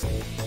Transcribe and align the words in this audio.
Peace. 0.00 0.37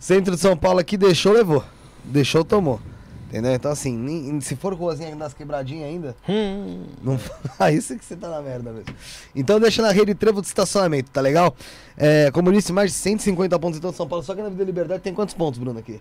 Centro 0.00 0.34
de 0.34 0.40
São 0.40 0.56
Paulo 0.56 0.78
aqui 0.78 0.96
deixou, 0.96 1.32
levou. 1.32 1.62
Deixou, 2.04 2.44
tomou. 2.44 2.80
Entendeu? 3.28 3.52
Então, 3.54 3.70
assim, 3.72 3.96
nem- 3.96 4.40
se 4.42 4.54
for 4.56 4.74
ruazinha 4.74 5.16
das 5.16 5.32
quebradinhas 5.32 5.88
ainda, 5.88 6.14
Hum. 6.28 6.84
não... 7.02 7.18
aí 7.58 7.80
sim 7.80 7.96
que 7.98 8.04
você 8.04 8.14
tá 8.14 8.28
na 8.28 8.42
merda 8.42 8.70
mesmo. 8.72 8.94
Então, 9.34 9.58
deixa 9.58 9.80
na 9.80 9.90
rede 9.90 10.14
trevo 10.14 10.42
de 10.42 10.48
estacionamento, 10.48 11.10
tá 11.10 11.20
legal? 11.22 11.54
É, 11.96 12.30
como 12.30 12.48
eu 12.48 12.52
disse, 12.52 12.72
mais 12.74 12.90
de 12.90 12.96
150 12.98 13.58
pontos 13.58 13.78
em 13.78 13.80
todo 13.80 13.94
São 13.96 14.06
Paulo. 14.06 14.22
Só 14.22 14.34
que 14.34 14.42
na 14.42 14.50
Vida 14.50 14.64
Liberdade 14.64 15.02
tem 15.02 15.14
quantos 15.14 15.34
pontos, 15.34 15.58
Bruno, 15.58 15.78
aqui? 15.78 15.98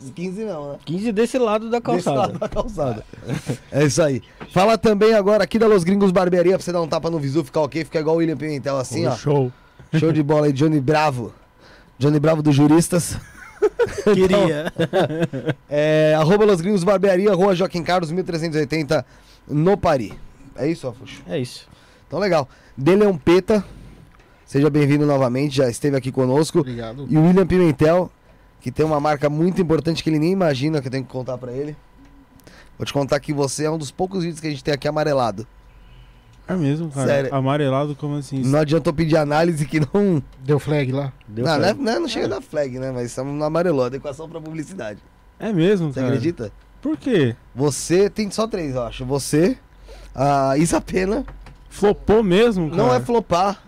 Uns 0.00 0.10
15 0.10 0.44
não, 0.44 0.72
né? 0.72 0.78
15 0.84 1.12
desse 1.12 1.38
lado 1.38 1.70
da 1.70 1.78
Desse 1.78 1.82
calçada. 2.04 2.16
lado 2.18 2.38
da 2.38 2.48
calçada. 2.48 3.04
É 3.72 3.84
isso 3.84 4.02
aí. 4.02 4.22
Fala 4.52 4.76
também 4.78 5.14
agora 5.14 5.42
aqui 5.44 5.58
da 5.58 5.66
Los 5.66 5.82
Gringos 5.82 6.10
Barbearia 6.12 6.56
pra 6.56 6.64
você 6.64 6.72
dar 6.72 6.82
um 6.82 6.88
tapa 6.88 7.10
no 7.10 7.18
visu, 7.18 7.42
ficar 7.44 7.62
ok, 7.62 7.84
ficar 7.84 8.00
igual 8.00 8.16
o 8.16 8.18
William 8.18 8.36
Pimentel 8.36 8.76
assim, 8.76 9.06
ó. 9.06 9.16
Show. 9.16 9.52
Show 9.94 10.12
de 10.12 10.22
bola 10.22 10.46
aí, 10.46 10.52
Johnny 10.52 10.80
Bravo. 10.80 11.32
Johnny 11.98 12.18
Bravo 12.18 12.42
dos 12.42 12.54
Juristas. 12.54 13.16
Queria. 14.14 14.72
É, 15.68 16.14
arroba 16.16 16.44
Los 16.44 16.60
Gringos 16.60 16.84
Barbearia, 16.84 17.32
Rua 17.34 17.54
Joaquim 17.54 17.82
Carlos, 17.82 18.10
1380, 18.10 19.04
no 19.48 19.76
Paris. 19.76 20.12
É 20.56 20.68
isso, 20.68 20.86
Afuxo? 20.86 21.22
É 21.26 21.38
isso. 21.38 21.68
Então, 22.06 22.18
legal. 22.18 22.48
Deleon 22.76 23.16
Peta, 23.16 23.64
seja 24.44 24.68
bem-vindo 24.68 25.06
novamente, 25.06 25.56
já 25.56 25.68
esteve 25.68 25.96
aqui 25.96 26.12
conosco. 26.12 26.60
Obrigado. 26.60 27.06
E 27.08 27.16
o 27.16 27.22
William 27.24 27.46
Pimentel, 27.46 28.10
que 28.60 28.70
tem 28.70 28.84
uma 28.84 29.00
marca 29.00 29.30
muito 29.30 29.60
importante 29.60 30.02
que 30.02 30.10
ele 30.10 30.18
nem 30.18 30.32
imagina 30.32 30.80
que 30.80 30.88
eu 30.88 30.92
tenho 30.92 31.04
que 31.04 31.10
contar 31.10 31.38
pra 31.38 31.52
ele. 31.52 31.76
Vou 32.78 32.84
te 32.84 32.92
contar 32.92 33.20
que 33.20 33.32
você 33.32 33.64
é 33.64 33.70
um 33.70 33.78
dos 33.78 33.90
poucos 33.90 34.22
vídeos 34.22 34.40
que 34.40 34.46
a 34.46 34.50
gente 34.50 34.64
tem 34.64 34.74
aqui 34.74 34.88
amarelado. 34.88 35.46
É 36.46 36.54
mesmo, 36.54 36.90
cara. 36.90 37.06
Sério. 37.06 37.34
Amarelado, 37.34 37.96
como 37.96 38.16
assim? 38.16 38.42
Não 38.42 38.58
adiantou 38.58 38.92
pedir 38.92 39.16
análise 39.16 39.64
que 39.66 39.80
não. 39.80 40.22
Deu 40.40 40.58
flag 40.58 40.92
lá? 40.92 41.12
Deu 41.26 41.44
não, 41.44 41.52
não, 41.52 41.60
é- 41.60 41.64
certo. 41.66 41.80
não, 41.82 41.92
é- 41.92 41.98
não 41.98 42.08
chega 42.08 42.28
da 42.28 42.40
flag, 42.40 42.78
né? 42.78 42.92
Mas 42.92 43.16
não 43.16 43.42
amarelou. 43.42 43.84
Adequação 43.84 44.28
pra 44.28 44.40
publicidade. 44.40 44.98
É 45.38 45.52
mesmo, 45.52 45.88
Você 45.92 46.00
cara. 46.00 46.08
acredita? 46.12 46.52
Por 46.82 46.96
quê? 46.98 47.34
Você 47.54 48.10
tem 48.10 48.30
só 48.30 48.46
três, 48.46 48.74
eu 48.74 48.82
acho. 48.82 49.04
Você, 49.06 49.56
a 50.14 50.56
Isa 50.58 50.80
Pena. 50.80 51.24
Flopou 51.70 52.22
mesmo, 52.22 52.70
cara? 52.70 52.82
Não 52.82 52.94
é 52.94 53.00
flopar. 53.00 53.60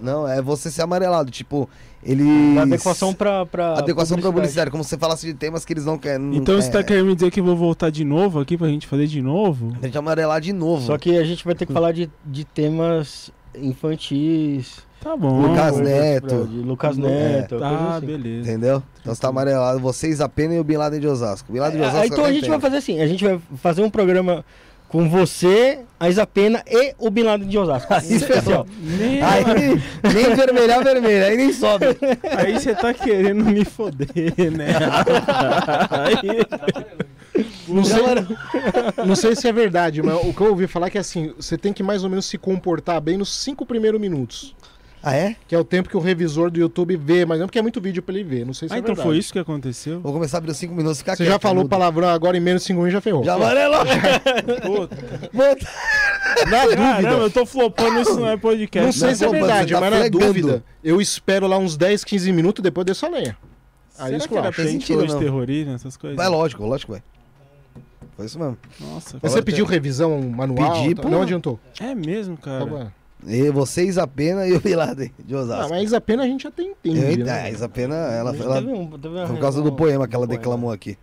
Não, 0.00 0.26
é 0.26 0.40
você 0.40 0.70
ser 0.70 0.82
amarelado. 0.82 1.30
Tipo, 1.30 1.68
ele. 2.04 2.58
Adequação 2.58 3.12
pra, 3.14 3.44
pra 3.46 3.78
Adequação 3.78 4.18
pra 4.18 4.30
publicidade. 4.30 4.70
Como 4.70 4.82
se 4.84 4.90
você 4.90 4.98
falasse 4.98 5.26
de 5.26 5.34
temas 5.34 5.64
que 5.64 5.72
eles 5.72 5.84
não 5.84 5.96
querem. 5.98 6.36
Então 6.36 6.56
é, 6.56 6.60
você 6.62 6.70
tá 6.70 6.82
querendo 6.82 7.06
me 7.06 7.14
dizer 7.14 7.30
que 7.30 7.40
eu 7.40 7.44
vou 7.44 7.56
voltar 7.56 7.90
de 7.90 8.04
novo 8.04 8.40
aqui 8.40 8.56
pra 8.56 8.68
gente 8.68 8.86
fazer 8.86 9.06
de 9.06 9.20
novo? 9.22 9.72
Tem 9.80 9.90
que 9.90 9.98
amarelar 9.98 10.40
de 10.40 10.52
novo. 10.52 10.84
Só 10.86 10.98
que 10.98 11.16
a 11.16 11.24
gente 11.24 11.44
vai 11.44 11.54
ter 11.54 11.66
que 11.66 11.72
falar 11.72 11.92
de, 11.92 12.10
de 12.24 12.44
temas 12.44 13.30
infantis. 13.56 14.78
Tá 15.00 15.14
bom. 15.16 15.42
Lucas 15.48 15.78
Neto. 15.80 16.34
Lucas 16.50 16.96
É. 16.98 17.00
Neto. 17.00 17.58
Tá, 17.58 17.96
assim. 17.96 18.06
beleza. 18.06 18.50
Entendeu? 18.50 18.82
Então 19.00 19.14
você 19.14 19.20
tá 19.20 19.28
amarelado. 19.28 19.78
Você, 19.80 20.08
Isa 20.08 20.26
Pena 20.28 20.54
e 20.54 20.58
o 20.58 20.64
Bin 20.64 20.76
Laden 20.78 20.98
de 20.98 21.06
Osasco. 21.06 21.52
Bin 21.52 21.58
Laden 21.58 21.78
de 21.78 21.84
Ah, 21.84 21.88
Osasco. 21.90 22.06
então 22.06 22.24
eu 22.24 22.30
a 22.30 22.32
gente 22.32 22.48
vai 22.48 22.58
fazer 22.58 22.76
assim, 22.78 23.00
a 23.00 23.06
gente 23.06 23.22
vai 23.22 23.38
fazer 23.56 23.82
um 23.82 23.90
programa 23.90 24.42
com 24.94 25.08
você, 25.08 25.80
a 25.98 26.08
Isa 26.08 26.24
Pena 26.24 26.62
e 26.70 26.94
o 27.00 27.10
Bin 27.10 27.24
Laden 27.24 27.48
de 27.48 27.58
Osasco. 27.58 27.92
Aí 27.92 28.14
Especial. 28.14 28.64
Nem, 28.80 29.20
Aí 29.20 29.44
nem 30.14 30.36
vermelhar 30.36 30.84
vermelho, 30.84 31.24
aí 31.24 31.36
nem 31.36 31.52
sobe. 31.52 31.86
aí 32.38 32.52
você 32.52 32.76
tá 32.76 32.94
querendo 32.94 33.44
me 33.44 33.64
foder, 33.64 34.12
né? 34.56 34.68
Aí- 35.90 36.46
Não 37.66 37.82
sei, 37.82 38.04
não 39.04 39.16
sei 39.16 39.34
se 39.34 39.48
é 39.48 39.52
verdade, 39.52 40.00
mas 40.00 40.14
o 40.24 40.32
que 40.32 40.40
eu 40.40 40.50
ouvi 40.50 40.68
falar 40.68 40.86
é 40.86 40.90
que 40.90 40.98
assim, 40.98 41.34
você 41.36 41.58
tem 41.58 41.72
que 41.72 41.82
mais 41.82 42.04
ou 42.04 42.08
menos 42.08 42.26
se 42.26 42.38
comportar 42.38 43.00
bem 43.00 43.18
nos 43.18 43.34
cinco 43.34 43.66
primeiros 43.66 44.00
minutos. 44.00 44.54
Ah, 45.06 45.14
é? 45.14 45.36
Que 45.46 45.54
é 45.54 45.58
o 45.58 45.64
tempo 45.64 45.88
que 45.88 45.96
o 45.96 46.00
revisor 46.00 46.50
do 46.50 46.58
YouTube 46.58 46.96
vê, 46.96 47.26
mas 47.26 47.38
não 47.38 47.46
porque 47.46 47.58
é 47.58 47.62
muito 47.62 47.78
vídeo 47.80 48.02
pra 48.02 48.14
ele 48.14 48.24
ver. 48.24 48.46
Não 48.46 48.54
sei 48.54 48.68
se 48.68 48.74
Ah, 48.74 48.78
é 48.78 48.80
então 48.80 48.94
verdade. 48.94 49.06
foi 49.08 49.18
isso 49.18 49.32
que 49.32 49.38
aconteceu? 49.38 50.00
Vou 50.00 50.12
começar 50.14 50.36
a 50.36 50.38
abrir 50.38 50.50
os 50.52 50.56
5 50.56 50.74
minutos 50.74 50.98
ficar 50.98 51.14
Você 51.14 51.24
quieto, 51.24 51.32
já 51.34 51.38
falou 51.38 51.58
mudo. 51.58 51.68
palavrão 51.68 52.08
agora 52.08 52.36
em 52.36 52.40
menos 52.40 52.62
de 52.62 52.68
5 52.68 52.78
minutos 52.78 52.92
já 52.94 53.00
ferrou. 53.02 53.22
Já 53.22 53.34
amarelou. 53.34 53.80
Puta. 54.64 54.96
Volta. 55.32 55.66
Na 56.50 56.66
Caramba, 56.66 56.96
dúvida. 57.02 57.22
eu 57.24 57.30
tô 57.30 57.44
flopando 57.46 58.00
isso 58.00 58.18
não 58.18 58.28
é 58.28 58.36
podcast. 58.36 58.86
Não 58.86 58.92
sei 58.92 59.08
Não, 59.10 59.14
se 59.16 59.24
é 59.24 59.28
verdade, 59.28 59.68
você 59.68 59.74
tá 59.74 59.80
mas 59.80 59.90
na 59.90 59.96
flegando. 59.98 60.26
dúvida, 60.26 60.64
eu 60.82 61.00
espero 61.00 61.46
lá 61.46 61.58
uns 61.58 61.76
10, 61.76 62.02
15 62.02 62.32
minutos 62.32 62.62
depois 62.62 62.84
desço 62.86 63.04
a 63.06 63.08
lenha. 63.10 63.36
Aí 63.98 64.06
Será 64.06 64.16
isso 64.16 64.28
que 64.28 64.34
era 64.36 64.48
acho. 64.48 64.56
Faz 64.56 64.68
frente 64.68 64.80
sentido, 64.86 64.98
hoje 65.04 65.12
não. 65.12 65.20
terrorismo, 65.20 65.74
essas 65.74 65.96
coisas? 65.96 66.16
Vai, 66.16 66.28
lógico, 66.28 66.64
lógico 66.66 66.92
vai. 66.92 67.02
Foi 68.16 68.26
isso 68.26 68.38
mesmo. 68.38 68.56
Nossa, 68.80 69.18
Mas 69.22 69.32
você 69.32 69.42
pediu 69.42 69.64
revisão 69.66 70.20
manual? 70.22 70.72
Pedi, 70.82 70.94
tá? 70.94 71.02
pô. 71.02 71.08
Não 71.08 71.22
adiantou. 71.22 71.60
É 71.80 71.94
mesmo, 71.94 72.36
cara. 72.36 72.60
Tá 72.64 72.66
bom. 72.66 72.90
E 73.26 73.50
você, 73.50 73.84
Isa 73.84 74.06
Pena 74.06 74.46
e 74.46 74.52
o 74.52 74.60
Bin 74.60 74.74
Laden 74.74 75.10
de 75.24 75.34
Ah, 75.34 75.38
Osasco. 75.38 75.70
mas 75.70 75.92
a 75.94 76.00
pena 76.00 76.24
a 76.24 76.26
gente 76.26 76.42
já 76.42 76.50
tem 76.50 76.70
entende, 76.72 77.20
Eu- 77.20 77.26
né? 77.26 77.40
é, 77.40 77.42
a 77.44 77.50
Isa 77.50 77.68
Pena, 77.68 77.94
ela, 77.94 78.32
Teve 78.32 78.44
ela, 78.44 78.60
um- 78.60 78.90
teve 78.98 79.08
uma 79.08 79.26
por 79.26 79.38
causa 79.38 79.62
do 79.62 79.72
poema 79.72 80.06
que 80.06 80.14
ela 80.14 80.26
poema. 80.26 80.38
declamou 80.40 80.70
aqui. 80.70 80.98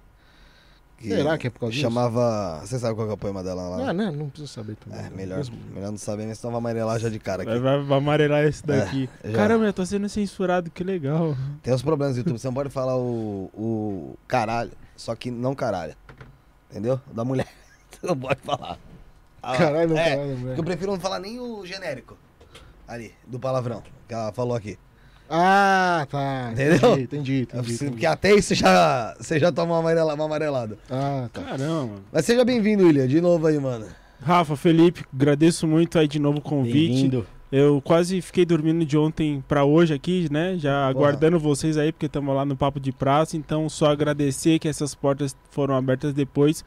Que 0.97 1.07
Será 1.09 1.35
que 1.35 1.47
é 1.47 1.50
por 1.50 1.62
causa 1.62 1.71
disso? 1.73 1.81
Chamava. 1.81 2.59
Você 2.63 2.77
sabe 2.77 2.94
qual 2.94 3.07
que 3.07 3.12
é 3.12 3.15
o 3.15 3.18
poema 3.18 3.41
dela 3.44 3.69
lá? 3.69 3.89
Ah, 3.89 3.94
não, 3.94 4.12
não 4.12 4.29
precisa 4.29 4.51
saber 4.53 4.75
também. 4.75 5.00
É, 5.03 5.09
melhor, 5.09 5.39
Mas- 5.39 5.50
melhor 5.73 5.89
não 5.89 5.97
saber, 5.97 6.27
mas 6.27 6.38
senão 6.38 6.51
vai 6.51 6.59
amarelar 6.59 7.00
já 7.00 7.09
de 7.09 7.18
cara 7.18 7.44
Vai, 7.44 7.56
aqui. 7.56 7.63
vai, 7.63 7.81
vai 7.83 7.97
amarelar 7.97 8.44
esse 8.44 8.63
daqui. 8.63 9.09
É. 9.24 9.31
Caramba, 9.31 9.65
eu 9.65 9.74
tô 9.74 9.83
sendo 9.83 10.07
censurado, 10.07 10.69
que 10.69 10.83
legal. 10.83 11.35
Tem 11.63 11.74
uns 11.74 11.81
problemas 11.81 12.15
no 12.15 12.19
YouTube, 12.19 12.38
você 12.38 12.45
não 12.45 12.53
pode 12.53 12.69
falar 12.69 12.95
o, 12.97 13.50
o 13.56 14.15
caralho, 14.27 14.69
só 14.95 15.15
que 15.15 15.31
não 15.31 15.56
caralho. 15.56 15.95
Entendeu? 16.69 17.01
Da 17.12 17.25
mulher. 17.25 17.47
Você 18.00 18.06
não 18.07 18.15
pode 18.17 18.39
falar. 18.41 18.77
Ah, 19.43 19.57
Caralho, 19.57 19.89
não 19.89 19.97
é, 19.97 20.09
caralho, 20.11 20.27
velho. 20.35 20.45
porque 20.45 20.59
eu 20.59 20.63
prefiro 20.63 20.91
não 20.91 20.99
falar 20.99 21.19
nem 21.19 21.39
o 21.39 21.65
genérico. 21.65 22.15
Ali, 22.88 23.13
do 23.25 23.39
palavrão, 23.39 23.81
que 24.07 24.13
ela 24.13 24.31
falou 24.33 24.55
aqui. 24.55 24.77
Ah, 25.29 26.05
tá. 26.09 26.49
Entendeu? 26.51 26.75
Entendi, 26.75 27.03
entendi, 27.03 27.41
entendi. 27.43 27.67
Porque 27.77 27.85
entendi. 27.85 28.05
até 28.05 28.33
isso 28.35 28.53
já, 28.53 29.15
você 29.17 29.39
já 29.39 29.49
toma 29.51 29.73
uma 29.73 29.79
amarela- 29.79 30.13
uma 30.13 30.25
amarelada. 30.25 30.77
Ah, 30.89 31.29
tá. 31.31 31.41
Caramba. 31.41 31.95
Mas 32.11 32.25
seja 32.25 32.43
bem-vindo, 32.43 32.83
William, 32.85 33.07
de 33.07 33.21
novo 33.21 33.47
aí, 33.47 33.57
mano. 33.57 33.85
Rafa, 34.21 34.55
Felipe, 34.57 35.05
agradeço 35.13 35.65
muito 35.65 35.97
aí 35.97 36.07
de 36.07 36.19
novo 36.19 36.39
o 36.39 36.41
convite. 36.41 36.93
Bem-vindo. 36.93 37.25
Eu 37.51 37.81
quase 37.81 38.21
fiquei 38.21 38.45
dormindo 38.45 38.85
de 38.85 38.97
ontem 38.97 39.43
pra 39.47 39.63
hoje 39.65 39.93
aqui, 39.93 40.27
né? 40.31 40.55
Já 40.57 40.85
aguardando 40.88 41.38
vocês 41.39 41.77
aí, 41.77 41.91
porque 41.91 42.05
estamos 42.05 42.33
lá 42.35 42.45
no 42.45 42.55
Papo 42.55 42.79
de 42.79 42.91
Praça. 42.91 43.35
Então, 43.35 43.67
só 43.69 43.88
agradecer 43.91 44.59
que 44.59 44.67
essas 44.69 44.93
portas 44.95 45.35
foram 45.49 45.75
abertas 45.75 46.13
depois 46.13 46.63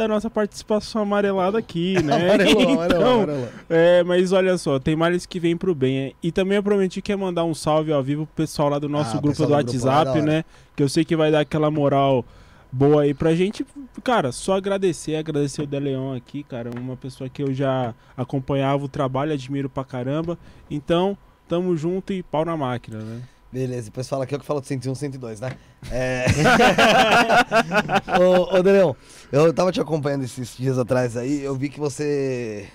da 0.00 0.08
nossa 0.08 0.30
participação 0.30 1.02
amarelada 1.02 1.58
aqui, 1.58 1.94
né? 2.02 2.14
Amarelou, 2.34 2.62
amarelou, 2.72 2.84
Então, 2.86 3.22
amarelou. 3.22 3.48
É, 3.68 4.02
mas 4.04 4.32
olha 4.32 4.56
só, 4.58 4.78
tem 4.78 4.96
males 4.96 5.26
que 5.26 5.38
vêm 5.38 5.56
pro 5.56 5.74
bem. 5.74 5.98
é. 5.98 6.12
E 6.22 6.32
também 6.32 6.56
eu 6.56 6.62
prometi 6.62 7.02
que 7.02 7.12
ia 7.12 7.16
mandar 7.18 7.44
um 7.44 7.54
salve 7.54 7.92
ao 7.92 8.02
vivo 8.02 8.26
pro 8.26 8.34
pessoal 8.44 8.68
lá 8.70 8.78
do 8.78 8.88
nosso 8.88 9.16
Ah, 9.16 9.20
grupo 9.20 9.36
do 9.36 9.42
do 9.46 9.48
grupo 9.48 9.52
é 9.52 9.56
WhatsApp, 9.56 10.22
né? 10.22 10.44
Que 10.74 10.82
eu 10.82 10.88
sei 10.88 11.04
que 11.04 11.14
vai 11.14 11.30
dar 11.30 11.40
aquela 11.40 11.70
moral 11.70 12.24
boa 12.72 13.02
aí 13.02 13.12
pra 13.12 13.34
gente. 13.34 13.66
Cara, 14.02 14.32
só 14.32 14.54
agradecer, 14.56 15.16
agradecer 15.16 15.62
o 15.62 15.66
Deleon 15.66 16.14
aqui, 16.16 16.42
cara. 16.44 16.70
Uma 16.78 16.96
pessoa 16.96 17.28
que 17.28 17.42
eu 17.42 17.52
já 17.52 17.94
acompanhava 18.16 18.84
o 18.84 18.88
trabalho, 18.88 19.32
admiro 19.32 19.68
pra 19.68 19.84
caramba. 19.84 20.38
Então, 20.70 21.16
tamo 21.48 21.76
junto 21.76 22.12
e 22.12 22.22
pau 22.22 22.44
na 22.44 22.56
máquina, 22.56 22.98
né? 23.00 23.20
Beleza, 23.52 23.86
depois 23.86 24.08
fala 24.08 24.24
aqui 24.24 24.34
é 24.34 24.36
o 24.36 24.40
que 24.40 24.46
fala 24.46 24.60
do 24.60 24.66
101, 24.66 24.94
102, 24.94 25.40
né? 25.40 25.52
É... 25.90 26.26
ô, 28.20 28.56
ô, 28.58 28.62
Daniel, 28.62 28.96
eu 29.32 29.52
tava 29.52 29.72
te 29.72 29.80
acompanhando 29.80 30.24
esses 30.24 30.56
dias 30.56 30.78
atrás 30.78 31.16
aí, 31.16 31.42
eu 31.42 31.54
vi 31.56 31.68
que 31.68 31.80
você... 31.80 32.68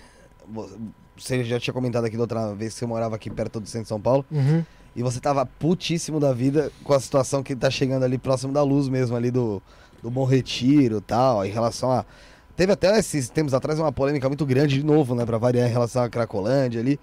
Você 1.17 1.43
já 1.45 1.59
tinha 1.59 1.73
comentado 1.73 2.05
aqui 2.05 2.17
da 2.17 2.23
outra 2.23 2.53
vez 2.53 2.73
que 2.73 2.79
você 2.79 2.85
morava 2.85 3.15
aqui 3.15 3.29
perto 3.29 3.59
do 3.59 3.67
centro 3.67 3.83
de 3.83 3.89
São 3.89 4.01
Paulo, 4.01 4.25
Uhum. 4.29 4.63
e 4.95 5.01
você 5.01 5.19
tava 5.19 5.45
putíssimo 5.45 6.19
da 6.19 6.33
vida 6.33 6.71
com 6.83 6.93
a 6.93 6.99
situação 6.99 7.41
que 7.41 7.55
tá 7.55 7.69
chegando 7.69 8.03
ali 8.03 8.17
próximo 8.17 8.51
da 8.51 8.61
luz 8.61 8.89
mesmo, 8.89 9.15
ali 9.15 9.31
do, 9.31 9.61
do 10.03 10.09
Bom 10.11 10.25
Retiro 10.25 10.97
e 10.97 11.01
tal, 11.01 11.45
em 11.45 11.51
relação 11.51 11.91
a... 11.91 12.05
Teve 12.57 12.73
até 12.73 12.97
esses 12.99 13.29
tempos 13.29 13.53
atrás 13.53 13.79
uma 13.79 13.91
polêmica 13.91 14.27
muito 14.27 14.45
grande 14.45 14.75
de 14.75 14.83
novo, 14.85 15.15
né, 15.15 15.25
pra 15.25 15.37
variar 15.37 15.69
em 15.69 15.71
relação 15.71 16.03
à 16.03 16.09
Cracolândia 16.09 16.81
ali. 16.81 16.99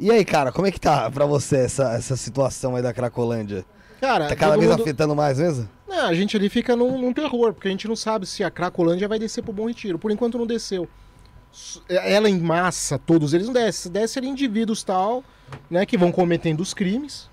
E 0.00 0.10
aí, 0.10 0.24
cara, 0.24 0.50
como 0.50 0.66
é 0.66 0.70
que 0.72 0.80
tá 0.80 1.10
pra 1.10 1.26
você 1.26 1.58
essa, 1.58 1.92
essa 1.92 2.16
situação 2.16 2.74
aí 2.74 2.82
da 2.82 2.92
Cracolândia? 2.92 3.64
Cara, 4.00 4.28
Tá 4.28 4.34
cada 4.36 4.56
vez 4.56 4.70
mundo- 4.70 4.80
afetando 4.82 5.14
mais 5.14 5.38
mesmo? 5.38 5.68
Não, 5.86 6.06
a 6.06 6.14
gente 6.14 6.36
ali 6.36 6.48
fica 6.48 6.74
num, 6.74 6.98
num 6.98 7.12
terror, 7.12 7.52
porque 7.52 7.68
a 7.68 7.70
gente 7.70 7.86
não 7.86 7.94
sabe 7.96 8.24
se 8.26 8.42
a 8.42 8.50
Cracolândia 8.50 9.06
vai 9.06 9.18
descer 9.18 9.42
pro 9.42 9.52
Bom 9.52 9.68
Retiro. 9.68 9.98
Por 9.98 10.10
enquanto 10.10 10.38
não 10.38 10.46
desceu. 10.46 10.88
S- 11.52 11.80
Ela 11.88 12.30
em 12.30 12.40
massa, 12.40 12.98
todos 12.98 13.34
eles 13.34 13.46
não 13.46 13.52
descem. 13.52 13.72
Se 13.82 13.88
desce, 13.90 14.14
seriam 14.14 14.32
indivíduos 14.32 14.82
tal, 14.82 15.22
né, 15.68 15.84
que 15.84 15.98
vão 15.98 16.10
cometendo 16.10 16.60
os 16.60 16.72
crimes. 16.72 17.28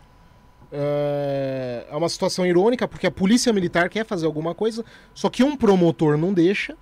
É 0.71 1.85
é 1.89 1.95
uma 1.95 2.09
situação 2.09 2.45
irônica, 2.45 2.85
porque 2.87 3.07
a 3.07 3.11
polícia 3.11 3.53
militar 3.53 3.87
quer 3.87 4.05
fazer 4.05 4.25
alguma 4.25 4.53
coisa, 4.53 4.83
só 5.13 5.29
que 5.29 5.41
um 5.43 5.55
promotor 5.55 6.17
não 6.17 6.33
deixa, 6.33 6.75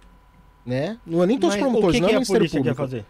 né? 0.65 0.97
Não 1.05 1.21
é 1.21 1.27
nem 1.27 1.37
todos 1.37 1.55
os 1.55 1.61
promotores, 1.61 1.89
o 1.89 1.93
que, 1.93 2.01
não 2.01 2.07
que 2.09 2.13
é 2.15 2.17
o 2.17 2.17
a 2.17 2.19
Ministério 2.21 2.39
polícia 2.41 2.57
quer 2.63 2.69
Público. 2.75 2.81
fazer? 2.81 3.05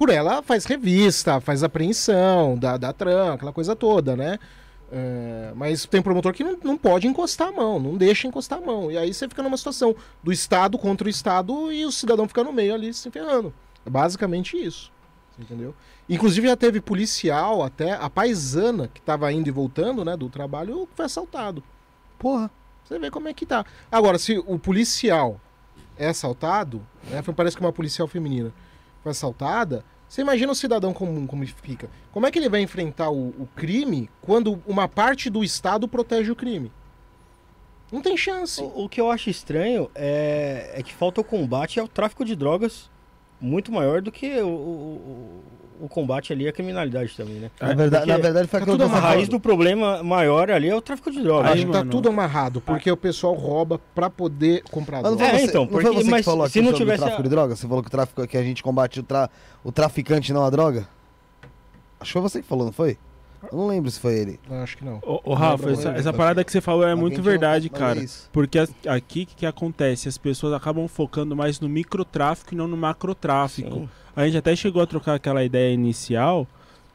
Por 0.00 0.08
ela 0.08 0.40
faz 0.40 0.64
revista, 0.64 1.42
faz 1.42 1.62
apreensão, 1.62 2.56
dá, 2.56 2.78
dá 2.78 2.90
tran, 2.90 3.34
aquela 3.34 3.52
coisa 3.52 3.76
toda, 3.76 4.16
né? 4.16 4.38
É, 4.90 5.52
mas 5.54 5.84
tem 5.84 6.00
promotor 6.00 6.32
que 6.32 6.42
não, 6.42 6.56
não 6.64 6.78
pode 6.78 7.06
encostar 7.06 7.48
a 7.48 7.52
mão, 7.52 7.78
não 7.78 7.98
deixa 7.98 8.26
encostar 8.26 8.60
a 8.60 8.62
mão. 8.62 8.90
E 8.90 8.96
aí 8.96 9.12
você 9.12 9.28
fica 9.28 9.42
numa 9.42 9.58
situação 9.58 9.94
do 10.24 10.32
Estado 10.32 10.78
contra 10.78 11.06
o 11.06 11.10
Estado 11.10 11.70
e 11.70 11.84
o 11.84 11.92
cidadão 11.92 12.26
fica 12.26 12.42
no 12.42 12.50
meio 12.50 12.72
ali 12.72 12.94
se 12.94 13.10
ferrando. 13.10 13.52
É 13.84 13.90
basicamente 13.90 14.56
isso. 14.56 14.90
Entendeu? 15.38 15.74
Inclusive 16.08 16.48
já 16.48 16.56
teve 16.56 16.80
policial 16.80 17.62
até, 17.62 17.92
a 17.92 18.08
paisana 18.08 18.88
que 18.88 19.00
estava 19.00 19.30
indo 19.30 19.48
e 19.48 19.52
voltando, 19.52 20.02
né, 20.02 20.16
do 20.16 20.30
trabalho, 20.30 20.88
foi 20.94 21.04
assaltado. 21.04 21.62
Porra. 22.18 22.50
Você 22.84 22.98
vê 22.98 23.10
como 23.10 23.28
é 23.28 23.34
que 23.34 23.44
tá. 23.44 23.66
Agora, 23.92 24.18
se 24.18 24.42
o 24.46 24.58
policial 24.58 25.38
é 25.98 26.08
assaltado, 26.08 26.80
né, 27.10 27.20
parece 27.36 27.54
que 27.54 27.62
uma 27.62 27.70
policial 27.70 28.08
feminina 28.08 28.50
foi 29.02 29.12
assaltada, 29.12 29.84
você 30.08 30.22
imagina 30.22 30.50
o 30.50 30.56
cidadão 30.56 30.92
comum 30.92 31.26
como 31.26 31.46
fica. 31.46 31.88
Como 32.12 32.26
é 32.26 32.30
que 32.30 32.38
ele 32.38 32.48
vai 32.48 32.60
enfrentar 32.60 33.10
o, 33.10 33.28
o 33.28 33.48
crime 33.54 34.10
quando 34.20 34.60
uma 34.66 34.88
parte 34.88 35.30
do 35.30 35.44
Estado 35.44 35.86
protege 35.86 36.32
o 36.32 36.36
crime? 36.36 36.72
Não 37.92 38.00
tem 38.00 38.16
chance. 38.16 38.60
O, 38.60 38.84
o 38.84 38.88
que 38.88 39.00
eu 39.00 39.10
acho 39.10 39.30
estranho 39.30 39.90
é, 39.94 40.72
é 40.74 40.82
que 40.82 40.92
falta 40.92 41.20
o 41.20 41.24
combate 41.24 41.78
ao 41.78 41.88
tráfico 41.88 42.24
de 42.24 42.34
drogas 42.34 42.90
muito 43.40 43.72
maior 43.72 44.02
do 44.02 44.12
que 44.12 44.40
o, 44.40 44.48
o, 44.48 45.44
o 45.82 45.88
combate 45.88 46.32
ali 46.32 46.46
à 46.48 46.52
criminalidade 46.52 47.16
também, 47.16 47.36
né? 47.36 47.50
Na 47.60 47.74
verdade, 47.74 48.04
Porque 48.06 48.12
na 48.12 48.18
verdade 48.22 48.48
foi 48.48 48.60
tá 48.60 48.66
tudo 48.66 48.84
A 48.84 48.86
raiz 48.86 49.28
do 49.28 49.40
problema 49.40 50.02
maior 50.02 50.50
ali 50.50 50.68
é 50.68 50.74
o 50.76 50.80
tráfico 50.80 51.10
de 51.10 51.22
drogas. 51.22 51.52
Aí, 51.52 51.62
tá 51.64 51.78
mano. 51.78 51.90
tudo 51.90 52.08
amarrado, 52.08 52.60
porque 52.60 52.90
o 52.90 52.96
pessoal 52.96 53.34
rouba 53.34 53.80
pra 53.94 54.10
poder 54.10 54.62
comprar 54.70 55.02
Mas 55.02 55.10
não 55.10 55.16
droga. 55.16 55.30
foi 55.32 55.38
É, 55.38 55.42
você, 55.44 55.50
então, 55.50 55.62
não 55.64 55.70
foi 55.70 55.82
porque- 55.82 55.96
você 55.98 56.04
que 56.04 56.10
mas 56.10 56.24
falou 56.24 56.48
se 56.48 56.58
não 56.60 56.66
sobre 56.66 56.78
tivesse 56.78 56.98
o 56.98 57.02
tráfico 57.02 57.20
a- 57.20 57.24
de 57.24 57.28
droga? 57.30 57.56
Você 57.56 57.66
falou 57.66 57.82
que, 57.82 57.88
o 57.88 57.90
tráfico, 57.90 58.26
que 58.26 58.36
a 58.36 58.42
gente 58.42 58.62
combate 58.62 59.00
o, 59.00 59.02
tra, 59.02 59.30
o 59.64 59.72
traficante, 59.72 60.32
não 60.32 60.44
a 60.44 60.50
droga? 60.50 60.86
Acho 61.98 62.08
que 62.08 62.12
foi 62.12 62.22
você 62.22 62.42
que 62.42 62.48
falou, 62.48 62.64
não 62.66 62.72
foi? 62.72 62.96
Eu 63.50 63.56
não 63.58 63.66
lembro 63.66 63.90
se 63.90 63.98
foi 63.98 64.14
ele. 64.14 64.40
Acho 64.50 64.76
que 64.76 64.84
não. 64.84 64.98
Ô, 65.02 65.20
ô, 65.24 65.34
Rafa, 65.34 65.70
essa, 65.70 65.90
essa 65.90 66.10
mas- 66.10 66.16
parada 66.16 66.44
que 66.44 66.52
você 66.52 66.60
falou 66.60 66.82
é 66.84 66.90
Alguém 66.90 67.00
muito 67.00 67.22
verdade, 67.22 67.66
é 67.72 67.76
cara. 67.78 67.98
isso. 68.00 68.28
Porque 68.32 68.58
as- 68.58 68.72
aqui 68.86 69.22
o 69.22 69.26
que, 69.26 69.34
que 69.36 69.46
acontece? 69.46 70.08
As 70.08 70.18
pessoas 70.18 70.52
acabam 70.52 70.86
focando 70.88 71.34
mais 71.34 71.58
no 71.60 71.68
microtráfico 71.68 72.52
e 72.54 72.56
não 72.56 72.68
no 72.68 72.76
macrotráfico. 72.76 73.70
Sim. 73.74 73.88
A 74.14 74.24
gente 74.26 74.36
até 74.36 74.54
chegou 74.54 74.82
a 74.82 74.86
trocar 74.86 75.14
aquela 75.14 75.42
ideia 75.44 75.72
inicial, 75.72 76.46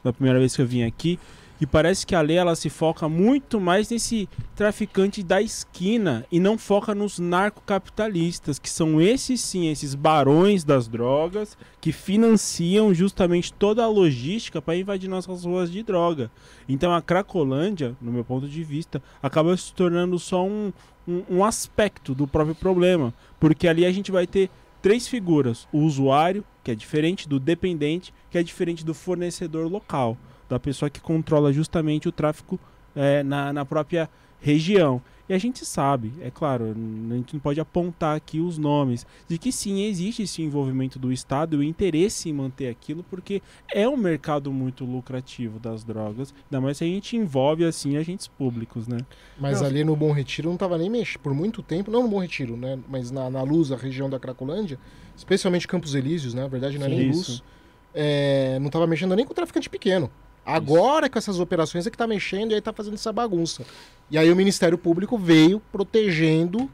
na 0.04 0.12
primeira 0.12 0.38
vez 0.38 0.54
que 0.54 0.62
eu 0.62 0.66
vim 0.66 0.82
aqui, 0.84 1.18
e 1.60 1.66
parece 1.66 2.06
que 2.06 2.14
a 2.14 2.20
lei 2.20 2.36
ela 2.36 2.54
se 2.54 2.68
foca 2.68 3.08
muito 3.08 3.60
mais 3.60 3.88
nesse 3.88 4.28
traficante 4.54 5.22
da 5.22 5.40
esquina 5.40 6.24
e 6.30 6.38
não 6.38 6.58
foca 6.58 6.94
nos 6.94 7.18
narcocapitalistas, 7.18 8.58
que 8.58 8.68
são 8.68 9.00
esses 9.00 9.40
sim, 9.40 9.68
esses 9.68 9.94
barões 9.94 10.64
das 10.64 10.86
drogas 10.88 11.56
que 11.80 11.92
financiam 11.92 12.92
justamente 12.92 13.52
toda 13.52 13.82
a 13.82 13.88
logística 13.88 14.60
para 14.60 14.76
invadir 14.76 15.08
nossas 15.08 15.44
ruas 15.44 15.70
de 15.70 15.82
droga. 15.82 16.30
Então 16.68 16.92
a 16.92 17.00
Cracolândia, 17.00 17.96
no 18.00 18.12
meu 18.12 18.24
ponto 18.24 18.48
de 18.48 18.62
vista, 18.62 19.02
acaba 19.22 19.56
se 19.56 19.72
tornando 19.72 20.18
só 20.18 20.44
um, 20.44 20.72
um, 21.06 21.22
um 21.30 21.44
aspecto 21.44 22.14
do 22.14 22.26
próprio 22.26 22.54
problema, 22.54 23.14
porque 23.40 23.68
ali 23.68 23.86
a 23.86 23.92
gente 23.92 24.12
vai 24.12 24.26
ter 24.26 24.50
três 24.82 25.08
figuras: 25.08 25.66
o 25.72 25.80
usuário, 25.80 26.44
que 26.62 26.70
é 26.70 26.74
diferente 26.74 27.28
do 27.28 27.40
dependente, 27.40 28.12
que 28.30 28.38
é 28.38 28.42
diferente 28.42 28.84
do 28.84 28.94
fornecedor 28.94 29.70
local, 29.70 30.16
da 30.48 30.58
pessoa 30.58 30.90
que 30.90 31.00
controla 31.00 31.52
justamente 31.52 32.08
o 32.08 32.12
tráfico 32.12 32.58
é, 32.94 33.22
na, 33.22 33.52
na 33.52 33.64
própria 33.64 34.08
região. 34.40 35.02
E 35.28 35.34
a 35.34 35.38
gente 35.38 35.66
sabe, 35.66 36.12
é 36.20 36.30
claro, 36.30 36.66
a 36.66 37.14
gente 37.14 37.34
não 37.34 37.40
pode 37.40 37.58
apontar 37.58 38.16
aqui 38.16 38.38
os 38.38 38.58
nomes, 38.58 39.04
de 39.26 39.38
que 39.38 39.50
sim, 39.50 39.82
existe 39.82 40.22
esse 40.22 40.40
envolvimento 40.40 41.00
do 41.00 41.12
Estado 41.12 41.56
e 41.56 41.58
o 41.58 41.62
interesse 41.64 42.28
em 42.28 42.32
manter 42.32 42.68
aquilo, 42.68 43.02
porque 43.02 43.42
é 43.74 43.88
um 43.88 43.96
mercado 43.96 44.52
muito 44.52 44.84
lucrativo 44.84 45.58
das 45.58 45.82
drogas, 45.82 46.32
ainda 46.44 46.60
mais 46.60 46.78
se 46.78 46.84
a 46.84 46.86
gente 46.86 47.16
envolve 47.16 47.64
assim 47.64 47.96
agentes 47.96 48.28
públicos, 48.28 48.86
né? 48.86 48.98
Mas 49.36 49.60
Não. 49.60 49.66
ali 49.66 49.82
no 49.82 49.96
Bom 49.96 50.12
Retiro 50.12 50.48
não 50.48 50.56
tava 50.56 50.78
nem 50.78 50.88
mexendo. 50.88 51.22
Por 51.22 51.34
muito 51.34 51.60
tempo, 51.60 51.90
não 51.90 52.04
no 52.04 52.08
Bom 52.08 52.20
Retiro, 52.20 52.56
né? 52.56 52.78
Mas 52.88 53.10
na, 53.10 53.28
na 53.28 53.42
Luz, 53.42 53.72
a 53.72 53.76
região 53.76 54.08
da 54.08 54.20
Cracolândia, 54.20 54.78
especialmente 55.16 55.66
Campos 55.66 55.96
Elíseos, 55.96 56.34
né? 56.34 56.42
Na 56.42 56.48
verdade, 56.48 56.78
não 56.78 56.86
é 56.86 56.88
nem 56.88 57.10
isso. 57.10 57.32
Luz. 57.32 57.44
é, 57.92 58.60
não 58.60 58.70
tava 58.70 58.86
mexendo 58.86 59.16
nem 59.16 59.24
com 59.24 59.32
o 59.32 59.34
traficante 59.34 59.68
pequeno. 59.68 60.08
Agora, 60.46 61.10
com 61.10 61.18
essas 61.18 61.40
operações, 61.40 61.86
é 61.86 61.90
que 61.90 61.96
tá 61.98 62.06
mexendo 62.06 62.52
e 62.52 62.54
aí 62.54 62.60
tá 62.60 62.72
fazendo 62.72 62.94
essa 62.94 63.12
bagunça. 63.12 63.64
E 64.10 64.16
aí 64.16 64.30
o 64.30 64.36
Ministério 64.36 64.78
Público 64.78 65.18
veio 65.18 65.60
protegendo 65.72 66.70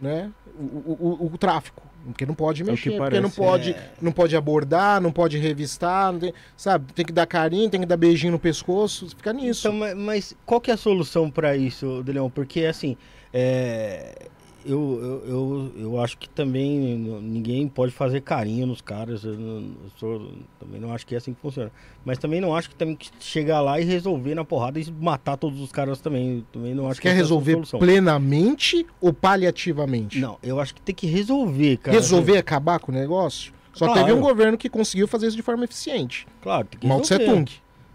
né, 0.00 0.30
o, 0.58 0.62
o, 0.62 1.18
o- 1.20 1.30
o 1.34 1.38
tráfico. 1.38 1.82
Porque 2.06 2.24
não 2.24 2.34
pode 2.34 2.62
É 2.62 2.64
mexer, 2.64 2.96
porque 2.96 3.18
não 3.20 3.28
pode, 3.30 3.74
não 4.00 4.12
pode 4.12 4.36
abordar, 4.36 5.00
não 5.00 5.10
pode 5.10 5.38
revistar, 5.38 6.12
não 6.12 6.20
tem- 6.20 6.32
sabe? 6.56 6.92
Tem 6.92 7.04
que 7.04 7.12
dar 7.12 7.26
carinho, 7.26 7.68
tem 7.68 7.80
que 7.80 7.86
dar 7.86 7.96
beijinho 7.96 8.30
no 8.32 8.38
pescoço, 8.38 9.08
fica 9.08 9.32
nisso. 9.32 9.66
Então, 9.66 9.72
ma- 9.78 9.94
mas 9.94 10.32
qual 10.46 10.60
que 10.60 10.70
é 10.70 10.74
a 10.74 10.76
solução 10.76 11.28
para 11.30 11.56
isso, 11.56 12.02
Deleon? 12.04 12.30
Porque 12.30 12.64
assim, 12.64 12.96
é, 13.34 14.28
eu, 14.66 15.22
eu, 15.26 15.28
eu, 15.28 15.72
eu 15.76 16.00
acho 16.00 16.18
que 16.18 16.28
também 16.28 16.78
ninguém 17.22 17.66
pode 17.68 17.92
fazer 17.92 18.20
carinho 18.20 18.66
nos 18.66 18.80
caras. 18.80 19.24
Eu, 19.24 19.34
não- 19.38 19.60
eu 19.84 19.90
sou- 19.96 20.32
também 20.58 20.80
não 20.80 20.92
acho 20.92 21.06
que 21.06 21.14
é 21.14 21.18
assim 21.18 21.32
que 21.32 21.40
funciona. 21.40 21.70
Mas 22.04 22.18
também 22.18 22.40
não 22.40 22.54
acho 22.54 22.68
que 22.70 22.74
tem 22.76 22.94
que 22.96 23.08
chegar 23.20 23.60
lá 23.60 23.80
e 23.80 23.84
resolver 23.84 24.34
na 24.34 24.44
porrada 24.44 24.78
e 24.80 24.90
matar 24.92 25.36
todos 25.36 25.60
os 25.60 25.70
caras 25.72 26.00
também. 26.00 26.44
Também 26.52 26.74
não 26.74 26.86
acho 26.86 26.96
Você 26.96 27.02
que 27.02 27.08
quer 27.08 27.14
é 27.14 27.16
resolver 27.16 27.56
plenamente 27.78 28.86
ou 29.00 29.12
paliativamente? 29.12 30.18
Não, 30.18 30.38
eu 30.42 30.60
acho 30.60 30.74
que 30.74 30.80
tem 30.80 30.94
que 30.94 31.06
resolver, 31.06 31.76
cara. 31.78 31.96
Resolver 31.96 32.36
acabar 32.36 32.78
com 32.78 32.90
o 32.90 32.94
negócio? 32.94 33.52
Só 33.72 33.86
Claro. 33.86 34.00
teve 34.00 34.12
um 34.12 34.20
governo 34.20 34.56
que 34.56 34.68
conseguiu 34.68 35.06
fazer 35.06 35.26
isso 35.28 35.36
de 35.36 35.42
forma 35.42 35.64
eficiente. 35.64 36.26
Claro, 36.40 36.66
tem 36.66 36.80
que 36.80 36.86
Mao 36.86 37.00
Tse. 37.00 37.18
Tung. 37.18 37.44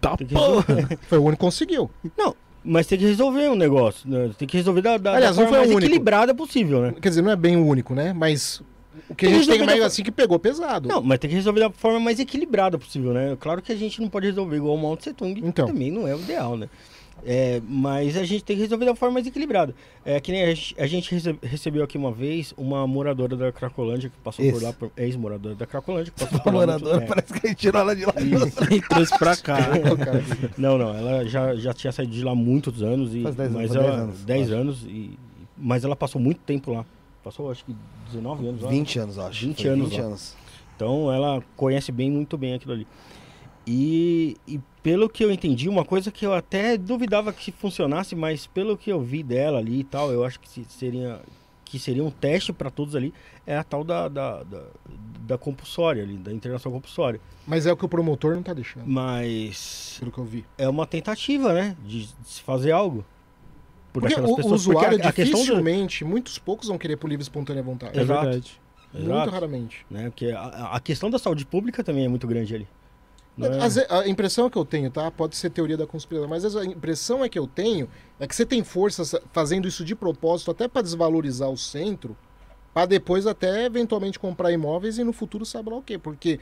Tá. 0.00 0.16
Foi 1.08 1.18
o 1.18 1.22
único 1.22 1.38
que 1.38 1.44
conseguiu. 1.46 1.90
Não, 2.16 2.34
mas 2.64 2.86
tem 2.86 2.98
que 2.98 3.04
resolver 3.06 3.48
um 3.48 3.54
negócio. 3.54 4.08
né? 4.08 4.30
Tem 4.38 4.46
que 4.48 4.56
resolver 4.56 4.80
da, 4.82 4.96
da, 4.98 5.14
Aliás, 5.16 5.36
da 5.36 5.42
forma 5.42 5.58
mais 5.58 5.68
único. 5.70 5.84
equilibrada 5.84 6.34
possível, 6.34 6.80
né? 6.82 6.94
Quer 7.00 7.08
dizer, 7.08 7.22
não 7.22 7.30
é 7.30 7.36
bem 7.36 7.56
o 7.56 7.66
único, 7.66 7.94
né? 7.94 8.12
Mas 8.12 8.62
o 9.08 9.14
que 9.14 9.26
a 9.26 9.28
Tem 9.30 9.38
gente 9.42 9.48
tem 9.50 9.66
mais 9.66 9.82
a- 9.82 9.86
assim 9.86 10.02
que 10.02 10.12
pegou 10.12 10.38
pesado. 10.38 10.88
Não, 10.88 11.02
mas 11.02 11.18
tem 11.18 11.28
que 11.30 11.36
resolver 11.36 11.60
da 11.60 11.70
forma 11.70 11.98
mais 12.00 12.18
equilibrada 12.20 12.78
possível, 12.78 13.12
né? 13.12 13.36
Claro 13.40 13.60
que 13.62 13.72
a 13.72 13.76
gente 13.76 14.00
não 14.00 14.08
pode 14.08 14.26
resolver 14.26 14.56
igual 14.56 14.74
o 14.74 14.78
Mao 14.80 14.96
Tse 14.96 15.12
Tung, 15.12 15.40
Então. 15.44 15.66
também 15.66 15.90
não 15.90 16.06
é 16.06 16.14
o 16.14 16.18
ideal, 16.20 16.56
né? 16.56 16.68
É, 17.24 17.62
mas 17.68 18.16
a 18.16 18.24
gente 18.24 18.42
tem 18.42 18.56
que 18.56 18.62
resolver 18.62 18.84
da 18.84 18.96
forma 18.96 19.14
mais 19.14 19.26
equilibrada. 19.26 19.72
É 20.04 20.18
que 20.20 20.32
nem 20.32 20.42
a 20.42 20.54
gente, 20.54 20.74
a 20.78 20.86
gente 20.88 21.14
rece- 21.14 21.38
recebeu 21.42 21.84
aqui 21.84 21.96
uma 21.96 22.10
vez 22.10 22.52
uma 22.56 22.84
moradora 22.86 23.36
da 23.36 23.52
Cracolândia 23.52 24.10
que 24.10 24.16
passou 24.18 24.44
por 24.44 24.56
Isso. 24.56 24.64
lá, 24.64 24.72
por- 24.72 24.90
ex-moradora 24.96 25.54
da 25.54 25.64
Cracolândia, 25.66 26.12
que 26.12 26.20
passou 26.24 26.40
por 26.40 26.52
lá. 26.52 26.66
muito- 26.66 26.82
moradora, 26.84 27.04
é. 27.04 27.06
parece 27.06 27.32
que 27.32 27.46
a 27.46 27.50
gente 27.50 27.58
tirou 27.60 27.80
ela 27.80 27.94
de 27.94 28.04
lá. 28.04 28.14
E 28.72 28.80
trouxe 28.80 29.16
pra 29.18 29.36
cá. 29.36 29.56
Não, 30.58 30.76
não, 30.76 30.88
ela 30.94 31.24
já, 31.26 31.54
já 31.54 31.72
tinha 31.72 31.92
saído 31.92 32.12
de 32.12 32.24
lá 32.24 32.32
há 32.32 32.34
muitos 32.34 32.82
anos. 32.82 33.14
E, 33.14 33.22
Faz 33.22 33.36
10 33.36 33.52
mas 33.52 33.70
anos, 33.70 33.76
ela, 33.76 33.90
10 33.96 34.02
anos, 34.02 34.24
10 34.24 34.42
acho. 34.50 34.54
anos, 34.60 34.84
e, 34.88 35.18
mas 35.56 35.84
ela 35.84 35.94
passou 35.96 36.20
muito 36.20 36.40
tempo 36.40 36.72
lá. 36.72 36.84
Passou 37.22 37.50
acho 37.52 37.64
que 37.64 37.74
19 38.06 38.48
anos 38.48 38.62
lá. 38.62 38.68
20 38.68 38.98
anos, 38.98 39.16
eu 39.16 39.26
acho. 39.26 39.46
20 39.46 39.62
Foi 39.62 39.70
anos 39.70 39.88
20 39.90 40.00
lá. 40.00 40.06
anos. 40.06 40.36
Então 40.74 41.12
ela 41.12 41.40
conhece 41.56 41.92
bem, 41.92 42.10
muito 42.10 42.36
bem 42.36 42.54
aquilo 42.54 42.72
ali. 42.72 42.86
E, 43.66 44.36
e 44.48 44.58
pelo 44.82 45.08
que 45.08 45.24
eu 45.24 45.30
entendi, 45.30 45.68
uma 45.68 45.84
coisa 45.84 46.10
que 46.10 46.26
eu 46.26 46.32
até 46.34 46.76
duvidava 46.76 47.32
que 47.32 47.52
funcionasse, 47.52 48.16
mas 48.16 48.46
pelo 48.46 48.76
que 48.76 48.90
eu 48.90 49.00
vi 49.00 49.22
dela 49.22 49.58
ali 49.58 49.80
e 49.80 49.84
tal, 49.84 50.10
eu 50.12 50.24
acho 50.24 50.40
que 50.40 50.48
se- 50.48 50.64
seria 50.68 51.20
que 51.64 51.78
seria 51.78 52.04
um 52.04 52.10
teste 52.10 52.52
para 52.52 52.68
todos 52.70 52.94
ali, 52.94 53.14
é 53.46 53.56
a 53.56 53.64
tal 53.64 53.82
da, 53.82 54.06
da, 54.06 54.42
da, 54.42 54.62
da 55.20 55.38
compulsória 55.38 56.02
ali, 56.02 56.18
da 56.18 56.30
internação 56.30 56.70
compulsória. 56.70 57.18
Mas 57.46 57.64
é 57.64 57.72
o 57.72 57.76
que 57.78 57.84
o 57.86 57.88
promotor 57.88 58.34
não 58.34 58.42
tá 58.42 58.52
deixando, 58.52 58.86
Mas 58.86 59.96
pelo 59.98 60.12
que 60.12 60.18
eu 60.18 60.24
vi. 60.24 60.44
é 60.58 60.68
uma 60.68 60.86
tentativa, 60.86 61.54
né, 61.54 61.74
de, 61.82 62.00
de 62.06 62.28
se 62.28 62.42
fazer 62.42 62.72
algo. 62.72 63.02
Por 63.90 64.00
Porque 64.02 64.12
aquelas 64.14 64.30
o, 64.30 64.34
o 64.34 64.36
pessoas, 64.36 64.62
porque 64.64 64.76
usuário, 64.78 65.02
a, 65.02 65.08
a 65.08 65.12
questão 65.12 65.40
do... 65.40 65.44
dificilmente, 65.46 66.04
muitos 66.04 66.38
poucos 66.38 66.68
vão 66.68 66.76
querer 66.76 66.96
por 66.98 67.08
livre 67.08 67.22
e 67.22 67.24
espontânea 67.24 67.62
vontade. 67.62 67.98
É 67.98 68.02
Exato. 68.02 68.22
verdade. 68.22 68.60
Muito 68.92 69.06
Exato, 69.06 69.30
raramente. 69.30 69.86
né, 69.90 70.10
porque 70.10 70.26
a, 70.26 70.72
a 70.74 70.80
questão 70.80 71.08
da 71.08 71.18
saúde 71.18 71.46
pública 71.46 71.82
também 71.82 72.04
é 72.04 72.08
muito 72.08 72.26
grande 72.26 72.54
ali. 72.54 72.68
Não 73.36 73.48
é- 73.48 73.86
A 73.88 74.08
impressão 74.08 74.50
que 74.50 74.58
eu 74.58 74.64
tenho, 74.64 74.90
tá? 74.90 75.10
Pode 75.10 75.36
ser 75.36 75.48
teoria 75.50 75.76
da 75.76 75.86
conspiração, 75.86 76.28
mas 76.28 76.54
a 76.54 76.64
impressão 76.64 77.24
é 77.24 77.28
que 77.28 77.38
eu 77.38 77.46
tenho 77.46 77.88
é 78.20 78.26
que 78.26 78.34
você 78.36 78.44
tem 78.44 78.62
forças 78.62 79.14
fazendo 79.32 79.66
isso 79.66 79.84
de 79.84 79.94
propósito 79.94 80.50
até 80.50 80.68
para 80.68 80.82
desvalorizar 80.82 81.48
o 81.50 81.56
centro, 81.56 82.16
para 82.74 82.86
depois 82.86 83.26
até 83.26 83.64
eventualmente 83.64 84.18
comprar 84.18 84.52
imóveis 84.52 84.98
e 84.98 85.04
no 85.04 85.12
futuro 85.12 85.44
sabe 85.46 85.70
lá 85.70 85.76
o 85.76 85.82
quê? 85.82 85.98
Porque 85.98 86.38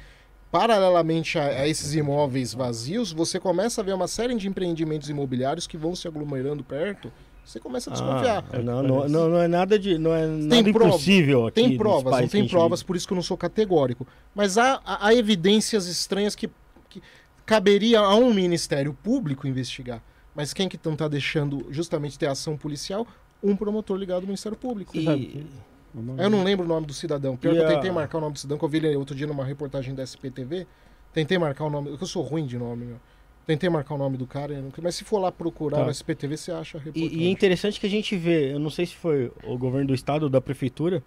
paralelamente 0.50 1.38
a, 1.38 1.44
a 1.44 1.68
esses 1.68 1.94
imóveis 1.94 2.52
vazios, 2.54 3.12
você 3.12 3.38
começa 3.38 3.80
a 3.80 3.84
ver 3.84 3.94
uma 3.94 4.08
série 4.08 4.34
de 4.34 4.48
empreendimentos 4.48 5.08
imobiliários 5.08 5.66
que 5.66 5.76
vão 5.76 5.94
se 5.94 6.08
aglomerando 6.08 6.64
perto. 6.64 7.12
Você 7.44 7.58
começa 7.58 7.90
a 7.90 7.92
desconfiar. 7.94 8.44
Ah, 8.52 8.58
não, 8.58 8.82
não, 8.82 9.08
não, 9.08 9.28
não 9.30 9.38
é 9.40 9.48
nada 9.48 9.78
de. 9.78 9.98
Não 9.98 10.14
é 10.14 10.26
nada 10.26 10.62
Tem 10.62 10.72
prova- 10.72 10.88
impossível 10.90 11.46
aqui. 11.46 11.54
Tem 11.62 11.76
provas, 11.76 12.20
não 12.20 12.28
tem 12.28 12.46
provas, 12.46 12.80
vive. 12.80 12.86
por 12.86 12.96
isso 12.96 13.06
que 13.08 13.12
eu 13.12 13.16
não 13.16 13.22
sou 13.22 13.36
categórico. 13.36 14.06
Mas 14.34 14.56
há, 14.58 14.80
há- 14.84 15.06
há 15.08 15.14
evidências 15.14 15.86
estranhas 15.86 16.36
que, 16.36 16.46
que 16.46 16.52
caberia 17.46 18.00
a 18.00 18.14
um 18.14 18.32
Ministério 18.32 18.92
Público 18.92 19.46
investigar. 19.46 20.02
Mas 20.34 20.52
quem 20.52 20.68
que 20.68 20.78
não 20.84 20.92
está 20.92 21.08
deixando 21.08 21.66
justamente 21.70 22.18
ter 22.18 22.26
ação 22.26 22.56
policial? 22.56 23.06
Um 23.42 23.56
promotor 23.56 23.96
ligado 23.96 24.20
ao 24.20 24.26
Ministério 24.26 24.56
Público. 24.56 24.96
E- 24.96 25.46
Eu 26.18 26.30
não 26.30 26.44
lembro 26.44 26.64
o 26.64 26.68
nome 26.68 26.86
do 26.86 26.92
cidadão. 26.92 27.36
Pior 27.36 27.52
E 27.52 27.56
que 27.56 27.62
eu 27.62 27.66
a- 27.66 27.70
tentei 27.72 27.90
marcar 27.90 28.18
o 28.18 28.20
nome 28.20 28.34
do 28.34 28.38
cidadão, 28.38 28.58
que 28.58 28.64
eu 28.64 28.68
vi 28.68 28.76
ele 28.78 28.94
outro 28.96 29.14
dia 29.14 29.26
numa 29.26 29.44
reportagem 29.44 29.92
da 29.94 30.02
SPTV. 30.04 30.66
Tentei 31.12 31.36
marcar 31.36 31.64
o 31.64 31.70
nome. 31.70 31.90
Eu 32.00 32.06
sou 32.06 32.22
ruim 32.22 32.46
de 32.46 32.56
nome, 32.56 32.84
meu. 32.86 32.96
Tentei 33.44 33.68
marcar 33.68 33.94
o 33.94 33.98
nome 33.98 34.16
do 34.16 34.24
cara, 34.26 34.52
eu 34.54 34.62
não- 34.62 34.70
mas 34.80 34.94
se 34.94 35.02
for 35.02 35.18
lá 35.18 35.32
procurar 35.32 35.78
Tá. 35.78 35.84
no 35.86 35.90
SPTV, 35.90 36.36
você 36.36 36.52
acha 36.52 36.78
a 36.78 36.80
reportagem. 36.80 37.18
E, 37.18 37.24
e 37.24 37.26
é 37.26 37.30
interessante 37.30 37.80
que 37.80 37.86
a 37.86 37.90
gente 37.90 38.16
vê, 38.16 38.52
eu 38.52 38.60
não 38.60 38.70
sei 38.70 38.86
se 38.86 38.94
foi 38.94 39.32
o 39.42 39.58
governo 39.58 39.88
do 39.88 39.94
estado 39.94 40.22
ou 40.24 40.28
da 40.28 40.40
prefeitura, 40.40 41.02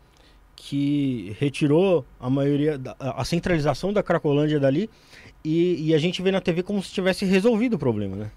que 0.55 1.35
retirou 1.39 2.05
a 2.19 2.29
maioria, 2.29 2.77
da, 2.77 2.95
a 2.99 3.23
centralização 3.23 3.93
da 3.93 4.03
Cracolândia 4.03 4.59
dali, 4.59 4.89
e, 5.43 5.89
e 5.89 5.93
a 5.93 5.97
gente 5.97 6.21
vê 6.21 6.31
na 6.31 6.39
TV 6.41 6.63
como 6.63 6.81
se 6.81 6.91
tivesse 6.91 7.25
resolvido 7.25 7.73
o 7.75 7.79
problema, 7.79 8.15
né? 8.15 8.31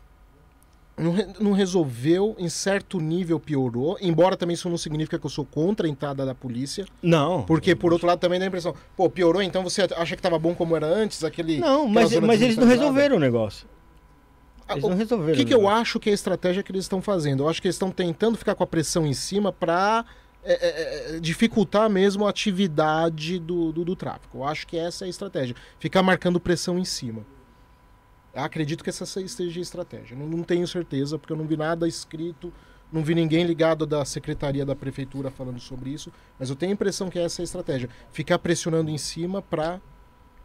Não, 0.98 1.12
re- 1.12 1.26
não 1.38 1.52
resolveu, 1.52 2.34
em 2.38 2.48
certo 2.48 2.98
nível 2.98 3.38
piorou, 3.38 3.98
embora 4.00 4.34
também 4.34 4.54
isso 4.54 4.68
não 4.70 4.78
significa 4.78 5.18
que 5.18 5.26
eu 5.26 5.30
sou 5.30 5.44
contra 5.44 5.86
a 5.86 5.90
entrada 5.90 6.24
da 6.24 6.34
polícia, 6.34 6.86
Não. 7.02 7.42
porque 7.42 7.74
por 7.76 7.92
outro 7.92 8.06
lado 8.06 8.18
também 8.18 8.38
dá 8.38 8.46
a 8.46 8.48
impressão, 8.48 8.74
pô, 8.96 9.10
piorou, 9.10 9.42
então 9.42 9.62
você 9.62 9.82
acha 9.82 10.16
que 10.16 10.20
estava 10.20 10.38
bom 10.38 10.54
como 10.54 10.74
era 10.74 10.86
antes, 10.86 11.22
aquele... 11.22 11.58
Não, 11.58 11.86
mas, 11.86 12.18
mas 12.20 12.40
eles 12.40 12.56
não 12.56 12.66
resolveram 12.66 13.16
o 13.16 13.20
negócio. 13.20 13.66
Ah, 14.66 14.72
Eles 14.72 14.84
não 14.88 14.96
resolveram. 14.96 15.34
O 15.34 15.36
que, 15.36 15.44
que 15.44 15.54
eu 15.54 15.68
acho 15.68 16.00
que 16.00 16.08
é 16.08 16.12
a 16.12 16.14
estratégia 16.14 16.62
que 16.62 16.72
eles 16.72 16.84
estão 16.86 17.00
fazendo? 17.02 17.42
Eu 17.44 17.48
acho 17.48 17.60
que 17.60 17.68
eles 17.68 17.76
estão 17.76 17.90
tentando 17.90 18.36
ficar 18.38 18.54
com 18.54 18.64
a 18.64 18.66
pressão 18.66 19.06
em 19.06 19.12
cima 19.12 19.52
para 19.52 20.04
é, 20.48 20.52
é, 20.52 21.16
é, 21.16 21.20
dificultar 21.20 21.90
mesmo 21.90 22.24
a 22.24 22.30
atividade 22.30 23.38
do, 23.38 23.72
do, 23.72 23.84
do 23.84 23.96
tráfico. 23.96 24.38
Eu 24.38 24.44
acho 24.44 24.64
que 24.66 24.76
essa 24.76 25.04
é 25.04 25.06
a 25.06 25.08
estratégia. 25.08 25.56
Ficar 25.80 26.04
marcando 26.04 26.38
pressão 26.38 26.78
em 26.78 26.84
cima. 26.84 27.26
Eu 28.32 28.42
acredito 28.42 28.84
que 28.84 28.90
essa 28.90 29.04
seja 29.04 29.58
a 29.58 29.62
estratégia. 29.62 30.16
Não, 30.16 30.26
não 30.26 30.44
tenho 30.44 30.66
certeza, 30.68 31.18
porque 31.18 31.32
eu 31.32 31.36
não 31.36 31.46
vi 31.46 31.56
nada 31.56 31.88
escrito, 31.88 32.52
não 32.92 33.02
vi 33.02 33.14
ninguém 33.14 33.44
ligado 33.44 33.84
da 33.84 34.04
secretaria 34.04 34.64
da 34.64 34.76
prefeitura 34.76 35.30
falando 35.30 35.58
sobre 35.58 35.90
isso, 35.90 36.12
mas 36.38 36.48
eu 36.48 36.54
tenho 36.54 36.70
a 36.70 36.74
impressão 36.74 37.10
que 37.10 37.18
essa 37.18 37.40
é 37.40 37.42
a 37.42 37.44
estratégia. 37.44 37.90
Ficar 38.12 38.38
pressionando 38.38 38.88
em 38.88 38.98
cima 38.98 39.42
para 39.42 39.80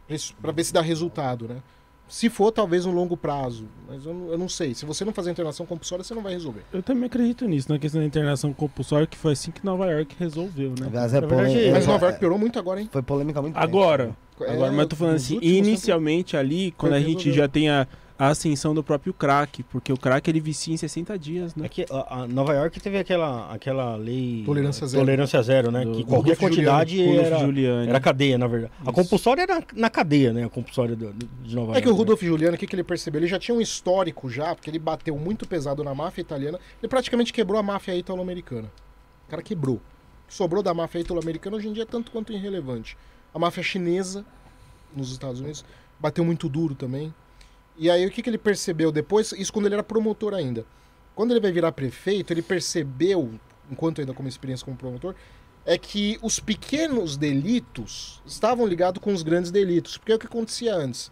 ver 0.08 0.64
se 0.64 0.72
dá 0.72 0.80
resultado, 0.80 1.46
né? 1.46 1.62
Se 2.08 2.28
for, 2.28 2.52
talvez 2.52 2.84
um 2.84 2.92
longo 2.92 3.16
prazo. 3.16 3.66
Mas 3.88 4.04
eu, 4.04 4.30
eu, 4.30 4.36
não 4.36 4.48
sei. 4.48 4.74
Se 4.74 4.84
você 4.84 5.04
não 5.04 5.12
fazer 5.12 5.30
internação 5.30 5.64
compulsória, 5.64 6.04
você 6.04 6.14
não 6.14 6.22
vai 6.22 6.34
resolver. 6.34 6.62
Eu 6.72 6.82
também 6.82 7.04
acredito 7.04 7.46
nisso, 7.46 7.72
na 7.72 7.78
questão 7.78 8.00
da 8.00 8.06
internação 8.06 8.52
compulsória, 8.52 9.06
que 9.06 9.16
foi 9.16 9.32
assim 9.32 9.50
que 9.50 9.64
Nova 9.64 9.86
York 9.86 10.14
resolveu, 10.18 10.74
né? 10.78 10.90
Mas, 10.92 11.14
é 11.14 11.20
verdade, 11.20 11.70
mas 11.70 11.86
Nova 11.86 12.06
York 12.06 12.20
piorou 12.20 12.38
muito 12.38 12.58
agora, 12.58 12.80
hein? 12.80 12.88
Foi 12.92 13.02
polêmica 13.02 13.40
muito 13.40 13.56
Agora. 13.56 14.14
É, 14.40 14.52
agora, 14.52 14.72
mas 14.72 14.80
eu 14.80 14.88
tô 14.88 14.96
falando 14.96 15.16
assim, 15.16 15.38
inicialmente 15.40 16.36
ali, 16.36 16.72
quando 16.76 16.94
a 16.94 17.00
gente 17.00 17.24
resolveu. 17.26 17.34
já 17.34 17.48
tem 17.48 17.70
a 17.70 17.86
a 18.18 18.28
ascensão 18.28 18.74
do 18.74 18.82
próprio 18.82 19.12
crack, 19.12 19.62
porque 19.64 19.92
o 19.92 19.96
crack 19.96 20.28
ele 20.28 20.40
vicia 20.40 20.72
em 20.72 20.76
60 20.76 21.18
dias, 21.18 21.54
né? 21.54 21.66
É 21.66 21.68
que 21.68 21.86
a, 21.90 22.22
a 22.22 22.28
Nova 22.28 22.54
York 22.54 22.78
teve 22.80 22.98
aquela, 22.98 23.52
aquela 23.52 23.96
lei 23.96 24.42
tolerância 24.44 24.86
zero, 24.86 25.04
tolerância 25.04 25.42
zero 25.42 25.70
né? 25.70 25.84
Do, 25.84 25.92
que 25.92 26.04
qualquer 26.04 26.36
quantidade 26.36 27.02
era, 27.02 27.38
era 27.88 28.00
cadeia, 28.00 28.38
na 28.38 28.46
verdade. 28.46 28.72
Isso. 28.80 28.90
A 28.90 28.92
compulsória 28.92 29.42
era 29.42 29.62
na 29.74 29.90
cadeia, 29.90 30.32
né? 30.32 30.44
A 30.44 30.48
compulsória 30.48 30.94
do, 30.94 31.12
de 31.12 31.54
Nova 31.54 31.72
é 31.72 31.74
York. 31.74 31.78
É 31.78 31.82
que 31.82 31.88
o 31.88 31.94
Rudolf 31.94 32.20
Giuliani, 32.20 32.56
o 32.56 32.58
que, 32.58 32.66
que 32.66 32.74
ele 32.76 32.84
percebeu? 32.84 33.20
Ele 33.20 33.28
já 33.28 33.38
tinha 33.38 33.54
um 33.54 33.60
histórico 33.60 34.28
já, 34.30 34.54
porque 34.54 34.70
ele 34.70 34.78
bateu 34.78 35.16
muito 35.16 35.46
pesado 35.46 35.82
na 35.82 35.94
máfia 35.94 36.22
italiana. 36.22 36.58
Ele 36.80 36.88
praticamente 36.88 37.32
quebrou 37.32 37.58
a 37.58 37.62
máfia 37.62 37.94
italo-americana. 37.96 38.70
O 39.26 39.30
cara 39.30 39.42
quebrou. 39.42 39.80
Sobrou 40.28 40.62
da 40.62 40.72
máfia 40.72 41.00
italo-americana 41.00 41.56
hoje 41.56 41.68
em 41.68 41.72
dia 41.72 41.82
é 41.82 41.86
tanto 41.86 42.10
quanto 42.10 42.32
irrelevante. 42.32 42.96
A 43.34 43.38
máfia 43.38 43.62
chinesa 43.62 44.24
nos 44.94 45.10
Estados 45.10 45.40
Unidos 45.40 45.64
bateu 45.98 46.24
muito 46.24 46.48
duro 46.48 46.74
também. 46.74 47.14
E 47.76 47.90
aí 47.90 48.06
o 48.06 48.10
que, 48.10 48.22
que 48.22 48.30
ele 48.30 48.38
percebeu 48.38 48.92
depois? 48.92 49.32
Isso 49.32 49.52
quando 49.52 49.66
ele 49.66 49.74
era 49.74 49.82
promotor 49.82 50.34
ainda. 50.34 50.64
Quando 51.14 51.30
ele 51.30 51.40
vai 51.40 51.52
virar 51.52 51.72
prefeito, 51.72 52.32
ele 52.32 52.42
percebeu, 52.42 53.32
enquanto 53.70 54.00
ainda 54.00 54.14
como 54.14 54.28
experiência 54.28 54.64
como 54.64 54.76
promotor, 54.76 55.14
é 55.64 55.78
que 55.78 56.18
os 56.22 56.40
pequenos 56.40 57.16
delitos 57.16 58.22
estavam 58.26 58.66
ligados 58.66 59.02
com 59.02 59.12
os 59.12 59.22
grandes 59.22 59.50
delitos. 59.50 59.96
Porque 59.96 60.12
é 60.12 60.14
o 60.14 60.18
que 60.18 60.26
acontecia 60.26 60.74
antes. 60.74 61.10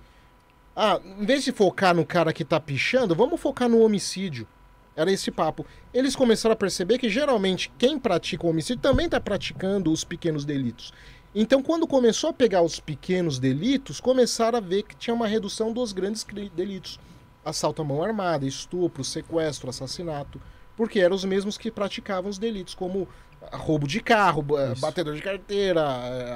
Ah, 0.74 1.00
em 1.04 1.24
vez 1.24 1.44
de 1.44 1.52
focar 1.52 1.94
no 1.94 2.06
cara 2.06 2.32
que 2.32 2.44
tá 2.44 2.58
pichando, 2.58 3.14
vamos 3.14 3.40
focar 3.40 3.68
no 3.68 3.80
homicídio. 3.80 4.46
Era 4.96 5.10
esse 5.10 5.30
papo. 5.30 5.64
Eles 5.94 6.16
começaram 6.16 6.52
a 6.52 6.56
perceber 6.56 6.98
que 6.98 7.08
geralmente 7.08 7.72
quem 7.78 7.98
pratica 7.98 8.46
o 8.46 8.50
homicídio 8.50 8.82
também 8.82 9.06
está 9.06 9.20
praticando 9.20 9.90
os 9.90 10.04
pequenos 10.04 10.44
delitos. 10.44 10.92
Então, 11.34 11.62
quando 11.62 11.86
começou 11.86 12.30
a 12.30 12.32
pegar 12.32 12.62
os 12.62 12.80
pequenos 12.80 13.38
delitos, 13.38 14.00
começaram 14.00 14.58
a 14.58 14.60
ver 14.60 14.82
que 14.82 14.96
tinha 14.96 15.14
uma 15.14 15.28
redução 15.28 15.72
dos 15.72 15.92
grandes 15.92 16.26
delitos. 16.54 16.98
Assalto 17.44 17.82
à 17.82 17.84
mão 17.84 18.02
armada, 18.02 18.44
estupro, 18.44 19.04
sequestro, 19.04 19.70
assassinato. 19.70 20.40
Porque 20.76 20.98
eram 20.98 21.14
os 21.14 21.24
mesmos 21.24 21.56
que 21.56 21.70
praticavam 21.70 22.28
os 22.28 22.38
delitos, 22.38 22.74
como 22.74 23.06
roubo 23.52 23.86
de 23.86 24.00
carro, 24.00 24.44
Isso. 24.72 24.80
batedor 24.80 25.14
de 25.14 25.22
carteira, 25.22 25.82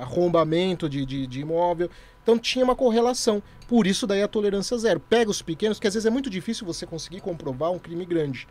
arrombamento 0.01 0.89
de, 0.89 1.05
de, 1.05 1.27
de 1.27 1.41
imóvel. 1.41 1.91
Então 2.23 2.39
tinha 2.39 2.65
uma 2.65 2.77
correlação. 2.77 3.43
Por 3.67 3.87
isso 3.87 4.07
daí 4.07 4.23
a 4.23 4.29
tolerância 4.29 4.79
zero. 4.79 5.01
Pega 5.01 5.31
os 5.31 5.43
pequenos, 5.43 5.79
que 5.79 5.87
às 5.87 5.95
vezes 5.95 6.07
é 6.07 6.11
muito 6.11 6.31
difícil 6.31 6.67
você 6.67 6.87
conseguir 6.87 7.21
comprovar 7.21 7.71
um 7.73 7.79
crime 7.79 8.05
grande. 8.07 8.47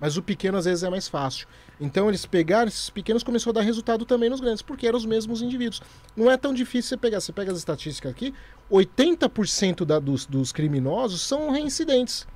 Mas 0.00 0.16
o 0.16 0.22
pequeno 0.22 0.58
às 0.58 0.66
vezes 0.66 0.84
é 0.84 0.90
mais 0.90 1.08
fácil. 1.08 1.46
Então 1.80 2.08
eles 2.08 2.26
pegaram 2.26 2.68
esses 2.68 2.90
pequenos 2.90 3.22
começou 3.22 3.50
a 3.50 3.54
dar 3.54 3.62
resultado 3.62 4.04
também 4.04 4.28
nos 4.28 4.40
grandes, 4.40 4.62
porque 4.62 4.86
eram 4.86 4.98
os 4.98 5.06
mesmos 5.06 5.42
indivíduos. 5.42 5.80
Não 6.14 6.30
é 6.30 6.36
tão 6.36 6.52
difícil 6.52 6.90
você 6.90 6.96
pegar. 6.96 7.20
Você 7.20 7.32
pega 7.32 7.52
as 7.52 7.58
estatísticas 7.58 8.12
aqui, 8.12 8.34
80% 8.70 9.84
da, 9.84 9.98
dos, 9.98 10.26
dos 10.26 10.52
criminosos 10.52 11.22
são 11.22 11.50
reincidentes. 11.50 12.26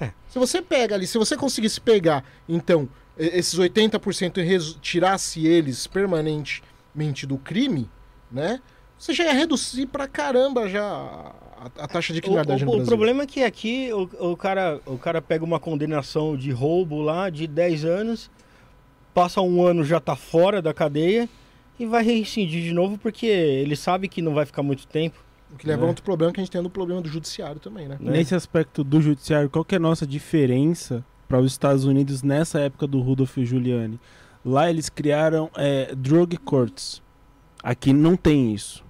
É. 0.00 0.12
Se 0.28 0.38
você 0.38 0.60
pega 0.60 0.94
ali, 0.94 1.06
se 1.06 1.18
você 1.18 1.36
conseguisse 1.36 1.80
pegar, 1.80 2.24
então, 2.48 2.88
esses 3.18 3.58
80% 3.58 4.38
e 4.38 4.80
tirasse 4.80 5.46
eles 5.46 5.86
permanentemente 5.86 7.26
do 7.26 7.38
crime, 7.38 7.90
né? 8.30 8.60
Você 8.98 9.12
já 9.12 9.24
ia 9.24 9.32
reduzir 9.32 9.86
pra 9.86 10.08
caramba 10.08 10.68
já 10.68 10.82
a, 10.82 11.66
a 11.84 11.88
taxa 11.88 12.12
de 12.12 12.20
criminalidade 12.20 12.64
o, 12.64 12.66
o, 12.66 12.66
no 12.66 12.72
Brasil. 12.72 12.84
O 12.84 12.88
problema 12.88 13.22
é 13.22 13.26
que 13.26 13.42
aqui 13.42 13.90
o, 13.92 14.32
o, 14.32 14.36
cara, 14.36 14.80
o 14.86 14.96
cara 14.96 15.20
pega 15.20 15.44
uma 15.44 15.60
condenação 15.60 16.36
de 16.36 16.50
roubo 16.50 17.00
lá 17.00 17.28
de 17.28 17.46
10 17.46 17.84
anos, 17.84 18.30
passa 19.12 19.40
um 19.40 19.62
ano 19.62 19.84
já 19.84 20.00
tá 20.00 20.16
fora 20.16 20.62
da 20.62 20.72
cadeia 20.72 21.28
e 21.78 21.84
vai 21.84 22.02
reincidir 22.02 22.62
de 22.62 22.72
novo 22.72 22.96
porque 22.96 23.26
ele 23.26 23.76
sabe 23.76 24.08
que 24.08 24.22
não 24.22 24.34
vai 24.34 24.46
ficar 24.46 24.62
muito 24.62 24.86
tempo. 24.86 25.24
O 25.52 25.56
que 25.56 25.66
leva 25.66 25.82
a 25.82 25.84
né? 25.84 25.88
outro 25.88 26.02
problema 26.02 26.32
que 26.32 26.40
a 26.40 26.42
gente 26.42 26.50
tem 26.50 26.62
no 26.62 26.70
problema 26.70 27.00
do 27.00 27.08
judiciário 27.08 27.60
também, 27.60 27.86
né? 27.86 27.96
Nesse 28.00 28.34
aspecto 28.34 28.82
do 28.82 29.00
judiciário, 29.00 29.48
qual 29.48 29.64
que 29.64 29.74
é 29.74 29.78
a 29.78 29.80
nossa 29.80 30.06
diferença 30.06 31.04
para 31.28 31.38
os 31.38 31.52
Estados 31.52 31.84
Unidos 31.84 32.22
nessa 32.22 32.60
época 32.60 32.86
do 32.86 33.00
Rudolph 33.00 33.36
Giuliani? 33.38 34.00
Lá 34.44 34.68
eles 34.70 34.88
criaram 34.88 35.50
é, 35.54 35.94
drug 35.94 36.36
courts. 36.38 37.02
Aqui 37.62 37.92
não 37.92 38.16
tem 38.16 38.52
isso 38.52 38.85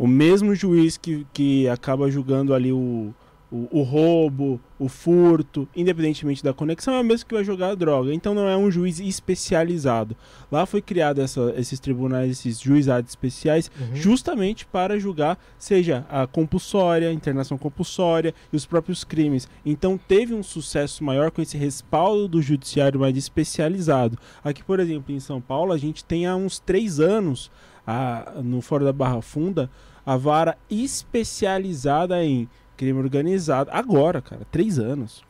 o 0.00 0.06
mesmo 0.06 0.54
juiz 0.54 0.96
que, 0.96 1.26
que 1.30 1.68
acaba 1.68 2.10
julgando 2.10 2.54
ali 2.54 2.72
o, 2.72 3.12
o, 3.52 3.80
o, 3.80 3.82
roubo, 3.82 4.58
o 4.78 4.88
furto, 4.88 5.68
independentemente 5.76 6.42
da 6.42 6.54
conexão, 6.54 6.94
é 6.94 7.00
o 7.00 7.04
mesmo 7.04 7.26
que 7.26 7.34
vai 7.34 7.44
julgar 7.44 7.72
a 7.72 7.74
droga. 7.74 8.14
Então 8.14 8.34
não 8.34 8.48
é 8.48 8.56
um 8.56 8.70
juiz 8.70 8.98
especializado. 8.98 10.16
Lá 10.50 10.64
foi 10.64 10.80
criado 10.80 11.20
essa, 11.20 11.52
esses 11.54 11.78
tribunais, 11.78 12.30
esses 12.30 12.58
juizados 12.58 13.10
especiais, 13.10 13.70
uhum. 13.78 13.94
justamente 13.94 14.64
para 14.64 14.98
julgar, 14.98 15.38
seja 15.58 16.06
a 16.08 16.26
compulsória, 16.26 17.10
a 17.10 17.12
internação 17.12 17.58
compulsória 17.58 18.34
e 18.50 18.56
os 18.56 18.64
próprios 18.64 19.04
crimes. 19.04 19.46
Então 19.66 19.98
teve 19.98 20.32
um 20.32 20.42
sucesso 20.42 21.04
maior 21.04 21.30
com 21.30 21.42
esse 21.42 21.58
respaldo 21.58 22.26
do 22.26 22.40
judiciário 22.40 22.98
mais 22.98 23.14
especializado. 23.18 24.16
Aqui, 24.42 24.64
por 24.64 24.80
exemplo, 24.80 25.14
em 25.14 25.20
São 25.20 25.42
Paulo, 25.42 25.74
a 25.74 25.78
gente 25.78 26.02
tem 26.02 26.24
há 26.24 26.34
uns 26.34 26.58
três 26.58 26.98
anos, 27.00 27.50
a, 27.86 28.40
no 28.42 28.62
Fora 28.62 28.84
da 28.84 28.94
Barra 28.94 29.20
Funda, 29.20 29.70
a 30.10 30.16
vara 30.16 30.58
especializada 30.68 32.24
em 32.24 32.48
crime 32.76 32.98
organizado. 32.98 33.70
Agora, 33.72 34.20
cara, 34.20 34.42
três 34.50 34.76
anos. 34.76 35.22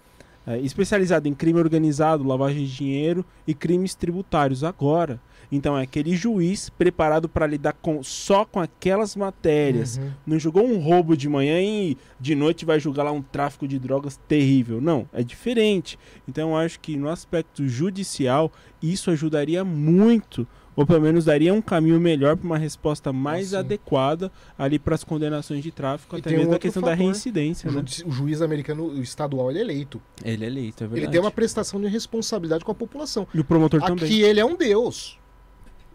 É, 0.47 0.59
especializada 0.61 1.29
em 1.29 1.35
crime 1.35 1.59
organizado, 1.59 2.25
lavagem 2.25 2.65
de 2.65 2.75
dinheiro 2.75 3.23
e 3.47 3.53
crimes 3.53 3.95
tributários. 3.95 4.65
Agora. 4.65 5.21
Então 5.53 5.77
é 5.77 5.83
aquele 5.83 6.17
juiz 6.17 6.71
preparado 6.71 7.29
para 7.29 7.47
lidar 7.47 7.75
com, 7.75 8.03
só 8.03 8.47
com 8.47 8.59
aquelas 8.59 9.15
matérias. 9.15 9.99
Uhum. 9.99 10.13
Não 10.27 10.39
julgou 10.39 10.65
um 10.65 10.79
roubo 10.79 11.15
de 11.15 11.29
manhã 11.29 11.61
e 11.61 11.99
de 12.19 12.35
noite 12.35 12.65
vai 12.65 12.81
julgar 12.81 13.03
lá 13.03 13.13
um 13.13 13.21
tráfico 13.21 13.69
de 13.69 13.79
drogas 13.79 14.19
terrível. 14.29 14.81
Não, 14.81 15.07
é 15.13 15.23
diferente. 15.23 15.99
Então 16.27 16.51
eu 16.51 16.57
acho 16.57 16.81
que 16.81 16.97
no 16.97 17.11
aspecto 17.11 17.69
judicial 17.69 18.51
isso 18.81 19.11
ajudaria 19.11 19.63
muito 19.63 20.49
ou 20.77 20.87
pelo 20.87 21.01
menos 21.01 21.25
daria 21.25 21.53
um 21.53 21.61
caminho 21.61 22.01
melhor 22.01 22.37
para 22.37 22.47
uma 22.47 22.59
resposta 22.59 23.13
mais 23.13 23.55
ah, 23.55 23.61
adequada 23.61 24.31
ali 24.59 24.79
para 24.79 24.95
as 24.95 25.05
condenações 25.05 25.63
de 25.63 25.71
tráfico, 25.71 26.17
e 26.17 26.21
até 26.21 26.31
mesmo 26.31 26.53
um 26.53 26.55
a 26.55 26.59
questão 26.59 26.81
fator, 26.81 26.97
da 26.97 27.03
reincidência. 27.03 27.69
O, 27.69 27.73
né? 27.73 27.85
o 28.07 28.11
juiz 28.11 28.41
americano 28.41 28.87
o 28.87 29.03
estadual 29.03 29.51
ele 29.51 29.59
é 29.59 29.63
eleito. 29.63 30.01
Ele 30.25 30.45
é 30.45 30.47
eleito, 30.47 30.85
é 30.85 30.87
verdade. 30.87 31.05
Ele 31.07 31.13
tem 31.13 31.21
uma 31.21 31.31
prestação 31.31 31.81
de 31.81 31.89
responsabilidade 31.89 32.65
com 32.65 32.73
a 32.73 32.75
população. 32.75 33.27
E 33.35 33.41
o 33.41 33.45
promotor 33.45 33.81
Aqui 33.81 33.89
também. 33.89 34.05
Aqui 34.05 34.23
ele 34.23 34.41
é 34.41 34.45
um 34.45 34.57
deus. 34.57 35.19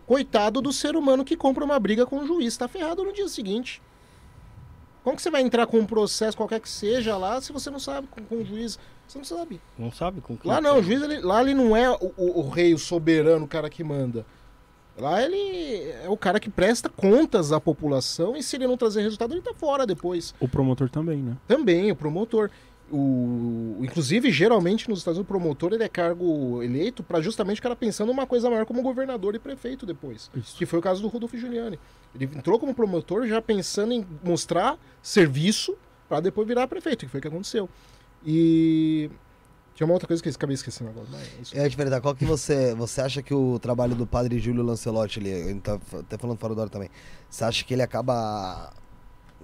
Coitado 0.05 0.61
do 0.61 0.71
ser 0.71 0.95
humano 0.95 1.25
que 1.25 1.35
compra 1.35 1.63
uma 1.63 1.79
briga 1.79 2.05
com 2.05 2.19
o 2.19 2.27
juiz, 2.27 2.53
está 2.53 2.67
ferrado 2.67 3.03
no 3.03 3.11
dia 3.11 3.27
seguinte. 3.27 3.81
Como 5.03 5.15
que 5.15 5.21
você 5.21 5.29
vai 5.29 5.41
entrar 5.41 5.67
com 5.67 5.77
um 5.77 5.85
processo, 5.85 6.35
qualquer 6.35 6.59
que 6.59 6.67
seja 6.67 7.15
lá, 7.15 7.39
se 7.39 7.53
você 7.53 7.69
não 7.69 7.79
sabe 7.79 8.07
com, 8.07 8.23
com 8.23 8.37
o 8.37 8.45
juiz? 8.45 8.79
Você 9.07 9.19
não 9.19 9.25
sabe. 9.25 9.61
Não 9.77 9.91
sabe 9.91 10.19
com 10.19 10.35
que 10.35 10.47
Lá 10.47 10.59
não, 10.59 10.79
o 10.79 10.83
juiz, 10.83 11.01
ele, 11.01 11.21
lá 11.21 11.41
ele 11.41 11.53
não 11.53 11.77
é 11.77 11.91
o, 11.91 12.11
o, 12.17 12.39
o 12.39 12.49
rei, 12.49 12.73
o 12.73 12.79
soberano, 12.79 13.45
o 13.45 13.47
cara 13.47 13.69
que 13.69 13.83
manda. 13.83 14.25
Lá 14.97 15.21
ele 15.21 15.89
é 16.03 16.07
o 16.07 16.15
cara 16.15 16.39
que 16.39 16.49
presta 16.49 16.89
contas 16.89 17.51
à 17.51 17.59
população 17.59 18.35
e 18.35 18.41
se 18.41 18.55
ele 18.55 18.65
não 18.65 18.77
trazer 18.77 19.01
resultado, 19.01 19.33
ele 19.33 19.41
tá 19.41 19.53
fora 19.53 19.85
depois. 19.85 20.33
O 20.39 20.47
promotor 20.47 20.89
também, 20.89 21.17
né? 21.17 21.35
Também, 21.47 21.91
o 21.91 21.95
promotor. 21.95 22.49
O, 22.91 23.79
inclusive, 23.81 24.31
geralmente 24.31 24.87
nos 24.87 24.99
Estados 24.99 25.17
Unidos, 25.17 25.27
o 25.27 25.39
promotor 25.39 25.73
ele 25.73 25.83
é 25.83 25.89
cargo 25.89 26.61
eleito 26.61 27.01
para 27.01 27.19
justamente 27.19 27.59
o 27.59 27.63
cara 27.63 27.75
pensando 27.75 28.11
uma 28.11 28.27
coisa 28.27 28.49
maior 28.49 28.65
como 28.65 28.81
governador 28.83 29.33
e 29.35 29.39
prefeito 29.39 29.85
depois. 29.85 30.29
Isso. 30.35 30.55
Que 30.55 30.67
foi 30.67 30.79
o 30.79 30.81
caso 30.81 31.01
do 31.01 31.07
Rodolfo 31.07 31.35
Giuliani. 31.35 31.79
Ele 32.13 32.25
entrou 32.25 32.59
como 32.59 32.75
promotor 32.75 33.27
já 33.27 33.41
pensando 33.41 33.91
em 33.91 34.05
mostrar 34.23 34.77
serviço 35.01 35.75
para 36.07 36.19
depois 36.19 36.47
virar 36.47 36.67
prefeito, 36.67 37.05
que 37.05 37.11
foi 37.11 37.17
o 37.17 37.21
que 37.21 37.27
aconteceu. 37.27 37.67
E 38.23 39.09
tinha 39.75 39.85
uma 39.85 39.93
outra 39.93 40.07
coisa 40.07 40.23
que 40.23 40.29
eu 40.29 40.33
acabei 40.33 40.55
esquecendo 40.55 40.89
agora. 40.89 41.05
Mas 41.11 41.53
é, 41.53 41.67
de 41.67 41.75
verdade, 41.75 42.01
qual 42.01 42.15
que 42.15 42.25
você, 42.25 42.73
você 42.73 43.01
acha 43.01 43.21
que 43.21 43.33
o 43.33 43.59
trabalho 43.59 43.93
do 43.93 44.07
padre 44.07 44.39
Júlio 44.39 44.63
Lancelotti, 44.63 45.19
ele, 45.19 45.29
ele 45.29 45.59
tá 45.59 45.77
até 45.99 46.17
falando 46.17 46.37
fora 46.37 46.55
da 46.55 46.61
hora 46.61 46.69
também, 46.69 46.89
você 47.29 47.43
acha 47.43 47.63
que 47.65 47.73
ele 47.73 47.83
acaba 47.83 48.71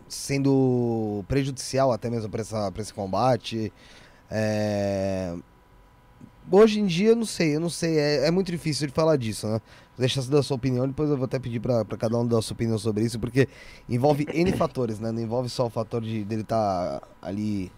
sendo 0.07 1.23
prejudicial 1.27 1.91
até 1.91 2.09
mesmo 2.09 2.29
para 2.29 2.41
esse 2.81 2.93
combate? 2.93 3.71
É, 4.29 5.35
Hoje 6.49 6.79
em 6.79 6.85
dia, 6.85 7.09
eu 7.09 7.15
não 7.15 7.25
sei, 7.25 7.55
eu 7.55 7.59
não 7.59 7.69
sei. 7.69 7.97
É, 7.97 8.27
é 8.27 8.31
muito 8.31 8.51
difícil 8.51 8.87
de 8.87 8.93
falar 8.93 9.15
disso, 9.15 9.47
né? 9.47 9.61
Deixa 9.97 10.21
você 10.21 10.31
dar 10.31 10.41
sua 10.41 10.55
opinião, 10.55 10.87
depois 10.87 11.09
eu 11.09 11.15
vou 11.15 11.25
até 11.25 11.37
pedir 11.37 11.59
pra 11.59 11.85
cada 11.85 12.17
um 12.17 12.25
dar 12.25 12.41
sua 12.41 12.55
opinião 12.55 12.77
sobre 12.77 13.03
isso, 13.03 13.19
porque 13.19 13.47
envolve 13.87 14.25
N 14.33 14.51
fatores, 14.53 14.99
né? 14.99 15.11
Não 15.11 15.21
envolve 15.21 15.47
só 15.49 15.67
o 15.67 15.69
fator 15.69 16.01
de 16.01 16.23
dele 16.23 16.41
estar 16.41 17.01
ali 17.21 17.71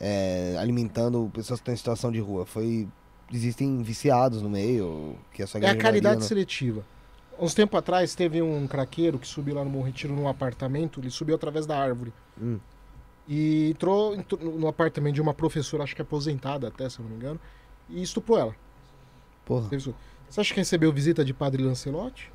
é, 0.00 0.56
alimentando 0.58 1.30
pessoas 1.32 1.60
que 1.60 1.62
estão 1.62 1.74
em 1.74 1.76
situação 1.76 2.12
de 2.12 2.20
rua. 2.20 2.46
Foi. 2.46 2.88
Existem 3.32 3.82
viciados 3.82 4.40
no 4.40 4.48
meio, 4.48 5.16
que 5.32 5.42
é 5.42 5.46
só 5.46 5.58
É 5.58 5.68
a 5.68 5.76
caridade 5.76 6.24
seletiva. 6.24 6.84
Uns 7.38 7.54
tempo 7.54 7.76
atrás 7.76 8.14
teve 8.14 8.40
um 8.40 8.66
craqueiro 8.68 9.18
que 9.18 9.26
subiu 9.26 9.56
lá 9.56 9.64
no 9.64 9.70
Bom 9.70 9.82
Retiro 9.82 10.14
num 10.14 10.28
apartamento, 10.28 11.00
ele 11.00 11.10
subiu 11.10 11.34
através 11.34 11.66
da 11.66 11.76
árvore. 11.76 12.12
Hum. 12.40 12.58
E 13.28 13.70
entrou, 13.70 14.14
entrou 14.14 14.40
no 14.40 14.68
apartamento 14.68 15.14
de 15.16 15.20
uma 15.20 15.34
professora, 15.34 15.82
acho 15.82 15.94
que 15.94 16.00
aposentada 16.00 16.68
até, 16.68 16.88
se 16.88 17.00
eu 17.00 17.02
não 17.02 17.10
me 17.10 17.16
engano, 17.16 17.40
e 17.90 18.00
estuprou 18.00 18.38
ela. 18.38 18.56
Porra. 19.44 19.68
Você 19.68 20.40
acha 20.40 20.54
que 20.54 20.60
recebeu 20.60 20.92
visita 20.92 21.24
de 21.24 21.34
Padre 21.34 21.62
Lancelotti? 21.62 22.32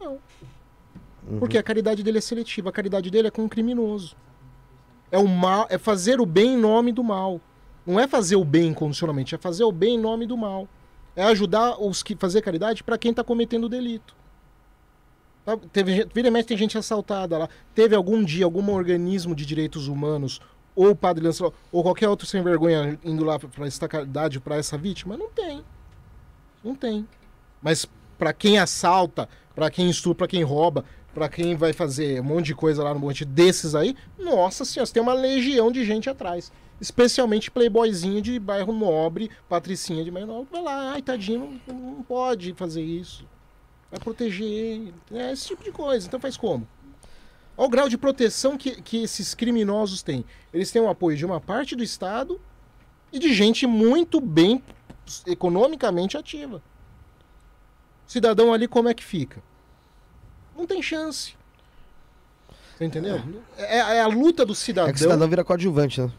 Não. 0.00 0.18
Uhum. 1.26 1.38
Porque 1.38 1.58
a 1.58 1.62
caridade 1.62 2.02
dele 2.02 2.18
é 2.18 2.20
seletiva, 2.20 2.68
a 2.68 2.72
caridade 2.72 3.10
dele 3.10 3.28
é 3.28 3.30
com 3.30 3.42
um 3.42 3.48
criminoso. 3.48 4.16
É 5.14 5.18
o 5.18 5.28
mal, 5.28 5.68
é 5.70 5.78
fazer 5.78 6.20
o 6.20 6.26
bem 6.26 6.54
em 6.54 6.56
nome 6.56 6.90
do 6.90 7.04
mal. 7.04 7.40
Não 7.86 8.00
é 8.00 8.08
fazer 8.08 8.34
o 8.34 8.44
bem 8.44 8.70
incondicionalmente, 8.70 9.32
é 9.32 9.38
fazer 9.38 9.62
o 9.62 9.70
bem 9.70 9.94
em 9.94 10.00
nome 10.00 10.26
do 10.26 10.36
mal. 10.36 10.68
É 11.14 11.22
ajudar 11.22 11.80
os 11.80 12.02
que 12.02 12.16
fazer 12.16 12.42
caridade 12.42 12.82
para 12.82 12.98
quem 12.98 13.12
está 13.12 13.22
cometendo 13.22 13.68
delito. 13.68 14.16
Tá? 15.44 15.56
Teve, 15.72 16.04
vira 16.12 16.26
e 16.26 16.30
mexe 16.32 16.48
tem 16.48 16.56
gente 16.56 16.76
assaltada 16.76 17.38
lá. 17.38 17.48
Teve 17.76 17.94
algum 17.94 18.24
dia 18.24 18.44
algum 18.44 18.68
organismo 18.72 19.36
de 19.36 19.46
direitos 19.46 19.86
humanos 19.86 20.40
ou 20.74 20.90
o 20.90 20.96
Padre 20.96 21.24
Lancelotti 21.24 21.56
ou 21.70 21.84
qualquer 21.84 22.08
outro 22.08 22.26
sem 22.26 22.42
vergonha 22.42 22.98
indo 23.04 23.22
lá 23.22 23.38
para 23.38 23.48
prestar 23.48 23.86
caridade 23.86 24.40
para 24.40 24.56
essa 24.56 24.76
vítima? 24.76 25.16
Não 25.16 25.30
tem. 25.30 25.64
Não 26.64 26.74
tem. 26.74 27.06
Mas 27.62 27.86
para 28.18 28.32
quem 28.32 28.58
assalta, 28.58 29.28
para 29.54 29.70
quem 29.70 29.88
estupra, 29.88 30.26
para 30.26 30.26
quem 30.26 30.42
rouba, 30.42 30.84
para 31.14 31.28
quem 31.28 31.54
vai 31.54 31.72
fazer 31.72 32.20
um 32.20 32.24
monte 32.24 32.46
de 32.46 32.54
coisa 32.54 32.82
lá 32.82 32.92
no 32.92 32.98
monte 32.98 33.24
desses 33.24 33.74
aí, 33.74 33.96
nossa 34.18 34.64
senhora, 34.64 34.90
tem 34.90 35.02
uma 35.02 35.14
legião 35.14 35.70
de 35.70 35.84
gente 35.84 36.10
atrás. 36.10 36.50
Especialmente 36.80 37.52
playboyzinho 37.52 38.20
de 38.20 38.38
bairro 38.38 38.72
nobre, 38.72 39.30
patricinha 39.48 40.02
de 40.02 40.10
bairro 40.10 40.26
nobre. 40.26 40.48
Vai 40.50 40.62
lá, 40.62 40.92
ai 40.92 41.02
tadinho, 41.02 41.60
não, 41.66 41.74
não 41.74 42.02
pode 42.02 42.52
fazer 42.54 42.82
isso. 42.82 43.24
Vai 43.90 44.00
proteger, 44.00 44.92
é 45.12 45.32
esse 45.32 45.46
tipo 45.46 45.62
de 45.62 45.70
coisa. 45.70 46.06
Então 46.06 46.18
faz 46.18 46.36
como? 46.36 46.66
Olha 47.56 47.66
o 47.66 47.70
grau 47.70 47.88
de 47.88 47.96
proteção 47.96 48.58
que, 48.58 48.82
que 48.82 49.04
esses 49.04 49.34
criminosos 49.34 50.02
têm. 50.02 50.24
Eles 50.52 50.72
têm 50.72 50.82
o 50.82 50.88
apoio 50.88 51.16
de 51.16 51.24
uma 51.24 51.40
parte 51.40 51.76
do 51.76 51.84
Estado 51.84 52.40
e 53.12 53.18
de 53.20 53.32
gente 53.32 53.64
muito 53.66 54.20
bem 54.20 54.60
economicamente 55.24 56.16
ativa. 56.16 56.60
Cidadão 58.04 58.52
ali 58.52 58.66
como 58.66 58.88
é 58.88 58.94
que 58.94 59.04
fica? 59.04 59.40
Não 60.56 60.66
tem 60.66 60.82
chance. 60.82 61.34
Você 62.76 62.84
entendeu? 62.84 63.22
É, 63.56 63.78
é 63.78 64.00
a 64.00 64.06
luta 64.06 64.44
do 64.44 64.54
cidadão. 64.54 64.90
É 64.90 64.92
que 64.92 64.98
o 64.98 65.02
cidadão 65.02 65.28
vira 65.28 65.44
coadjuvante, 65.44 66.00
né? 66.00 66.10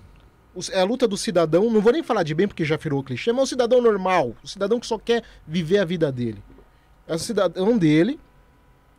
É 0.72 0.80
a 0.80 0.86
luta 0.86 1.08
do 1.08 1.18
cidadão. 1.18 1.70
Não 1.70 1.82
vou 1.82 1.92
nem 1.92 2.02
falar 2.02 2.24
de 2.24 2.34
bem 2.34 2.48
porque 2.48 2.64
já 2.64 2.78
virou 2.78 3.04
clichê, 3.04 3.32
mas 3.34 3.44
o 3.44 3.48
cidadão 3.48 3.82
normal. 3.82 4.34
O 4.42 4.48
cidadão 4.48 4.80
que 4.80 4.88
só 4.88 4.98
quer 4.98 5.24
viver 5.46 5.80
a 5.80 5.86
vida 5.86 6.12
dele. 6.12 6.42
É 7.08 7.14
o 7.14 7.20
cidadão 7.20 7.78
dele, 7.78 8.20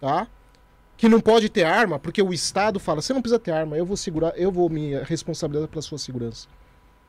tá? 0.01 0.29
Que 0.99 1.09
não 1.09 1.21
pode 1.21 1.49
ter 1.49 1.65
arma, 1.65 1.99
porque 1.99 2.21
o 2.21 2.33
Estado 2.33 2.79
fala: 2.79 3.01
você 3.01 3.13
não 3.13 3.23
precisa 3.23 3.39
ter 3.39 3.53
arma, 3.53 3.77
eu 3.77 3.87
vou 3.87 3.97
segurar, 3.97 4.33
eu 4.37 4.53
vou 4.53 4.69
me 4.69 4.95
responsabilizar 5.01 5.69
pela 5.69 5.83
sua 5.83 5.99
segurança. 5.99 6.47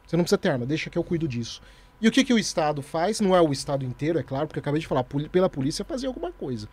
Você 0.05 0.15
não 0.15 0.23
precisa 0.23 0.37
ter 0.37 0.49
arma, 0.49 0.65
deixa 0.65 0.89
que 0.89 0.97
eu 0.97 1.03
cuido 1.03 1.27
disso. 1.27 1.61
E 1.99 2.07
o 2.07 2.11
que, 2.11 2.23
que 2.23 2.33
o 2.33 2.39
Estado 2.39 2.81
faz? 2.81 3.19
Não 3.19 3.35
é 3.35 3.41
o 3.41 3.51
Estado 3.51 3.83
inteiro, 3.83 4.17
é 4.17 4.23
claro, 4.23 4.47
porque 4.47 4.59
eu 4.59 4.61
acabei 4.61 4.79
de 4.79 4.87
falar, 4.87 5.03
pela 5.03 5.49
polícia 5.49 5.83
fazer 5.83 6.07
alguma 6.07 6.31
coisa. 6.31 6.69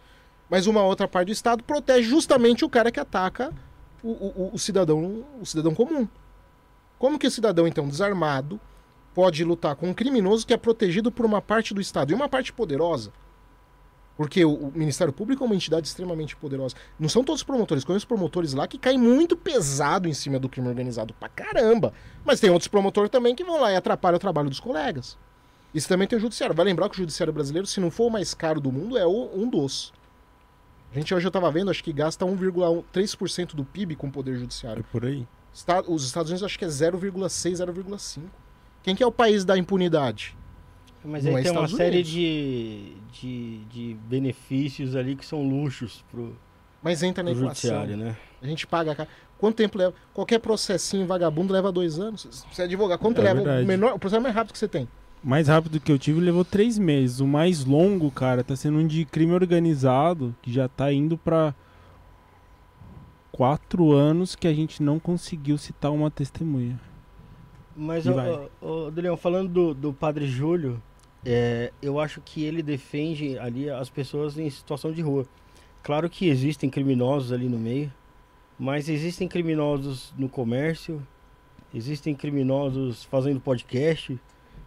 Mas 0.55 0.69
uma 0.69 0.85
outra 0.85 1.09
parte 1.09 1.27
do 1.27 1.33
Estado 1.33 1.65
protege 1.65 2.09
justamente 2.09 2.65
o 2.65 2.69
cara 2.71 2.93
que 2.93 3.01
ataca 3.01 3.53
o, 4.05 4.09
o- 4.11 4.51
o 4.53 4.57
cidadão, 4.57 5.25
o 5.41 5.45
cidadão 5.45 5.75
comum. 5.75 6.07
Como 6.97 7.19
que 7.19 7.27
o 7.27 7.31
cidadão, 7.33 7.67
então, 7.67 7.89
desarmado, 7.89 8.61
pode 9.13 9.43
lutar 9.43 9.75
com 9.75 9.89
um 9.89 9.93
criminoso 9.93 10.47
que 10.47 10.55
é 10.55 10.57
protegido 10.57 11.11
por 11.11 11.27
uma 11.27 11.43
parte 11.43 11.75
do 11.75 11.81
Estado? 11.81 12.13
E 12.13 12.15
uma 12.15 12.29
parte 12.29 12.53
poderosa. 12.53 13.13
Porque 14.17 14.45
o, 14.45 14.71
Ministério 14.73 15.13
Público 15.13 15.43
é 15.43 15.47
uma 15.47 15.57
entidade 15.57 15.89
extremamente 15.89 16.37
poderosa. 16.37 16.77
Não 17.01 17.09
são 17.09 17.25
todos 17.25 17.43
promotores. 17.43 17.83
Conheço 17.83 18.07
promotores 18.07 18.53
lá 18.55 18.69
que 18.69 18.79
caem 18.79 18.97
muito 18.97 19.37
pesado 19.37 20.07
em 20.09 20.15
cima 20.15 20.39
do 20.39 20.49
crime 20.49 20.69
organizado 20.69 21.13
pra 21.15 21.29
caramba. 21.29 21.93
Mas 22.25 22.39
tem 22.39 22.49
outros 22.51 22.69
promotores 22.69 23.11
também 23.11 23.35
que 23.35 23.43
vão 23.43 23.61
lá 23.61 23.73
e 23.73 23.77
atrapalham 23.77 24.19
o 24.19 24.21
trabalho 24.21 24.49
dos 24.49 24.61
colegas. 24.61 25.19
Isso 25.75 25.89
também 25.89 26.07
tem 26.07 26.17
o 26.17 26.21
judiciário. 26.23 26.55
Vai 26.55 26.65
lembrar 26.65 26.89
que 26.89 26.95
o 26.95 26.99
judiciário 26.99 27.33
brasileiro, 27.33 27.67
se 27.67 27.81
não 27.81 27.91
for 27.91 28.07
o 28.07 28.11
mais 28.11 28.35
caro 28.35 28.61
do 28.61 28.71
mundo, 28.71 28.97
é 28.97 29.05
o, 29.05 29.31
um 29.35 29.49
dos. 29.51 29.93
A 30.95 30.99
gente 30.99 31.13
hoje 31.13 31.27
eu 31.27 31.31
tava 31.31 31.51
vendo, 31.51 31.71
acho 31.71 31.83
que 31.83 31.93
gasta 31.93 32.25
1,3% 32.25 33.55
do 33.57 33.65
PIB 33.65 33.97
com 33.97 34.07
o 34.07 34.13
poder 34.13 34.37
É 34.37 34.39
judiciário. 34.39 34.85
por 34.93 35.05
aí. 35.05 35.27
Os 35.89 36.05
Estados 36.05 36.31
Unidos 36.31 36.45
acho 36.45 36.57
que 36.59 36.65
é 36.65 36.69
0,6, 36.69 37.55
0,5. 37.57 38.23
Quem 38.83 38.95
que 38.95 39.03
é 39.03 39.07
o 39.07 39.11
país 39.11 39.45
da 39.45 39.59
impunidade? 39.59 40.37
Mas 41.05 41.25
Não 41.25 41.35
aí 41.35 41.41
é 41.41 41.43
tem 41.43 41.53
uma 41.53 41.69
série 41.69 42.03
de, 42.03 42.93
de, 43.13 43.59
de 43.65 43.97
benefícios 44.09 44.95
ali 44.95 45.17
que 45.17 45.27
são 45.27 45.43
luxos 45.43 46.05
pro, 46.11 46.37
Mas 46.83 47.03
entra 47.03 47.23
na 47.23 47.35
judiciário, 47.35 47.97
né? 47.97 48.17
A 48.41 48.47
gente 48.47 48.67
paga. 48.67 49.09
Quanto 49.37 49.57
tempo 49.57 49.77
leva? 49.77 49.95
Qualquer 50.15 50.39
processinho 50.39 51.07
vagabundo 51.07 51.53
leva 51.53 51.73
dois 51.73 51.99
anos. 51.99 52.47
Você 52.51 52.63
é 52.63 52.65
advogado, 52.67 53.01
quanto 53.01 53.21
É 53.21 53.33
leva? 53.33 53.63
O, 53.63 53.67
menor, 53.67 53.95
o 53.95 53.99
processo 53.99 54.23
mais 54.23 54.35
rápido 54.35 54.53
que 54.53 54.59
você 54.59 54.69
tem. 54.69 54.89
Mais 55.25 55.49
rápido 55.49 55.81
que 55.81 55.91
eu 55.91 55.99
tive 55.99 56.21
levou 56.21 56.45
três 56.45 56.79
meses. 56.79 57.19
O 57.19 57.27
mais 57.27 57.65
longo, 57.65 58.11
cara, 58.11 58.45
tá 58.45 58.55
sendo 58.55 58.79
um 58.79 58.87
de 58.87 59.07
crime 59.07 59.33
organizado, 59.33 60.35
que 60.43 60.53
já 60.53 60.69
tá 60.69 60.93
indo 60.93 61.17
pra 61.17 61.55
quatro 63.33 63.93
anos 63.93 64.37
que 64.37 64.47
a 64.47 64.53
gente 64.53 64.83
não 64.83 65.01
conseguiu 65.01 65.57
citar 65.57 65.91
uma 65.91 66.11
testemunha. 66.11 66.79
Mas, 67.75 68.05
Daniel, 68.93 69.17
falando 69.17 69.49
do, 69.49 69.75
do 69.75 69.93
Padre 69.93 70.27
Júlio, 70.27 70.81
é, 71.25 71.73
eu 71.81 71.99
acho 71.99 72.21
que 72.21 72.45
ele 72.45 72.63
defende 72.63 73.39
ali 73.39 73.69
as 73.71 73.89
pessoas 73.89 74.39
em 74.39 74.49
situação 74.51 74.93
de 74.93 75.01
rua. 75.01 75.27
Claro 75.83 76.09
que 76.09 76.29
existem 76.29 76.69
criminosos 76.69 77.33
ali 77.33 77.49
no 77.49 77.59
meio, 77.59 77.93
mas 78.59 78.89
existem 78.89 79.27
criminosos 79.27 80.15
no 80.17 80.29
comércio, 80.29 81.05
existem 81.75 82.15
criminosos 82.15 83.03
fazendo 83.05 83.41
podcast, 83.41 84.21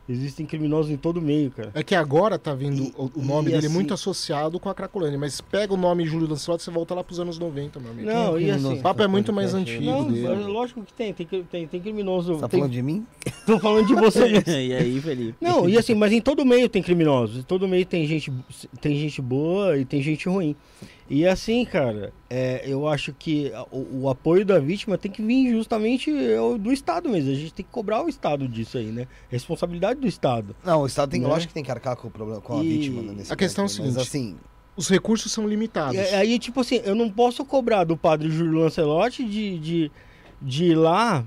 existem 0.10 0.46
criminosos 0.46 0.92
em 0.92 0.98
todo 0.98 1.22
meio, 1.22 1.52
cara. 1.52 1.72
É 1.74 1.84
que 1.84 1.94
agora 1.96 2.38
tá 2.40 2.54
vindo 2.54 2.84
E- 2.84 2.94
o, 2.98 3.12
nome 3.22 3.50
e 3.50 3.54
dele 3.54 3.66
assim- 3.68 3.76
muito 3.76 3.94
associado 3.94 4.60
com 4.60 4.70
a 4.70 4.74
Cracolândia. 4.76 5.18
Mas 5.20 5.42
pega 5.42 5.74
o 5.74 5.78
nome 5.78 6.06
Júlio 6.06 6.28
Lancelotti 6.28 6.64
você 6.64 6.72
volta 6.72 6.94
lá 6.96 7.04
pros 7.04 7.20
anos 7.20 7.38
90, 7.38 7.80
meu 7.80 7.92
amigo. 7.92 8.08
Não, 8.10 8.40
e 8.40 8.50
assim... 8.50 8.74
O 8.80 8.82
papo 8.82 9.02
é 9.04 9.08
muito 9.08 9.34
mais 9.34 9.54
antigo 9.54 9.84
Não, 9.84 10.08
dele. 10.12 10.26
é 10.26 10.30
lógico 10.30 10.82
que 10.84 10.94
tem, 10.94 11.14
tem, 11.14 11.26
tem, 11.44 11.68
tem 11.68 11.82
criminoso. 11.82 12.36
Você 12.36 12.42
tá 12.42 12.48
tem- 12.48 12.60
falando 12.60 12.74
de 12.74 12.82
mim? 12.82 13.06
Tô 13.46 13.60
falando 13.60 13.88
de 13.88 13.94
você 13.96 14.28
mesmo. 14.28 14.44
e 14.52 14.74
aí, 14.74 15.02
Felipe? 15.02 15.36
Não, 15.42 15.68
e 15.68 15.78
assim, 15.78 15.94
mas 15.96 16.12
em 16.12 16.22
todo 16.22 16.46
meio 16.46 16.70
tem 16.70 16.82
criminosos. 16.82 17.40
Em 17.40 17.44
todo 17.44 17.68
meio 17.68 17.86
tem 17.86 18.06
gente, 18.08 18.32
tem 18.82 18.96
gente 18.98 19.22
boa 19.22 19.78
e 19.78 19.86
tem 19.86 20.02
gente 20.02 20.28
ruim. 20.30 20.56
E 21.10 21.26
assim, 21.26 21.64
cara, 21.64 22.12
é, 22.30 22.64
eu 22.66 22.88
acho 22.88 23.14
que 23.14 23.52
o, 23.72 24.02
o 24.04 24.10
apoio 24.10 24.46
da 24.46 24.60
vítima 24.60 24.98
tem 24.98 25.10
que 25.10 25.22
vir 25.22 25.52
justamente 25.52 26.12
é, 26.12 26.38
do 26.58 26.72
Estado 26.74 27.08
mesmo. 27.10 27.32
A 27.32 27.36
gente 27.36 27.54
tem 27.54 27.66
que 27.66 27.72
cobrar 27.72 28.04
o 28.04 28.10
Estado 28.10 28.48
disso 28.48 28.78
aí, 28.78 28.88
né? 28.92 29.08
Responsabilidade 29.30 30.00
do 30.02 30.08
Estado. 30.08 30.54
Não, 30.66 30.82
o 30.82 30.86
Estado 30.86 31.12
tem, 31.12 31.22
Né? 31.22 31.28
lógico 31.28 31.50
que 31.50 31.54
tem 31.54 31.64
que 31.64 31.72
arcar 31.72 31.96
com 31.96 32.10
o 32.10 32.12
problema, 32.12 32.42
com 32.42 32.60
a 32.60 32.64
E- 32.64 32.68
vítima 32.68 33.02
né, 33.02 33.14
nesse 33.18 33.32
A 33.32 33.36
questão 33.38 33.66
caso, 33.66 33.82
é 33.82 33.84
o 33.84 33.86
Mas 33.94 34.08
seguinte, 34.08 34.08
assim, 34.36 34.38
Os 34.76 34.90
recursos 34.90 35.32
são 35.32 35.48
limitados. 35.48 35.96
E 35.96 36.00
aí, 36.16 36.38
tipo 36.38 36.60
assim, 36.60 36.82
eu 36.84 36.94
não 36.94 37.10
posso 37.10 37.44
cobrar 37.46 37.84
do 37.86 37.96
padre 37.96 38.30
Júlio 38.30 38.60
Lancelotti 38.60 39.24
de, 39.24 39.58
de, 39.60 39.92
de 40.42 40.66
ir 40.66 40.76
lá 40.76 41.26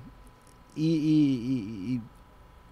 e- 0.76 0.84
e- 0.84 1.94
e 1.96 2.00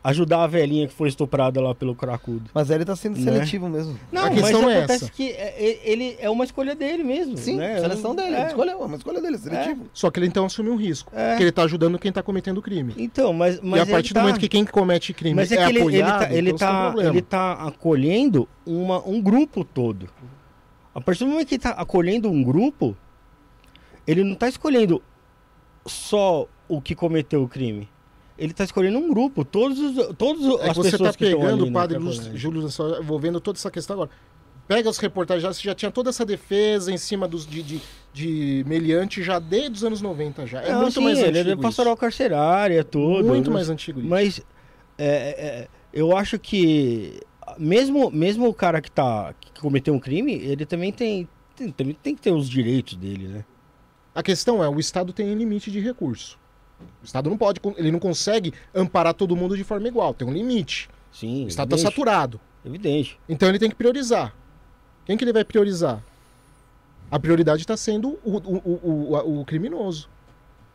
ajudar 0.03 0.45
a 0.45 0.47
velhinha 0.47 0.87
que 0.87 0.95
foi 0.95 1.09
estuprada 1.09 1.61
lá 1.61 1.75
pelo 1.75 1.95
cracudo. 1.95 2.49
mas 2.55 2.71
ele 2.71 2.85
tá 2.85 2.95
sendo 2.95 3.19
Né? 3.19 3.25
seletivo 3.25 3.69
mesmo. 3.69 3.99
Não, 4.13 4.25
A 4.27 4.31
questão 4.31 4.63
mas 4.63 4.71
é 4.73 4.79
acontece 4.79 5.05
essa. 5.05 5.13
que 5.13 5.31
é, 5.31 5.55
é- 5.59 5.81
ele 5.91 6.17
é 6.21 6.31
uma 6.31 6.45
escolha 6.45 6.75
dele 6.75 7.03
mesmo. 7.03 7.37
Sim, 7.37 7.57
né? 7.57 7.81
seleção 7.81 8.15
dele. 8.15 8.37
É. 8.37 8.47
Escolha, 8.47 8.71
é 8.71 8.77
uma 8.77 8.97
escolha 8.97 9.21
dele, 9.21 9.37
seletivo. 9.39 9.87
Só 9.93 10.11
que 10.11 10.21
ele 10.21 10.27
então 10.27 10.47
assume 10.47 10.71
um 10.71 10.77
risco. 10.77 11.13
É. 11.15 11.31
Porque 11.31 11.43
ele 11.45 11.53
tá 11.53 11.63
ajudando 11.65 11.99
quem 11.99 12.13
tá 12.13 12.23
cometendo 12.23 12.63
crime. 12.63 12.95
Então, 12.97 13.33
mas, 13.33 13.61
mas 13.61 13.81
e 13.81 13.83
a 13.83 13.87
partir 13.87 14.15
tá- 14.15 14.21
do 14.21 14.25
momento 14.25 14.41
que 14.41 14.49
quem 14.49 14.65
comete 14.65 15.13
crime 15.13 15.35
Mas 15.35 15.51
é, 15.53 15.57
é, 15.57 15.65
que 15.65 15.71
ele, 15.73 15.79
ele 15.81 16.03
apoiado, 16.03 16.19
tá, 16.29 16.33
ele, 16.35 16.51
então 16.51 16.69
um 16.69 16.73
tá, 16.73 16.87
problema. 16.91 17.11
ele 17.11 17.23
tá 17.23 17.53
acolhendo 17.55 18.49
uma, 18.65 19.07
um 19.07 19.21
grupo 19.21 19.65
todo. 19.65 20.09
A 20.95 21.01
partir 21.01 21.25
do 21.25 21.31
momento 21.31 21.49
que 21.49 21.55
ele 21.57 21.63
tá 21.63 21.71
acolhendo 21.71 22.31
um 22.31 22.43
grupo, 22.43 22.97
ele 24.07 24.23
não 24.25 24.35
tá 24.37 24.49
escolhendo 24.49 25.03
só 25.87 26.47
o 26.69 26.81
que 26.81 26.95
cometeu 26.95 27.43
o 27.43 27.49
crime. 27.49 27.89
Ele 28.39 28.53
tá 28.53 28.63
escolhendo 28.65 28.99
um 28.99 29.09
grupo, 29.09 29.45
todos 29.45 29.79
os, 29.81 30.15
todos 30.17 30.61
É 30.61 30.71
as 30.71 30.77
você 30.77 30.93
pessoas 30.93 31.11
tá 31.13 31.19
que 31.19 31.25
estão 31.25 31.41
pegando 31.41 31.55
ali 31.63 31.63
o 31.71 31.73
na 31.73 31.81
padre 31.81 31.99
Lúcio- 31.99 32.23
Cracolândia. 32.31 32.39
Júlio 32.41 32.99
envolvendo 33.01 33.41
toda 33.41 33.59
essa 33.59 33.71
questão 33.71 33.95
agora. 33.95 34.11
Pega 34.69 34.89
as 34.91 34.99
reportagens, 34.99 35.43
já, 35.43 35.53
você 35.53 35.63
já 35.63 35.75
tinha 35.75 35.91
toda 35.91 36.11
essa 36.11 36.25
defesa 36.27 36.93
em 36.93 36.99
cima 36.99 37.27
dos, 37.27 37.47
de, 37.47 37.63
de, 37.63 37.81
de 38.13 38.65
meliante 38.69 39.23
já 39.23 39.39
desde 39.39 39.73
os 39.79 39.85
anos 39.85 40.01
90 40.03 40.47
já. 40.47 40.61
É 40.63 40.71
Não, 40.73 40.83
muito 40.83 40.95
sim, 40.95 41.05
mais 41.05 41.19
ele 41.19 41.39
antigo 41.39 41.59
é 41.61 41.63
pastoral 41.63 41.97
carcerária, 41.97 42.81
isso. 42.81 42.85
todo. 42.85 43.27
Muito 43.27 43.49
né? 43.51 43.55
mais 43.55 43.71
antigo 43.71 43.99
isso. 44.01 44.09
Mas 44.09 44.41
é, 44.99 45.07
é, 45.07 45.69
eu 45.93 46.15
acho 46.17 46.39
que 46.39 47.19
mesmo, 47.59 48.11
mesmo 48.11 48.47
o 48.47 48.55
cara 48.55 48.81
que, 48.81 48.91
tá, 48.91 49.35
que 49.41 49.59
cometeu 49.61 49.95
um 49.95 49.99
crime, 49.99 50.35
ele 50.35 50.67
também 50.67 50.93
tem, 50.93 51.27
tem, 51.57 51.71
também 51.73 51.97
tem 52.01 52.15
que 52.15 52.21
ter 52.21 52.31
os 52.33 52.49
direitos 52.49 52.95
dele, 52.95 53.27
né? 53.27 53.45
A 54.15 54.23
questão 54.23 54.63
é, 54.63 54.69
o 54.69 54.79
Estado 54.79 55.13
tem 55.15 55.33
limite 55.35 55.71
de 55.71 55.81
recurso. 55.81 56.39
O 57.03 57.05
Estado 57.05 57.29
não 57.31 57.37
pode, 57.37 57.61
ele 57.77 57.91
não 57.91 57.99
consegue 57.99 58.53
amparar 58.75 59.15
todo 59.15 59.35
mundo 59.37 59.57
de 59.57 59.65
forma 59.65 59.89
igual, 59.89 60.15
tem 60.15 60.27
um 60.27 60.33
limite. 60.33 60.89
Sim, 61.13 61.45
O 61.45 61.49
Estado 61.49 61.75
está 61.75 61.89
saturado. 61.91 62.41
evidente. 62.65 63.19
Então 63.29 63.49
ele 63.49 63.59
tem 63.59 63.69
que 63.69 63.75
priorizar. 63.77 64.35
Quem 65.05 65.17
que 65.17 65.25
ele 65.25 65.33
vai 65.33 65.45
priorizar? 65.45 66.03
A 67.11 67.19
prioridade 67.19 67.63
está 67.63 67.77
sendo 67.77 68.19
o, 68.25 68.37
o, 68.37 68.81
o, 69.15 69.41
o, 69.41 69.45
criminoso. 69.45 70.09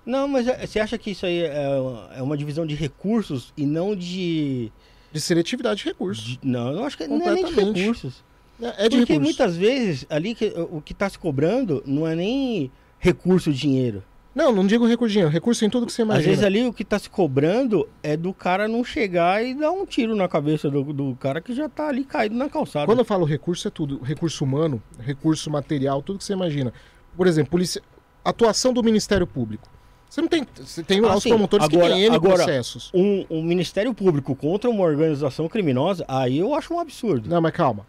Não, 0.05 0.27
mas 0.27 0.47
é- 0.47 0.65
você 0.65 0.79
acha 0.79 0.97
que 0.97 1.11
isso 1.11 1.25
aí 1.25 1.41
é, 1.43 1.77
é 2.17 2.21
uma 2.21 2.35
divisão 2.35 2.65
de 2.65 2.73
recursos 2.75 3.53
e 3.55 3.65
não 3.65 3.95
de... 3.95 4.71
De 5.11 5.21
seletividade 5.21 5.81
de 5.81 5.85
recursos. 5.85 6.23
de- 6.25 6.39
não, 6.41 6.71
eu 6.71 6.83
acho 6.83 6.97
que 6.97 7.05
não 7.07 7.21
é 7.29 7.33
nem 7.35 7.45
de 7.45 7.53
recursos. 7.53 8.23
É 8.61 8.85
é 8.85 8.89
de 8.89 8.97
Porque 8.97 9.13
recursos. 9.13 9.19
muitas 9.19 9.55
vezes 9.55 10.05
ali 10.09 10.33
que, 10.33 10.47
o 10.71 10.81
que 10.81 10.93
está 10.93 11.07
se 11.09 11.19
cobrando 11.19 11.83
não 11.85 12.07
é 12.07 12.15
nem 12.15 12.71
recurso 12.99 13.53
dinheiro. 13.53 14.03
Não, 14.35 14.51
não 14.51 14.65
digo 14.65 14.87
recurso 14.87 15.11
dinheiro. 15.11 15.31
Recurso 15.31 15.63
em 15.63 15.69
tudo 15.69 15.85
que 15.85 15.91
você 15.93 16.01
Às 16.01 16.07
imagina. 16.07 16.29
vezes 16.29 16.43
ali 16.43 16.65
o 16.65 16.73
que 16.73 16.83
tá 16.83 16.97
se 16.97 17.09
cobrando 17.09 17.87
é 18.01 18.17
do 18.17 18.33
cara 18.33 18.67
não 18.67 18.83
chegar 18.83 19.43
e 19.45 19.53
dar 19.53 19.71
um 19.71 19.85
tiro 19.85 20.15
na 20.15 20.27
cabeça 20.27 20.71
do, 20.71 20.83
do 20.91 21.15
cara 21.17 21.39
que 21.39 21.53
já 21.53 21.69
tá 21.69 21.87
ali 21.87 22.03
caído 22.03 22.35
na 22.35 22.49
calçada. 22.49 22.85
Quando 22.87 22.99
eu 22.99 23.05
falo 23.05 23.25
recurso, 23.25 23.67
é 23.67 23.71
tudo. 23.71 23.99
Recurso 24.01 24.43
humano, 24.43 24.81
recurso 24.99 25.51
material, 25.51 26.01
tudo 26.01 26.17
que 26.17 26.25
você 26.25 26.33
imagina. 26.33 26.73
Por 27.15 27.27
exemplo, 27.27 27.51
polícia... 27.51 27.79
atuação 28.25 28.73
do 28.73 28.81
Ministério 28.83 29.27
Público. 29.27 29.69
Você 30.09 30.21
não 30.21 30.27
tem. 30.27 30.47
Você 30.59 30.81
tem 30.83 30.99
lá 30.99 31.13
Ah, 31.13 31.17
os 31.17 31.23
sim. 31.23 31.29
promotores 31.29 31.67
que 31.67 31.75
Agora- 31.75 31.93
têm 31.93 32.03
N 32.05 32.15
agora- 32.15 32.35
processos. 32.35 32.91
Um, 32.93 33.25
um 33.29 33.43
Ministério 33.43 33.93
Público 33.93 34.35
contra 34.35 34.67
uma 34.69 34.83
organização 34.83 35.47
criminosa, 35.47 36.05
aí 36.07 36.39
eu 36.39 36.55
acho 36.55 36.73
um 36.73 36.79
absurdo. 36.79 37.29
Não, 37.29 37.39
mas 37.41 37.51
calma. 37.51 37.85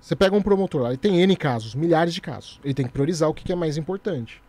Você 0.00 0.14
pega 0.14 0.36
um 0.36 0.42
promotor 0.42 0.82
lá, 0.82 0.88
ele 0.90 0.98
tem 0.98 1.20
N 1.20 1.34
casos, 1.34 1.74
milhares 1.74 2.12
de 2.14 2.20
casos. 2.20 2.60
Ele 2.64 2.74
tem 2.74 2.84
que 2.86 2.92
priorizar 2.92 3.28
o 3.28 3.34
que 3.34 3.42
que 3.42 3.52
é 3.52 3.56
mais 3.56 3.76
importante. 3.76 4.42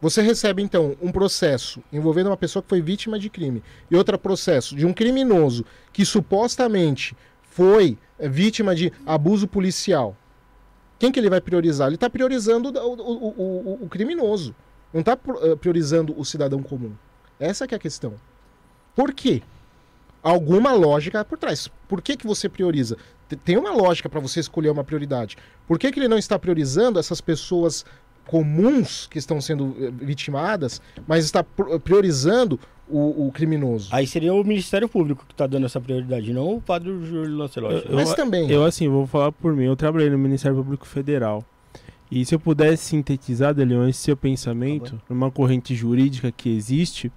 Você 0.00 0.22
recebe, 0.22 0.62
então, 0.62 0.96
um 1.02 1.10
processo 1.10 1.82
envolvendo 1.92 2.28
uma 2.28 2.36
pessoa 2.36 2.62
que 2.62 2.68
foi 2.68 2.80
vítima 2.80 3.18
de 3.18 3.28
crime 3.28 3.62
e 3.90 3.96
outro 3.96 4.16
processo 4.18 4.76
de 4.76 4.86
um 4.86 4.92
criminoso 4.92 5.64
que 5.92 6.04
supostamente 6.04 7.16
foi 7.42 7.98
eh, 8.18 8.28
vítima 8.28 8.74
de 8.76 8.92
abuso 9.04 9.48
policial. 9.48 10.16
Quem 11.00 11.10
que 11.10 11.18
ele 11.18 11.30
vai 11.30 11.40
priorizar? 11.40 11.88
Ele 11.88 11.96
está 11.96 12.08
priorizando 12.08 12.68
o, 12.70 12.94
o- 12.94 13.34
o- 13.78 13.78
o- 13.84 13.88
criminoso. 13.88 14.54
Não 14.92 15.00
está 15.00 15.16
priorizando 15.60 16.14
o 16.18 16.24
cidadão 16.24 16.62
comum. 16.62 16.92
Essa 17.38 17.64
é 17.64 17.74
a 17.74 17.78
questão. 17.78 18.14
Por 18.94 19.12
quê? 19.12 19.42
Alguma 20.22 20.72
lógica 20.72 21.24
por 21.24 21.38
trás. 21.38 21.68
Por 21.88 22.00
que, 22.02 22.16
que 22.16 22.26
você 22.26 22.48
prioriza? 22.48 22.96
Te- 23.28 23.36
Tem 23.36 23.56
uma 23.56 23.70
lógica 23.72 24.08
para 24.08 24.18
você 24.20 24.40
escolher 24.40 24.70
uma 24.70 24.82
prioridade. 24.84 25.36
Por 25.66 25.78
que, 25.78 25.90
que 25.92 25.98
ele 26.00 26.08
não 26.08 26.18
está 26.18 26.38
priorizando 26.38 26.98
essas 26.98 27.20
pessoas 27.20 27.84
comuns 28.28 29.06
que 29.10 29.18
estão 29.18 29.40
sendo 29.40 29.74
eh, 29.80 29.90
vitimadas, 29.90 30.80
mas 31.06 31.24
está 31.24 31.42
priorizando 31.42 32.60
o, 32.88 33.26
o 33.26 33.32
criminoso? 33.32 33.88
Aí 33.90 34.06
seria 34.06 34.32
o 34.34 34.44
Ministério 34.44 34.88
Público 34.88 35.24
que 35.26 35.34
tá 35.34 35.46
dando 35.46 35.64
essa 35.66 35.80
prioridade, 35.80 36.32
não 36.32 36.56
o 36.56 36.60
padre 36.60 36.90
Júlio 37.04 37.36
Lancelotti. 37.36 37.88
Eu- 37.88 37.96
mas 37.96 38.12
também. 38.14 38.50
Eu, 38.50 38.64
assim, 38.64 38.88
vou 38.88 39.06
falar 39.06 39.32
por 39.32 39.54
mim. 39.54 39.64
Eu 39.64 39.74
trabalhei 39.76 40.10
no 40.10 40.18
Ministério 40.18 40.56
Público 40.56 40.86
Federal. 40.86 41.42
E 42.10 42.24
se 42.24 42.34
eu 42.34 42.40
pudesse 42.40 42.84
sintetizar, 42.84 43.52
Deleon, 43.54 43.88
esse 43.88 44.00
seu 44.00 44.16
pensamento, 44.16 45.00
numa 45.08 45.30
corrente 45.30 45.74
jurídica 45.74 46.30
que 46.32 46.48
existe, 46.54 47.10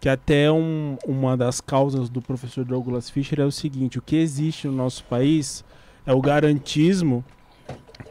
que 0.00 0.08
até 0.08 0.50
um- 0.52 0.96
uma 1.06 1.36
das 1.36 1.60
causas 1.60 2.08
do 2.08 2.20
professor 2.20 2.64
Douglas 2.64 3.08
Fischer 3.10 3.40
é 3.40 3.44
o 3.44 3.50
seguinte: 3.50 3.98
o 3.98 4.02
que 4.02 4.16
existe 4.16 4.66
no 4.68 4.72
nosso 4.74 5.02
país 5.04 5.64
é 6.06 6.12
o 6.12 6.20
garantismo 6.20 7.24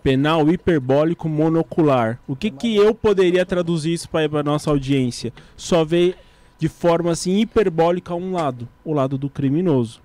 penal 0.03 0.49
hiperbólico 0.49 1.27
monocular. 1.29 2.19
O 2.27 2.35
que, 2.35 2.51
que 2.51 2.75
eu 2.75 2.93
poderia 2.93 3.45
traduzir 3.45 3.93
isso 3.93 4.09
para 4.09 4.39
a 4.39 4.43
nossa 4.43 4.69
audiência? 4.69 5.33
Só 5.55 5.83
ver 5.83 6.17
de 6.57 6.69
forma 6.69 7.11
assim 7.11 7.39
hiperbólica 7.39 8.15
um 8.15 8.33
lado, 8.33 8.67
o 8.85 8.93
lado 8.93 9.17
do 9.17 9.29
criminoso 9.29 10.03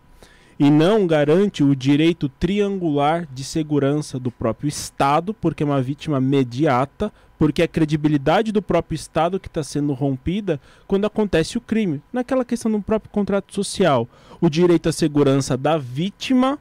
e 0.59 0.71
não 0.71 1.07
garante 1.07 1.63
o 1.63 1.77
direito 1.77 2.29
triangular 2.29 3.29
de 3.33 3.45
segurança 3.45 4.19
do 4.19 4.31
próprio 4.31 4.69
Estado, 4.69 5.33
porque 5.33 5.63
é 5.63 5.67
uma 5.67 5.81
vítima 5.81 6.19
imediata, 6.19 7.13
porque 7.39 7.63
é 7.63 7.65
a 7.65 7.69
credibilidade 7.69 8.51
do 8.51 8.61
próprio 8.61 8.97
Estado 8.97 9.39
que 9.39 9.47
está 9.47 9.63
sendo 9.63 9.93
rompida 9.93 10.61
quando 10.89 11.05
acontece 11.05 11.57
o 11.57 11.61
crime. 11.61 12.03
Naquela 12.13 12.45
questão 12.45 12.73
do 12.73 12.83
próprio 12.83 13.11
contrato 13.13 13.55
social, 13.55 14.09
o 14.41 14.51
direito 14.51 14.89
à 14.89 14.93
segurança 14.93 15.57
da 15.57 15.79
vítima 15.79 16.59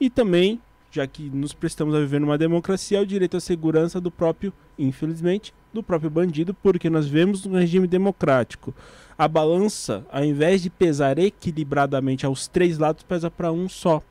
e 0.00 0.10
também, 0.10 0.60
já 0.90 1.06
que 1.06 1.30
nos 1.30 1.52
prestamos 1.52 1.94
a 1.94 2.00
viver 2.00 2.20
numa 2.20 2.36
democracia, 2.38 3.00
o 3.00 3.06
direito 3.06 3.36
à 3.36 3.40
segurança 3.40 4.00
do 4.00 4.10
próprio, 4.10 4.52
infelizmente, 4.78 5.54
do 5.72 5.82
próprio 5.82 6.10
bandido, 6.10 6.52
porque 6.52 6.90
nós 6.90 7.06
vivemos 7.06 7.44
num 7.46 7.58
regime 7.58 7.86
democrático 7.86 8.74
a 9.16 9.28
balança, 9.28 10.04
ao 10.10 10.24
invés 10.24 10.62
de 10.62 10.70
pesar 10.70 11.18
equilibradamente 11.18 12.24
aos 12.26 12.48
três 12.48 12.78
lados, 12.78 13.02
pesa 13.02 13.30
para 13.30 13.52
um 13.52 13.68
só. 13.68 14.02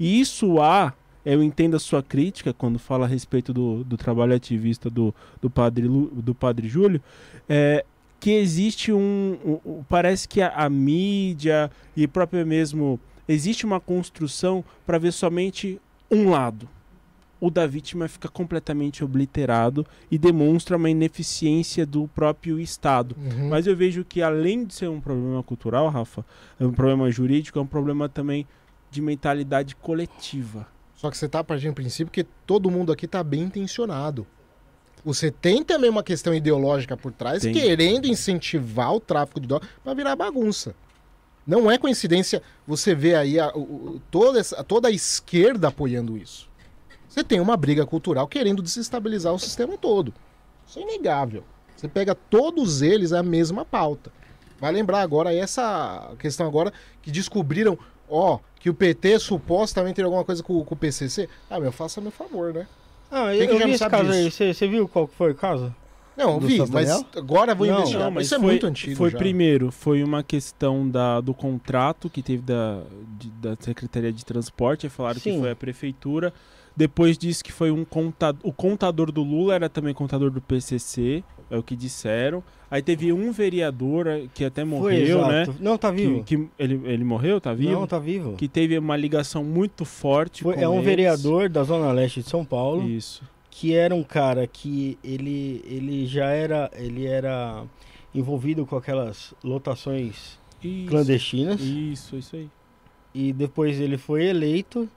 E 0.00 0.20
isso 0.20 0.60
há, 0.60 0.92
eu 1.24 1.42
entendo 1.42 1.76
a 1.76 1.80
sua 1.80 2.02
crítica 2.02 2.52
quando 2.54 2.78
fala 2.78 3.04
a 3.04 3.08
respeito 3.08 3.52
do, 3.52 3.84
do 3.84 3.96
trabalho 3.96 4.34
ativista 4.34 4.88
do, 4.88 5.14
do, 5.40 5.50
padre, 5.50 5.86
Lu- 5.86 6.10
do 6.14 6.34
padre 6.34 6.66
Júlio, 6.68 7.00
é, 7.48 7.84
que 8.18 8.30
existe 8.30 8.90
um, 8.92 9.38
um- 9.44 9.60
um- 9.70 9.84
Parece 9.88 10.26
que 10.26 10.40
a, 10.40 10.48
a 10.48 10.68
mídia 10.68 11.70
e 11.96 12.06
próprio 12.08 12.44
mesmo. 12.46 12.98
Existe 13.30 13.66
uma 13.66 13.78
construção 13.78 14.64
para 14.86 14.96
ver 14.98 15.12
somente 15.12 15.78
um 16.10 16.30
lado. 16.30 16.68
O 17.40 17.50
da 17.50 17.66
vítima 17.66 18.08
fica 18.08 18.28
completamente 18.28 19.04
obliterado 19.04 19.86
e 20.10 20.18
demonstra 20.18 20.76
uma 20.76 20.90
ineficiência 20.90 21.86
do 21.86 22.08
próprio 22.08 22.58
Estado. 22.58 23.16
Uhum. 23.16 23.48
Mas 23.48 23.66
eu 23.66 23.76
vejo 23.76 24.04
que 24.04 24.20
além 24.20 24.64
de 24.64 24.74
ser 24.74 24.88
um 24.88 25.00
problema 25.00 25.40
cultural, 25.42 25.88
Rafa, 25.88 26.24
é 26.58 26.66
um 26.66 26.72
problema 26.72 27.08
jurídico, 27.10 27.58
é 27.58 27.62
um 27.62 27.66
problema 27.66 28.08
também 28.08 28.44
de 28.90 29.00
mentalidade 29.00 29.76
coletiva. 29.76 30.66
Só 30.96 31.10
que 31.10 31.16
você 31.16 31.26
está 31.26 31.44
partindo 31.44 31.70
do 31.70 31.74
princípio 31.76 32.10
que 32.10 32.24
todo 32.44 32.70
mundo 32.70 32.90
aqui 32.90 33.04
está 33.04 33.22
bem 33.22 33.42
intencionado. 33.42 34.26
Você 35.04 35.30
tem 35.30 35.62
também 35.62 35.88
uma 35.88 36.02
questão 36.02 36.34
ideológica 36.34 36.96
por 36.96 37.12
trás, 37.12 37.42
Tem. 37.42 37.52
querendo 37.52 38.06
incentivar 38.06 38.92
o 38.92 38.98
tráfico 38.98 39.38
de 39.38 39.46
drogas 39.46 39.68
para 39.84 39.94
virar 39.94 40.16
bagunça. 40.16 40.74
Não 41.48 41.70
é 41.70 41.78
coincidência 41.78 42.42
você 42.66 42.94
ver 42.94 43.14
aí 43.14 43.40
a- 43.40 43.48
o- 43.56 44.00
toda, 44.10 44.38
essa- 44.38 44.62
toda 44.62 44.88
a 44.88 44.90
esquerda 44.90 45.68
apoiando 45.68 46.16
isso. 46.18 46.46
Você 47.08 47.24
tem 47.24 47.40
uma 47.40 47.56
briga 47.56 47.86
cultural 47.86 48.28
querendo 48.28 48.62
desestabilizar 48.62 49.32
o 49.32 49.38
sistema 49.38 49.78
todo. 49.78 50.12
Isso 50.66 50.78
é 50.78 50.82
inegável. 50.82 51.42
Você 51.74 51.88
pega 51.88 52.14
todos 52.14 52.82
eles 52.82 53.12
é 53.12 53.18
a 53.18 53.22
mesma 53.22 53.64
pauta. 53.64 54.12
Vai 54.60 54.70
lembrar 54.72 55.00
agora 55.00 55.34
essa 55.34 56.12
questão 56.18 56.46
agora 56.46 56.70
que 57.00 57.10
descobriram, 57.10 57.78
ó, 58.10 58.38
que 58.60 58.68
o 58.68 58.74
PT 58.74 59.18
supostamente 59.18 59.94
tem 59.96 60.04
alguma 60.04 60.24
coisa 60.24 60.42
com, 60.42 60.62
com 60.62 60.74
o 60.74 60.78
PCC. 60.78 61.28
Ah, 61.48 61.58
meu, 61.58 61.72
faça 61.72 62.00
meu 62.00 62.10
favor, 62.10 62.52
né? 62.52 62.66
Ah, 63.10 63.30
Quem 63.30 63.44
eu, 63.48 63.58
eu 63.58 63.66
vi 63.66 63.72
esse 63.72 63.88
caso 63.88 64.10
aí. 64.10 64.24
disso? 64.24 64.36
Você 64.36 64.52
você 64.52 64.68
viu 64.68 64.86
qual 64.86 65.06
foi 65.06 65.30
o 65.30 65.34
caso? 65.34 65.74
Não, 66.18 66.34
eu 66.34 66.40
vi, 66.40 66.58
mas 66.70 66.90
agora 67.16 67.52
eu 67.52 67.56
vou 67.56 67.66
Não, 67.66 67.76
investigar. 67.78 68.10
mas 68.10 68.26
Isso 68.26 68.34
é 68.34 68.38
foi- 68.38 68.46
muito 68.48 68.66
antigo 68.66 68.96
Foi 68.96 69.10
já. 69.10 69.18
primeiro, 69.18 69.70
foi 69.70 70.02
uma 70.02 70.22
questão 70.22 70.88
da, 70.88 71.20
do 71.20 71.32
contrato 71.32 72.10
que 72.10 72.22
teve 72.22 72.42
da, 72.42 72.80
de- 73.18 73.30
da 73.30 73.56
Secretaria 73.60 74.12
de 74.12 74.24
Transporte, 74.24 74.88
falaram 74.88 75.20
que 75.20 75.30
Sim. 75.32 75.38
foi 75.40 75.50
a 75.52 75.56
prefeitura. 75.56 76.32
Depois 76.76 77.16
disse 77.18 77.42
que 77.42 77.50
foi 77.52 77.70
um 77.70 77.84
contador. 77.84 78.40
O 78.44 78.52
contador 78.52 79.10
do 79.10 79.22
Lula 79.22 79.54
era 79.54 79.68
também 79.68 79.92
contador 79.94 80.30
do 80.30 80.40
PCC, 80.40 81.24
é 81.50 81.56
o 81.56 81.62
que 81.62 81.74
disseram. 81.74 82.42
Aí 82.70 82.82
teve 82.82 83.12
um 83.12 83.32
vereador 83.32 84.06
eh, 84.06 84.26
que 84.34 84.44
até 84.44 84.62
morreu, 84.64 85.20
foi, 85.22 85.28
né? 85.32 85.46
Não, 85.58 85.76
tá 85.78 85.90
vivo. 85.90 86.22
Que, 86.22 86.36
que 86.36 86.48
ele, 86.58 86.80
ele 86.84 87.02
morreu, 87.02 87.40
tá 87.40 87.52
vivo? 87.54 87.72
Não, 87.72 87.86
tá 87.86 87.98
vivo. 87.98 88.34
Que 88.36 88.46
teve 88.46 88.78
uma 88.78 88.96
ligação 88.96 89.42
muito 89.42 89.84
forte 89.84 90.42
Foi- 90.44 90.56
é 90.56 90.68
um 90.68 90.74
eles. 90.74 90.84
vereador 90.84 91.48
da 91.48 91.64
Zona 91.64 91.90
Leste 91.90 92.22
de 92.22 92.28
São 92.28 92.44
Paulo. 92.44 92.86
Isso. 92.88 93.22
Que 93.50 93.74
era 93.74 93.94
um 93.94 94.04
cara 94.04 94.46
que 94.46 94.98
ele, 95.02 95.62
ele 95.66 96.06
já 96.06 96.26
era 96.30 96.70
ele 96.74 97.06
era 97.06 97.64
envolvido 98.14 98.64
com 98.66 98.76
aquelas 98.76 99.34
lotações 99.42 100.38
Isso. 100.62 100.86
clandestinas 100.88 101.60
Isso, 101.60 102.16
isso 102.16 102.36
aí. 102.36 102.48
e 103.14 103.32
depois 103.32 103.80
ele 103.80 103.96
foi 103.98 104.24
eleito 104.26 104.88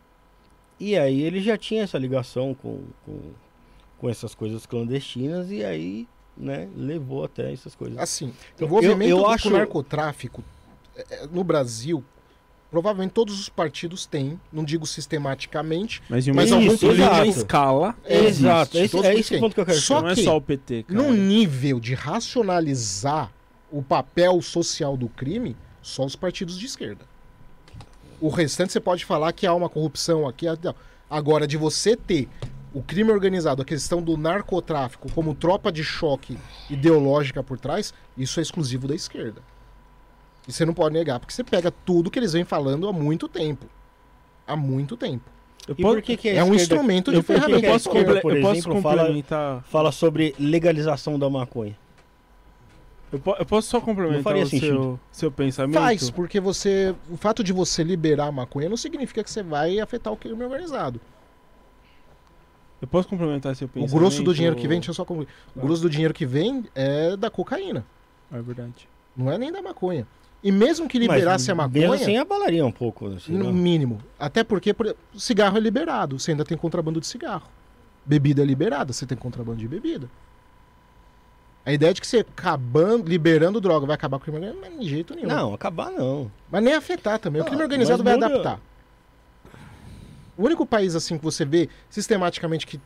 e 0.79 0.97
aí 0.97 1.21
ele 1.21 1.39
já 1.41 1.57
tinha 1.57 1.83
essa 1.83 1.97
ligação 1.97 2.53
com, 2.53 2.81
com, 3.05 3.19
com 3.99 4.09
essas 4.09 4.33
coisas 4.35 4.65
clandestinas 4.65 5.51
e 5.51 5.63
aí 5.63 6.07
né 6.37 6.67
levou 6.75 7.23
até 7.23 7.51
essas 7.53 7.75
coisas 7.75 7.97
Assim, 7.97 8.33
Eu- 8.59 8.65
o 8.65 8.67
envolvimento 8.67 9.11
eu 9.11 9.17
do- 9.19 9.27
acho- 9.27 9.49
narcotráfico 9.49 10.43
é, 10.95 11.05
é, 11.23 11.27
no 11.27 11.43
Brasil, 11.43 12.03
provavelmente 12.71 13.11
todos 13.11 13.37
os 13.39 13.49
partidos 13.49 14.05
têm, 14.05 14.39
não 14.51 14.63
digo 14.63 14.87
sistematicamente, 14.87 16.01
Mas 16.09 16.25
em 16.27 16.31
uma, 16.31 16.41
Mas 16.43 16.49
político- 16.79 17.25
escala, 17.39 17.95
exato 18.07 18.77
existe, 18.77 18.97
esse, 18.97 19.05
é 19.07 19.15
esse 19.19 19.37
ponto 19.39 19.53
que 19.53 19.59
eu 19.61 19.65
quero 19.65 19.77
Só 19.77 19.95
chegar. 19.97 20.01
não 20.03 20.09
é 20.09 20.15
que 20.15 20.23
só 20.23 20.37
o 20.37 20.41
PT, 20.41 20.83
cara. 20.83 21.01
num 21.01 21.11
nível 21.13 21.79
de 21.79 21.93
racionalizar 21.93 23.29
o 23.71 23.81
papel 23.83 24.41
social 24.41 24.95
do 24.95 25.07
crime, 25.09 25.55
só 25.81 26.05
os 26.05 26.15
partidos 26.15 26.57
de 26.57 26.65
esquerda. 26.65 27.05
O 28.19 28.29
restante 28.29 28.71
você 28.71 28.79
pode 28.79 29.03
falar 29.03 29.31
que 29.33 29.45
há 29.47 29.53
uma 29.53 29.67
corrupção 29.69 30.27
aqui. 30.27 30.45
Agora, 31.09 31.47
de 31.47 31.57
você 31.57 31.95
ter 31.97 32.29
o 32.73 32.81
crime 32.81 33.11
organizado, 33.11 33.61
a 33.61 33.65
questão 33.65 34.01
do 34.01 34.15
narcotráfico 34.15 35.11
como 35.11 35.33
tropa 35.35 35.71
de 35.71 35.83
choque 35.83 36.37
ideológica 36.69 37.43
por 37.43 37.59
trás, 37.59 37.93
isso 38.17 38.39
é 38.39 38.43
exclusivo 38.43 38.87
da 38.87 38.95
esquerda. 38.95 39.41
E 40.51 40.53
você 40.53 40.65
não 40.65 40.73
pode 40.73 40.93
negar, 40.93 41.17
porque 41.17 41.33
você 41.33 41.45
pega 41.45 41.71
tudo 41.71 42.11
que 42.11 42.19
eles 42.19 42.33
vêm 42.33 42.43
falando 42.43 42.85
há 42.89 42.91
muito 42.91 43.29
tempo. 43.29 43.65
Há 44.45 44.53
muito 44.53 44.97
tempo. 44.97 45.23
E 45.69 45.73
por 45.81 46.01
que 46.01 46.17
que 46.17 46.27
a 46.29 46.33
É 46.35 46.43
um 46.43 46.53
instrumento 46.53 47.09
de 47.09 47.17
eu- 47.19 47.23
por 47.23 47.35
que 47.35 47.39
que 47.39 47.45
ferramenta. 47.45 47.67
a 47.67 47.69
Eu 47.69 47.73
posso, 47.73 47.87
esquerda, 47.89 48.21
por 48.21 48.35
eu 48.35 48.41
posso 48.41 48.59
exemplo, 48.59 48.81
fala- 48.81 48.97
complementar. 49.03 49.63
fala 49.63 49.91
sobre 49.93 50.35
legalização 50.37 51.17
da 51.17 51.29
maconha? 51.29 51.77
Eu, 53.13 53.19
po- 53.19 53.35
eu 53.39 53.45
posso 53.45 53.69
só 53.69 53.79
complementar 53.79 54.23
faria 54.23 54.43
o 54.43 54.47
seu, 54.47 54.99
seu 55.09 55.31
pensamento? 55.31 55.79
Faz, 55.79 56.09
porque 56.09 56.39
você. 56.41 56.93
O 57.09 57.15
fato 57.15 57.43
de 57.45 57.53
você 57.53 57.81
liberar 57.83 58.25
a 58.27 58.31
maconha 58.31 58.67
não 58.67 58.75
significa 58.77 59.23
que 59.23 59.31
você 59.31 59.41
vai 59.43 59.79
afetar 59.79 60.11
o 60.11 60.17
crime 60.17 60.43
organizado. 60.43 60.99
Eu 62.81 62.87
posso 62.89 63.07
complementar 63.07 63.55
seu 63.55 63.67
O 63.67 63.69
pensamento? 63.69 63.97
grosso 63.97 64.21
do 64.23 64.33
dinheiro 64.33 64.55
que 64.57 64.67
vem, 64.67 64.79
deixa 64.79 64.91
eu 64.91 64.95
só 64.95 65.05
concluir. 65.05 65.27
O 65.55 65.61
grosso 65.61 65.81
do 65.83 65.89
dinheiro 65.89 66.13
que 66.13 66.25
vem 66.25 66.65
é 66.75 67.15
da 67.15 67.29
cocaína. 67.29 67.85
É 68.33 68.41
verdade. 68.41 68.89
Não 69.15 69.31
é 69.31 69.37
nem 69.37 69.51
da 69.51 69.61
maconha. 69.61 70.07
E 70.43 70.51
mesmo 70.51 70.87
que 70.87 70.97
liberasse 70.97 71.51
a 71.51 71.55
Mesmo 71.55 71.81
maconha, 71.81 72.01
assim 72.01 72.17
abalaria 72.17 72.65
um 72.65 72.71
pouco. 72.71 73.07
assim, 73.07 73.31
no 73.33 73.53
mínimo. 73.53 73.99
Até 74.19 74.43
porque 74.43 74.73
por, 74.73 74.95
cigarro 75.15 75.57
é 75.57 75.59
liberado. 75.59 76.19
Você 76.19 76.31
ainda 76.31 76.43
tem 76.43 76.57
contrabando 76.57 76.99
de 76.99 77.05
cigarro. 77.07 77.47
Bebida 78.03 78.41
é 78.41 78.45
liberada, 78.45 78.91
você 78.91 79.05
tem 79.05 79.15
contrabando 79.17 79.59
de 79.59 79.67
bebida. 79.67 80.09
A 81.63 81.71
ideia 81.71 81.93
de 81.93 82.01
que 82.01 82.07
você 82.07 82.19
acabando, 82.21 83.07
liberando 83.07 83.61
droga 83.61 83.85
vai 83.85 83.93
acabar 83.93 84.17
com 84.17 84.23
o 84.23 84.25
crime 84.25 84.37
organizado, 84.37 84.71
não 84.71 84.77
é 84.79 84.83
de 84.83 84.89
jeito 84.89 85.13
nenhum. 85.13 85.27
Não, 85.27 85.53
acabar 85.53 85.91
não. 85.91 86.31
Mas 86.49 86.63
nem 86.63 86.73
afetar 86.73 87.19
também. 87.19 87.39
O 87.39 87.45
crime 87.45 87.61
organizado 87.61 88.03
mas 88.03 88.05
vai 88.05 88.15
muda- 88.15 88.25
adaptar. 88.25 88.59
O 90.35 90.43
único 90.45 90.65
país 90.65 90.95
assim 90.95 91.19
que 91.19 91.23
você 91.23 91.45
vê 91.45 91.69
sistematicamente 91.87 92.65
que 92.65 92.79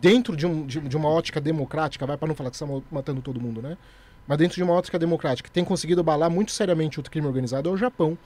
dentro 0.00 0.36
de, 0.36 0.46
um- 0.46 0.64
de- 0.66 0.80
de 0.80 0.96
uma 0.96 1.08
ótica 1.08 1.40
democrática, 1.40 2.06
vai 2.06 2.16
para 2.16 2.28
não 2.28 2.34
falar 2.36 2.50
que 2.52 2.56
você 2.56 2.64
está 2.64 2.80
matando 2.92 3.20
todo 3.20 3.40
mundo, 3.40 3.60
né? 3.60 3.76
Mas 4.26 4.38
dentro 4.38 4.56
de 4.56 4.62
uma 4.62 4.72
ótica 4.72 4.98
democrática, 4.98 5.48
que 5.48 5.52
tem 5.52 5.64
conseguido 5.64 6.00
abalar 6.00 6.30
muito 6.30 6.52
seriamente 6.52 6.98
o 6.98 7.02
crime 7.02 7.26
organizado 7.26 7.68
é 7.68 7.72
o 7.72 7.76
Japão. 7.76 8.18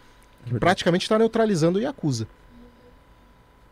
Que 0.45 0.59
praticamente 0.59 1.05
está 1.05 1.19
neutralizando 1.19 1.79
o 1.79 1.83
Yakuza. 1.83 2.27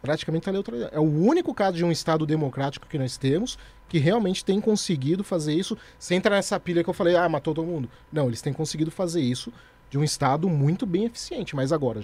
Praticamente 0.02 0.42
está 0.42 0.52
neutralizando. 0.52 0.94
É 0.94 1.00
o 1.00 1.02
único 1.02 1.54
caso 1.54 1.76
de 1.76 1.84
um 1.84 1.90
Estado 1.90 2.26
democrático 2.26 2.86
que 2.86 2.98
nós 2.98 3.16
temos 3.16 3.58
que 3.88 3.98
realmente 3.98 4.44
tem 4.44 4.60
conseguido 4.60 5.24
fazer 5.24 5.54
isso 5.54 5.76
sem 5.98 6.18
entrar 6.18 6.36
nessa 6.36 6.60
pilha 6.60 6.84
que 6.84 6.90
eu 6.90 6.94
falei, 6.94 7.16
ah, 7.16 7.28
matou 7.28 7.54
todo 7.54 7.66
mundo. 7.66 7.88
Não, 8.12 8.26
eles 8.28 8.42
têm 8.42 8.52
conseguido 8.52 8.90
fazer 8.90 9.20
isso 9.20 9.52
de 9.90 9.96
um 9.98 10.04
Estado 10.04 10.48
muito 10.48 10.84
bem 10.84 11.04
eficiente. 11.04 11.56
Mas 11.56 11.72
agora, 11.72 12.00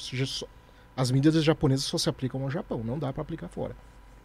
as 0.96 1.10
medidas 1.10 1.44
japonesas 1.44 1.84
só 1.84 1.98
se 1.98 2.08
aplicam 2.08 2.42
ao 2.42 2.50
Japão, 2.50 2.82
não 2.82 2.98
dá 2.98 3.12
para 3.12 3.22
aplicar 3.22 3.48
fora. 3.48 3.76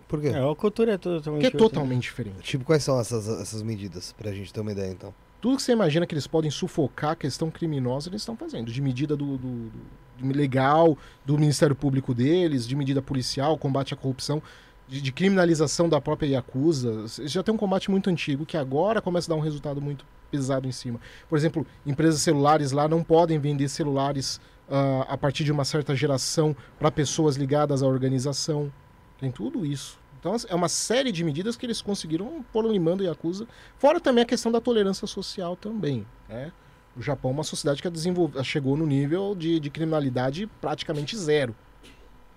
Por 0.08 0.22
quê? 0.22 0.30
É, 0.30 0.40
a 0.40 0.56
cultura 0.56 0.94
é 0.94 0.98
totalmente. 0.98 1.44
É 1.44 1.48
outra. 1.48 1.60
totalmente 1.60 2.04
diferente. 2.04 2.40
Tipo, 2.42 2.64
quais 2.66 2.84
são 2.84 3.00
essas, 3.00 3.28
essas 3.28 3.62
medidas? 3.62 4.12
Pra 4.14 4.32
gente 4.32 4.52
ter 4.52 4.60
uma 4.60 4.72
ideia, 4.72 4.92
então. 4.92 5.14
Tudo 5.42 5.56
que 5.58 5.64
você 5.64 5.72
imagina 5.72 6.06
que 6.06 6.14
eles 6.14 6.28
podem 6.28 6.52
sufocar 6.52 7.12
a 7.12 7.16
questão 7.16 7.50
criminosa, 7.50 8.10
eles 8.10 8.22
estão 8.22 8.36
fazendo. 8.36 8.72
De 8.72 8.82
medida 8.82 9.16
do, 9.16 9.38
do- 9.38 9.72
do- 10.18 10.34
legal, 10.36 10.98
do 11.26 11.38
Ministério 11.38 11.74
Público 11.76 12.14
deles, 12.14 12.68
de 12.68 12.76
medida 12.76 13.02
policial, 13.02 13.58
combate 13.58 13.94
à 13.94 13.98
corrupção, 13.98 14.42
de, 14.88 15.02
de 15.02 15.12
criminalização 15.14 15.88
da 15.88 16.02
própria 16.02 16.28
Yakuza. 16.28 17.06
Já 17.26 17.42
tem 17.42 17.54
um 17.54 17.58
combate 17.58 17.90
muito 17.90 18.10
antigo 18.10 18.46
que 18.46 18.58
agora 18.58 19.02
começa 19.02 19.32
a 19.32 19.36
dar 19.36 19.40
um 19.40 19.44
resultado 19.44 19.80
muito 19.82 20.06
pesado 20.30 20.68
em 20.68 20.72
cima. 20.72 21.00
Por 21.30 21.38
exemplo, 21.38 21.66
empresas 21.86 22.22
celulares 22.22 22.72
lá 22.72 22.88
não 22.88 23.04
podem 23.04 23.40
vender 23.40 23.70
celulares 23.70 24.42
ah, 24.70 25.06
a 25.08 25.18
partir 25.18 25.44
de 25.44 25.52
uma 25.52 25.64
certa 25.64 25.96
geração 25.96 26.56
para 26.78 26.92
pessoas 26.92 27.36
ligadas 27.38 27.82
à 27.82 27.88
organização. 27.88 28.72
Tem 29.20 29.32
tudo 29.32 29.66
isso. 29.66 29.99
Então 30.20 30.36
é 30.48 30.56
uma 30.56 30.68
série 30.68 31.12
de 31.12 31.24
medidas 31.24 31.56
que 31.56 31.66
eles 31.66 31.82
conseguiram 31.82 32.46
pôr 32.52 32.64
no 32.64 32.72
limando 32.72 33.04
Yakuza 33.04 33.48
Fora 33.78 34.00
também 34.00 34.24
a 34.24 34.28
questão 34.28 34.52
da 34.52 34.60
tolerância 34.60 35.08
social 35.08 35.56
também. 35.56 36.06
Né? 36.28 36.52
O 36.96 37.02
Japão 37.02 37.32
é 37.32 37.34
uma 37.36 37.44
sociedade 37.44 37.82
que 37.82 37.90
desenvolve, 37.90 38.44
chegou 38.44 38.76
no 38.76 38.86
nível 38.86 39.34
de, 39.34 39.60
de 39.60 39.70
criminalidade 39.70 40.48
praticamente 40.60 41.16
zero. 41.16 41.56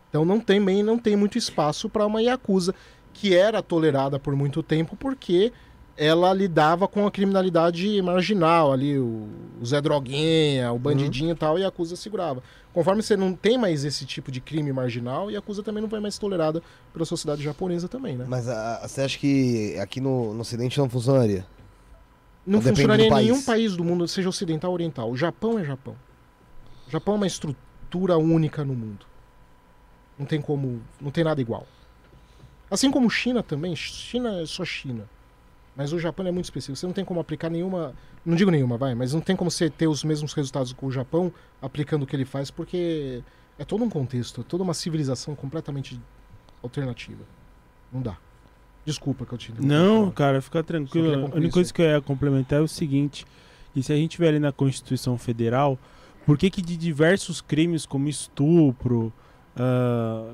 Então 0.09 0.25
não 0.25 0.39
tem, 0.39 0.61
não 0.83 0.99
tem 0.99 1.17
muito 1.17 1.37
espaço 1.37 1.89
para 1.89 2.07
uma 2.07 2.23
Yakuza 2.23 2.75
que 3.13 3.35
era 3.35 3.63
tolerada 3.63 4.19
por 4.19 4.37
muito 4.37 4.63
tempo 4.63 4.97
porque 4.97 5.53
ela 6.05 6.33
lidava 6.33 6.89
com 6.89 7.07
a 7.07 7.11
criminalidade 7.11 8.01
marginal 8.03 8.73
ali, 8.73 8.99
o, 8.99 9.29
o 9.61 9.65
Zé 9.67 9.81
Droguinha, 9.81 10.73
o 10.73 10.79
bandidinho 10.79 11.33
e 11.33 11.35
tal, 11.35 11.59
e 11.59 11.63
a 11.63 11.67
Yakuza 11.67 11.95
segurava. 11.97 12.43
Conforme 12.73 13.03
você 13.03 13.17
não 13.17 13.35
tem 13.35 13.59
mais 13.59 13.85
esse 13.85 14.05
tipo 14.07 14.33
de 14.33 14.41
crime 14.41 14.73
marginal, 14.73 15.31
e 15.31 15.35
a 15.35 15.37
Yakuza 15.37 15.63
também 15.63 15.83
não 15.83 15.89
vai 15.89 16.01
mais 16.01 16.19
tolerada 16.19 16.63
pela 16.93 17.05
sociedade 17.05 17.43
japonesa 17.43 17.89
também, 17.89 18.17
né? 18.17 18.25
Mas 18.29 18.49
a- 18.49 18.77
a- 18.83 18.89
você 18.89 19.03
acha 19.03 19.19
que 19.19 19.79
aqui 19.79 20.01
no, 20.01 20.33
no 20.35 20.41
Ocidente 20.41 20.79
não 20.79 20.89
funcionaria? 20.89 21.47
Não 22.47 22.59
Depende 22.59 22.77
funcionaria 22.77 23.07
em 23.07 23.11
nenhum 23.15 23.35
país. 23.35 23.45
país 23.47 23.77
do 23.77 23.85
mundo, 23.85 24.09
seja 24.09 24.29
ocidental 24.29 24.71
ou 24.71 24.75
oriental. 24.75 25.11
O 25.11 25.17
Japão 25.17 25.59
é 25.59 25.65
Japão. 25.65 25.95
O 26.89 26.91
Japão 26.91 27.15
é 27.15 27.17
uma 27.19 27.27
estrutura 27.27 28.17
única 28.19 28.65
no 28.65 28.75
mundo. 28.75 29.07
Não 30.19 30.27
tem 30.27 30.41
como. 30.41 30.83
Não 31.01 31.11
tem 31.13 31.23
nada 31.23 31.41
igual. 31.41 31.67
Assim 32.71 32.91
como 32.91 33.09
China 33.09 33.43
também. 33.43 33.77
China 33.77 34.41
é 34.41 34.47
só 34.47 34.65
China. 34.65 35.05
Mas 35.75 35.93
o 35.93 35.99
Japão 35.99 36.27
é 36.27 36.31
muito 36.31 36.45
específico. 36.45 36.77
Você 36.77 36.87
não 36.87 36.93
tem 36.93 37.05
como 37.05 37.21
aplicar 37.21 37.49
nenhuma. 37.49 37.95
Não 38.25 38.37
digo 38.37 38.51
nenhuma, 38.51 38.77
vai, 38.77 38.95
mas 38.95 39.13
não 39.15 39.21
tem 39.21 39.35
como 39.35 39.51
você 39.51 39.71
ter 39.71 39.87
os 39.87 40.05
mesmos 40.05 40.33
resultados 40.35 40.73
com 40.73 40.87
o 40.87 40.93
Japão 40.93 41.33
aplicando 41.61 42.03
o 42.03 42.07
que 42.07 42.15
ele 42.15 42.25
faz, 42.25 42.51
porque 42.51 43.23
é 43.59 43.65
todo 43.65 43.83
um 43.83 43.89
contexto, 43.89 44.43
é 44.43 44.45
toda 44.45 44.63
uma 44.63 44.75
civilização 44.75 45.35
completamente 45.35 46.01
alternativa. 46.63 47.25
Não 47.93 48.03
dá. 48.03 48.17
Desculpa 48.85 49.25
que 49.25 49.33
eu 49.33 49.39
te. 49.39 49.53
Não, 49.61 50.11
cara, 50.11 50.43
fica 50.43 50.63
tranquilo. 50.63 51.31
A 51.33 51.37
única 51.37 51.53
coisa 51.53 51.73
que 51.73 51.81
eu 51.81 51.87
ia 51.87 52.01
complementar 52.01 52.59
é 52.59 52.63
o 52.63 52.69
seguinte: 52.69 53.25
que 53.73 53.83
se 53.83 53.93
a 53.93 53.97
gente 53.97 54.19
ver 54.19 54.29
ali 54.29 54.39
na 54.39 54.53
Constituição 54.53 55.17
Federal, 55.17 55.79
por 56.27 56.37
que, 56.37 56.51
que 56.51 56.61
de 56.61 56.77
diversos 56.77 57.41
crimes 57.41 57.87
como 57.87 58.09
estupro, 58.09 59.13
ah, 59.57 60.33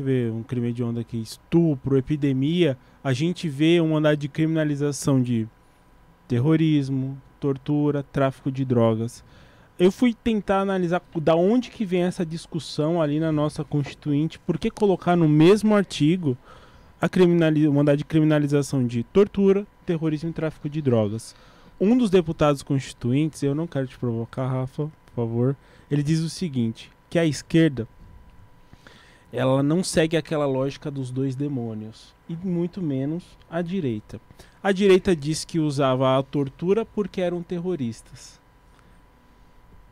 eu 0.00 0.06
ver 0.06 0.30
um 0.30 0.42
crime 0.42 0.72
de 0.72 0.82
onda 0.82 1.00
aqui, 1.00 1.20
estupro, 1.20 1.96
epidemia, 1.96 2.76
a 3.02 3.12
gente 3.12 3.48
vê 3.48 3.80
uma 3.80 3.98
andar 3.98 4.16
de 4.16 4.28
criminalização 4.28 5.22
de 5.22 5.46
terrorismo, 6.26 7.20
tortura, 7.38 8.02
tráfico 8.02 8.50
de 8.50 8.64
drogas. 8.64 9.24
Eu 9.78 9.92
fui 9.92 10.14
tentar 10.14 10.60
analisar 10.60 11.02
da 11.20 11.36
onde 11.36 11.70
que 11.70 11.84
vem 11.84 12.02
essa 12.02 12.24
discussão 12.24 13.00
ali 13.00 13.20
na 13.20 13.30
nossa 13.30 13.62
Constituinte, 13.62 14.38
por 14.38 14.58
que 14.58 14.70
colocar 14.70 15.16
no 15.16 15.28
mesmo 15.28 15.74
artigo 15.74 16.36
a 17.00 17.08
criminali 17.08 17.68
uma 17.68 17.82
andar 17.82 17.96
de 17.96 18.04
criminalização 18.04 18.86
de 18.86 19.02
tortura, 19.02 19.66
terrorismo 19.84 20.30
e 20.30 20.32
tráfico 20.32 20.68
de 20.68 20.80
drogas. 20.80 21.34
Um 21.78 21.96
dos 21.96 22.08
deputados 22.08 22.62
constituintes, 22.62 23.42
eu 23.42 23.54
não 23.54 23.66
quero 23.66 23.86
te 23.86 23.98
provocar, 23.98 24.48
Rafa, 24.48 24.84
por 24.84 25.14
favor, 25.14 25.56
ele 25.90 26.02
diz 26.02 26.20
o 26.20 26.30
seguinte, 26.30 26.90
que 27.10 27.18
a 27.18 27.26
esquerda 27.26 27.86
ela 29.32 29.62
não 29.62 29.82
segue 29.82 30.16
aquela 30.16 30.46
lógica 30.46 30.90
dos 30.90 31.10
dois 31.10 31.34
demônios, 31.34 32.14
e 32.28 32.36
muito 32.36 32.80
menos 32.80 33.24
a 33.50 33.60
direita. 33.60 34.20
A 34.62 34.72
direita 34.72 35.14
diz 35.14 35.44
que 35.44 35.58
usava 35.58 36.18
a 36.18 36.22
tortura 36.22 36.84
porque 36.84 37.20
eram 37.20 37.42
terroristas. 37.42 38.40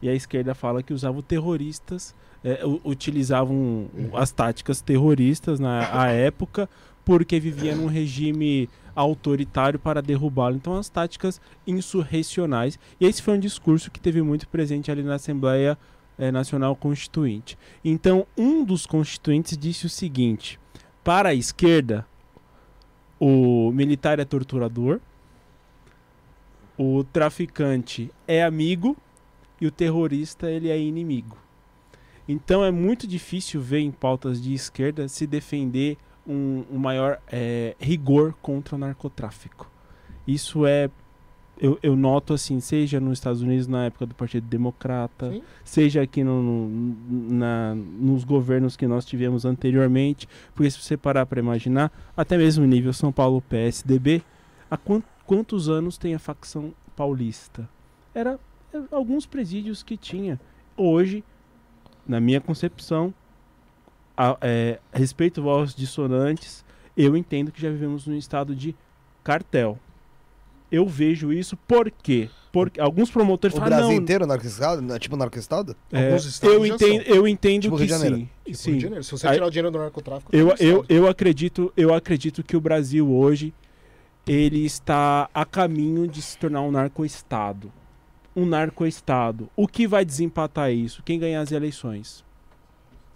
E 0.02 0.08
a 0.08 0.14
esquerda 0.14 0.54
fala 0.54 0.82
que 0.82 0.92
usavam 0.92 1.22
terroristas, 1.22 2.14
é, 2.42 2.60
utilizavam 2.84 3.88
as 4.12 4.30
táticas 4.30 4.80
terroristas 4.80 5.58
na 5.58 6.08
época 6.08 6.68
porque 7.04 7.38
vivia 7.38 7.74
num 7.74 7.86
regime 7.86 8.68
autoritário 8.94 9.78
para 9.78 10.00
derrubá-lo. 10.00 10.56
Então, 10.56 10.76
as 10.76 10.88
táticas 10.88 11.40
insurrecionais. 11.66 12.78
E 13.00 13.06
esse 13.06 13.22
foi 13.22 13.34
um 13.34 13.40
discurso 13.40 13.90
que 13.90 14.00
teve 14.00 14.22
muito 14.22 14.48
presente 14.48 14.90
ali 14.90 15.02
na 15.02 15.14
Assembleia 15.14 15.76
eh, 16.18 16.30
Nacional 16.30 16.74
Constituinte. 16.76 17.58
Então, 17.84 18.26
um 18.36 18.64
dos 18.64 18.86
constituintes 18.86 19.56
disse 19.56 19.86
o 19.86 19.90
seguinte: 19.90 20.58
para 21.02 21.30
a 21.30 21.34
esquerda, 21.34 22.06
o 23.18 23.70
militar 23.72 24.18
é 24.18 24.24
torturador, 24.24 25.00
o 26.76 27.04
traficante 27.04 28.10
é 28.26 28.42
amigo 28.42 28.96
e 29.60 29.66
o 29.66 29.70
terrorista 29.70 30.50
ele 30.50 30.68
é 30.68 30.78
inimigo. 30.78 31.36
Então 32.26 32.64
é 32.64 32.70
muito 32.70 33.06
difícil 33.06 33.60
ver 33.60 33.80
em 33.80 33.90
pautas 33.90 34.40
de 34.42 34.54
esquerda 34.54 35.08
se 35.08 35.26
defender 35.26 35.98
um, 36.26 36.64
um 36.70 36.78
maior 36.78 37.20
eh, 37.30 37.76
rigor 37.78 38.34
contra 38.40 38.76
o 38.76 38.78
narcotráfico. 38.78 39.70
Isso 40.26 40.66
é 40.66 40.90
eu, 41.58 41.78
eu 41.82 41.94
noto 41.96 42.32
assim, 42.34 42.58
seja 42.60 42.98
nos 43.00 43.18
Estados 43.18 43.40
Unidos 43.42 43.66
na 43.66 43.84
época 43.84 44.06
do 44.06 44.14
Partido 44.14 44.46
Democrata, 44.46 45.30
Sim. 45.30 45.42
seja 45.64 46.02
aqui 46.02 46.24
no, 46.24 46.42
no- 46.42 46.96
na, 47.34 47.74
nos 47.74 48.24
governos 48.24 48.76
que 48.76 48.86
nós 48.86 49.04
tivemos 49.04 49.44
anteriormente, 49.44 50.28
porque 50.54 50.70
se 50.70 50.80
você 50.80 50.96
parar 50.96 51.26
para 51.26 51.38
imaginar, 51.40 51.92
até 52.16 52.36
mesmo 52.36 52.64
nível 52.66 52.92
São 52.92 53.12
Paulo 53.12 53.40
PSDB, 53.42 54.22
há 54.70 54.76
quan- 54.76 55.02
quantos 55.26 55.68
anos 55.68 55.96
tem 55.96 56.14
a 56.14 56.18
facção 56.18 56.72
paulista? 56.96 57.68
Era 58.14 58.38
é, 58.72 58.80
alguns 58.90 59.24
presídios 59.26 59.82
que 59.82 59.96
tinha. 59.96 60.40
Hoje 60.76 61.22
na 62.06 62.20
minha 62.20 62.40
concepção, 62.40 63.14
a, 64.16 64.36
é, 64.40 64.78
respeito 64.92 65.48
aos 65.48 65.74
dissonantes, 65.74 66.64
eu 66.96 67.16
entendo 67.16 67.50
que 67.50 67.60
já 67.60 67.70
vivemos 67.70 68.06
num 68.06 68.16
estado 68.16 68.54
de 68.54 68.74
cartel. 69.22 69.78
Eu 70.70 70.86
vejo 70.86 71.32
isso 71.32 71.56
porque, 71.68 72.28
porque 72.52 72.80
alguns 72.80 73.10
promotores 73.10 73.54
O 73.56 73.60
falam, 73.60 73.76
Brasil 73.76 73.94
não, 73.94 74.02
inteiro 74.02 74.26
narcoestado? 74.26 74.92
É 74.92 74.98
Tipo 74.98 75.16
narcoestado? 75.16 75.76
é, 75.92 76.06
Alguns 76.06 76.24
estados 76.24 76.56
eu 76.56 76.66
entendo, 76.66 77.02
eu 77.02 77.28
entendo 77.28 77.62
Tipo 77.62 77.76
que 77.76 77.82
Rio 77.84 77.86
de 77.86 77.92
Janeiro. 78.02 78.16
sim. 78.16 78.28
Tipo, 78.44 78.56
sim. 78.56 78.70
Rio 78.70 78.78
de 78.78 78.82
Janeiro. 78.84 79.04
Se 79.04 79.10
você 79.12 79.26
Aí- 79.28 79.34
tirar 79.34 79.46
o 79.46 79.50
dinheiro 79.50 79.70
do 79.70 79.78
narcotráfico, 79.78 80.34
Eu, 80.34 80.54
eu, 80.58 80.84
eu 80.88 81.06
acredito, 81.08 81.72
eu 81.76 81.94
acredito 81.94 82.42
que 82.42 82.56
o 82.56 82.60
Brasil 82.60 83.08
hoje 83.08 83.54
ele 84.26 84.64
está 84.64 85.28
a 85.34 85.44
caminho 85.44 86.08
de 86.08 86.20
se 86.22 86.36
tornar 86.38 86.62
um 86.62 86.70
narcoestado. 86.70 87.70
Um 88.34 88.44
narcoestado. 88.46 89.48
O 89.54 89.68
que 89.68 89.86
vai 89.86 90.04
desempatar 90.04 90.72
isso? 90.72 91.02
Quem 91.04 91.20
ganhar 91.20 91.40
as 91.40 91.52
eleições. 91.52 92.24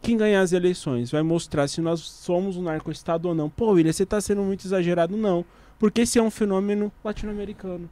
Quem 0.00 0.16
ganhar 0.16 0.42
as 0.42 0.52
eleições 0.52 1.10
vai 1.10 1.22
mostrar 1.24 1.66
se 1.66 1.80
nós 1.80 1.98
somos 2.00 2.56
um 2.56 2.62
narcoestado 2.62 3.26
ou 3.28 3.34
não. 3.34 3.50
Pô, 3.50 3.72
William, 3.72 3.92
você 3.92 4.04
está 4.04 4.20
sendo 4.20 4.42
muito 4.42 4.64
exagerado. 4.64 5.16
Não. 5.16 5.44
Porque 5.78 6.02
esse 6.02 6.18
é 6.18 6.22
um 6.22 6.30
fenômeno 6.30 6.90
latino-americano. 7.04 7.88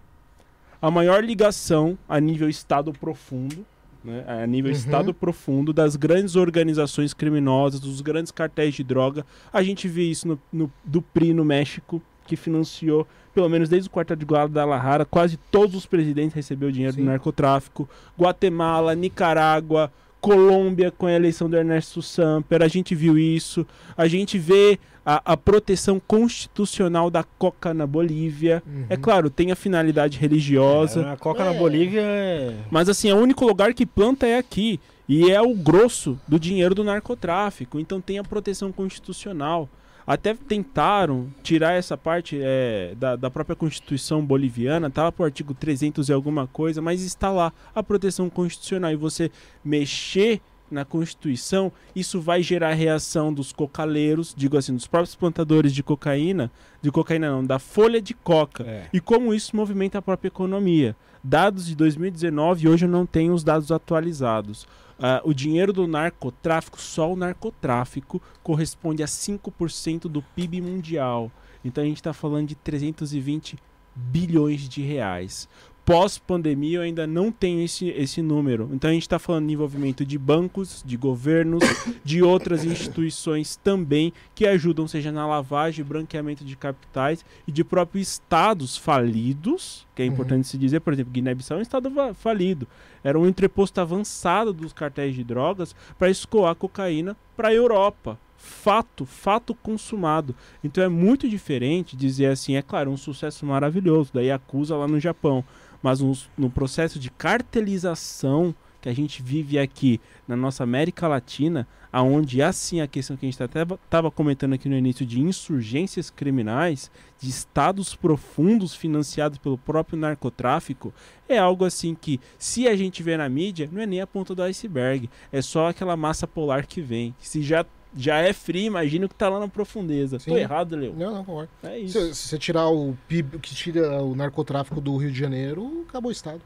A 0.81 0.91
maior 0.91 1.23
ligação 1.25 1.97
a 2.09 2.21
nível 2.21 2.49
estado 2.49 2.93
profundo, 2.93 3.65
né, 4.05 4.25
a 4.27 4.47
nível 4.47 4.71
Uhum. 4.71 4.77
estado 4.77 5.15
profundo 5.15 5.73
das 5.73 5.97
grandes 5.97 6.37
organizações 6.37 7.15
criminosas, 7.15 7.81
dos 7.81 8.01
grandes 8.01 8.31
cartéis 8.33 8.75
de 8.75 8.85
droga. 8.85 9.25
A 9.53 9.63
gente 9.63 9.89
vê 9.89 10.03
isso 10.05 10.29
no, 10.29 10.39
no- 10.53 10.73
do 10.85 11.01
PRI 11.01 11.33
no 11.33 11.45
México, 11.45 12.03
que 12.27 12.37
financiou, 12.37 13.07
pelo 13.33 13.49
menos 13.49 13.69
desde 13.69 13.89
o 13.89 13.91
quartel 13.93 14.17
de 14.17 14.25
Guadalajara, 14.25 15.05
quase 15.05 15.37
todos 15.37 15.77
os 15.77 15.87
presidentes 15.87 16.35
receberam 16.35 16.73
dinheiro 16.73 16.95
Sim. 16.95 17.03
do 17.03 17.07
narcotráfico. 17.07 17.89
Guatemala, 18.19 18.95
Nicarágua, 18.95 19.93
Colômbia 20.27 20.91
com 20.91 21.07
a 21.07 21.13
eleição 21.13 21.49
do 21.49 21.57
Ernesto 21.57 22.03
Samper, 22.03 22.63
a 22.63 22.69
gente 22.69 22.95
viu 22.95 23.17
isso. 23.17 23.67
A 23.97 24.09
gente 24.09 24.39
vê 24.39 24.79
a, 25.05 25.33
a 25.33 25.37
proteção 25.37 26.01
constitucional 26.01 27.11
da 27.11 27.23
coca 27.23 27.73
na 27.73 27.87
Bolívia. 27.87 28.63
Uhum. 28.67 28.87
É 28.89 28.97
claro, 28.97 29.31
tem 29.31 29.53
a 29.53 29.57
finalidade 29.57 30.19
religiosa. 30.19 31.03
É, 31.03 31.13
a 31.13 31.17
Coca 31.17 31.43
É. 31.43 31.47
na 31.47 31.53
Bolívia 31.53 32.01
é. 32.03 32.55
Mas 32.71 32.89
assim, 32.89 33.13
o 33.13 33.17
único 33.17 33.47
lugar 33.47 33.73
que 33.73 33.87
planta 33.87 34.27
é 34.27 34.37
aqui. 34.39 34.81
E 35.09 35.31
é 35.31 35.41
o 35.41 35.55
grosso 35.55 36.19
do 36.27 36.41
dinheiro 36.41 36.75
do 36.75 36.83
narcotráfico. 36.83 37.79
Então 37.79 38.01
tem 38.01 38.19
a 38.19 38.25
proteção 38.25 38.73
constitucional. 38.73 39.69
Até 40.07 40.35
tentaram 40.35 41.29
tirar 41.43 41.73
essa 41.73 41.97
parte 41.97 42.39
é, 42.41 42.95
da, 42.97 43.17
da 43.17 43.31
própria 43.31 43.57
Constituição 43.57 44.25
boliviana, 44.25 44.89
tá 44.89 45.05
lá 45.05 45.13
pro 45.13 45.25
artigo 45.25 45.53
300 45.53 46.09
e 46.09 46.13
alguma 46.13 46.47
coisa, 46.47 46.81
mas 46.81 47.03
está 47.03 47.31
lá 47.31 47.53
a 47.75 47.83
proteção 47.83 48.31
constitucional. 48.31 48.93
E 48.93 48.97
você 48.97 49.31
mexer 49.65 50.41
na 50.71 50.85
Constituição, 50.85 51.73
isso 51.95 52.21
vai 52.21 52.43
gerar 52.43 52.73
reação 52.75 53.33
dos 53.33 53.53
cocaleiros, 53.53 54.35
digo 54.37 54.57
assim, 54.57 54.75
dos 54.75 54.87
próprios 54.87 55.15
plantadores 55.15 55.73
de 55.73 55.83
cocaína, 55.83 56.51
de 56.83 56.91
cocaína 56.91 57.31
não, 57.31 57.45
da 57.45 57.59
folha 57.59 58.01
de 58.01 58.15
coca. 58.15 58.65
é. 58.65 58.89
E 58.93 59.01
como 59.01 59.35
isso 59.35 59.55
movimenta 59.55 59.99
a 59.99 60.03
própria 60.03 60.29
economia. 60.29 60.97
Dados 61.23 61.67
de 61.67 61.75
2019, 61.75 62.69
hoje 62.69 62.85
eu 62.85 62.89
não 62.89 63.05
tenho 63.05 63.33
os 63.33 63.43
dados 63.43 63.73
atualizados. 63.73 64.67
Ah, 64.99 65.21
o 65.25 65.35
dinheiro 65.35 65.73
do 65.73 65.87
narcotráfico, 65.87 66.81
só 66.81 67.13
o 67.13 67.17
narcotráfico, 67.17 68.23
corresponde 68.43 69.03
a 69.03 69.07
5% 69.07 70.03
do 70.03 70.23
PIB 70.23 70.61
mundial. 70.61 71.31
Então 71.65 71.83
a 71.83 71.87
gente 71.87 71.99
está 71.99 72.13
falando 72.13 72.49
de 72.49 72.55
320 72.55 73.59
bilhões 73.95 74.69
de 74.69 74.83
reais. 74.83 75.49
Pós-pandemia 75.87 76.79
eu 76.79 76.83
ainda 76.83 77.07
não 77.07 77.31
tenho 77.31 77.65
esse, 77.65 77.91
esse 77.91 78.21
número. 78.21 78.69
Então 78.73 78.91
a 78.91 78.93
gente 78.93 79.03
está 79.03 79.21
falando 79.21 79.47
de 79.47 79.53
envolvimento 79.53 80.05
de 80.05 80.19
bancos, 80.19 80.83
de 80.85 80.97
governos, 80.97 81.63
de 82.05 82.25
outras 82.25 82.65
instituições 82.65 83.55
também 83.55 84.13
que 84.35 84.49
ajudam, 84.49 84.89
seja 84.89 85.13
na 85.13 85.25
lavagem 85.25 85.85
e 85.85 85.89
branqueamento 85.89 86.45
de 86.45 86.57
capitais 86.57 87.25
e 87.47 87.53
de 87.53 87.63
próprios 87.63 88.09
estados 88.09 88.77
falidos, 88.77 89.87
que 89.95 90.03
é 90.03 90.07
Uhum. 90.07 90.13
importante 90.13 90.49
se 90.49 90.59
dizer, 90.59 90.81
por 90.81 90.93
exemplo, 90.93 91.13
Guiné-Bissau 91.13 91.57
é 91.57 91.61
um 91.61 91.63
estado 91.63 91.89
falido. 92.15 92.67
Era 93.05 93.17
um 93.17 93.25
entreposto 93.29 93.81
avançado 93.81 94.53
dos 94.53 94.73
cartéis 94.73 95.15
de 95.15 95.23
drogas 95.23 95.73
para 95.97 96.11
escoar 96.11 96.57
cocaína 96.57 97.17
para 97.37 97.49
a 97.49 97.55
Europa. 97.55 98.19
Fato, 98.37 99.07
fato 99.07 99.55
consumado. 99.55 100.35
Então 100.63 100.83
é 100.83 100.89
muito 100.89 101.29
diferente 101.29 101.97
dizer 101.97 102.27
assim, 102.27 102.57
é 102.57 102.63
claro, 102.63 102.91
um 102.91 102.97
sucesso 102.97 103.47
maravilhoso 103.47 104.13
da 104.13 104.21
Yakuza 104.21 104.77
lá 104.77 104.87
no 104.87 105.01
Japão, 105.01 105.43
mas 105.83 106.01
no 106.37 106.51
processo 106.51 106.99
de 106.99 107.11
cartelização 107.11 108.55
que 108.81 108.89
a 108.89 108.95
gente 108.95 109.21
vive 109.21 109.59
aqui 109.59 110.01
na 110.29 110.37
nossa 110.37 110.63
América 110.63 111.09
Latina, 111.09 111.67
aonde 111.93 112.41
assim 112.41 112.81
a 112.81 112.87
questão 112.87 113.17
que 113.17 113.27
a 113.27 113.31
gente 113.31 113.43
até 113.43 113.63
estava 113.63 114.13
comentando 114.13 114.53
aqui 114.53 114.69
no 114.69 114.77
início 114.77 115.05
de 115.05 115.21
insurgências 115.21 116.09
criminais, 116.09 116.89
de 117.19 117.29
estados 117.29 117.97
profundos 117.97 118.77
financiados 118.77 119.39
pelo 119.39 119.59
próprio 119.59 119.99
narcotráfico, 119.99 120.95
é 121.29 121.37
algo 121.37 121.65
assim 121.65 121.97
que, 121.97 122.21
se 122.39 122.69
a 122.69 122.77
gente 122.77 123.03
vê 123.03 123.17
na 123.17 123.29
mídia, 123.29 123.69
não 123.73 123.83
é 123.83 123.87
nem 123.87 124.01
a 124.01 124.07
ponta 124.07 124.37
do 124.37 124.43
iceberg, 124.43 125.11
é 125.33 125.43
só 125.43 125.69
aquela 125.69 125.97
massa 125.97 126.27
polar 126.27 126.65
que 126.65 126.81
vem. 126.81 127.13
Se 127.19 127.43
já, 127.43 127.67
já 127.97 128.19
é 128.19 128.33
frio, 128.33 128.67
imagina 128.67 129.07
o 129.07 129.09
que 129.09 129.15
tá 129.15 129.29
lá 129.29 129.41
na 129.41 129.49
profundeza. 129.49 130.19
Sim. 130.19 130.31
Tô 130.31 130.37
errado, 130.37 130.77
Leo. 130.77 130.95
Não, 130.97 131.15
não, 131.15 131.25
concordo. 131.25 131.51
É 131.63 131.79
isso. 131.79 131.99
Se, 131.99 132.15
se 132.15 132.29
você 132.29 132.39
tirar 132.39 132.69
o 132.69 132.97
PIB, 133.09 133.39
que 133.39 133.55
tira 133.55 134.03
o 134.03 134.15
narcotráfico 134.15 134.81
do 134.81 134.97
Rio 134.97 135.11
de 135.11 135.19
Janeiro, 135.19 135.85
acabou 135.89 136.11
o 136.11 136.13
Estado. 136.13 136.41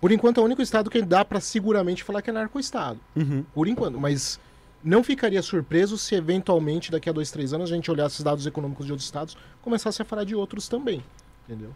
Por 0.00 0.12
enquanto 0.12 0.38
é 0.38 0.42
o 0.42 0.44
único 0.44 0.60
Estado 0.60 0.90
que 0.90 1.00
dá 1.00 1.24
pra 1.24 1.40
seguramente 1.40 2.04
falar 2.04 2.20
que 2.20 2.28
é 2.28 2.32
narco-Estado. 2.32 3.00
Uhum. 3.16 3.42
Por 3.54 3.66
enquanto. 3.66 3.98
Mas 3.98 4.38
não 4.82 5.02
ficaria 5.02 5.40
surpreso 5.40 5.96
se 5.96 6.14
eventualmente, 6.14 6.90
daqui 6.90 7.08
a 7.08 7.12
dois, 7.12 7.30
três 7.30 7.54
anos, 7.54 7.72
a 7.72 7.74
gente 7.74 7.90
olhasse 7.90 8.18
os 8.18 8.22
dados 8.22 8.46
econômicos 8.46 8.84
de 8.84 8.92
outros 8.92 9.06
estados 9.06 9.34
começasse 9.62 10.02
a 10.02 10.04
falar 10.04 10.24
de 10.24 10.34
outros 10.34 10.68
também. 10.68 11.02
Entendeu? 11.48 11.74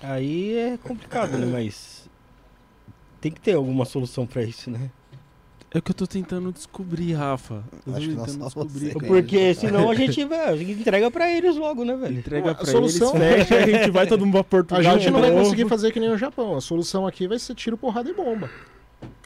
Aí 0.00 0.56
é 0.56 0.78
complicado, 0.78 1.36
né? 1.36 1.44
Mas 1.44 2.08
tem 3.20 3.30
que 3.30 3.40
ter 3.40 3.54
alguma 3.54 3.84
solução 3.84 4.26
pra 4.26 4.42
isso, 4.42 4.70
né? 4.70 4.90
É 5.74 5.78
o 5.78 5.82
que 5.82 5.90
eu 5.90 5.94
tô 5.94 6.06
tentando 6.06 6.50
descobrir, 6.50 7.12
Rafa. 7.12 7.62
Eu 7.86 7.94
Acho 7.94 8.08
que 8.08 8.14
tentando 8.16 8.38
só 8.38 8.44
descobrir. 8.64 8.92
você. 8.94 9.06
Porque 9.06 9.54
senão 9.54 9.90
a 9.90 9.94
gente, 9.94 10.24
velho, 10.24 10.50
a 10.50 10.56
gente 10.56 10.80
entrega 10.80 11.10
pra 11.10 11.30
eles 11.30 11.56
logo, 11.56 11.84
né, 11.84 11.94
velho? 11.94 12.18
Entrega 12.18 12.52
A 12.52 12.54
pra 12.54 12.64
solução- 12.66 13.14
eles, 13.16 13.46
fecha, 13.46 13.56
a 13.56 13.66
gente 13.66 13.90
vai 13.90 14.06
todo 14.06 14.20
mundo 14.24 14.32
pra 14.32 14.40
A 14.40 14.44
Portugal. 14.44 14.82
gente 14.82 15.02
de 15.04 15.10
não 15.10 15.20
vai 15.20 15.30
conseguir 15.30 15.68
fazer 15.68 15.92
que 15.92 16.00
nem 16.00 16.08
o 16.10 16.16
Japão. 16.16 16.56
A 16.56 16.60
solução 16.62 17.06
aqui 17.06 17.28
vai 17.28 17.38
ser 17.38 17.54
tiro, 17.54 17.76
porrada 17.76 18.08
e 18.08 18.14
bomba. 18.14 18.48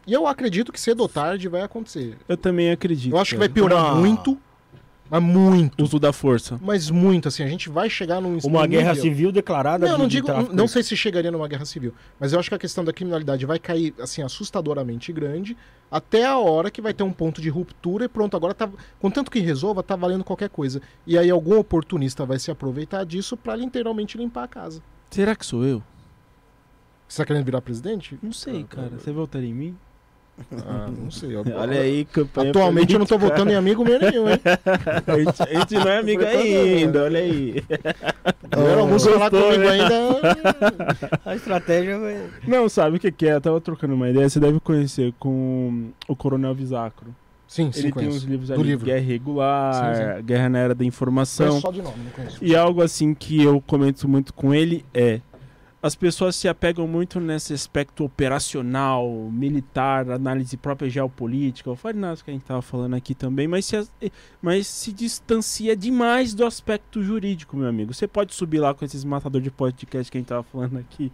E 0.04 0.12
eu 0.12 0.26
acredito 0.26 0.72
que 0.72 0.80
cedo 0.80 1.00
ou 1.00 1.08
tarde 1.08 1.48
vai 1.48 1.62
acontecer. 1.62 2.16
Eu 2.28 2.36
também 2.36 2.72
acredito. 2.72 3.14
Eu 3.14 3.18
acho 3.20 3.34
que 3.34 3.38
vai 3.38 3.48
piorar 3.48 3.94
muito, 3.94 4.36
mas 5.20 5.22
muito. 5.22 5.82
Uso 5.82 5.98
da 5.98 6.12
força. 6.12 6.58
Mas 6.62 6.90
muito, 6.90 7.28
assim, 7.28 7.42
a 7.42 7.46
gente 7.46 7.68
vai 7.68 7.90
chegar 7.90 8.20
num 8.20 8.38
Uma 8.44 8.66
guerra 8.66 8.90
nível- 8.90 9.02
civil 9.02 9.32
declarada 9.32 9.86
Não, 9.86 9.94
de- 9.94 10.00
não 10.00 10.08
digo, 10.08 10.26
tráfico. 10.26 10.54
não 10.54 10.66
sei 10.66 10.82
se 10.82 10.96
chegaria 10.96 11.30
numa 11.30 11.46
guerra 11.46 11.64
civil, 11.64 11.92
mas 12.18 12.32
eu 12.32 12.40
acho 12.40 12.48
que 12.48 12.54
a 12.54 12.58
questão 12.58 12.82
da 12.84 12.92
criminalidade 12.92 13.44
vai 13.44 13.58
cair 13.58 13.94
assim 14.00 14.22
assustadoramente 14.22 15.12
grande 15.12 15.56
até 15.90 16.24
a 16.24 16.38
hora 16.38 16.70
que 16.70 16.80
vai 16.80 16.94
ter 16.94 17.02
um 17.02 17.12
ponto 17.12 17.40
de 17.42 17.48
ruptura 17.50 18.06
e 18.06 18.08
pronto, 18.08 18.34
agora 18.36 18.54
tá, 18.54 18.68
contanto 18.98 19.30
que 19.30 19.38
resolva, 19.40 19.82
tá 19.82 19.94
valendo 19.94 20.24
qualquer 20.24 20.48
coisa. 20.48 20.80
E 21.06 21.18
aí 21.18 21.28
algum 21.30 21.58
oportunista 21.58 22.24
vai 22.24 22.38
se 22.38 22.50
aproveitar 22.50 23.04
disso 23.04 23.36
pra 23.36 23.54
literalmente 23.54 24.16
limpar 24.16 24.44
a 24.44 24.48
casa. 24.48 24.82
Será 25.10 25.36
que 25.36 25.44
sou 25.44 25.64
eu? 25.64 25.82
Você 27.06 27.18
tá 27.22 27.26
querendo 27.26 27.44
virar 27.44 27.60
presidente? 27.60 28.18
Não 28.22 28.32
sei, 28.32 28.64
cara. 28.64 28.92
Você 28.98 29.12
votaria 29.12 29.50
em 29.50 29.52
mim? 29.52 29.76
Ah, 30.66 30.88
não 30.96 31.10
sei. 31.10 31.34
Eu- 31.36 31.44
Olha 31.56 31.80
aí, 31.80 32.04
campanha 32.06 32.50
Atualmente 32.50 32.92
eu 32.92 32.98
não 32.98 33.06
tô 33.06 33.16
política. 33.18 33.36
votando 33.38 33.52
em 33.52 33.56
amigo 33.56 33.84
meu 33.84 33.98
nenhum, 34.00 34.28
hein? 34.28 34.40
A 35.06 35.18
gente, 35.18 35.42
a 35.42 35.58
gente 35.60 35.74
não 35.74 35.88
é 35.88 35.98
amigo 35.98 36.24
ainda, 36.24 37.04
olha 37.04 37.20
aí. 37.20 37.62
Primeiro 38.50 38.80
almoço 38.80 39.10
falar 39.10 39.30
gostou, 39.30 39.52
comigo 39.52 39.64
né? 39.64 39.80
ainda. 39.80 41.20
A 41.24 41.34
estratégia 41.34 41.98
vai. 41.98 42.16
Não, 42.46 42.68
sabe 42.68 42.96
o 42.96 43.00
que, 43.00 43.10
que 43.12 43.26
é? 43.26 43.34
Eu 43.34 43.40
tava 43.40 43.60
trocando 43.60 43.94
uma 43.94 44.08
ideia, 44.10 44.28
você 44.28 44.40
deve 44.40 44.60
conhecer 44.60 45.12
com 45.18 45.90
o 46.08 46.16
Coronel 46.16 46.54
Visacro. 46.54 47.14
Sim, 47.46 47.70
sim, 47.70 47.80
Ele 47.80 47.82
tem 47.82 47.92
conheço. 47.92 48.16
uns 48.16 48.22
livros 48.24 48.48
Do 48.48 48.54
ali, 48.54 48.62
livro. 48.62 48.86
Guerra 48.86 48.98
Irregular, 49.00 49.96
Sim, 50.18 50.22
Guerra 50.24 50.48
na 50.48 50.58
Era 50.58 50.74
da 50.74 50.84
Informação. 50.86 51.46
Conheço 51.48 51.60
só 51.66 51.70
de 51.70 51.82
nome, 51.82 51.96
não 52.04 52.10
conheço. 52.12 52.38
E 52.42 52.56
algo 52.56 52.80
assim 52.82 53.12
que 53.12 53.42
eu 53.42 53.60
comento 53.66 54.08
muito 54.08 54.32
com 54.32 54.54
ele 54.54 54.84
é 54.94 55.20
as 55.82 55.96
pessoas 55.96 56.36
se 56.36 56.46
apegam 56.46 56.86
muito 56.86 57.18
nesse 57.18 57.52
aspecto 57.52 58.04
operacional, 58.04 59.08
militar, 59.32 60.08
análise 60.12 60.56
própria 60.56 60.88
geopolítica. 60.88 61.74
Falei 61.74 62.00
nada 62.00 62.20
que 62.24 62.30
a 62.30 62.32
gente 62.32 62.42
estava 62.42 62.62
falando 62.62 62.94
aqui 62.94 63.16
também, 63.16 63.48
mas 63.48 63.66
se, 63.66 63.84
mas 64.40 64.68
se 64.68 64.92
distancia 64.92 65.76
demais 65.76 66.34
do 66.34 66.46
aspecto 66.46 67.02
jurídico, 67.02 67.56
meu 67.56 67.66
amigo. 67.66 67.92
Você 67.92 68.06
pode 68.06 68.32
subir 68.32 68.60
lá 68.60 68.72
com 68.72 68.84
esses 68.84 69.02
matadores 69.02 69.42
de 69.42 69.50
podcast 69.50 70.08
que 70.08 70.16
a 70.16 70.20
gente 70.20 70.26
estava 70.26 70.44
falando 70.44 70.78
aqui, 70.78 71.10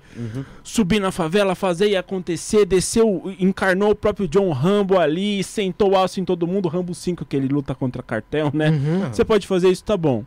subir 0.62 1.00
na 1.00 1.10
favela, 1.10 1.54
fazer 1.54 1.88
e 1.88 1.96
acontecer, 1.96 2.66
desceu, 2.66 3.34
encarnou 3.38 3.92
o 3.92 3.96
próprio 3.96 4.28
John 4.28 4.50
Rambo 4.52 4.98
ali, 4.98 5.42
sentou 5.42 5.92
o 5.92 5.98
aço 5.98 6.20
em 6.20 6.26
todo 6.26 6.46
mundo, 6.46 6.68
Rambo 6.68 6.94
5 6.94 7.24
que 7.24 7.36
ele 7.36 7.48
luta 7.48 7.74
contra 7.74 8.02
cartel, 8.02 8.50
né? 8.52 8.68
Uhum. 8.68 9.08
Você 9.08 9.24
pode 9.24 9.46
fazer 9.46 9.70
isso, 9.70 9.82
tá 9.82 9.96
bom. 9.96 10.26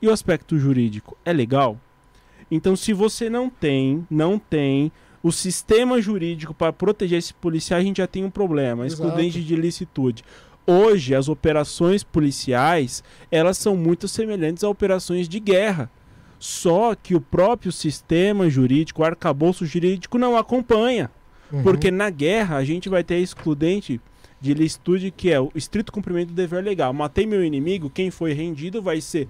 E 0.00 0.08
o 0.08 0.10
aspecto 0.10 0.58
jurídico 0.58 1.18
é 1.22 1.34
legal? 1.34 1.78
Então, 2.54 2.76
se 2.76 2.92
você 2.92 3.28
não 3.28 3.50
tem, 3.50 4.06
não 4.08 4.38
tem 4.38 4.92
o 5.20 5.32
sistema 5.32 6.00
jurídico 6.00 6.54
para 6.54 6.72
proteger 6.72 7.18
esse 7.18 7.34
policial, 7.34 7.80
a 7.80 7.82
gente 7.82 7.96
já 7.96 8.06
tem 8.06 8.24
um 8.24 8.30
problema, 8.30 8.86
Exato. 8.86 9.02
excludente 9.02 9.42
de 9.42 9.56
licitude. 9.56 10.22
Hoje, 10.64 11.16
as 11.16 11.28
operações 11.28 12.04
policiais, 12.04 13.02
elas 13.28 13.58
são 13.58 13.76
muito 13.76 14.06
semelhantes 14.06 14.62
a 14.62 14.68
operações 14.68 15.28
de 15.28 15.40
guerra. 15.40 15.90
Só 16.38 16.94
que 16.94 17.16
o 17.16 17.20
próprio 17.20 17.72
sistema 17.72 18.48
jurídico, 18.48 19.02
o 19.02 19.04
arcabouço 19.04 19.66
jurídico 19.66 20.16
não 20.16 20.36
acompanha. 20.36 21.10
Uhum. 21.50 21.64
Porque 21.64 21.90
na 21.90 22.08
guerra 22.08 22.54
a 22.54 22.64
gente 22.64 22.88
vai 22.88 23.02
ter 23.02 23.18
excludente 23.18 24.00
de 24.40 24.54
licitude, 24.54 25.10
que 25.10 25.32
é 25.32 25.40
o 25.40 25.50
estrito 25.56 25.90
cumprimento 25.90 26.28
do 26.28 26.34
dever 26.34 26.62
legal. 26.62 26.92
Matei 26.92 27.26
meu 27.26 27.44
inimigo, 27.44 27.90
quem 27.90 28.12
foi 28.12 28.32
rendido 28.32 28.80
vai 28.80 29.00
ser 29.00 29.26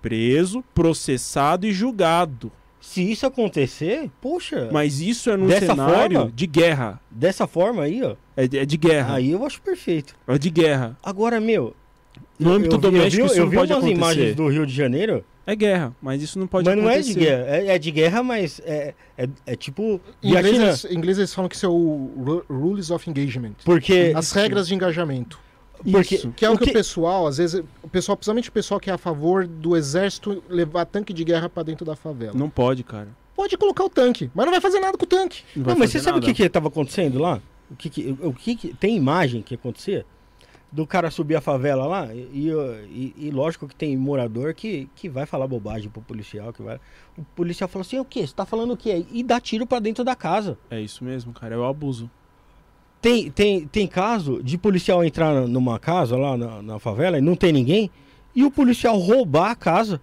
preso, 0.00 0.62
processado 0.72 1.66
e 1.66 1.72
julgado. 1.72 2.52
Se 2.80 3.02
isso 3.10 3.26
acontecer, 3.26 4.10
poxa, 4.20 4.68
Mas 4.72 5.00
isso 5.00 5.28
é 5.30 5.36
num 5.36 5.46
Dessa 5.46 5.66
cenário 5.66 6.16
forma? 6.18 6.32
de 6.34 6.46
guerra. 6.46 7.00
dessa 7.10 7.46
forma 7.46 7.82
aí, 7.82 8.02
ó, 8.02 8.14
É 8.36 8.46
de, 8.48 8.58
é 8.58 8.64
de 8.64 8.76
guerra. 8.76 9.14
aí 9.16 9.30
eu 9.30 9.44
acho 9.44 9.60
perfeito. 9.60 10.14
É 10.26 10.38
de 10.38 10.48
guerra. 10.50 10.96
Agora, 11.02 11.38
meu, 11.40 11.74
No 12.38 12.52
âmbito 12.52 12.76
eu 12.76 12.80
doméstico 12.80 13.22
eu 13.22 13.26
vi, 13.26 13.32
isso 13.32 13.40
eu 13.40 13.44
não 13.44 13.50
vi 13.50 13.56
pode 13.58 13.72
umas 13.72 13.78
acontecer. 13.84 13.98
imagens 13.98 14.34
do 14.34 14.48
Rio 14.48 14.66
de 14.66 14.74
Janeiro, 14.74 15.22
É 15.46 15.54
guerra, 15.54 15.94
mas 16.00 16.22
isso 16.22 16.38
não 16.38 16.46
pode 16.46 16.64
mas 16.68 16.76
não 16.76 16.88
é 16.88 16.94
acontecer. 16.94 17.12
de 17.14 17.20
guerra, 17.20 17.44
é, 17.48 17.66
é 17.74 17.78
de 17.78 17.90
guerra, 17.90 18.22
mas 18.22 18.60
é, 18.64 18.94
é, 19.18 19.28
é 19.46 19.56
tipo 19.56 20.00
Em 20.22 20.28
inglês, 20.30 20.56
eles, 20.56 20.84
inglês 20.96 21.18
eles 21.18 21.34
falam 21.34 21.48
que 21.48 21.56
isso 21.56 21.66
é 21.66 21.68
o 21.68 22.10
Ru- 22.16 22.44
Rules 22.48 22.90
of 22.90 23.08
Engagement. 23.10 23.52
Porque 23.64 24.12
As 24.16 24.32
regras 24.32 24.66
de 24.68 24.74
engajamento. 24.74 25.38
Porque- 25.84 26.14
Isso. 26.16 26.30
Que 26.36 26.44
é 26.44 26.50
o, 26.50 26.54
O 26.54 26.58
que, 26.58 26.64
que- 26.64 26.70
o 26.70 26.74
pessoal, 26.74 27.26
às 27.26 27.38
vezes, 27.38 27.62
o 27.82 27.88
pessoal, 27.88 28.16
principalmente 28.16 28.48
o 28.48 28.52
pessoal 28.52 28.78
que 28.80 28.90
é 28.90 28.92
a 28.92 28.98
favor 28.98 29.46
do 29.46 29.76
exército 29.76 30.42
levar 30.48 30.84
tanque 30.84 31.12
de 31.12 31.24
guerra 31.24 31.48
pra 31.48 31.62
dentro 31.62 31.84
da 31.86 31.96
favela. 31.96 32.32
Não 32.34 32.50
pode, 32.50 32.82
cara. 32.84 33.08
Pode 33.34 33.56
colocar 33.56 33.84
o 33.84 33.88
tanque, 33.88 34.30
mas 34.34 34.44
não 34.44 34.52
vai 34.52 34.60
fazer 34.60 34.80
nada 34.80 34.98
com 34.98 35.04
o 35.04 35.08
tanque. 35.08 35.42
Não, 35.56 35.64
Não, 35.68 35.78
mas 35.78 35.90
você 35.90 35.98
fazer 35.98 36.04
sabe 36.04 36.18
o 36.18 36.20
nada. 36.20 36.26
que 36.26 36.34
que 36.36 36.42
estava 36.42 36.68
acontecendo 36.68 37.18
lá? 37.18 37.40
O 37.70 37.76
que 37.76 37.88
que, 37.88 38.16
o 38.20 38.32
que 38.34 38.56
que- 38.56 38.74
tem 38.74 38.96
imagem 38.96 39.40
que 39.42 39.54
acontecia 39.54 40.04
do 40.72 40.86
cara 40.86 41.10
subir 41.10 41.34
a 41.34 41.40
favela 41.40 41.86
lá 41.86 42.14
e, 42.14 42.50
e, 42.52 43.14
e 43.16 43.30
lógico 43.30 43.66
que 43.66 43.74
tem 43.74 43.96
morador 43.96 44.54
que, 44.54 44.88
que 44.94 45.08
vai 45.08 45.26
falar 45.26 45.46
bobagem 45.48 45.88
pro 45.88 46.02
policial, 46.02 46.52
que 46.52 46.62
vai. 46.62 46.78
O 47.16 47.24
policial 47.34 47.66
fala 47.68 47.82
assim: 47.82 47.98
"O 47.98 48.04
quê? 48.04 48.26
Você 48.26 48.34
tá 48.34 48.44
falando 48.44 48.72
o 48.72 48.76
quê?" 48.76 49.04
E 49.10 49.22
dá 49.22 49.40
tiro 49.40 49.66
pra 49.66 49.78
dentro 49.80 50.04
da 50.04 50.14
casa. 50.14 50.58
É 50.70 50.80
isso 50.80 51.02
mesmo, 51.02 51.32
cara. 51.32 51.54
É 51.54 51.58
o 51.58 51.64
abuso. 51.64 52.10
Tem, 53.00 53.30
tem, 53.30 53.66
tem 53.66 53.86
caso 53.86 54.42
de 54.42 54.58
policial 54.58 55.02
entrar 55.02 55.48
numa 55.48 55.78
casa 55.78 56.16
lá 56.16 56.36
na, 56.36 56.62
na 56.62 56.78
favela 56.78 57.18
e 57.18 57.20
não 57.20 57.34
tem 57.34 57.52
ninguém 57.52 57.90
e 58.34 58.44
o 58.44 58.50
policial 58.50 58.98
roubar 58.98 59.50
a 59.50 59.56
casa 59.56 60.00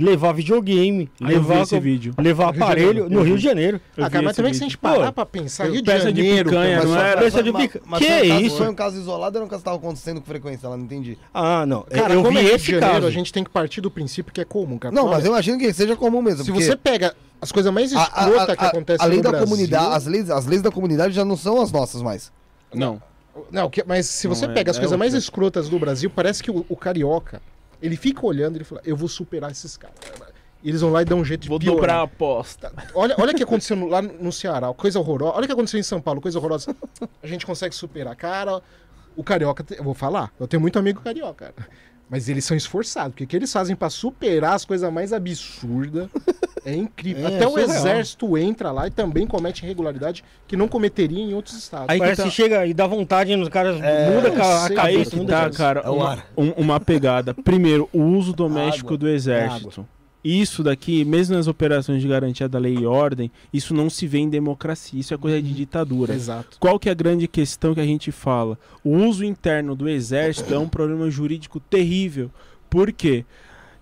levar 0.00 0.32
videogame, 0.32 1.10
vi 1.20 1.26
levar 1.26 1.62
esse 1.62 1.78
vídeo. 1.80 2.14
levar 2.18 2.48
aparelho 2.50 2.86
Janeiro. 3.04 3.10
no 3.10 3.22
Rio 3.22 3.36
de 3.36 3.42
Janeiro. 3.44 3.80
Eu 3.96 4.04
ah, 4.04 4.10
cara, 4.10 4.24
mas 4.24 4.36
também 4.36 4.52
se 4.54 4.60
a 4.60 4.64
gente 4.64 4.78
parar 4.78 5.06
Pô, 5.06 5.12
pra 5.12 5.26
pensar, 5.26 5.64
Rio 5.64 5.74
de 5.74 5.82
peça 5.82 6.12
de 6.12 6.22
Janeiro... 6.22 6.50
picanha, 6.50 6.84
não 6.84 6.96
era? 6.96 7.20
Peça 7.20 7.42
de 7.42 7.52
mas- 7.52 7.62
pica- 7.62 7.80
mas 7.86 7.98
Que 8.00 8.06
foi 8.06 8.16
um 8.16 8.28
caso- 8.28 8.40
isso? 8.46 8.56
Foi 8.56 8.68
um 8.68 8.74
caso 8.74 8.96
isolado 8.98 9.36
ou 9.36 9.38
era 9.40 9.46
um 9.46 9.48
caso 9.48 9.62
que 9.62 9.68
estava 9.68 9.76
acontecendo 9.76 10.20
com 10.20 10.26
frequência 10.26 10.68
lá? 10.68 10.76
Não 10.76 10.84
entendi. 10.84 11.18
Ah, 11.32 11.64
não. 11.66 11.82
Cara, 11.82 12.14
eu 12.14 12.22
como 12.22 12.38
vi 12.38 12.44
é 12.44 12.48
Rio 12.48 12.56
esse 12.56 12.64
de 12.66 12.70
Janeiro, 12.72 12.94
caso. 12.94 13.06
a 13.06 13.10
gente 13.10 13.32
tem 13.32 13.44
que 13.44 13.50
partir 13.50 13.80
do 13.80 13.90
princípio 13.90 14.32
que 14.32 14.40
é 14.40 14.44
comum, 14.44 14.78
cara. 14.78 14.94
Não, 14.94 15.04
Olha, 15.06 15.16
mas 15.16 15.24
eu 15.24 15.32
imagino 15.32 15.58
que 15.58 15.72
seja 15.72 15.96
comum 15.96 16.22
mesmo. 16.22 16.44
Se 16.44 16.50
porque 16.52 16.64
você 16.64 16.76
pega 16.76 17.14
as 17.40 17.52
coisas 17.52 17.72
mais 17.72 17.92
escrotas 17.92 18.56
que 18.56 18.64
acontecem 18.64 19.04
a 19.04 19.08
lei 19.08 19.18
no 19.18 19.22
da 19.24 19.30
Brasil... 19.30 19.46
comunidade, 19.48 19.94
as 19.96 20.06
leis, 20.06 20.30
as 20.30 20.46
leis 20.46 20.62
da 20.62 20.70
comunidade 20.70 21.14
já 21.14 21.24
não 21.24 21.36
são 21.36 21.60
as 21.60 21.70
nossas 21.70 22.02
mais. 22.02 22.32
Não. 22.74 23.00
Não, 23.52 23.70
que- 23.70 23.84
mas 23.86 24.06
se 24.06 24.26
Não 24.26 24.34
você 24.34 24.46
é- 24.46 24.48
pega 24.48 24.70
as 24.72 24.76
é 24.76 24.80
coisas 24.80 24.98
mais 24.98 25.14
escrotas 25.14 25.68
do 25.68 25.78
Brasil, 25.78 26.10
parece 26.10 26.42
que 26.42 26.50
o, 26.50 26.66
o 26.68 26.76
carioca, 26.76 27.40
ele 27.82 27.96
fica 27.96 28.24
olhando 28.26 28.56
e 28.56 28.58
ele 28.58 28.64
fala, 28.64 28.80
eu 28.84 28.96
vou 28.96 29.08
superar 29.08 29.50
esses 29.50 29.76
caras. 29.76 29.96
E 30.62 30.68
eles 30.68 30.80
vão 30.80 30.90
lá 30.90 31.02
e 31.02 31.04
dão 31.04 31.20
um 31.20 31.24
jeito 31.24 31.42
de 31.42 31.48
Vou 31.48 31.58
piorar. 31.60 31.76
dobrar 31.78 31.94
a 31.98 32.02
aposta. 32.02 32.72
Olha, 32.94 33.14
olha 33.18 33.32
o 33.32 33.34
que 33.36 33.42
aconteceu 33.44 33.76
no- 33.76 33.86
lá 33.86 34.02
no 34.02 34.32
Ceará, 34.32 34.72
coisa 34.74 34.98
horrorosa. 34.98 35.34
Olha 35.36 35.44
o 35.44 35.46
que 35.46 35.52
aconteceu 35.52 35.78
em 35.78 35.84
São 35.84 36.00
Paulo, 36.00 36.20
coisa 36.20 36.36
horrorosa. 36.38 36.74
A 37.22 37.26
gente 37.28 37.46
consegue 37.46 37.74
superar. 37.74 38.16
Cara, 38.16 38.60
o 39.16 39.22
carioca, 39.22 39.64
eu 39.76 39.84
vou 39.84 39.94
falar, 39.94 40.32
eu 40.38 40.48
tenho 40.48 40.60
muito 40.60 40.76
amigo 40.78 41.00
carioca, 41.00 41.52
cara. 41.56 41.68
Mas 42.10 42.28
eles 42.28 42.44
são 42.44 42.56
esforçados, 42.56 43.10
porque 43.12 43.24
o 43.24 43.26
que 43.26 43.36
eles 43.36 43.52
fazem 43.52 43.76
pra 43.76 43.90
superar 43.90 44.54
as 44.54 44.64
coisas 44.64 44.90
mais 44.92 45.12
absurdas 45.12 46.08
é 46.64 46.74
incrível. 46.74 47.26
É, 47.28 47.36
Até 47.36 47.46
o 47.46 47.50
surreal. 47.50 47.70
exército 47.70 48.38
entra 48.38 48.70
lá 48.72 48.86
e 48.86 48.90
também 48.90 49.26
comete 49.26 49.64
irregularidade 49.64 50.24
que 50.46 50.56
não 50.56 50.68
cometeria 50.68 51.22
em 51.22 51.34
outros 51.34 51.56
estados. 51.56 51.86
Aí 51.88 51.98
Parece 51.98 52.16
tá- 52.22 52.28
que 52.28 52.30
chega 52.34 52.66
e 52.66 52.74
dá 52.74 52.86
vontade 52.86 53.34
nos 53.36 53.48
caras, 53.48 53.80
É, 53.82 54.10
muda 54.14 54.28
a 54.28 54.30
cabeça. 54.32 54.82
Aí 54.82 55.06
que 55.06 55.16
muda 55.16 55.32
tá, 55.32 55.40
cabeça. 55.42 55.58
cara, 55.58 55.80
É 55.84 55.88
o 55.90 55.94
uma, 55.94 56.10
ar. 56.12 56.26
um- 56.36 56.50
uma 56.52 56.80
pegada. 56.80 57.34
Primeiro, 57.34 57.88
o 57.92 58.02
uso 58.02 58.32
doméstico 58.32 58.88
Água. 58.94 58.98
do 58.98 59.08
exército. 59.08 59.86
Isso 60.24 60.64
daqui, 60.64 61.04
mesmo 61.04 61.36
nas 61.36 61.46
operações 61.46 62.02
de 62.02 62.08
garantia 62.08 62.48
da 62.48 62.58
lei 62.58 62.74
e 62.74 62.84
ordem, 62.84 63.30
isso 63.52 63.72
não 63.72 63.88
se 63.88 64.04
vê 64.06 64.18
em 64.18 64.28
democracia, 64.28 64.98
isso 64.98 65.14
é 65.14 65.16
coisa 65.16 65.40
de 65.40 65.54
ditadura. 65.54 66.12
Exato. 66.12 66.56
Qual 66.58 66.78
que 66.78 66.88
é 66.88 66.92
a 66.92 66.94
grande 66.94 67.28
questão 67.28 67.72
que 67.72 67.80
a 67.80 67.84
gente 67.86 68.10
fala? 68.10 68.58
O 68.82 68.96
uso 68.96 69.24
interno 69.24 69.76
do 69.76 69.88
exército 69.88 70.52
é 70.52 70.58
um 70.58 70.68
problema 70.68 71.08
jurídico 71.08 71.60
terrível. 71.60 72.30
Por 72.68 72.92
quê? 72.92 73.24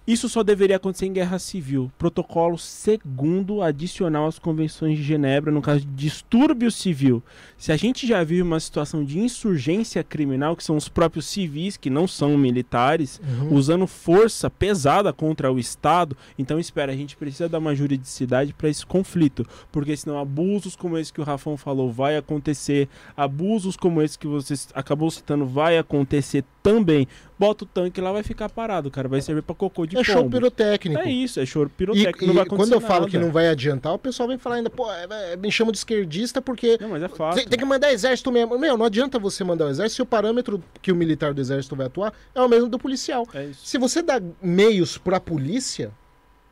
Isso 0.06 0.28
só 0.28 0.42
deveria 0.42 0.76
acontecer 0.76 1.06
em 1.06 1.12
guerra 1.12 1.38
civil. 1.38 1.90
Protocolo 1.98 2.56
segundo 2.56 3.60
adicional 3.60 4.26
às 4.26 4.38
convenções 4.38 4.96
de 4.98 5.02
Genebra, 5.02 5.50
no 5.50 5.60
caso 5.60 5.80
de 5.80 5.86
distúrbio 5.86 6.70
civil. 6.70 7.22
Se 7.58 7.72
a 7.72 7.76
gente 7.76 8.06
já 8.06 8.22
vive 8.22 8.42
uma 8.42 8.60
situação 8.60 9.04
de 9.04 9.18
insurgência 9.18 10.04
criminal, 10.04 10.54
que 10.54 10.62
são 10.62 10.76
os 10.76 10.88
próprios 10.88 11.26
civis, 11.26 11.76
que 11.76 11.90
não 11.90 12.06
são 12.06 12.38
militares, 12.38 13.20
Uhum. 13.26 13.54
usando 13.54 13.86
força 13.86 14.48
pesada 14.48 15.12
contra 15.12 15.50
o 15.52 15.58
Estado, 15.58 16.16
então 16.38 16.58
espera, 16.60 16.92
a 16.92 16.96
gente 16.96 17.16
precisa 17.16 17.48
dar 17.48 17.58
uma 17.58 17.74
juridicidade 17.74 18.52
para 18.54 18.68
esse 18.68 18.86
conflito, 18.86 19.44
porque 19.72 19.96
senão 19.96 20.18
abusos 20.18 20.76
como 20.76 20.96
esse 20.96 21.12
que 21.12 21.20
o 21.20 21.24
Rafão 21.24 21.56
falou 21.56 21.90
vai 21.90 22.16
acontecer, 22.16 22.88
abusos 23.16 23.76
como 23.76 24.00
esse 24.00 24.18
que 24.18 24.26
você 24.26 24.54
acabou 24.74 25.10
citando 25.10 25.46
vai 25.46 25.78
acontecer 25.78 26.44
também. 26.62 27.06
Bota 27.38 27.64
o 27.64 27.66
tanque 27.66 28.00
lá, 28.00 28.12
vai 28.12 28.22
ficar 28.22 28.48
parado, 28.48 28.90
cara, 28.90 29.08
vai 29.08 29.20
servir 29.20 29.42
para 29.42 29.54
cocô 29.54 29.84
de 29.84 29.98
É 29.98 30.02
show 30.02 30.22
pombo. 30.22 30.30
pirotécnico. 30.30 31.02
É 31.02 31.10
isso, 31.10 31.38
é 31.38 31.44
choro 31.44 31.68
E, 31.68 31.76
pirotécnico, 31.76 32.24
e 32.24 32.26
não 32.26 32.34
vai 32.34 32.44
acontecer 32.44 32.70
quando 32.70 32.72
eu 32.72 32.80
falo 32.80 33.00
nada. 33.00 33.10
que 33.10 33.18
não 33.18 33.30
vai 33.30 33.48
adiantar, 33.48 33.92
o 33.92 33.98
pessoal 33.98 34.26
vem 34.26 34.38
falar 34.38 34.56
ainda, 34.56 34.70
pô, 34.70 34.90
é- 34.90 35.32
é- 35.32 35.36
me 35.36 35.52
chama 35.52 35.70
de 35.70 35.76
esquerdista 35.76 36.40
porque 36.40 36.78
Não, 36.80 36.88
mas 36.88 37.02
é 37.02 37.08
fato. 37.08 37.34
tem, 37.34 37.46
tem 37.46 37.58
que 37.58 37.64
mandar 37.66 37.92
exército 37.92 38.32
mesmo. 38.32 38.58
Meu, 38.58 38.78
não 38.78 38.86
adianta 38.86 39.18
você 39.18 39.44
mandar 39.44 39.66
o 39.66 39.68
exército 39.68 39.96
se 39.96 40.02
o 40.02 40.06
parâmetro 40.06 40.62
que 40.80 40.90
o 40.90 40.96
militar 40.96 41.34
do 41.34 41.40
exército 41.42 41.76
vai 41.76 41.86
atuar 41.88 42.14
é 42.34 42.40
o 42.40 42.48
mesmo 42.48 42.70
do 42.70 42.78
policial. 42.78 43.26
É 43.34 43.44
isso. 43.44 43.66
Se 43.66 43.76
você 43.76 44.00
dá 44.00 44.18
meios 44.40 44.96
pra 44.96 45.20
polícia, 45.20 45.90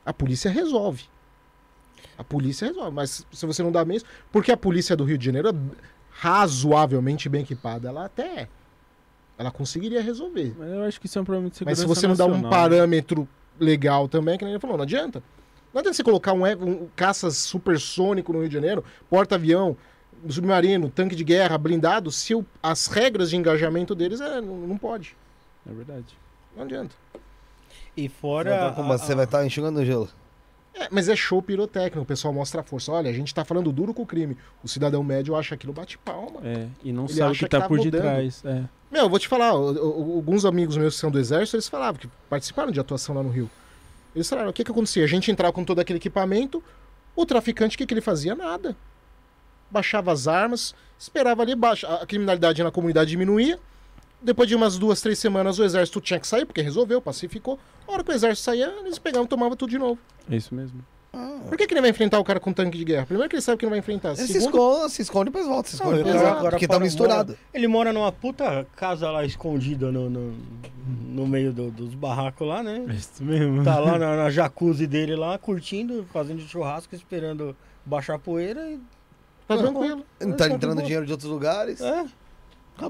a 0.04 0.12
polícia 0.12 0.50
resolve. 0.50 1.04
A 2.18 2.22
polícia 2.22 2.66
resolve, 2.68 2.90
mas 2.94 3.26
se 3.32 3.46
você 3.46 3.62
não 3.62 3.72
dá 3.72 3.86
meios, 3.86 4.04
porque 4.30 4.52
a 4.52 4.56
polícia 4.56 4.94
do 4.94 5.02
Rio 5.04 5.16
de 5.16 5.24
Janeiro 5.24 5.48
é 5.48 5.54
razoavelmente 6.10 7.28
bem 7.28 7.42
equipada, 7.42 7.88
ela 7.88 8.04
até 8.04 8.22
é. 8.42 8.48
Ela 9.36 9.50
conseguiria 9.50 10.00
resolver. 10.00 10.54
Mas 10.58 10.68
eu 10.70 10.82
acho 10.84 11.00
que 11.00 11.06
isso 11.06 11.18
é 11.18 11.22
um 11.22 11.24
problema 11.24 11.48
de 11.50 11.54
Mas 11.64 11.78
segurança 11.78 11.82
se 11.82 11.86
você 12.00 12.06
não 12.06 12.14
dá 12.14 12.24
um 12.26 12.28
nacional. 12.40 12.50
parâmetro 12.50 13.28
legal 13.58 14.08
também, 14.08 14.38
que 14.38 14.44
nem 14.44 14.54
ele 14.54 14.60
falou, 14.60 14.76
não 14.76 14.84
adianta. 14.84 15.22
Não 15.72 15.80
adianta 15.80 15.96
você 15.96 16.04
colocar 16.04 16.32
um, 16.32 16.44
um 16.46 16.88
caça 16.94 17.30
supersônico 17.30 18.32
no 18.32 18.38
Rio 18.40 18.48
de 18.48 18.54
Janeiro, 18.54 18.84
porta-avião, 19.10 19.76
submarino, 20.28 20.88
tanque 20.88 21.16
de 21.16 21.24
guerra, 21.24 21.58
blindado, 21.58 22.10
se 22.12 22.34
o- 22.34 22.46
as 22.62 22.86
regras 22.86 23.30
de 23.30 23.36
engajamento 23.36 23.92
deles 23.94 24.20
é, 24.20 24.40
não, 24.40 24.56
não 24.56 24.78
pode. 24.78 25.16
É 25.68 25.72
verdade. 25.72 26.16
Não 26.56 26.62
adianta. 26.62 26.94
E 27.96 28.08
Você 28.08 28.08
fora. 28.08 28.50
vai 28.50 28.68
tá 28.70 28.72
com- 28.76 28.82
a- 28.92 28.98
você 28.98 29.14
vai 29.16 29.24
estar 29.24 29.44
enxugando 29.44 29.78
o 29.80 29.84
gelo. 29.84 30.08
É, 30.74 30.88
mas 30.90 31.08
é 31.08 31.14
show 31.14 31.40
pirotécnico, 31.40 32.00
o 32.00 32.04
pessoal 32.04 32.34
mostra 32.34 32.60
a 32.60 32.64
força. 32.64 32.90
Olha, 32.90 33.08
a 33.08 33.12
gente 33.12 33.32
tá 33.32 33.44
falando 33.44 33.70
duro 33.70 33.94
com 33.94 34.02
o 34.02 34.06
crime. 34.06 34.36
O 34.62 34.68
cidadão 34.68 35.04
médio 35.04 35.36
acha 35.36 35.54
aquilo 35.54 35.72
bate 35.72 35.96
palma. 35.98 36.40
É, 36.42 36.66
e 36.82 36.92
não 36.92 37.04
Ele 37.04 37.14
sabe 37.14 37.30
o 37.30 37.32
que 37.34 37.38
que 37.44 37.48
tá, 37.48 37.60
tá 37.60 37.68
por 37.68 37.78
mudando. 37.78 37.92
detrás. 37.92 38.42
É. 38.44 38.64
Meu, 38.90 39.02
eu 39.02 39.08
vou 39.08 39.18
te 39.18 39.28
falar, 39.28 39.48
alguns 39.48 40.44
amigos 40.44 40.76
meus 40.76 40.94
que 40.94 41.00
são 41.00 41.10
do 41.10 41.18
exército, 41.18 41.56
eles 41.56 41.68
falavam 41.68 42.00
que 42.00 42.08
participaram 42.28 42.72
de 42.72 42.80
atuação 42.80 43.14
lá 43.14 43.22
no 43.22 43.28
Rio. 43.28 43.48
Eles 44.14 44.28
falaram, 44.28 44.50
o 44.50 44.52
que 44.52 44.64
que 44.64 44.70
acontecia? 44.70 45.04
A 45.04 45.08
gente 45.08 45.30
entrava 45.30 45.52
com 45.52 45.64
todo 45.64 45.80
aquele 45.80 45.98
equipamento, 45.98 46.62
o 47.14 47.24
traficante, 47.24 47.76
o 47.76 47.78
que 47.78 47.86
que 47.86 47.94
ele 47.94 48.00
fazia? 48.00 48.34
Nada. 48.34 48.76
Baixava 49.70 50.12
as 50.12 50.28
armas, 50.28 50.74
esperava 50.98 51.42
ali, 51.42 51.54
baixa, 51.54 51.88
a 51.88 52.06
criminalidade 52.06 52.62
na 52.62 52.70
comunidade 52.70 53.10
diminuía, 53.10 53.58
depois 54.22 54.48
de 54.48 54.54
umas 54.54 54.78
duas, 54.78 55.00
três 55.00 55.18
semanas 55.18 55.58
o 55.58 55.64
exército 55.64 56.00
tinha 56.00 56.18
que 56.18 56.26
sair, 56.26 56.46
porque 56.46 56.62
resolveu, 56.62 57.00
pacificou. 57.00 57.58
A 57.86 57.92
hora 57.92 58.02
que 58.04 58.10
o 58.10 58.14
exército 58.14 58.44
saía, 58.44 58.72
eles 58.84 58.98
pegavam 58.98 59.26
e 59.26 59.28
tomavam 59.28 59.56
tudo 59.56 59.70
de 59.70 59.78
novo. 59.78 59.98
É 60.30 60.36
isso 60.36 60.54
mesmo. 60.54 60.80
Por 61.48 61.56
que, 61.56 61.66
que 61.68 61.74
ele 61.74 61.80
vai 61.80 61.90
enfrentar 61.90 62.18
o 62.18 62.24
cara 62.24 62.40
com 62.40 62.52
tanque 62.52 62.76
de 62.76 62.84
guerra? 62.84 63.06
Primeiro 63.06 63.30
que 63.30 63.36
ele 63.36 63.42
sabe 63.42 63.58
que 63.58 63.64
não 63.64 63.70
vai 63.70 63.78
enfrentar. 63.78 64.08
Ele 64.08 64.16
se 64.16 64.32
Segundo, 64.40 64.48
esconde, 64.48 64.92
se 64.92 65.02
esconde 65.02 65.30
e 65.30 65.32
depois 65.32 65.46
volta. 65.46 65.68
Se 65.68 65.76
esconde 65.76 65.94
o 65.94 65.96
depois 65.98 66.14
cara 66.14 66.24
volta. 66.26 66.38
agora 66.40 66.50
Porque 66.56 66.66
tá 66.66 66.80
misturado. 66.80 67.32
mora- 67.32 67.38
ele 67.54 67.68
mora 67.68 67.92
numa 67.92 68.10
puta 68.10 68.66
casa 68.74 69.08
lá 69.12 69.24
escondida 69.24 69.92
no, 69.92 70.10
no, 70.10 70.34
no 71.10 71.26
meio 71.26 71.52
do- 71.52 71.70
dos 71.70 71.94
barracos 71.94 72.48
lá, 72.48 72.64
né? 72.64 72.84
É 72.88 72.94
isso 72.94 73.22
mesmo. 73.22 73.62
Tá 73.62 73.78
lá 73.78 73.96
na, 73.96 74.16
na 74.24 74.30
jacuzzi 74.30 74.88
dele 74.88 75.14
lá, 75.14 75.38
curtindo, 75.38 76.04
fazendo 76.12 76.40
churrasco, 76.40 76.94
esperando 76.96 77.54
baixar 77.86 78.16
a 78.16 78.18
poeira 78.18 78.68
e. 78.68 78.80
tá 79.46 79.56
tranquilo. 79.56 80.04
Ele 80.18 80.32
tá 80.32 80.48
entrando 80.48 80.82
dinheiro 80.82 81.06
de 81.06 81.12
outros 81.12 81.30
lugares. 81.30 81.80
É. 81.80 82.06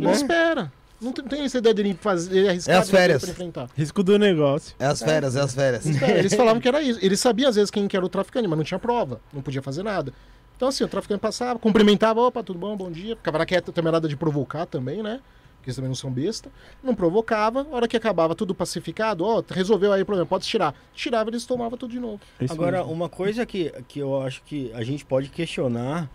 Não 0.01 0.11
espera. 0.13 0.73
Não 1.01 1.13
tem, 1.13 1.25
tem 1.25 1.43
essa 1.45 1.59
ideia 1.59 1.75
de 1.75 1.95
fazer 1.95 2.49
arriscar 2.49 2.75
É 2.77 2.79
as 2.79 2.91
férias. 2.91 3.23
pra 3.23 3.31
enfrentar. 3.31 3.69
Risco 3.77 4.03
do 4.03 4.19
negócio. 4.19 4.75
É 4.79 4.87
as 4.87 5.03
férias, 5.03 5.37
é 5.37 5.41
as 5.41 5.55
férias. 5.55 5.85
Espera, 5.85 6.19
eles 6.19 6.35
falavam 6.35 6.61
que 6.61 6.69
era 6.69 6.81
isso. 6.81 6.99
Eles 7.03 7.21
sabiam 7.21 7.49
às 7.51 7.57
vezes 7.57 7.71
quem 7.71 7.87
que 7.87 7.97
era 7.97 8.05
o 8.05 8.09
traficante, 8.09 8.47
mas 8.49 8.57
não 8.57 8.65
tinha 8.65 8.79
prova. 8.79 9.21
Não 9.33 9.43
podia 9.43 9.61
fazer 9.61 9.83
nada. 9.83 10.13
Então, 10.57 10.69
assim, 10.69 10.85
o 10.85 10.89
traficante 10.89 11.21
passava, 11.21 11.59
cumprimentava, 11.59 12.21
opa, 12.21 12.43
tudo 12.43 12.59
bom, 12.59 12.77
bom 12.77 12.91
dia. 12.91 13.17
Ficava 13.17 13.39
na 13.39 13.45
quieta, 13.47 13.73
também 13.73 13.93
nada 13.93 14.09
de 14.09 14.17
provocar 14.17 14.65
também, 14.67 15.03
né? 15.03 15.21
Porque 15.57 15.71
eles 15.71 15.77
também 15.77 15.89
não 15.89 15.95
são 15.97 16.11
besta. 16.13 16.49
Não 16.83 16.95
provocava, 16.95 17.67
a 17.71 17.75
hora 17.75 17.89
que 17.89 17.97
acabava 17.97 18.35
tudo 18.35 18.55
pacificado, 18.55 19.25
ó, 19.25 19.43
resolveu 19.51 19.93
aí 19.93 20.03
o 20.03 20.07
problema, 20.07 20.27
pode 20.27 20.47
tirar. 20.47 20.75
Tirava, 20.95 21.29
eles 21.29 21.45
tomavam 21.45 21.77
tudo 21.77 21.91
de 21.91 21.99
novo. 21.99 22.21
É 22.39 22.45
isso 22.45 22.55
Agora, 22.55 22.79
mesmo. 22.79 22.93
uma 22.93 23.09
coisa 23.09 23.45
que, 23.45 23.73
que 23.89 23.99
eu 23.99 24.23
acho 24.23 24.43
que 24.45 24.71
a 24.75 24.85
gente 24.85 25.05
pode 25.05 25.29
questionar 25.29 26.09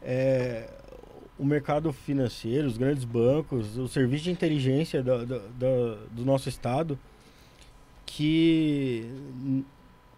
é 0.00 0.68
o 1.38 1.44
mercado 1.44 1.92
financeiro, 1.92 2.66
os 2.68 2.76
grandes 2.76 3.04
bancos, 3.04 3.76
o 3.76 3.88
serviço 3.88 4.24
de 4.24 4.30
inteligência 4.30 5.02
da- 5.02 5.24
da- 5.24 5.96
do 6.10 6.24
nosso 6.24 6.48
estado, 6.48 6.98
que 8.06 9.10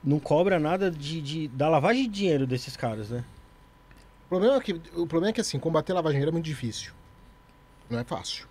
não 0.03 0.19
cobra 0.19 0.59
nada 0.59 0.91
de, 0.91 1.21
de- 1.21 1.49
da 1.49 1.69
lavagem 1.69 2.05
de 2.05 2.09
dinheiro 2.11 2.47
desses 2.47 2.77
caras, 2.77 3.11
né? 3.11 3.25
O 4.27 4.29
problema, 4.29 4.57
é 4.57 4.61
que, 4.61 4.73
o 4.73 5.07
problema 5.07 5.29
é 5.29 5.33
que, 5.33 5.41
assim, 5.41 5.59
combater 5.59 5.93
lavagem 5.93 6.15
de 6.15 6.19
dinheiro 6.21 6.31
é 6.31 6.33
muito 6.37 6.45
difícil. 6.47 6.93
Não 7.89 7.99
é 7.99 8.05
fácil. 8.05 8.47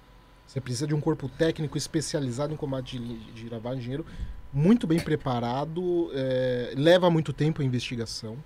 Você 0.48 0.62
precisa 0.62 0.88
de 0.88 0.94
um 0.94 1.02
corpo 1.02 1.28
técnico 1.28 1.78
especializado 1.78 2.54
em 2.54 2.58
combate 2.58 2.98
de, 3.00 3.16
de 3.34 3.50
lavagem 3.50 3.80
de 3.80 3.84
dinheiro, 3.84 4.06
muito 4.54 4.86
bem 4.86 5.00
preparado, 5.00 6.12
é, 6.14 6.74
leva 6.78 7.10
muito 7.10 7.34
tempo 7.34 7.62
a 7.62 7.66
investigação. 7.66 8.38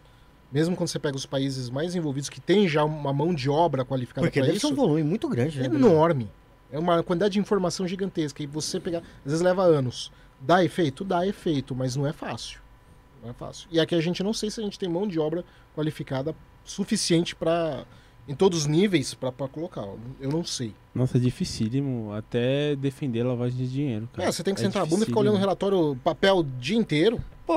Mesmo 0.52 0.76
quando 0.76 0.88
você 0.88 1.00
pega 1.00 1.16
os 1.16 1.26
países 1.26 1.70
mais 1.70 1.96
envolvidos, 1.96 2.30
que 2.30 2.40
tem 2.40 2.68
já 2.68 2.84
uma 2.84 3.12
mão 3.12 3.34
de 3.34 3.50
obra 3.50 3.84
qualificada 3.84 4.26
Porque 4.26 4.40
para 4.40 4.48
deve 4.48 4.60
ser 4.60 4.68
isso, 4.68 4.74
um 4.74 4.76
volume 4.76 5.04
muito 5.04 5.28
grande, 5.28 5.60
é 5.60 5.64
né? 5.64 5.70
Bruno? 5.70 5.88
enorme. 5.88 6.30
É 6.72 6.80
uma 6.80 7.04
quantidade 7.04 7.34
de 7.34 7.40
informação 7.40 7.88
gigantesca. 7.88 8.42
E 8.42 8.48
você 8.48 8.80
pegar. 8.80 9.00
Às 9.00 9.32
vezes 9.32 9.42
leva 9.42 9.64
anos. 9.64 10.12
Dá 10.40 10.64
efeito? 10.64 11.04
Dá 11.04 11.26
efeito, 11.26 11.76
mas 11.76 11.96
não 11.96 12.06
é 12.06 12.14
fácil. 12.14 12.60
Não 13.22 13.30
é 13.30 13.34
fácil. 13.34 13.68
E 13.72 13.80
aqui 13.80 13.96
a 13.96 14.02
gente 14.02 14.24
não 14.24 14.34
sei 14.34 14.50
se 14.50 14.60
a 14.60 14.64
gente 14.64 14.78
tem 14.78 14.88
mão 14.88 15.08
de 15.08 15.20
obra 15.20 15.44
qualificada 15.76 16.36
suficiente 16.64 17.36
para 17.36 17.86
em 18.28 18.36
todos 18.36 18.60
os 18.60 18.66
níveis 18.66 19.14
para 19.14 19.32
colocar. 19.48 19.88
Eu 20.20 20.30
não 20.30 20.44
sei. 20.44 20.74
Nossa, 20.94 21.18
é 21.18 21.22
dificílimo 21.22 22.12
até 22.14 22.76
defender 22.76 23.22
a 23.22 23.30
lavagem 23.30 23.58
de 23.58 23.72
dinheiro, 23.72 24.10
cara. 24.14 24.28
É, 24.28 24.32
você 24.32 24.44
tem 24.44 24.54
que 24.54 24.60
sentar 24.60 24.84
a 24.84 24.86
bunda 24.86 25.04
e 25.04 25.06
ficar 25.06 25.22
olhando 25.22 25.36
o 25.36 25.40
relatório, 25.40 25.98
papel 26.04 26.40
o 26.40 26.44
dia 26.44 26.78
inteiro. 26.78 27.24
Pô, 27.48 27.54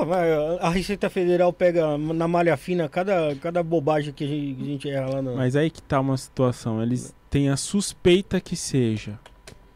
a 0.61 0.69
Receita 0.69 1.09
Federal 1.09 1.51
pega 1.51 1.97
na 1.97 2.25
malha 2.25 2.55
fina 2.55 2.87
cada, 2.87 3.35
cada 3.35 3.61
bobagem 3.61 4.13
que 4.13 4.23
a 4.23 4.27
gente, 4.27 4.61
a 4.61 4.65
gente 4.65 4.89
erra 4.89 5.09
lá 5.15 5.21
no. 5.21 5.35
Mas 5.35 5.53
aí 5.55 5.69
que 5.69 5.81
tá 5.81 5.99
uma 5.99 6.15
situação. 6.15 6.81
Eles 6.81 7.13
têm 7.29 7.49
a 7.49 7.57
suspeita 7.57 8.39
que 8.39 8.55
seja. 8.55 9.19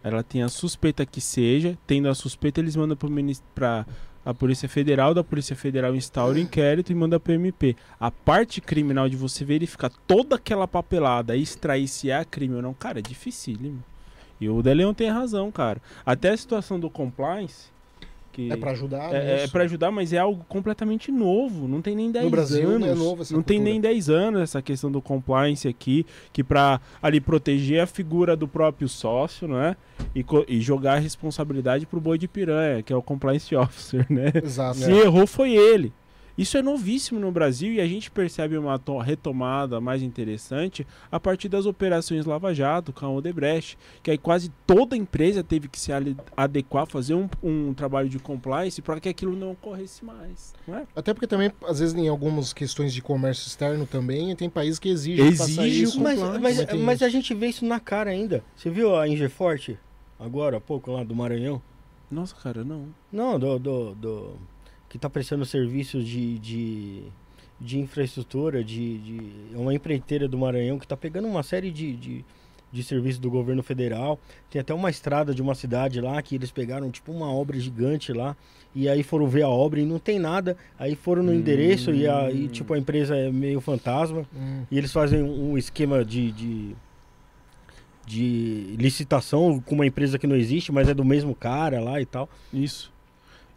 Ela 0.02 0.24
tem 0.24 0.42
a 0.42 0.48
suspeita 0.48 1.06
que 1.06 1.20
seja. 1.20 1.78
Tendo 1.86 2.08
a 2.08 2.16
suspeita, 2.16 2.62
eles 2.62 2.78
mandam 2.78 2.96
pro 2.96 3.12
minis- 3.12 3.44
pra 3.54 3.86
a 4.24 4.34
Polícia 4.34 4.70
Federal. 4.70 5.14
Da 5.14 5.22
Polícia 5.22 5.54
Federal 5.56 5.94
instaura 5.94 6.38
o 6.38 6.40
inquérito 6.42 6.94
e 6.94 6.96
manda 6.96 7.20
pro 7.20 7.34
MP. 7.34 7.76
A 8.00 8.10
parte 8.10 8.62
criminal 8.62 9.10
de 9.10 9.18
você 9.18 9.44
verificar 9.44 9.92
toda 10.08 10.38
aquela 10.38 10.66
papelada 10.66 11.36
e 11.36 11.42
extrair 11.42 11.90
se 11.90 12.10
é 12.10 12.24
crime 12.24 12.56
ou 12.56 12.62
não, 12.62 12.74
cara, 12.74 13.00
é 13.00 13.02
dificílimo. 13.02 13.84
E 14.40 14.48
o 14.48 14.62
Deleon 14.62 14.94
tem 14.94 15.10
razão, 15.10 15.52
cara. 15.52 15.82
Até 16.06 16.30
a 16.30 16.38
situação 16.38 16.80
do 16.80 16.90
compliance. 16.90 17.75
Que 18.36 18.52
É 18.52 18.58
para 18.58 18.72
ajudar. 18.72 19.14
é, 19.14 19.32
é 19.32 19.42
nisso. 19.42 19.52
para 19.54 19.64
ajudar, 19.64 19.92
mas 19.92 20.12
é 20.12 20.18
algo 20.18 20.44
completamente 20.50 21.10
novo. 21.10 21.70
Não 21.70 21.82
tem 21.82 21.96
nem 21.96 22.12
10 22.12 22.30
Brasil, 22.30 22.68
anos. 22.70 22.82
não 22.82 22.88
é 22.90 22.96
novo 22.96 23.22
essa 23.22 23.34
não 23.34 23.42
tem 23.42 23.62
nem 23.62 23.80
10 23.80 24.10
anos 24.10 24.42
essa 24.42 24.62
questão 24.62 24.92
do 24.92 25.02
compliance 25.02 25.66
aqui, 25.68 26.06
que 26.34 26.44
para 26.44 26.82
ali 27.02 27.22
proteger 27.22 27.80
a 27.82 27.88
figura 27.88 28.36
do 28.36 28.46
próprio 28.48 28.90
sócio, 28.90 29.48
né? 29.48 29.78
E, 30.14 30.26
e 30.50 30.60
jogar 30.60 30.96
a 30.96 31.00
responsabilidade 31.00 31.86
pro 31.86 32.02
boi 32.02 32.18
de 32.18 32.28
piranha, 32.28 32.84
que 32.84 32.92
é 32.92 32.96
o 32.96 33.02
compliance 33.02 33.56
officer, 33.56 34.06
né? 34.10 34.34
Exato. 34.44 34.78
Se 34.80 34.92
errou 34.92 35.26
foi 35.26 35.54
ele. 35.56 35.94
Isso 36.38 36.58
é 36.58 36.62
novíssimo 36.62 37.20
no 37.20 37.32
Brasil 37.32 37.72
e 37.74 37.80
a 37.80 37.88
gente 37.88 38.12
percebe 38.12 38.58
uma 38.58 38.78
to- 38.78 38.98
retomada 39.00 39.80
mais 39.80 40.02
interessante 40.02 40.86
a 41.12 41.20
partir 41.20 41.48
das 41.48 41.66
operações 41.66 42.26
Lava 42.26 42.54
Jato 42.54 42.92
com 42.92 43.06
a 43.06 43.10
Odebrecht, 43.12 43.78
que 44.04 44.12
aí 44.12 44.18
quase 44.18 44.52
toda 44.68 44.98
empresa 44.98 45.44
teve 45.44 45.68
que 45.68 45.80
se 45.80 45.92
adequar, 46.36 46.86
fazer 46.88 47.14
um, 47.14 47.30
um 47.42 47.74
trabalho 47.74 48.10
de 48.10 48.20
compliance 48.20 48.82
para 48.82 49.00
que 49.00 49.08
aquilo 49.08 49.36
não 49.36 49.52
ocorresse 49.52 50.04
mais. 50.04 50.54
Não 50.68 50.78
é? 50.78 50.86
Até 50.96 51.14
porque 51.14 51.28
também, 51.28 51.52
às 51.68 51.80
vezes, 51.80 51.96
em 51.96 52.08
algumas 52.10 52.52
questões 52.54 52.94
de 52.94 53.02
comércio 53.02 53.48
externo 53.48 53.86
também, 53.86 54.36
tem 54.36 54.50
países 54.50 54.78
que 54.80 54.90
exigem 54.90 55.26
Exige 55.28 55.84
isso. 55.84 56.02
Mas, 56.02 56.20
mas, 56.20 56.74
mas 56.74 56.96
isso. 56.98 57.06
a 57.06 57.10
gente 57.10 57.34
vê 57.34 57.48
isso 57.48 57.66
na 57.66 57.80
cara 57.80 58.10
ainda. 58.10 58.44
Você 58.56 58.70
viu 58.70 58.96
a 58.98 59.08
Ingeforte 59.08 59.78
agora 60.20 60.58
há 60.58 60.62
pouco 60.62 60.92
lá 60.92 61.04
do 61.04 61.16
Maranhão? 61.16 61.62
Nossa, 62.12 62.36
cara, 62.36 62.64
não. 62.64 62.88
Não, 63.12 63.40
do. 63.40 63.58
do, 63.58 63.96
do- 63.96 64.55
que 64.96 65.00
tá 65.00 65.10
prestando 65.10 65.46
serviços 65.46 66.08
de, 66.08 66.40
de, 66.40 67.04
de 67.60 67.80
infraestrutura, 67.80 68.64
de, 68.64 68.98
de. 69.00 69.22
É 69.54 69.58
uma 69.58 69.74
empreiteira 69.74 70.26
do 70.26 70.38
Maranhão 70.38 70.80
que 70.80 70.88
tá 70.88 70.96
pegando 70.96 71.28
uma 71.28 71.44
série 71.44 71.70
de, 71.70 71.94
de, 71.98 72.26
de 72.72 72.82
serviços 72.82 73.20
do 73.20 73.30
governo 73.30 73.62
federal. 73.62 74.18
Tem 74.50 74.62
até 74.62 74.74
uma 74.74 74.90
estrada 74.90 75.36
de 75.36 75.42
uma 75.42 75.54
cidade 75.54 76.00
lá 76.00 76.22
que 76.22 76.36
eles 76.36 76.50
pegaram 76.50 76.90
tipo 76.90 77.12
uma 77.12 77.30
obra 77.30 77.60
gigante 77.60 78.14
lá. 78.14 78.38
E 78.74 78.88
aí 78.88 79.04
foram 79.04 79.28
ver 79.28 79.42
a 79.42 79.50
obra 79.50 79.82
e 79.82 79.86
não 79.86 80.00
tem 80.00 80.18
nada. 80.18 80.56
Aí 80.80 80.96
foram 80.96 81.22
no 81.22 81.34
endereço 81.34 81.92
e, 81.94 82.08
a, 82.08 82.32
e 82.32 82.48
tipo 82.48 82.74
a 82.74 82.78
empresa 82.78 83.18
é 83.18 83.30
meio 83.30 83.60
fantasma. 83.60 84.26
Hum. 84.34 84.64
E 84.72 84.78
eles 84.78 84.94
fazem 84.94 85.22
um 85.22 85.58
esquema 85.58 86.06
de, 86.06 86.32
de, 86.32 86.76
de 88.06 88.76
licitação 88.80 89.60
com 89.60 89.76
uma 89.76 89.86
empresa 89.86 90.18
que 90.18 90.26
não 90.26 90.38
existe, 90.38 90.72
mas 90.72 90.88
é 90.88 90.94
do 90.94 91.04
mesmo 91.04 91.36
cara 91.36 91.82
lá 91.82 92.00
e 92.00 92.06
tal. 92.06 92.30
Isso. 92.54 92.95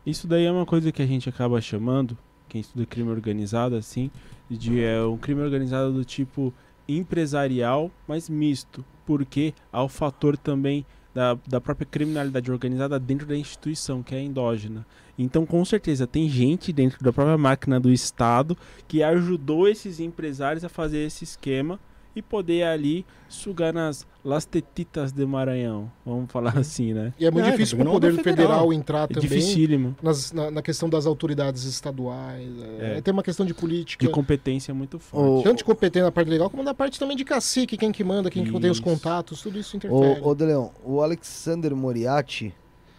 Isso 0.04 0.26
daí 0.26 0.44
é 0.44 0.52
uma 0.52 0.66
coisa 0.66 0.90
que 0.90 1.02
a 1.02 1.06
gente 1.06 1.28
acaba 1.28 1.60
chamando, 1.60 2.16
quem 2.48 2.60
estuda 2.60 2.86
crime 2.86 3.10
organizado, 3.10 3.76
assim, 3.76 4.10
de 4.48 4.82
é 4.82 5.02
um 5.02 5.18
crime 5.18 5.42
organizado 5.42 5.92
do 5.92 6.04
tipo 6.04 6.52
empresarial, 6.88 7.90
mas 8.06 8.28
misto. 8.28 8.84
Porque 9.04 9.54
há 9.72 9.82
o 9.82 9.88
fator 9.88 10.36
também 10.36 10.84
da, 11.14 11.36
da 11.46 11.60
própria 11.60 11.86
criminalidade 11.86 12.50
organizada 12.50 12.98
dentro 12.98 13.26
da 13.26 13.36
instituição, 13.36 14.02
que 14.02 14.14
é 14.14 14.20
endógena. 14.20 14.86
Então, 15.18 15.44
com 15.44 15.64
certeza, 15.64 16.06
tem 16.06 16.28
gente 16.28 16.72
dentro 16.72 17.02
da 17.02 17.12
própria 17.12 17.36
máquina 17.36 17.80
do 17.80 17.90
Estado 17.90 18.56
que 18.86 19.02
ajudou 19.02 19.68
esses 19.68 19.98
empresários 20.00 20.64
a 20.64 20.68
fazer 20.68 20.98
esse 20.98 21.24
esquema 21.24 21.78
e 22.18 22.22
poder 22.22 22.64
ali 22.64 23.04
sugar 23.28 23.72
nas 23.72 24.06
las 24.24 24.44
tetitas 24.44 25.12
de 25.12 25.24
Maranhão, 25.24 25.90
vamos 26.04 26.30
falar 26.30 26.56
assim, 26.58 26.92
né? 26.92 27.12
E 27.18 27.24
é 27.26 27.30
muito 27.30 27.44
Não, 27.44 27.50
difícil 27.52 27.76
para 27.78 27.84
o 27.88 27.92
pegando 28.00 28.00
poder 28.16 28.22
federal. 28.22 28.46
federal 28.48 28.72
entrar 28.72 29.04
É 29.04 29.06
também 29.08 29.28
dificílimo. 29.28 29.96
nas- 30.02 30.32
na, 30.32 30.50
na 30.50 30.62
questão 30.62 30.88
das 30.88 31.06
autoridades 31.06 31.64
estaduais. 31.64 32.48
É, 32.80 32.98
É. 32.98 33.00
Tem 33.00 33.12
uma 33.12 33.22
questão 33.22 33.44
de 33.46 33.54
política. 33.54 34.04
De 34.06 34.10
competência 34.12 34.72
muito 34.74 34.98
forte. 34.98 35.40
O- 35.40 35.42
Tanto 35.42 35.58
de 35.58 35.64
competência 35.64 36.04
na 36.04 36.12
parte 36.12 36.28
legal, 36.28 36.50
como 36.50 36.62
na 36.62 36.74
parte 36.74 36.98
também 36.98 37.16
de 37.16 37.24
cacique, 37.24 37.76
quem 37.76 37.92
que 37.92 38.02
manda, 38.04 38.30
quem 38.30 38.44
que 38.44 38.50
tem 38.60 38.70
os 38.70 38.76
Isso. 38.78 38.82
contatos, 38.82 39.40
tudo 39.42 39.58
isso 39.58 39.76
interfere. 39.76 40.20
Ô, 40.20 40.28
ô 40.28 40.34
Deleon, 40.34 40.68
o 40.84 41.00
Alexander 41.02 41.74
Moriarty, 41.74 42.54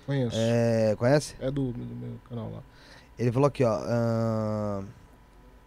Conheço. 0.06 0.36
É, 0.36 0.92
é, 0.92 0.96
conhece? 0.96 1.36
do, 1.52 1.72
do 1.72 1.96
meu 1.96 2.14
canal 2.28 2.52
lá. 2.52 2.64
Ele 3.18 3.32
falou 3.32 3.48
aqui, 3.48 3.64
ó. 3.64 3.74
ahn, 3.74 4.86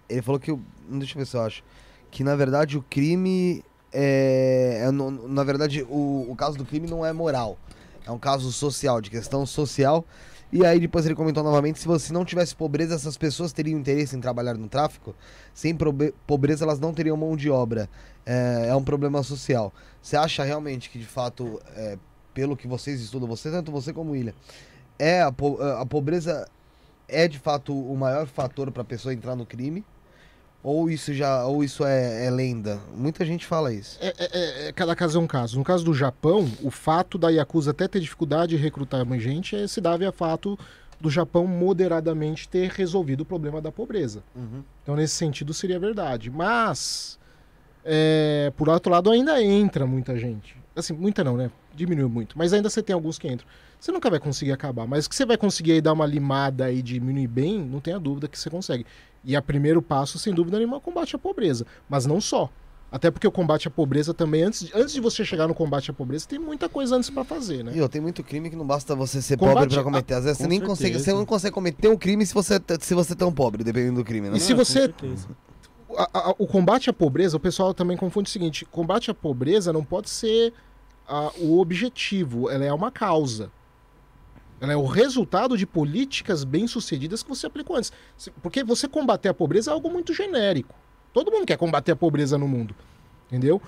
ele 0.09 0.23
falou 0.23 0.41
que. 0.41 0.51
Deixa 0.89 1.15
eu 1.15 1.19
ver 1.21 1.27
se 1.27 1.37
eu 1.37 1.43
acho. 1.43 1.63
Que 2.13 2.23
na 2.23 2.37
verdade 2.37 2.79
o 2.79 2.83
crime. 2.83 3.65
É, 3.93 4.85
é 4.87 4.91
na 4.93 5.43
verdade, 5.43 5.83
o, 5.83 6.27
o 6.31 6.37
caso 6.37 6.57
do 6.57 6.65
crime 6.65 6.89
não 6.89 7.05
é 7.05 7.13
moral. 7.13 7.59
É 8.07 8.11
um 8.11 8.19
caso 8.19 8.53
social, 8.53 9.01
de 9.01 9.11
questão 9.11 9.45
social. 9.45 10.05
E 10.53 10.67
aí 10.67 10.79
depois 10.79 11.07
ele 11.07 11.15
comentou 11.15 11.43
novamente, 11.43 11.79
se 11.79 11.87
você 11.87 12.13
não 12.13 12.27
tivesse 12.27 12.55
pobreza, 12.55 12.95
essas 12.95 13.17
pessoas 13.17 13.55
teriam 13.55 13.81
interesse 13.81 14.15
em 14.15 14.21
trabalhar 14.21 14.55
no 14.55 14.69
tráfico? 14.69 15.15
Sem 15.55 15.75
pobreza, 16.27 16.65
elas 16.65 16.79
não 16.79 16.93
teriam 16.93 17.17
mão 17.17 17.35
de 17.35 17.49
obra. 17.49 17.89
É, 18.27 18.67
é 18.69 18.75
um 18.77 18.85
problema 18.85 19.23
social. 19.23 19.73
Você 20.03 20.15
acha 20.15 20.45
realmente 20.45 20.91
que, 20.91 20.99
de 20.99 21.07
fato, 21.07 21.59
é, 21.75 21.97
pelo 22.35 22.55
que 22.55 22.69
vocês 22.69 23.01
estudam, 23.01 23.27
você, 23.27 23.51
tanto 23.51 23.73
você 23.73 23.95
como 23.95 24.13
William, 24.13 24.35
é 24.99 25.23
a, 25.23 25.33
po- 25.33 25.59
a 25.63 25.87
pobreza 25.87 26.47
é 27.09 27.27
de 27.27 27.39
fato 27.39 27.75
o 27.75 27.97
maior 27.97 28.27
fator 28.27 28.71
para 28.71 28.83
a 28.83 28.85
pessoa 28.85 29.15
entrar 29.15 29.35
no 29.35 29.47
crime? 29.47 29.83
Ou 30.65 30.89
isso 30.89 31.13
já, 31.13 31.45
ou 31.45 31.65
isso 31.65 31.85
é, 31.85 32.27
é 32.27 32.31
lenda? 32.31 32.79
Muita 32.95 33.25
gente 33.25 33.45
fala 33.45 33.73
isso. 33.73 33.99
É, 34.01 34.09
é- 34.09 34.15
é- 34.33 34.69
é- 34.69 34.73
cada 34.73 34.95
caso 34.95 35.19
é 35.19 35.21
um 35.21 35.27
caso. 35.27 35.59
No 35.59 35.65
caso 35.65 35.85
do 35.85 35.93
Japão, 35.93 36.49
o 36.63 36.71
fato 36.71 37.19
da 37.19 37.31
Yakuza 37.31 37.73
até 37.73 37.89
ter 37.89 37.99
dificuldade 37.99 38.57
de 38.57 38.63
recrutar 38.63 39.05
mais 39.05 39.21
gente 39.23 39.57
é, 39.57 39.67
se 39.67 39.81
dava 39.81 40.09
a 40.09 40.13
fato 40.13 40.57
do 41.01 41.11
Japão 41.11 41.49
moderadamente 41.49 42.49
ter 42.49 42.71
resolvido 42.71 43.23
o 43.23 43.25
problema 43.25 43.61
da 43.61 43.73
pobreza. 43.73 44.23
Então, 44.85 44.95
nesse 44.95 45.15
sentido, 45.17 45.53
seria 45.53 45.81
verdade. 45.81 46.31
Mas, 46.31 47.19
é, 47.85 48.53
por 48.57 48.69
outro 48.69 48.93
lado, 48.93 49.11
ainda 49.11 49.43
entra 49.43 49.85
muita 49.85 50.17
gente. 50.17 50.57
Assim, 50.77 50.93
muita 50.93 51.25
não, 51.25 51.37
né? 51.37 51.51
Diminuiu 51.75 52.09
muito. 52.09 52.39
Mas 52.39 52.53
ainda 52.53 52.71
você 52.71 52.81
tem 52.83 52.95
alguns 52.95 53.19
que 53.19 53.27
entram. 53.27 53.49
Você 53.83 53.91
nunca 53.91 54.09
vai 54.09 54.21
conseguir 54.21 54.53
acabar. 54.53 54.87
Mas 54.87 55.09
que 55.09 55.15
você 55.17 55.27
vai 55.27 55.37
conseguir 55.37 55.73
aí 55.73 55.81
dar 55.81 55.93
uma 55.93 56.07
limada 56.07 56.71
e 56.71 56.81
diminuir 56.81 57.27
bem, 57.27 57.59
não 57.61 57.81
tenha 57.81 57.99
dúvida 57.99 58.29
que 58.29 58.39
você 58.39 58.49
consegue. 58.49 58.87
E 59.25 59.37
o 59.37 59.43
primeiro 59.43 59.83
passo, 59.83 60.21
sem 60.21 60.33
dúvida 60.33 60.57
nenhuma, 60.57 60.77
é 60.77 60.79
o 60.79 60.81
combate 60.81 61.17
à 61.17 61.19
pobreza. 61.19 61.67
Mas 61.91 62.07
não 62.07 62.21
só. 62.21 62.49
Até 62.93 63.11
porque 63.11 63.27
o 63.27 63.33
combate 63.33 63.67
à 63.67 63.71
pobreza 63.73 64.15
também, 64.15 64.45
antes, 64.45 64.71
antes 64.73 64.95
de 64.95 65.01
você 65.01 65.25
chegar 65.25 65.49
no 65.49 65.55
combate 65.55 65.91
à 65.91 65.95
pobreza, 65.95 66.29
tem 66.29 66.39
muita 66.39 66.69
coisa 66.69 66.95
antes 66.95 67.11
pra 67.11 67.25
fazer, 67.25 67.65
né? 67.65 67.73
E 67.75 67.81
ó, 67.83 67.89
tem 67.89 68.01
muito 68.01 68.23
crime 68.23 68.51
que 68.51 68.55
não 68.55 68.65
basta 68.65 68.95
você 68.95 69.21
ser 69.21 69.37
Combate 69.37 69.55
pobre 69.57 69.69
para 69.71 69.81
a- 69.81 69.85
cometer. 69.85 70.15
Às 70.15 70.25
vezes 70.27 70.39
você 70.39 70.47
nem 70.47 70.61
consegue, 70.61 70.91
certeza. 70.93 71.05
você 71.05 71.13
não 71.13 71.27
consegue 71.27 71.53
cometer 71.53 71.89
um 71.89 71.97
crime 71.97 72.25
se 72.25 72.33
você 72.35 72.61
se 72.79 72.95
você 72.95 73.15
é 73.15 73.17
tão 73.17 73.33
pobre, 73.33 73.65
dependendo 73.65 73.97
do 73.97 74.05
crime, 74.05 74.31
né? 74.31 74.37
E 74.37 74.41
se 74.41 74.55
você-. 74.55 74.95
A, 75.97 76.03
a- 76.13 76.31
a- 76.31 76.35
o 76.39 76.47
combate 76.47 76.89
à 76.89 76.93
pobreza, 76.93 77.37
o 77.37 77.41
pessoal 77.41 77.75
também 77.75 77.97
confunde 77.97 78.29
o 78.29 78.33
seguinte: 78.33 78.65
combate 78.67 79.11
à 79.11 79.15
pobreza 79.15 79.73
não 79.73 79.83
pode 79.83 80.09
ser 80.09 80.53
ah, 81.09 81.33
o 81.41 81.59
objetivo, 81.59 82.49
ela 82.49 82.65
é 82.65 82.73
uma 82.73 82.93
causa. 82.93 83.51
Ela 84.63 84.75
é 84.75 84.77
o 84.77 84.87
resultado 84.87 85.59
de 85.59 85.67
políticas 85.67 86.45
bem-sucedidas 86.45 87.21
que 87.21 87.29
você 87.29 87.49
aplicou 87.49 87.75
antes. 87.75 87.91
Porque 88.41 88.63
você 88.63 88.87
combater 88.87 89.29
a 89.29 89.35
pobreza 89.35 89.73
é 89.73 89.75
algo 89.75 89.91
muito 89.91 90.15
genérico. 90.15 90.73
Todo 91.13 91.33
mundo 91.33 91.45
quer 91.45 91.59
combater 91.59 91.91
a 91.91 91.97
pobreza 91.97 92.39
no 92.39 92.47
mundo. 92.47 92.73
Entendeu? 93.27 93.61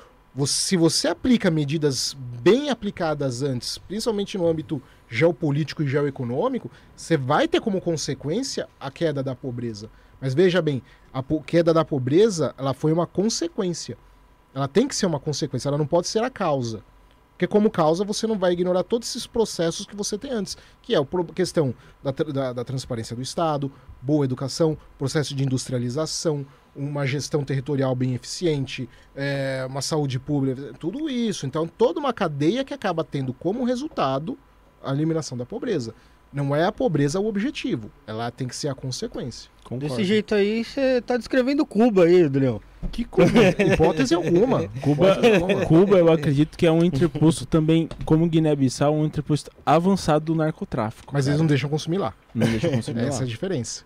Se 0.46 0.76
você 0.76 1.08
aplica 1.08 1.50
medidas 1.50 2.16
bem 2.40 2.70
aplicadas 2.70 3.42
antes, 3.42 3.76
principalmente 3.76 4.38
no 4.38 4.46
âmbito 4.46 4.80
geopolítico 5.08 5.82
e 5.82 5.88
geoeconômico, 5.88 6.70
você 6.94 7.16
vai 7.16 7.48
ter 7.48 7.60
como 7.60 7.80
consequência 7.80 8.68
a 8.78 8.88
queda 8.88 9.20
da 9.20 9.34
pobreza. 9.34 9.90
Mas 10.20 10.32
veja 10.32 10.62
bem, 10.62 10.80
a 11.12 11.24
queda 11.44 11.74
da 11.74 11.84
pobreza, 11.84 12.54
ela 12.56 12.72
foi 12.72 12.92
uma 12.92 13.04
consequência. 13.06 13.98
Ela 14.54 14.68
tem 14.68 14.86
que 14.86 14.94
ser 14.94 15.06
uma 15.06 15.18
consequência, 15.18 15.68
ela 15.68 15.78
não 15.78 15.88
pode 15.88 16.06
ser 16.06 16.22
a 16.22 16.30
causa. 16.30 16.84
Porque 17.34 17.48
como 17.48 17.68
causa, 17.68 18.04
você 18.04 18.28
não 18.28 18.38
vai 18.38 18.52
ignorar 18.52 18.84
todos 18.84 19.08
esses 19.08 19.26
processos 19.26 19.84
que 19.84 19.96
você 19.96 20.16
tem 20.16 20.30
antes, 20.30 20.56
que 20.80 20.94
é 20.94 20.98
a 20.98 21.04
questão 21.34 21.74
da, 22.02 22.12
da- 22.12 22.52
da 22.52 22.64
transparência 22.64 23.14
do 23.16 23.20
Estado, 23.22 23.72
boa 24.00 24.24
educação, 24.24 24.78
processo 24.96 25.34
de 25.34 25.42
industrialização, 25.42 26.46
uma 26.76 27.04
gestão 27.06 27.44
territorial 27.44 27.94
bem 27.94 28.14
eficiente, 28.14 28.88
é, 29.16 29.66
uma 29.68 29.82
saúde 29.82 30.18
pública, 30.20 30.72
tudo 30.78 31.10
isso. 31.10 31.44
Então, 31.44 31.66
toda 31.66 31.98
uma 31.98 32.12
cadeia 32.12 32.64
que 32.64 32.72
acaba 32.72 33.02
tendo 33.02 33.32
como 33.34 33.64
resultado 33.64 34.38
a 34.82 34.92
eliminação 34.92 35.36
da 35.36 35.44
pobreza. 35.44 35.92
Não 36.34 36.54
é 36.54 36.64
a 36.64 36.72
pobreza 36.72 37.20
o 37.20 37.26
objetivo, 37.26 37.90
ela 38.06 38.28
tem 38.30 38.48
que 38.48 38.56
ser 38.56 38.68
a 38.68 38.74
consequência. 38.74 39.48
Concordo. 39.62 39.86
Desse 39.86 40.04
jeito 40.04 40.34
aí, 40.34 40.64
você 40.64 41.00
tá 41.00 41.16
descrevendo 41.16 41.64
Cuba 41.64 42.04
aí, 42.04 42.28
Leão. 42.28 42.60
Que 42.92 43.04
Cuba? 43.04 43.24
Hipótese 43.72 44.12
alguma. 44.16 44.68
Cuba. 44.82 45.16
Cuba, 45.66 45.96
eu 45.98 46.12
acredito 46.12 46.58
que 46.58 46.66
é 46.66 46.70
um 46.72 46.84
interposto 46.84 47.46
também, 47.46 47.88
como 48.04 48.28
Guiné-Bissau, 48.28 48.94
um 48.94 49.06
interposto 49.06 49.50
avançado 49.64 50.24
do 50.26 50.34
narcotráfico. 50.34 51.14
Mas 51.14 51.24
cara. 51.24 51.32
eles 51.32 51.40
não 51.40 51.46
deixam 51.46 51.70
consumir 51.70 51.96
lá. 51.98 52.12
não 52.34 52.46
deixam 52.46 52.72
consumir 52.72 53.00
Essa 53.04 53.16
é 53.18 53.20
lá. 53.20 53.22
a 53.24 53.26
diferença. 53.28 53.84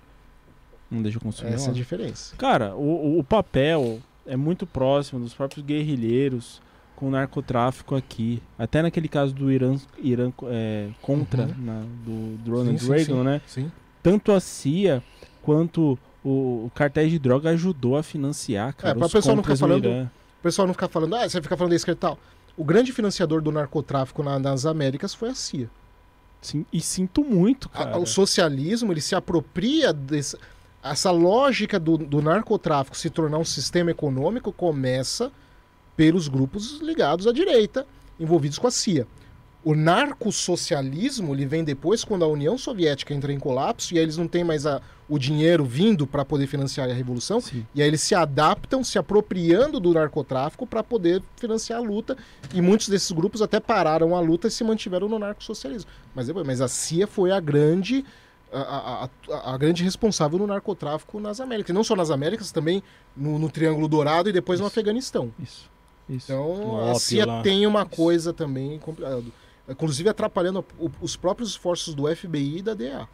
Não 0.90 1.02
deixam 1.02 1.20
consumir 1.20 1.52
Essa 1.52 1.64
é 1.64 1.68
lá. 1.68 1.70
a 1.72 1.74
diferença. 1.74 2.34
Cara, 2.36 2.74
o- 2.74 3.18
o 3.18 3.22
papel 3.22 4.00
é 4.26 4.36
muito 4.36 4.66
próximo 4.66 5.20
dos 5.20 5.32
próprios 5.34 5.64
guerrilheiros 5.64 6.60
com 6.98 7.06
o 7.06 7.10
narcotráfico 7.10 7.94
aqui. 7.94 8.42
Até 8.58 8.82
naquele 8.82 9.06
caso 9.08 9.32
do 9.32 9.52
Irã, 9.52 9.76
Irã 9.98 10.32
é, 10.46 10.88
contra 11.00 11.42
Uhum. 11.42 11.54
na- 11.58 11.82
do, 12.04 12.36
do 12.38 12.50
Ronald 12.50 12.78
Sim, 12.82 12.88
Reagan, 12.88 13.04
sim. 13.04 13.22
né? 13.22 13.40
Sim. 13.46 13.72
Tanto 14.02 14.32
a 14.32 14.40
CIA 14.40 15.02
quanto 15.42 15.98
o, 16.24 16.64
o 16.66 16.72
cartéis 16.74 17.10
de 17.12 17.18
droga 17.18 17.50
ajudou 17.50 17.96
a 17.96 18.02
financiar, 18.02 18.74
cara. 18.74 18.94
pra 18.96 19.06
os 19.06 19.12
pessoal 19.12 19.36
não 19.36 19.42
ficar 19.44 19.56
falando-. 19.56 19.88
O 19.88 20.42
pessoal 20.42 20.66
não 20.66 20.74
fica 20.74 20.88
falando, 20.88 21.14
ah, 21.14 21.28
você 21.28 21.40
fica 21.42 21.56
falando 21.56 21.70
da 21.70 21.76
esquerda 21.76 21.98
e 21.98 22.00
tal. 22.00 22.18
O 22.56 22.64
grande 22.64 22.92
financiador 22.92 23.40
do 23.40 23.52
narcotráfico 23.52 24.22
na- 24.22 24.38
nas 24.38 24.66
Américas 24.66 25.14
foi 25.14 25.28
a 25.30 25.34
CIA. 25.34 25.70
Sim, 26.40 26.64
e 26.72 26.80
sinto 26.80 27.24
muito, 27.24 27.68
A- 27.72 27.84
cara. 27.84 27.98
o 27.98 28.06
socialismo, 28.06 28.92
ele 28.92 29.00
se 29.00 29.14
apropria 29.14 29.92
desse... 29.92 30.36
Essa 30.82 31.10
lógica 31.10 31.78
do, 31.78 31.98
do 31.98 32.22
narcotráfico 32.22 32.96
se 32.96 33.10
tornar 33.10 33.38
um 33.38 33.44
sistema 33.44 33.90
econômico 33.90 34.52
começa 34.52 35.30
pelos 35.98 36.28
grupos 36.28 36.78
ligados 36.80 37.26
à 37.26 37.32
direita, 37.32 37.84
envolvidos 38.20 38.56
com 38.56 38.68
a 38.68 38.70
CIA. 38.70 39.04
O 39.64 39.74
narcossocialismo 39.74 41.34
ele 41.34 41.44
vem 41.44 41.64
depois 41.64 42.04
quando 42.04 42.24
a 42.24 42.28
União 42.28 42.56
Soviética 42.56 43.12
entra 43.12 43.32
em 43.32 43.38
colapso 43.40 43.92
e 43.92 43.98
aí 43.98 44.04
eles 44.04 44.16
não 44.16 44.28
têm 44.28 44.44
mais 44.44 44.64
a- 44.64 44.80
o 45.08 45.18
dinheiro 45.18 45.64
vindo 45.64 46.06
para 46.06 46.24
poder 46.24 46.46
financiar 46.46 46.88
a 46.88 46.92
revolução. 46.92 47.40
Sim. 47.40 47.66
E 47.74 47.82
aí 47.82 47.88
eles 47.88 48.00
se 48.00 48.14
adaptam, 48.14 48.84
se 48.84 48.96
apropriando 48.96 49.80
do 49.80 49.92
narcotráfico 49.92 50.64
para 50.68 50.84
poder 50.84 51.20
financiar 51.36 51.80
a 51.80 51.82
luta. 51.82 52.16
E 52.54 52.60
muitos 52.62 52.88
desses 52.88 53.10
grupos 53.10 53.42
até 53.42 53.58
pararam 53.58 54.14
a 54.14 54.20
luta 54.20 54.46
e 54.46 54.50
se 54.52 54.62
mantiveram 54.62 55.08
no 55.08 55.18
narcossocialismo. 55.18 55.90
Mas, 56.14 56.28
depois- 56.28 56.46
mas 56.46 56.60
a 56.60 56.68
CIA 56.68 57.08
foi 57.08 57.32
a 57.32 57.40
grande, 57.40 58.04
a, 58.52 58.60
a- 58.60 59.04
a- 59.34 59.54
a 59.54 59.58
grande 59.58 59.82
responsável 59.82 60.38
no 60.38 60.46
narcotráfico 60.46 61.18
nas 61.18 61.40
Américas. 61.40 61.70
E 61.70 61.72
não 61.72 61.82
só 61.82 61.96
nas 61.96 62.10
Américas, 62.10 62.52
também 62.52 62.82
no, 63.16 63.36
no 63.38 63.50
Triângulo 63.50 63.88
Dourado 63.88 64.28
e 64.28 64.32
depois 64.32 64.60
no 64.60 64.66
Isso. 64.66 64.72
Afeganistão. 64.72 65.32
Isso. 65.42 65.68
Isso. 66.08 66.32
Então 66.32 66.56
No 66.58 66.90
a 66.90 66.94
CIA 66.94 67.26
lá. 67.26 67.42
tem 67.42 67.66
uma 67.66 67.84
coisa 67.86 68.32
também 68.32 68.78
complicada. 68.78 69.22
Inclusive 69.68 70.08
atrapalhando 70.08 70.64
os 71.00 71.14
próprios 71.16 71.50
esforços 71.50 71.94
do 71.94 72.04
FBI 72.14 72.58
e 72.58 72.62
da 72.62 72.74
DEA. 72.74 73.06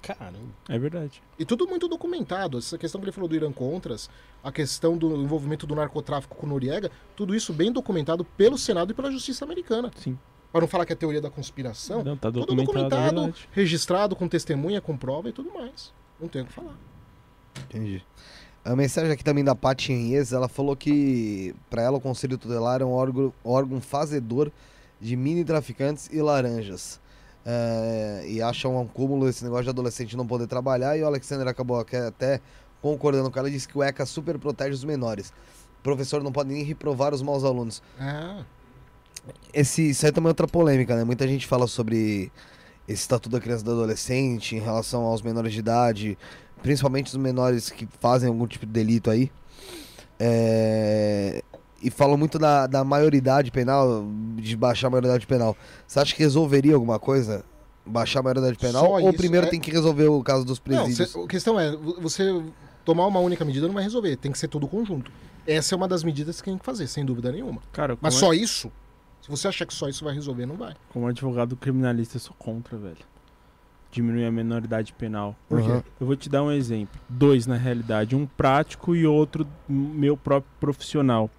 Caramba. 0.00 0.38
É 0.68 0.78
verdade. 0.78 1.22
E 1.38 1.44
tudo 1.44 1.66
muito 1.66 1.86
documentado. 1.88 2.56
Essa 2.58 2.78
questão 2.78 3.00
que 3.00 3.04
ele 3.06 3.12
falou 3.12 3.28
do 3.28 3.34
Irã 3.34 3.52
Contras, 3.52 4.08
a 4.42 4.50
questão 4.50 4.96
do 4.96 5.14
envolvimento 5.16 5.66
do 5.66 5.74
narcotráfico 5.74 6.36
com 6.36 6.46
Noriega, 6.46 6.90
tudo 7.16 7.34
isso 7.34 7.52
bem 7.52 7.70
documentado 7.72 8.24
pelo 8.24 8.56
Senado 8.56 8.92
e 8.92 8.94
pela 8.94 9.10
Justiça 9.10 9.44
Americana. 9.44 9.90
Sim. 9.96 10.16
Para 10.50 10.62
não 10.62 10.68
falar 10.68 10.86
que 10.86 10.92
é 10.94 10.96
teoria 10.96 11.20
da 11.20 11.28
conspiração, 11.30 12.02
Não, 12.02 12.16
tá 12.16 12.28
tudo 12.32 12.46
documentado, 12.46 12.70
é 12.78 12.84
documentado, 12.86 13.20
verdade. 13.22 13.48
registrado 13.52 14.16
com 14.16 14.26
testemunha, 14.28 14.80
com 14.80 14.96
prova 14.96 15.28
e 15.28 15.32
tudo 15.32 15.52
mais. 15.52 15.92
Não 16.18 16.26
tem 16.28 16.40
o 16.42 16.46
que 16.46 16.52
falar. 16.52 16.74
Entendi. 17.64 18.02
A 18.68 18.76
mensagem 18.76 19.10
aqui 19.10 19.24
também 19.24 19.42
da 19.42 19.54
Paty 19.54 19.94
Henriez, 19.94 20.30
ela 20.30 20.46
falou 20.46 20.76
que 20.76 21.54
para 21.70 21.80
ela 21.80 21.96
o 21.96 22.00
Conselho 22.02 22.36
Tutelar 22.36 22.82
é 22.82 22.84
um 22.84 22.90
órgão, 22.90 23.32
órgão 23.42 23.80
fazedor 23.80 24.52
de 25.00 25.16
mini 25.16 25.42
traficantes 25.42 26.10
e 26.12 26.20
laranjas. 26.20 27.00
É, 27.46 28.26
e 28.28 28.42
acha 28.42 28.68
um 28.68 28.86
cúmulo 28.86 29.26
esse 29.26 29.42
negócio 29.42 29.64
de 29.64 29.70
adolescente 29.70 30.14
não 30.14 30.26
poder 30.26 30.46
trabalhar 30.46 30.98
e 30.98 31.02
o 31.02 31.06
Alexander 31.06 31.48
acabou 31.48 31.80
aqui 31.80 31.96
até 31.96 32.42
concordando 32.82 33.30
com 33.30 33.38
ela, 33.38 33.50
disse 33.50 33.66
que 33.66 33.78
o 33.78 33.82
ECA 33.82 34.04
super 34.04 34.38
protege 34.38 34.74
os 34.74 34.84
menores. 34.84 35.32
O 35.80 35.82
professor 35.82 36.22
não 36.22 36.30
pode 36.30 36.52
nem 36.52 36.62
reprovar 36.62 37.14
os 37.14 37.22
maus 37.22 37.44
alunos. 37.44 37.82
Ah, 37.98 38.44
Esse, 39.54 39.88
isso 39.88 40.04
aí 40.04 40.12
também 40.12 40.28
é 40.28 40.32
outra 40.32 40.46
polêmica, 40.46 40.94
né? 40.94 41.04
Muita 41.04 41.26
gente 41.26 41.46
fala 41.46 41.66
sobre 41.66 42.30
esse 42.86 43.00
estatuto 43.00 43.30
da 43.30 43.40
criança 43.40 43.62
e 43.62 43.64
do 43.64 43.72
adolescente 43.72 44.56
em 44.56 44.60
relação 44.60 45.04
aos 45.04 45.22
menores 45.22 45.54
de 45.54 45.58
idade, 45.58 46.18
principalmente 46.62 47.06
os 47.08 47.16
menores 47.16 47.70
que 47.70 47.86
fazem 48.00 48.28
algum 48.28 48.46
tipo 48.46 48.66
de 48.66 48.72
delito 48.72 49.10
aí. 49.10 49.30
É, 50.18 51.42
E 51.80 51.90
falam 51.90 52.16
muito 52.16 52.38
da, 52.40 52.66
da 52.66 52.82
maioridade 52.82 53.50
penal, 53.52 54.04
de 54.36 54.56
baixar 54.56 54.88
a 54.88 54.90
maioridade 54.90 55.26
penal. 55.26 55.56
Você 55.86 56.00
acha 56.00 56.14
que 56.14 56.20
resolveria 56.22 56.74
alguma 56.74 56.98
coisa? 56.98 57.44
Baixar 57.86 58.18
a 58.20 58.22
maioridade 58.24 58.58
penal? 58.58 58.84
Só 58.84 58.92
ou 58.94 59.00
isso, 59.00 59.16
primeiro 59.16 59.46
é- 59.46 59.50
tem 59.50 59.60
que 59.60 59.70
resolver 59.70 60.08
o 60.08 60.22
caso 60.22 60.44
dos 60.44 60.58
não, 60.58 60.64
presídios? 60.64 61.10
cê- 61.12 61.20
a 61.22 61.26
questão 61.28 61.58
é, 61.58 61.74
vo- 61.76 61.96
você 62.00 62.42
tomar 62.84 63.06
uma 63.06 63.20
única 63.20 63.44
medida 63.44 63.66
não 63.68 63.74
vai 63.74 63.84
resolver, 63.84 64.16
tem 64.16 64.32
que 64.32 64.38
ser 64.38 64.48
todo 64.48 64.64
o 64.64 64.68
conjunto. 64.68 65.10
Essa 65.46 65.74
é 65.74 65.76
uma 65.76 65.86
das 65.88 66.02
medidas 66.02 66.40
que 66.42 66.50
tem 66.50 66.58
que 66.58 66.64
fazer, 66.64 66.86
sem 66.88 67.04
dúvida 67.04 67.30
nenhuma. 67.32 67.62
Cara, 67.72 67.96
Mas 68.00 68.14
só 68.14 68.34
isso, 68.34 68.70
se 69.22 69.30
você 69.30 69.46
achar 69.48 69.64
que 69.64 69.72
só 69.72 69.88
isso 69.88 70.04
vai 70.04 70.12
resolver, 70.14 70.44
não 70.46 70.56
vai. 70.56 70.74
como 70.92 71.06
advogado 71.06 71.56
criminalista, 71.56 72.16
eu 72.16 72.20
sou 72.20 72.34
contra, 72.38 72.76
velho. 72.76 72.96
Diminuir 73.90 74.26
a 74.26 74.30
menoridade 74.30 74.92
penal. 74.92 75.34
Por 75.48 75.62
quê? 75.62 75.68
Uhum. 75.70 75.82
Eu 76.00 76.06
vou 76.06 76.14
te 76.16 76.28
dar 76.28 76.42
um 76.42 76.52
exemplo. 76.52 77.00
Dois, 77.08 77.46
na 77.46 77.56
realidade. 77.56 78.14
Um 78.14 78.26
prático 78.26 78.94
e 78.94 79.06
outro 79.06 79.46
meu 79.68 80.16
próprio 80.16 80.52
profissional. 80.60 81.30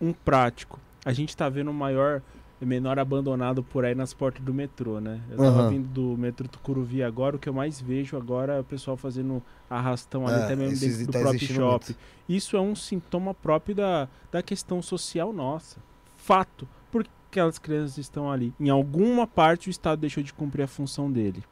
Um 0.00 0.12
prático. 0.12 0.78
A 1.04 1.12
gente 1.12 1.34
tá 1.36 1.48
vendo 1.48 1.70
o 1.70 1.74
maior 1.74 2.20
menor 2.60 2.98
abandonado 2.98 3.62
por 3.62 3.84
aí 3.84 3.94
nas 3.94 4.12
portas 4.14 4.42
do 4.42 4.52
metrô, 4.52 4.98
né? 5.00 5.20
Eu 5.30 5.36
tava 5.36 5.60
Aham. 5.60 5.68
vindo 5.68 5.88
do 5.88 6.16
metrô 6.18 6.48
Tucuruvi 6.48 7.02
agora, 7.02 7.36
o 7.36 7.38
que 7.38 7.48
eu 7.48 7.52
mais 7.54 7.80
vejo 7.80 8.16
agora 8.16 8.54
é 8.54 8.60
o 8.60 8.64
pessoal 8.64 8.96
fazendo 8.96 9.42
arrastão 9.68 10.26
ali, 10.26 10.38
É, 10.38 10.44
até 10.44 10.56
mesmo 10.56 10.78
dentro 10.80 11.06
do 11.06 11.12
tá 11.12 11.18
próprio 11.20 11.40
shopping. 11.46 11.92
muito. 11.92 11.96
Isso 12.28 12.56
é 12.56 12.60
um 12.60 12.74
sintoma 12.74 13.34
próprio 13.34 13.74
da, 13.74 14.08
da 14.32 14.42
questão 14.42 14.80
social 14.80 15.32
nossa. 15.34 15.76
Fato. 16.16 16.66
Por 16.90 17.04
que 17.04 17.10
aquelas 17.30 17.58
crianças 17.58 17.98
estão 17.98 18.30
ali? 18.30 18.54
Em 18.58 18.70
alguma 18.70 19.26
parte 19.26 19.68
o 19.68 19.70
Estado 19.70 20.00
deixou 20.00 20.22
de 20.22 20.32
cumprir 20.32 20.62
a 20.62 20.66
função 20.66 21.12
dele. 21.12 21.44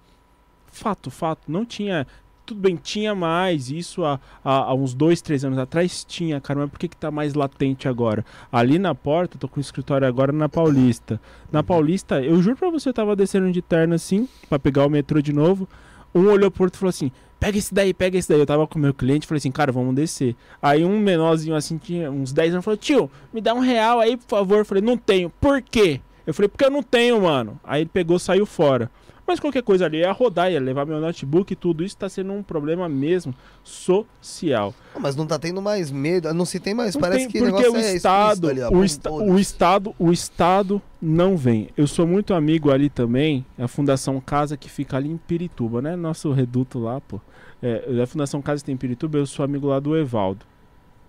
Fato, 0.74 1.08
fato. 1.08 1.42
Não 1.46 1.64
tinha. 1.64 2.04
Tudo 2.44 2.60
bem, 2.60 2.74
tinha 2.76 3.14
mais. 3.14 3.70
Isso 3.70 4.04
há, 4.04 4.18
há, 4.44 4.64
há 4.64 4.74
uns 4.74 4.92
dois, 4.92 5.22
três 5.22 5.44
anos 5.44 5.56
atrás 5.56 6.04
tinha, 6.04 6.40
cara. 6.40 6.60
Mas 6.60 6.70
por 6.70 6.80
que, 6.80 6.88
que 6.88 6.96
tá 6.96 7.10
mais 7.10 7.32
latente 7.32 7.88
agora? 7.88 8.24
Ali 8.50 8.76
na 8.76 8.92
porta, 8.92 9.38
tô 9.38 9.48
com 9.48 9.58
o 9.58 9.60
escritório 9.60 10.06
agora 10.06 10.32
na 10.32 10.48
Paulista. 10.48 11.20
Na 11.52 11.62
Paulista, 11.62 12.20
eu 12.20 12.42
juro 12.42 12.56
pra 12.56 12.70
você, 12.70 12.88
eu 12.88 12.92
tava 12.92 13.14
descendo 13.14 13.50
de 13.52 13.62
terno 13.62 13.94
assim, 13.94 14.28
pra 14.48 14.58
pegar 14.58 14.84
o 14.84 14.90
metrô 14.90 15.22
de 15.22 15.32
novo. 15.32 15.68
Um 16.12 16.26
olhou 16.26 16.50
pro 16.50 16.64
outro 16.64 16.76
e 16.76 16.80
falou 16.80 16.90
assim: 16.90 17.12
pega 17.38 17.56
esse 17.56 17.72
daí, 17.72 17.94
pega 17.94 18.18
esse 18.18 18.28
daí. 18.28 18.40
Eu 18.40 18.46
tava 18.46 18.66
com 18.66 18.80
o 18.80 18.82
meu 18.82 18.92
cliente 18.92 19.28
falei 19.28 19.38
assim, 19.38 19.52
cara, 19.52 19.70
vamos 19.70 19.94
descer. 19.94 20.34
Aí 20.60 20.84
um 20.84 20.98
menorzinho 20.98 21.54
assim, 21.54 21.78
tinha 21.78 22.10
uns 22.10 22.32
10 22.32 22.54
anos, 22.54 22.64
falou: 22.64 22.76
tio, 22.76 23.08
me 23.32 23.40
dá 23.40 23.54
um 23.54 23.60
real 23.60 24.00
aí, 24.00 24.16
por 24.16 24.26
favor. 24.26 24.58
Eu 24.58 24.64
falei: 24.64 24.82
não 24.82 24.98
tenho. 24.98 25.30
Por 25.40 25.62
quê? 25.62 26.00
Eu 26.26 26.34
falei: 26.34 26.48
porque 26.48 26.64
eu 26.64 26.70
não 26.70 26.82
tenho, 26.82 27.22
mano. 27.22 27.60
Aí 27.62 27.82
ele 27.82 27.90
pegou 27.92 28.18
saiu 28.18 28.44
fora. 28.44 28.90
Mas 29.26 29.40
qualquer 29.40 29.62
coisa 29.62 29.86
ali 29.86 29.98
ia 29.98 30.12
rodar, 30.12 30.52
ia 30.52 30.60
levar 30.60 30.84
meu 30.84 31.00
notebook 31.00 31.52
e 31.52 31.56
tudo. 31.56 31.82
Isso 31.82 31.96
tá 31.96 32.08
sendo 32.08 32.32
um 32.32 32.42
problema 32.42 32.88
mesmo 32.88 33.34
social. 33.62 34.74
Ah, 34.94 34.98
Mas 35.00 35.16
não 35.16 35.26
tá 35.26 35.38
tendo 35.38 35.60
mais 35.62 35.90
medo, 35.90 36.32
não 36.34 36.44
se 36.44 36.60
tem 36.60 36.74
mais, 36.74 36.94
Não 36.94 37.00
parece 37.00 37.28
tem- 37.28 37.30
que 37.30 37.42
o 37.42 37.50
porque 37.50 37.68
o 37.68 37.76
é 37.76 37.94
Estado, 37.96 38.48
ali, 38.48 38.60
ó, 38.60 38.68
o, 38.68 38.70
foda-se. 38.70 39.30
o 39.30 39.38
Estado, 39.38 39.94
o 39.98 40.12
Estado 40.12 40.82
não 41.00 41.36
vem. 41.36 41.68
Eu 41.76 41.86
sou 41.86 42.06
muito 42.06 42.34
amigo 42.34 42.70
ali 42.70 42.88
também, 42.90 43.44
a 43.58 43.66
Fundação 43.66 44.20
Casa 44.20 44.56
que 44.56 44.68
fica 44.70 44.96
ali 44.96 45.10
em 45.10 45.16
Pirituba, 45.16 45.80
né? 45.80 45.96
Nosso 45.96 46.30
reduto 46.32 46.78
lá, 46.78 47.00
pô. 47.00 47.20
É, 47.62 48.02
a 48.02 48.06
Fundação 48.06 48.42
Casa 48.42 48.60
que 48.60 48.66
tem 48.66 48.74
em 48.74 48.78
Pirituba, 48.78 49.16
eu 49.18 49.26
sou 49.26 49.44
amigo 49.44 49.68
lá 49.68 49.80
do 49.80 49.96
Evaldo. 49.96 50.44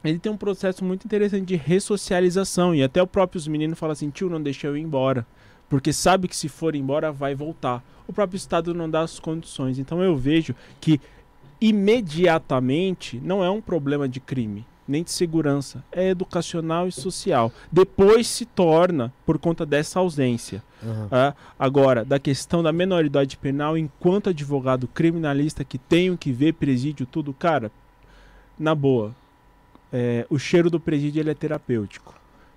ele 0.04 0.20
tem 0.20 0.32
um 0.32 0.38
processo 0.38 0.86
muito 0.86 1.04
interessante 1.06 1.46
de 1.46 1.56
ressocialização. 1.56 2.74
E 2.76 2.82
até 2.84 3.02
o 3.02 3.08
próprio 3.08 3.40
os 3.40 3.48
meninos 3.48 3.78
falam 3.78 3.92
assim, 3.94 4.10
tio, 4.10 4.30
não 4.30 4.42
deixa 4.42 4.68
eu 4.68 4.78
ir 4.78 4.82
embora. 4.82 5.26
Porque 5.70 5.92
sabe 5.92 6.28
que 6.28 6.36
se 6.36 6.48
for 6.48 6.76
embora, 6.76 7.12
vai 7.12 7.34
voltar. 7.36 7.84
O 8.08 8.14
próprio 8.14 8.38
Estado 8.38 8.74
não 8.74 8.90
dá 8.90 9.02
as 9.02 9.20
condições. 9.20 9.80
Então 9.80 10.02
eu 10.02 10.16
vejo 10.16 10.56
que 10.80 11.00
imediatamente 11.60 13.20
não 13.24 13.44
é 13.44 13.50
um 13.50 13.62
problema 13.62 14.08
de 14.08 14.20
crime, 14.20 14.66
nem 14.88 15.04
de 15.04 15.12
segurança. 15.12 15.84
É 15.92 16.10
educacional 16.10 16.88
e 16.88 16.92
social. 16.92 17.52
Depois 17.72 18.28
se 18.28 18.46
torna 18.46 19.12
por 19.26 19.40
conta 19.40 19.66
dessa 19.66 20.00
ausência. 20.00 20.64
Aham. 20.84 21.08
Ah, 21.12 21.34
agora, 21.58 22.06
da 22.06 22.20
questão 22.20 22.62
da 22.62 22.72
menoridade 22.72 23.38
penal, 23.38 23.78
enquanto 23.78 24.30
advogado 24.30 24.88
criminalista 24.88 25.64
que 25.64 25.78
tenho 25.78 26.18
que 26.18 26.32
ver 26.32 26.54
presídio, 26.54 27.06
tudo, 27.06 27.34
cara, 27.34 27.72
na 28.60 28.76
boa, 28.76 29.16
é, 29.92 30.26
o 30.30 30.38
cheiro 30.38 30.70
do 30.70 30.80
presídio 30.80 31.22
ele 31.22 31.32
é 31.32 31.34
terapêutico. 31.34 32.14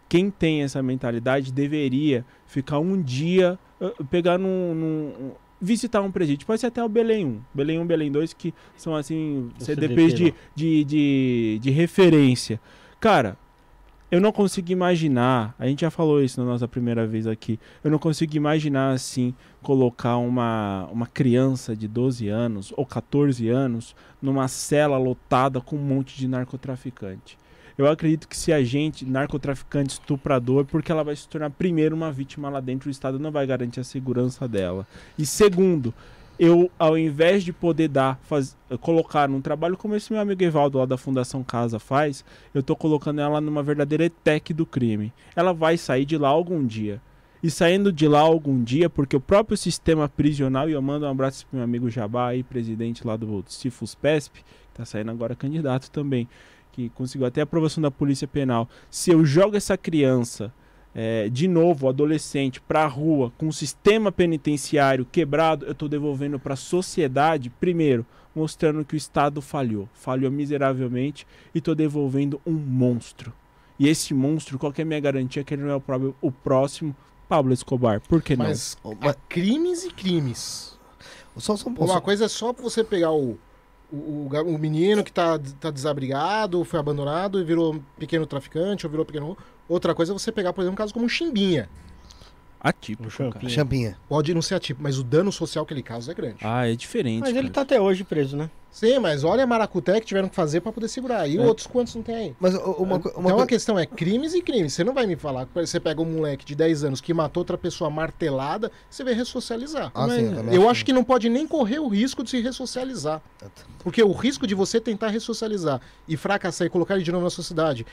Quem 0.09 0.30
tem 0.30 0.62
essa 0.62 0.82
mentalidade 0.82 1.52
deveria 1.52 2.24
ficar 2.46 2.78
um 2.78 3.00
dia, 3.00 3.59
ah, 3.80 3.92
pegar 4.11 4.38
num, 4.38 4.74
num- 4.74 5.32
visitar 5.61 6.00
um 6.00 6.11
presídio. 6.11 6.46
Pode 6.46 6.61
ser 6.61 6.68
até 6.68 6.82
o 6.82 6.88
Belém 6.88 7.26
1, 7.26 7.40
Belém 7.52 7.78
1, 7.80 7.86
Belém 7.86 8.11
2, 8.12 8.32
que 8.32 8.54
são 8.76 8.94
assim, 8.94 9.50
CDPs 9.59 10.12
CDP 10.12 10.14
de, 10.14 10.34
de, 10.54 10.84
de, 10.84 11.59
de 11.61 11.70
referência. 11.70 12.61
Cara, 13.00 13.36
eu 14.11 14.20
não 14.22 14.32
consigo 14.32 14.72
imaginar, 14.72 15.54
a 15.59 15.66
gente 15.66 15.82
já 15.82 15.90
falou 15.90 16.22
isso 16.22 16.40
na 16.40 16.46
nossa 16.46 16.66
primeira 16.66 17.06
vez 17.06 17.26
aqui, 17.26 17.61
eu 17.84 17.90
não 17.90 17.98
consigo 17.98 18.34
imaginar 18.34 18.92
assim, 18.92 19.34
colocar 19.62 20.16
uma, 20.16 20.88
uma 20.90 21.06
criança 21.06 21.76
de 21.76 21.86
12 21.86 22.26
anos 22.28 22.72
ou 22.74 22.86
14 22.86 23.46
anos 23.50 23.94
numa 24.22 24.48
cela 24.48 24.96
lotada 24.96 25.61
com 25.61 25.76
um 25.76 25.80
monte 25.82 26.16
de 26.16 26.26
narcotraficante. 26.26 27.36
Eu 27.79 27.89
acredito 27.89 28.26
que 28.26 28.37
se 28.37 28.53
a 28.53 28.61
gente, 28.64 29.07
narcotraficante, 29.07 29.93
estuprador, 29.93 30.64
porque 30.64 30.91
ela 30.91 31.05
vai 31.05 31.14
se 31.14 31.29
tornar 31.29 31.49
primeiro 31.51 31.95
uma 31.95 32.11
vítima 32.11 32.51
lá 32.51 32.59
dentro, 32.59 32.89
o 32.89 32.91
Estado 32.91 33.20
não 33.20 33.31
vai 33.31 33.47
garantir 33.47 33.79
a 33.79 33.85
segurança 33.85 34.49
dela. 34.49 34.85
E 35.16 35.24
segundo, 35.24 35.95
eu, 36.41 36.68
ao 36.76 36.99
invés 36.99 37.45
de 37.45 37.53
poder 37.53 37.87
dar, 37.87 38.18
faz, 38.24 38.57
colocar 38.81 39.29
num 39.29 39.41
trabalho 39.41 39.76
como 39.76 39.95
esse 39.95 40.12
meu 40.12 40.20
amigo 40.20 40.43
Evaldo 40.43 40.79
lá 40.79 40.87
da 40.87 40.97
Fundação 40.97 41.45
Casa 41.45 41.79
faz, 41.79 42.24
eu 42.53 42.64
tô 42.64 42.74
colocando 42.74 43.20
ela 43.20 43.41
numa 43.41 43.62
verdadeira 43.62 44.07
ETEC 44.07 44.53
do 44.53 44.66
crime. 44.66 45.12
Ela 45.37 45.53
vai 45.53 45.76
sair 45.76 46.05
de 46.05 46.18
lá 46.18 46.29
algum 46.29 46.66
dia. 46.66 47.01
E 47.41 47.49
saindo 47.49 47.93
de 47.93 48.09
lá 48.09 48.18
algum 48.18 48.61
dia, 48.61 48.91
porque 48.91 49.14
o 49.14 49.20
próprio 49.20 49.57
sistema 49.57 50.09
prisional, 50.09 50.68
e 50.68 50.72
eu 50.72 50.83
mando 50.83 51.07
um 51.07 51.11
abraço 51.11 51.47
pro 51.47 51.57
meu 51.57 51.64
amigo 51.64 51.89
Jabá 51.89 52.31
aí, 52.31 52.43
presidente 52.43 53.07
lá 53.07 53.16
do 53.16 53.45
Cifus 53.47 53.95
PESP, 53.95 54.43
tá 54.74 54.85
saindo 54.85 55.12
agora 55.12 55.37
candidato 55.37 55.89
também, 55.89 56.29
que 56.72 56.88
conseguiu 56.90 57.26
até 57.26 57.40
a 57.40 57.44
aprovação 57.44 57.82
da 57.82 57.90
Polícia 57.90 58.26
Penal. 58.28 58.68
Se 58.90 59.10
eu 59.10 59.24
jogo 59.24 59.56
essa 59.56 59.76
criança 59.76 60.52
é, 60.94 61.28
de 61.28 61.46
novo, 61.46 61.88
adolescente, 61.88 62.60
pra 62.60 62.86
rua, 62.86 63.32
com 63.38 63.48
o 63.48 63.52
sistema 63.52 64.10
penitenciário 64.10 65.04
quebrado, 65.04 65.66
eu 65.66 65.74
tô 65.74 65.86
devolvendo 65.88 66.38
pra 66.38 66.56
sociedade, 66.56 67.50
primeiro, 67.50 68.04
mostrando 68.34 68.84
que 68.84 68.94
o 68.94 68.96
Estado 68.96 69.40
falhou, 69.42 69.88
falhou 69.92 70.30
miseravelmente, 70.30 71.26
e 71.54 71.60
tô 71.60 71.74
devolvendo 71.74 72.40
um 72.46 72.52
monstro. 72.52 73.32
E 73.78 73.86
esse 73.88 74.12
monstro, 74.14 74.58
qual 74.58 74.72
que 74.72 74.80
é 74.80 74.84
a 74.84 74.86
minha 74.86 74.98
garantia 75.00 75.44
que 75.44 75.54
ele 75.54 75.62
não 75.62 75.70
é 75.70 75.74
o, 75.76 75.80
próprio, 75.80 76.16
o 76.20 76.32
próximo 76.32 76.96
Pablo 77.28 77.52
Escobar? 77.52 78.00
Por 78.00 78.20
que 78.22 78.36
não? 78.36 78.46
Mas 78.46 78.76
mas- 79.00 79.16
crimes 79.28 79.84
e 79.84 79.90
crimes. 79.90 80.76
Só, 81.36 81.56
só, 81.56 81.68
Uma 81.68 81.86
só- 81.86 82.00
coisa 82.00 82.24
é 82.24 82.28
só 82.28 82.52
você 82.52 82.82
pegar 82.82 83.12
o, 83.12 83.38
o, 83.93 84.28
o 84.47 84.59
menino 84.59 85.03
que 85.03 85.12
tá, 85.12 85.39
tá 85.61 85.70
desabrigado, 85.70 86.64
foi 86.64 86.78
abandonado 86.78 87.41
e 87.41 87.45
virou 87.45 87.80
pequeno 87.99 88.26
traficante 88.26 88.86
ou 88.86 88.91
virou 88.91 89.07
pequeno. 89.07 89.36
Outra 89.68 89.95
coisa 89.95 90.12
é 90.12 90.14
você 90.18 90.30
pegar, 90.30 90.53
por 90.53 90.62
exemplo, 90.62 90.74
um 90.74 90.76
caso 90.76 90.93
como 90.93 91.07
o 91.07 91.09
Chimbinha. 91.09 91.68
Atípico. 92.61 93.09
Champinha. 93.11 93.50
Champinha. 93.50 93.98
Pode 94.09 94.34
não 94.34 94.42
ser 94.42 94.54
atípico, 94.56 94.82
mas 94.82 94.98
o 94.98 95.04
dano 95.04 95.30
social 95.30 95.64
que 95.64 95.72
ele 95.72 95.82
causa 95.82 96.11
é 96.11 96.14
grande. 96.14 96.36
Ah, 96.42 96.68
é 96.68 96.74
diferente. 96.74 97.20
Mas 97.20 97.30
ele 97.30 97.42
cara. 97.42 97.52
tá 97.54 97.61
até 97.62 97.80
hoje 97.80 98.02
preso, 98.04 98.36
né? 98.36 98.50
Sim, 98.70 98.98
mas 98.98 99.24
olha 99.24 99.44
a 99.44 99.46
maracuté 99.46 99.98
que 99.98 100.06
tiveram 100.06 100.28
que 100.28 100.34
fazer 100.36 100.61
pra 100.61 100.70
poder 100.70 100.88
segurar. 100.88 101.26
E 101.26 101.38
É. 101.38 101.40
outros 101.40 101.66
quantos 101.66 101.94
não 101.94 102.02
tem 102.02 102.14
aí? 102.14 102.36
Mas 102.38 102.54
uma, 102.54 102.98
co- 103.00 103.09
uma 103.11 103.20
então 103.20 103.26
a 103.26 103.32
coisa. 103.32 103.46
questão 103.46 103.78
é 103.78 103.86
crimes 103.86 104.34
e 104.34 104.42
crimes. 104.42 104.74
Você 104.74 104.84
não 104.84 104.92
vai 104.92 105.06
me 105.06 105.16
falar 105.16 105.46
que 105.46 105.52
você 105.54 105.80
pega 105.80 106.02
um 106.02 106.04
moleque 106.04 106.44
de 106.44 106.54
10 106.54 106.84
anos 106.84 107.00
que 107.00 107.14
matou 107.14 107.40
outra 107.40 107.56
pessoa 107.56 107.88
martelada, 107.88 108.70
você 108.90 109.02
vai 109.02 109.14
ressocializar. 109.14 109.90
Ah, 109.94 110.09
sim, 110.11 110.34
eu 110.48 110.52
Eu 110.52 110.68
acho 110.68 110.84
que 110.84 110.92
não 110.92 111.02
pode 111.02 111.28
nem 111.30 111.46
correr 111.46 111.78
o 111.78 111.88
risco 111.88 112.22
de 112.22 112.30
se 112.30 112.40
ressocializar. 112.42 113.22
Porque 113.78 114.02
o 114.02 114.12
risco 114.12 114.46
de 114.46 114.54
você 114.54 114.80
tentar 114.80 115.09
ressocializar 115.09 115.80
e 116.06 116.16
fracassar 116.16 116.66
e 116.66 116.70
colocar 116.70 116.94
ele 116.96 117.04
de 117.04 117.11
novo 117.12 117.24
na 117.24 117.30
sociedade 117.30 117.86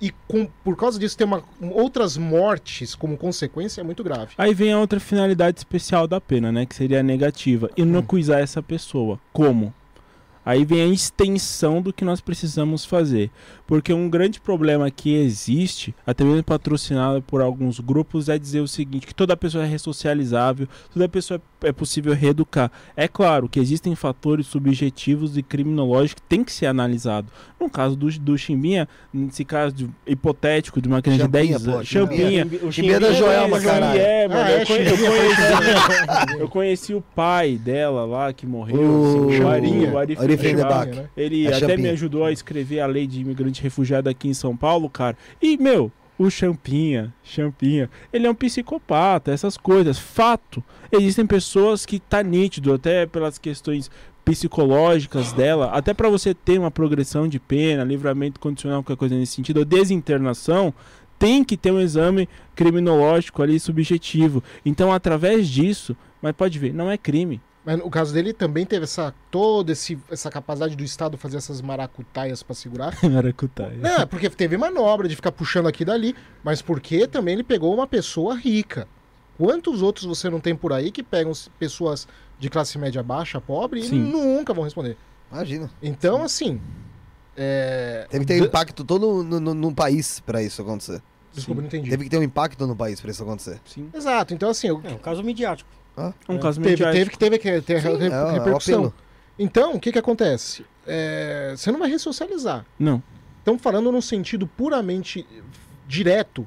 e 0.00 0.12
com, 0.26 0.48
por 0.62 0.76
causa 0.76 0.98
disso 0.98 1.16
ter 1.16 1.24
uma, 1.24 1.42
outras 1.72 2.16
mortes 2.16 2.94
como 2.94 3.16
consequência 3.16 3.80
é 3.80 3.84
muito 3.84 4.04
grave. 4.04 4.32
Aí 4.38 4.54
vem 4.54 4.72
a 4.72 4.78
outra 4.78 5.00
finalidade 5.00 5.58
especial 5.58 6.06
da 6.06 6.20
pena, 6.20 6.52
né? 6.52 6.66
Que 6.66 6.74
seria 6.74 7.00
a 7.00 7.02
negativa. 7.02 7.70
Inocuizar 7.76 8.40
essa 8.40 8.62
pessoa. 8.62 9.18
Como? 9.32 9.74
Aí 10.44 10.64
vem 10.64 10.80
a 10.80 10.86
extensão 10.86 11.82
do 11.82 11.92
que 11.92 12.04
nós 12.04 12.20
precisamos 12.20 12.84
fazer. 12.84 13.30
Porque 13.68 13.92
um 13.92 14.08
grande 14.08 14.40
problema 14.40 14.90
que 14.90 15.14
existe, 15.14 15.94
até 16.06 16.24
mesmo 16.24 16.42
patrocinado 16.42 17.20
por 17.20 17.42
alguns 17.42 17.78
grupos, 17.78 18.28
é 18.30 18.38
dizer 18.38 18.60
o 18.60 18.66
seguinte: 18.66 19.06
que 19.06 19.14
toda 19.14 19.36
pessoa 19.36 19.62
é 19.62 19.66
ressocializável, 19.68 20.66
toda 20.92 21.06
pessoa 21.06 21.38
é 21.62 21.70
possível 21.70 22.14
reeducar. 22.14 22.70
É 22.96 23.06
claro 23.06 23.46
que 23.46 23.60
existem 23.60 23.94
fatores 23.94 24.46
subjetivos 24.46 25.36
e 25.36 25.42
criminológicos 25.42 26.14
que 26.22 26.28
tem 26.28 26.42
que 26.42 26.50
ser 26.50 26.64
analisado. 26.66 27.30
No 27.60 27.68
caso 27.68 27.94
do, 27.94 28.08
do 28.20 28.38
Chimbinha, 28.38 28.88
nesse 29.12 29.44
caso 29.44 29.74
de- 29.74 29.90
hipotético 30.06 30.80
de 30.80 30.88
uma 30.88 31.02
criança 31.02 31.28
de 31.28 31.38
Champinha, 31.38 31.58
10 31.58 31.64
pô, 31.66 31.70
anos. 31.74 31.88
Champinha. 31.88 32.46
O 32.62 32.72
Chimbinha 32.72 33.00
da 33.00 33.12
Joelma, 33.12 33.60
caralho. 33.60 34.00
É, 34.00 34.28
mano. 34.28 34.40
Ah, 34.40 34.50
é, 34.50 34.62
eu, 34.62 34.66
conhe- 34.66 34.86
eu 34.88 34.96
conheci, 34.96 36.40
eu 36.40 36.48
conheci 36.48 36.94
o 36.94 37.00
pai 37.00 37.56
dela 37.56 38.06
lá 38.06 38.32
que 38.32 38.46
morreu. 38.46 38.80
O 38.80 39.28
assim, 39.28 39.42
o 39.42 39.48
Ari- 39.48 39.66
Champinha. 39.68 39.92
o 39.92 39.98
Ari 39.98 40.16
Ari 40.18 40.36
Freitas. 40.38 40.60
Freitas. 40.66 40.96
né? 40.96 41.08
Ele 41.16 41.44
É 41.44 41.48
até 41.48 41.58
Champinha. 41.60 41.78
me 41.78 41.88
ajudou 41.90 42.24
a 42.24 42.32
escrever 42.32 42.80
a 42.80 42.86
lei 42.86 43.06
de 43.06 43.20
imigrante 43.20 43.57
refugiado 43.62 44.08
aqui 44.08 44.28
em 44.28 44.34
São 44.34 44.56
Paulo, 44.56 44.88
cara. 44.88 45.16
E, 45.40 45.56
meu, 45.56 45.90
o 46.18 46.28
Champinha, 46.28 47.14
Champinha, 47.22 47.88
ele 48.12 48.26
é 48.26 48.30
um 48.30 48.34
psicopata, 48.34 49.30
essas 49.30 49.56
coisas. 49.56 49.98
Fato. 49.98 50.62
Existem 50.90 51.26
pessoas 51.26 51.86
que 51.86 52.00
tá 52.00 52.22
nítido, 52.22 52.72
até 52.72 53.06
pelas 53.06 53.38
questões 53.38 53.90
psicológicas 54.24 55.32
dela, 55.32 55.70
até 55.70 55.94
pra 55.94 56.10
você 56.10 56.34
ter 56.34 56.58
uma 56.58 56.70
progressão 56.70 57.26
de 57.26 57.38
pena, 57.38 57.82
livramento 57.82 58.38
condicional, 58.38 58.82
qualquer 58.82 58.98
coisa 58.98 59.14
nesse 59.14 59.32
sentido, 59.32 59.58
ou 59.58 59.64
desinternação, 59.64 60.74
tem 61.18 61.42
que 61.42 61.56
ter 61.56 61.72
um 61.72 61.80
exame 61.80 62.28
criminológico 62.54 63.42
ali 63.42 63.58
subjetivo. 63.58 64.42
Então, 64.66 64.92
através 64.92 65.48
disso, 65.48 65.96
mas 66.20 66.32
pode 66.32 66.58
ver, 66.58 66.74
não 66.74 66.90
é 66.90 66.98
crime. 66.98 67.40
Mas 67.68 67.76
no 67.76 67.90
caso 67.90 68.14
dele 68.14 68.32
também 68.32 68.64
teve 68.64 68.84
essa 68.84 69.14
toda 69.30 69.72
esse, 69.72 69.98
essa 70.10 70.30
capacidade 70.30 70.74
do 70.74 70.82
Estado 70.82 71.18
fazer 71.18 71.36
essas 71.36 71.60
maracutaias 71.60 72.42
pra 72.42 72.54
segurar. 72.54 72.96
Maracutaia. 73.04 73.76
Não, 73.76 73.96
é 73.96 74.06
porque 74.06 74.30
teve 74.30 74.56
manobra 74.56 75.06
de 75.06 75.14
ficar 75.14 75.32
puxando 75.32 75.66
aqui 75.66 75.82
e 75.82 75.84
dali, 75.84 76.16
mas 76.42 76.62
porque 76.62 77.06
também 77.06 77.34
ele 77.34 77.44
pegou 77.44 77.74
uma 77.74 77.86
pessoa 77.86 78.34
rica. 78.34 78.88
Quantos 79.36 79.82
outros 79.82 80.06
você 80.06 80.30
não 80.30 80.40
tem 80.40 80.56
por 80.56 80.72
aí 80.72 80.90
que 80.90 81.02
pegam 81.02 81.30
pessoas 81.58 82.08
de 82.38 82.48
classe 82.48 82.78
média 82.78 83.02
baixa, 83.02 83.38
pobre, 83.38 83.82
Sim. 83.82 83.96
e 83.96 83.98
nunca 83.98 84.54
vão 84.54 84.64
responder? 84.64 84.96
Imagina. 85.30 85.70
Então, 85.82 86.22
assim. 86.22 86.58
É... 87.36 88.06
Teve 88.08 88.24
que 88.24 88.32
ter 88.32 88.40
um 88.40 88.46
impacto 88.46 88.82
todo 88.82 89.22
no, 89.22 89.38
no, 89.38 89.52
no 89.52 89.74
país 89.74 90.20
pra 90.20 90.42
isso 90.42 90.62
acontecer. 90.62 91.02
Desculpa, 91.34 91.60
não 91.60 91.68
entendi. 91.68 91.90
Teve 91.90 92.04
que 92.04 92.10
ter 92.10 92.16
um 92.18 92.22
impacto 92.22 92.66
no 92.66 92.74
país 92.74 92.98
pra 92.98 93.10
isso 93.10 93.22
acontecer. 93.22 93.60
Sim. 93.66 93.90
Exato, 93.92 94.32
então 94.32 94.48
assim, 94.48 94.68
eu- 94.68 94.80
É 94.82 94.88
um 94.88 94.98
caso 94.98 95.22
midiático. 95.22 95.68
Um 96.28 96.36
É. 96.36 96.38
caso 96.38 96.60
teve, 96.60 96.84
teve 96.90 97.10
que 97.10 97.18
teve 97.18 97.38
que 97.38 97.60
ter 97.60 97.80
Sim, 97.82 97.96
re- 97.96 98.08
é, 98.08 98.12
é 98.12 98.32
repercussão. 98.32 98.92
então, 99.38 99.74
o 99.74 99.80
que 99.80 99.92
que 99.92 99.98
acontece? 99.98 100.64
É, 100.86 101.54
você 101.56 101.70
não 101.70 101.78
vai 101.78 101.90
ressocializar. 101.90 102.64
Não. 102.78 103.02
Estamos 103.38 103.62
falando 103.62 103.90
num 103.92 104.00
sentido 104.00 104.46
puramente 104.46 105.26
direto, 105.86 106.46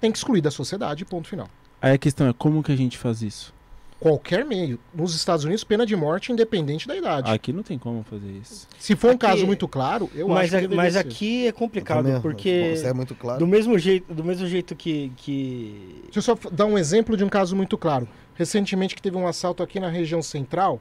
tem 0.00 0.10
que 0.12 0.18
excluir 0.18 0.40
da 0.40 0.50
sociedade, 0.50 1.04
ponto 1.04 1.28
final. 1.28 1.48
Aí 1.80 1.92
a 1.92 1.98
questão 1.98 2.28
é 2.28 2.32
como 2.32 2.62
que 2.62 2.72
a 2.72 2.76
gente 2.76 2.96
faz 2.98 3.22
isso? 3.22 3.52
Qualquer 4.00 4.44
meio. 4.44 4.78
Nos 4.92 5.14
Estados 5.14 5.44
Unidos, 5.46 5.64
pena 5.64 5.86
de 5.86 5.96
morte 5.96 6.30
independente 6.32 6.86
da 6.86 6.94
idade. 6.94 7.30
Aqui 7.30 7.52
não 7.54 7.62
tem 7.62 7.78
como 7.78 8.02
fazer 8.02 8.30
isso. 8.32 8.66
Se 8.78 8.94
for 8.94 9.08
um 9.08 9.10
Aqui- 9.12 9.20
caso 9.26 9.46
muito 9.46 9.66
claro, 9.66 10.10
eu 10.14 10.28
mas 10.28 10.52
acho 10.52 10.68
que 10.68 10.74
a- 10.74 10.76
mas 10.76 10.92
ser. 10.94 10.98
aqui 10.98 11.46
é 11.46 11.52
complicado, 11.52 12.04
Também, 12.04 12.20
porque 12.20 12.50
Isso 12.74 12.86
é 12.86 12.92
muito 12.92 13.14
claro. 13.14 13.38
do 13.38 13.46
mesmo 13.46 13.78
jeito, 13.78 14.12
do 14.12 14.22
mesmo 14.22 14.46
jeito 14.46 14.74
que, 14.76 15.10
que 15.16 16.02
Deixa 16.12 16.18
eu 16.18 16.22
só 16.22 16.36
dar 16.52 16.66
um 16.66 16.76
exemplo 16.76 17.16
de 17.16 17.24
um 17.24 17.28
caso 17.30 17.56
muito 17.56 17.78
claro. 17.78 18.06
Recentemente 18.34 18.94
que 18.94 19.02
teve 19.02 19.16
um 19.16 19.26
assalto 19.26 19.62
aqui 19.62 19.78
na 19.78 19.88
região 19.88 20.20
central, 20.20 20.80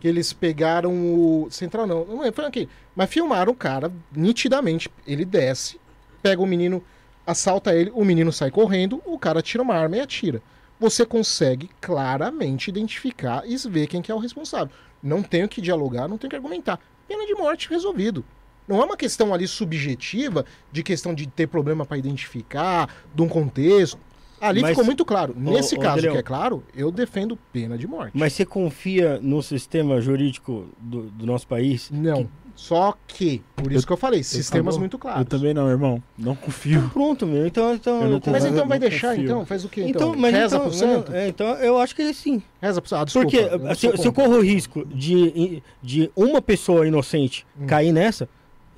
que 0.00 0.08
eles 0.08 0.32
pegaram 0.32 0.92
o... 0.92 1.48
Central 1.50 1.86
não, 1.86 2.04
não 2.04 2.24
é, 2.24 2.32
foi 2.32 2.44
aqui. 2.44 2.68
Mas 2.94 3.10
filmaram 3.10 3.52
o 3.52 3.56
cara, 3.56 3.92
nitidamente, 4.12 4.90
ele 5.06 5.24
desce, 5.24 5.80
pega 6.22 6.42
o 6.42 6.46
menino, 6.46 6.82
assalta 7.26 7.74
ele, 7.74 7.90
o 7.94 8.04
menino 8.04 8.32
sai 8.32 8.50
correndo, 8.50 9.02
o 9.04 9.18
cara 9.18 9.42
tira 9.42 9.62
uma 9.62 9.74
arma 9.74 9.96
e 9.96 10.00
atira. 10.00 10.42
Você 10.80 11.04
consegue 11.04 11.70
claramente 11.80 12.68
identificar 12.68 13.42
e 13.44 13.56
ver 13.56 13.88
quem 13.88 14.00
que 14.00 14.12
é 14.12 14.14
o 14.14 14.18
responsável. 14.18 14.72
Não 15.02 15.22
tenho 15.22 15.48
que 15.48 15.60
dialogar, 15.60 16.08
não 16.08 16.18
tenho 16.18 16.30
que 16.30 16.36
argumentar. 16.36 16.78
Pena 17.06 17.26
de 17.26 17.34
morte 17.34 17.68
resolvido. 17.68 18.24
Não 18.66 18.82
é 18.82 18.84
uma 18.84 18.96
questão 18.96 19.32
ali 19.32 19.48
subjetiva 19.48 20.44
de 20.70 20.82
questão 20.82 21.14
de 21.14 21.26
ter 21.26 21.46
problema 21.46 21.86
para 21.86 21.96
identificar, 21.96 22.94
de 23.14 23.22
um 23.22 23.28
contexto. 23.28 23.98
Ali 24.40 24.60
Mas- 24.60 24.70
ficou 24.70 24.84
muito 24.84 25.04
claro. 25.04 25.34
Nesse 25.36 25.74
ô, 25.76 25.78
caso, 25.80 25.94
Adrião. 25.98 26.12
que 26.14 26.18
é 26.18 26.22
claro, 26.22 26.62
eu 26.74 26.90
defendo 26.90 27.38
pena 27.52 27.76
de 27.78 27.86
morte. 27.86 28.12
Mas 28.16 28.32
você 28.32 28.44
confia 28.44 29.18
no 29.22 29.42
sistema 29.42 30.00
jurídico 30.00 30.66
do, 30.80 31.02
do 31.10 31.26
nosso 31.26 31.46
país? 31.46 31.90
Não. 31.92 32.28
Só 32.54 32.92
que, 33.06 33.40
por 33.54 33.70
isso 33.70 33.84
Eu- 33.84 33.86
que 33.86 33.92
eu 33.92 33.96
falei, 33.96 34.20
sistemas 34.24 34.74
bom. 34.74 34.80
muito 34.80 34.98
claros. 34.98 35.20
Eu 35.20 35.24
também 35.26 35.54
não, 35.54 35.68
irmão. 35.70 36.02
Não 36.18 36.34
confio. 36.34 36.90
Pronto, 36.92 37.24
meu. 37.24 37.46
Então, 37.46 37.72
então, 37.72 38.02
Eu 38.02 38.08
não 38.10 38.16
então- 38.16 38.32
Mas 38.32 38.44
Eu 38.44 38.50
então 38.50 38.66
vai 38.66 38.80
deixar, 38.80 39.10
confio. 39.10 39.24
então? 39.24 39.46
Faz 39.46 39.64
o 39.64 39.68
quê, 39.68 39.82
então, 39.82 40.08
então? 40.10 40.20
mas 40.20 40.34
Reza 40.34 40.56
então, 40.56 40.68
pro 40.68 40.76
santo? 40.76 41.12
é, 41.14 41.28
então 41.28 41.46
eu 41.58 41.78
acho 41.78 41.94
que 41.94 42.12
sim. 42.12 42.42
Reza 42.60 42.80
pro 42.80 42.88
santo. 42.90 43.00
Ah, 43.02 43.04
desculpa. 43.04 43.30
Porque 43.30 43.54
eu 43.64 43.74
se, 43.76 44.02
se 44.02 44.08
eu 44.08 44.12
corro 44.12 44.38
o 44.38 44.40
risco 44.40 44.84
de, 44.86 45.62
de 45.80 46.10
uma 46.16 46.42
pessoa 46.42 46.84
inocente 46.84 47.46
Hum. 47.60 47.66
cair 47.66 47.92
nessa, 47.92 48.28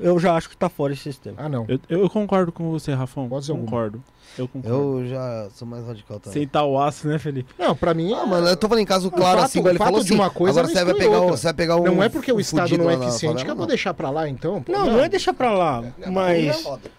eu 0.01 0.18
já 0.18 0.34
acho 0.34 0.48
que 0.48 0.57
tá 0.57 0.68
fora 0.68 0.92
esse 0.92 1.03
sistema. 1.03 1.36
Ah, 1.38 1.48
não. 1.48 1.66
Eu, 1.68 1.78
eu 1.88 2.11
concordo 2.11 2.51
com 2.51 2.70
você, 2.70 2.92
Rafão. 2.94 3.28
Pode 3.28 3.46
ser 3.46 3.53
concordo. 3.53 4.03
Eu 4.38 4.48
concordo. 4.48 4.76
Eu 5.01 5.07
já 5.07 5.48
sou 5.55 5.66
mais 5.66 5.86
radical 5.86 6.18
também. 6.18 6.40
Sentar 6.42 6.64
o 6.64 6.80
aço, 6.80 7.07
né, 7.09 7.18
Felipe? 7.18 7.53
Não, 7.59 7.74
pra 7.76 7.92
mim. 7.94 8.12
Ah, 8.14 8.24
mano, 8.26 8.48
eu 8.48 8.57
tô 8.57 8.68
falando 8.68 8.82
em 8.82 8.86
caso 8.86 9.11
claro, 9.11 9.38
fato- 9.38 9.46
assim, 9.46 9.59
ele 9.61 9.68
o 9.70 9.72
fato 9.74 9.86
falou 9.86 10.01
de 10.01 10.07
assim. 10.07 10.14
uma 10.14 10.30
coisa 10.30 10.61
agora 10.61 10.66
não 10.66 10.72
você 10.74 10.84
vai, 10.84 10.92
exclui 10.92 11.05
pegar 11.07 11.18
o, 11.18 11.22
outra. 11.22 11.36
você 11.36 11.44
vai 11.44 11.55
pegar 11.55 11.76
um. 11.76 11.84
Não 11.84 12.03
é 12.03 12.09
porque 12.09 12.32
o 12.32 12.40
Estado 12.40 12.62
fudido 12.68 12.84
não 12.84 12.90
é 12.90 12.94
lá 12.94 12.98
na 13.01 13.09
eficiente 13.09 13.44
que 13.44 13.51
eu 13.51 13.57
vou 13.57 13.66
deixar 13.66 13.92
pra 13.94 14.11
lá, 14.11 14.28
então. 14.28 14.62
pô, 14.62 14.72
Não, 14.72 14.86
não 14.86 15.01
é 15.01 15.09
deixar 15.09 15.34
pra 15.34 15.53
lá, 15.53 15.82
mas 16.07 16.44
não 16.44 16.51
é 16.51 16.53
foda. 16.55 16.90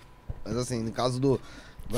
Mas 0.43 0.58
assim, 0.58 0.82
no 0.84 0.91
caso 0.91 1.20
do. 1.20 1.39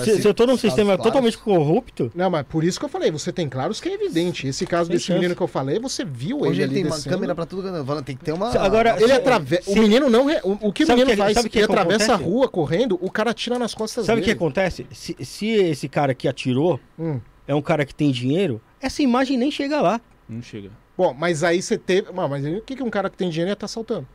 Se, 0.03 0.21
se 0.21 0.27
eu 0.27 0.33
tô 0.33 0.45
num 0.45 0.57
sistema 0.57 0.93
claros. 0.95 1.03
totalmente 1.03 1.37
corrupto, 1.37 2.11
Não, 2.15 2.29
mas 2.29 2.45
por 2.47 2.63
isso 2.63 2.79
que 2.79 2.85
eu 2.85 2.89
falei, 2.89 3.11
você 3.11 3.31
tem 3.31 3.47
claros 3.49 3.79
que 3.81 3.89
é 3.89 3.93
evidente. 3.93 4.47
Esse 4.47 4.65
caso 4.65 4.85
Sem 4.87 4.95
desse 4.95 5.05
chance. 5.05 5.19
menino 5.19 5.35
que 5.35 5.41
eu 5.41 5.47
falei, 5.47 5.79
você 5.79 6.03
viu 6.05 6.39
Hoje 6.41 6.49
ele 6.49 6.55
ele 6.61 6.63
ali 6.63 6.73
tem 6.75 6.83
uma 6.85 6.95
descendo. 6.95 7.15
câmera 7.15 7.35
pra 7.35 7.45
tudo. 7.45 8.03
Tem 8.03 8.15
que 8.15 8.23
ter 8.23 8.31
uma. 8.31 8.49
Agora, 8.57 8.95
Ele 9.01 9.11
atravessa. 9.11 9.69
O 9.71 9.75
menino 9.77 10.09
não. 10.09 10.25
re- 10.25 10.41
O, 10.43 10.69
o 10.69 10.73
que 10.73 10.83
o 10.83 10.87
Sabe 10.87 10.99
menino 11.01 11.15
que- 11.17 11.21
faz? 11.23 11.33
sabe 11.35 11.49
que 11.49 11.57
ele 11.59 11.65
atravessa 11.65 12.11
a 12.13 12.15
acontece? 12.15 12.29
rua 12.31 12.47
correndo, 12.47 12.97
o 13.01 13.11
cara 13.11 13.33
tira 13.33 13.57
nas 13.59 13.73
costas 13.73 14.05
sabe 14.05 14.19
o 14.19 14.23
que 14.23 14.27
dele. 14.27 14.37
acontece? 14.37 14.85
Se, 14.91 15.15
se 15.23 15.47
esse 15.47 15.87
cara 15.89 16.13
que 16.13 16.27
atirou 16.27 16.79
Hum. 16.97 17.19
é 17.47 17.53
um 17.53 17.61
cara 17.61 17.85
que 17.85 17.93
tem 17.93 18.11
dinheiro, 18.11 18.61
essa 18.81 19.01
imagem 19.03 19.37
nem 19.37 19.51
chega 19.51 19.81
lá. 19.81 19.99
Não 20.27 20.41
chega. 20.41 20.71
Bom, 20.97 21.13
mas 21.17 21.43
aí 21.43 21.61
você 21.61 21.77
teve. 21.77 22.07
Mas, 22.11 22.45
o 22.45 22.61
que, 22.61 22.75
que 22.75 22.83
um 22.83 22.89
cara 22.89 23.09
que 23.09 23.17
tem 23.17 23.29
dinheiro 23.29 23.49
ia 23.49 23.53
estar 23.53 23.65
assaltando? 23.65 24.07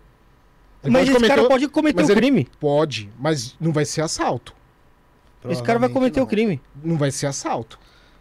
Ele 0.82 0.92
mas 0.92 1.02
esse 1.04 1.12
cometer 1.12 1.28
cara 1.34 1.42
o- 1.42 1.48
pode 1.48 1.68
cometer 1.68 1.96
mas 2.00 2.08
o 2.08 2.12
ele- 2.12 2.20
crime. 2.20 2.48
Pode, 2.60 3.10
mas 3.18 3.56
não 3.60 3.72
vai 3.72 3.84
ser 3.84 4.00
assalto. 4.02 4.54
Esse 5.48 5.62
cara 5.62 5.78
vai 5.78 5.88
cometer 5.88 6.20
o 6.20 6.26
crime. 6.26 6.60
Não 6.82 6.96
vai 6.96 7.10
ser 7.10 7.26
assalto. 7.26 7.78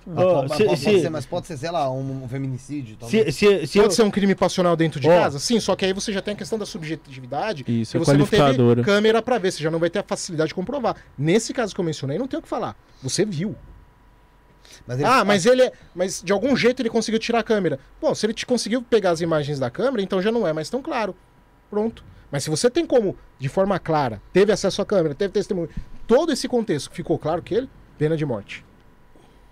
Ah, 0.10 0.48
se- 0.56 0.64
pode 0.64 0.80
se- 0.80 1.02
ser, 1.02 1.10
mas 1.10 1.26
pode 1.26 1.48
ser, 1.48 1.58
sei 1.58 1.70
lá, 1.70 1.92
um, 1.92 2.24
um 2.24 2.28
feminicídio. 2.30 2.94
Se, 2.94 3.00
talvez. 3.00 3.36
se, 3.36 3.68
se 3.68 3.78
Pode 3.80 3.90
eu- 3.90 3.96
ser 3.96 4.04
um 4.04 4.12
crime 4.12 4.34
passional 4.36 4.74
dentro 4.78 5.02
de 5.02 5.10
Ó. 5.10 5.12
casa? 5.22 5.38
Sim, 5.38 5.60
só 5.60 5.76
que 5.76 5.84
aí 5.84 5.92
você 5.92 6.14
já 6.14 6.22
tem 6.22 6.34
a 6.34 6.38
questão 6.38 6.58
da 6.58 6.66
subjetividade. 6.66 7.66
Isso, 7.68 7.92
que 7.92 7.98
é 7.98 8.00
você 8.00 8.14
não 8.16 8.26
teve 8.26 8.84
câmera 8.84 9.22
pra 9.22 9.38
ver, 9.38 9.52
você 9.52 9.62
já 9.62 9.70
não 9.70 9.80
vai 9.80 9.90
ter 9.90 10.00
a 10.00 10.04
facilidade 10.04 10.50
de 10.50 10.56
comprovar. 10.56 10.96
Nesse 11.18 11.54
caso 11.54 11.76
que 11.76 11.82
eu 11.82 11.84
mencionei, 11.84 12.18
não 12.18 12.26
tem 12.28 12.40
o 12.40 12.42
que 12.42 12.48
falar. 12.48 12.74
Você 13.04 13.26
viu. 13.26 13.54
Mas 14.86 15.00
ele- 15.00 15.10
Ah, 15.10 15.26
mas 15.26 15.46
ele 15.46 15.62
é. 15.64 15.72
Mas 15.94 16.22
de 16.24 16.32
algum 16.32 16.56
jeito 16.56 16.82
ele 16.82 16.90
conseguiu 16.90 17.20
tirar 17.20 17.40
a 17.40 17.44
câmera. 17.44 17.78
Bom, 18.00 18.16
se 18.16 18.26
ele 18.26 18.34
te 18.34 18.46
conseguiu 18.46 18.82
pegar 18.82 19.12
as 19.12 19.20
imagens 19.20 19.60
da 19.60 19.70
câmera, 19.70 20.02
então 20.02 20.22
já 20.22 20.32
não 20.32 20.48
é 20.48 20.54
mais 20.54 20.70
tão 20.70 20.82
claro. 20.82 21.14
Pronto. 21.70 22.02
Mas 22.32 22.44
se 22.44 22.50
você 22.50 22.70
tem 22.70 22.86
como, 22.86 23.16
de 23.40 23.48
forma 23.48 23.80
clara, 23.80 24.22
teve 24.34 24.52
acesso 24.52 24.82
à 24.82 24.86
câmera, 24.86 25.16
teve 25.16 25.32
testemunho, 25.34 25.70
todo 26.06 26.32
esse 26.32 26.48
contexto 26.48 26.92
ficou 26.92 27.18
claro 27.18 27.42
que 27.42 27.54
ele, 27.56 27.70
pena 27.98 28.18
de 28.18 28.26
morte. 28.26 28.66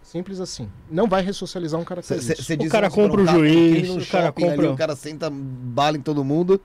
Simples 0.04 0.40
assim. 0.40 0.70
Não 0.90 1.08
vai 1.08 1.22
ressocializar 1.24 1.80
um 1.80 1.84
cara 1.84 2.02
que 2.02 2.08
Cê- 2.08 2.20
cê- 2.22 2.36
cê 2.36 2.54
O 2.54 2.70
cara 2.70 2.90
compra 2.90 3.22
o 3.22 3.26
juiz, 3.26 3.90
o 3.90 3.94
cara 4.12 4.28
shopping 4.28 4.44
ali, 4.46 4.56
compra- 4.56 4.72
o 4.74 4.78
cara 4.78 4.96
senta 4.96 5.30
bala 5.32 5.98
em 5.98 6.02
todo 6.02 6.24
mundo. 6.24 6.62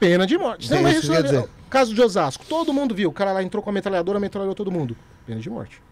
Pena 0.00 0.26
de 0.26 0.36
morte. 0.38 0.70
Não, 0.70 0.82
mas 0.82 0.98
isso 0.98 1.10
quer 1.10 1.20
é- 1.20 1.22
dizer. 1.22 1.48
Caso 1.70 1.94
de 1.94 2.00
Osasco, 2.00 2.44
todo 2.46 2.72
mundo 2.72 2.94
viu. 2.94 3.10
O 3.10 3.12
cara 3.12 3.32
lá 3.32 3.42
entrou 3.42 3.62
com 3.62 3.68
a 3.70 3.72
metralhadora, 3.72 4.18
metralhou 4.18 4.54
todo 4.54 4.70
mundo. 4.72 4.96
Pena 5.26 5.40
de 5.40 5.50
morte. 5.50 5.82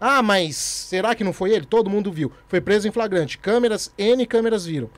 Ah, 0.00 0.22
mas 0.22 0.56
será 0.56 1.14
que 1.14 1.24
não 1.24 1.32
foi 1.32 1.52
ele? 1.52 1.64
Todo 1.64 1.88
mundo 1.88 2.12
viu. 2.12 2.30
Foi 2.48 2.60
preso 2.60 2.86
em 2.86 2.92
flagrante. 2.92 3.38
Câmeras, 3.38 3.90
N 3.96 4.26
câmeras 4.26 4.66
viram. 4.66 4.90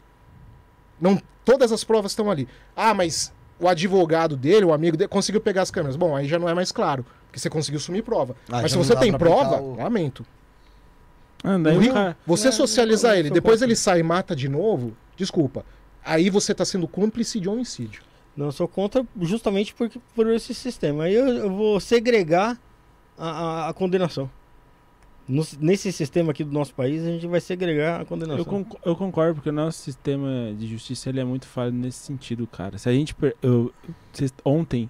Não, 1.01 1.21
todas 1.45 1.71
as 1.73 1.85
provas 1.85 2.13
estão 2.13 2.31
ali. 2.31 2.49
Ah, 2.75 2.93
mas 2.93 3.33
o 3.59 3.69
advogado 3.69 4.37
dele, 4.37 4.65
o 4.67 4.73
amigo 4.73 4.97
dele, 4.97 5.09
conseguiu 5.09 5.41
pegar 5.41 5.63
as 5.63 5.71
câmeras. 5.71 5.97
Bom, 5.97 6.15
aí 6.17 6.27
já 6.29 6.39
não 6.39 6.49
é 6.49 6.55
mais 6.55 6.71
claro, 6.73 7.05
porque 7.27 7.39
você 7.39 7.49
conseguiu 7.51 7.81
sumir 7.81 8.03
prova. 8.03 8.37
Ah, 8.49 8.63
mas 8.63 8.73
se 8.73 8.79
você 8.79 8.95
tem 8.97 9.13
prova, 9.13 9.61
o- 9.61 9.77
lamento. 9.77 10.25
Ah, 11.45 11.59
daí 11.59 11.75
O 11.75 11.79
o 11.79 11.81
ri- 11.83 11.93
cara... 11.93 12.17
Você 12.27 12.49
É, 12.49 12.53
socializar 12.53 13.17
ele, 13.17 13.31
depois 13.31 13.63
ele 13.63 13.77
sai 13.77 14.01
e 14.01 14.03
mata 14.03 14.35
de 14.35 14.49
novo, 14.49 14.97
desculpa. 15.17 15.65
Aí 16.05 16.31
você 16.31 16.55
tá 16.55 16.65
sendo 16.65 16.87
cúmplice 16.89 17.39
de 17.41 17.49
homicídio. 17.49 18.03
Não, 18.37 18.47
eu 18.47 18.53
sou 18.53 18.69
contra 18.69 19.05
justamente 19.21 19.75
porque, 19.75 19.99
por 20.15 20.27
esse 20.29 20.53
sistema. 20.55 21.05
Aí 21.05 21.15
eu, 21.15 21.27
eu 21.27 21.51
vou 21.51 21.81
segregar 21.81 22.59
a, 23.19 23.31
a- 23.31 23.69
a 23.71 23.73
condenação. 23.75 24.31
No- 25.29 25.45
nesse 25.61 25.91
sistema 25.93 26.31
aqui 26.31 26.45
do 26.45 26.53
nosso 26.53 26.73
país, 26.75 27.03
a 27.03 27.07
gente 27.11 27.27
vai 27.27 27.41
segregar 27.41 28.01
a 28.01 28.05
condenação. 28.05 28.39
Eu, 28.39 28.45
conc- 28.45 28.77
eu 28.85 28.95
concordo, 28.97 29.35
porque 29.35 29.49
o 29.51 29.53
nosso 29.53 29.79
sistema 29.79 30.55
de 30.57 30.67
justiça 30.69 31.09
ele 31.09 31.19
é 31.21 31.25
muito 31.25 31.47
falho 31.47 31.73
nesse 31.73 31.99
sentido, 31.99 32.47
cara. 32.47 32.79
Se 32.79 32.89
a 32.89 32.93
gente. 32.93 33.15
Eu, 33.43 33.73
ontem 34.45 34.89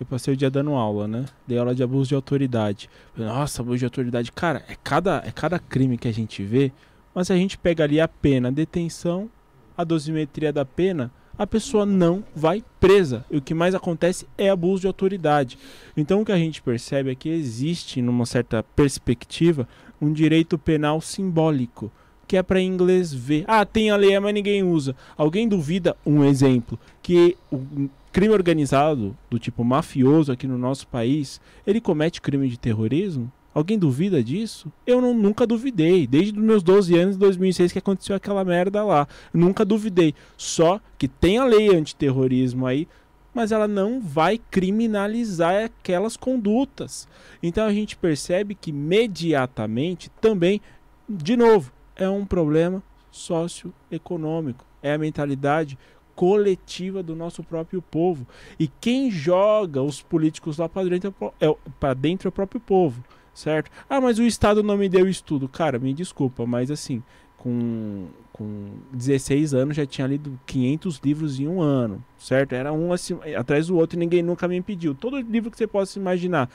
eu 0.00 0.06
passei 0.06 0.32
o 0.32 0.36
dia 0.36 0.48
dando 0.50 0.70
aula, 0.72 1.06
né? 1.06 1.24
Dei 1.46 1.58
aula 1.58 1.74
de 1.74 1.82
abuso 1.82 2.08
de 2.08 2.14
autoridade. 2.14 2.88
Nossa, 3.16 3.60
abuso 3.62 3.78
de 3.78 3.84
autoridade. 3.84 4.32
Cara, 4.32 4.64
é 4.68 4.74
cada, 4.82 5.22
é 5.26 5.30
cada 5.30 5.58
crime 5.58 5.98
que 5.98 6.08
a 6.08 6.12
gente 6.12 6.42
vê, 6.42 6.72
mas 7.14 7.26
se 7.26 7.32
a 7.32 7.36
gente 7.36 7.58
pega 7.58 7.84
ali 7.84 8.00
a 8.00 8.08
pena, 8.08 8.48
a 8.48 8.50
detenção, 8.52 9.28
a 9.76 9.84
dosimetria 9.84 10.52
da 10.52 10.64
pena, 10.64 11.10
a 11.38 11.46
pessoa 11.46 11.86
não 11.86 12.24
vai 12.34 12.64
presa. 12.80 13.24
E 13.30 13.36
o 13.36 13.42
que 13.42 13.54
mais 13.54 13.74
acontece 13.74 14.26
é 14.36 14.50
abuso 14.50 14.80
de 14.82 14.86
autoridade. 14.86 15.56
Então 15.96 16.20
o 16.20 16.24
que 16.24 16.32
a 16.32 16.36
gente 16.36 16.60
percebe 16.60 17.10
é 17.10 17.14
que 17.14 17.28
existe, 17.28 18.02
numa 18.02 18.26
certa 18.26 18.62
perspectiva, 18.62 19.68
um 20.00 20.12
direito 20.12 20.58
penal 20.58 21.00
simbólico, 21.00 21.90
que 22.26 22.36
é 22.36 22.42
para 22.42 22.60
inglês 22.60 23.12
ver. 23.14 23.44
Ah, 23.46 23.64
tem 23.64 23.90
a 23.90 23.96
lei, 23.96 24.18
mas 24.18 24.34
ninguém 24.34 24.62
usa. 24.62 24.94
Alguém 25.16 25.48
duvida, 25.48 25.96
um 26.04 26.24
exemplo, 26.24 26.78
que 27.02 27.36
o 27.50 27.88
crime 28.12 28.34
organizado 28.34 29.16
do 29.30 29.38
tipo 29.38 29.62
mafioso 29.64 30.32
aqui 30.32 30.46
no 30.46 30.58
nosso 30.58 30.86
país, 30.88 31.40
ele 31.66 31.80
comete 31.80 32.20
crime 32.20 32.48
de 32.48 32.58
terrorismo? 32.58 33.32
Alguém 33.54 33.78
duvida 33.78 34.22
disso? 34.22 34.70
Eu 34.86 35.00
não, 35.00 35.14
nunca 35.14 35.46
duvidei. 35.46 36.06
Desde 36.06 36.38
os 36.38 36.44
meus 36.44 36.62
12 36.62 36.96
anos, 36.96 37.16
em 37.16 37.18
2006, 37.18 37.72
que 37.72 37.78
aconteceu 37.78 38.14
aquela 38.14 38.44
merda 38.44 38.84
lá. 38.84 39.08
Nunca 39.32 39.64
duvidei. 39.64 40.14
Só 40.36 40.80
que 40.96 41.08
tem 41.08 41.38
a 41.38 41.44
lei 41.44 41.74
antiterrorismo 41.74 42.66
aí, 42.66 42.86
mas 43.34 43.52
ela 43.52 43.68
não 43.68 44.00
vai 44.00 44.38
criminalizar 44.50 45.64
aquelas 45.64 46.16
condutas. 46.16 47.08
Então 47.42 47.66
a 47.66 47.72
gente 47.72 47.96
percebe 47.96 48.54
que 48.54 48.70
imediatamente 48.70 50.10
também, 50.20 50.60
de 51.08 51.36
novo, 51.36 51.72
é 51.96 52.08
um 52.08 52.24
problema 52.24 52.82
socioeconômico. 53.10 54.64
É 54.82 54.92
a 54.92 54.98
mentalidade 54.98 55.76
coletiva 56.18 57.00
do 57.00 57.14
nosso 57.14 57.44
próprio 57.44 57.80
povo. 57.80 58.26
E 58.58 58.66
quem 58.66 59.08
joga 59.08 59.80
os 59.80 60.02
políticos 60.02 60.58
lá 60.58 60.68
para 60.68 60.88
dentro, 60.88 61.14
é 61.40 61.46
é 61.46 61.94
dentro 61.94 62.26
é 62.26 62.30
o 62.30 62.32
próprio 62.32 62.60
povo, 62.60 63.04
certo? 63.38 63.70
Ah, 63.88 64.00
mas 64.00 64.18
o 64.18 64.22
Estado 64.22 64.62
não 64.62 64.76
me 64.76 64.88
deu 64.88 65.08
estudo. 65.08 65.48
Cara, 65.48 65.78
me 65.78 65.94
desculpa, 65.94 66.44
mas 66.44 66.70
assim, 66.70 67.02
com, 67.36 68.08
com 68.32 68.70
16 68.92 69.54
anos 69.54 69.76
já 69.76 69.86
tinha 69.86 70.06
lido 70.06 70.38
500 70.44 71.00
livros 71.04 71.38
em 71.38 71.46
um 71.46 71.62
ano, 71.62 72.02
certo? 72.18 72.54
Era 72.54 72.72
um 72.72 72.92
assim, 72.92 73.16
atrás 73.36 73.68
do 73.68 73.76
outro 73.76 73.96
e 73.96 74.00
ninguém 74.00 74.22
nunca 74.22 74.48
me 74.48 74.56
impediu. 74.56 74.94
Todo 74.94 75.20
livro 75.20 75.50
que 75.50 75.56
você 75.56 75.66
possa 75.66 75.98
imaginar. 75.98 76.50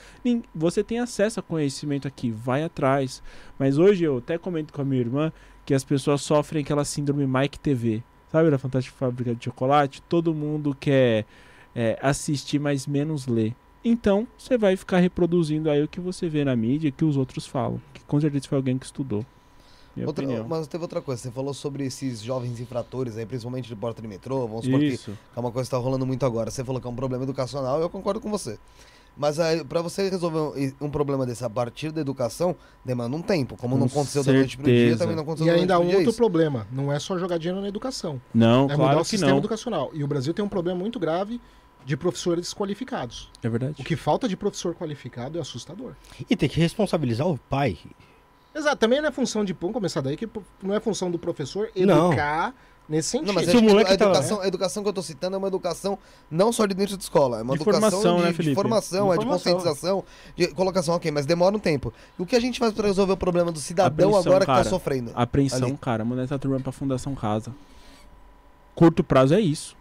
Você 0.54 0.84
tem 0.84 0.98
acesso 0.98 1.40
a 1.40 1.42
conhecimento 1.42 2.06
aqui, 2.06 2.30
vai 2.30 2.62
atrás. 2.62 3.22
Mas 3.58 3.78
hoje 3.78 4.04
eu 4.04 4.18
até 4.18 4.36
comento 4.36 4.72
com 4.72 4.82
a 4.82 4.84
minha 4.84 5.00
irmã 5.00 5.32
que 5.64 5.72
as 5.72 5.82
pessoas 5.82 6.20
sofrem 6.20 6.62
aquela 6.62 6.84
síndrome 6.84 7.26
Mike 7.26 7.58
TV. 7.58 8.02
Sabe 8.30 8.50
da 8.50 8.58
Fantástica 8.58 8.96
Fábrica 8.98 9.34
de 9.34 9.44
Chocolate? 9.44 10.02
Todo 10.02 10.34
mundo 10.34 10.76
quer 10.78 11.24
é, 11.74 11.98
assistir, 12.02 12.58
mas 12.58 12.86
menos 12.86 13.26
ler. 13.26 13.54
Então, 13.84 14.26
você 14.38 14.56
vai 14.56 14.76
ficar 14.76 14.98
reproduzindo 14.98 15.68
aí 15.70 15.82
o 15.82 15.88
que 15.88 16.00
você 16.00 16.28
vê 16.28 16.44
na 16.44 16.56
mídia 16.56 16.90
que 16.90 17.04
os 17.04 17.16
outros 17.16 17.46
falam. 17.46 17.80
Que 17.92 18.00
com 18.04 18.20
certeza 18.20 18.48
foi 18.48 18.56
alguém 18.56 18.78
que 18.78 18.86
estudou. 18.86 19.24
Minha 19.94 20.08
Outra- 20.08 20.24
opinião. 20.24 20.46
mas 20.48 20.66
teve 20.66 20.82
outra 20.82 21.00
coisa, 21.00 21.22
você 21.22 21.30
falou 21.30 21.54
sobre 21.54 21.84
esses 21.86 22.20
jovens 22.20 22.58
infratores 22.58 23.16
aí, 23.16 23.24
principalmente 23.24 23.68
de 23.68 23.76
porta 23.76 24.02
de 24.02 24.08
metrô, 24.08 24.44
vamos 24.48 24.64
supor 24.64 24.80
que 24.80 24.86
Isso. 24.86 25.16
é 25.36 25.38
uma 25.38 25.52
coisa 25.52 25.68
que 25.68 25.70
tá 25.70 25.76
rolando 25.80 26.04
muito 26.04 26.26
agora. 26.26 26.50
Você 26.50 26.64
falou 26.64 26.80
que 26.80 26.86
é 26.86 26.90
um 26.90 26.96
problema 26.96 27.22
educacional, 27.22 27.80
eu 27.80 27.88
concordo 27.88 28.20
com 28.20 28.28
você. 28.28 28.58
Mas 29.16 29.36
pra 29.68 29.80
você 29.80 30.10
resolver 30.10 30.58
um, 30.80 30.86
um 30.86 30.90
problema 30.90 31.24
desse 31.24 31.44
a 31.44 31.50
partir 31.50 31.92
da 31.92 32.00
educação, 32.00 32.56
demanda 32.84 33.14
um 33.16 33.22
tempo. 33.22 33.56
Como 33.56 33.76
não 33.78 33.86
Com 33.88 34.00
aconteceu 34.00 34.24
da 34.24 34.32
noite 34.32 34.56
pro 34.56 34.66
dia, 34.66 34.76
certeza. 34.76 34.98
também 34.98 35.14
não 35.14 35.22
aconteceu 35.22 35.46
E 35.46 35.50
da 35.54 35.60
ainda 35.60 35.74
há 35.76 35.78
um 35.78 35.86
dia. 35.86 35.94
outro 35.98 36.10
isso. 36.10 36.16
problema. 36.18 36.66
Não 36.72 36.92
é 36.92 36.98
só 36.98 37.16
jogar 37.16 37.38
dinheiro 37.38 37.60
na 37.60 37.68
educação. 37.68 38.20
Não, 38.34 38.62
é 38.62 38.72
mudar 38.72 38.76
claro 38.76 38.98
o 38.98 39.02
que 39.02 39.08
sistema 39.10 39.30
não. 39.30 39.38
educacional. 39.38 39.90
E 39.94 40.02
o 40.02 40.08
Brasil 40.08 40.34
tem 40.34 40.44
um 40.44 40.48
problema 40.48 40.80
muito 40.80 40.98
grave 40.98 41.40
de 41.84 41.96
professores 41.96 42.52
qualificados. 42.54 43.30
É 43.42 43.48
verdade. 43.48 43.74
O 43.80 43.84
que 43.84 43.96
falta 43.96 44.26
de 44.28 44.36
professor 44.36 44.74
qualificado 44.74 45.38
é 45.38 45.40
assustador. 45.40 45.92
E 46.28 46.34
tem 46.36 46.48
que 46.48 46.58
responsabilizar 46.60 47.26
o 47.26 47.36
pai. 47.38 47.78
Exato, 48.54 48.76
também 48.76 49.00
não 49.00 49.08
é 49.08 49.12
função 49.12 49.44
de. 49.44 49.52
Vamos 49.52 49.74
começar 49.74 50.00
daí, 50.00 50.16
que 50.16 50.28
não 50.62 50.74
é 50.74 50.80
função 50.80 51.10
do 51.10 51.18
professor 51.18 51.70
Não. 51.76 52.06
educar 52.08 52.54
nesse 52.88 53.08
sentido. 53.10 53.26
Não, 53.26 53.34
mas 53.34 53.44
Se 53.46 53.56
o 53.56 53.60
que 53.60 53.66
a 53.66 53.68
moleque 53.68 53.92
edu- 53.92 53.98
tá 53.98 54.04
a, 54.04 54.08
educação, 54.10 54.40
a 54.40 54.46
educação 54.46 54.82
que 54.82 54.88
eu 54.88 54.92
tô 54.92 55.02
citando 55.02 55.34
é 55.34 55.38
uma 55.38 55.48
educação 55.48 55.98
não 56.30 56.52
só 56.52 56.64
de 56.64 56.72
dentro 56.74 56.96
de 56.96 57.02
escola, 57.02 57.40
é 57.40 57.42
uma 57.42 57.54
De 57.56 57.62
educação 57.62 57.90
formação, 57.90 58.16
de, 58.18 58.22
né, 58.22 58.28
de 58.30 58.34
Felipe? 58.36 58.54
formação, 58.54 59.08
De 59.08 59.14
é 59.14 59.18
de 59.18 59.26
conscientização, 59.26 60.04
de 60.36 60.46
colocação, 60.48 60.94
ok, 60.94 61.10
mas 61.10 61.26
demora 61.26 61.56
um 61.56 61.58
tempo. 61.58 61.92
E 62.18 62.22
o 62.22 62.26
que 62.26 62.36
a 62.36 62.40
gente 62.40 62.58
faz 62.60 62.72
pra 62.72 62.86
resolver 62.86 63.14
o 63.14 63.16
problema 63.16 63.50
do 63.50 63.58
cidadão 63.58 64.10
Apreensão, 64.10 64.20
agora 64.32 64.40
que 64.44 64.52
cara. 64.52 64.64
tá 64.64 64.70
sofrendo? 64.70 65.10
Apreensão, 65.14 65.68
Ali. 65.68 65.78
cara. 65.78 66.04
Mandar 66.04 66.22
essa 66.22 66.38
turma 66.38 66.60
pra 66.60 66.70
Fundação 66.72 67.14
Casa. 67.14 67.52
Curto 68.74 69.02
prazo 69.04 69.34
é 69.34 69.40
isso. 69.40 69.76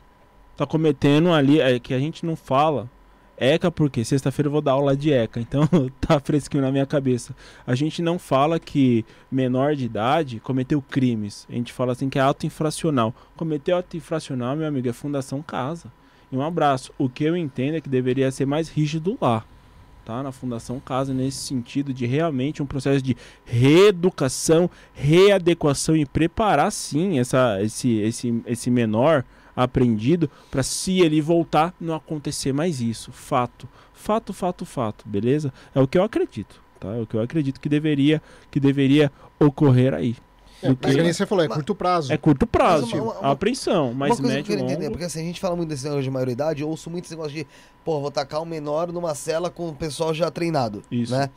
Tá 0.55 0.65
cometendo 0.67 1.31
ali, 1.31 1.59
é 1.59 1.79
que 1.79 1.93
a 1.93 1.99
gente 1.99 2.25
não 2.25 2.35
fala. 2.35 2.89
ECA 3.35 3.71
porque 3.71 4.05
sexta-feira 4.05 4.47
eu 4.47 4.51
vou 4.51 4.61
dar 4.61 4.73
aula 4.73 4.95
de 4.95 5.11
ECA, 5.11 5.39
então 5.39 5.67
tá 5.99 6.19
fresquinho 6.19 6.61
na 6.61 6.71
minha 6.71 6.85
cabeça. 6.85 7.35
A 7.65 7.73
gente 7.73 8.01
não 8.01 8.19
fala 8.19 8.59
que 8.59 9.03
menor 9.31 9.75
de 9.75 9.85
idade 9.85 10.39
cometeu 10.39 10.81
crimes. 10.81 11.47
A 11.49 11.53
gente 11.53 11.73
fala 11.73 11.93
assim 11.93 12.09
que 12.09 12.19
é 12.19 12.21
ato 12.21 12.45
infracional. 12.45 13.13
Cometeu 13.35 13.77
ato 13.77 13.97
infracional, 13.97 14.55
meu 14.55 14.67
amigo, 14.67 14.87
é 14.87 14.93
Fundação 14.93 15.41
Casa. 15.41 15.91
E 16.31 16.37
um 16.37 16.43
abraço. 16.43 16.91
O 16.97 17.09
que 17.09 17.23
eu 17.23 17.35
entendo 17.35 17.75
é 17.75 17.81
que 17.81 17.89
deveria 17.89 18.31
ser 18.31 18.45
mais 18.45 18.69
rígido 18.69 19.17
lá. 19.19 19.43
Tá? 20.05 20.21
Na 20.21 20.31
Fundação 20.31 20.79
Casa, 20.79 21.13
nesse 21.13 21.37
sentido 21.37 21.93
de 21.93 22.05
realmente 22.05 22.61
um 22.61 22.65
processo 22.65 23.01
de 23.01 23.17
reeducação, 23.45 24.69
readequação 24.93 25.95
e 25.95 26.05
preparar 26.05 26.71
sim 26.71 27.19
essa, 27.19 27.61
esse, 27.61 27.97
esse, 27.99 28.43
esse 28.45 28.69
menor 28.69 29.23
aprendido 29.55 30.29
para 30.51 30.63
se 30.63 30.99
ele 31.01 31.21
voltar 31.21 31.73
não 31.79 31.95
acontecer 31.95 32.53
mais 32.53 32.81
isso. 32.81 33.11
Fato, 33.11 33.67
fato, 33.93 34.33
fato, 34.33 34.65
fato, 34.65 35.07
beleza? 35.07 35.53
É 35.73 35.79
o 35.79 35.87
que 35.87 35.97
eu 35.97 36.03
acredito, 36.03 36.61
tá? 36.79 36.89
É 36.95 37.01
o 37.01 37.05
que 37.07 37.15
eu 37.15 37.21
acredito 37.21 37.59
que 37.59 37.69
deveria 37.69 38.21
que 38.51 38.59
deveria 38.59 39.11
ocorrer 39.39 39.93
aí. 39.93 40.15
É, 40.61 40.69
mas 40.81 40.95
que- 40.95 41.13
você 41.13 41.25
falou, 41.25 41.43
é 41.43 41.47
Mas- 41.49 41.57
curto 41.57 41.75
prazo. 41.75 42.13
É 42.13 42.17
curto 42.17 42.47
prazo, 42.47 42.83
Mas 42.85 42.93
uma- 42.93 43.13
uma- 43.19 43.27
a 43.27 43.31
apreensão, 43.31 43.93
mas 43.93 44.11
uma 44.11 44.17
coisa 44.17 44.21
que 44.21 44.23
eu 44.23 44.35
médio 44.37 44.55
longo. 44.55 44.71
entender, 44.71 44.89
porque 44.91 45.03
assim, 45.03 45.19
a 45.19 45.23
gente 45.25 45.41
fala 45.41 45.57
muito 45.57 45.67
desse 45.67 45.83
negócio 45.83 46.03
de 46.03 46.09
maioridade, 46.09 46.61
eu 46.61 46.69
ouço 46.69 46.89
muito 46.89 47.03
esse 47.03 47.13
negócio 47.13 47.33
de, 47.33 47.45
pô, 47.83 47.99
vou 47.99 48.09
tacar 48.09 48.41
o 48.41 48.45
menor 48.45 48.89
numa 48.93 49.13
cela 49.13 49.49
com 49.49 49.67
o 49.67 49.73
pessoal 49.75 50.13
já 50.13 50.31
treinado, 50.31 50.81
Isso. 50.89 51.11
né? 51.13 51.29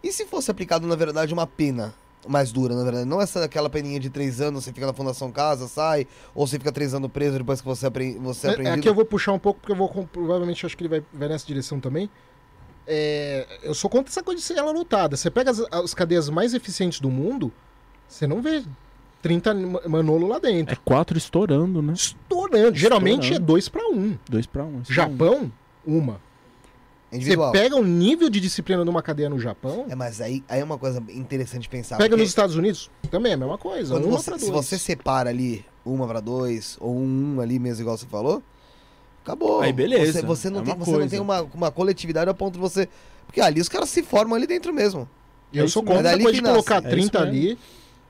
E 0.00 0.12
se 0.12 0.24
fosse 0.26 0.48
aplicado, 0.48 0.86
na 0.86 0.94
verdade, 0.94 1.34
uma 1.34 1.44
pena 1.44 1.92
mais 2.28 2.52
dura, 2.52 2.74
na 2.76 2.84
verdade? 2.84 3.04
Não 3.06 3.20
essa 3.20 3.44
aquela 3.44 3.68
peninha 3.70 3.98
de 3.98 4.10
três 4.10 4.40
anos, 4.40 4.64
você 4.64 4.72
fica 4.72 4.86
na 4.86 4.92
Fundação 4.92 5.30
Casa, 5.32 5.66
sai, 5.66 6.06
ou 6.34 6.46
você 6.46 6.58
fica 6.58 6.70
três 6.70 6.94
anos 6.94 7.10
preso 7.10 7.38
depois 7.38 7.60
que 7.60 7.66
você, 7.66 7.86
apre... 7.86 8.18
você 8.18 8.46
é 8.46 8.50
É, 8.50 8.52
aprendido. 8.54 8.78
Aqui 8.78 8.88
eu 8.88 8.94
vou 8.94 9.04
puxar 9.04 9.32
um 9.32 9.38
pouco, 9.38 9.60
porque 9.60 9.72
eu 9.72 9.76
vou 9.76 9.88
provavelmente 10.12 10.64
acho 10.66 10.76
que 10.76 10.82
ele 10.82 10.88
vai, 10.90 11.02
vai 11.12 11.28
nessa 11.28 11.46
direção 11.46 11.80
também. 11.80 12.08
É, 12.86 13.46
eu 13.62 13.74
sou 13.74 13.90
contra 13.90 14.10
essa 14.10 14.22
coisa 14.22 14.40
de 14.40 14.46
cela 14.46 14.70
lotada. 14.70 15.16
Você 15.16 15.30
pega 15.30 15.50
as, 15.50 15.60
as 15.70 15.92
cadeias 15.94 16.28
mais 16.30 16.54
eficientes 16.54 17.00
do 17.00 17.10
mundo, 17.10 17.52
você 18.08 18.26
não 18.26 18.40
vê 18.40 18.62
30 19.20 19.52
ma- 19.54 19.80
manolo 19.88 20.26
lá 20.26 20.38
dentro. 20.38 20.74
É 20.74 20.78
quatro 20.84 21.18
estourando, 21.18 21.82
né? 21.82 21.92
Estourando. 21.92 22.74
Geralmente 22.76 23.24
Estourando. 23.24 23.44
é 23.44 23.46
2 23.46 23.68
para 23.68 23.88
1. 23.90 23.92
Um. 23.94 24.18
Dois 24.28 24.46
pra 24.46 24.64
um. 24.64 24.82
Japão, 24.88 25.52
uma. 25.86 26.20
Você 27.10 27.16
Individual. 27.16 27.52
pega 27.52 27.74
o 27.74 27.82
nível 27.82 28.28
de 28.28 28.38
disciplina 28.38 28.84
numa 28.84 29.02
cadeia 29.02 29.30
no 29.30 29.38
Japão, 29.38 29.86
É, 29.88 29.94
mas 29.94 30.20
aí, 30.20 30.44
aí 30.48 30.60
é 30.60 30.64
uma 30.64 30.76
coisa 30.76 31.02
interessante 31.08 31.66
pensar. 31.68 31.96
pega 31.96 32.10
porque 32.10 32.20
nos 32.20 32.28
Estados 32.28 32.54
Unidos, 32.54 32.90
também 33.10 33.32
é 33.32 33.34
a 33.34 33.38
mesma 33.38 33.56
coisa. 33.56 33.94
quando 33.94 34.04
uma 34.06 34.18
você, 34.18 34.30
pra 34.30 34.38
se 34.38 34.50
você 34.50 34.78
separa 34.78 35.30
ali 35.30 35.64
uma 35.84 36.06
pra 36.06 36.20
dois, 36.20 36.76
ou 36.80 36.94
um, 36.94 37.36
um 37.36 37.40
ali 37.40 37.58
mesmo, 37.58 37.80
igual 37.82 37.96
você 37.96 38.04
falou, 38.06 38.42
acabou. 39.24 39.60
Aí 39.62 39.72
beleza, 39.72 40.20
Você, 40.20 40.26
você 40.26 40.50
não, 40.50 40.60
é 40.60 40.64
tem, 40.64 40.74
uma 40.74 40.84
você 40.84 40.98
não 40.98 41.08
tem 41.08 41.20
uma, 41.20 41.42
uma 41.54 41.70
coletividade 41.70 42.28
a 42.30 42.34
ponto 42.34 42.54
de 42.54 42.60
você. 42.60 42.88
Porque 43.26 43.40
ali 43.40 43.60
os 43.60 43.68
caras 43.68 43.88
se 43.88 44.02
formam 44.02 44.36
ali 44.36 44.46
dentro 44.46 44.72
mesmo. 44.72 45.08
eu 45.52 45.64
é 45.64 45.68
sou 45.68 45.82
contra 45.82 46.10
É 46.12 46.18
coisa 46.18 46.32
de 46.32 46.40
nasce. 46.42 46.52
colocar 46.54 46.76
É 46.78 46.90
30 46.90 46.98
isso 46.98 47.12
mesmo. 47.12 47.26
ali 47.26 47.58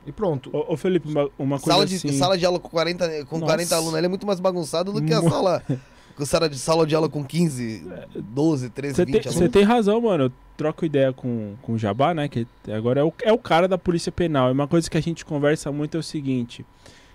e 0.06 0.12
pronto. 0.12 0.50
Ô, 0.52 0.72
ô, 0.72 0.76
Felipe, 0.76 1.08
uma, 1.08 1.28
uma 1.38 1.58
coisa 1.58 1.72
Sala 1.72 1.86
de, 1.86 1.96
assim... 1.96 2.12
sala 2.18 2.38
de 2.38 2.44
aula 2.46 2.58
com 2.58 2.68
40, 2.68 3.26
com 3.26 3.36
Nossa. 3.38 3.46
40 3.52 3.76
alunos 3.76 3.94
ali 3.94 4.06
é 4.06 4.08
muito 4.08 4.26
mais 4.26 4.40
bagunçado 4.40 4.92
do 4.92 5.02
que 5.02 5.12
a 5.12 5.20
sala. 5.22 5.62
Com 6.18 6.26
sala 6.26 6.48
de, 6.48 6.58
sala 6.58 6.84
de 6.84 6.96
aula 6.96 7.08
com 7.08 7.24
15, 7.24 7.86
12, 8.16 8.70
13, 8.70 8.94
Você 8.96 9.04
20 9.04 9.12
tem, 9.12 9.20
alunos. 9.22 9.34
você 9.38 9.48
tem 9.48 9.62
razão, 9.62 10.00
mano. 10.00 10.24
Eu 10.24 10.32
troco 10.56 10.84
ideia 10.84 11.12
com, 11.12 11.54
com 11.62 11.74
o 11.74 11.78
Jabá, 11.78 12.12
né? 12.12 12.26
Que 12.28 12.44
agora 12.72 13.00
é 13.00 13.04
o, 13.04 13.12
é 13.22 13.32
o 13.32 13.38
cara 13.38 13.68
da 13.68 13.78
Polícia 13.78 14.10
Penal. 14.10 14.48
E 14.48 14.52
uma 14.52 14.66
coisa 14.66 14.90
que 14.90 14.98
a 14.98 15.00
gente 15.00 15.24
conversa 15.24 15.70
muito 15.70 15.96
é 15.96 16.00
o 16.00 16.02
seguinte: 16.02 16.66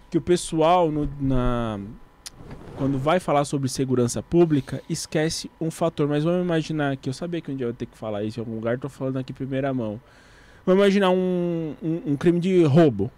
que 0.10 0.18
o 0.18 0.22
pessoal, 0.22 0.90
no- 0.90 1.10
na, 1.20 1.82
quando 2.78 2.98
vai 2.98 3.20
falar 3.20 3.44
sobre 3.44 3.68
segurança 3.68 4.24
pública, 4.24 4.82
esquece 4.90 5.52
um 5.60 5.70
fator. 5.70 6.08
Mas 6.08 6.24
vamos 6.24 6.42
imaginar 6.46 6.96
que 6.96 7.10
eu 7.10 7.14
sabia 7.14 7.42
que 7.42 7.52
um 7.52 7.56
dia 7.58 7.66
eu 7.66 7.72
ia 7.72 7.76
ter 7.76 7.88
que 7.88 7.98
falar 7.98 8.24
isso 8.24 8.40
em 8.40 8.42
algum 8.42 8.56
lugar, 8.56 8.80
tô 8.80 8.88
falando 8.88 9.18
aqui 9.18 9.34
primeira 9.34 9.74
mão. 9.74 10.00
Vamos 10.66 10.82
imaginar 10.82 11.10
um, 11.10 11.76
um, 11.84 12.02
um 12.14 12.16
crime 12.16 12.40
de 12.40 12.64
roubo. 12.64 13.12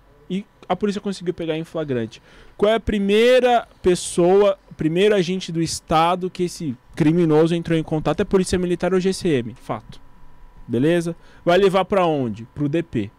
A 0.68 0.76
polícia 0.76 1.02
conseguiu 1.02 1.34
pegar 1.34 1.58
em 1.58 1.64
flagrante. 1.64 2.22
Qual 2.58 2.72
é 2.72 2.76
a 2.76 2.80
primeira 2.80 3.68
pessoa, 3.82 4.58
primeiro 4.78 5.14
agente 5.16 5.52
do 5.52 5.62
Estado 5.62 6.30
que 6.30 6.44
esse 6.44 6.76
criminoso 6.96 7.54
entrou 7.56 7.78
em 7.78 7.84
contato? 7.84 8.22
É 8.22 8.24
Polícia 8.24 8.58
Militar 8.58 8.94
ou 8.94 9.00
GCM. 9.00 9.54
Fato. 9.62 10.00
Beleza? 10.68 11.16
Vai 11.44 11.58
levar 11.58 11.86
pra 11.86 12.06
onde? 12.06 12.46
Pro 12.56 12.68
DP. 12.70 13.12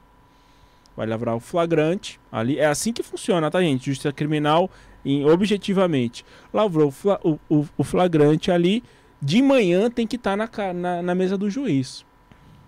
Vai 0.96 1.06
levar 1.06 1.34
o 1.34 1.40
flagrante. 1.40 2.18
Ali 2.32 2.58
é 2.58 2.66
assim 2.66 2.92
que 2.92 3.02
funciona, 3.02 3.50
tá, 3.50 3.60
gente? 3.60 3.86
Justiça 3.86 4.12
criminal, 4.12 4.70
em, 5.04 5.24
objetivamente. 5.28 6.24
Lavrou 6.52 6.92
o, 7.22 7.38
o- 7.48 7.68
o- 7.78 7.84
flagrante 7.84 8.50
ali. 8.50 8.82
De 9.20 9.40
manhã 9.42 9.90
tem 9.90 10.06
que 10.06 10.16
estar 10.16 10.36
na, 10.36 10.48
ca- 10.48 10.72
na, 10.72 11.02
na 11.02 11.14
mesa 11.14 11.36
do 11.38 11.48
juiz. 11.50 12.04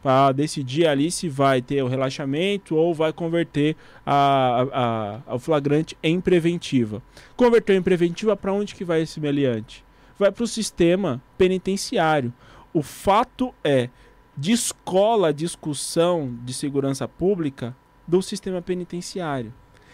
Pra 0.03 0.31
decidir 0.31 0.87
ali 0.87 1.11
se 1.11 1.29
vai 1.29 1.61
ter 1.61 1.83
o 1.83 1.89
relaxamento 1.89 2.77
ou 2.77 2.95
vai 2.95 3.13
converter 3.13 3.77
a, 4.07 4.67
a, 4.73 5.21
a- 5.33 5.35
o 5.35 5.39
flagrante 5.39 5.97
em 6.03 6.21
preventiva. 6.21 7.03
Converteu 7.37 7.75
em 7.75 7.83
preventiva, 7.83 8.37
para 8.37 8.53
onde 8.53 8.75
que 8.75 8.85
vai 8.85 9.03
esse 9.03 9.19
meliante? 9.21 9.85
Vai 10.19 10.31
para 10.31 10.45
o 10.45 10.49
sistema 10.49 11.21
penitenciário. 11.37 12.33
O 12.73 12.83
fato 12.83 13.53
é, 13.65 13.89
descola 14.37 15.29
a 15.29 15.33
discussão 15.33 16.37
de 16.45 16.55
segurança 16.55 17.09
pública 17.09 17.77
do 18.07 18.23
sistema 18.23 18.63
penitenciário. 18.63 19.53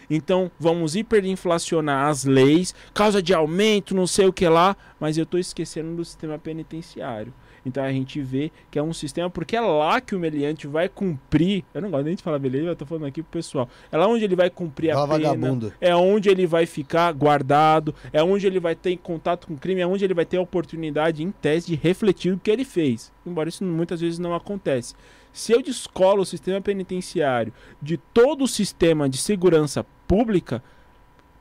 Então, 0.08 0.50
vamos 0.60 0.94
hiperinflacionar 0.94 2.08
as 2.08 2.24
leis, 2.24 2.74
causa 2.92 3.22
de 3.22 3.32
aumento, 3.32 3.94
não 3.94 4.06
sei 4.06 4.26
o 4.26 4.32
que 4.34 4.46
lá, 4.46 4.76
mas 5.00 5.16
eu 5.16 5.24
estou 5.24 5.40
esquecendo 5.40 5.96
do 5.96 6.04
sistema 6.04 6.38
penitenciário. 6.38 7.32
Então 7.64 7.82
a 7.82 7.90
gente 7.92 8.20
vê 8.20 8.50
que 8.70 8.78
é 8.78 8.82
um 8.82 8.92
sistema, 8.92 9.30
porque 9.30 9.56
é 9.56 9.60
lá 9.60 10.00
que 10.00 10.14
o 10.14 10.20
meliante 10.20 10.66
vai 10.66 10.88
cumprir. 10.88 11.64
Eu 11.72 11.80
não 11.80 11.90
gosto 11.90 12.04
nem 12.04 12.14
de 12.14 12.22
falar 12.22 12.38
beleza, 12.38 12.66
eu 12.68 12.76
tô 12.76 12.84
falando 12.84 13.06
aqui 13.06 13.22
pro 13.22 13.32
pessoal. 13.32 13.68
É 13.90 13.96
lá 13.96 14.06
onde 14.06 14.24
ele 14.24 14.36
vai 14.36 14.50
cumprir 14.50 14.90
a 14.90 14.94
Fala 14.94 15.16
pena 15.16 15.28
vagabundo. 15.30 15.72
é 15.80 15.94
onde 15.96 16.28
ele 16.28 16.46
vai 16.46 16.66
ficar 16.66 17.12
guardado, 17.12 17.94
é 18.12 18.22
onde 18.22 18.46
ele 18.46 18.60
vai 18.60 18.74
ter 18.74 18.96
contato 18.98 19.46
com 19.46 19.54
o 19.54 19.58
crime, 19.58 19.80
é 19.80 19.86
onde 19.86 20.04
ele 20.04 20.14
vai 20.14 20.24
ter 20.26 20.36
a 20.36 20.42
oportunidade, 20.42 21.22
em 21.22 21.30
tese, 21.30 21.68
de 21.68 21.74
refletir 21.74 22.32
o 22.32 22.38
que 22.38 22.50
ele 22.50 22.64
fez. 22.64 23.12
Embora 23.26 23.48
isso 23.48 23.64
muitas 23.64 24.00
vezes 24.00 24.18
não 24.18 24.34
acontece. 24.34 24.94
Se 25.32 25.52
eu 25.52 25.60
descolo 25.62 26.22
o 26.22 26.26
sistema 26.26 26.60
penitenciário 26.60 27.52
de 27.82 27.96
todo 27.96 28.44
o 28.44 28.48
sistema 28.48 29.08
de 29.08 29.18
segurança 29.18 29.84
pública, 30.06 30.62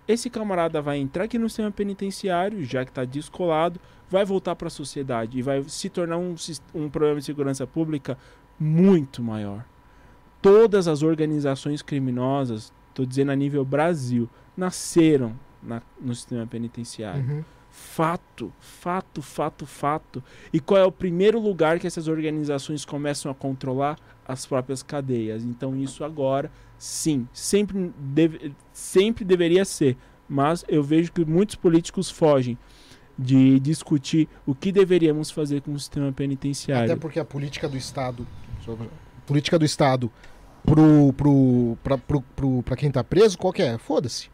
esse 0.07 0.29
camarada 0.29 0.81
vai 0.81 0.97
entrar 0.97 1.23
aqui 1.25 1.37
no 1.37 1.49
sistema 1.49 1.71
penitenciário, 1.71 2.63
já 2.63 2.83
que 2.83 2.91
está 2.91 3.05
descolado, 3.05 3.79
vai 4.09 4.25
voltar 4.25 4.55
para 4.55 4.67
a 4.67 4.71
sociedade 4.71 5.37
e 5.37 5.41
vai 5.41 5.63
se 5.63 5.89
tornar 5.89 6.17
um, 6.17 6.35
um 6.75 6.89
problema 6.89 7.19
de 7.19 7.25
segurança 7.25 7.65
pública 7.65 8.17
muito 8.59 9.23
maior. 9.23 9.63
Todas 10.41 10.87
as 10.87 11.01
organizações 11.03 11.81
criminosas, 11.81 12.71
estou 12.89 13.05
dizendo 13.05 13.31
a 13.31 13.35
nível 13.35 13.63
Brasil, 13.63 14.29
nasceram 14.57 15.33
na- 15.61 15.81
no 15.99 16.13
sistema 16.13 16.45
penitenciário. 16.45 17.23
Uhum. 17.23 17.43
Fato, 17.75 18.53
fato, 18.59 19.19
fato, 19.19 19.65
fato. 19.65 20.23
E 20.53 20.59
qual 20.59 20.79
é 20.79 20.85
o 20.85 20.91
primeiro 20.91 21.39
lugar 21.39 21.79
que 21.79 21.87
essas 21.87 22.07
organizações 22.07 22.85
começam 22.85 23.31
a 23.31 23.35
controlar? 23.35 23.97
As 24.27 24.45
próprias 24.45 24.83
cadeias. 24.83 25.43
Então, 25.43 25.75
isso 25.75 26.03
agora, 26.03 26.51
sim, 26.77 27.27
sempre, 27.33 27.91
deve- 27.97 28.53
sempre 28.71 29.25
deveria 29.25 29.65
ser. 29.65 29.97
Mas 30.29 30.63
eu 30.67 30.83
vejo 30.83 31.11
que 31.11 31.25
muitos 31.25 31.55
políticos 31.55 32.09
fogem 32.11 32.57
de 33.17 33.59
discutir 33.59 34.29
o 34.45 34.53
que 34.53 34.71
deveríamos 34.71 35.31
fazer 35.31 35.61
com 35.61 35.73
o 35.73 35.79
sistema 35.79 36.11
penitenciário. 36.11 36.91
Até 36.91 36.95
porque 36.95 37.19
a 37.19 37.25
política 37.25 37.67
do 37.67 37.75
Estado. 37.75 38.25
Política 39.25 39.57
do 39.57 39.65
Estado 39.65 40.11
pro, 40.63 41.11
pro, 41.13 41.77
pro, 42.07 42.21
pro, 42.21 42.63
quem 42.77 42.91
tá 42.91 43.03
preso, 43.03 43.37
qual 43.37 43.53
é? 43.57 43.77
Foda-se. 43.79 44.29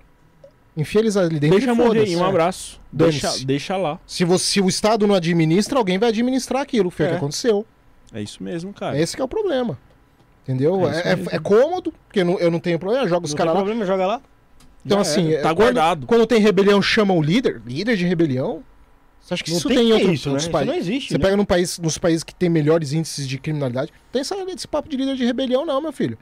Enfia 0.77 1.01
eles 1.01 1.17
ali 1.17 1.39
dentro 1.39 1.57
Deixa 1.57 1.73
morrer, 1.75 2.07
e 2.07 2.15
um 2.15 2.23
É. 2.23 2.27
abraço. 2.29 2.79
Dane-se. 2.91 3.21
Deixa, 3.21 3.45
deixa 3.45 3.77
lá. 3.77 3.99
Se, 4.07 4.23
você, 4.23 4.45
se 4.45 4.61
o 4.61 4.69
Estado 4.69 5.05
não 5.05 5.15
administra, 5.15 5.77
alguém 5.77 5.97
vai 5.97 6.09
administrar 6.09 6.61
aquilo. 6.61 6.89
Foi 6.89 7.05
o 7.05 7.07
É. 7.07 7.11
que 7.11 7.15
aconteceu. 7.17 7.65
É 8.13 8.21
isso 8.21 8.41
mesmo, 8.41 8.71
cara. 8.73 8.97
Esse 8.99 9.15
que 9.15 9.21
é 9.21 9.25
o 9.25 9.27
problema. 9.27 9.77
Entendeu? 10.43 10.87
É 10.87 10.91
isso 10.91 11.07
É, 11.07 11.11
é- 11.13 11.35
é 11.35 11.39
cômodo, 11.39 11.93
porque 12.07 12.21
eu 12.21 12.25
não, 12.25 12.39
eu 12.39 12.49
não 12.49 12.59
tenho 12.59 12.79
problema, 12.79 13.07
joga 13.07 13.25
os 13.25 13.31
Não 13.31 13.37
tem 13.37 13.45
caras 13.45 13.53
lá. 13.53 13.59
problema, 13.63 13.85
joga 13.85 14.07
lá. 14.07 14.21
Então, 14.85 15.03
Já 15.03 15.11
assim, 15.11 15.31
tá 15.31 15.37
é, 15.37 15.41
quando- 15.41 15.55
guardado. 15.55 16.07
Quando 16.07 16.25
tem 16.25 16.39
rebelião, 16.39 16.81
chama 16.81 17.13
o 17.13 17.21
líder. 17.21 17.61
Líder 17.65 17.97
de 17.97 18.05
rebelião? 18.05 18.63
Você 19.21 19.33
acha 19.33 19.43
que 19.43 19.51
Não 19.51 19.57
isso 19.57 19.67
tem, 19.67 19.77
tem, 19.77 19.93
outro- 19.93 20.13
isso, 20.13 20.29
né? 20.29 20.31
outros 20.31 20.43
Isso 20.43 20.51
países? 20.51 20.73
não 20.73 20.79
existe, 20.79 21.09
Você 21.09 21.17
né? 21.17 21.23
pega 21.23 21.37
num 21.37 21.45
país, 21.45 21.77
nos 21.77 21.97
países 21.97 22.23
que 22.23 22.33
tem 22.33 22.49
melhores 22.49 22.93
índices 22.93 23.27
de 23.27 23.37
criminalidade, 23.37 23.91
tem 24.11 24.21
essa, 24.21 24.35
esse 24.47 24.67
papo 24.67 24.87
de 24.89 24.95
líder 24.97 25.15
de 25.17 25.25
rebelião, 25.25 25.65
não, 25.65 25.81
meu 25.81 25.91
filho. 25.91 26.17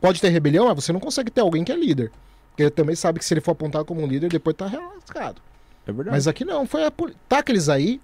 Pode 0.00 0.20
ter 0.20 0.28
rebelião, 0.28 0.66
mas 0.66 0.74
você 0.84 0.92
não 0.92 1.00
consegue 1.00 1.30
ter 1.30 1.40
alguém 1.40 1.64
que 1.64 1.72
é 1.72 1.76
líder. 1.76 2.12
Porque 2.52 2.62
ele 2.64 2.70
também 2.70 2.94
sabe 2.94 3.18
que 3.18 3.24
se 3.24 3.34
ele 3.34 3.40
for 3.40 3.52
apontado 3.52 3.84
como 3.84 4.00
um 4.02 4.06
líder, 4.06 4.28
depois 4.30 4.54
tá 4.56 4.66
lascado. 4.66 5.40
É 5.86 5.90
verdade. 5.92 6.14
Mas 6.14 6.28
aqui 6.28 6.44
não, 6.44 6.66
foi 6.66 6.84
a 6.84 6.90
poli... 6.90 7.16
Tá 7.28 7.38
aqueles 7.38 7.68
aí, 7.68 8.00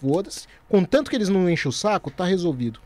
foda-se. 0.00 0.46
Contanto 0.68 1.08
que 1.08 1.16
eles 1.16 1.28
não 1.28 1.48
enchem 1.48 1.68
o 1.68 1.72
saco, 1.72 2.10
tá 2.10 2.24
resolvido. 2.24 2.80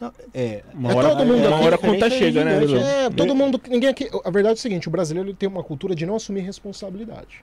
Não, 0.00 0.12
é, 0.32 0.62
Uma 0.72 0.92
É 0.92 0.94
hora, 0.94 1.08
todo 1.08 1.24
mundo 1.26 1.46
uma 1.48 1.56
aqui, 1.56 1.64
hora 1.66 1.74
a 1.74 1.78
conta 1.78 2.06
é 2.06 2.10
chega, 2.10 2.44
né? 2.44 2.60
É, 3.06 3.10
todo 3.10 3.34
mundo. 3.34 3.60
Ninguém 3.68 3.88
aqui. 3.88 4.08
A 4.24 4.30
verdade 4.30 4.52
é 4.52 4.58
o 4.58 4.62
seguinte: 4.62 4.86
o 4.86 4.90
brasileiro 4.92 5.28
ele 5.30 5.36
tem 5.36 5.48
uma 5.48 5.64
cultura 5.64 5.92
de 5.94 6.06
não 6.06 6.14
assumir 6.14 6.42
responsabilidade. 6.42 7.42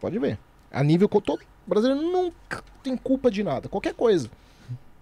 Pode 0.00 0.16
ver. 0.20 0.38
A 0.70 0.84
nível. 0.84 1.08
co- 1.08 1.20
Todo, 1.20 1.40
o 1.40 1.68
brasileiro 1.70 2.00
nunca 2.00 2.62
tem 2.84 2.96
culpa 2.96 3.28
de 3.32 3.42
nada, 3.42 3.68
qualquer 3.68 3.94
coisa. 3.94 4.30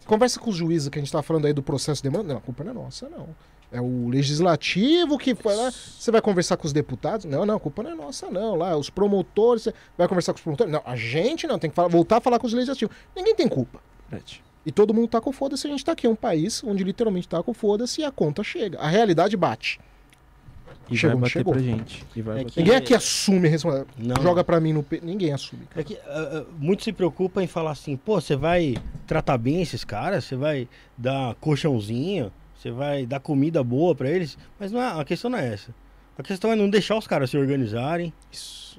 Conversa 0.07 0.41
com 0.41 0.49
os 0.49 0.57
juízes 0.57 0.89
que 0.89 0.99
a 0.99 1.03
gente 1.03 1.13
tá 1.13 1.23
falando 1.23 1.47
aí 1.47 1.53
do 1.53 1.63
processo 1.63 2.03
de 2.03 2.09
demanda. 2.09 2.33
Não, 2.33 2.39
a 2.39 2.41
culpa 2.41 2.65
não 2.65 2.71
é 2.71 2.75
nossa, 2.75 3.09
não. 3.11 3.29
É 3.73 3.81
o 3.81 4.09
legislativo 4.09 5.17
que 5.17 5.35
foi 5.35 5.55
lá. 5.55 5.71
Você 5.71 6.11
vai 6.11 6.21
conversar 6.21 6.57
com 6.57 6.67
os 6.67 6.73
deputados? 6.73 7.25
Não, 7.25 7.47
não, 7.47 7.55
a 7.57 7.61
culpa 7.61 7.83
não 7.85 7.91
é 7.93 7.95
nossa, 7.95 8.29
não. 8.31 8.57
Lá, 8.57 8.77
os 8.77 8.91
promotores, 8.91 9.63
você 9.65 9.75
vai 9.97 10.09
conversar 10.09 10.33
com 10.33 10.39
os 10.39 10.43
promotores? 10.43 10.73
Não, 10.73 10.83
a 10.85 10.97
gente 10.97 11.47
não, 11.47 11.59
tem 11.59 11.71
que 11.71 11.77
falar- 11.77 11.89
voltar 11.89 12.17
a 12.17 12.21
falar 12.21 12.39
com 12.41 12.47
os 12.47 12.53
legislativos. 12.53 12.95
Ninguém 13.15 13.35
tem 13.35 13.47
culpa. 13.49 13.81
Verdade. 14.09 14.43
E 14.67 14.73
todo 14.73 14.93
mundo 14.93 15.09
tá 15.09 15.21
com 15.21 15.33
foda-se, 15.33 15.67
a 15.67 15.71
gente 15.71 15.85
tá 15.85 15.93
aqui. 15.93 16.07
É 16.07 16.11
um 16.11 16.17
país 16.17 16.63
onde 16.65 16.83
literalmente 16.85 17.29
tá 17.29 17.43
com 17.43 17.55
foda-se 17.55 18.01
e 18.01 18.05
a 18.05 18.11
conta 18.11 18.43
chega. 18.43 18.79
A 18.81 18.89
realidade 18.89 19.37
bate. 19.37 19.79
E 20.91 20.97
Chegou, 20.97 21.13
vai 21.19 21.21
bater 21.23 21.33
chegou. 21.33 21.53
pra 21.53 21.63
gente. 21.63 22.05
E 22.17 22.21
vai 22.23 22.35
É 22.35 22.39
bater. 22.39 22.53
que- 22.53 22.61
Ninguém 22.61 22.77
aqui 22.77 22.93
assume 22.95 23.47
a 23.47 23.51
responsabilidade. 23.53 24.09
Não. 24.09 24.21
Joga 24.21 24.43
pra 24.43 24.59
mim 24.61 24.73
no 24.73 24.83
peito. 24.83 25.07
Ninguém 25.07 25.33
assume. 25.33 25.63
cara. 25.67 25.81
É 25.81 25.85
que 25.85 25.97
ah, 26.05 26.43
ah, 26.43 26.45
muito 26.59 26.83
se 26.83 26.93
preocupa 26.93 27.41
em 27.41 27.47
falar 27.47 27.71
assim, 27.71 27.97
pô, 27.97 28.21
você 28.21 28.35
vai 28.35 28.75
tratar 29.07 29.39
bem 29.39 29.63
esses 29.63 29.85
caras, 29.85 30.25
você 30.25 30.35
vai 30.35 30.69
dar 30.99 31.37
colchãozinho, 31.37 32.33
você 32.61 32.71
vai 32.71 33.07
dar 33.07 33.21
comida 33.21 33.63
boa 33.65 33.95
pra 33.95 34.11
eles, 34.11 34.37
mas 34.59 34.71
não 34.71 34.81
é, 34.83 35.01
a 35.01 35.05
questão 35.05 35.31
não 35.31 35.39
é 35.39 35.53
essa. 35.55 35.75
A 36.19 36.23
questão 36.23 36.53
é 36.53 36.57
não 36.57 36.69
deixar 36.69 36.97
os 36.99 37.07
caras 37.07 37.31
se 37.31 37.39
organizarem, 37.39 38.13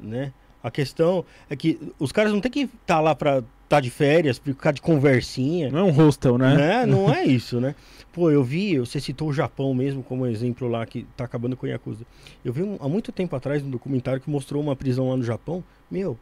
né? 0.02 0.32
A 0.64 0.70
questão 0.70 1.26
é 1.50 1.56
que 1.56 1.80
os 1.98 2.12
caras 2.12 2.32
não 2.32 2.40
tem 2.40 2.52
que 2.52 2.70
estar 2.82 3.00
lá 3.00 3.16
pra 3.16 3.44
estar 3.64 3.80
de 3.80 3.90
férias, 3.90 4.38
pra 4.38 4.54
ficar 4.54 4.72
de 4.72 4.82
conversinha, 4.82 5.72
Não 5.72 5.80
é 5.80 5.84
um 5.84 5.90
hostel, 5.92 6.38
né? 6.38 6.56
né? 6.56 6.86
Não 6.86 7.12
é 7.12 7.24
isso, 7.26 7.60
né? 7.60 7.74
Pô, 8.14 8.30
eu 8.30 8.44
vi, 8.44 8.78
você 8.78 9.00
citou 9.00 9.30
o 9.30 9.34
Japão 9.34 9.74
mesmo 9.74 10.04
como 10.04 10.28
exemplo 10.28 10.68
lá 10.68 10.86
que 10.86 11.08
tá 11.18 11.24
acabando 11.24 11.56
com 11.58 11.66
a 11.66 11.70
Yakuza. 11.70 12.06
Eu 12.46 12.52
vi 12.54 12.62
um- 12.62 12.78
há 12.80 12.88
muito 12.88 13.12
tempo 13.12 13.36
atrás 13.36 13.64
um 13.64 13.70
documentário 13.70 14.22
que 14.22 14.30
mostrou 14.30 14.62
uma 14.62 14.76
prisão 14.76 15.10
lá 15.10 15.18
no 15.18 15.24
Japão. 15.24 15.64
Meu, 15.90 16.20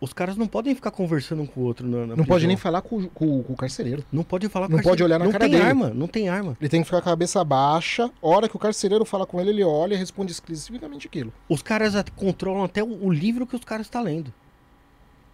os 0.00 0.12
caras 0.12 0.36
não 0.36 0.46
podem 0.46 0.74
ficar 0.74 0.90
conversando 0.90 1.42
um 1.42 1.46
com 1.46 1.60
o 1.60 1.64
outro 1.64 1.86
na, 1.86 1.98
na 1.98 2.06
Não 2.08 2.14
prisão. 2.16 2.26
pode 2.26 2.46
nem 2.46 2.56
falar 2.56 2.82
com, 2.82 2.96
o- 2.98 3.08
com 3.08 3.42
com 3.42 3.52
o 3.52 3.56
carcereiro. 3.56 4.04
Não 4.12 4.22
pode 4.22 4.48
falar 4.48 4.68
Não 4.68 4.76
com 4.76 4.82
o 4.82 4.84
pode 4.90 5.02
olhar 5.02 5.18
na 5.18 5.24
não 5.24 5.32
cara 5.32 5.44
tem 5.44 5.52
dele. 5.52 5.62
arma, 5.64 5.90
não 5.90 6.06
tem 6.06 6.28
arma. 6.28 6.56
Ele 6.60 6.68
tem 6.68 6.80
que 6.80 6.84
ficar 6.84 7.00
com 7.00 7.08
a 7.08 7.12
cabeça 7.12 7.42
baixa. 7.42 8.10
A 8.22 8.26
hora 8.28 8.48
que 8.48 8.56
o 8.56 8.58
carcereiro 8.58 9.04
fala 9.04 9.24
com 9.26 9.40
ele, 9.40 9.50
ele 9.50 9.64
olha 9.64 9.94
e 9.94 9.96
responde 9.96 10.30
especificamente 10.32 11.06
aquilo. 11.06 11.32
Os 11.48 11.62
caras 11.62 11.94
controlam 12.16 12.64
até 12.64 12.82
o, 12.82 13.06
o 13.06 13.10
livro 13.12 13.46
que 13.46 13.56
os 13.56 13.64
caras 13.64 13.86
estão 13.86 14.02
lendo. 14.02 14.28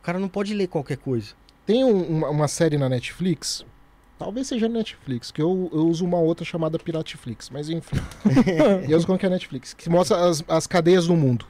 O 0.00 0.02
cara 0.02 0.18
não 0.18 0.28
pode 0.28 0.54
ler 0.54 0.68
qualquer 0.68 0.98
coisa. 0.98 1.34
Tem 1.66 1.82
um- 1.84 2.02
uma, 2.18 2.28
uma 2.30 2.48
série 2.48 2.78
na 2.78 2.88
Netflix. 2.88 3.64
Talvez 4.18 4.46
seja 4.48 4.68
Netflix, 4.68 5.30
que 5.30 5.40
eu, 5.40 5.70
eu 5.72 5.88
uso 5.88 6.04
uma 6.04 6.18
outra 6.18 6.44
chamada 6.44 6.78
Pirateflix, 6.78 7.48
mas 7.48 7.70
enfim. 7.70 7.96
eu 8.88 8.96
uso 8.96 9.06
como 9.06 9.18
que 9.18 9.24
é 9.24 9.30
Netflix, 9.30 9.72
que 9.72 9.88
mostra 9.88 10.28
as, 10.28 10.44
as 10.46 10.66
cadeias 10.66 11.06
do 11.06 11.16
mundo. 11.16 11.46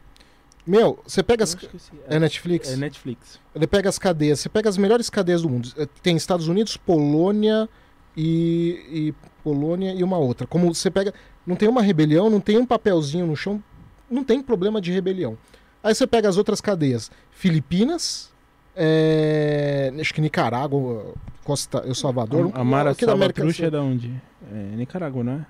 Meu, 0.70 0.98
você 1.05 1.22
pega 1.22 1.42
Eu 1.42 1.44
as. 1.44 1.51
sim. 1.78 1.98
É 2.09 2.18
Netflix? 2.18 2.70
É 2.72 2.76
Netflix. 2.76 3.40
Ele 3.55 3.66
pega 3.66 3.88
as 3.88 3.98
cadeias, 3.98 4.38
você 4.40 4.48
pega 4.48 4.68
as 4.68 4.76
melhores 4.78 5.10
cadeias 5.10 5.42
do 5.42 5.48
mundo. 5.48 5.68
Eh, 5.76 5.88
Tem 6.02 6.16
Estados 6.16 6.47
Unidos, 6.47 6.76
Polônia 6.76 7.68
e, 8.16 8.80
e 8.90 9.14
Polônia 9.42 9.92
e 9.92 10.05
uma 10.05 10.18
outra. 10.18 10.47
Como 10.47 10.72
você 10.72 10.90
pega, 10.90 11.12
não 11.47 11.56
tem 11.56 11.68
uma 11.68 11.82
rebelião, 11.82 12.30
não 12.30 12.40
tem 12.40 12.56
um 12.56 12.64
papelzinho 12.64 13.26
no 13.26 13.34
chão, 13.34 13.60
não 14.09 14.22
tem 14.22 14.40
problema 14.42 14.80
de 14.80 14.92
rebelião. 14.92 15.36
Aí 15.82 15.94
você 15.94 16.06
pega 16.06 16.28
as 16.28 16.36
outras 16.36 16.60
cadeias, 16.60 17.10
Filipinas, 17.30 18.30
eh, 18.76 19.92
acho 20.01 20.14
que 20.14 20.20
Nicarágua, 20.20 21.14
Costa, 21.42 21.78
El 21.86 21.94
Salvador, 21.94 22.51
A, 22.55 22.60
a 22.60 22.64
Mara 22.64 22.90
aqui 22.90 23.05
da 23.06 23.12
América 23.12 23.40
Salvatrucha 23.40 23.66
é 23.66 23.70
da 23.70 23.82
onde? 23.82 24.22
É 24.52 24.76
Nicarágua, 24.76 25.24
não 25.24 25.32
é? 25.32 25.47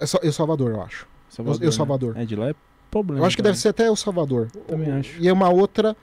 É 0.00 0.06
só- 0.06 0.18
El 0.22 0.32
Salvador, 0.32 0.70
eu 0.72 0.82
acho. 0.82 1.06
El 1.60 1.72
Salvador. 1.72 2.14
Né? 2.14 2.22
É, 2.22 2.26
de 2.26 2.34
lá 2.36 2.48
é 2.50 2.54
problema. 2.94 3.20
Eu 3.22 3.26
acho 3.26 3.36
que 3.36 3.42
deve 3.42 3.58
ser 3.58 3.68
até 3.70 3.86
El 3.86 3.96
Salvador. 3.96 4.48
Também 4.68 4.90
acho. 4.92 5.20
E 5.20 5.28
é 5.28 5.32
uma 5.32 5.48
outra 5.48 5.96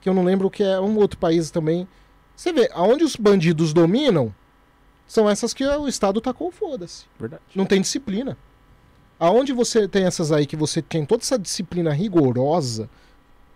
que 0.00 0.08
eu 0.08 0.14
não 0.14 0.24
lembro 0.24 0.50
que 0.50 0.62
é 0.62 0.80
um 0.80 0.96
outro 0.96 1.18
país 1.18 1.50
também. 1.50 1.86
Você 2.34 2.52
vê, 2.52 2.68
aonde 2.74 3.04
os 3.04 3.14
bandidos 3.14 3.72
dominam 3.72 4.34
são 5.06 5.28
essas 5.30 5.54
que 5.54 5.64
o 5.64 5.86
Estado 5.86 6.20
tacou 6.20 6.50
foda-se. 6.50 7.04
Verdade. 7.18 7.42
Não 7.54 7.64
tem 7.64 7.80
disciplina. 7.80 8.36
Aonde 9.20 9.52
você 9.52 9.86
tem 9.86 10.04
essas 10.04 10.32
aí 10.32 10.46
que 10.46 10.56
você 10.56 10.82
tem 10.82 11.04
toda 11.06 11.22
essa 11.22 11.38
disciplina 11.38 11.92
rigorosa, 11.92 12.88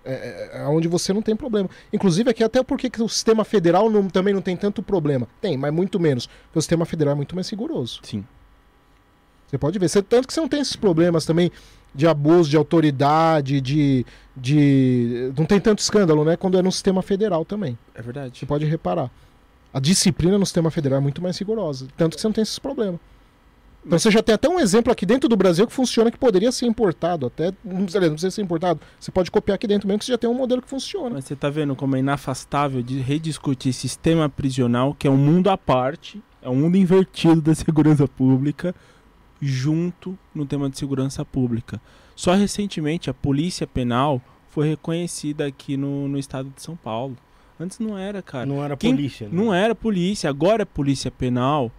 é, 0.04 0.50
é, 0.54 0.62
aonde 0.62 0.86
você 0.86 1.12
não 1.12 1.22
tem 1.22 1.34
problema. 1.34 1.68
Inclusive 1.92 2.30
aqui 2.30 2.44
até 2.44 2.62
porque 2.62 2.88
que 2.88 3.02
o 3.02 3.08
sistema 3.08 3.44
federal 3.44 3.90
não- 3.90 4.08
também 4.08 4.32
não 4.32 4.40
tem 4.42 4.56
tanto 4.56 4.80
problema. 4.82 5.26
Tem, 5.40 5.56
mas 5.56 5.72
muito 5.72 5.98
menos. 5.98 6.26
Porque 6.26 6.58
o 6.60 6.62
sistema 6.62 6.84
federal 6.84 7.12
é 7.12 7.16
muito 7.16 7.34
mais 7.34 7.48
rigoroso. 7.50 7.98
Sim. 8.04 8.24
Você 9.48 9.58
pode 9.58 9.78
ver. 9.78 9.88
Você- 9.88 10.02
tanto 10.02 10.28
que 10.28 10.34
você 10.34 10.40
não 10.40 10.48
tem 10.48 10.60
esses 10.60 10.76
problemas 10.76 11.24
também 11.24 11.50
de 11.96 12.06
abuso 12.06 12.50
de 12.50 12.56
autoridade, 12.56 13.60
de, 13.60 14.04
de. 14.36 15.32
Não 15.36 15.46
tem 15.46 15.58
tanto 15.58 15.78
escândalo, 15.78 16.24
né? 16.24 16.36
Quando 16.36 16.58
é 16.58 16.62
no 16.62 16.70
sistema 16.70 17.02
federal 17.02 17.44
também. 17.44 17.78
É 17.94 18.02
verdade. 18.02 18.38
Você 18.38 18.44
pode 18.44 18.66
reparar. 18.66 19.10
A 19.72 19.80
disciplina 19.80 20.38
no 20.38 20.44
sistema 20.44 20.70
federal 20.70 20.98
é 20.98 21.02
muito 21.02 21.22
mais 21.22 21.38
rigorosa. 21.38 21.88
Tanto 21.96 22.14
que 22.14 22.20
você 22.20 22.28
não 22.28 22.32
tem 22.32 22.42
esses 22.42 22.58
problemas. 22.58 23.00
Então 23.86 23.98
você 23.98 24.10
já 24.10 24.20
tem 24.20 24.34
até 24.34 24.48
um 24.48 24.58
exemplo 24.58 24.92
aqui 24.92 25.06
dentro 25.06 25.28
do 25.28 25.36
Brasil 25.36 25.64
que 25.64 25.72
funciona 25.72 26.10
que 26.10 26.18
poderia 26.18 26.50
ser 26.50 26.66
importado. 26.66 27.26
Até 27.26 27.52
não 27.64 27.84
precisa, 27.84 28.00
não 28.00 28.10
precisa 28.10 28.30
ser 28.32 28.42
importado. 28.42 28.80
Você 28.98 29.12
pode 29.12 29.30
copiar 29.30 29.54
aqui 29.54 29.66
dentro 29.66 29.86
mesmo 29.86 30.00
que 30.00 30.04
você 30.04 30.12
já 30.12 30.18
tem 30.18 30.28
um 30.28 30.34
modelo 30.34 30.60
que 30.60 30.68
funciona. 30.68 31.10
Mas 31.10 31.24
você 31.24 31.36
tá 31.36 31.48
vendo 31.48 31.76
como 31.76 31.94
é 31.94 32.00
inafastável 32.00 32.82
de 32.82 32.98
rediscutir 32.98 33.72
sistema 33.72 34.28
prisional, 34.28 34.92
que 34.92 35.06
é 35.06 35.10
um 35.10 35.16
mundo 35.16 35.48
à 35.48 35.56
parte, 35.56 36.20
é 36.42 36.50
um 36.50 36.56
mundo 36.56 36.76
invertido 36.76 37.40
da 37.40 37.54
segurança 37.54 38.08
pública, 38.08 38.74
junto 39.40 40.18
no 40.34 40.46
tema 40.46 40.68
de 40.70 40.78
segurança 40.78 41.24
pública. 41.24 41.80
Só 42.14 42.32
recentemente 42.34 43.10
a 43.10 43.14
polícia 43.14 43.66
penal 43.66 44.20
foi 44.48 44.68
reconhecida 44.68 45.46
aqui 45.46 45.76
no, 45.76 46.08
no 46.08 46.18
estado 46.18 46.50
de 46.54 46.62
São 46.62 46.76
Paulo. 46.76 47.16
Antes 47.58 47.78
não 47.78 47.96
era, 47.96 48.22
cara. 48.22 48.46
não 48.46 48.62
era 48.64 48.76
Quem- 48.76 48.94
polícia. 48.94 49.28
né? 49.28 49.34
Não 49.34 49.52
era 49.54 49.74
polícia, 49.74 50.28
agora 50.30 50.62
é 50.62 50.64
polícia 50.66 51.10
penal. 51.10 51.70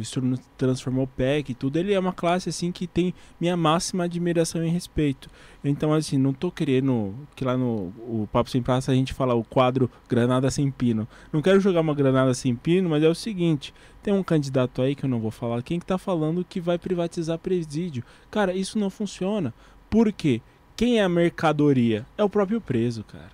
Isso 0.00 0.20
não 0.20 0.36
transformou 0.56 1.06
PEC 1.06 1.50
e 1.50 1.54
tudo. 1.54 1.76
Ele 1.76 1.92
é 1.92 1.98
uma 1.98 2.12
classe 2.12 2.48
assim 2.48 2.72
que 2.72 2.86
tem 2.86 3.14
minha 3.40 3.56
máxima 3.56 4.04
admiração 4.04 4.64
e 4.64 4.68
respeito. 4.68 5.30
Então, 5.64 5.92
assim, 5.92 6.18
não 6.18 6.32
tô 6.32 6.50
querendo 6.50 7.14
que 7.34 7.44
lá 7.44 7.56
no 7.56 7.92
o 8.06 8.28
Papo 8.32 8.50
Sem 8.50 8.62
Praça 8.62 8.92
a 8.92 8.94
gente 8.94 9.12
fala 9.12 9.34
o 9.34 9.44
quadro 9.44 9.90
Granada 10.08 10.50
Sem 10.50 10.70
Pino. 10.70 11.06
Não 11.32 11.42
quero 11.42 11.60
jogar 11.60 11.80
uma 11.80 11.94
granada 11.94 12.34
sem 12.34 12.54
pino, 12.54 12.90
mas 12.90 13.02
é 13.02 13.08
o 13.08 13.14
seguinte: 13.14 13.72
tem 14.02 14.12
um 14.12 14.22
candidato 14.22 14.82
aí 14.82 14.94
que 14.94 15.04
eu 15.04 15.08
não 15.08 15.20
vou 15.20 15.30
falar 15.30 15.62
quem 15.62 15.78
que 15.78 15.86
tá 15.86 15.98
falando 15.98 16.44
que 16.44 16.60
vai 16.60 16.78
privatizar 16.78 17.38
presídio. 17.38 18.04
Cara, 18.30 18.54
isso 18.54 18.78
não 18.78 18.90
funciona. 18.90 19.54
Por 19.88 20.12
quê? 20.12 20.40
Quem 20.76 20.98
é 20.98 21.04
a 21.04 21.08
mercadoria? 21.08 22.04
É 22.18 22.24
o 22.24 22.28
próprio 22.28 22.60
preso, 22.60 23.04
cara 23.04 23.33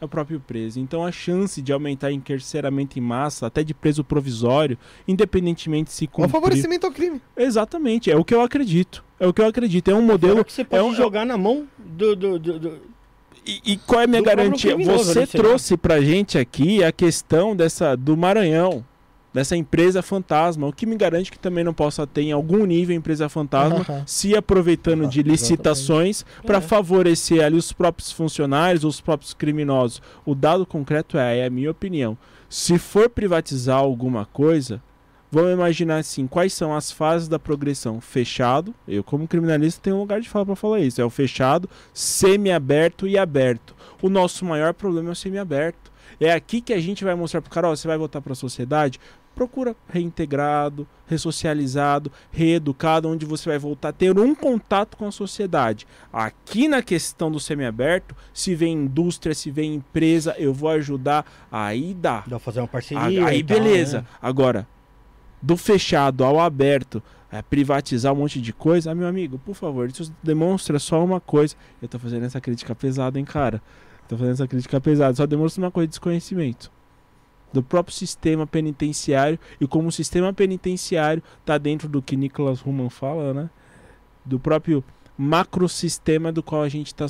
é 0.00 0.04
o 0.04 0.08
próprio 0.08 0.40
preso. 0.40 0.78
Então 0.80 1.04
a 1.04 1.10
chance 1.12 1.60
de 1.60 1.72
aumentar 1.72 2.12
encarceramento 2.12 2.98
em 2.98 3.02
massa, 3.02 3.46
até 3.46 3.62
de 3.64 3.74
preso 3.74 4.02
provisório, 4.04 4.78
independentemente 5.06 5.92
se 5.92 6.06
Com 6.06 6.22
cumprir... 6.22 6.32
favorecimento 6.32 6.86
ao 6.86 6.92
crime. 6.92 7.20
Exatamente, 7.36 8.10
é 8.10 8.16
o 8.16 8.24
que 8.24 8.34
eu 8.34 8.40
acredito. 8.42 9.04
É 9.18 9.26
o 9.26 9.32
que 9.32 9.40
eu 9.42 9.46
acredito. 9.46 9.90
É 9.90 9.94
um 9.94 9.98
Fora 10.00 10.12
modelo. 10.12 10.44
que 10.44 10.52
você 10.52 10.64
pode 10.64 10.80
é 10.82 10.84
um- 10.86 10.94
jogar 10.94 11.26
na 11.26 11.36
mão 11.36 11.66
do, 11.78 12.14
do, 12.14 12.38
do- 12.38 12.58
do- 12.58 12.80
E, 13.46 13.72
e 13.72 13.76
qual 13.78 14.00
é 14.00 14.04
a 14.04 14.06
minha 14.06 14.22
garantia? 14.22 14.76
Você 14.76 15.26
trouxe 15.26 15.76
pra 15.76 16.00
gente 16.00 16.38
aqui 16.38 16.84
a 16.84 16.92
questão 16.92 17.56
dessa 17.56 17.96
do 17.96 18.16
Maranhão, 18.16 18.84
dessa 19.32 19.56
empresa 19.56 20.02
fantasma. 20.02 20.66
O 20.66 20.72
que 20.72 20.86
me 20.86 20.96
garante 20.96 21.30
que 21.30 21.38
também 21.38 21.62
não 21.62 21.74
possa 21.74 22.06
ter 22.06 22.22
em 22.22 22.32
algum 22.32 22.64
nível 22.64 22.96
empresa 22.96 23.28
fantasma 23.28 23.84
se 24.06 24.34
aproveitando 24.36 25.06
de 25.06 25.22
licitações 25.22 26.24
para 26.46 26.58
É. 26.58 26.60
favorecer 26.60 27.44
ali 27.44 27.56
os 27.56 27.72
próprios 27.72 28.10
funcionários, 28.12 28.84
os 28.84 29.00
próprios 29.00 29.34
criminosos. 29.34 30.00
O 30.24 30.34
dado 30.34 30.64
concreto 30.66 31.18
é, 31.18 31.38
é 31.38 31.46
a 31.46 31.50
minha 31.50 31.70
opinião. 31.70 32.16
Se 32.48 32.78
for 32.78 33.10
privatizar 33.10 33.76
alguma 33.78 34.24
coisa, 34.24 34.82
vamos 35.30 35.52
imaginar 35.52 35.98
assim, 35.98 36.26
quais 36.26 36.54
são 36.54 36.74
as 36.74 36.90
fases 36.90 37.28
da 37.28 37.38
progressão? 37.38 38.00
Fechado, 38.00 38.74
eu 38.88 39.04
como 39.04 39.28
criminalista 39.28 39.80
tenho 39.82 39.96
um 39.96 40.00
lugar 40.00 40.20
de 40.22 40.28
fala 40.30 40.46
para 40.46 40.56
falar 40.56 40.80
isso, 40.80 40.98
é 41.00 41.04
o 41.04 41.10
fechado, 41.10 41.68
semi-aberto 41.92 43.06
e 43.06 43.18
aberto. 43.18 43.74
O 44.00 44.08
nosso 44.08 44.44
maior 44.44 44.72
problema 44.72 45.10
é 45.10 45.12
o 45.12 45.16
semi-aberto. 45.16 45.92
É 46.20 46.32
aqui 46.32 46.60
que 46.60 46.72
a 46.72 46.80
gente 46.80 47.04
vai 47.04 47.14
mostrar 47.14 47.40
pro 47.40 47.50
cara, 47.50 47.68
ó, 47.68 47.76
você 47.76 47.86
vai 47.86 47.96
voltar 47.96 48.20
para 48.20 48.32
a 48.32 48.36
sociedade, 48.36 48.98
procura 49.34 49.76
reintegrado, 49.88 50.86
ressocializado, 51.06 52.10
reeducado, 52.32 53.08
onde 53.08 53.24
você 53.24 53.48
vai 53.48 53.58
voltar 53.58 53.90
a 53.90 53.92
ter 53.92 54.18
um 54.18 54.34
contato 54.34 54.96
com 54.96 55.06
a 55.06 55.12
sociedade. 55.12 55.86
Aqui 56.12 56.66
na 56.66 56.82
questão 56.82 57.30
do 57.30 57.38
semiaberto, 57.38 58.16
se 58.34 58.54
vem 58.56 58.74
indústria, 58.74 59.34
se 59.34 59.48
vem 59.50 59.76
empresa, 59.76 60.34
eu 60.38 60.52
vou 60.52 60.70
ajudar, 60.70 61.24
aí 61.52 61.94
dá. 61.94 62.18
Dá 62.20 62.30
pra 62.30 62.38
fazer 62.40 62.60
uma 62.60 62.66
parceria. 62.66 63.26
Aí 63.26 63.42
beleza. 63.44 64.00
né? 64.00 64.06
Agora, 64.20 64.66
do 65.40 65.56
fechado 65.56 66.24
ao 66.24 66.40
aberto, 66.40 67.00
é, 67.30 67.40
privatizar 67.40 68.12
um 68.12 68.16
monte 68.16 68.40
de 68.40 68.52
coisa, 68.52 68.90
ah, 68.90 68.94
meu 68.94 69.06
amigo, 69.06 69.38
por 69.38 69.54
favor, 69.54 69.88
isso 69.88 70.12
demonstra 70.20 70.80
só 70.80 71.04
uma 71.04 71.20
coisa. 71.20 71.54
Eu 71.80 71.86
tô 71.86 71.98
fazendo 71.98 72.24
essa 72.24 72.40
crítica 72.40 72.74
pesada, 72.74 73.18
hein, 73.18 73.24
cara? 73.24 73.62
Tô 74.08 74.16
fazendo 74.16 74.32
essa 74.32 74.48
crítica 74.48 74.80
pesada, 74.80 75.14
só 75.14 75.26
demonstra 75.26 75.62
uma 75.62 75.70
coisa 75.70 75.86
de 75.86 75.90
desconhecimento 75.90 76.70
do 77.52 77.62
próprio 77.62 77.94
sistema 77.94 78.46
penitenciário 78.46 79.38
e 79.60 79.66
como 79.66 79.88
o 79.88 79.92
sistema 79.92 80.32
penitenciário 80.32 81.22
tá 81.44 81.56
dentro 81.56 81.88
do 81.88 82.02
que 82.02 82.16
Nicholas 82.16 82.60
Ruman 82.60 82.90
fala, 82.90 83.32
né? 83.32 83.50
Do 84.24 84.38
próprio 84.38 84.84
macrosistema 85.18 86.30
do 86.30 86.44
qual 86.44 86.62
a 86.62 86.68
gente 86.68 86.88
está 86.88 87.06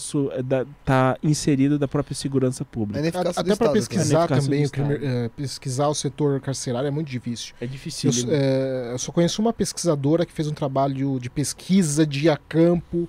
tá 0.82 1.18
inserido 1.22 1.78
da 1.78 1.86
própria 1.86 2.14
segurança 2.16 2.64
pública. 2.64 2.98
É 2.98 3.30
Até 3.36 3.54
para 3.54 3.70
pesquisar 3.70 4.26
também, 4.26 4.64
o 4.64 4.70
crime, 4.70 4.94
é, 5.02 5.28
pesquisar 5.28 5.88
o 5.88 5.94
setor 5.94 6.40
carcerário 6.40 6.86
é 6.88 6.90
muito 6.90 7.08
difícil. 7.08 7.54
É 7.60 7.66
difícil. 7.66 8.10
Eu, 8.26 8.34
é, 8.34 8.92
eu, 8.92 8.98
só 8.98 9.12
conheço 9.12 9.42
uma 9.42 9.52
pesquisadora 9.52 10.24
que 10.24 10.32
fez 10.32 10.48
um 10.48 10.54
trabalho 10.54 11.20
de 11.20 11.28
pesquisa 11.28 12.06
de 12.06 12.30
a 12.30 12.38
campo. 12.38 13.06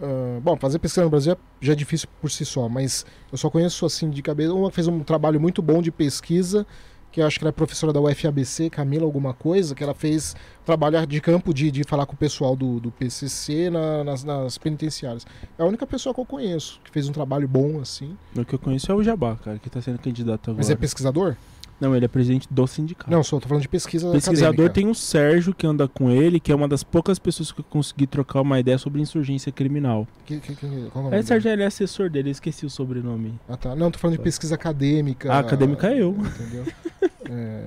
Uh, 0.00 0.40
bom, 0.40 0.56
fazer 0.56 0.78
pesquisa 0.78 1.04
no 1.04 1.10
Brasil 1.10 1.36
já 1.60 1.74
é 1.74 1.76
difícil 1.76 2.08
por 2.22 2.30
si 2.30 2.44
só, 2.44 2.68
mas 2.68 3.04
eu 3.30 3.36
só 3.36 3.50
conheço 3.50 3.84
assim 3.84 4.08
de 4.08 4.22
cabeça. 4.22 4.54
Uma 4.54 4.70
fez 4.70 4.88
um 4.88 5.00
trabalho 5.00 5.38
muito 5.38 5.60
bom 5.60 5.82
de 5.82 5.90
pesquisa 5.90 6.66
que 7.10 7.20
eu 7.20 7.26
acho 7.26 7.38
que 7.38 7.44
ela 7.44 7.50
é 7.50 7.52
professora 7.52 7.92
da 7.92 8.00
UFABC, 8.00 8.70
Camila 8.70 9.04
alguma 9.04 9.34
coisa, 9.34 9.74
que 9.74 9.82
ela 9.82 9.94
fez 9.94 10.36
trabalhar 10.64 11.06
de 11.06 11.20
campo 11.20 11.52
de, 11.52 11.70
de 11.70 11.82
falar 11.82 12.06
com 12.06 12.14
o 12.14 12.16
pessoal 12.16 12.54
do, 12.54 12.78
do 12.78 12.90
PCC 12.90 13.68
na, 13.68 14.04
nas, 14.04 14.22
nas, 14.22 14.56
penitenciárias. 14.58 15.26
É 15.58 15.62
a 15.62 15.66
única 15.66 15.86
pessoa 15.86 16.14
que 16.14 16.20
eu 16.20 16.24
conheço 16.24 16.80
que 16.84 16.90
fez 16.90 17.08
um 17.08 17.12
trabalho 17.12 17.48
bom 17.48 17.80
assim. 17.80 18.16
O 18.36 18.44
que 18.44 18.54
eu 18.54 18.58
conheço 18.58 18.90
é 18.92 18.94
o 18.94 19.02
Jabá, 19.02 19.36
cara, 19.36 19.58
que 19.58 19.68
está 19.68 19.80
sendo 19.80 19.98
candidato 19.98 20.50
agora. 20.50 20.58
Mas 20.58 20.70
é 20.70 20.76
pesquisador? 20.76 21.36
Não, 21.80 21.96
ele 21.96 22.04
é 22.04 22.08
presidente 22.08 22.46
do 22.50 22.66
sindicato. 22.66 23.10
Não, 23.10 23.22
só 23.22 23.40
tô 23.40 23.48
falando 23.48 23.62
de 23.62 23.68
pesquisa 23.68 24.10
Pesquisador 24.10 24.48
acadêmica. 24.48 24.74
tem 24.74 24.88
o 24.88 24.94
Sérgio 24.94 25.54
que 25.54 25.66
anda 25.66 25.88
com 25.88 26.10
ele, 26.10 26.38
que 26.38 26.52
é 26.52 26.54
uma 26.54 26.68
das 26.68 26.84
poucas 26.84 27.18
pessoas 27.18 27.50
que 27.50 27.60
eu 27.60 27.64
consegui 27.64 28.06
trocar 28.06 28.42
uma 28.42 28.60
ideia 28.60 28.76
sobre 28.76 29.00
insurgência 29.00 29.50
criminal. 29.50 30.06
Que, 30.26 30.38
que, 30.38 30.54
que, 30.54 30.90
qual 30.92 31.12
é, 31.12 31.18
é 31.18 31.22
Sérgio, 31.22 31.50
ele 31.50 31.62
é 31.62 31.66
assessor 31.66 32.10
dele, 32.10 32.30
esqueci 32.30 32.66
o 32.66 32.70
sobrenome. 32.70 33.40
Ah, 33.48 33.56
tá. 33.56 33.74
Não, 33.74 33.90
tô 33.90 33.98
falando 33.98 34.18
de 34.18 34.22
pesquisa 34.22 34.54
acadêmica. 34.54 35.32
Ah, 35.32 35.38
acadêmica 35.38 35.88
é 35.88 36.02
eu. 36.02 36.10
Entendeu? 36.10 36.66
é... 37.30 37.64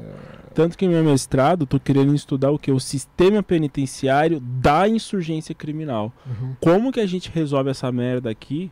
Tanto 0.54 0.78
que 0.78 0.88
meu 0.88 1.04
mestrado, 1.04 1.66
tô 1.66 1.80
querendo 1.80 2.14
estudar 2.14 2.52
o 2.52 2.60
que? 2.60 2.72
O 2.72 2.80
sistema 2.80 3.42
penitenciário 3.42 4.40
da 4.40 4.88
insurgência 4.88 5.56
criminal. 5.56 6.14
Uhum. 6.28 6.56
Como 6.62 6.92
que 6.92 7.00
a 7.00 7.08
gente 7.08 7.32
resolve 7.34 7.72
essa 7.72 7.92
merda 7.92 8.30
aqui 8.30 8.72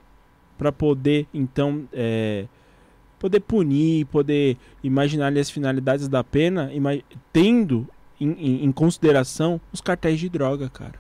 para 0.58 0.72
poder, 0.72 1.26
então, 1.34 1.88
é, 1.92 2.46
poder 3.22 3.40
punir, 3.42 4.06
poder 4.06 4.58
imaginar 4.84 5.28
ali, 5.28 5.40
as 5.40 5.50
finalidades 5.52 6.08
da 6.08 6.24
pena, 6.24 6.72
tendo 7.32 7.88
em, 8.20 8.32
em, 8.32 8.66
em, 8.66 8.72
consideração 8.72 9.62
os 9.72 9.80
cartéis 9.80 10.20
de 10.20 10.28
droga, 10.28 10.68
cara. 10.70 11.00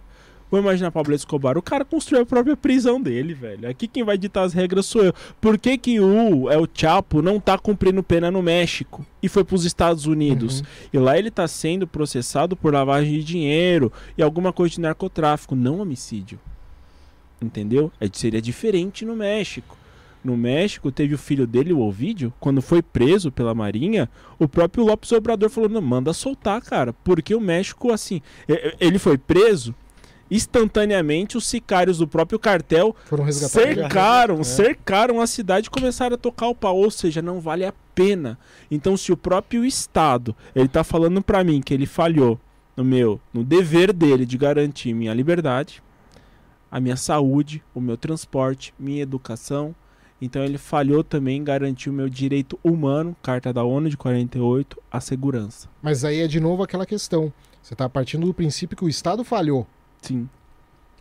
Vou 0.51 0.59
imaginar 0.59 0.91
Pablo 0.91 1.15
Escobar, 1.15 1.57
o 1.57 1.61
cara 1.61 1.83
construiu 1.83 2.21
a 2.21 2.25
própria 2.25 2.55
prisão 2.55 3.01
dele, 3.01 3.33
velho. 3.33 3.67
Aqui 3.67 3.87
quem 3.87 4.03
vai 4.03 4.17
ditar 4.17 4.43
as 4.43 4.53
regras 4.53 4.85
sou 4.85 5.03
eu. 5.03 5.13
Por 5.39 5.57
que 5.57 5.77
que 5.77 5.99
o 5.99 6.51
El 6.51 6.67
Chapo 6.71 7.21
não 7.23 7.39
tá 7.39 7.57
cumprindo 7.57 8.03
pena 8.03 8.29
no 8.29 8.43
México 8.43 9.03
e 9.23 9.29
foi 9.29 9.43
para 9.43 9.55
os 9.55 9.65
Estados 9.65 10.05
Unidos? 10.05 10.59
Uhum. 10.59 10.65
E 10.93 10.99
lá 10.99 11.17
ele 11.17 11.31
tá 11.31 11.47
sendo 11.47 11.87
processado 11.87 12.55
por 12.55 12.73
lavagem 12.73 13.13
de 13.13 13.23
dinheiro 13.23 13.91
e 14.15 14.21
alguma 14.21 14.53
coisa 14.53 14.75
de 14.75 14.81
narcotráfico, 14.81 15.55
não 15.55 15.79
homicídio. 15.79 16.37
Entendeu? 17.41 17.91
É, 17.99 18.07
seria 18.11 18.41
diferente 18.41 19.05
no 19.05 19.15
México 19.15 19.80
no 20.23 20.37
México, 20.37 20.91
teve 20.91 21.15
o 21.15 21.17
filho 21.17 21.47
dele, 21.47 21.73
o 21.73 21.79
Ovidio, 21.79 22.33
quando 22.39 22.61
foi 22.61 22.81
preso 22.81 23.31
pela 23.31 23.55
Marinha, 23.55 24.09
o 24.37 24.47
próprio 24.47 24.83
Lopes 24.83 25.11
Obrador 25.11 25.49
falou: 25.49 25.69
não, 25.69 25.81
manda 25.81 26.13
soltar, 26.13 26.61
cara. 26.61 26.93
Porque 27.03 27.33
o 27.33 27.41
México, 27.41 27.91
assim, 27.91 28.21
ele 28.79 28.99
foi 28.99 29.17
preso. 29.17 29.73
Instantaneamente, 30.29 31.35
os 31.35 31.45
sicários 31.45 31.97
do 31.97 32.07
próprio 32.07 32.39
cartel 32.39 32.95
cercaram, 33.33 34.39
é. 34.39 34.43
cercaram 34.43 35.19
a 35.19 35.27
cidade 35.27 35.67
e 35.67 35.69
começaram 35.69 36.15
a 36.15 36.17
tocar 36.17 36.47
o 36.47 36.55
pau. 36.55 36.77
Ou 36.77 36.89
seja, 36.89 37.21
não 37.21 37.41
vale 37.41 37.65
a 37.65 37.73
pena. 37.93 38.39
Então, 38.69 38.95
se 38.95 39.11
o 39.11 39.17
próprio 39.17 39.65
Estado 39.65 40.33
ele 40.55 40.69
tá 40.69 40.85
falando 40.85 41.21
para 41.21 41.43
mim 41.43 41.59
que 41.59 41.73
ele 41.73 41.85
falhou 41.85 42.39
no 42.77 42.85
meu, 42.85 43.19
no 43.33 43.43
dever 43.43 43.91
dele 43.91 44.25
de 44.25 44.37
garantir 44.37 44.93
minha 44.93 45.13
liberdade, 45.13 45.83
a 46.71 46.79
minha 46.79 46.95
saúde, 46.95 47.61
o 47.75 47.81
meu 47.81 47.97
transporte, 47.97 48.73
minha 48.79 49.01
educação, 49.01 49.75
então 50.21 50.43
ele 50.43 50.57
falhou 50.57 51.03
também 51.03 51.37
em 51.37 51.43
garantir 51.43 51.89
o 51.89 51.93
meu 51.93 52.07
direito 52.07 52.59
humano, 52.63 53.15
Carta 53.23 53.51
da 53.51 53.63
ONU 53.63 53.89
de 53.89 53.97
48, 53.97 54.77
à 54.91 55.01
segurança. 55.01 55.67
Mas 55.81 56.05
aí 56.05 56.19
é 56.19 56.27
de 56.27 56.39
novo 56.39 56.61
aquela 56.61 56.85
questão. 56.85 57.33
Você 57.61 57.73
está 57.73 57.89
partindo 57.89 58.25
do 58.25 58.33
princípio 58.33 58.77
que 58.77 58.85
o 58.85 58.89
Estado 58.89 59.23
falhou. 59.23 59.65
Sim. 60.01 60.29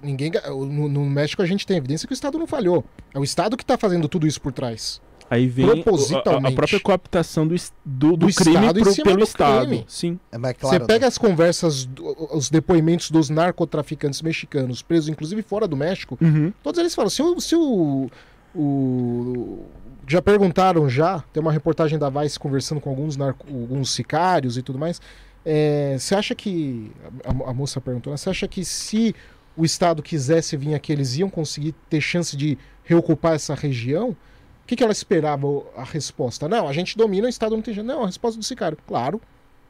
Ninguém 0.03 0.33
no, 0.49 0.89
no 0.89 1.05
México 1.05 1.43
a 1.43 1.47
gente 1.47 1.67
tem 1.67 1.77
evidência 1.77 2.07
que 2.07 2.13
o 2.13 2.15
Estado 2.15 2.39
não 2.39 2.47
falhou. 2.47 2.85
É 3.13 3.19
o 3.19 3.25
Estado 3.25 3.57
que 3.57 3.63
está 3.63 3.77
fazendo 3.77 4.09
tudo 4.09 4.27
isso 4.27 4.41
por 4.41 4.53
trás. 4.53 5.01
Aí 5.31 5.47
vem 5.47 5.69
a, 5.69 6.49
a, 6.49 6.53
própria 6.53 6.81
cooptação 6.81 7.47
do, 7.47 7.55
do, 7.85 8.17
do, 8.17 8.27
do 8.27 8.35
crime 8.35 8.75
pro, 8.75 9.03
pelo 9.05 9.23
Estado. 9.23 9.69
Crime. 9.69 9.85
Sim. 9.87 10.19
É 10.33 10.37
claro, 10.37 10.57
Você 10.61 10.79
né? 10.81 10.85
pega 10.87 11.07
as 11.07 11.17
conversas, 11.17 11.89
os 12.33 12.51
depoimentos 12.51 13.13
dos 13.13 13.31
narcotraficantes 13.31 14.23
mexicanos 14.23 14.83
presos, 14.83 15.09
inclusive 15.09 15.41
fora 15.43 15.69
do 15.69 15.77
México, 15.77 16.19
uhum. 16.21 16.53
todos 16.65 16.81
eles 16.81 16.93
falam: 16.97 17.09
se 17.09 17.23
o, 17.23 17.41
se 17.41 17.55
o, 17.55 18.11
o... 18.55 19.65
Já 20.07 20.21
perguntaram 20.21 20.89
já, 20.89 21.21
tem 21.33 21.41
uma 21.41 21.53
reportagem 21.53 21.99
da 21.99 22.11
Vice 22.11 22.39
conversando 22.39 22.81
com 22.81 22.91
alguns, 22.91 23.17
narco... 23.17 23.47
alguns 23.49 23.93
sicários 23.93 24.57
e 24.57 24.63
tudo 24.63 24.79
mais. 24.79 25.01
É, 25.45 25.97
você 25.99 26.15
acha 26.15 26.35
que. 26.35 26.91
A, 27.25 27.51
a, 27.51 27.55
moça 27.55 27.81
perguntou, 27.81 28.11
né? 28.13 28.17
Você 28.17 28.29
acha 28.29 28.49
que 28.49 28.65
se 28.65 29.15
o 29.57 29.65
Estado 29.65 30.03
quisesse 30.03 30.57
vir 30.57 30.75
aqui, 30.75 30.93
eles 30.93 31.17
iam 31.17 31.31
conseguir 31.31 31.75
ter 31.89 32.01
chance 32.01 32.37
de 32.37 32.59
reocupar 32.85 33.35
essa 33.35 33.55
região? 33.55 34.11
O 34.11 34.67
que, 34.67 34.77
que 34.77 34.83
ela 34.83 34.93
esperava 34.93 35.47
a 35.77 35.85
resposta? 35.85 36.49
Não, 36.49 36.69
a 36.69 36.73
gente 36.73 36.97
domina, 36.97 37.27
o 37.27 37.31
Estado 37.31 37.55
não 37.55 37.63
tem. 37.63 37.75
Não, 37.83 38.03
a 38.03 38.07
resposta 38.07 38.39
do 38.39 38.45
sicário. 38.45 38.77
Claro, 38.87 39.21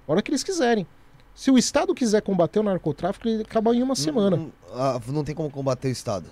a 0.08 0.12
hora 0.12 0.22
que 0.22 0.30
eles 0.30 0.42
quiserem. 0.42 0.86
Se 1.34 1.50
o 1.50 1.56
Estado 1.56 1.94
quiser 1.94 2.22
combater 2.22 2.58
o 2.58 2.62
narcotráfico, 2.62 3.28
ele 3.28 3.42
acaba 3.42 3.74
em 3.74 3.82
uma 3.82 3.94
semana. 3.94 4.36
Não, 4.36 4.52
não, 4.74 5.00
não 5.12 5.24
tem 5.24 5.34
como 5.34 5.50
combater 5.50 5.88
o 5.88 5.92
Estado. 5.92 6.30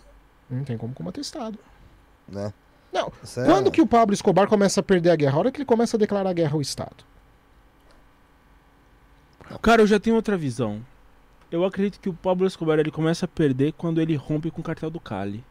Não 0.51 0.65
tem 0.65 0.77
como 0.77 0.93
combater 0.95 1.20
o 1.20 1.23
Estado 1.23 1.59
né? 2.29 2.53
Não. 2.93 3.13
É 3.37 3.45
Quando 3.45 3.71
que 3.71 3.81
o 3.81 3.87
Pablo 3.87 4.15
Escobar 4.15 4.49
começa 4.49 4.81
a 4.81 4.83
perder 4.83 5.11
a 5.11 5.17
guerra? 5.17 5.37
A 5.37 5.39
hora 5.39 5.53
que 5.53 5.59
ele 5.59 5.65
começa 5.65 5.97
a 5.97 6.01
declarar 6.01 6.33
guerra 6.33 6.55
ao 6.55 6.61
Estado. 6.61 7.05
Cara, 9.63 9.83
eu 9.83 9.87
já 9.87 9.99
tenho 9.99 10.17
outra 10.17 10.37
visão. 10.37 10.85
Eu 11.51 11.65
acredito 11.65 12.01
que 12.01 12.09
o 12.09 12.15
Pablo 12.15 12.47
Escobar 12.47 12.79
ele 12.79 12.91
começa 12.91 13.25
a 13.25 13.29
perder 13.29 13.73
quando 13.73 14.01
ele 14.01 14.15
rompe 14.15 14.51
com 14.51 14.61
o 14.61 14.65
cartel 14.65 14.91
do 14.91 15.01
Cali. 15.01 15.43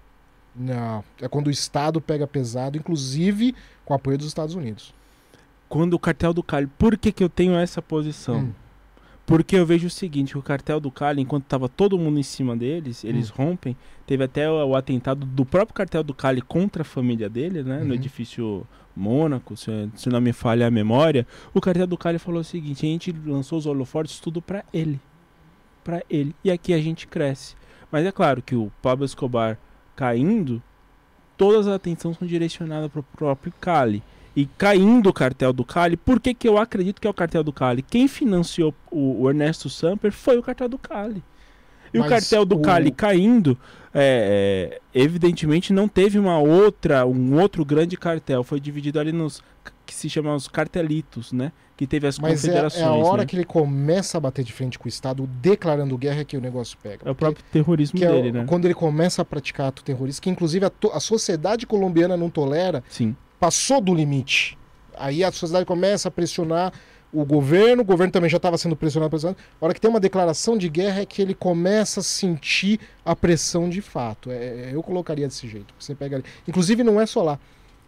Não, 0.56 1.04
é 1.22 1.28
quando 1.28 1.48
o 1.48 1.52
Estado 1.52 2.02
pega 2.02 2.26
pesado, 2.26 2.78
inclusive 2.78 3.56
com 3.86 3.94
o 3.94 3.95
apoio 3.95 4.18
dos 4.18 4.28
Estados 4.28 4.56
Unidos. 4.56 4.94
Quando 5.70 5.94
o 5.94 5.99
cartel 5.99 6.34
do 6.34 6.41
Cali. 6.44 6.68
Por 6.68 6.98
que, 6.98 7.12
que 7.12 7.24
eu 7.24 7.30
tenho 7.30 7.56
essa 7.56 7.82
posição? 7.82 8.40
Hum. 8.40 8.54
Porque 9.28 9.58
eu 9.58 9.66
vejo 9.66 9.88
o 9.88 9.90
seguinte, 9.90 10.38
o 10.38 10.41
cartel 10.41 10.80
do 10.80 10.90
Cali, 10.90 11.22
enquanto 11.22 11.44
estava 11.44 11.68
todo 11.68 11.99
mundo 11.99 12.18
em 12.18 12.24
cima 12.24 12.56
deles, 12.56 13.04
eles 13.04 13.30
hum. 13.30 13.34
rompem. 13.36 13.76
Teve 14.06 14.24
até 14.24 14.49
o, 14.49 14.68
o, 14.68 14.74
atentado 14.74 15.26
do 15.26 15.45
próprio 15.45 15.76
cartel 15.76 16.02
do 16.02 16.14
Cali 16.14 16.41
contra 16.41 16.84
a 16.84 16.86
família 16.86 17.30
dele, 17.30 17.62
né? 17.62 17.80
Uhum. 17.80 17.88
No 17.90 17.94
edifício 17.94 18.66
Mônaco, 18.95 19.58
se, 19.58 19.70
se, 19.95 20.08
não 20.08 20.22
me 20.22 20.32
falha 20.32 20.66
a 20.66 20.72
memória. 20.72 21.28
O 21.54 21.60
cartel 21.60 21.86
do 21.86 21.98
Cali 21.98 22.18
falou 22.18 22.40
o 22.40 22.44
seguinte, 22.44 22.86
a 22.86 22.90
gente 22.90 23.14
lançou 23.26 23.60
os 23.60 23.66
holofortes 23.66 24.18
tudo 24.22 24.41
para 24.41 24.64
ele. 24.74 24.98
para 25.84 26.02
ele. 26.10 26.34
E 26.41 26.49
aqui 26.49 26.74
a 26.74 26.80
gente 26.80 27.06
cresce. 27.06 27.54
Mas 27.91 28.06
é 28.06 28.14
claro 28.14 28.41
que 28.41 28.56
o 28.56 28.72
Pablo 28.82 29.04
Escobar 29.04 29.60
caindo, 29.94 30.64
todas 31.36 31.68
as 31.68 31.76
atenções 31.76 32.18
são 32.18 32.26
direcionadas 32.26 32.90
para 32.90 33.02
o 33.02 33.04
próprio 33.04 33.54
Cali 33.60 34.02
e 34.38 34.45
caindo 34.55 35.09
o 35.09 35.14
cartel 35.14 35.51
do 35.51 35.65
Cali, 35.65 35.97
por 35.97 36.19
que, 36.19 36.31
que 36.31 36.47
eu 36.47 36.59
acredito 36.59 37.01
que 37.01 37.07
é 37.07 37.09
o 37.09 37.14
cartel 37.14 37.43
do 37.43 37.51
Cali? 37.51 37.81
Quem 37.81 38.07
financiou 38.07 38.72
o, 38.91 39.23
o 39.23 39.30
Ernesto 39.31 39.68
Samper 39.68 40.11
foi 40.11 40.38
o 40.38 40.43
cartel 40.43 40.69
do 40.69 40.77
Cali. 40.77 41.23
E 41.91 41.97
Mas 41.97 42.05
o 42.05 42.09
cartel 42.09 42.45
do 42.45 42.57
o... 42.57 42.61
Cali 42.61 42.91
caindo, 42.91 43.57
é, 43.91 44.80
é, 44.93 45.01
evidentemente 45.01 45.73
não 45.73 45.88
teve 45.88 46.19
uma 46.19 46.38
outra, 46.38 47.03
um 47.03 47.41
outro 47.41 47.65
grande 47.65 47.97
cartel. 47.97 48.43
Foi 48.43 48.59
dividido 48.59 48.99
ali 48.99 49.11
nos 49.11 49.41
que 49.88 49.95
se 49.95 50.07
chamam 50.07 50.35
os 50.35 50.47
cartelitos, 50.47 51.34
né? 51.34 51.51
Que 51.76 51.88
teve 51.88 52.05
as 52.05 52.19
Mas 52.19 52.41
confederações. 52.41 52.84
É, 52.84 52.85
é 52.85 52.89
a 52.89 52.93
hora 52.93 53.23
né? 53.23 53.26
que 53.26 53.35
ele 53.35 53.45
começa 53.45 54.19
a 54.19 54.22
bater 54.22 54.45
de 54.45 54.53
frente 54.53 54.77
com 54.77 54.85
o 54.85 54.89
Estado, 54.89 55.27
declarando 55.41 55.97
guerra, 55.97 56.23
que 56.23 56.38
o 56.38 56.41
negócio 56.41 56.77
pega. 56.84 56.99
É 57.03 57.09
o 57.09 57.15
próprio 57.15 57.43
terrorismo 57.51 58.03
é 58.03 58.07
dele, 58.07 58.31
né? 58.31 58.45
Quando 58.47 58.65
ele 58.65 58.76
começa 58.76 59.23
a 59.23 59.26
praticar 59.26 59.69
ato 59.69 59.84
terrorista, 59.84 60.22
que 60.22 60.30
inclusive 60.30 60.64
a, 60.64 60.72
a 60.93 60.99
sociedade 60.99 61.65
colombiana 61.65 62.15
não 62.15 62.30
tolera. 62.30 62.84
Sim 62.88 63.15
passou 63.39 63.81
do 63.81 63.93
limite. 63.93 64.57
Aí 64.97 65.23
a 65.23 65.31
sociedade 65.31 65.65
começa 65.65 66.07
a 66.07 66.11
pressionar 66.11 66.73
o 67.11 67.23
governo, 67.23 67.81
o 67.81 67.85
governo 67.85 68.11
também 68.11 68.30
já 68.30 68.38
estava 68.38 68.57
sendo 68.57 68.76
pressionado, 68.76 69.09
pressionado. 69.09 69.39
A 69.61 69.65
hora 69.65 69.73
que 69.73 69.80
tem 69.80 69.89
uma 69.89 69.99
declaração 69.99 70.57
de 70.57 70.68
guerra 70.68 71.01
é 71.01 71.05
que 71.05 71.22
ele 71.22 71.34
começa 71.34 72.01
a 72.01 72.03
sentir 72.03 72.80
a 73.05 73.15
pressão 73.15 73.69
de 73.69 73.81
fato. 73.81 74.30
É, 74.31 74.35
é 74.35 74.72
eu 74.73 74.84
colocaria 74.84 75.27
desse 75.27 75.47
jeito. 75.47 75.73
Você 75.80 75.95
pega, 75.95 76.22
inclusive 76.47 76.84
não 76.84 76.99
é 76.99 77.05
só 77.05 77.23
lá. 77.23 77.39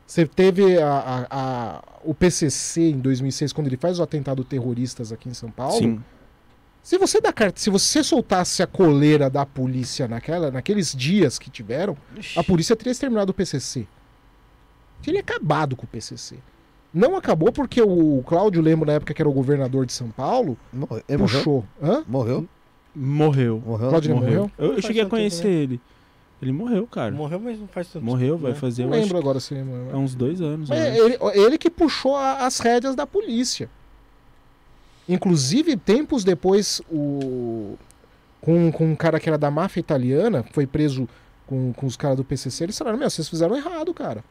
Você 0.07 0.25
teve 0.25 0.81
a, 0.81 0.89
a, 0.89 1.27
a, 1.29 1.83
o 2.03 2.15
PCC 2.15 2.89
em 2.89 2.99
2006 2.99 3.53
quando 3.53 3.67
ele 3.67 3.77
faz 3.77 3.99
o 3.99 4.03
atentado 4.03 4.43
terroristas 4.43 5.11
aqui 5.11 5.29
em 5.29 5.33
São 5.33 5.51
Paulo. 5.51 5.77
Sim. 5.77 6.03
Se 6.81 6.97
você 6.97 7.21
dá 7.21 7.31
carta, 7.31 7.59
se 7.59 7.69
você 7.69 8.03
soltasse 8.03 8.63
a 8.63 8.67
coleira 8.67 9.29
da 9.29 9.45
polícia 9.45 10.07
naquela, 10.07 10.49
naqueles 10.49 10.95
dias 10.95 11.37
que 11.37 11.49
tiveram, 11.49 11.95
a 12.35 12.43
polícia 12.43 12.75
teria 12.75 12.91
exterminado 12.91 13.29
o 13.29 13.33
PCC. 13.33 13.85
Teria 15.01 15.19
acabado 15.21 15.75
com 15.75 15.85
o 15.85 15.87
PCC. 15.87 16.37
Não 16.93 17.15
acabou 17.15 17.51
porque 17.51 17.81
o 17.81 18.23
Cláudio 18.25 18.61
Lemos, 18.61 18.85
na 18.87 18.93
época 18.93 19.13
que 19.13 19.21
era 19.21 19.29
o 19.29 19.33
governador 19.33 19.85
de 19.85 19.93
São 19.93 20.09
Paulo, 20.09 20.57
Morreu? 20.73 21.03
Ele 21.07 21.17
morreu? 21.19 21.37
puxou. 21.37 21.65
Hã? 21.81 22.03
Morreu? 22.07 22.47
Morreu. 22.95 23.61
Morreu? 23.65 23.89
Cláudio 23.89 24.09
Lemos 24.13 24.25
morreu? 24.25 24.51
Eu, 24.57 24.73
eu 24.73 24.81
cheguei 24.81 25.01
a 25.01 25.05
tanto 25.05 25.11
tempo, 25.11 25.21
conhecer 25.21 25.47
ele. 25.47 25.79
Ele 26.41 26.51
morreu, 26.53 26.87
cara. 26.87 27.11
Morreu, 27.13 27.39
mas 27.39 27.59
não 27.59 27.67
faz 27.67 27.87
tanto 27.89 28.03
Morreu, 28.03 28.29
tempo, 28.35 28.43
vai 28.43 28.51
né? 28.53 28.57
fazer 28.57 28.85
Não 28.85 28.93
eu 28.93 29.01
lembro 29.01 29.17
agora 29.17 29.39
se 29.39 29.53
ele 29.53 29.61
há 29.61 29.65
morreu. 29.65 29.97
uns 29.97 30.15
dois 30.15 30.41
anos. 30.41 30.71
Acho. 30.71 30.81
ele, 30.81 31.17
ele 31.35 31.57
que 31.57 31.69
puxou 31.69 32.15
a- 32.15 32.45
as 32.45 32.59
rédeas 32.59 32.95
da 32.95 33.05
polícia. 33.05 33.69
Inclusive, 35.07 35.75
tempos 35.75 36.23
depois, 36.23 36.81
o 36.91 37.75
com, 38.41 38.71
com 38.71 38.85
um 38.91 38.95
cara 38.95 39.19
que 39.19 39.27
era 39.27 39.37
da 39.37 39.51
máfia 39.51 39.79
italiana, 39.81 40.45
foi 40.53 40.65
preso 40.65 41.09
com, 41.45 41.73
com 41.73 41.85
os 41.85 41.97
caras 41.97 42.15
do 42.15 42.23
PCC, 42.23 42.63
eles 42.63 42.77
falaram, 42.77 42.97
meu, 42.97 43.09
vocês 43.09 43.27
fizeram 43.27 43.55
errado, 43.55 43.93
cara. 43.93 44.23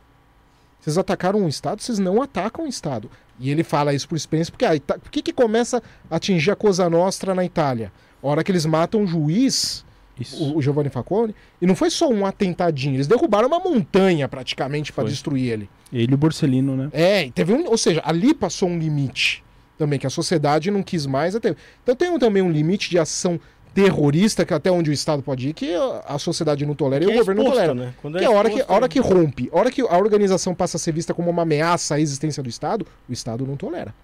Vocês 0.89 0.97
atacaram 0.99 1.41
um 1.41 1.49
Estado, 1.49 1.83
vocês 1.83 1.99
não 1.99 2.23
atacam 2.23 2.65
o 2.65 2.69
Estado. 2.69 3.11
E 3.39 3.51
ele 3.51 3.63
fala 3.63 3.93
isso 3.93 4.09
por 4.09 4.17
experiência, 4.17 4.51
porque 4.51 4.65
a 4.65 4.75
Ita- 4.75 4.99
por 4.99 5.11
que, 5.11 5.21
que 5.21 5.33
começa 5.35 5.83
a 6.11 6.17
atingir 6.17 6.51
a 6.51 6.57
Cosa 6.57 6.89
Nostra 6.89 7.35
na 7.35 7.45
Itália? 7.45 7.93
A 8.23 8.27
hora 8.27 8.43
que 8.43 8.51
eles 8.51 8.65
matam 8.65 9.03
um 9.03 9.07
juiz, 9.07 9.85
Isso. 10.19 10.57
o, 10.57 10.63
Giovanni 10.63 10.89
Falcone, 10.89 11.35
e 11.61 11.67
não 11.67 11.77
foi 11.77 11.91
só 11.91 12.09
um 12.09 12.25
atentadinho, 12.25 12.97
eles 12.97 13.07
derrubaram 13.07 13.49
uma 13.49 13.61
montanha 13.61 14.27
praticamente 14.29 14.91
para 14.93 15.05
destruir 15.05 15.53
ele. 15.53 15.71
Ele 15.93 16.13
e 16.13 16.15
o 16.15 16.19
Borsellino, 16.19 16.75
né? 16.75 16.89
É, 16.93 17.31
teve 17.31 17.53
um, 17.53 17.67
ou 17.69 17.77
seja, 17.77 18.01
ali 18.05 18.33
passou 18.35 18.69
um 18.69 18.79
limite 18.79 19.45
também 19.77 19.99
que 19.99 20.07
a 20.07 20.11
sociedade 20.11 20.71
não 20.71 20.83
quis 20.83 21.05
mais. 21.07 21.37
até- 21.37 21.55
Então 21.83 21.95
tem 21.95 22.09
um- 22.11 22.19
também 22.19 22.43
um 22.43 22.51
limite 22.51 22.91
de 22.91 22.99
ação 22.99 23.39
terrorista 23.75 24.45
que 24.45 24.53
até 24.53 24.71
onde 24.71 24.91
o 24.91 24.93
Estado 24.93 25.23
pode 25.23 25.49
ir 25.49 25.53
que 25.53 25.73
a 26.07 26.19
sociedade 26.19 26.65
não 26.67 26.75
tolera 26.75 27.05
Que 27.05 27.11
e 27.11 27.15
é 27.15 27.17
o 27.17 27.19
governo 27.19 27.43
não 27.43 27.51
exposto, 27.51 27.69
tolera. 27.69 27.87
né? 27.87 27.95
Quando 28.01 28.17
é 28.17 28.19
Que 28.21 28.25
é 28.25 28.29
a 28.29 28.31
hora 28.31 28.51
que, 28.51 28.61
a 28.61 28.73
hora 28.73 28.89
que 28.89 28.99
rompe, 29.01 29.51
a 29.53 29.59
hora 29.59 29.71
que 29.71 29.81
a 29.83 29.97
organização 29.97 30.55
passa 30.55 30.77
a 30.77 30.81
ser 30.81 30.93
vista 30.93 31.15
como 31.15 31.31
uma 31.31 31.43
ameaça 31.43 31.95
à 31.95 32.01
existência 32.01 32.43
do 32.43 32.49
Estado, 32.49 32.87
o 33.09 33.13
Estado 33.13 33.47
não 33.47 33.57
tolera. 33.57 33.95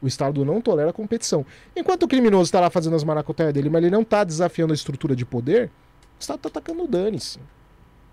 O 0.00 0.06
Estado 0.06 0.44
não 0.44 0.60
tolera 0.60 0.90
a 0.90 0.92
competição. 0.92 1.44
Enquanto 1.76 2.04
o 2.04 2.08
criminoso 2.08 2.44
está 2.44 2.60
lá 2.60 2.70
fazendo 2.70 2.94
as 2.96 3.02
maracutaias 3.04 3.52
dele, 3.52 3.68
mas 3.68 3.82
ele 3.82 3.90
não 3.90 4.02
está 4.02 4.22
desafiando 4.22 4.72
a 4.72 4.76
estrutura 4.76 5.16
de 5.16 5.24
poder, 5.26 5.66
o 5.66 6.20
Estado 6.20 6.36
está 6.36 6.48
atacando 6.48 6.84
o 6.84 6.88
dane-se. 6.88 7.40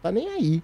Tá 0.01 0.11
nem 0.11 0.27
aí. 0.29 0.63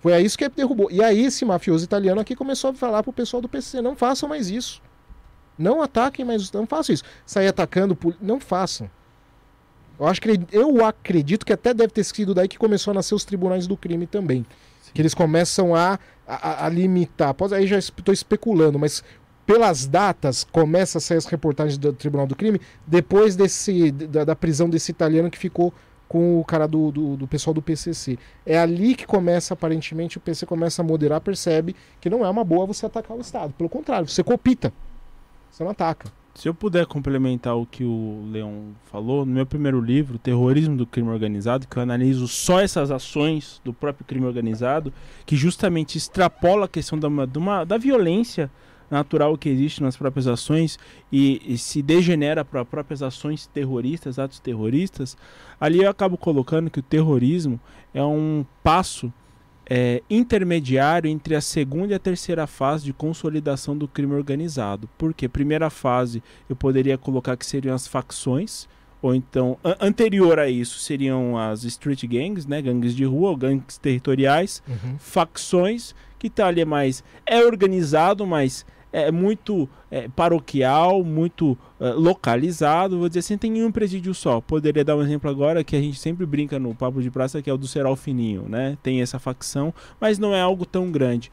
Foi 0.00 0.14
a 0.14 0.20
isso 0.20 0.38
que 0.38 0.48
derrubou. 0.48 0.90
E 0.90 1.02
aí 1.02 1.24
esse 1.24 1.44
mafioso 1.44 1.84
italiano 1.84 2.20
aqui 2.20 2.34
começou 2.34 2.70
a 2.70 2.74
falar 2.74 3.02
pro 3.02 3.12
pessoal 3.12 3.42
do 3.42 3.48
PC, 3.48 3.82
não 3.82 3.96
façam 3.96 4.28
mais 4.28 4.48
isso. 4.48 4.80
Não 5.58 5.82
ataquem 5.82 6.24
mais, 6.24 6.50
não 6.52 6.66
façam 6.66 6.94
isso. 6.94 7.02
Sair 7.26 7.48
atacando, 7.48 7.98
não 8.20 8.38
façam. 8.38 8.88
Eu 9.98 10.06
acho 10.06 10.20
que 10.20 10.28
eu 10.52 10.84
acredito 10.84 11.44
que 11.44 11.52
até 11.52 11.74
deve 11.74 11.92
ter 11.92 12.04
sido 12.04 12.34
daí 12.34 12.46
que 12.46 12.58
começou 12.58 12.92
a 12.92 12.94
nascer 12.94 13.14
os 13.14 13.24
tribunais 13.24 13.66
do 13.66 13.76
crime 13.76 14.06
também. 14.06 14.46
Que 14.94 15.02
eles 15.02 15.14
começam 15.14 15.74
a, 15.74 15.98
a, 16.26 16.66
a 16.66 16.68
limitar. 16.68 17.34
Pode, 17.34 17.54
aí 17.54 17.66
já 17.66 17.78
estou 17.78 18.14
especulando, 18.14 18.78
mas 18.78 19.02
pelas 19.44 19.86
datas 19.86 20.44
começa 20.44 20.98
a 20.98 21.00
sair 21.00 21.18
as 21.18 21.26
reportagens 21.26 21.78
do 21.78 21.92
Tribunal 21.92 22.26
do 22.26 22.36
Crime 22.36 22.60
depois 22.86 23.34
desse 23.34 23.90
da, 23.90 24.24
da 24.24 24.36
prisão 24.36 24.68
desse 24.68 24.90
italiano 24.90 25.30
que 25.30 25.38
ficou 25.38 25.72
com 26.08 26.40
o 26.40 26.44
cara 26.44 26.66
do, 26.66 26.90
do, 26.90 27.16
do 27.16 27.28
pessoal 27.28 27.52
do 27.52 27.60
PCC. 27.60 28.18
É 28.44 28.58
ali 28.58 28.94
que 28.94 29.06
começa, 29.06 29.52
aparentemente, 29.54 30.16
o 30.16 30.20
PC 30.20 30.46
começa 30.46 30.80
a 30.80 30.84
moderar, 30.84 31.20
percebe 31.20 31.76
que 32.00 32.08
não 32.08 32.24
é 32.24 32.30
uma 32.30 32.44
boa 32.44 32.66
você 32.66 32.86
atacar 32.86 33.16
o 33.16 33.20
Estado. 33.20 33.52
Pelo 33.52 33.68
contrário, 33.68 34.08
você 34.08 34.22
copita. 34.22 34.72
Você 35.50 35.62
não 35.62 35.70
ataca. 35.70 36.10
Se 36.38 36.48
eu 36.48 36.54
puder 36.54 36.86
complementar 36.86 37.56
o 37.56 37.66
que 37.66 37.82
o 37.82 38.28
Leon 38.30 38.66
falou, 38.84 39.26
no 39.26 39.32
meu 39.32 39.44
primeiro 39.44 39.80
livro, 39.80 40.20
Terrorismo 40.20 40.76
do 40.76 40.86
Crime 40.86 41.08
Organizado, 41.08 41.66
que 41.66 41.76
eu 41.76 41.82
analiso 41.82 42.28
só 42.28 42.60
essas 42.60 42.92
ações 42.92 43.60
do 43.64 43.72
próprio 43.72 44.06
crime 44.06 44.24
organizado, 44.24 44.92
que 45.26 45.34
justamente 45.34 45.98
extrapola 45.98 46.66
a 46.66 46.68
questão 46.68 46.96
da, 46.96 47.08
de 47.26 47.38
uma- 47.38 47.64
da 47.64 47.76
violência 47.76 48.48
natural 48.88 49.36
que 49.36 49.48
existe 49.48 49.82
nas 49.82 49.96
próprias 49.96 50.28
ações 50.28 50.78
e, 51.10 51.42
e 51.44 51.58
se 51.58 51.82
degenera 51.82 52.44
para 52.44 52.64
próprias 52.64 53.02
ações 53.02 53.48
terroristas, 53.48 54.16
atos 54.16 54.38
terroristas, 54.38 55.16
ali 55.60 55.82
eu 55.82 55.90
acabo 55.90 56.16
colocando 56.16 56.70
que 56.70 56.78
o 56.78 56.84
terrorismo 56.84 57.58
é 57.92 58.04
um 58.04 58.46
passo 58.62 59.12
é, 59.70 60.02
intermediário 60.08 61.10
entre 61.10 61.34
a 61.34 61.40
segunda 61.40 61.92
e 61.92 61.94
a 61.94 61.98
terceira 61.98 62.46
fase 62.46 62.84
de 62.84 62.92
consolidação 62.92 63.76
do 63.76 63.86
crime 63.86 64.14
organizado. 64.14 64.88
Porque 64.96 65.28
primeira 65.28 65.68
fase 65.70 66.22
eu 66.48 66.56
poderia 66.56 66.96
colocar 66.96 67.36
que 67.36 67.44
seriam 67.44 67.74
as 67.74 67.86
facções, 67.86 68.66
ou 69.02 69.14
então 69.14 69.58
a- 69.62 69.76
anterior 69.86 70.38
a 70.38 70.48
isso 70.48 70.78
seriam 70.78 71.36
as 71.36 71.64
street 71.64 72.04
gangs, 72.06 72.46
né, 72.46 72.62
gangues 72.62 72.94
de 72.94 73.04
rua, 73.04 73.30
ou 73.30 73.36
gangues 73.36 73.76
territoriais, 73.78 74.62
facções 74.98 75.94
que 76.18 76.28
tá 76.30 76.46
ali 76.46 76.64
mais 76.64 77.04
é 77.26 77.44
organizado, 77.44 78.26
mas 78.26 78.64
é 78.92 79.10
muito 79.10 79.68
é, 79.90 80.08
paroquial, 80.08 81.04
muito 81.04 81.56
é, 81.80 81.90
localizado, 81.90 82.98
vou 82.98 83.08
dizer 83.08 83.20
assim, 83.20 83.36
tem 83.36 83.58
em 83.58 83.64
um 83.64 83.72
presídio 83.72 84.14
só. 84.14 84.40
Poderia 84.40 84.84
dar 84.84 84.96
um 84.96 85.02
exemplo 85.02 85.30
agora 85.30 85.62
que 85.62 85.76
a 85.76 85.80
gente 85.80 85.98
sempre 85.98 86.24
brinca 86.24 86.58
no 86.58 86.74
papo 86.74 87.02
de 87.02 87.10
praça, 87.10 87.42
que 87.42 87.50
é 87.50 87.52
o 87.52 87.58
do 87.58 87.66
Serol 87.66 87.96
Fininho, 87.96 88.46
né? 88.48 88.76
Tem 88.82 89.00
essa 89.00 89.18
facção, 89.18 89.72
mas 90.00 90.18
não 90.18 90.34
é 90.34 90.40
algo 90.40 90.64
tão 90.64 90.90
grande. 90.90 91.30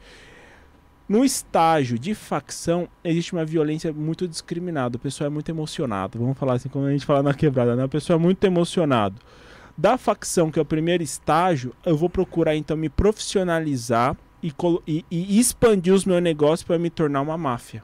No 1.08 1.24
estágio 1.24 1.98
de 1.98 2.14
facção, 2.14 2.88
existe 3.04 3.32
uma 3.32 3.44
violência 3.44 3.92
muito 3.92 4.26
discriminada. 4.26 4.96
O 4.96 4.98
pessoal 4.98 5.26
é 5.26 5.30
muito 5.30 5.48
emocionado. 5.48 6.18
Vamos 6.18 6.36
falar 6.36 6.54
assim, 6.54 6.68
como 6.68 6.84
a 6.84 6.90
gente 6.90 7.06
fala 7.06 7.22
na 7.22 7.32
quebrada, 7.32 7.76
né? 7.76 7.84
O 7.84 7.88
pessoal 7.88 8.18
é 8.18 8.22
muito 8.22 8.42
emocionado. 8.42 9.20
Da 9.78 9.96
facção, 9.96 10.50
que 10.50 10.58
é 10.58 10.62
o 10.62 10.64
primeiro 10.64 11.04
estágio, 11.04 11.72
eu 11.84 11.96
vou 11.96 12.10
procurar 12.10 12.56
então 12.56 12.76
me 12.76 12.88
profissionalizar 12.88 14.16
e, 14.86 15.04
e- 15.10 15.36
e 15.36 15.38
expandir 15.38 15.92
os 15.94 16.04
meus 16.04 16.22
negócios 16.22 16.62
para 16.62 16.78
me 16.78 16.90
tornar 16.90 17.20
uma 17.20 17.36
máfia. 17.38 17.82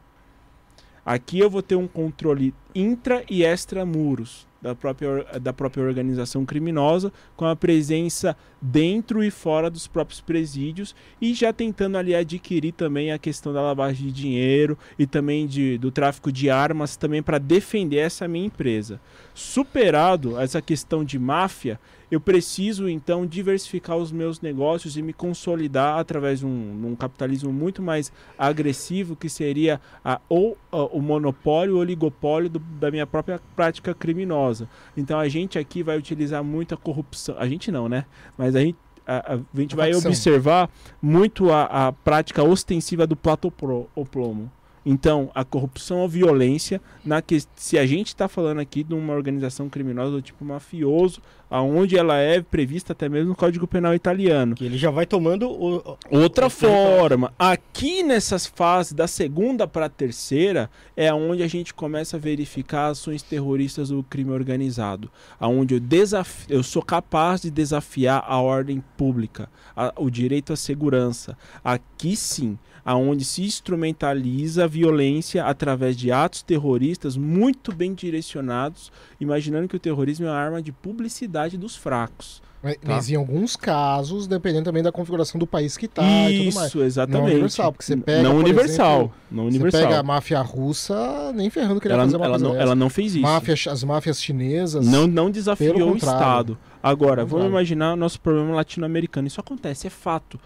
Aqui 1.05 1.39
eu 1.41 1.51
vou 1.51 1.63
ter 1.63 1.75
um 1.75 1.89
controle 1.89 2.55
intra 2.75 3.25
e 3.29 3.43
extra 3.45 3.85
muros 3.85 4.47
da 4.63 4.77
própria, 4.77 5.25
da 5.41 5.53
própria 5.53 5.83
organização 5.83 6.47
criminosa, 6.47 7.13
com 7.37 7.45
a 7.45 7.57
presença 7.57 8.37
dentro 8.61 9.25
e 9.25 9.29
fora 9.29 9.69
dos 9.69 9.89
próprios 9.89 10.21
presídios 10.21 10.95
e 11.21 11.35
já 11.35 11.53
tentando 11.53 11.99
ali 11.99 12.15
adquirir 12.15 12.71
também 12.73 13.11
a 13.11 13.19
questão 13.19 13.53
da 13.53 13.61
lavagem 13.61 14.07
de 14.07 14.13
dinheiro 14.13 14.79
e 14.97 15.05
também 15.05 15.49
de, 15.49 15.77
do 15.79 15.91
tráfico 15.91 16.31
de 16.31 16.49
armas 16.49 16.97
também 16.97 17.21
para 17.21 17.39
defender 17.39 17.97
essa 17.97 18.29
minha 18.29 18.47
empresa. 18.47 19.01
Superado 19.35 20.39
essa 20.39 20.61
questão 20.61 21.03
de 21.05 21.19
máfia, 21.19 21.81
eu 22.11 22.21
preciso 22.21 22.89
então 22.89 23.25
diversificar 23.27 23.97
os 23.97 24.13
meus 24.13 24.41
negócios 24.43 24.97
e 24.99 25.03
me 25.03 25.13
consolidar 25.15 25.99
através 25.99 26.41
de 26.41 26.47
um, 26.47 26.89
um 26.89 26.95
capitalismo 26.95 27.51
muito 27.53 27.83
mais 27.83 28.13
agressivo 28.37 29.17
que 29.17 29.31
seria 29.31 29.81
a, 30.05 30.21
ou 30.29 30.59
a- 30.71 30.85
o 30.85 31.01
monopólio, 31.01 31.77
o 31.77 31.79
oligopólio 31.79 32.51
do- 32.51 32.59
da 32.59 32.91
minha 32.91 33.07
própria 33.07 33.41
prática 33.57 33.95
criminosa. 33.95 34.69
Então 34.97 35.19
a 35.19 35.29
gente 35.29 35.59
aqui 35.59 35.83
vai 35.83 35.97
utilizar 35.97 36.45
muito 36.45 36.75
a 36.75 36.77
corrupção. 36.77 37.35
A 37.39 37.49
gente 37.49 37.73
não, 37.73 37.89
né? 37.89 38.05
Mas 38.37 38.55
a 38.55 38.61
gente, 38.61 38.77
a, 39.07 39.35
a- 39.35 39.41
gente 39.55 39.75
vai 39.75 39.91
observar 40.09 40.69
muito 41.01 41.51
a, 41.51 41.65
a 41.89 41.93
prática 41.93 42.43
ostensiva 42.43 43.07
do 43.07 43.17
platoplomo. 43.17 44.51
Então, 44.85 45.31
a 45.35 45.45
corrupção 45.45 45.99
ou 46.01 46.09
violência, 46.09 46.81
na 47.05 47.23
que, 47.23 47.41
se 47.55 47.79
a 47.79 47.87
gente 47.87 48.09
está 48.09 48.27
falando 48.29 48.61
aqui 48.61 48.83
de 48.83 48.95
uma 48.95 49.13
organização 49.15 49.69
criminosa 49.69 50.11
do 50.13 50.23
tipo 50.23 50.45
mafioso, 50.45 51.21
aonde 51.49 51.97
ela 51.99 52.17
é 52.17 52.41
prevista 52.41 52.93
até 52.93 53.09
mesmo 53.09 53.29
no 53.31 53.37
Código 53.37 53.67
Penal 53.67 53.95
italiano. 53.95 54.55
Que 54.57 54.65
ele 54.65 54.79
já 54.79 54.91
vai 54.91 55.07
tomando 55.07 55.49
o. 55.51 55.97
Outra 56.11 56.47
o- 56.47 56.51
forma, 56.51 57.33
aqui 57.39 58.03
nessas 58.03 58.47
fases 58.47 58.93
da 58.93 59.07
segunda 59.07 59.69
para 59.69 59.87
a 59.87 59.89
terceira 59.89 60.71
é 60.97 61.13
onde 61.13 61.43
a 61.43 61.49
gente 61.49 61.73
começa 61.75 62.17
a 62.17 62.21
verificar 62.21 62.89
ações 62.89 63.23
terroristas 63.23 63.91
do 63.91 64.03
crime 64.03 64.31
organizado, 64.33 65.11
aonde 65.39 65.75
eu 65.75 65.81
desaf... 65.81 66.45
eu 66.49 66.63
sou 66.63 66.83
capaz 66.83 67.43
de 67.43 67.51
desafiar 67.51 68.25
a 68.27 68.41
ordem 68.41 68.83
pública, 68.97 69.49
a- 69.77 69.93
o 69.97 70.11
direito 70.11 70.53
à 70.53 70.57
segurança. 70.57 71.37
Aqui 71.63 72.17
sim, 72.17 72.59
aonde 72.85 73.25
se 73.25 73.43
instrumentaliza 73.43 74.65
a 74.65 74.67
violência 74.67 75.45
através 75.45 75.97
de 75.97 76.11
atos 76.13 76.43
terroristas 76.43 77.17
muito 77.17 77.73
bem 77.75 77.95
direcionados, 77.95 78.91
imaginando 79.21 79.69
que 79.69 79.77
o 79.77 79.81
terrorismo 79.81 80.27
é 80.27 80.31
uma 80.31 80.37
arma 80.37 80.63
de 80.63 80.73
publicidade 80.73 81.57
dos 81.57 81.77
fracos. 81.77 82.43
Mas, 82.65 82.75
Tá. 82.77 82.81
mas 82.85 83.11
em 83.11 83.17
alguns 83.17 83.57
casos, 83.57 84.29
dependendo 84.29 84.67
também 84.67 84.85
da 84.85 84.93
configuração 84.93 85.37
do 85.37 85.49
país 85.49 85.77
que 85.77 85.89
tá 85.89 86.05
e 86.31 86.45
tudo 86.45 86.55
mais. 86.55 86.69
Isso, 86.69 86.81
exatamente. 86.81 87.21
Não 87.25 87.31
universal, 87.33 87.73
porque 87.73 87.85
você 87.85 87.97
pega, 87.97 88.23
Não 88.23 88.37
universal. 88.37 88.97
exemplo, 89.01 89.15
não 89.33 89.43
Você 89.45 89.49
universal. 89.49 89.81
pega 89.83 89.99
a 89.99 90.03
máfia 90.05 90.41
russa, 90.43 91.33
nem 91.35 91.51
ferrando 91.51 91.81
queria 91.81 91.95
ela, 91.97 92.05
fazer 92.05 92.17
uma 92.17 92.25
ela, 92.27 92.39
não, 92.39 92.55
ela 92.55 92.75
não 92.77 92.89
fez 92.89 93.15
isso. 93.15 93.23
Máfia, 93.23 93.55
as 93.69 93.83
máfias 93.83 94.23
chinesas. 94.23 94.87
Não, 94.87 95.09
não 95.09 95.29
desafiou 95.29 95.93
o. 95.93 95.97
Estado. 95.97 96.57
Agora, 96.81 97.25
vamos 97.25 97.47
imaginar 97.49 97.95
o 97.95 97.97
nosso 97.97 98.21
problema 98.21 98.55
latino-americano. 98.55 99.27
Isso 99.27 99.41
acontece, 99.41 99.89
é 99.89 99.91
fato. 99.91 100.39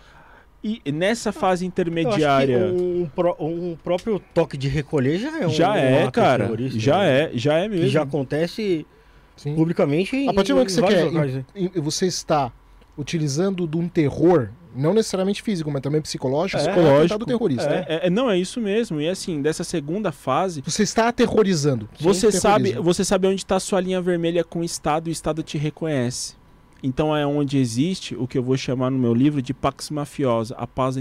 E 0.85 0.91
nessa 0.93 1.31
fase 1.33 1.47
Eu 1.47 1.53
acho 1.53 1.59
que 1.61 1.67
intermediária. 1.83 2.59
um, 2.67 3.07
pró- 3.15 3.37
um 3.39 3.77
próprio 3.85 4.21
toque 4.35 4.57
de 4.57 4.67
recolher 4.69 5.19
já 5.19 5.39
é 5.41 5.47
um 5.47 5.51
Já 5.51 5.73
um 5.73 5.77
é, 5.77 6.11
cara. 6.11 6.51
Já 6.71 6.99
né? 6.99 7.23
é, 7.23 7.31
já 7.35 7.55
é 7.59 7.69
mesmo. 7.69 7.85
Que 7.85 7.89
já 7.91 8.03
acontece 8.03 8.85
Sim. 9.37 9.55
publicamente 9.55 10.17
em, 10.17 10.29
A 10.29 10.33
partir 10.35 10.49
do 10.53 10.57
momento 10.57 10.69
que 10.75 10.81
em 10.81 10.83
você 10.83 10.95
quer, 10.95 11.05
locais, 11.05 11.35
né? 11.35 11.45
em- 11.55 11.71
em- 11.75 11.81
você 11.81 12.07
está 12.07 12.51
utilizando 12.99 13.67
de 13.67 13.77
um 13.77 13.89
terror, 13.89 14.49
não 14.75 14.93
necessariamente 14.95 15.43
físico, 15.43 15.71
mas 15.71 15.83
também 15.83 16.01
psicológico, 16.01 16.59
É, 16.59 16.65
você 16.65 16.71
pode 16.71 16.87
lógico. 16.87 17.19
do 17.19 17.27
terrorista. 17.27 17.69
né? 17.69 17.85
É, 17.89 18.07
é, 18.07 18.11
não, 18.11 18.31
é 18.31 18.39
isso 18.39 18.61
mesmo. 18.61 19.01
E 19.01 19.09
assim, 19.09 19.41
dessa 19.43 19.63
segunda 19.63 20.11
fase, 20.11 20.63
Você 20.65 20.83
está 20.83 21.09
aterrorizando. 21.09 21.89
Você 22.01 22.33
sabe, 22.33 22.73
você 22.73 23.05
sabe 23.05 23.27
onde 23.29 23.37
está 23.43 23.57
a 23.57 23.61
sua 23.61 23.81
linha 23.81 24.01
vermelha 24.01 24.43
com 24.43 24.61
o 24.61 24.65
Estado 24.65 25.09
e 25.09 25.11
o 25.11 25.13
Estado 25.13 25.43
te 25.43 25.59
reconhece. 25.59 26.35
Então 26.83 27.17
é 27.17 27.27
onde 27.27 27.59
existe 27.59 28.15
o 28.15 28.27
que 28.27 28.37
eu 28.39 28.43
vou 28.43 28.57
chamar 28.57 28.91
no 28.91 28.99
meu 28.99 29.15
livro 29.15 29.41
de 29.41 29.55
pax 29.55 29.91
mafiosa, 29.91 30.55
a 30.57 30.67
paz 30.67 30.97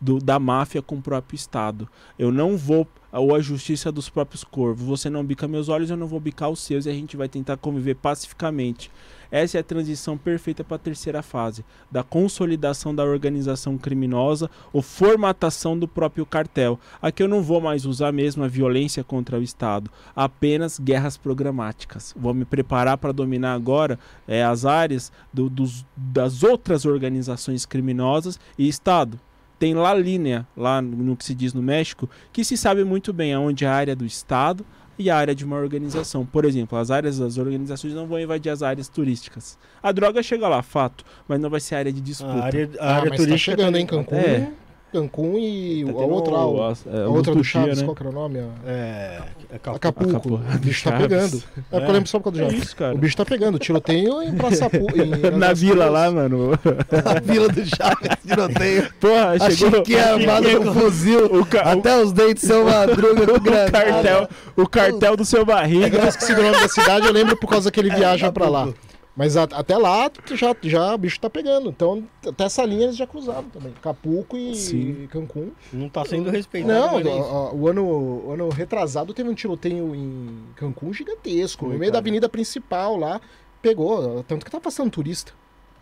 do- 0.00 0.18
da 0.18 0.38
máfia 0.38 0.82
com 0.82 0.96
o 0.96 1.02
próprio 1.02 1.36
Estado. 1.36 1.88
Eu 2.18 2.32
não 2.32 2.56
vou 2.56 2.86
ou 3.12 3.34
a 3.34 3.40
justiça 3.40 3.90
dos 3.90 4.08
próprios 4.08 4.44
corvos. 4.44 4.86
Você 4.86 5.10
não 5.10 5.24
bica 5.24 5.48
meus 5.48 5.68
olhos, 5.68 5.90
eu 5.90 5.96
não 5.96 6.06
vou 6.06 6.20
bicar 6.20 6.48
os 6.48 6.60
seus 6.60 6.86
e 6.86 6.90
a 6.90 6.92
gente 6.92 7.16
vai 7.16 7.28
tentar 7.28 7.56
conviver 7.56 7.96
pacificamente. 7.96 8.90
Essa 9.30 9.58
é 9.58 9.60
a 9.60 9.64
transição 9.64 10.18
perfeita 10.18 10.64
para 10.64 10.76
a 10.76 10.78
terceira 10.78 11.22
fase, 11.22 11.64
da 11.90 12.02
consolidação 12.02 12.94
da 12.94 13.04
organização 13.04 13.78
criminosa 13.78 14.50
ou 14.72 14.82
formatação 14.82 15.78
do 15.78 15.86
próprio 15.86 16.26
cartel. 16.26 16.78
Aqui 17.00 17.22
eu 17.22 17.28
não 17.28 17.42
vou 17.42 17.60
mais 17.60 17.84
usar 17.86 18.12
mesmo 18.12 18.42
a 18.42 18.48
violência 18.48 19.04
contra 19.04 19.38
o 19.38 19.42
Estado, 19.42 19.90
apenas 20.14 20.78
guerras 20.78 21.16
programáticas. 21.16 22.14
Vou 22.16 22.34
me 22.34 22.44
preparar 22.44 22.98
para 22.98 23.12
dominar 23.12 23.54
agora 23.54 23.98
eh, 24.26 24.42
as 24.42 24.64
áreas 24.64 25.12
do- 25.32 25.48
dos- 25.50 25.84
das 25.96 26.42
outras 26.42 26.84
organizações 26.84 27.64
criminosas 27.66 28.38
e 28.58 28.68
Estado. 28.68 29.18
Tem 29.58 29.74
lá 29.74 29.92
linha, 29.92 30.46
lá 30.56 30.80
no 30.80 31.14
que 31.14 31.24
se 31.24 31.34
diz 31.34 31.52
no 31.52 31.60
México, 31.62 32.08
que 32.32 32.42
se 32.42 32.56
sabe 32.56 32.82
muito 32.82 33.12
bem 33.12 33.34
aonde 33.34 33.64
é 33.66 33.68
a 33.68 33.74
área 33.74 33.94
do 33.94 34.06
Estado 34.06 34.64
e 35.00 35.08
a 35.10 35.16
área 35.16 35.34
de 35.34 35.44
uma 35.44 35.56
organização. 35.56 36.24
Por 36.26 36.44
exemplo, 36.44 36.76
as 36.78 36.90
áreas 36.90 37.18
das 37.18 37.38
organizações 37.38 37.94
não 37.94 38.06
vão 38.06 38.20
invadir 38.20 38.50
as 38.50 38.62
áreas 38.62 38.86
turísticas. 38.88 39.58
A 39.82 39.90
droga 39.92 40.22
chega 40.22 40.46
lá, 40.46 40.62
fato, 40.62 41.04
mas 41.26 41.40
não 41.40 41.48
vai 41.48 41.58
ser 41.60 41.76
área 41.76 41.92
de 41.92 42.00
disputa. 42.00 42.32
A 42.34 42.44
área, 42.44 42.70
a 42.78 42.84
Ah, 42.84 42.96
área 42.96 43.10
mas 43.10 43.18
tá 43.20 43.26
turística 43.26 43.38
chegando, 43.56 43.72
tá- 43.74 43.80
hein, 43.80 43.86
Cancún. 43.86 44.14
É. 44.16 44.52
Cancún 44.92 45.38
e 45.38 45.84
Tá 45.84 45.92
a 45.92 45.94
outra, 46.04 46.32
o- 46.34 46.62
a, 46.62 46.68
a- 46.72 47.04
a 47.04 47.08
outra 47.08 47.34
do 47.34 47.44
Chaves, 47.44 47.78
né? 47.78 47.84
qual 47.84 47.94
que 47.94 48.02
era 48.02 48.10
o 48.10 48.12
nome? 48.12 48.38
É, 48.66 49.20
é 49.52 49.58
Capu- 49.58 49.76
Acapulco. 49.76 50.10
Acapulco. 50.16 50.44
O 50.54 50.58
bicho 50.58 50.84
tá 50.90 50.96
pegando. 50.96 51.36
É 51.36 51.60
porque 51.70 51.86
eu 51.86 51.92
lembro 51.92 52.08
só 52.08 52.18
por 52.18 52.24
causa 52.32 52.38
do 52.40 52.46
É 52.46 52.50
Chaves. 52.50 52.74
cara. 52.74 52.94
O 52.94 52.98
bicho 52.98 53.16
tá 53.16 53.24
pegando. 53.24 53.58
Tiroteio 53.58 54.22
em 54.22 54.34
Praça 54.34 54.68
Pu... 54.68 54.86
em- 54.96 55.30
Na 55.38 55.52
vila 55.52 55.88
lá, 55.88 56.10
mano. 56.10 56.50
A 57.04 57.20
vila 57.20 57.48
do 57.48 57.64
Chaves, 57.64 58.10
tiroteio. 58.26 58.92
Porra, 59.00 59.30
Achei 59.40 59.56
chegou. 59.56 59.82
que 59.82 59.92
ia 59.92 60.12
armado 60.14 60.48
com 60.60 60.72
fuzil. 60.74 61.26
O, 61.26 61.46
ca- 61.46 61.64
o- 61.66 61.78
Até 61.78 61.96
os 62.02 62.12
dentes 62.12 62.42
são 62.46 62.64
madruga 62.64 63.26
com 63.26 63.32
o 63.36 63.40
granada. 63.40 63.70
cartel, 63.70 64.28
o 64.56 64.68
cartel 64.68 65.16
do 65.16 65.24
seu 65.24 65.40
É 65.42 65.44
que 65.44 65.50
barriga. 65.50 65.98
eu 65.98 66.08
esqueci 66.08 66.34
do 66.34 66.42
nome 66.42 66.60
da 66.60 66.68
cidade, 66.68 67.06
eu 67.06 67.12
lembro 67.12 67.36
por 67.36 67.46
causa 67.48 67.70
que 67.70 67.78
ele 67.80 67.90
viaja 67.94 68.30
pra 68.32 68.48
lá. 68.48 68.68
Mas 69.16 69.36
a- 69.36 69.42
até 69.44 69.76
lá 69.76 70.10
já, 70.34 70.54
já 70.62 70.94
o 70.94 70.98
bicho 70.98 71.20
tá 71.20 71.28
pegando. 71.28 71.68
Então, 71.68 72.04
até 72.26 72.44
essa 72.44 72.64
linha 72.64 72.84
eles 72.84 72.96
já 72.96 73.06
cruzaram 73.06 73.44
também. 73.50 73.72
Acapulco 73.76 74.36
e 74.36 74.54
Sim. 74.54 75.08
Cancún. 75.10 75.50
Não 75.72 75.88
tá 75.88 76.04
sendo 76.04 76.30
respeitado. 76.30 76.72
Não, 76.72 76.98
é 77.00 77.04
o, 77.04 77.56
o- 77.56 77.68
ano, 77.68 77.84
o 77.84 78.32
ano 78.32 78.48
retrasado 78.48 79.12
teve 79.12 79.28
um 79.28 79.34
tiroteio 79.34 79.94
em 79.94 80.28
Cancún 80.56 80.92
gigantesco, 80.92 81.64
Foi, 81.66 81.74
no 81.74 81.78
meio 81.78 81.92
da 81.92 81.98
avenida 81.98 82.28
principal 82.28 82.96
lá. 82.96 83.20
Pegou, 83.60 84.24
tanto 84.24 84.44
que 84.44 84.50
tá 84.50 84.58
passando 84.60 84.90
turista. 84.90 85.32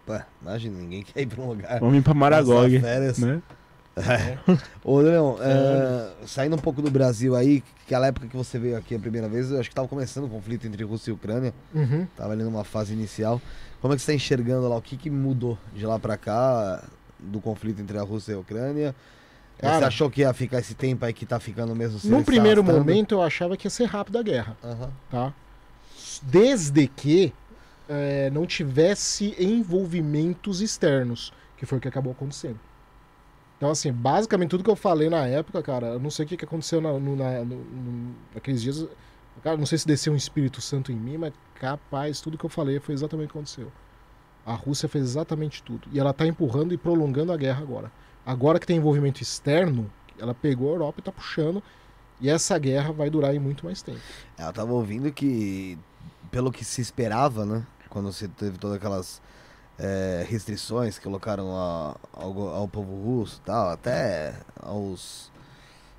Pô, 0.05 0.19
imagina, 0.43 0.77
ninguém 0.79 1.03
quer 1.03 1.21
ir 1.21 1.27
pra 1.27 1.41
um 1.43 1.49
lugar. 1.49 1.79
Vamos 1.79 1.97
ir 1.97 2.03
pra 2.03 2.15
Maragog. 2.15 2.81
passar 2.81 3.41
Né? 4.01 4.39
Ô, 4.85 4.99
Leão, 5.01 5.37
é, 5.41 6.13
saindo 6.27 6.57
um 6.57 6.59
pouco 6.59 6.81
do 6.83 6.91
Brasil 6.91 7.35
aí, 7.37 7.63
aquela 7.85 8.07
época 8.07 8.27
que 8.27 8.37
você 8.37 8.59
veio 8.59 8.77
aqui 8.77 8.95
a 8.95 8.99
primeira 8.99 9.29
vez, 9.29 9.51
eu 9.51 9.59
acho 9.61 9.69
que 9.69 9.75
tava 9.75 9.89
começando 9.89 10.25
o 10.25 10.29
conflito 10.29 10.67
entre 10.67 10.83
Rússia 10.85 11.11
e 11.11 11.15
Ucrânia. 11.15 11.53
Uhum. 11.75 12.07
Tava 12.17 12.33
ali 12.33 12.43
numa 12.43 12.65
fase 12.65 12.93
inicial. 12.93 13.41
Como 13.81 13.93
é 13.95 13.97
que 13.97 14.03
você 14.03 14.13
tá 14.13 14.15
enxergando 14.15 14.69
lá? 14.69 14.77
O 14.77 14.83
que, 14.83 14.97
que 14.97 15.11
mudou 15.11 15.59
de 15.75 15.87
lá 15.87 15.99
pra 15.99 16.17
cá 16.17 16.85
do 17.19 17.41
conflito 17.41 17.81
entre 17.81 17.99
a 17.99 18.03
Rússia 18.03 18.33
e 18.33 18.35
a 18.35 18.39
Ucrânia? 18.39 18.95
É, 19.59 19.67
você 19.67 19.73
Cara, 19.73 19.87
achou 19.89 20.09
que 20.11 20.21
ia 20.21 20.33
ficar 20.33 20.61
esse 20.61 20.75
tempo 20.75 21.05
aí 21.05 21.13
que 21.13 21.27
tá 21.27 21.41
ficando 21.41 21.75
mesmo 21.75 21.99
Num 22.05 22.23
primeiro 22.23 22.61
arrastando? 22.61 22.79
momento 22.87 23.13
eu 23.17 23.23
achava 23.23 23.57
que 23.57 23.67
ia 23.67 23.71
ser 23.71 23.87
rápida 23.87 24.21
a 24.21 24.23
guerra, 24.23 24.57
Aham. 24.63 24.91
tá? 25.11 25.33
Desde 26.23 26.87
que 26.87 27.33
eh, 27.89 28.31
não 28.33 28.47
tivesse 28.47 29.35
envolvimentos 29.39 30.61
externos, 30.61 31.33
que 31.57 31.67
foi 31.67 31.79
o 31.79 31.81
que 31.81 31.89
acabou 31.89 32.13
acontecendo. 32.13 32.59
Então, 33.59 33.71
assim, 33.71 33.93
basicamente 33.93 34.51
tudo 34.51 34.63
que 34.65 34.71
eu 34.71 34.77
falei 34.77 35.11
na 35.11 35.27
época, 35.27 35.61
cara, 35.63 35.89
eu 35.89 36.01
não 36.01 36.11
sei 36.11 36.25
o 36.25 36.29
que, 36.29 36.37
que 36.37 36.45
aconteceu 36.45 36.81
na, 36.81 36.93
no- 36.93 37.17
na- 37.17 37.45
no- 37.45 37.57
no- 37.57 38.15
naqueles 38.35 38.63
dias. 38.63 38.87
Cara, 39.43 39.57
não 39.57 39.67
sei 39.67 39.79
se 39.79 39.87
desceu 39.87 40.13
um 40.13 40.17
Espírito 40.17 40.61
Santo 40.61 40.91
em 40.93 40.97
mim, 40.97 41.17
mas 41.19 41.33
capaz, 41.57 42.21
tudo 42.21 42.39
que 42.39 42.45
eu 42.47 42.51
falei 42.51 42.79
foi 42.81 42.95
exatamente 42.95 43.27
o 43.29 43.33
que 43.33 43.39
aconteceu. 43.39 43.71
A 44.47 44.55
Rússia 44.55 44.89
fez 44.89 45.05
exatamente 45.05 45.63
tudo. 45.63 45.89
E 45.93 45.99
ela 45.99 46.13
tá 46.13 46.27
empurrando 46.27 46.73
e 46.73 46.77
prolongando 46.79 47.33
a 47.33 47.37
guerra 47.37 47.61
agora. 47.63 47.93
Agora 48.25 48.59
que 48.61 48.67
tem 48.67 48.77
envolvimento 48.77 49.23
externo, 49.23 49.91
ela 50.19 50.35
pegou 50.35 50.69
a 50.71 50.73
Europa 50.75 51.01
e 51.01 51.03
tá 51.03 51.13
puxando. 51.13 51.63
E 52.21 52.29
essa 52.29 52.57
guerra 52.59 52.93
vai 52.93 53.11
durar 53.11 53.31
aí 53.31 53.39
muito 53.39 53.65
mais 53.65 53.83
tempo. 53.83 54.01
Eu 54.39 54.53
tava 54.53 54.73
ouvindo 54.73 55.13
que, 55.13 55.79
pelo 56.31 56.51
que 56.51 56.65
se 56.65 56.81
esperava, 56.81 57.45
né? 57.45 57.65
Quando 57.89 58.11
você 58.13 58.27
teve 58.29 58.57
todas 58.59 58.77
aquelas 58.77 59.21
é, 59.79 60.27
restrições 60.29 60.99
que 60.99 61.05
colocaram 61.05 61.57
a- 61.57 61.97
ao, 62.13 62.49
ao 62.49 62.69
povo 62.69 62.95
russo 63.03 63.41
tal, 63.45 63.71
até 63.71 64.35
aos 64.61 65.31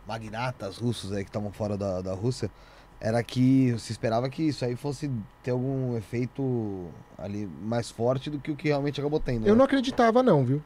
magnatas 0.07 0.77
russos 0.77 1.11
aí 1.13 1.23
que 1.23 1.29
estavam 1.29 1.51
fora 1.51 1.77
da, 1.77 2.01
da 2.01 2.13
Rússia, 2.13 2.49
era 2.99 3.23
que 3.23 3.73
se 3.77 3.91
esperava 3.91 4.29
que 4.29 4.43
isso 4.43 4.65
aí 4.65 4.75
fosse 4.75 5.09
ter 5.43 5.51
algum 5.51 5.95
efeito 5.95 6.87
ali 7.17 7.47
mais 7.61 7.89
forte 7.89 8.29
do 8.29 8.39
que 8.39 8.51
o 8.51 8.55
que 8.55 8.67
realmente 8.67 8.99
acabou 8.99 9.19
tendo. 9.19 9.45
Eu 9.47 9.53
né? 9.53 9.57
não 9.59 9.65
acreditava, 9.65 10.21
não, 10.21 10.43
viu? 10.43 10.61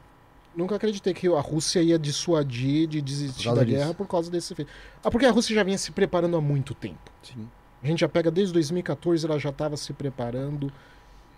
Nunca 0.56 0.76
acreditei 0.76 1.12
que 1.12 1.28
a 1.28 1.40
Rússia 1.40 1.80
ia 1.82 1.98
dissuadir 1.98 2.88
de 2.88 3.00
desistir 3.02 3.52
da 3.54 3.64
disso. 3.64 3.76
guerra 3.76 3.94
por 3.94 4.06
causa 4.08 4.30
desse 4.30 4.52
efeito. 4.52 4.70
Ah, 5.02 5.10
porque 5.10 5.26
a 5.26 5.30
Rússia 5.30 5.54
já 5.54 5.62
vinha 5.62 5.76
se 5.78 5.90
preparando 5.92 6.36
há 6.36 6.40
muito 6.40 6.74
tempo. 6.74 7.10
Sim. 7.22 7.48
A 7.82 7.86
gente 7.86 8.00
já 8.00 8.08
pega 8.08 8.30
desde 8.30 8.52
2014, 8.54 9.26
ela 9.26 9.38
já 9.38 9.50
estava 9.50 9.76
se 9.76 9.92
preparando. 9.92 10.72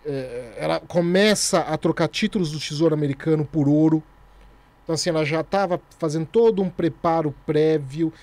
É, 0.09 0.53
ela 0.57 0.79
começa 0.79 1.59
a 1.59 1.77
trocar 1.77 2.07
títulos 2.07 2.49
do 2.51 2.59
Tesouro 2.59 2.93
Americano 2.93 3.43
por 3.45 3.67
ouro. 3.67 4.01
Então, 4.83 4.93
assim, 4.95 5.09
ela 5.09 5.25
já 5.25 5.41
estava 5.41 5.81
fazendo 5.99 6.25
todo 6.25 6.61
um 6.61 6.69
preparo 6.69 7.35
prévio, 7.45 8.13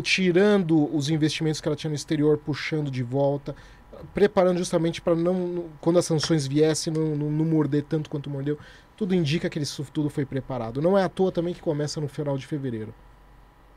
tirando 0.00 0.94
os 0.94 1.10
investimentos 1.10 1.60
que 1.60 1.66
ela 1.66 1.74
tinha 1.74 1.88
no 1.88 1.96
exterior, 1.96 2.38
puxando 2.38 2.88
de 2.88 3.02
volta, 3.02 3.56
preparando 4.14 4.58
justamente 4.58 5.00
para 5.00 5.16
não- 5.16 5.64
quando 5.80 5.98
as 5.98 6.04
sanções 6.04 6.46
viessem, 6.46 6.92
não, 6.92 7.16
não, 7.16 7.30
não 7.32 7.44
morder 7.44 7.82
tanto 7.82 8.08
quanto 8.08 8.30
mordeu. 8.30 8.56
Tudo 8.96 9.12
indica 9.12 9.50
que 9.50 9.58
isso 9.58 9.84
tudo 9.92 10.08
foi 10.08 10.24
preparado. 10.24 10.80
Não 10.80 10.96
é 10.96 11.02
à 11.02 11.08
toa 11.08 11.32
também 11.32 11.52
que 11.52 11.60
começa 11.60 12.00
no 12.00 12.06
final 12.06 12.38
de 12.38 12.46
fevereiro. 12.46 12.94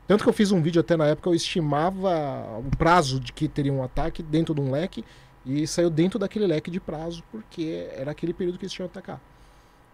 Tanto 0.06 0.22
que 0.22 0.28
eu 0.28 0.32
fiz 0.32 0.52
um 0.52 0.62
vídeo 0.62 0.80
até 0.80 0.96
na 0.96 1.06
época, 1.08 1.28
eu 1.28 1.34
estimava 1.34 2.10
o 2.60 2.76
prazo 2.76 3.18
de 3.18 3.32
que 3.32 3.48
teria 3.48 3.72
um 3.72 3.82
ataque 3.82 4.22
dentro 4.22 4.54
de 4.54 4.60
um 4.60 4.70
leque 4.70 5.04
e 5.44 5.66
saiu 5.66 5.90
dentro 5.90 6.18
daquele 6.18 6.46
leque 6.46 6.70
de 6.70 6.80
prazo, 6.80 7.22
porque 7.30 7.88
era 7.92 8.10
aquele 8.10 8.32
período 8.32 8.58
que 8.58 8.64
eles 8.64 8.72
tinham 8.72 8.88
que 8.88 8.98
atacar. 8.98 9.20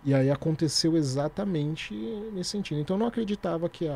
E 0.04 0.12
aí 0.14 0.30
aconteceu 0.30 0.96
exatamente 0.96 1.94
nesse 2.32 2.50
sentido. 2.50 2.80
Então 2.80 2.96
eu 2.96 3.00
não 3.00 3.06
acreditava 3.06 3.68
que 3.68 3.88
a, 3.88 3.94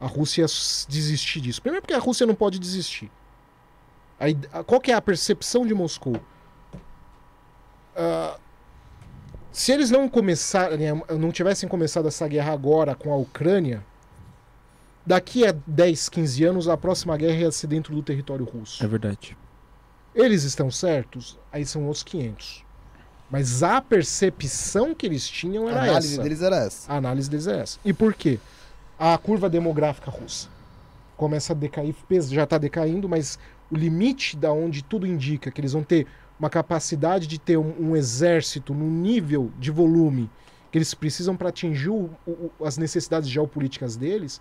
a, 0.00 0.04
a 0.04 0.06
Rússia 0.06 0.46
desistir 0.88 1.40
disso. 1.40 1.60
Primeiro 1.60 1.82
porque 1.82 1.94
a 1.94 1.98
Rússia 1.98 2.26
não 2.26 2.34
pode 2.34 2.58
desistir. 2.58 3.10
Qual 4.66 4.80
que 4.80 4.92
é 4.92 4.94
a 4.94 5.02
percepção 5.02 5.66
de 5.66 5.74
Moscou? 5.74 6.20
Ah, 7.96 8.38
se 9.50 9.72
eles 9.72 9.90
não 9.90 10.08
começarem, 10.08 10.78
não 11.18 11.32
tivessem 11.32 11.68
começado 11.68 12.08
essa 12.08 12.26
guerra 12.28 12.52
agora 12.52 12.94
com 12.94 13.12
a 13.12 13.16
Ucrânia, 13.16 13.84
daqui 15.04 15.46
a 15.46 15.52
10, 15.66 16.08
15 16.08 16.44
anos 16.44 16.68
a 16.68 16.76
próxima 16.76 17.16
guerra 17.16 17.40
ia 17.40 17.52
ser 17.52 17.66
dentro 17.66 17.94
do 17.94 18.02
território 18.02 18.44
russo. 18.44 18.82
É 18.82 18.86
verdade. 18.86 19.36
Eles 20.14 20.42
estão 20.44 20.70
certos? 20.70 21.38
Aí 21.52 21.64
são 21.64 21.84
outros 21.84 22.02
500. 22.02 22.64
Mas 23.30 23.62
a 23.62 23.80
percepção 23.80 24.94
que 24.94 25.06
eles 25.06 25.26
tinham 25.28 25.66
A 25.66 25.70
era 25.70 25.82
análise 25.84 26.14
essa. 26.14 26.22
deles 26.22 26.42
era 26.42 26.56
essa. 26.56 26.92
A 26.92 26.96
análise 26.96 27.30
deles 27.30 27.46
é 27.46 27.60
essa. 27.60 27.78
E 27.84 27.92
por 27.92 28.12
quê? 28.14 28.38
A 28.98 29.16
curva 29.16 29.48
demográfica 29.48 30.10
russa 30.10 30.48
começa 31.16 31.52
a 31.52 31.56
decair, 31.56 31.94
já 32.30 32.42
está 32.44 32.58
decaindo, 32.58 33.08
mas 33.08 33.38
o 33.70 33.76
limite 33.76 34.36
da 34.36 34.52
onde 34.52 34.82
tudo 34.82 35.06
indica 35.06 35.50
que 35.50 35.60
eles 35.60 35.72
vão 35.72 35.82
ter 35.82 36.06
uma 36.38 36.50
capacidade 36.50 37.26
de 37.26 37.38
ter 37.38 37.56
um, 37.56 37.74
um 37.90 37.96
exército 37.96 38.74
num 38.74 38.90
nível 38.90 39.50
de 39.58 39.70
volume 39.70 40.28
que 40.70 40.78
eles 40.78 40.92
precisam 40.94 41.36
para 41.36 41.50
atingir 41.50 41.90
o- 41.90 42.10
o- 42.26 42.50
as 42.64 42.76
necessidades 42.76 43.28
geopolíticas 43.28 43.94
deles 43.94 44.40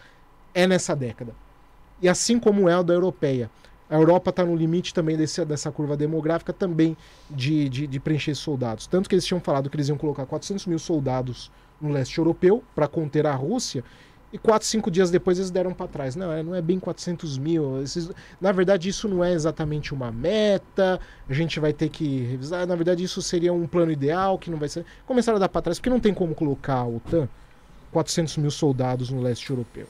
é 0.54 0.66
nessa 0.66 0.96
década. 0.96 1.34
E 2.02 2.10
assim 2.10 2.40
como 2.40 2.68
é 2.68 2.74
a 2.74 2.82
da 2.82 2.94
europeia. 2.94 3.50
A 3.92 3.96
Europa 3.96 4.30
está 4.30 4.46
no 4.46 4.56
limite 4.56 4.94
também 4.94 5.18
desse, 5.18 5.44
dessa 5.44 5.70
curva 5.70 5.98
demográfica 5.98 6.54
também 6.54 6.96
de, 7.30 7.68
de, 7.68 7.86
de 7.88 8.00
preencher 8.00 8.34
soldados. 8.36 8.88
Tanto 8.88 9.10
que 9.10 9.14
eles 9.16 9.26
tinham 9.26 9.42
falado 9.42 9.70
que 9.70 9.76
eles 9.76 9.90
iam 9.90 9.98
colocar 9.98 10.26
400 10.26 10.66
mil 10.66 10.80
soldados 10.80 11.52
no 11.82 11.90
leste 11.92 12.18
europeu 12.18 12.64
para 12.74 12.88
conter 12.88 13.28
a 13.28 13.36
Rússia. 13.36 13.84
E 14.32 14.38
quatro, 14.38 14.66
cinco 14.66 14.90
dias 14.90 15.12
depois 15.12 15.38
eles 15.40 15.52
deram 15.52 15.74
para 15.74 15.88
trás. 15.90 16.16
Não, 16.16 16.32
é- 16.32 16.42
não 16.42 16.56
é 16.56 16.62
bem 16.62 16.80
400 16.80 17.38
mil. 17.38 17.82
Esses- 17.84 18.10
na 18.40 18.54
verdade, 18.54 18.88
isso 18.88 19.10
não 19.10 19.22
é 19.22 19.34
exatamente 19.34 19.94
uma 19.94 20.10
meta. 20.10 20.98
A 21.30 21.34
gente 21.34 21.60
vai 21.60 21.74
ter 21.74 21.90
que 21.90 22.22
revisar. 22.22 22.66
Na 22.66 22.76
verdade, 22.78 23.04
isso 23.04 23.22
seria 23.22 23.52
um 23.52 23.68
plano 23.68 23.92
ideal 23.92 24.40
que 24.40 24.50
não 24.50 24.58
vai 24.58 24.70
ser. 24.70 24.86
Começaram 25.06 25.36
a 25.36 25.40
dar 25.40 25.50
para 25.50 25.64
trás, 25.64 25.80
porque 25.80 25.90
não 25.90 26.00
tem 26.00 26.14
como 26.14 26.34
colocar 26.34 26.76
a 26.76 26.88
OTAN 26.88 27.28
400 27.92 28.38
mil 28.38 28.52
soldados 28.52 29.10
no 29.10 29.22
leste 29.22 29.50
europeu. 29.50 29.88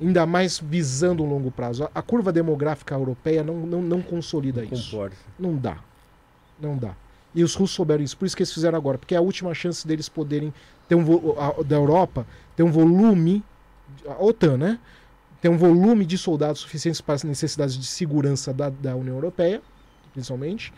Ainda 0.00 0.24
mais 0.26 0.58
visando 0.58 1.24
um 1.24 1.28
longo 1.28 1.50
prazo. 1.50 1.84
A, 1.84 1.90
a 1.96 2.02
curva 2.02 2.32
demográfica 2.32 2.94
europeia 2.94 3.42
não, 3.42 3.54
não, 3.66 3.82
não 3.82 4.00
consolida 4.02 4.64
isso. 4.64 4.92
Comporta. 4.92 5.16
Não 5.38 5.56
dá. 5.56 5.78
Não 6.60 6.76
dá. 6.76 6.94
E 7.34 7.42
os 7.44 7.54
russos 7.54 7.74
souberam 7.76 8.02
isso, 8.02 8.16
por 8.16 8.24
isso 8.26 8.36
que 8.36 8.42
eles 8.42 8.52
fizeram 8.52 8.76
agora, 8.78 8.96
porque 8.98 9.14
é 9.14 9.18
a 9.18 9.20
última 9.20 9.52
chance 9.54 9.86
deles 9.86 10.08
poderem 10.08 10.52
ter 10.88 10.94
um 10.94 11.02
a- 11.38 11.62
da 11.62 11.76
Europa 11.76 12.26
ter 12.56 12.62
um 12.62 12.70
volume 12.72 13.44
a 14.06 14.22
OTAN, 14.22 14.56
né? 14.56 14.78
Ter 15.40 15.48
um 15.48 15.56
volume 15.56 16.04
de 16.04 16.18
soldados 16.18 16.60
suficientes 16.62 17.00
para 17.00 17.14
as 17.14 17.22
necessidades 17.22 17.76
de 17.78 17.86
segurança 17.86 18.52
da, 18.52 18.70
da 18.70 18.96
União 18.96 19.14
Europeia, 19.14 19.62
principalmente. 20.12 20.72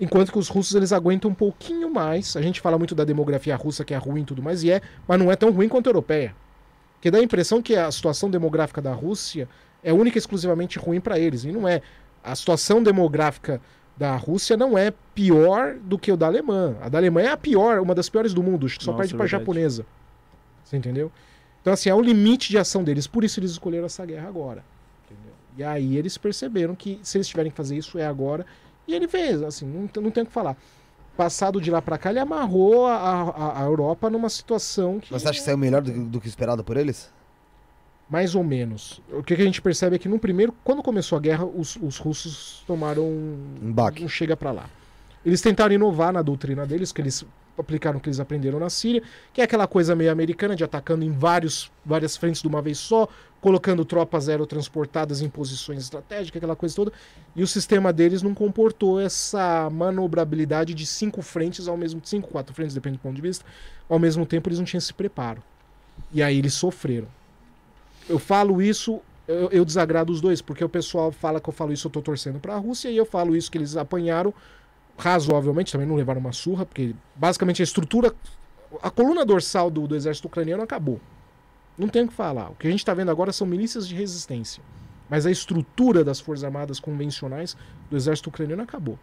Enquanto 0.00 0.32
que 0.32 0.38
os 0.38 0.48
russos 0.48 0.74
eles 0.74 0.92
aguentam 0.92 1.30
um 1.30 1.34
pouquinho 1.34 1.92
mais. 1.92 2.34
A 2.36 2.42
gente 2.42 2.60
fala 2.60 2.78
muito 2.78 2.94
da 2.94 3.04
demografia 3.04 3.54
russa 3.54 3.84
que 3.84 3.92
é 3.92 3.96
ruim 3.98 4.22
e 4.22 4.24
tudo 4.24 4.42
mais, 4.42 4.62
e 4.62 4.70
é, 4.70 4.80
mas 5.06 5.18
não 5.18 5.30
é 5.30 5.36
tão 5.36 5.50
ruim 5.50 5.68
quanto 5.68 5.88
a 5.88 5.90
europeia. 5.90 6.34
Porque 7.02 7.10
dá 7.10 7.18
a 7.18 7.22
impressão 7.22 7.60
que 7.60 7.74
a 7.74 7.90
situação 7.90 8.30
demográfica 8.30 8.80
da 8.80 8.92
Rússia 8.92 9.48
é 9.82 9.92
única 9.92 10.16
e 10.16 10.20
exclusivamente 10.20 10.78
ruim 10.78 11.00
para 11.00 11.18
eles. 11.18 11.42
E 11.42 11.50
não 11.50 11.66
é. 11.66 11.82
A 12.22 12.32
situação 12.36 12.80
demográfica 12.80 13.60
da 13.96 14.14
Rússia 14.14 14.56
não 14.56 14.78
é 14.78 14.92
pior 15.12 15.74
do 15.80 15.98
que 15.98 16.12
o 16.12 16.16
da 16.16 16.28
Alemanha. 16.28 16.76
A 16.80 16.88
da 16.88 16.98
Alemanha 16.98 17.30
é 17.30 17.32
a 17.32 17.36
pior, 17.36 17.80
uma 17.80 17.92
das 17.92 18.08
piores 18.08 18.32
do 18.32 18.40
mundo, 18.40 18.66
acho 18.66 18.78
que 18.78 18.84
só 18.84 18.92
Nossa, 18.92 19.00
perde 19.02 19.14
para 19.14 19.24
a 19.24 19.26
verdade. 19.26 19.40
japonesa. 19.42 19.84
Você 20.62 20.76
entendeu? 20.76 21.10
Então, 21.60 21.72
assim, 21.72 21.90
é 21.90 21.94
o 21.94 22.00
limite 22.00 22.50
de 22.50 22.56
ação 22.56 22.84
deles. 22.84 23.08
Por 23.08 23.24
isso 23.24 23.40
eles 23.40 23.50
escolheram 23.50 23.86
essa 23.86 24.06
guerra 24.06 24.28
agora. 24.28 24.64
entendeu? 25.04 25.32
E 25.58 25.64
aí 25.64 25.96
eles 25.96 26.16
perceberam 26.16 26.76
que 26.76 27.00
se 27.02 27.18
eles 27.18 27.26
tiverem 27.26 27.50
que 27.50 27.56
fazer 27.56 27.76
isso, 27.76 27.98
é 27.98 28.06
agora. 28.06 28.46
E 28.86 28.94
ele 28.94 29.08
fez, 29.08 29.42
assim, 29.42 29.66
não, 29.66 29.90
não 30.00 30.10
tem 30.12 30.22
o 30.22 30.26
que 30.26 30.32
falar. 30.32 30.56
Passado 31.16 31.60
de 31.60 31.70
lá 31.70 31.82
para 31.82 31.98
cá, 31.98 32.10
ele 32.10 32.18
amarrou 32.18 32.86
a, 32.86 32.94
a- 32.96 33.60
a 33.60 33.64
Europa 33.64 34.08
numa 34.08 34.28
situação 34.30 34.98
que. 34.98 35.12
Mas 35.12 35.22
você 35.22 35.28
acha 35.28 35.38
que 35.38 35.44
saiu 35.44 35.58
melhor 35.58 35.82
do, 35.82 35.92
que- 35.92 35.98
do 35.98 36.20
que 36.20 36.28
esperado 36.28 36.64
por 36.64 36.76
eles? 36.76 37.12
Mais 38.08 38.34
ou 38.34 38.42
menos. 38.42 39.00
O 39.12 39.22
que 39.22 39.34
a 39.34 39.36
gente 39.36 39.60
percebe 39.62 39.96
é 39.96 39.98
que 39.98 40.08
no 40.08 40.18
primeiro, 40.18 40.54
quando 40.64 40.82
começou 40.82 41.16
a 41.16 41.20
guerra, 41.20 41.44
os, 41.44 41.76
os 41.76 41.98
russos 41.98 42.62
tomaram 42.66 43.04
Um 43.04 43.72
baque. 43.72 44.04
um 44.04 44.08
chega 44.08 44.36
pra 44.36 44.50
lá. 44.52 44.68
Eles 45.24 45.40
tentaram 45.40 45.74
inovar 45.74 46.12
na 46.12 46.20
doutrina 46.22 46.66
deles, 46.66 46.92
que 46.92 47.00
eles 47.00 47.24
aplicaram 47.58 47.98
o 47.98 48.00
que 48.00 48.08
eles 48.08 48.20
aprenderam 48.20 48.58
na 48.58 48.70
Síria, 48.70 49.02
que 49.32 49.40
é 49.40 49.44
aquela 49.44 49.66
coisa 49.66 49.94
meio 49.94 50.10
americana 50.10 50.56
de 50.56 50.64
atacando 50.64 51.04
em 51.04 51.12
vários, 51.12 51.70
várias 51.84 52.16
frentes 52.16 52.42
de 52.42 52.48
uma 52.48 52.62
vez 52.62 52.78
só, 52.78 53.08
colocando 53.40 53.84
tropas 53.84 54.28
aerotransportadas 54.28 55.20
em 55.20 55.28
posições 55.28 55.82
estratégicas, 55.82 56.38
aquela 56.38 56.56
coisa 56.56 56.74
toda. 56.74 56.92
E 57.34 57.42
o 57.42 57.46
sistema 57.46 57.92
deles 57.92 58.22
não 58.22 58.34
comportou 58.34 59.00
essa 59.00 59.68
manobrabilidade 59.70 60.72
de 60.74 60.86
cinco 60.86 61.20
frentes 61.22 61.66
ao 61.66 61.76
mesmo 61.76 62.00
cinco, 62.04 62.28
quatro 62.28 62.54
frentes, 62.54 62.74
depende 62.74 62.98
do 62.98 63.00
ponto 63.00 63.16
de 63.16 63.22
vista. 63.22 63.44
Ao 63.88 63.98
mesmo 63.98 64.24
tempo, 64.24 64.48
eles 64.48 64.58
não 64.58 64.64
tinham 64.64 64.78
esse 64.78 64.94
preparo. 64.94 65.42
E 66.12 66.22
aí 66.22 66.38
eles 66.38 66.54
sofreram. 66.54 67.08
Eu 68.08 68.18
falo 68.18 68.62
isso, 68.62 69.00
eu, 69.26 69.48
eu 69.50 69.64
desagrado 69.64 70.12
os 70.12 70.20
dois, 70.20 70.40
porque 70.40 70.64
o 70.64 70.68
pessoal 70.68 71.10
fala 71.10 71.40
que 71.40 71.48
eu 71.48 71.52
falo 71.52 71.72
isso, 71.72 71.88
eu 71.88 71.90
tô 71.90 72.00
torcendo 72.00 72.38
pra 72.38 72.56
Rússia, 72.56 72.90
e 72.90 72.96
eu 72.96 73.04
falo 73.04 73.36
isso 73.36 73.50
que 73.50 73.58
eles 73.58 73.76
apanharam 73.76 74.32
razoavelmente, 74.98 75.72
também 75.72 75.86
não 75.86 75.96
levaram 75.96 76.20
uma 76.20 76.32
surra, 76.32 76.64
porque 76.66 76.94
basicamente 77.14 77.62
a 77.62 77.64
estrutura, 77.64 78.14
a 78.82 78.90
coluna 78.90 79.24
dorsal 79.24 79.70
do, 79.70 79.86
do 79.86 79.96
exército 79.96 80.28
ucraniano 80.28 80.62
acabou. 80.62 81.00
Não 81.76 81.88
tem 81.88 82.04
o 82.04 82.08
que 82.08 82.14
falar. 82.14 82.50
O 82.50 82.54
que 82.54 82.66
a 82.66 82.70
gente 82.70 82.80
está 82.80 82.92
vendo 82.94 83.10
agora 83.10 83.32
são 83.32 83.46
milícias 83.46 83.88
de 83.88 83.94
resistência. 83.94 84.62
Mas 85.08 85.26
a 85.26 85.30
estrutura 85.30 86.04
das 86.04 86.20
Forças 86.20 86.44
Armadas 86.44 86.78
convencionais 86.78 87.56
do 87.90 87.96
exército 87.96 88.28
ucraniano 88.28 88.62
acabou. 88.62 88.98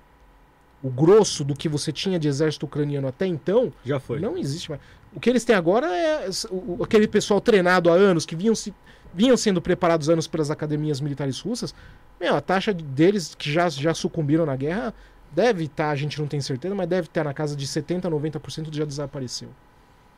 O 0.81 0.89
grosso 0.89 1.43
do 1.43 1.53
que 1.55 1.67
você 1.67 1.91
tinha 1.91 2.17
de 2.17 2.27
exército 2.27 2.65
ucraniano 2.65 3.07
até 3.07 3.25
então 3.27 3.73
Já 3.83 3.99
foi. 3.99 4.19
não 4.19 4.37
existe 4.37 4.69
mais. 4.69 4.81
O 5.13 5.19
que 5.19 5.29
eles 5.29 5.43
têm 5.43 5.55
agora 5.55 5.87
é 5.87 6.29
o- 6.49 6.83
aquele 6.83 7.07
pessoal 7.07 7.41
treinado 7.41 7.89
há 7.89 7.93
anos, 7.93 8.25
que 8.25 8.35
vinham, 8.35 8.55
se, 8.55 8.73
vinham 9.13 9.35
sendo 9.35 9.61
preparados 9.61 10.09
há 10.09 10.13
anos 10.13 10.27
pelas 10.27 10.49
academias 10.49 11.01
militares 11.01 11.39
russas. 11.41 11.75
Meu, 12.19 12.35
a 12.35 12.41
taxa 12.41 12.73
de- 12.73 12.83
deles 12.83 13.35
que 13.35 13.51
já, 13.51 13.67
já 13.67 13.93
sucumbiram 13.93 14.45
na 14.45 14.55
guerra 14.55 14.93
deve 15.31 15.65
estar, 15.65 15.89
a 15.89 15.95
gente 15.95 16.19
não 16.19 16.27
tem 16.27 16.41
certeza, 16.41 16.73
mas 16.75 16.87
deve 16.87 17.07
estar 17.07 17.23
na 17.23 17.33
casa 17.33 17.55
de 17.55 17.65
70%, 17.67 18.01
90% 18.01 18.73
já 18.75 18.85
desapareceu. 18.85 19.49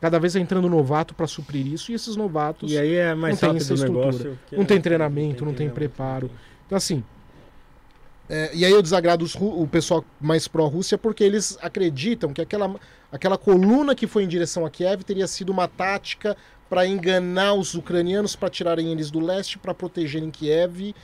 Cada 0.00 0.18
vez 0.18 0.32
vai 0.32 0.42
entrando 0.42 0.68
novato 0.68 1.14
para 1.14 1.26
suprir 1.26 1.66
isso, 1.66 1.92
e 1.92 1.94
esses 1.94 2.16
novatos. 2.16 2.72
E 2.72 2.76
aí 2.78 2.94
é 2.94 3.14
mais 3.14 3.34
não 3.34 3.40
tem 3.40 3.48
rápido 3.50 3.62
essa 3.62 3.74
estrutura. 3.74 4.06
negócio. 4.06 4.38
que 4.48 4.56
Não 4.56 4.62
é- 4.64 4.66
tem 4.66 4.80
treinamento, 4.80 5.44
não 5.44 5.54
tem 5.54 5.70
preparo. 5.70 6.30
Então, 6.66 6.76
assim. 6.76 7.04
é, 8.28 8.50
e 8.54 8.64
aí 8.64 8.72
eu 8.72 8.82
desagrado 8.82 9.24
os 9.24 9.34
o 9.36 9.66
pessoal 9.66 10.04
mais 10.20 10.48
pró-Rússia 10.48 10.96
porque 10.98 11.22
eles 11.22 11.56
acreditam 11.60 12.32
que 12.32 12.40
aquela, 12.40 12.74
aquela 13.12 13.36
coluna 13.38 13.94
que 13.94 14.06
foi 14.06 14.24
em 14.24 14.28
direção 14.28 14.64
a 14.64 14.70
Kiev 14.70 15.02
teria 15.04 15.26
sido 15.26 15.50
uma 15.50 15.68
tática 15.68 16.36
para 16.68 16.86
enganar 16.86 17.52
os 17.54 17.74
ucranianos, 17.74 18.34
para 18.34 18.48
tirarem 18.48 18.90
eles 18.90 19.10
do 19.10 19.20
leste, 19.20 19.58
para 19.58 19.74
protegerem 19.74 20.30
Kiev. 20.30 20.94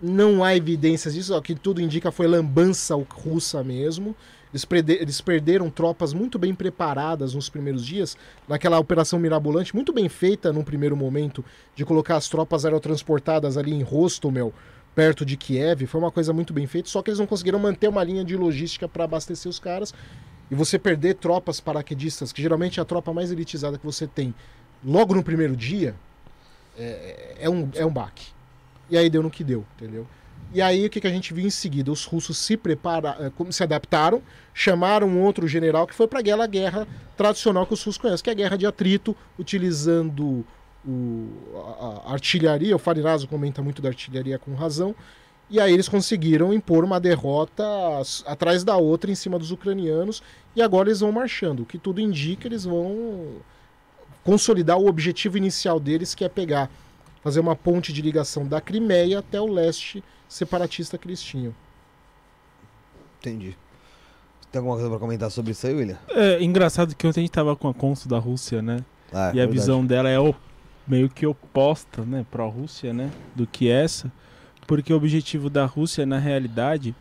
Não 0.00 0.44
há 0.44 0.54
evidências 0.54 1.14
disso. 1.14 1.36
O 1.36 1.42
que 1.42 1.54
tudo 1.54 1.80
indica 1.80 2.12
foi 2.12 2.26
lambança 2.26 2.94
russa 2.94 3.64
mesmo. 3.64 4.14
Eles, 4.52 4.66
eles 4.88 5.20
perderam 5.20 5.68
tropas 5.68 6.12
muito 6.12 6.38
bem 6.38 6.54
preparadas 6.54 7.34
nos 7.34 7.48
primeiros 7.48 7.84
dias, 7.84 8.16
naquela 8.48 8.78
operação 8.78 9.18
mirabolante, 9.18 9.74
muito 9.74 9.92
bem 9.92 10.08
feita 10.08 10.52
num 10.52 10.64
primeiro 10.64 10.96
momento, 10.96 11.44
de 11.74 11.84
colocar 11.84 12.16
as 12.16 12.28
tropas 12.28 12.64
aerotransportadas 12.64 13.58
ali 13.58 13.74
em 13.74 13.82
Rostomel, 13.82 14.52
perto 14.94 15.24
de 15.24 15.36
Kiev. 15.36 15.86
Foi 15.86 16.00
uma 16.00 16.10
coisa 16.10 16.32
muito 16.32 16.52
bem 16.52 16.66
feita, 16.66 16.88
só 16.88 17.02
que 17.02 17.10
eles 17.10 17.18
não 17.18 17.26
conseguiram 17.26 17.58
manter 17.58 17.88
uma 17.88 18.02
linha 18.02 18.24
de 18.24 18.36
logística 18.36 18.88
para 18.88 19.04
abastecer 19.04 19.50
os 19.50 19.58
caras. 19.58 19.92
E 20.50 20.54
você 20.54 20.78
perder 20.78 21.16
tropas 21.16 21.60
paraquedistas, 21.60 22.32
que 22.32 22.40
geralmente 22.40 22.80
é 22.80 22.82
a 22.82 22.86
tropa 22.86 23.12
mais 23.12 23.30
elitizada 23.30 23.76
que 23.76 23.84
você 23.84 24.06
tem, 24.06 24.34
logo 24.82 25.14
no 25.14 25.22
primeiro 25.22 25.54
dia, 25.54 25.94
é, 26.78 27.36
é 27.40 27.50
um, 27.50 27.68
é 27.74 27.84
um 27.84 27.92
baque. 27.92 28.37
E 28.90 28.96
aí 28.96 29.10
deu 29.10 29.22
no 29.22 29.30
que 29.30 29.44
deu, 29.44 29.64
entendeu? 29.76 30.06
E 30.52 30.62
aí 30.62 30.86
o 30.86 30.90
que, 30.90 31.00
que 31.00 31.06
a 31.06 31.10
gente 31.10 31.34
viu 31.34 31.46
em 31.46 31.50
seguida? 31.50 31.92
Os 31.92 32.04
russos 32.04 32.38
se 32.38 32.56
prepararam, 32.56 33.30
como 33.32 33.52
se 33.52 33.62
adaptaram, 33.62 34.22
chamaram 34.54 35.20
outro 35.20 35.46
general 35.46 35.86
que 35.86 35.94
foi 35.94 36.08
para 36.08 36.20
aquela 36.20 36.46
guerra 36.46 36.86
tradicional 37.16 37.66
que 37.66 37.74
os 37.74 37.80
russos 37.82 38.00
conhecem, 38.00 38.24
que 38.24 38.30
é 38.30 38.32
a 38.32 38.36
guerra 38.36 38.56
de 38.56 38.66
atrito, 38.66 39.14
utilizando 39.38 40.46
o, 40.86 41.28
a, 41.54 42.10
a 42.10 42.12
artilharia. 42.12 42.74
O 42.74 42.78
Farinazo 42.78 43.28
comenta 43.28 43.62
muito 43.62 43.82
da 43.82 43.88
artilharia 43.90 44.38
com 44.38 44.54
razão. 44.54 44.94
E 45.50 45.60
aí 45.60 45.72
eles 45.72 45.88
conseguiram 45.88 46.52
impor 46.52 46.84
uma 46.84 47.00
derrota 47.00 47.64
atrás 48.26 48.64
da 48.64 48.76
outra 48.76 49.10
em 49.10 49.14
cima 49.14 49.38
dos 49.38 49.50
ucranianos. 49.50 50.22
E 50.56 50.62
agora 50.62 50.88
eles 50.88 51.00
vão 51.00 51.12
marchando. 51.12 51.60
O 51.60 51.66
que 51.66 51.78
tudo 51.78 52.00
indica, 52.00 52.46
eles 52.46 52.64
vão 52.64 53.36
consolidar 54.24 54.78
o 54.78 54.86
objetivo 54.86 55.38
inicial 55.38 55.80
deles, 55.80 56.14
que 56.14 56.24
é 56.24 56.28
pegar, 56.28 56.70
fazer 57.22 57.40
uma 57.40 57.56
ponte 57.56 57.92
de 57.92 58.00
ligação 58.02 58.46
da 58.46 58.60
Crimeia 58.60 59.18
até 59.18 59.40
o 59.40 59.46
leste 59.46 60.02
separatista 60.28 60.98
tinham. 61.22 61.54
Entendi. 63.20 63.56
Tem 64.50 64.58
alguma 64.60 64.76
coisa 64.76 64.88
pra 64.88 64.98
comentar 64.98 65.30
sobre 65.30 65.52
isso 65.52 65.66
aí, 65.66 65.74
William? 65.74 65.98
É 66.08 66.42
engraçado 66.42 66.94
que 66.94 67.06
ontem 67.06 67.20
a 67.20 67.22
gente 67.22 67.32
tava 67.32 67.54
com 67.54 67.68
a 67.68 67.74
cônsul 67.74 68.08
da 68.08 68.18
Rússia, 68.18 68.62
né? 68.62 68.78
Ah, 69.12 69.26
e 69.26 69.30
a 69.30 69.32
verdade. 69.32 69.52
visão 69.52 69.84
dela 69.84 70.08
é 70.08 70.18
o- 70.18 70.34
meio 70.86 71.08
que 71.10 71.26
oposta, 71.26 72.02
né, 72.02 72.24
para 72.30 72.44
a 72.44 72.46
Rússia, 72.46 72.94
né, 72.94 73.10
do 73.34 73.46
que 73.46 73.68
essa, 73.70 74.10
porque 74.66 74.90
o 74.92 74.96
objetivo 74.96 75.50
da 75.50 75.66
Rússia, 75.66 76.06
na 76.06 76.18
realidade, 76.18 76.94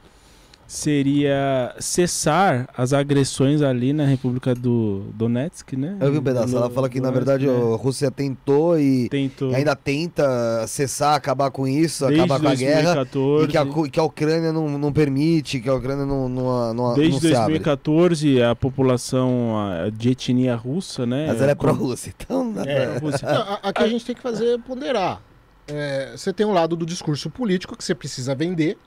seria 0.68 1.74
cessar 1.80 2.68
as 2.78 2.92
agressões 2.92 3.62
ali 3.62 3.94
na 3.94 4.06
República 4.06 4.54
do 4.54 5.06
Donetsk, 5.14 5.74
né? 5.78 5.96
Eu 6.00 6.12
vi 6.12 6.18
um 6.18 6.22
pedaço. 6.24 6.56
Ela 6.56 6.68
Do- 6.68 6.74
fala 6.76 6.90
que, 6.90 7.00
na 7.00 7.10
verdade, 7.10 7.48
né? 7.48 7.54
a 7.54 7.76
Rússia 7.78 8.12
tentou 8.12 8.78
e 8.80 9.08
tentou 9.10 9.54
ainda 9.56 9.76
tenta 9.76 10.68
cessar, 10.68 11.16
acabar 11.16 11.50
com 11.52 11.68
isso, 11.68 12.06
desde 12.06 12.22
acabar 12.22 12.42
com 12.42 12.48
a 12.50 12.56
guerra. 12.56 12.94
2014, 13.06 13.46
E 13.46 13.48
que 13.48 13.58
a, 13.58 13.90
que 13.92 14.00
a 14.00 14.04
Ucrânia 14.04 14.52
não, 14.52 14.78
não 14.78 14.92
permite, 14.92 15.60
que 15.60 15.70
a 15.70 15.74
Ucrânia 15.74 16.06
não, 16.06 16.28
não, 16.28 16.74
não, 16.74 16.94
desde 16.96 17.14
não 17.14 17.20
se 17.22 17.28
abre. 17.36 17.54
2014 17.60 18.42
a 18.44 18.56
população 18.56 19.56
de 19.96 20.10
etnia 20.12 20.56
russa, 20.56 21.06
né? 21.06 21.28
Mas 21.28 21.42
ela 21.42 21.52
é 21.52 21.56
pró-Rússia, 21.56 22.14
então 22.20 22.54
pra- 22.54 22.66
É, 22.70 22.98
Rússia. 22.98 23.28
Não, 23.28 23.58
Aqui 23.64 23.84
a 23.84 23.88
gente 23.88 24.06
tem 24.06 24.16
que 24.16 24.22
fazer 24.22 24.56
é 24.56 24.58
ponderar. 24.58 25.22
É, 25.68 26.12
você 26.16 26.32
tem 26.34 26.46
um 26.46 26.54
lado 26.54 26.76
do 26.76 26.86
discurso 26.86 27.30
político 27.30 27.76
que 27.78 27.84
você 27.84 27.94
precisa 27.96 28.34
vender, 28.36 28.78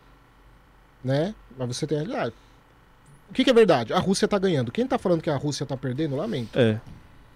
né? 1.04 1.34
Mas 1.58 1.68
você 1.76 1.86
tem 1.86 1.98
a 1.98 2.00
realidade. 2.02 2.34
O 3.30 3.32
que, 3.32 3.44
que 3.44 3.50
é 3.50 3.54
verdade? 3.54 3.92
A 3.92 3.98
Rússia 3.98 4.26
tá 4.26 4.38
ganhando. 4.38 4.72
Quem 4.72 4.86
tá 4.86 4.98
falando 4.98 5.22
que 5.22 5.30
a 5.30 5.36
Rússia 5.36 5.64
tá 5.64 5.76
perdendo, 5.76 6.16
lamento. 6.16 6.58
É. 6.58 6.80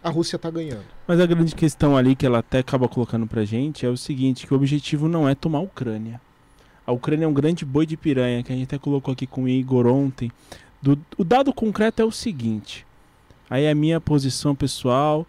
A 0.03 0.11
Rússia 0.11 0.39
tá 0.39 0.51
ganhando. 0.51 0.85
Mas 1.07 1.19
a 1.21 1.27
grande 1.27 1.55
questão 1.55 1.97
ali 1.97 2.15
que 2.15 2.27
ela 2.27 2.39
até 2.41 2.59
acaba 2.59 2.89
colocando 2.89 3.27
pra 3.27 3.45
gente 3.45 3.87
é 3.87 3.89
o 3.89 3.97
seguinte, 3.97 4.47
que 4.47 4.53
o 4.53 4.57
objetivo 4.57 5.09
não 5.09 5.29
é 5.29 5.35
tomar 5.35 5.59
a 5.59 5.63
Ucrânia. 5.63 6.21
A 6.87 6.93
Ucrânia 6.93 7.25
é 7.25 7.29
um 7.29 7.33
grande 7.33 7.65
boi 7.65 7.87
de 7.87 7.97
piranha, 7.97 8.43
que 8.43 8.53
a 8.53 8.55
gente 8.57 8.65
até 8.67 8.77
colocou 8.79 9.13
aqui 9.13 9.27
com 9.27 9.45
o 9.45 9.49
Igor 9.49 9.87
ontem. 9.87 10.31
Do- 10.83 10.99
o 11.17 11.25
dado 11.25 11.53
concreto 11.55 12.03
é 12.03 12.05
o 12.05 12.11
seguinte. 12.11 12.85
Aí 13.49 13.67
a 13.69 13.75
minha 13.75 13.99
posição 14.01 14.55
pessoal, 14.55 15.27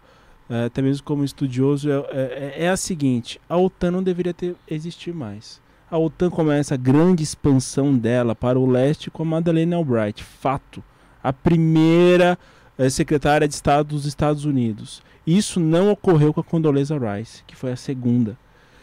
é, 0.50 0.64
até 0.64 0.82
mesmo 0.82 1.04
como 1.04 1.24
estudioso, 1.24 1.88
é, 1.90 1.94
é, 2.10 2.54
é 2.64 2.68
a 2.68 2.76
seguinte: 2.76 3.40
a 3.48 3.56
OTAN 3.56 3.92
não 3.92 4.02
deveria 4.02 4.34
ter 4.34 4.54
existir 4.68 5.14
mais. 5.14 5.60
A 5.88 5.96
OTAN 5.96 6.30
começa 6.30 6.74
a 6.74 6.76
grande 6.76 7.22
expansão 7.22 7.96
dela 7.96 8.34
para 8.34 8.58
o 8.58 8.68
leste 8.68 9.08
com 9.08 9.22
a 9.22 9.26
Madeleine 9.26 9.72
Albright. 9.72 10.20
Fato. 10.20 10.82
A 11.22 11.32
primeira 11.32 12.36
é, 12.76 12.90
secretária 12.90 13.46
de 13.46 13.54
Estado 13.54 13.90
dos 13.90 14.04
Estados 14.04 14.44
Unidos. 14.44 15.00
Isso 15.24 15.60
não 15.60 15.92
ocorreu 15.92 16.34
com 16.34 16.40
a 16.40 16.44
Condoleezza 16.44 16.98
Rice, 16.98 17.44
que 17.46 17.54
foi 17.54 17.70
a 17.70 17.76
segunda. 17.76 18.36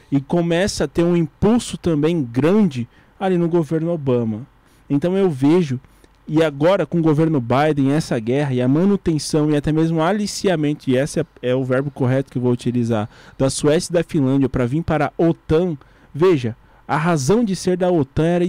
E 0.09 0.21
começa 0.21 0.85
a 0.85 0.88
ter 0.88 1.03
um 1.03 1.15
impulso 1.15 1.77
também 1.77 2.23
grande 2.23 2.88
ali 3.19 3.38
no 3.38 3.49
governo 3.49 3.91
Obama. 3.91 4.47
Então 4.89 5.17
eu 5.17 5.30
vejo, 5.30 5.81
e 6.25 6.41
agora 6.41 6.85
com 6.85 6.99
o 6.99 7.03
governo 7.03 7.41
Biden, 7.41 7.91
essa 7.91 8.17
guerra 8.17 8.53
e 8.53 8.61
a 8.61 8.67
manutenção 8.67 9.51
e 9.51 9.57
até 9.57 9.73
mesmo 9.73 10.01
aliciamento, 10.01 10.89
e 10.89 10.95
esse 10.95 11.19
é, 11.19 11.25
é 11.41 11.53
o 11.53 11.65
verbo 11.65 11.91
correto 11.91 12.31
que 12.31 12.38
eu 12.38 12.41
vou 12.41 12.51
utilizar, 12.53 13.09
da 13.38 13.49
Suécia 13.49 13.91
e 13.91 13.93
da 13.93 14.03
Finlândia 14.05 14.47
para 14.47 14.65
vir 14.65 14.84
para 14.84 15.07
a 15.07 15.23
OTAN, 15.23 15.77
veja, 16.13 16.55
a 16.88 16.97
razão 16.97 17.43
de 17.43 17.55
ser 17.55 17.77
da 17.77 17.89
OTAN 17.91 18.26
era, 18.26 18.45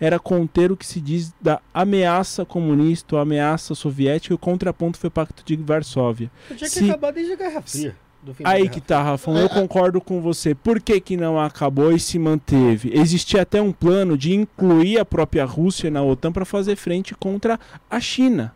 era 0.00 0.18
conter 0.18 0.72
o 0.72 0.76
que 0.76 0.86
se 0.86 1.00
diz 1.00 1.32
da 1.40 1.60
ameaça 1.72 2.44
comunista, 2.44 3.16
ou 3.16 3.20
ameaça 3.22 3.74
soviética, 3.74 4.32
e 4.32 4.36
o 4.36 4.38
contraponto 4.38 4.98
foi 4.98 5.08
o 5.08 5.10
Pacto 5.10 5.42
de 5.44 5.56
Varsóvia. 5.56 6.30
Tinha 6.48 6.58
que 6.58 6.68
Se- 6.68 6.84
acabar 6.90 7.12
desde 7.12 7.32
a 7.32 7.36
Guerra 7.36 7.62
Fria. 7.62 7.96
Aí 8.42 8.70
que 8.70 8.80
tá, 8.80 9.02
Rafão, 9.02 9.36
eu 9.36 9.50
concordo 9.50 10.00
com 10.00 10.18
você. 10.22 10.54
Por 10.54 10.80
que, 10.80 10.98
que 10.98 11.14
não 11.14 11.38
acabou 11.38 11.92
e 11.92 12.00
se 12.00 12.18
manteve? 12.18 12.90
Existia 12.94 13.42
até 13.42 13.60
um 13.60 13.70
plano 13.70 14.16
de 14.16 14.34
incluir 14.34 14.98
a 14.98 15.04
própria 15.04 15.44
Rússia 15.44 15.90
na 15.90 16.02
OTAN 16.02 16.32
para 16.32 16.46
fazer 16.46 16.74
frente 16.76 17.14
contra 17.14 17.60
a 17.90 18.00
China. 18.00 18.54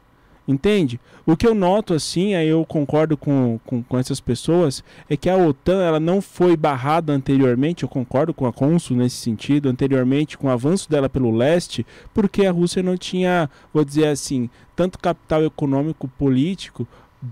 Entende? 0.48 0.98
O 1.26 1.36
que 1.36 1.46
eu 1.46 1.54
noto 1.54 1.92
assim, 1.92 2.34
aí 2.34 2.48
eu 2.48 2.64
concordo 2.64 3.18
com, 3.18 3.60
com, 3.66 3.82
com 3.82 3.98
essas 3.98 4.18
pessoas, 4.18 4.82
é 5.06 5.14
que 5.14 5.28
a 5.28 5.36
OTAN 5.36 5.82
ela 5.82 6.00
não 6.00 6.22
foi 6.22 6.56
barrada 6.56 7.12
anteriormente, 7.12 7.82
eu 7.82 7.88
concordo 7.88 8.32
com 8.32 8.46
a 8.46 8.52
Consul 8.52 8.96
nesse 8.96 9.16
sentido, 9.16 9.68
anteriormente 9.68 10.38
com 10.38 10.46
o 10.46 10.50
avanço 10.50 10.88
dela 10.88 11.06
pelo 11.06 11.30
leste, 11.30 11.84
porque 12.14 12.46
a 12.46 12.50
Rússia 12.50 12.82
não 12.82 12.96
tinha, 12.96 13.50
vou 13.74 13.84
dizer 13.84 14.06
assim, 14.06 14.48
tanto 14.74 14.98
capital 14.98 15.44
econômico 15.44 16.08
político 16.08 16.88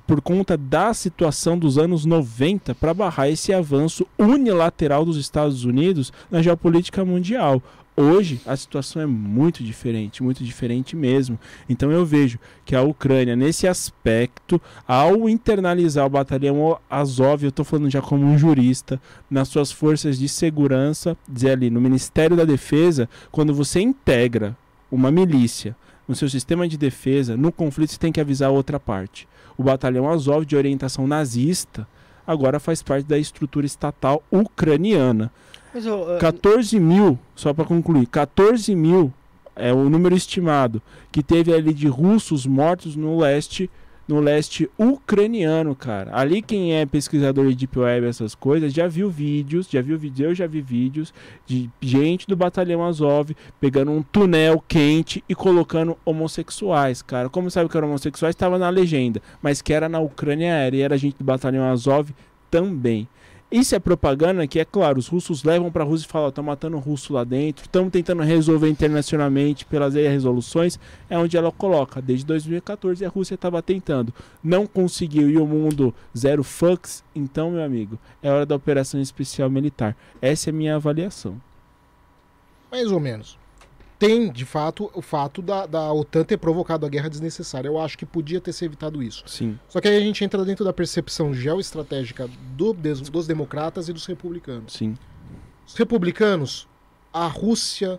por 0.07 0.21
conta 0.21 0.55
da 0.55 0.93
situação 0.93 1.59
dos 1.59 1.79
anos 1.79 2.05
90 2.05 2.75
para 2.75 2.93
barrar 2.93 3.31
esse 3.31 3.51
avanço 3.51 4.07
unilateral 4.19 5.07
dos 5.07 5.17
Estados 5.17 5.65
Unidos 5.65 6.13
na 6.31 6.43
geopolítica 6.43 7.03
mundial. 7.03 7.63
Hoje 7.99 8.43
a 8.45 8.55
situação 8.55 9.01
é 9.01 9.07
muito 9.07 9.65
diferente, 9.65 10.23
muito 10.23 10.45
diferente 10.45 10.95
mesmo. 10.95 11.39
Então 11.67 11.91
eu 11.91 12.05
vejo 12.05 12.39
que 12.63 12.77
a 12.77 12.83
Ucrânia, 12.83 13.35
nesse 13.35 13.67
aspecto, 13.67 14.61
ao 14.87 15.27
internalizar 15.31 16.05
o 16.05 16.11
batalhão 16.11 16.79
Azov, 16.91 17.43
eu 17.43 17.49
estou 17.49 17.65
falando 17.65 17.89
já 17.89 18.03
como 18.03 18.27
um 18.27 18.37
jurista, 18.37 19.01
nas 19.31 19.49
suas 19.49 19.73
forças 19.73 20.19
de 20.19 20.29
segurança, 20.29 21.17
dizer 21.27 21.53
ali, 21.53 21.71
no 21.71 21.81
Ministério 21.81 22.37
da 22.37 22.45
Defesa, 22.45 23.09
quando 23.33 23.55
você 23.55 23.81
integra 23.81 24.55
uma 24.91 25.11
milícia 25.11 25.75
no 26.07 26.15
seu 26.15 26.29
sistema 26.29 26.69
de 26.69 26.77
defesa, 26.77 27.35
no 27.35 27.51
conflito 27.51 27.93
você 27.93 27.99
tem 27.99 28.13
que 28.13 28.21
avisar 28.21 28.51
a 28.51 28.53
outra 28.53 28.79
parte. 28.79 29.27
O 29.57 29.63
batalhão 29.63 30.09
Azov 30.09 30.45
de 30.45 30.55
orientação 30.55 31.07
nazista 31.07 31.89
agora 32.27 32.61
faz 32.61 32.83
parte 32.83 33.07
da 33.07 33.19
estrutura 33.19 33.65
estatal 33.65 34.23
ucraniana. 34.31 35.33
Mas, 35.77 35.87
ô, 35.87 36.17
14 36.19 36.81
mil, 36.81 37.19
só 37.35 37.53
para 37.53 37.67
concluir, 37.67 38.07
14 38.07 38.75
mil 38.75 39.13
é 39.55 39.75
o 39.75 39.91
número 39.91 40.17
estimado 40.17 40.81
que 41.13 41.23
teve 41.23 41.53
ali 41.53 41.75
de 41.75 41.87
russos 41.87 42.47
mortos 42.47 42.97
no 42.97 43.19
leste, 43.19 43.69
no 44.09 44.19
leste 44.19 44.71
ucraniano, 44.79 45.77
cara. 45.77 46.19
Ali 46.19 46.41
quem 46.41 46.73
é 46.73 46.87
pesquisador 46.87 47.47
de 47.49 47.57
deep 47.57 47.79
web 47.79 48.07
essas 48.07 48.35
coisas 48.35 48.73
já 48.73 48.89
viu 48.89 49.11
vídeos, 49.11 49.69
já 49.71 49.83
viu 49.83 49.99
vídeos, 49.99 50.31
eu 50.31 50.35
já 50.35 50.47
vi 50.47 50.63
vídeos 50.63 51.13
de 51.45 51.69
gente 51.79 52.27
do 52.27 52.35
batalhão 52.35 52.83
Azov 52.83 53.37
pegando 53.61 53.91
um 53.91 54.03
túnel 54.03 54.65
quente 54.67 55.23
e 55.29 55.35
colocando 55.35 55.95
homossexuais, 56.07 57.03
cara. 57.03 57.29
Como 57.29 57.51
sabe 57.51 57.69
que 57.69 57.77
eram 57.77 57.89
homossexuais? 57.89 58.35
Estava 58.35 58.57
na 58.59 58.71
legenda, 58.71 59.21
mas 59.43 59.61
que 59.61 59.75
era 59.75 59.91
na 59.91 60.01
Ucrânia 60.01 60.55
era 60.55 60.75
e 60.75 60.81
era 60.81 60.97
gente 60.97 61.19
do 61.19 61.25
batalhão 61.25 61.71
Azov 61.71 62.15
também. 62.51 63.07
Isso 63.57 63.75
é 63.75 63.79
propaganda 63.79 64.47
que, 64.47 64.61
é 64.61 64.67
claro, 64.67 64.99
os 64.99 65.09
russos 65.09 65.43
levam 65.43 65.73
para 65.73 65.83
a 65.83 65.87
Rússia 65.87 66.05
e 66.05 66.11
falam: 66.11 66.29
estão 66.29 66.45
matando 66.45 66.77
russo 66.77 67.15
lá 67.15 67.25
dentro, 67.25 67.65
estamos 67.65 67.91
tentando 67.91 68.23
resolver 68.23 68.69
internacionalmente 68.69 69.65
pelas 69.65 69.95
resoluções. 69.95 70.79
É 71.09 71.17
onde 71.17 71.39
ela 71.39 71.51
coloca. 71.51 72.03
Desde 72.03 72.27
2014 72.27 73.03
a 73.03 73.09
Rússia 73.09 73.35
estava 73.35 73.63
tentando. 73.63 74.13
Não 74.45 74.67
conseguiu 74.67 75.31
e 75.31 75.39
o 75.39 75.47
mundo 75.47 75.95
zero 76.15 76.45
fucks. 76.45 77.03
Então, 77.15 77.53
meu 77.53 77.65
amigo, 77.65 77.99
é 78.23 78.31
hora 78.31 78.45
da 78.45 78.55
operação 78.55 79.01
especial 79.01 79.49
militar. 79.49 79.97
Essa 80.21 80.51
é 80.51 80.53
a 80.53 80.55
minha 80.55 80.77
avaliação. 80.77 81.41
Mais 82.71 82.93
ou 82.93 83.01
menos. 83.01 83.39
Tem, 83.99 84.31
de 84.31 84.45
fato, 84.45 84.91
o 84.95 85.01
fato 85.01 85.41
da, 85.41 85.65
da 85.65 85.91
OTAN 85.93 86.23
ter 86.23 86.37
provocado 86.37 86.85
a 86.85 86.89
guerra 86.89 87.09
desnecessária. 87.09 87.67
Eu 87.69 87.81
acho 87.81 87.97
que 87.97 88.05
podia 88.05 88.41
ter 88.41 88.53
se 88.53 88.65
evitado 88.65 89.03
isso. 89.03 89.25
Sim. 89.27 89.59
Só 89.69 89.81
que 89.81 89.89
aí 89.89 89.97
a 89.97 90.01
gente 90.01 90.23
entra 90.23 90.45
dentro 90.45 90.65
da 90.65 90.73
percepção 90.73 91.33
geoestratégica 91.33 92.29
do- 92.55 92.75
dos 92.75 93.27
democratas 93.27 93.89
e 93.89 93.93
dos 93.95 94.05
republicanos. 94.05 94.75
Sim. 94.75 94.97
Os 95.67 95.75
republicanos, 95.75 96.69
a 97.13 97.27
Rússia. 97.27 97.99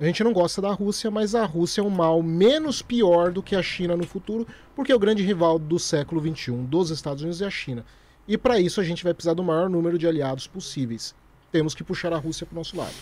A 0.00 0.04
gente 0.06 0.24
não 0.24 0.32
gosta 0.32 0.60
da 0.62 0.72
Rússia, 0.72 1.10
mas 1.10 1.34
a 1.34 1.44
Rússia 1.44 1.80
é 1.80 1.84
um 1.84 1.90
mal 1.90 2.20
menos 2.22 2.80
pior 2.82 3.30
do 3.30 3.42
que 3.42 3.54
a 3.54 3.62
China 3.62 3.96
no 3.96 4.04
futuro, 4.06 4.46
porque 4.74 4.90
é 4.90 4.94
o 4.94 4.98
grande 4.98 5.22
rival 5.22 5.56
do 5.58 5.78
século 5.78 6.20
XXI, 6.20 6.52
dos 6.52 6.90
Estados 6.90 7.22
Unidos 7.22 7.40
e 7.40 7.44
a 7.44 7.50
China. 7.50 7.84
E 8.26 8.36
para 8.36 8.58
isso 8.58 8.80
a 8.80 8.84
gente 8.84 9.04
vai 9.04 9.12
precisar 9.14 9.34
do 9.34 9.44
maior 9.44 9.68
número 9.70 9.96
de 9.98 10.06
aliados 10.08 10.46
possíveis. 10.48 11.14
Temos 11.52 11.74
que 11.74 11.84
puxar 11.84 12.12
a 12.12 12.16
Rússia 12.18 12.44
para 12.46 12.54
o 12.54 12.58
nosso 12.58 12.76
lado. 12.76 12.94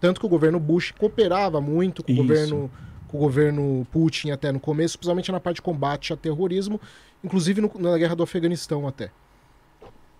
Tanto 0.00 0.20
que 0.20 0.26
o 0.26 0.28
governo 0.28 0.60
Bush 0.60 0.92
cooperava 0.92 1.60
muito 1.60 2.02
com 2.02 2.12
o 2.12 2.16
governo 2.16 2.70
com 3.08 3.18
o 3.18 3.20
governo 3.20 3.86
Putin 3.92 4.30
até 4.32 4.50
no 4.50 4.58
começo, 4.58 4.98
principalmente 4.98 5.30
na 5.30 5.38
parte 5.38 5.56
de 5.56 5.62
combate 5.62 6.12
a 6.12 6.16
terrorismo, 6.16 6.80
inclusive 7.22 7.60
no- 7.60 7.70
na 7.78 7.96
guerra 7.96 8.16
do 8.16 8.22
Afeganistão 8.24 8.86
até. 8.86 9.12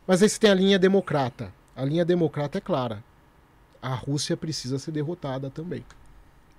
Mas 0.06 0.22
aí 0.22 0.28
você 0.28 0.38
tem 0.38 0.50
a 0.50 0.54
linha 0.54 0.78
democrata. 0.78 1.52
A 1.74 1.84
linha 1.84 2.04
democrata 2.04 2.58
é 2.58 2.60
clara. 2.60 3.02
A 3.82 3.92
Rússia 3.92 4.36
precisa 4.36 4.78
ser 4.78 4.92
derrotada 4.92 5.50
também. 5.50 5.84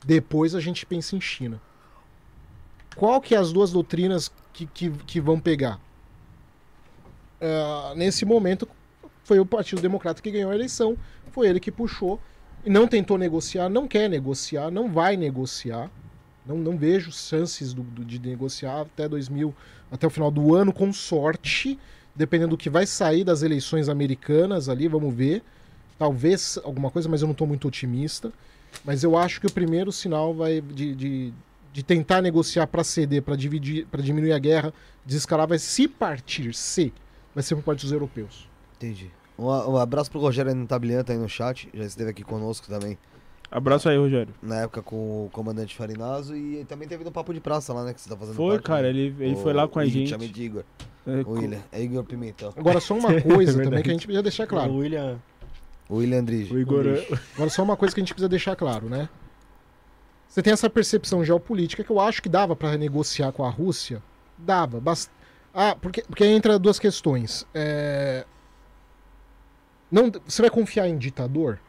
Depois 0.06 0.54
a 0.54 0.60
gente 0.60 0.86
pensa 0.86 1.16
em 1.16 1.22
China. 1.22 1.62
Qual 2.98 3.22
que 3.22 3.34
é 3.34 3.38
as 3.38 3.54
duas 3.54 3.72
doutrinas 3.72 4.30
que, 4.52 4.66
que, 4.68 4.90
que 4.90 5.22
vão 5.22 5.40
pegar? 5.40 5.80
Ah, 7.40 7.94
nesse 7.96 8.26
momento 8.26 8.68
foi 9.24 9.40
o 9.40 9.46
Partido 9.46 9.82
Democrata 9.82 10.22
que 10.22 10.30
ganhou 10.32 10.52
a 10.52 10.56
eleição, 10.56 10.98
foi 11.32 11.48
ele 11.48 11.60
que 11.60 11.72
puxou 11.72 12.20
e 12.68 12.70
não 12.70 12.86
tentou 12.86 13.18
negociar, 13.18 13.70
não 13.70 13.88
quer 13.88 14.10
negociar, 14.10 14.70
não 14.70 14.92
vai 14.92 15.16
negociar. 15.16 15.90
Não, 16.46 16.58
não 16.58 16.78
vejo 16.78 17.12
chances 17.14 17.74
do- 17.74 17.82
do- 17.82 18.04
de 18.04 18.20
negociar 18.20 18.82
até 18.82 19.08
2000, 19.08 19.56
até 19.90 20.06
o 20.06 20.10
final 20.10 20.30
do 20.30 20.54
ano, 20.54 20.74
com 20.74 20.92
sorte, 20.92 21.80
dependendo 22.14 22.52
do 22.52 22.58
que 22.58 22.70
vai 22.70 22.86
sair 22.86 23.24
das 23.24 23.42
eleições 23.42 23.88
americanas 23.88 24.68
ali, 24.68 24.88
vamos 24.88 25.14
ver. 25.14 25.42
Talvez 25.98 26.60
alguma 26.64 26.92
coisa, 26.92 27.08
mas 27.08 27.22
eu 27.22 27.28
não 27.28 27.32
estou 27.32 27.48
muito 27.48 27.68
otimista. 27.70 28.32
Mas 28.84 29.02
eu 29.02 29.18
acho 29.18 29.40
que 29.40 29.48
o 29.48 29.52
primeiro 29.52 29.92
sinal 29.92 30.34
vai 30.34 30.60
de, 30.60 30.94
de, 30.94 31.34
de 31.72 31.84
tentar 31.84 32.22
negociar 32.22 32.68
para 32.68 32.84
ceder, 32.84 33.22
para 33.24 33.36
dividir, 33.38 33.86
para 33.88 34.02
diminuir 34.02 34.34
a 34.34 34.40
guerra, 34.40 34.74
desescalar, 35.06 35.48
vai 35.48 35.58
se 35.58 35.88
partir, 35.88 36.54
se 36.54 36.94
vai 37.34 37.44
ser 37.44 37.56
por 37.56 37.64
parte 37.64 37.82
dos 37.82 37.92
europeus. 37.94 38.48
Entendi. 38.76 39.10
Um, 39.38 39.46
um 39.46 39.78
abraço 39.78 40.10
pro 40.10 40.20
Rogério 40.20 40.54
Ntablian, 40.56 41.04
tá 41.04 41.14
aí 41.14 41.20
no 41.20 41.30
chat. 41.30 41.70
Já 41.74 41.84
esteve 41.84 42.10
aqui 42.12 42.24
conosco 42.24 42.68
também. 42.68 42.98
Abraço 43.50 43.88
aí, 43.88 43.98
Rogério. 43.98 44.34
Na 44.42 44.62
época 44.64 44.82
com 44.82 45.26
o 45.26 45.30
comandante 45.32 45.76
Farinazo. 45.76 46.36
E 46.36 46.66
também 46.66 46.88
teve 46.88 47.04
no 47.04 47.12
Papo 47.12 47.34
de 47.34 47.40
Praça 47.40 47.74
lá, 47.74 47.86
né? 47.86 47.94
Que 47.94 48.02
você 48.02 48.10
tá 48.10 48.18
fazendo 48.18 48.36
Foi, 48.36 48.56
parte, 48.56 48.66
cara, 48.66 48.82
né? 48.84 48.90
ele, 48.90 49.16
ele 49.20 49.36
O- 49.36 49.38
foi 49.38 49.54
lá 49.54 49.68
com 49.68 49.80
a 49.80 49.86
gente. 49.86 50.10
Chame 50.10 50.28
de 50.28 50.44
Igor. 50.44 50.64
É, 51.06 51.22
O 51.26 51.32
William. 51.32 51.60
É 51.72 51.82
Igor 51.82 52.04
Pimentel. 52.04 52.54
Agora 52.58 52.80
só 52.82 52.94
uma 52.96 53.10
coisa 53.22 53.54
também 53.54 53.70
verdade. 53.70 53.84
que 53.84 53.90
a 53.90 53.94
gente 53.94 54.06
precisa 54.06 54.24
deixar 54.24 54.44
O 54.44 54.48
claro. 54.48 54.74
William. 54.76 55.18
O 55.88 55.96
William 55.98 56.20
Andrige. 56.20 56.54
O 56.54 56.60
Igor. 56.60 56.84
Agora 57.36 57.50
só 57.50 57.64
uma 57.64 57.78
coisa 57.78 57.96
que 57.96 58.02
a 58.02 58.04
gente 58.04 58.14
precisa 58.14 58.28
deixar 58.28 58.56
claro, 58.58 58.90
né? 58.90 59.08
Você 60.28 60.42
tem 60.42 60.52
essa 60.52 60.70
percepção 60.70 61.24
geopolítica 61.24 61.84
que 61.86 61.90
eu 61.90 62.02
acho 62.02 62.22
que 62.22 62.28
dava 62.28 62.54
para 62.56 62.78
negociar 62.78 63.32
com 63.32 63.46
a 63.46 63.50
Rússia. 63.50 64.04
Dava. 64.38 64.82
Bast... 64.82 65.10
Ah, 65.54 65.76
porque, 65.80 66.02
porque 66.02 66.24
aí 66.26 66.32
entra 66.32 66.60
duas 66.60 66.78
questões. 66.78 67.48
É... 67.54 68.26
Não, 69.92 70.12
você 70.26 70.42
vai 70.42 70.52
confiar 70.52 70.88
em 70.88 70.98
ditador? 70.98 71.60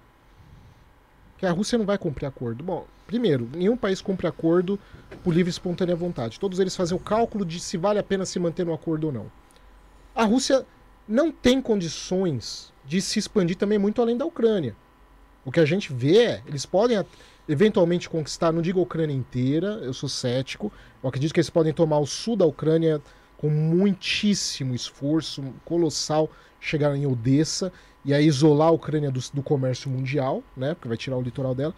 Que 1.37 1.47
a 1.47 1.53
Rússia 1.53 1.79
não 1.79 1.87
vai 1.87 1.97
cumprir 1.97 2.27
acordo. 2.27 2.65
Bom, 2.65 2.87
primeiro, 3.07 3.49
nenhum 3.55 3.77
país 3.77 4.01
cumpre 4.01 4.27
acordo 4.27 4.79
por 5.23 5.33
livre 5.33 5.49
e 5.49 5.53
espontânea 5.53 5.95
vontade. 5.95 6.41
Todos 6.41 6.59
eles 6.59 6.75
fazem 6.75 6.97
o 6.97 7.01
cálculo 7.01 7.45
de 7.45 7.61
se 7.61 7.77
vale 7.77 7.99
a 7.99 8.03
pena 8.03 8.27
se 8.27 8.39
manter 8.41 8.67
no 8.67 8.75
acordo 8.75 9.09
ou 9.09 9.13
não. 9.13 9.31
A 10.15 10.25
Rússia 10.25 10.67
não 11.07 11.31
tem 11.31 11.63
condições 11.63 12.73
de 12.85 13.01
se 13.01 13.19
expandir 13.19 13.57
também 13.57 13.79
muito 13.79 14.03
além 14.03 14.17
da 14.17 14.27
Ucrânia. 14.27 14.75
O 15.45 15.53
que 15.53 15.61
a 15.61 15.65
gente 15.65 15.93
vê 15.93 16.25
é, 16.25 16.43
eles 16.47 16.67
podem 16.67 17.03
eventualmente 17.49 18.11
conquistar, 18.11 18.53
não 18.53 18.61
digo 18.61 18.81
a 18.81 18.83
Ucrânia 18.83 19.15
inteira, 19.15 19.79
eu 19.83 19.95
sou 19.95 20.09
cético, 20.09 20.71
eu 21.03 21.09
acredito 21.09 21.33
que 21.33 21.41
eles 21.41 21.49
podem 21.49 21.73
tomar 21.73 21.99
o 21.99 22.07
sul 22.07 22.37
da 22.37 22.45
Ucrânia, 22.45 23.01
com 23.39 23.49
muitíssimo 23.49 24.75
esforço 24.75 25.43
colossal, 25.65 26.29
chegar 26.61 26.95
em 26.95 27.07
Odessa 27.07 27.73
e 28.05 28.13
aí 28.13 28.27
isolar 28.27 28.69
a 28.69 28.73
Ucrânia 28.73 29.11
do, 29.11 29.21
do 29.33 29.43
comércio 29.43 29.89
mundial, 29.89 30.43
né? 30.57 30.75
Porque 30.75 30.89
vai 30.89 30.97
tirar 30.97 31.17
o 31.17 31.23
litoral 31.23 31.55
dela. 31.55 31.75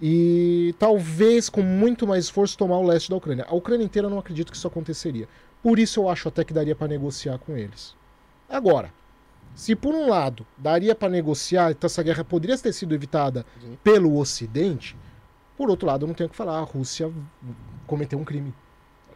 E 0.00 0.74
talvez 0.78 1.48
com 1.48 1.62
muito 1.62 2.06
mais 2.06 2.24
esforço 2.24 2.56
tomar 2.56 2.78
o 2.78 2.86
leste 2.86 3.10
da 3.10 3.16
Ucrânia. 3.16 3.44
A 3.48 3.54
Ucrânia 3.54 3.84
inteira 3.84 4.06
eu 4.06 4.10
não 4.10 4.18
acredito 4.18 4.50
que 4.50 4.56
isso 4.56 4.66
aconteceria. 4.66 5.28
Por 5.62 5.78
isso 5.78 6.00
eu 6.00 6.08
acho 6.08 6.28
até 6.28 6.44
que 6.44 6.52
daria 6.52 6.76
para 6.76 6.88
negociar 6.88 7.38
com 7.38 7.56
eles. 7.56 7.96
Agora, 8.48 8.92
se 9.54 9.74
por 9.74 9.94
um 9.94 10.08
lado 10.08 10.46
daria 10.56 10.94
para 10.94 11.08
negociar, 11.08 11.72
então 11.72 11.86
essa 11.86 12.02
guerra 12.02 12.24
poderia 12.24 12.58
ter 12.58 12.72
sido 12.72 12.94
evitada 12.94 13.44
Sim. 13.60 13.78
pelo 13.82 14.16
Ocidente, 14.18 14.96
por 15.56 15.70
outro 15.70 15.86
lado, 15.86 16.04
eu 16.04 16.08
não 16.08 16.14
tenho 16.14 16.26
o 16.26 16.30
que 16.30 16.36
falar, 16.36 16.58
a 16.58 16.62
Rússia 16.62 17.10
cometeu 17.86 18.18
um 18.18 18.24
crime. 18.24 18.52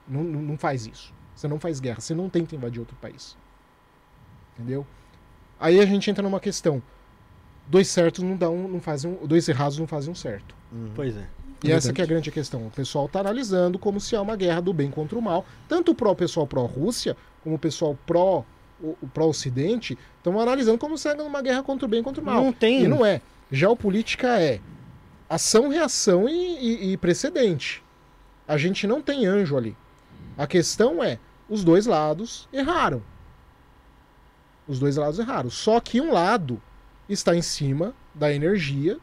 Não, 0.06 0.22
não 0.22 0.56
faz 0.56 0.86
isso. 0.86 1.12
Você 1.38 1.46
não 1.46 1.60
faz 1.60 1.78
guerra, 1.78 2.00
você 2.00 2.14
não 2.16 2.28
tenta 2.28 2.56
invadir 2.56 2.80
outro 2.80 2.96
país. 2.96 3.36
Entendeu? 4.58 4.84
Aí 5.60 5.78
a 5.80 5.86
gente 5.86 6.10
entra 6.10 6.20
numa 6.22 6.40
questão. 6.40 6.82
Dois 7.68 7.86
certos 7.86 8.24
não 8.24 8.36
dão, 8.36 8.56
não 8.66 8.80
fazem, 8.80 9.10
um- 9.12 9.24
dois 9.24 9.48
errados 9.48 9.78
não 9.78 9.86
fazem 9.86 10.10
um 10.10 10.14
certo. 10.16 10.52
Pois 10.96 11.16
é. 11.16 11.28
E 11.62 11.70
essa 11.72 11.92
que 11.92 12.00
é 12.00 12.04
a 12.04 12.06
grande 12.08 12.30
questão. 12.32 12.66
O 12.66 12.70
pessoal 12.70 13.06
está 13.06 13.20
analisando 13.20 13.78
como 13.78 14.00
se 14.00 14.16
há 14.16 14.20
uma 14.22 14.34
guerra 14.34 14.60
do 14.60 14.72
bem 14.72 14.90
contra 14.90 15.16
o 15.16 15.22
mal. 15.22 15.44
Tanto 15.68 15.92
o 15.92 16.14
pessoal 16.16 16.44
pró-Rússia, 16.46 17.16
como 17.44 17.54
o 17.54 17.58
pessoal 17.58 17.96
pró 18.06 18.40
o 18.82 18.96
o 19.02 19.08
pró-Ocidente, 19.08 19.98
estão 20.16 20.38
analisando 20.40 20.78
como 20.78 20.96
se 20.98 21.08
é 21.08 21.14
uma 21.14 21.42
guerra 21.42 21.62
contra 21.64 21.84
o 21.84 21.88
bem 21.88 22.00
e 22.00 22.02
contra 22.02 22.20
o 22.22 22.24
mal. 22.24 22.42
Não 22.44 22.52
tem. 22.52 22.82
E 22.84 22.88
não 22.88 23.04
é. 23.06 23.20
Geopolítica 23.50 24.40
é 24.40 24.60
ação, 25.28 25.68
reação 25.68 26.28
e, 26.28 26.32
e- 26.34 26.92
e 26.92 26.96
precedente. 26.96 27.82
A 28.46 28.56
gente 28.56 28.86
não 28.88 29.00
tem 29.02 29.26
anjo 29.26 29.56
ali. 29.56 29.76
A 30.36 30.46
questão 30.46 31.02
é, 31.02 31.18
os 31.48 31.64
dois 31.64 31.86
lados 31.86 32.48
erraram. 32.52 33.02
Os 34.66 34.78
dois 34.78 34.96
lados 34.96 35.18
erraram. 35.18 35.50
Só 35.50 35.80
que 35.80 36.00
um 36.00 36.12
lado 36.12 36.60
está 37.08 37.34
em 37.34 37.42
cima 37.42 37.94
da 38.14 38.32
energia, 38.32 38.98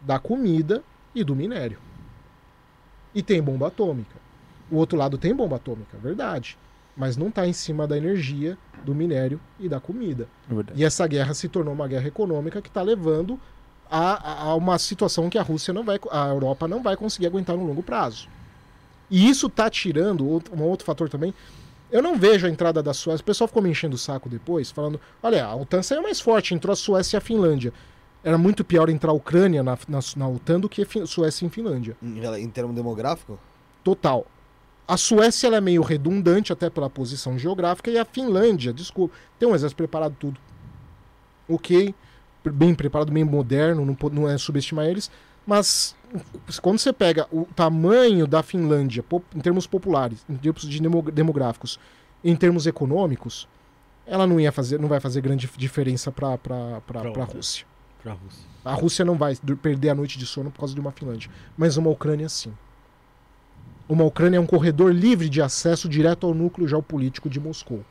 da 0.00 0.18
comida 0.18 0.82
e 1.14 1.22
do 1.22 1.36
minério. 1.36 1.78
E 3.14 3.22
tem 3.22 3.42
bomba 3.42 3.68
atômica. 3.68 4.16
O 4.70 4.76
outro 4.76 4.96
lado 4.98 5.18
tem 5.18 5.34
bomba 5.34 5.56
atômica, 5.56 5.96
verdade. 5.98 6.56
Mas 6.96 7.16
não 7.16 7.28
está 7.28 7.46
em 7.46 7.52
cima 7.52 7.86
da 7.86 7.96
energia, 7.98 8.56
do 8.84 8.94
minério 8.94 9.38
e 9.60 9.68
da 9.68 9.78
comida. 9.80 10.26
É 10.50 10.54
verdade. 10.54 10.80
E 10.80 10.84
essa 10.84 11.06
guerra 11.06 11.34
se 11.34 11.48
tornou 11.48 11.74
uma 11.74 11.86
guerra 11.88 12.06
econômica 12.08 12.62
que 12.62 12.68
está 12.68 12.82
levando 12.82 13.38
a, 13.90 14.48
a- 14.48 14.54
uma 14.54 14.78
situação 14.78 15.28
que 15.28 15.36
a 15.38 15.42
Rússia 15.42 15.74
não 15.74 15.84
vai, 15.84 15.98
a 16.10 16.28
Europa 16.28 16.66
não 16.66 16.82
vai 16.82 16.96
conseguir 16.96 17.26
aguentar 17.26 17.56
no 17.56 17.66
longo 17.66 17.82
prazo. 17.82 18.28
E 19.10 19.28
isso 19.28 19.48
está 19.48 19.68
tirando 19.68 20.24
um 20.24 20.62
outro 20.62 20.84
fator 20.86 21.08
também. 21.08 21.34
Eu 21.94 22.02
não 22.02 22.18
vejo 22.18 22.44
a 22.44 22.50
entrada 22.50 22.82
da 22.82 22.92
Suécia. 22.92 23.22
O 23.22 23.24
pessoal 23.24 23.46
ficou 23.46 23.62
me 23.62 23.70
enchendo 23.70 23.94
o 23.94 23.98
saco 23.98 24.28
depois, 24.28 24.68
falando: 24.68 25.00
olha, 25.22 25.46
a 25.46 25.54
OTAN 25.54 25.80
saiu 25.80 26.02
mais 26.02 26.20
forte, 26.20 26.52
entrou 26.52 26.72
a 26.72 26.76
Suécia 26.76 27.16
e 27.16 27.18
a 27.18 27.20
Finlândia. 27.20 27.72
Era 28.24 28.36
muito 28.36 28.64
pior 28.64 28.88
entrar 28.88 29.12
a 29.12 29.14
Ucrânia 29.14 29.62
na, 29.62 29.78
na, 29.86 30.00
na 30.16 30.28
OTAN 30.28 30.58
do 30.58 30.68
que 30.68 30.82
a 30.82 31.06
Suécia 31.06 31.46
e 31.46 31.50
Finlândia. 31.50 31.96
Em, 32.02 32.18
em 32.42 32.50
termo 32.50 32.72
demográfico? 32.72 33.38
Total. 33.84 34.26
A 34.88 34.96
Suécia 34.96 35.46
é 35.46 35.60
meio 35.60 35.82
redundante, 35.82 36.52
até 36.52 36.68
pela 36.68 36.90
posição 36.90 37.38
geográfica, 37.38 37.92
e 37.92 37.96
a 37.96 38.04
Finlândia, 38.04 38.72
desculpa, 38.72 39.14
tem 39.38 39.48
um 39.48 39.54
exército 39.54 39.76
preparado 39.76 40.16
tudo. 40.18 40.40
Ok, 41.48 41.94
bem 42.44 42.74
preparado, 42.74 43.12
bem 43.12 43.22
moderno, 43.22 43.86
não, 43.86 43.96
não 44.10 44.28
é 44.28 44.36
subestimar 44.36 44.86
eles, 44.86 45.08
mas 45.46 45.94
quando 46.62 46.78
você 46.78 46.92
pega 46.92 47.26
o 47.32 47.44
tamanho 47.56 48.26
da 48.26 48.42
Finlândia, 48.42 49.04
em 49.34 49.40
termos 49.40 49.66
populares, 49.66 50.24
em 50.28 50.36
termos 50.36 50.62
de 50.62 50.80
demo- 50.80 51.02
demográficos, 51.10 51.78
em 52.22 52.34
termos 52.36 52.66
econômicos, 52.66 53.48
ela 54.06 54.26
não 54.26 54.38
ia 54.38 54.52
fazer, 54.52 54.78
não 54.78 54.88
vai 54.88 55.00
fazer 55.00 55.20
grande 55.20 55.50
diferença 55.56 56.12
para 56.12 56.34
a. 56.34 57.24
Rússia. 57.24 57.66
Pra 58.02 58.12
Rússia. 58.12 58.44
A 58.64 58.72
Rússia 58.72 59.04
não 59.04 59.16
vai 59.16 59.34
perder 59.62 59.90
a 59.90 59.94
noite 59.94 60.18
de 60.18 60.26
sono 60.26 60.50
por 60.50 60.60
causa 60.60 60.74
de 60.74 60.80
uma 60.80 60.92
Finlândia, 60.92 61.30
mas 61.56 61.76
uma 61.76 61.90
Ucrânia 61.90 62.28
sim. 62.28 62.52
Uma 63.88 64.04
Ucrânia 64.04 64.38
é 64.38 64.40
um 64.40 64.46
corredor 64.46 64.92
livre 64.94 65.28
de 65.28 65.42
acesso 65.42 65.88
direto 65.88 66.26
ao 66.26 66.34
núcleo 66.34 66.66
geopolítico 66.66 67.28
de 67.28 67.38
Moscou. 67.40 67.84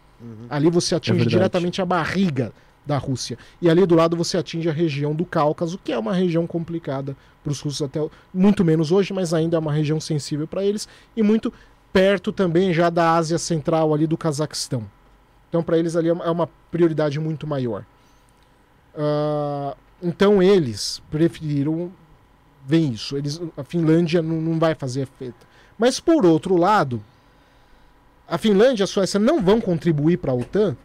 Ali 0.49 0.69
você 0.69 0.95
atinge 0.95 1.17
verdade. 1.17 1.35
diretamente 1.35 1.81
a 1.81 1.85
barriga 1.85 2.53
da 2.85 2.97
Rússia. 2.97 3.37
E 3.61 3.69
ali 3.69 3.85
do 3.85 3.95
lado 3.95 4.15
você 4.17 4.37
atinge 4.37 4.69
a 4.69 4.73
região 4.73 5.13
do 5.15 5.25
Cáucaso, 5.25 5.79
que 5.83 5.91
é 5.91 5.97
uma 5.97 6.13
região 6.13 6.45
complicada 6.45 7.15
para 7.43 7.51
os 7.51 7.59
russos 7.59 7.81
até 7.81 7.99
muito 8.33 8.63
menos 8.63 8.91
hoje, 8.91 9.13
mas 9.13 9.33
ainda 9.33 9.57
é 9.57 9.59
uma 9.59 9.71
região 9.73 9.99
sensível 9.99 10.47
para 10.47 10.63
eles 10.63 10.87
e 11.15 11.23
muito 11.23 11.53
perto 11.91 12.31
também 12.31 12.73
já 12.73 12.89
da 12.89 13.13
Ásia 13.15 13.37
Central 13.37 13.93
ali 13.93 14.07
do 14.07 14.17
Cazaquistão. 14.17 14.83
Então 15.49 15.61
para 15.63 15.77
eles 15.77 15.95
ali 15.95 16.09
é 16.09 16.13
uma- 16.13 16.25
é 16.25 16.29
uma 16.29 16.49
prioridade 16.71 17.19
muito 17.19 17.45
maior. 17.45 17.85
Ah, 18.95 19.75
então 20.01 20.41
eles 20.41 21.01
preferiram 21.09 21.91
ver 22.65 22.79
isso. 22.79 23.17
Eles, 23.17 23.41
a 23.57 23.63
Finlândia 23.63 24.21
não, 24.21 24.39
não 24.41 24.59
vai 24.59 24.75
fazer 24.75 25.01
efeito. 25.01 25.45
Mas 25.77 25.99
por 25.99 26.25
outro 26.25 26.55
lado, 26.55 27.03
a 28.27 28.37
Finlândia 28.37 28.83
e 28.83 28.85
a 28.85 28.87
Suécia 28.87 29.19
não 29.19 29.41
vão 29.41 29.59
contribuir 29.59 30.17
para 30.17 30.31
a 30.31 30.35
OTAN, 30.35 30.75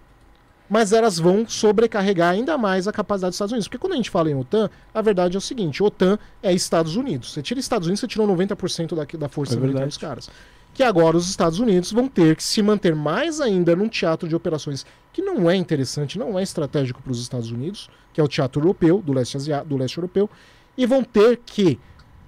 mas 0.68 0.92
elas 0.92 1.18
vão 1.18 1.48
sobrecarregar 1.48 2.32
ainda 2.32 2.58
mais 2.58 2.86
a 2.86 2.92
capacidade 2.92 3.30
dos 3.30 3.36
Estados 3.36 3.52
Unidos. 3.52 3.68
Porque 3.68 3.78
quando 3.78 3.94
a 3.94 3.96
gente 3.96 4.10
fala 4.10 4.30
em 4.30 4.34
OTAN, 4.34 4.68
a 4.92 5.00
verdade 5.00 5.36
é 5.36 5.38
o 5.38 5.40
seguinte: 5.40 5.82
OTAN 5.82 6.18
é 6.42 6.52
Estados 6.52 6.96
Unidos. 6.96 7.32
Você 7.32 7.42
tira 7.42 7.58
Estados 7.58 7.86
Unidos, 7.86 8.00
você 8.00 8.06
tirou 8.08 8.26
90% 8.28 8.94
da, 8.94 9.18
da 9.18 9.28
força 9.28 9.54
É 9.54 9.56
militar 9.58 9.86
dos 9.86 9.96
caras. 9.96 10.28
Que 10.74 10.82
agora 10.82 11.16
os 11.16 11.28
Estados 11.28 11.58
Unidos 11.58 11.90
vão 11.90 12.06
ter 12.06 12.36
que 12.36 12.42
se 12.44 12.62
manter 12.62 12.94
mais 12.94 13.40
ainda 13.40 13.74
num 13.74 13.88
teatro 13.88 14.28
de 14.28 14.36
operações 14.36 14.84
que 15.12 15.22
não 15.22 15.50
é 15.50 15.56
interessante, 15.56 16.18
não 16.18 16.38
é 16.38 16.42
estratégico 16.42 17.02
para 17.02 17.10
os 17.10 17.20
Estados 17.20 17.50
Unidos, 17.50 17.88
que 18.12 18.20
é 18.20 18.24
o 18.24 18.28
teatro 18.28 18.60
europeu, 18.60 19.02
do 19.04 19.12
leste, 19.12 19.36
asia- 19.36 19.64
do 19.64 19.76
leste 19.76 19.96
europeu, 19.98 20.30
e 20.76 20.86
vão 20.86 21.02
ter 21.02 21.40
que 21.44 21.80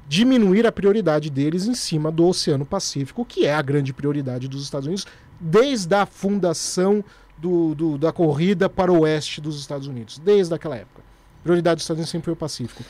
diminuir 0.09 0.67
a 0.67 0.73
prioridade 0.73 1.31
deles 1.31 1.67
em 1.67 1.75
cima 1.75 2.11
do 2.11 2.27
Oceano 2.27 2.67
Pacífico, 2.67 3.25
que 3.25 3.47
é 3.47 3.55
a 3.55 3.63
grande 3.63 3.93
prioridade 3.93 4.49
dos 4.49 4.65
Estados 4.65 4.87
Unidos 4.87 5.07
desde 5.39 5.95
a 5.95 6.05
fundação 6.05 7.05
do, 7.41 7.75
do- 7.75 7.99
da 7.99 8.13
corrida 8.13 8.69
para 8.69 8.93
o 8.93 9.01
oeste 9.01 9.41
dos 9.41 9.59
Estados 9.59 9.87
Unidos, 9.87 10.19
desde 10.19 10.53
aquela 10.55 10.77
época. 10.77 11.03
Prioridade 11.43 11.77
dos 11.77 11.85
Estados 11.85 11.99
Unidos 12.01 12.11
sempre 12.11 12.25
foi 12.27 12.33
o 12.35 12.37
Pacífico. 12.37 12.83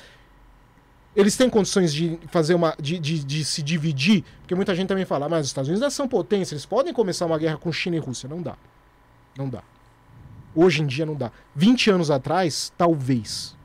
Eles 1.15 1.37
têm 1.37 1.51
condições 1.51 1.93
de 1.93 2.19
fazer 2.29 2.55
uma. 2.55 2.75
De, 2.81 2.99
de, 2.99 3.25
de 3.25 3.45
se 3.45 3.63
dividir, 3.63 4.25
porque 4.43 4.55
muita 4.55 4.75
gente 4.75 4.89
também 4.89 5.05
fala, 5.05 5.27
"Ah, 5.27 5.29
mas 5.29 5.41
os 5.43 5.51
Estados 5.51 5.69
Unidos 5.69 5.93
são 5.95 6.07
potência, 6.07 6.55
eles 6.55 6.65
podem 6.67 6.93
começar 6.93 7.27
uma 7.27 7.37
guerra 7.39 7.57
com 7.57 7.73
China 7.73 7.97
e 7.97 7.99
Rússia. 7.99 8.29
Não 8.29 8.41
dá. 8.41 8.57
Não 9.37 9.49
dá. 9.49 9.63
Hoje 10.55 10.83
em 10.83 10.87
dia 10.87 11.05
não 11.07 11.15
dá. 11.15 11.31
20 11.55 11.91
anos 11.91 12.11
atrás, 12.11 12.73
talvez. 12.79 13.57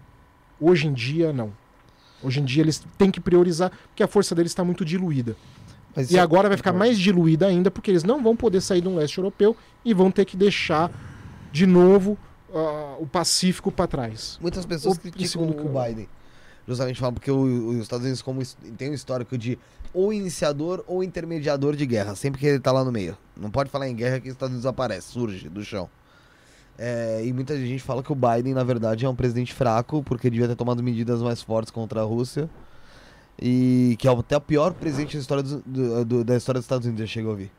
Hoje 0.59 0.87
em 0.87 0.93
dia, 0.93 1.31
não. 1.33 1.51
Hoje 2.23 2.39
em 2.39 2.45
dia 2.45 2.63
eles 2.63 2.83
têm 2.97 3.11
que 3.11 3.19
priorizar, 3.19 3.71
porque 3.89 4.01
a 4.03 4.07
força 4.07 4.33
deles 4.33 4.51
está 4.51 4.63
muito 4.63 4.83
diluída. 4.85 5.35
Mas 5.95 6.09
E 6.09 6.13
isso- 6.15 6.21
agora 6.21 6.47
vai 6.49 6.57
ficar 6.57 6.73
mais 6.73 6.97
diluída 6.99 7.47
ainda, 7.47 7.71
porque 7.71 7.89
eles 7.89 8.03
não 8.03 8.21
vão 8.21 8.35
poder 8.35 8.59
sair 8.61 8.81
do 8.81 8.93
leste 8.93 9.17
europeu 9.17 9.55
e 9.83 9.93
vão 9.93 10.11
ter 10.11 10.25
que 10.25 10.35
deixar 10.35 10.91
de 11.51 11.65
novo 11.65 12.17
ah, 12.53 12.95
o 12.99 13.05
Pacífico 13.05 13.71
para 13.71 13.87
trás. 13.87 14.37
Muitas 14.41 14.65
pessoas 14.65 14.97
O- 14.97 14.99
criticam 15.01 15.27
segundo 15.27 15.51
o 15.51 15.55
câmbio. 15.55 15.81
Biden. 15.83 16.09
Justamente 16.67 16.99
falam 16.99 17.13
porque 17.13 17.29
o- 17.31 17.69
os 17.69 17.77
Estados 17.77 18.03
Unidos 18.05 18.21
como 18.21 18.41
tem 18.77 18.89
um 18.89 18.93
histórico 18.93 19.37
de 19.37 19.57
ou 19.93 20.11
iniciador 20.11 20.83
ou 20.87 21.03
intermediador 21.03 21.75
de 21.75 21.85
guerra, 21.85 22.15
sempre 22.15 22.39
que 22.39 22.45
ele 22.47 22.59
tá 22.59 22.71
lá 22.71 22.83
no 22.83 22.91
meio. 22.91 23.17
Não 23.35 23.49
pode 23.51 23.69
falar 23.69 23.87
em 23.89 23.95
guerra 23.95 24.19
que 24.19 24.27
os 24.27 24.33
Estados 24.33 24.51
Unidos 24.53 24.65
aparece, 24.65 25.11
surge 25.11 25.47
do 25.49 25.63
chão. 25.63 25.89
É, 26.77 27.21
e 27.25 27.31
muita 27.31 27.57
gente 27.57 27.81
fala 27.81 28.03
que 28.03 28.11
o 28.11 28.15
Biden, 28.15 28.53
na 28.53 28.63
verdade, 28.63 29.05
é 29.05 29.09
um 29.09 29.15
presidente 29.15 29.53
fraco, 29.53 30.03
porque 30.03 30.29
devia 30.29 30.47
ter 30.47 30.55
tomado 30.55 30.83
medidas 30.83 31.21
mais 31.21 31.41
fortes 31.41 31.71
contra 31.71 32.01
a 32.01 32.03
Rússia. 32.03 32.49
E 33.41 33.95
que 33.99 34.07
é 34.07 34.11
até 34.11 34.37
o 34.37 34.41
pior 34.41 34.73
presidente 34.73 35.15
da 35.17 35.21
história, 35.21 35.43
dos- 35.43 35.61
do- 35.65 36.05
do- 36.05 36.23
da 36.23 36.37
história 36.37 36.59
dos 36.59 36.65
Estados 36.65 36.85
Unidos, 36.85 37.01
eu 37.01 37.07
chego 37.07 37.27
a 37.27 37.31
ouvir. 37.31 37.51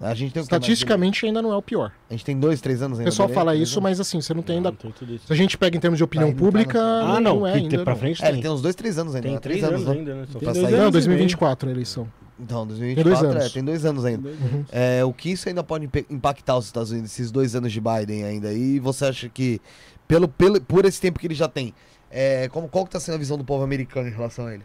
A 0.00 0.12
gente 0.12 0.32
tem 0.32 0.42
o? 0.42 0.44
Estatisticamente 0.44 1.24
ainda 1.24 1.40
não 1.40 1.52
é 1.52 1.56
o 1.56 1.62
pior. 1.62 1.92
A 2.10 2.12
gente 2.12 2.24
tem 2.24 2.38
dois, 2.38 2.60
três 2.60 2.82
anos 2.82 2.98
O 2.98 3.00
ainda. 3.00 3.10
pessoal 3.10 3.28
dele, 3.28 3.34
fala 3.38 3.54
isso, 3.54 3.74
anos? 3.78 3.82
mas 3.84 4.00
assim, 4.00 4.20
você 4.20 4.34
não 4.34 4.42
tem 4.42 4.60
Não, 4.60 4.68
ainda. 4.70 4.78
não 4.84 4.90
tem 4.92 5.14
isso. 5.14 5.26
Se 5.28 5.32
a 5.32 5.36
gente 5.36 5.56
pega 5.56 5.76
em 5.76 5.80
termos 5.80 5.96
de 5.96 6.04
opinião 6.04 6.28
Tá, 6.28 6.34
não 6.34 6.38
pública, 6.38 6.78
Ah, 6.82 7.20
não, 7.20 7.46
é 7.46 7.52
que 7.52 7.58
ainda. 7.58 7.70
tem 7.70 7.84
pra 7.84 7.92
não. 7.94 8.00
frente 8.00 8.22
É, 8.22 8.26
ele 8.26 8.32
tem. 8.34 8.42
tem 8.42 8.50
uns 8.50 8.60
dois, 8.60 8.74
três 8.74 8.98
anos 8.98 9.14
ainda. 9.14 9.28
Tem 9.28 9.38
três 9.38 9.60
Três 9.60 9.72
anos 9.72 9.86
né? 9.86 9.92
ainda, 9.94 10.14
né? 10.16 10.26
Tem 10.30 10.40
dois 10.42 10.56
Não, 10.58 10.78
anos 10.78 10.88
e 10.88 10.90
2024 10.90 11.68
a 11.68 11.72
eleição. 11.72 12.08
Então, 12.38 12.66
dois 12.66 12.80
2024, 12.80 13.28
anos. 13.30 13.44
é, 13.44 13.48
tem 13.48 13.64
dois 13.64 13.84
anos 13.86 14.04
ainda. 14.04 14.28
Uhum. 14.28 14.64
É, 14.72 15.04
o 15.04 15.12
que 15.12 15.30
isso 15.30 15.48
ainda 15.48 15.62
pode 15.62 15.88
impactar 16.10 16.58
os 16.58 16.66
Estados 16.66 16.90
Unidos, 16.90 17.12
esses 17.12 17.30
dois 17.30 17.54
anos 17.54 17.72
de 17.72 17.80
Biden 17.80 18.24
ainda? 18.24 18.52
E 18.52 18.80
você 18.80 19.06
acha 19.06 19.28
que, 19.28 19.60
pelo, 20.08 20.26
pelo, 20.26 20.60
por 20.60 20.84
esse 20.84 21.00
tempo 21.00 21.18
que 21.20 21.26
ele 21.28 21.34
já 21.34 21.46
tem, 21.48 21.72
é, 22.10 22.48
como, 22.48 22.68
qual 22.68 22.84
que 22.84 22.90
tá 22.90 22.98
sendo 22.98 23.14
a 23.14 23.18
visão 23.18 23.38
do 23.38 23.44
povo 23.44 23.62
americano 23.62 24.08
em 24.08 24.12
relação 24.12 24.46
a 24.48 24.54
ele? 24.54 24.64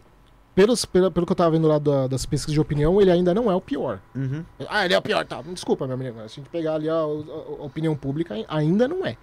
Pelos, 0.54 0.84
pelo, 0.84 1.10
pelo 1.10 1.24
que 1.26 1.32
eu 1.32 1.36
tava 1.36 1.50
vendo 1.52 1.68
lá 1.68 1.78
da- 1.78 2.06
das 2.08 2.26
pesquisas 2.26 2.52
de 2.52 2.60
opinião, 2.60 3.00
ele 3.00 3.10
ainda 3.10 3.32
não 3.32 3.50
é 3.50 3.54
o 3.54 3.60
pior. 3.60 4.00
Uhum. 4.14 4.44
Ah, 4.68 4.84
ele 4.84 4.94
é 4.94 4.98
o 4.98 5.02
pior, 5.02 5.24
tá. 5.24 5.40
Desculpa, 5.42 5.86
meu 5.86 5.94
amigo. 5.94 6.16
Se 6.20 6.24
a 6.24 6.26
gente 6.42 6.48
pegar 6.50 6.74
ali 6.74 6.88
a, 6.88 6.94
a- 6.94 6.96
a 6.96 7.64
opinião 7.64 7.94
pública, 7.96 8.34
ai- 8.34 8.44
ainda 8.48 8.88
não 8.88 9.06
é. 9.06 9.16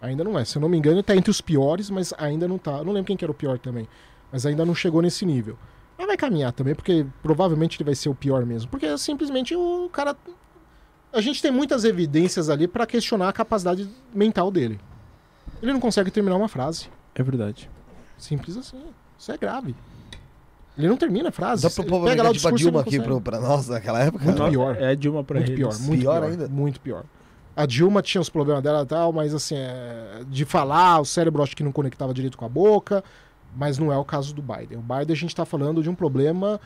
Ainda 0.00 0.22
não 0.22 0.38
é. 0.38 0.44
Se 0.44 0.56
eu 0.56 0.62
não 0.62 0.68
me 0.68 0.76
engano, 0.78 0.96
ele 0.96 1.02
tá 1.02 1.16
entre 1.16 1.30
os 1.30 1.40
piores, 1.40 1.90
mas 1.90 2.14
ainda 2.16 2.46
não 2.46 2.58
tá. 2.58 2.78
Eu 2.78 2.84
não 2.84 2.92
lembro 2.92 3.06
quem 3.08 3.16
que 3.16 3.24
era 3.24 3.30
o 3.30 3.34
pior 3.34 3.58
também. 3.58 3.88
Mas 4.30 4.46
ainda 4.46 4.64
não 4.64 4.74
chegou 4.74 5.02
nesse 5.02 5.26
nível. 5.26 5.58
Mas 5.98 6.06
vai 6.06 6.16
caminhar 6.16 6.52
também, 6.52 6.74
porque 6.74 7.04
provavelmente 7.22 7.76
ele 7.78 7.84
vai 7.84 7.94
ser 7.94 8.08
o 8.08 8.14
pior 8.14 8.44
mesmo. 8.46 8.70
Porque 8.70 8.96
simplesmente 8.98 9.54
o 9.56 9.88
cara. 9.92 10.14
a 11.12 11.20
gente 11.20 11.40
tem 11.42 11.50
muitas 11.50 11.84
evidências 11.84 12.48
ali 12.50 12.68
pra 12.68 12.86
questionar 12.86 13.28
a 13.28 13.32
capacidade 13.32 13.88
mental 14.14 14.50
dele. 14.50 14.78
Ele 15.62 15.72
não 15.72 15.80
consegue 15.80 16.10
terminar 16.10 16.36
uma 16.36 16.48
frase. 16.48 16.88
É 17.14 17.22
verdade. 17.22 17.68
Simples 18.18 18.56
assim. 18.56 18.80
Isso 19.18 19.32
é 19.32 19.38
grave. 19.38 19.74
Ele 20.76 20.88
não 20.88 20.96
termina 20.96 21.30
a 21.30 21.32
frase. 21.32 21.62
Dá 21.62 21.70
pra 21.70 21.82
Ele 21.82 21.90
pôr 21.90 22.04
pega 22.04 22.22
lá 22.22 22.30
o 22.30 22.32
tipo 22.32 22.48
a 22.48 22.50
discurso 22.50 22.64
e 22.64 22.70
Dilma 22.70 22.80
aqui 22.80 23.00
pro, 23.00 23.20
pra 23.20 23.40
nós 23.40 23.68
naquela 23.68 24.00
época? 24.02 24.24
Muito 24.24 24.38
Não, 24.42 24.50
pior. 24.50 24.76
É 24.80 24.94
Dilma 24.94 25.24
pra 25.24 25.38
Muito 25.38 25.50
eles. 25.52 25.58
pior, 25.58 25.78
muito 25.86 26.00
Pior 26.00 26.20
pior, 26.20 26.30
ainda? 26.30 26.48
Muito 26.48 26.80
pior. 26.80 27.04
A 27.54 27.64
Dilma 27.64 28.02
tinha 28.02 28.20
os 28.20 28.28
problemas 28.28 28.62
dela 28.62 28.82
e 28.82 28.86
tal, 28.86 29.12
mas 29.12 29.34
assim, 29.34 29.54
é, 29.56 30.20
de 30.28 30.44
falar, 30.44 31.00
o 31.00 31.04
cérebro 31.06 31.42
acho 31.42 31.56
que 31.56 31.62
não 31.62 31.72
conectava 31.72 32.12
direito 32.12 32.36
com 32.36 32.44
a 32.44 32.48
boca, 32.48 33.02
mas 33.56 33.78
não 33.78 33.90
é 33.90 33.96
o 33.96 34.04
caso 34.04 34.34
do 34.34 34.42
Biden. 34.42 34.76
O 34.78 34.82
Biden 34.82 35.12
a 35.14 35.16
gente 35.16 35.34
tá 35.34 35.46
falando 35.46 35.82
de 35.82 35.88
um 35.88 35.94
problema 35.94 36.60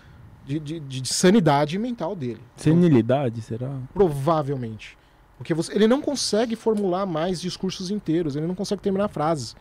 de, 0.45 0.59
de- 0.59 0.81
de 0.81 1.09
sanidade 1.09 1.79
mental 1.79 2.17
dele. 2.17 2.41
Senilidade, 2.57 3.41
será? 3.43 3.71
Provavelmente. 3.95 4.99
Porque 5.39 5.55
você- 5.55 5.73
ele 5.75 5.87
não 5.87 6.03
consegue 6.03 6.57
formular 6.57 7.07
mais 7.07 7.41
discursos 7.41 7.91
inteiros, 7.91 8.35
ele 8.37 8.47
não 8.47 8.55
consegue 8.57 8.83
terminar 8.83 9.09
frases. 9.09 9.55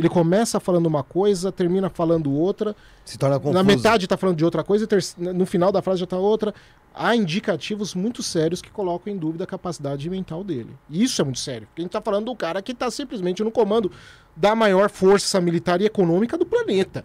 Ele 0.00 0.08
começa 0.08 0.58
falando 0.58 0.86
uma 0.86 1.02
coisa, 1.02 1.52
termina 1.52 1.88
falfalando 1.88 2.32
outra, 2.32 2.74
Se 3.04 3.18
torna 3.18 3.36
confuso. 3.38 3.54
na 3.54 3.62
metade 3.62 4.06
tá 4.06 4.16
falando 4.16 4.36
de 4.36 4.44
outra 4.44 4.64
coisa, 4.64 4.88
e 5.18 5.22
no 5.32 5.44
final 5.46 5.70
da 5.70 5.82
frase 5.82 6.00
já 6.00 6.06
tá 6.06 6.16
outra. 6.16 6.54
Há 6.94 7.14
indicativos 7.14 7.94
muito 7.94 8.22
sérios 8.22 8.60
que 8.60 8.70
colocam 8.70 9.12
em 9.12 9.16
dúvida 9.16 9.44
a 9.44 9.46
capacidade 9.46 10.08
mental 10.10 10.42
dele. 10.42 10.70
E 10.88 11.02
isso 11.04 11.20
é 11.20 11.24
muito 11.24 11.38
sério. 11.38 11.66
Porque 11.68 11.82
a 11.82 11.84
gente 11.84 11.92
tá 11.92 12.00
falando 12.00 12.24
do 12.26 12.34
cara 12.34 12.60
que 12.60 12.74
tá 12.74 12.90
simplesmente 12.90 13.44
no 13.44 13.50
comando 13.50 13.92
da 14.34 14.54
maior 14.56 14.90
força 14.90 15.40
militar 15.40 15.80
e 15.80 15.84
econômica 15.84 16.36
do 16.36 16.44
planeta. 16.44 17.04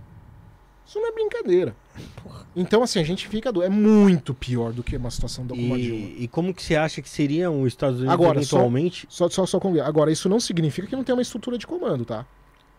Isso 0.88 1.00
não 1.00 1.10
é 1.10 1.12
brincadeira. 1.12 1.76
Então, 2.56 2.82
assim, 2.84 3.00
a 3.00 3.04
gente 3.04 3.28
fica. 3.28 3.52
Do... 3.52 3.62
É 3.62 3.70
muito 3.70 4.34
pior 4.34 4.72
do 4.72 4.82
que 4.84 4.96
uma 4.96 5.10
situação 5.12 5.46
da 5.46 5.54
Dilma. 5.56 5.78
E, 5.78 6.24
e 6.24 6.28
como 6.28 6.54
que 6.54 6.64
você 6.64 6.76
acha 6.76 7.02
que 7.02 7.10
seriam 7.10 7.62
os 7.62 7.68
Estados 7.68 7.98
Unidos 7.98 8.14
Agora, 8.14 8.42
só- 8.44 8.58
eventualmente? 8.58 9.06
Só, 9.10 9.30
só, 9.30 9.46
só 9.46 9.60
convir. 9.60 9.82
Agora, 9.84 10.12
isso 10.12 10.30
não 10.30 10.40
significa 10.40 10.88
que 10.88 10.96
não 10.96 11.04
tem 11.04 11.14
uma 11.14 11.22
estrutura 11.22 11.58
de 11.58 11.68
comando, 11.68 12.06
tá? 12.06 12.26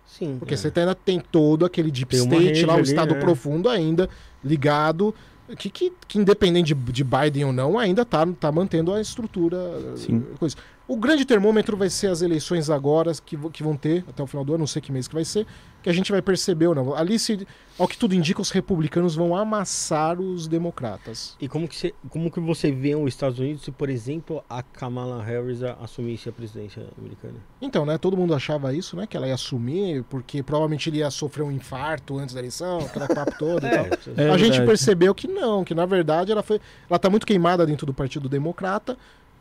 Sim. 0.07 0.37
Porque 0.39 0.55
é. 0.55 0.57
você 0.57 0.73
ainda 0.74 0.95
tem 0.95 1.20
todo 1.20 1.65
aquele 1.65 1.91
deep 1.91 2.16
Tem 2.16 2.20
state 2.20 2.65
lá, 2.65 2.77
o 2.77 2.81
estado 2.81 3.15
né? 3.15 3.20
profundo 3.20 3.69
ainda 3.69 4.09
ligado, 4.45 5.15
que, 5.59 5.69
que, 5.69 5.93
que 6.09 6.19
independente 6.19 6.74
de, 6.74 6.93
de 6.93 7.05
Biden 7.05 7.45
ou 7.47 7.53
não, 7.53 7.78
ainda 7.78 8.05
tá, 8.05 8.27
tá 8.39 8.51
mantendo 8.51 8.93
a 8.93 9.01
estrutura. 9.01 9.57
Sim. 9.97 10.24
eh, 10.33 10.37
Coisa. 10.39 10.57
O 10.89 10.97
grande 10.97 11.24
termômetro 11.24 11.77
vai 11.77 11.91
ser 11.91 12.07
as 12.09 12.23
eleições 12.23 12.70
agora 12.70 13.12
que, 13.24 13.37
que 13.51 13.62
vão 13.62 13.77
ter 13.77 14.05
até 14.09 14.23
o 14.23 14.27
final 14.27 14.45
do 14.45 14.53
ano, 14.53 14.61
não 14.61 14.66
sei 14.66 14.81
que 14.81 14.93
mês 14.93 15.09
que 15.09 15.15
vai 15.15 15.24
ser, 15.24 15.45
que 15.87 15.91
a 15.91 15.93
gente 15.93 16.11
vai 16.11 16.21
perceber 16.21 16.67
ou 16.67 16.75
não. 16.75 16.97
Ali, 16.97 17.17
se, 17.17 17.47
ao 17.79 17.87
que 17.87 17.97
tudo 17.97 18.13
indica, 18.13 18.43
os 18.43 18.51
republicanos 18.51 19.15
vão 19.15 19.37
amassar 19.37 20.21
os 20.21 20.49
democratas. 20.49 21.37
E 21.41 21.47
como 21.47 21.69
que, 21.69 21.77
você, 21.77 21.95
como 22.11 22.29
que 22.29 22.41
você 22.41 22.73
vê 22.73 22.97
os 22.97 23.07
Estados 23.07 23.39
Unidos 23.39 23.63
se, 23.63 23.71
por 23.71 23.89
exemplo, 23.89 24.43
a 24.51 24.65
Kamala 24.65 25.23
Harris 25.23 25.63
assumisse 25.63 26.29
a 26.29 26.33
presidência 26.33 26.85
americana? 26.99 27.37
Então, 27.63 27.87
né, 27.87 27.97
todo 27.99 28.17
mundo 28.17 28.35
achava 28.35 28.75
isso, 28.75 28.97
né, 28.97 29.07
que 29.07 29.17
ela 29.17 29.29
ia 29.29 29.35
assumir, 29.35 30.03
porque 30.11 30.43
provavelmente 30.43 30.91
ele 30.91 30.99
ia 30.99 31.11
sofrer 31.11 31.45
um 31.45 31.53
infarto 31.53 32.19
antes 32.19 32.35
da 32.35 32.41
eleição, 32.41 32.79
aquele 32.81 33.07
papo 33.07 33.35
todo 33.39 33.65
e 33.65 33.71
tal. 33.71 33.87
É 34.17 34.29
a 34.29 34.37
gente 34.37 34.61
percebeu 34.67 35.15
que 35.15 35.29
não, 35.29 35.63
que 35.63 35.73
na 35.73 35.87
verdade 35.87 36.33
ela 36.33 36.43
foi. 36.43 36.61
Ela 36.91 36.99
tá 36.99 37.09
muito 37.09 37.25
queimada 37.25 37.65
dentro 37.65 37.87
do 37.87 37.95
Partido 37.95 38.29
Democrata. 38.29 38.99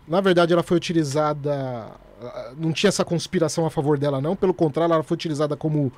Na 0.07 0.21
verdade, 0.21 0.53
ela 0.53 0.61
foi 0.61 0.77
utilizada. 0.77 1.89
Não 2.55 2.71
tinha 2.71 2.89
essa 2.89 3.03
conspiração 3.03 3.65
a 3.65 3.71
favor 3.71 3.97
dela, 3.97 4.21
não. 4.21 4.35
Pelo 4.35 4.53
contrário, 4.53 4.93
ela 4.93 5.01
foi 5.01 5.15
utilizada 5.15 5.57
como 5.57 5.91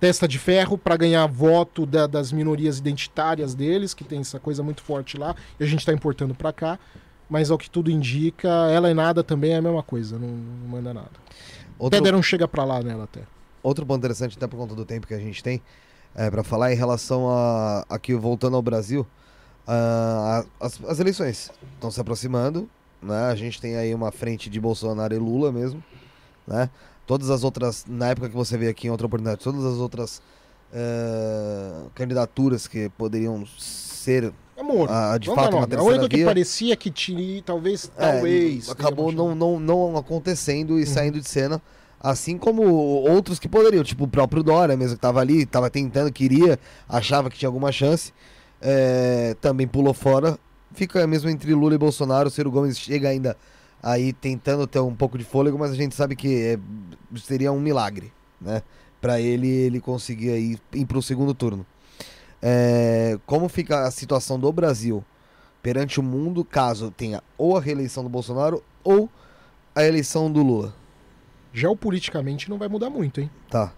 testa 0.00 0.26
de 0.26 0.38
ferro 0.38 0.76
para 0.78 0.96
ganhar 0.96 1.26
voto 1.26 1.84
da- 1.86 2.06
das 2.06 2.32
minorias 2.32 2.78
identitárias 2.78 3.54
deles, 3.54 3.92
que 3.94 4.02
tem 4.02 4.20
essa 4.20 4.40
coisa 4.40 4.62
muito 4.62 4.82
forte 4.82 5.16
lá, 5.18 5.36
e 5.60 5.62
a 5.64 5.66
gente 5.66 5.80
está 5.80 5.92
importando 5.92 6.34
para 6.34 6.52
cá. 6.52 6.78
Mas 7.28 7.50
ao 7.50 7.56
que 7.58 7.70
tudo 7.70 7.90
indica, 7.92 8.48
ela 8.72 8.90
e 8.90 8.94
nada 8.94 9.22
também 9.22 9.52
é 9.52 9.56
a 9.58 9.62
mesma 9.62 9.82
coisa, 9.84 10.18
não, 10.18 10.26
não 10.26 10.68
manda 10.68 10.92
nada. 10.92 11.10
Outro, 11.78 12.00
Até 12.00 12.16
um 12.16 12.22
chega 12.22 12.48
pra 12.48 12.64
lá 12.64 12.82
nela 12.82 13.04
até. 13.04 13.20
outro 13.62 13.86
ponto 13.86 13.98
interessante, 13.98 14.36
até 14.36 14.46
por 14.48 14.56
conta 14.56 14.74
do 14.74 14.84
tempo 14.84 15.06
que 15.06 15.14
a 15.14 15.18
gente 15.18 15.40
tem, 15.42 15.62
é, 16.14 16.28
para 16.28 16.42
falar 16.42 16.72
em 16.72 16.76
relação 16.76 17.30
a. 17.30 17.84
Aqui, 17.88 18.14
voltando 18.14 18.56
ao 18.56 18.62
Brasil, 18.62 19.06
a- 19.66 20.44
as, 20.58 20.82
as 20.84 20.98
eleições 20.98 21.50
estão 21.74 21.90
se 21.90 22.00
aproximando, 22.00 22.68
né? 23.00 23.26
A 23.30 23.34
gente 23.36 23.60
tem 23.60 23.76
aí 23.76 23.94
uma 23.94 24.10
frente 24.10 24.50
de 24.50 24.60
Bolsonaro 24.60 25.14
e 25.14 25.18
Lula 25.18 25.52
mesmo, 25.52 25.82
né? 26.46 26.68
Todas 27.10 27.28
as 27.28 27.42
outras, 27.42 27.84
na 27.88 28.10
época 28.10 28.28
que 28.28 28.36
você 28.36 28.56
veio 28.56 28.70
aqui 28.70 28.86
em 28.86 28.90
outra 28.90 29.04
oportunidade, 29.04 29.42
todas 29.42 29.64
as 29.64 29.78
outras 29.78 30.22
eh, 30.72 31.82
candidaturas 31.92 32.68
que 32.68 32.88
poderiam 32.90 33.44
ser 33.58 34.32
Amor, 34.56 34.88
ah, 34.88 35.18
de 35.18 35.26
fato 35.26 35.40
uma 35.40 35.50
nome. 35.50 35.64
a 35.64 35.66
terceira 35.66 35.94
única 35.98 36.08
que 36.08 36.16
via, 36.18 36.26
parecia 36.26 36.76
que 36.76 36.88
tinha, 36.88 37.42
talvez, 37.42 37.90
É, 37.96 38.12
talvez. 38.12 38.70
acabou 38.70 39.10
não, 39.10 39.34
não, 39.34 39.58
não 39.58 39.96
acontecendo 39.96 40.78
e 40.78 40.82
Uhum. 40.82 40.86
saindo 40.86 41.20
de 41.20 41.28
cena. 41.28 41.60
Assim 41.98 42.38
como 42.38 42.62
outros 42.62 43.40
que 43.40 43.48
poderiam, 43.48 43.82
tipo 43.82 44.04
o 44.04 44.08
próprio 44.08 44.44
Dória 44.44 44.76
mesmo, 44.76 44.94
que 44.94 45.02
tava 45.02 45.18
ali, 45.18 45.44
tava 45.44 45.68
tentando, 45.68 46.12
queria, 46.12 46.60
achava 46.88 47.28
que 47.28 47.36
tinha 47.36 47.48
alguma 47.48 47.72
chance, 47.72 48.12
é, 48.62 49.34
também 49.40 49.66
pulou 49.66 49.92
fora. 49.92 50.38
Fica 50.74 51.04
mesmo 51.08 51.28
entre 51.28 51.52
Lula 51.54 51.74
e 51.74 51.78
Bolsonaro. 51.78 52.28
O 52.28 52.30
Ciro 52.30 52.52
Gomes 52.52 52.78
chega 52.78 53.08
ainda 53.08 53.36
aí 53.82 54.12
tentando 54.12 54.66
ter 54.66 54.80
um 54.80 54.94
pouco 54.94 55.16
de 55.16 55.24
fôlego, 55.24 55.58
mas 55.58 55.70
a 55.70 55.74
gente 55.74 55.94
sabe 55.94 56.14
que 56.14 56.42
é, 56.42 56.58
seria 57.18 57.52
um 57.52 57.60
milagre, 57.60 58.12
né? 58.40 58.62
Pra 59.00 59.20
ele, 59.20 59.48
ele 59.48 59.80
conseguir 59.80 60.30
aí 60.30 60.58
ir 60.74 60.86
pro 60.86 61.00
segundo 61.00 61.32
turno. 61.32 61.64
É, 62.42 63.18
como 63.26 63.48
fica 63.48 63.86
a 63.86 63.90
situação 63.90 64.38
do 64.38 64.52
Brasil 64.52 65.04
perante 65.62 66.00
o 66.00 66.02
mundo 66.02 66.44
caso 66.44 66.90
tenha 66.90 67.22
ou 67.36 67.56
a 67.56 67.60
reeleição 67.60 68.02
do 68.02 68.08
Bolsonaro 68.08 68.62
ou 68.82 69.08
a 69.74 69.84
eleição 69.84 70.30
do 70.30 70.42
Lula? 70.42 70.74
Geopoliticamente 71.52 72.48
não 72.48 72.58
vai 72.58 72.68
mudar 72.68 72.90
muito, 72.90 73.20
hein? 73.20 73.30
Tá. 73.48 73.72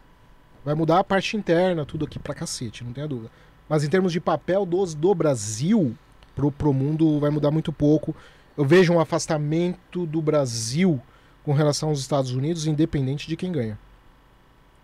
Vai 0.64 0.74
mudar 0.74 1.00
a 1.00 1.04
parte 1.04 1.36
interna, 1.36 1.84
tudo 1.84 2.04
aqui 2.04 2.18
pra 2.18 2.34
cacete, 2.34 2.84
não 2.84 2.92
tenha 2.92 3.08
dúvida. 3.08 3.30
Mas 3.68 3.82
em 3.82 3.88
termos 3.88 4.12
de 4.12 4.20
papel 4.20 4.66
dos, 4.66 4.94
do 4.94 5.14
Brasil 5.14 5.96
pro, 6.34 6.52
pro 6.52 6.72
mundo, 6.72 7.18
vai 7.18 7.30
mudar 7.30 7.50
muito 7.50 7.72
pouco. 7.72 8.14
Eu 8.56 8.64
vejo 8.64 8.92
um 8.92 9.00
afastamento 9.00 10.04
do 10.06 10.20
Brasil 10.20 11.00
com 11.42 11.52
relação 11.52 11.88
aos 11.88 12.00
Estados 12.00 12.32
Unidos, 12.32 12.66
independente 12.66 13.26
de 13.26 13.36
quem 13.36 13.50
ganha. 13.50 13.78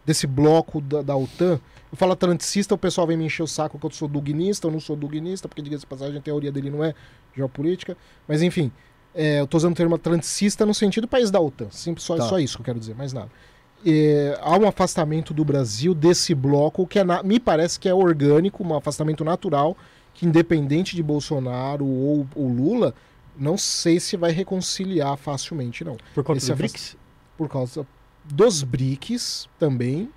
Desse 0.04 0.26
bloco 0.26 0.80
da, 0.80 1.02
da 1.02 1.16
OTAN. 1.16 1.60
Eu 1.92 1.96
falo 1.96 2.12
atlanticista, 2.12 2.74
o 2.74 2.78
pessoal 2.78 3.06
vem 3.06 3.16
me 3.16 3.26
encher 3.26 3.42
o 3.42 3.46
saco 3.46 3.78
que 3.78 3.84
eu 3.86 3.90
sou 3.90 4.08
dugnista, 4.08 4.66
eu 4.66 4.70
não 4.70 4.80
sou 4.80 4.96
dugnista, 4.96 5.48
porque, 5.48 5.60
diga-se 5.62 5.86
passagem, 5.86 6.18
a 6.18 6.20
teoria 6.22 6.50
dele 6.50 6.70
não 6.70 6.82
é 6.82 6.94
geopolítica. 7.36 7.96
Mas 8.26 8.42
enfim, 8.42 8.72
é, 9.14 9.40
eu 9.40 9.46
tô 9.46 9.56
usando 9.58 9.72
o 9.72 9.76
termo 9.76 9.94
atlanticista 9.94 10.64
no 10.64 10.72
sentido 10.74 11.06
país 11.06 11.30
da 11.30 11.40
OTAN. 11.40 11.68
Simples, 11.70 12.04
só, 12.04 12.16
Tá. 12.16 12.26
só 12.28 12.38
isso 12.38 12.56
que 12.56 12.62
eu 12.62 12.64
quero 12.64 12.78
dizer, 12.80 12.94
mais 12.94 13.12
nada. 13.12 13.30
É, 13.86 14.36
há 14.42 14.58
um 14.58 14.66
afastamento 14.66 15.32
do 15.32 15.44
Brasil 15.44 15.94
desse 15.94 16.34
bloco 16.34 16.86
que 16.86 16.98
é 16.98 17.04
na- 17.04 17.22
me 17.22 17.38
parece 17.38 17.78
que 17.78 17.88
é 17.88 17.94
orgânico, 17.94 18.64
um 18.64 18.74
afastamento 18.74 19.24
natural, 19.24 19.76
que 20.14 20.26
independente 20.26 20.96
de 20.96 21.02
Bolsonaro 21.02 21.86
ou, 21.86 22.26
ou 22.34 22.48
Lula, 22.48 22.92
não 23.38 23.56
sei 23.56 24.00
se 24.00 24.16
vai 24.16 24.30
reconciliar 24.32 25.16
facilmente, 25.16 25.84
não. 25.84 25.96
Por 26.14 26.24
conta 26.24 26.38
Esse 26.38 26.48
do 26.48 26.52
afast- 26.54 26.72
BRICS? 26.72 26.96
Por 27.36 27.48
causa 27.48 27.86
dos 28.24 28.62
BRICS 28.62 29.48
também. 29.58 30.10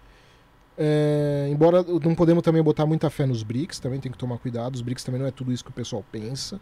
É, 0.77 1.48
embora 1.52 1.84
não 1.84 2.15
podemos 2.15 2.41
também 2.43 2.64
botar 2.64 2.85
muita 2.85 3.10
fé 3.10 3.26
nos 3.26 3.43
BRICS, 3.43 3.80
também 3.80 3.99
tem 3.99 4.11
que 4.11 4.18
tomar 4.18 4.38
cuidado. 4.39 4.73
Os 4.76 4.81
BRICS 4.81 5.03
também 5.03 5.19
não 5.22 5.27
é 5.27 5.31
tudo 5.31 5.52
isso 5.53 5.64
que 5.64 5.69
o 5.69 5.73
pessoal 5.73 6.03
pensa. 6.11 6.60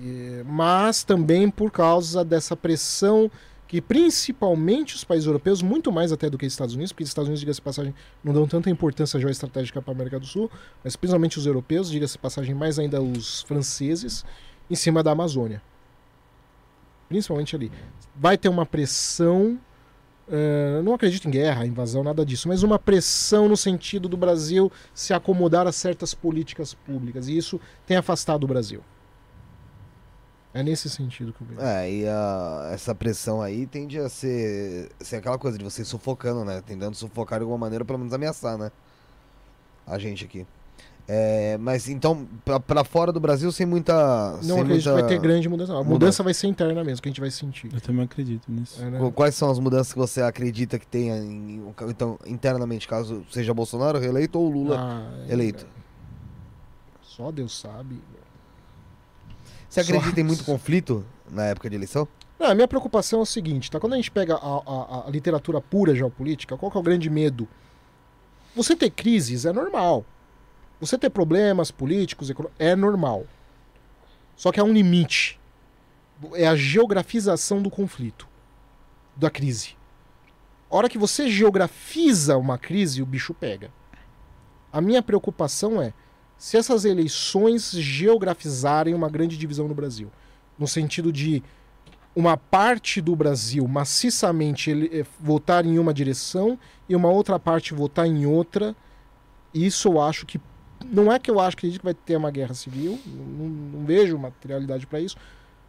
E- 0.00 0.42
mas 0.46 1.02
também 1.02 1.50
por 1.50 1.70
causa 1.70 2.24
dessa 2.24 2.54
pressão 2.56 3.30
que 3.66 3.80
principalmente 3.80 4.96
os 4.96 5.04
países 5.04 5.26
europeus, 5.26 5.62
muito 5.62 5.92
mais 5.92 6.10
até 6.10 6.28
do 6.28 6.36
que 6.36 6.44
os 6.44 6.52
Estados 6.52 6.74
Unidos, 6.74 6.92
porque 6.92 7.04
os 7.04 7.08
Estados 7.10 7.28
Unidos, 7.28 7.40
diga-se 7.40 7.62
passagem, 7.62 7.94
não 8.22 8.32
dão 8.32 8.46
tanta 8.46 8.68
importância 8.68 9.18
geoestratégica 9.20 9.80
para 9.80 9.92
a 9.92 9.94
América 9.94 10.18
do 10.18 10.26
Sul, 10.26 10.50
mas 10.82 10.96
principalmente 10.96 11.38
os 11.38 11.46
europeus, 11.46 11.88
diga-se 11.88 12.18
passagem, 12.18 12.52
mais 12.52 12.80
ainda 12.80 13.00
os 13.00 13.42
franceses, 13.42 14.24
em 14.70 14.74
cima 14.74 15.02
da 15.02 15.10
Amazônia. 15.10 15.60
Principalmente 17.08 17.56
ali. 17.56 17.72
Vai 18.14 18.38
ter 18.38 18.48
uma 18.48 18.64
pressão. 18.64 19.58
eh, 20.32 20.80
não 20.84 20.94
acredito 20.94 21.26
em 21.26 21.30
guerra, 21.32 21.66
invasão, 21.66 22.04
nada 22.04 22.24
disso, 22.24 22.46
mas 22.46 22.62
uma 22.62 22.78
pressão 22.78 23.48
no 23.48 23.56
sentido 23.56 24.08
do 24.08 24.16
Brasil 24.16 24.70
se 24.94 25.12
acomodar 25.12 25.66
a 25.66 25.72
certas 25.72 26.14
políticas 26.14 26.72
públicas. 26.72 27.26
E 27.26 27.36
isso 27.36 27.60
tem 27.84 27.96
afastado 27.96 28.44
o 28.44 28.46
Brasil. 28.46 28.80
É 30.54 30.62
nesse 30.62 30.88
sentido 30.88 31.32
que 31.32 31.40
eu 31.42 31.46
vejo. 31.48 31.60
É, 31.60 31.90
e 31.92 32.06
a- 32.06 32.70
essa 32.72 32.94
pressão 32.94 33.40
aí 33.42 33.66
tende 33.66 33.98
a 33.98 34.08
ser, 34.08 34.90
ser 35.00 35.16
aquela 35.16 35.38
coisa 35.38 35.56
de 35.58 35.64
você 35.64 35.84
sufocando, 35.84 36.44
né? 36.44 36.60
Tentando 36.64 36.94
sufocar 36.96 37.38
de 37.38 37.42
alguma 37.42 37.58
maneira, 37.58 37.84
pelo 37.84 37.98
menos 37.98 38.12
ameaçar, 38.12 38.56
né? 38.58 38.70
A 39.86 39.98
gente 39.98 40.24
aqui. 40.24 40.46
É, 41.12 41.58
mas 41.58 41.88
então, 41.88 42.24
pra, 42.44 42.60
pra 42.60 42.84
fora 42.84 43.10
do 43.10 43.18
Brasil, 43.18 43.50
sem 43.50 43.66
muita. 43.66 43.92
Não 44.34 44.42
sem 44.42 44.60
acredito 44.60 44.82
que 44.84 44.88
muita... 44.90 44.92
vai 44.92 45.06
ter 45.08 45.18
grande 45.18 45.48
mudança. 45.48 45.72
A 45.72 45.76
mudança, 45.78 45.90
mudança. 45.92 46.22
vai 46.22 46.32
ser 46.34 46.46
interna 46.46 46.84
mesmo, 46.84 47.02
que 47.02 47.08
a 47.08 47.10
gente 47.10 47.20
vai 47.20 47.32
sentir. 47.32 47.68
Eu 47.74 47.80
também 47.80 48.04
acredito 48.04 48.44
nisso. 48.48 48.80
É, 48.80 48.88
né? 48.88 48.98
Qu- 49.00 49.10
Quais 49.10 49.34
são 49.34 49.50
as 49.50 49.58
mudanças 49.58 49.92
que 49.92 49.98
você 49.98 50.22
acredita 50.22 50.78
que 50.78 50.86
tenha, 50.86 51.16
em- 51.16 51.64
então, 51.88 52.16
internamente, 52.24 52.86
caso 52.86 53.24
seja 53.28 53.52
Bolsonaro 53.52 53.98
reeleito 53.98 54.38
ou 54.38 54.48
Lula 54.48 54.76
Ah, 54.78 55.24
é- 55.28 55.32
eleito? 55.32 55.66
Só 57.02 57.32
Deus 57.32 57.58
sabe. 57.58 58.00
Você 59.68 59.82
Só- 59.82 59.90
acredita 59.90 60.20
em 60.20 60.24
muito 60.24 60.44
conflito 60.44 61.04
na 61.28 61.46
época 61.46 61.68
de 61.68 61.74
eleição? 61.74 62.06
Não, 62.38 62.50
a 62.50 62.54
minha 62.54 62.68
preocupação 62.68 63.18
é 63.18 63.22
o 63.22 63.26
seguinte, 63.26 63.68
tá? 63.68 63.80
Quando 63.80 63.94
a 63.94 63.96
gente 63.96 64.12
pega 64.12 64.36
a, 64.36 64.38
a- 64.38 65.04
a 65.08 65.10
literatura 65.10 65.60
pura 65.60 65.92
geopolítica, 65.92 66.56
qual 66.56 66.70
que 66.70 66.78
é 66.78 66.80
o 66.80 66.84
grande 66.84 67.10
medo? 67.10 67.48
Você 68.54 68.76
ter 68.76 68.90
crises 68.90 69.44
é 69.44 69.52
normal. 69.52 70.04
Você 70.80 70.96
ter 70.96 71.10
problemas 71.10 71.70
políticos 71.70 72.32
é 72.58 72.74
normal. 72.74 73.26
Só 74.34 74.50
que 74.50 74.58
há 74.58 74.64
um 74.64 74.72
limite. 74.72 75.38
É 76.34 76.46
a 76.46 76.56
geografização 76.56 77.62
do 77.62 77.70
conflito, 77.70 78.26
da 79.16 79.30
crise. 79.30 79.76
A 80.70 80.76
hora 80.76 80.88
que 80.88 80.98
você 80.98 81.28
geografiza 81.28 82.36
uma 82.36 82.56
crise, 82.56 83.02
o 83.02 83.06
bicho 83.06 83.34
pega. 83.34 83.70
A 84.72 84.80
minha 84.80 85.02
preocupação 85.02 85.80
é 85.82 85.92
se 86.38 86.56
essas 86.56 86.84
eleições 86.84 87.70
geografizarem 87.72 88.94
uma 88.94 89.10
grande 89.10 89.36
divisão 89.36 89.68
no 89.68 89.74
Brasil. 89.74 90.10
No 90.58 90.66
sentido 90.66 91.12
de 91.12 91.42
uma 92.14 92.36
parte 92.36 93.00
do 93.00 93.14
Brasil 93.14 93.66
maciçamente 93.68 94.70
ele, 94.70 95.00
eh, 95.00 95.06
votar 95.18 95.66
em 95.66 95.78
uma 95.78 95.92
direção 95.92 96.58
e 96.88 96.96
uma 96.96 97.08
outra 97.08 97.38
parte 97.38 97.74
votar 97.74 98.06
em 98.06 98.26
outra, 98.26 98.74
isso 99.52 99.88
eu 99.88 100.00
acho 100.00 100.24
que. 100.24 100.40
Não 100.84 101.12
é 101.12 101.18
que 101.18 101.30
eu 101.30 101.38
acho 101.40 101.56
que 101.56 101.66
a 101.66 101.70
gente 101.70 101.82
vai 101.82 101.94
ter 101.94 102.16
uma 102.16 102.30
guerra 102.30 102.54
civil, 102.54 102.98
não, 103.06 103.46
não 103.48 103.84
vejo 103.84 104.18
materialidade 104.18 104.86
para 104.86 105.00
isso, 105.00 105.16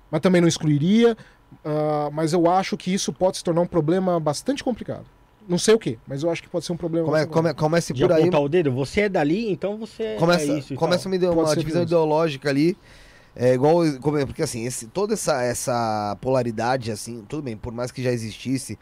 mas 0.10 0.22
também 0.22 0.42
não 0.42 0.48
excluiria. 0.48 1.18
ah, 1.66 2.10
mas 2.14 2.34
eu 2.34 2.50
acho 2.50 2.78
que 2.78 2.94
isso 2.94 3.12
pode 3.12 3.38
se 3.38 3.44
tornar 3.44 3.62
um 3.62 3.68
problema 3.68 4.20
bastante 4.20 4.64
complicado. 4.64 5.06
Não 5.50 5.58
sei 5.58 5.74
o 5.74 5.80
que, 5.80 5.98
mas 6.08 6.24
eu 6.24 6.30
acho 6.30 6.42
que 6.42 6.48
pode 6.48 6.66
ser 6.66 6.72
um 6.72 6.78
problema. 6.78 7.06
Come, 7.08 7.26
come, 7.26 7.54
comece 7.54 7.94
por 7.94 8.12
aí. 8.12 8.30
o 8.30 8.48
dedo, 8.48 8.72
você 8.72 9.02
é 9.02 9.10
dali, 9.10 9.52
então 9.52 9.76
você 9.78 10.16
Começa, 10.18 10.52
é 10.52 10.60
isso 10.60 10.76
começa 10.76 11.10
uma, 11.10 11.16
uma 11.32 11.56
divisão 11.56 11.82
ideológica 11.84 12.50
ali. 12.50 12.78
É 13.36 13.54
igual. 13.54 13.78
como- 14.02 14.26
Porque 14.28 14.44
assim, 14.44 14.66
esse, 14.66 14.88
toda 14.88 15.14
essa, 15.14 15.42
essa 15.42 16.16
polaridade, 16.22 16.92
assim, 16.92 17.26
tudo 17.28 17.42
bem, 17.42 17.58
por 17.58 17.74
mais 17.74 17.92
que 17.92 18.04
já 18.04 18.12
existisse, 18.12 18.78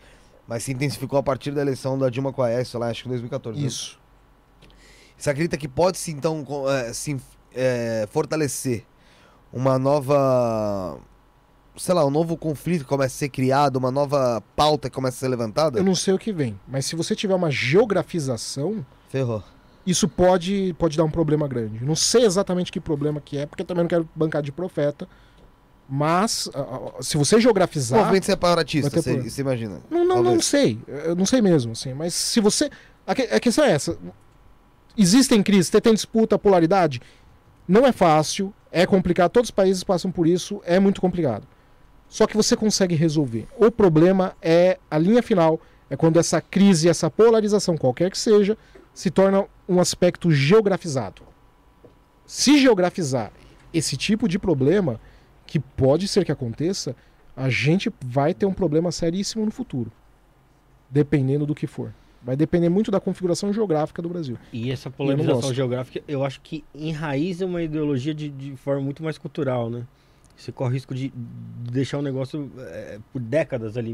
mas 0.48 0.64
se 0.64 0.72
intensificou 0.72 1.18
a 1.18 1.24
partir 1.24 1.52
da 1.52 1.62
eleição 1.62 1.98
da 1.98 2.10
Dilma 2.10 2.34
com 2.34 2.42
a 2.42 2.48
Aécio 2.48 2.78
lá, 2.80 2.90
acho 2.90 3.04
que 3.04 3.08
em 3.08 3.12
2014. 3.12 3.58
né? 3.60 3.66
Você 5.20 5.30
acredita 5.30 5.58
que 5.58 5.68
pode 5.68 5.98
se 5.98 6.12
então 6.12 6.46
é, 6.70 6.94
se 6.94 7.18
é, 7.54 8.08
fortalecer 8.10 8.86
uma 9.52 9.78
nova. 9.78 10.98
Sei 11.76 11.94
lá, 11.94 12.06
um 12.06 12.10
novo 12.10 12.38
conflito 12.38 12.82
que 12.82 12.88
começa 12.88 13.16
a 13.16 13.18
ser 13.18 13.30
criado, 13.30 13.76
uma 13.76 13.91
nova 13.91 14.41
pauta 14.56 14.90
que 14.90 14.96
começa 14.96 15.18
a 15.18 15.20
ser 15.20 15.28
levantada? 15.28 15.80
Eu 15.80 15.84
não 15.84 15.96
sei 15.96 16.14
o 16.14 16.18
que 16.18 16.32
vem, 16.32 16.60
mas 16.68 16.86
se 16.86 16.96
você 16.96 17.16
tiver 17.16 17.36
uma 17.36 17.50
geografização, 17.50 18.86
Ferrou. 19.10 19.44
isso 19.86 20.08
pode, 20.08 20.76
pode 20.78 20.98
dar 20.98 21.06
um 21.06 21.12
problema 21.12 21.48
grande. 21.48 21.84
Não 21.84 21.96
sei 21.96 22.26
exatamente 22.26 22.72
que 22.72 22.80
problema 22.82 23.22
que 23.22 23.38
é, 23.38 23.46
porque 23.46 23.62
eu 23.62 23.66
também 23.66 23.84
não 23.84 23.90
quero 23.90 24.10
bancar 24.16 24.41
de 24.41 24.52
profeta. 24.52 25.08
Mas, 25.91 26.50
se 27.02 27.18
você 27.18 27.41
geografizar. 27.41 28.00
Movimento 28.00 28.26
separatista, 28.26 28.90
você, 28.90 29.02
problema. 29.02 29.30
você 29.30 29.41
imagina. 29.41 29.82
Não, 29.90 30.06
não, 30.06 30.22
não 30.22 30.40
sei. 30.40 30.80
Eu 30.88 31.16
não 31.16 31.26
sei 31.26 31.41
mesmo, 31.41 31.72
assim. 31.72 31.94
Mas 31.94 32.14
se 32.14 32.40
você. 32.40 32.70
A 33.08 33.40
questão 33.40 33.66
é 33.66 33.72
essa. 33.72 33.98
Existem 35.02 35.42
crises, 35.42 35.70
tem 35.70 35.94
disputa, 35.94 36.38
polaridade. 36.38 37.02
Não 37.66 37.86
é 37.86 37.94
fácil, 37.94 38.54
é 38.70 38.86
complicado. 38.86 39.32
Todos 39.32 39.48
os 39.48 39.52
países 39.52 39.82
passam 39.82 40.12
por 40.12 40.28
isso, 40.28 40.62
é 40.66 40.78
muito 40.78 41.00
complicado. 41.00 41.48
Só 42.10 42.28
que 42.28 42.36
você 42.36 42.54
consegue 42.54 42.96
resolver. 42.96 43.48
O 43.58 43.72
problema 43.72 44.36
é 44.42 44.78
a 44.92 44.98
linha 44.98 45.24
final, 45.24 45.58
é 45.90 45.96
quando 45.96 46.20
essa 46.20 46.42
crise, 46.42 46.90
essa 46.90 47.10
polarização, 47.10 47.78
qualquer 47.78 48.12
que 48.12 48.18
seja, 48.18 48.58
se 48.94 49.10
torna 49.10 49.46
um 49.70 49.80
aspecto 49.80 50.30
geografizado. 50.32 51.22
Se 52.26 52.60
geografizar 52.60 53.32
esse 53.74 53.96
tipo 53.96 54.28
de 54.28 54.38
problema, 54.38 55.00
que 55.48 55.62
pode 55.62 56.10
ser 56.10 56.26
que 56.26 56.32
aconteça, 56.34 56.94
a 57.38 57.50
gente 57.50 57.90
vai 58.04 58.34
ter 58.34 58.46
um 58.46 58.54
problema 58.54 58.92
seríssimo 58.92 59.46
no 59.46 59.52
futuro. 59.52 59.94
Dependendo 60.90 61.46
do 61.46 61.56
que 61.56 61.68
for. 61.68 61.94
Vai 62.22 62.36
depender 62.36 62.68
muito 62.70 62.91
da 62.91 63.00
configuração 63.00 63.54
geográfica 63.54 64.02
do 64.02 64.10
Brasil. 64.10 64.38
E 64.52 64.72
essa 64.72 64.90
polarização 64.90 65.36
gosto. 65.41 65.54
geográfica, 65.54 66.02
eu 66.08 66.24
acho 66.26 66.41
que 66.41 66.64
enraiza 66.76 67.46
uma 67.46 67.62
ideologia 67.64 68.14
de, 68.14 68.30
de 68.30 68.56
forma 68.58 68.82
muito 68.82 69.02
mais 69.04 69.18
cultural, 69.18 69.70
né? 69.70 69.86
Você 70.36 70.52
corre 70.52 70.70
o 70.72 70.74
risco 70.74 70.94
de 70.96 71.10
de 71.10 71.72
deixar 71.72 71.98
um 71.98 72.02
negócio 72.02 72.52
é, 72.58 73.00
por 73.14 73.22
décadas 73.22 73.78
ali 73.78 73.94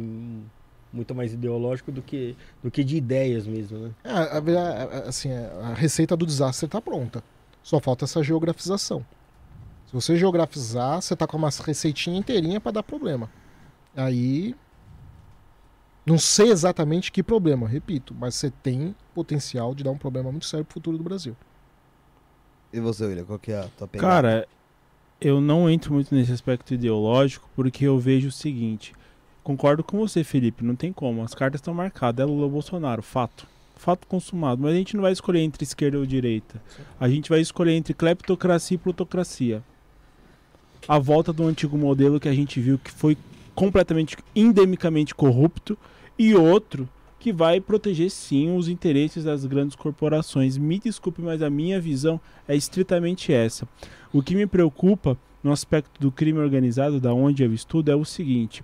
muito 0.93 1.14
mais 1.14 1.34
ideológico 1.34 1.91
do 1.91 2.02
que, 2.02 2.35
do 2.64 2.72
que 2.72 2.84
de 2.84 2.95
ideias 2.97 3.45
mesmo, 3.45 3.77
né? 3.80 3.91
É, 4.03 4.10
a, 4.11 4.38
a- 4.38 5.10
assim, 5.10 5.30
a 5.31 5.73
receita 5.73 6.15
do 6.15 6.26
desastre 6.26 6.65
está 6.68 6.80
pronta. 6.81 7.23
Só 7.61 7.80
falta 7.80 8.06
essa 8.06 8.23
geografização. 8.23 9.06
Se 9.88 9.93
você 9.93 10.15
geografizar, 10.15 11.02
você 11.02 11.15
tá 11.15 11.27
com 11.27 11.35
uma 11.38 11.49
receitinha 11.49 12.18
inteirinha 12.18 12.60
para 12.61 12.72
dar 12.73 12.84
problema. 12.84 13.30
Aí. 13.95 14.56
Não 16.06 16.19
sei 16.19 16.49
exatamente 16.52 17.11
que 17.11 17.23
problema, 17.23 17.68
repito, 17.68 18.14
mas 18.14 18.36
você 18.36 18.52
tem 18.52 18.95
potencial 19.14 19.73
de 19.73 19.84
dar 19.84 19.91
um 19.91 19.98
problema 19.98 20.32
muito 20.32 20.45
sério 20.45 20.64
pro 20.64 20.76
futuro 20.76 20.98
do 20.98 21.03
Brasil. 21.03 21.36
E 22.72 22.80
você, 22.80 23.06
William, 23.06 23.26
qual 23.26 23.40
que 23.40 23.52
é 23.52 23.60
a 23.60 23.68
tua 23.76 23.88
pegada? 23.88 24.07
Cara, 24.07 24.48
eu 25.19 25.41
não 25.41 25.69
entro 25.69 25.94
muito 25.94 26.14
nesse 26.14 26.32
aspecto 26.32 26.73
ideológico 26.73 27.49
porque 27.56 27.86
eu 27.86 27.98
vejo 27.98 28.27
o 28.27 28.32
seguinte. 28.32 28.94
Concordo 29.44 29.84
com 29.84 29.98
você, 29.98 30.23
Felipe, 30.23 30.64
não 30.64 30.76
tem 30.76 30.91
como. 30.91 31.23
As 31.23 31.34
cartas 31.34 31.60
estão 31.60 31.73
marcadas, 31.73 32.23
é 32.23 32.26
Lula 32.26 32.44
ou 32.45 32.52
Bolsonaro, 32.52 33.02
fato. 33.02 33.48
Fato 33.76 34.07
consumado. 34.07 34.61
Mas 34.61 34.73
a 34.73 34.76
gente 34.76 34.95
não 34.95 35.03
vai 35.03 35.11
escolher 35.11 35.40
entre 35.40 35.64
esquerda 35.64 35.98
ou 35.98 36.06
direita. 36.06 36.61
A 36.99 37.10
gente 37.10 37.30
vai 37.30 37.40
escolher 37.40 37.73
entre 37.73 37.94
cleptocracia 37.94 38.76
e 38.76 38.77
plutocracia. 38.77 39.64
A 40.88 40.99
volta 40.99 41.34
do 41.34 41.45
antigo 41.45 41.77
modelo 41.77 42.19
que 42.19 42.30
a 42.30 42.34
gente 42.34 42.60
viu 42.60 42.77
que 42.77 42.91
foi 42.91 43.18
completamente, 43.56 44.18
endemicamente 44.36 45.15
corrupto, 45.15 45.77
e 46.19 46.36
outro 46.36 46.88
que 47.18 47.34
vai 47.34 47.60
proteger 47.60 48.11
sim 48.11 48.56
os 48.56 48.68
interesses 48.68 49.23
das 49.23 49.45
grandes 49.45 49.76
corporações. 49.76 50.57
Me 50.57 50.77
desculpe, 50.77 51.22
mas 51.22 51.41
a 51.41 51.49
minha 51.49 51.82
visão 51.82 52.22
é 52.48 52.56
estritamente 52.56 53.34
essa. 53.34 53.68
O 54.14 54.22
que 54.22 54.36
me 54.36 54.45
preocupa 54.45 55.18
no 55.44 55.52
aspecto 55.52 55.99
do 55.99 56.11
crime 56.11 56.40
organizado, 56.40 56.99
da 56.99 57.14
onde 57.14 57.44
eu 57.44 57.52
estudo, 57.52 57.90
é 57.90 57.95
o 57.95 58.06
seguinte: 58.06 58.64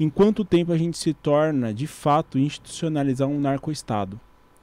em 0.00 0.08
quanto 0.08 0.44
tempo 0.44 0.72
a 0.72 0.78
gente 0.78 0.96
se 0.96 1.12
torna, 1.12 1.74
de 1.74 1.86
fato, 1.86 2.38
institucionalizar 2.38 3.28
um 3.28 3.40
narcoestado? 3.40 4.18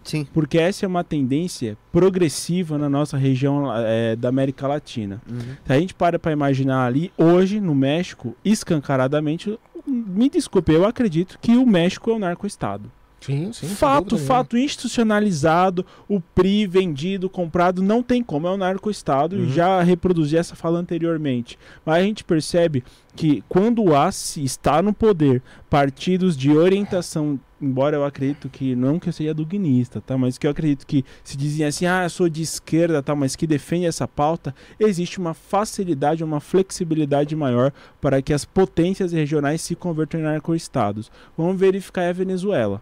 Sim. 0.06 0.26
Porque 0.32 0.58
essa 0.58 0.86
é 0.86 0.88
uma 0.88 1.04
tendência 1.04 1.76
progressiva 1.92 2.78
na 2.78 2.88
nossa 2.88 3.18
região 3.18 3.66
eh, 3.76 4.16
da 4.16 4.30
América 4.30 4.68
Latina. 4.68 5.22
Uhum. 5.30 5.40
Se 5.66 5.74
a 5.74 5.80
gente 5.80 5.94
para 5.96 6.20
para 6.20 6.32
imaginar 6.32 6.86
ali, 6.86 7.12
hoje 7.18 7.60
no 7.60 7.74
México, 7.74 8.36
escancaradamente, 8.46 9.60
me 9.86 10.30
desculpe, 10.30 10.72
eu 10.72 10.86
acredito 10.86 11.40
que 11.42 11.58
o 11.58 11.66
México 11.66 12.12
é 12.12 12.14
um 12.14 12.20
narcoestado. 12.20 12.92
Sim, 13.26 13.52
sim. 13.52 13.68
fato, 13.68 14.18
fato 14.18 14.58
institucionalizado, 14.58 15.86
o 16.08 16.20
PRI 16.22 16.68
vendido, 16.68 17.30
comprado, 17.30 17.82
não 17.82 18.04
tem 18.04 18.22
como, 18.22 18.48
é 18.48 18.52
um 18.52 18.58
narcoestado, 18.58 19.36
Uhum. 19.36 19.46
e 19.46 19.50
já 19.52 19.82
reproduzi 19.82 20.38
essa 20.38 20.56
fala 20.56 20.80
anteriormente. 20.80 21.58
Mas 21.86 21.96
a 21.98 22.02
gente 22.04 22.24
percebe 22.24 22.84
que 23.16 23.44
quando 23.50 23.96
há, 23.96 24.12
se 24.12 24.44
está 24.44 24.82
no 24.82 24.94
poder, 24.94 25.42
partidos 25.70 26.36
de 26.38 26.52
orientação, 26.52 27.40
embora 27.62 27.96
eu 27.96 28.04
acredito 28.06 28.50
que, 28.50 28.76
não 28.76 29.00
que 29.00 29.10
eu 29.10 29.14
seja 29.14 29.34
dugnista, 29.34 30.02
tá? 30.02 30.18
Mas 30.18 30.38
que 30.38 30.46
eu 30.46 30.52
acredito 30.52 30.86
que 30.86 31.04
se 31.24 31.36
dizem 31.38 31.66
assim, 31.66 31.86
ah, 31.86 32.04
eu 32.04 32.10
sou 32.10 32.28
de 32.30 32.42
esquerda, 32.42 33.02
tá? 33.02 33.16
Mas 33.16 33.36
que 33.36 33.48
defende 33.48 33.86
essa 33.86 34.08
pauta, 34.08 34.54
existe 34.80 35.18
uma 35.18 35.34
facilidade, 35.34 36.24
uma 36.24 36.40
flexibilidade 36.42 37.36
maior 37.36 37.72
para 38.02 38.22
que 38.22 38.34
as 38.34 38.46
potências 38.46 39.12
regionais 39.14 39.62
se 39.62 39.76
convertam 39.76 40.20
em 40.20 40.24
narcoestados. 40.24 41.10
Vamos 41.38 41.58
verificar 41.60 42.08
a 42.10 42.14
Venezuela. 42.14 42.82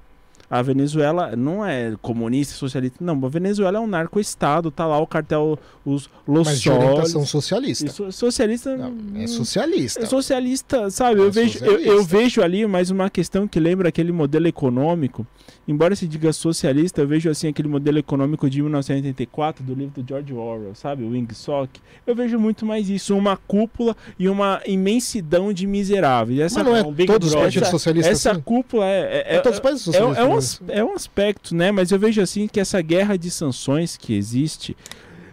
A 0.49 0.61
Venezuela 0.61 1.35
não 1.35 1.65
é 1.65 1.93
comunista, 2.01 2.53
socialista, 2.53 2.97
não. 3.03 3.19
A 3.25 3.29
Venezuela 3.29 3.77
é 3.77 3.81
um 3.81 3.87
narco-estado, 3.87 4.69
tá 4.69 4.85
lá 4.85 4.99
o 4.99 5.07
cartel, 5.07 5.57
os 5.85 6.09
Los 6.27 6.47
Mas 6.47 6.61
de 6.61 6.69
orientação 6.69 7.25
socialista. 7.25 7.89
So- 7.91 8.11
socialista. 8.11 8.77
Não, 8.77 8.93
é 9.21 9.27
socialista. 9.27 10.01
é 10.01 10.05
socialista, 10.05 10.89
sabe? 10.91 11.19
É 11.21 11.23
eu, 11.23 11.31
vejo, 11.31 11.59
eu, 11.63 11.71
eu 11.71 11.77
socialista. 11.79 12.17
vejo 12.17 12.41
ali 12.41 12.65
mais 12.67 12.89
uma 12.91 13.09
questão 13.09 13.47
que 13.47 13.59
lembra 13.59 13.89
aquele 13.89 14.11
modelo 14.11 14.47
econômico. 14.47 15.25
Embora 15.67 15.95
se 15.95 16.07
diga 16.07 16.31
socialista, 16.33 17.01
eu 17.01 17.07
vejo 17.07 17.29
assim 17.29 17.47
aquele 17.47 17.67
modelo 17.69 17.97
econômico 17.97 18.49
de 18.49 18.61
1984 18.61 19.63
do 19.63 19.73
livro 19.73 20.01
do 20.01 20.07
George 20.07 20.33
Orwell, 20.33 20.75
sabe? 20.75 21.03
O 21.03 21.09
Wingsock. 21.11 21.79
Eu 22.05 22.13
vejo 22.15 22.37
muito 22.39 22.65
mais 22.65 22.89
isso, 22.89 23.15
uma 23.15 23.37
cúpula 23.37 23.95
e 24.19 24.27
uma 24.29 24.61
imensidão 24.65 25.51
de 25.53 25.65
miseráveis. 25.65 26.39
Essa, 26.39 26.59
Mas 26.63 26.67
não 26.67 26.75
é 26.75 26.81
um 26.83 26.93
todos 27.05 27.29
os 27.29 27.35
partidos 27.35 27.61
essa, 27.63 27.71
socialistas 27.71 28.11
essa 28.13 28.31
assim? 28.31 28.41
cúpula 28.41 28.85
é, 28.85 29.23
é, 29.27 29.35
É 29.35 29.39
todos 29.39 29.57
os 29.57 29.61
países 29.61 29.87
é, 29.87 29.89
um- 29.89 29.93
socialistas. 29.93 30.25
é 30.25 30.27
um, 30.29 30.32
as- 30.37 30.61
é 30.67 30.83
um 30.83 30.93
aspecto, 30.93 31.55
né? 31.55 31.71
Mas 31.71 31.91
eu 31.91 31.99
vejo 31.99 32.21
assim 32.21 32.47
que 32.47 32.59
essa 32.59 32.81
guerra 32.81 33.17
de 33.17 33.29
sanções 33.31 33.95
que 33.97 34.13
existe 34.15 34.75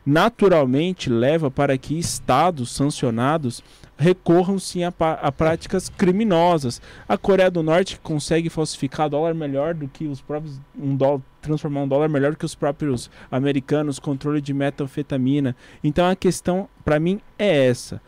naturalmente 0.05 1.09
leva 1.11 1.51
para 1.51 1.77
que 1.79 1.99
estados 1.99 2.71
sancionados 2.73 3.63
recorram 3.97 4.59
sim 4.59 4.83
a, 4.83 4.93
a 5.23 5.31
práticas 5.31 5.89
criminosas. 5.91 6.81
A 7.07 7.19
Coreia 7.19 7.51
do 7.51 7.63
Norte 7.63 8.01
consegue 8.03 8.49
falsificar 8.49 9.11
dólar 9.11 9.35
melhor 9.35 9.75
do 9.75 9.87
que 9.87 10.07
os 10.07 10.21
próprios 10.23 10.59
um 10.79 10.97
dólar 10.97 11.21
transformar 11.43 11.83
um 11.83 11.89
dólar 11.89 12.09
melhor 12.09 12.33
do 12.33 12.37
que 12.37 12.45
os 12.45 12.55
próprios 12.55 13.11
americanos, 13.31 13.99
controle 13.99 14.41
de 14.41 14.53
metanfetamina. 14.55 15.55
Então 15.85 16.09
a 16.09 16.17
questão 16.17 16.69
para 16.85 16.99
mim 16.99 17.21
é 17.39 17.67
essa. 17.69 18.01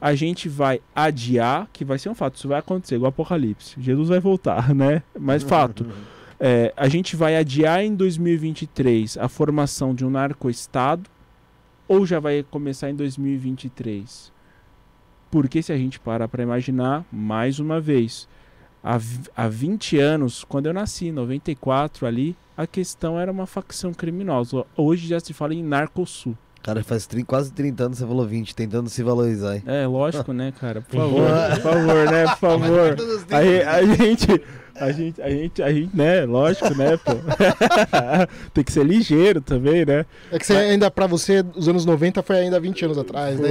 a 0.00 0.14
gente 0.16 0.48
vai 0.48 0.80
adiar, 0.96 1.68
que 1.72 1.84
vai 1.84 1.96
ser 1.98 2.08
um 2.08 2.14
fato, 2.14 2.34
isso 2.36 2.48
vai 2.48 2.58
acontecer, 2.58 2.96
igual 2.96 3.10
Apocalipse. 3.10 3.74
Jesus 3.80 4.08
vai 4.08 4.18
voltar, 4.18 4.72
né? 4.74 5.02
Mas 5.18 5.42
fato. 5.42 5.86
É, 6.44 6.72
a 6.76 6.88
gente 6.88 7.14
vai 7.14 7.36
adiar 7.36 7.84
em 7.84 7.94
2023 7.94 9.16
a 9.16 9.28
formação 9.28 9.94
de 9.94 10.04
um 10.04 10.10
narco-estado 10.10 11.08
ou 11.86 12.04
já 12.04 12.18
vai 12.18 12.42
começar 12.50 12.90
em 12.90 12.96
2023? 12.96 14.32
Porque 15.30 15.62
se 15.62 15.72
a 15.72 15.76
gente 15.76 16.00
parar 16.00 16.26
para 16.26 16.42
imaginar, 16.42 17.04
mais 17.12 17.60
uma 17.60 17.80
vez, 17.80 18.28
há, 18.82 18.98
há 19.36 19.46
20 19.48 19.98
anos, 19.98 20.42
quando 20.44 20.66
eu 20.66 20.72
nasci, 20.74 21.06
em 21.06 21.12
94 21.12 22.06
ali, 22.06 22.36
a 22.56 22.66
questão 22.66 23.18
era 23.20 23.30
uma 23.30 23.46
facção 23.46 23.94
criminosa. 23.94 24.64
Hoje 24.76 25.06
já 25.06 25.20
se 25.20 25.32
fala 25.32 25.54
em 25.54 25.62
Narcosul. 25.62 26.36
Cara, 26.62 26.82
faz 26.84 27.06
30 27.06 27.26
quase 27.26 27.52
30 27.52 27.84
anos 27.84 27.98
você 27.98 28.06
falou 28.06 28.26
20, 28.26 28.54
tentando 28.54 28.88
se 28.90 29.02
valorizar. 29.02 29.56
hein? 29.56 29.62
É, 29.66 29.86
lógico, 29.86 30.32
né, 30.32 30.52
cara? 30.60 30.80
Por 30.82 30.96
favor, 30.96 31.28
por 31.54 31.60
favor, 31.60 32.10
né? 32.10 32.26
Por 32.26 32.36
favor. 32.38 32.96
A, 33.30 33.42
ge- 33.44 33.62
a 33.62 33.84
gente, 33.96 34.26
a 34.74 34.90
gente, 34.92 35.20
a 35.20 35.28
gente, 35.28 35.62
a 35.62 35.72
gente, 35.72 35.94
né? 35.94 36.24
Lógico, 36.24 36.74
né, 36.74 36.96
pô? 36.96 37.12
Tem 38.54 38.64
que 38.64 38.72
ser 38.72 38.84
ligeiro 38.84 39.40
também, 39.40 39.84
né? 39.84 40.06
É 40.30 40.38
que 40.38 40.46
você 40.46 40.54
ainda, 40.54 40.90
pra 40.90 41.06
você, 41.06 41.44
os 41.54 41.68
anos 41.68 41.84
90 41.84 42.22
foi 42.22 42.36
ainda 42.38 42.58
20 42.58 42.84
anos 42.86 42.98
atrás, 42.98 43.38
né? 43.38 43.48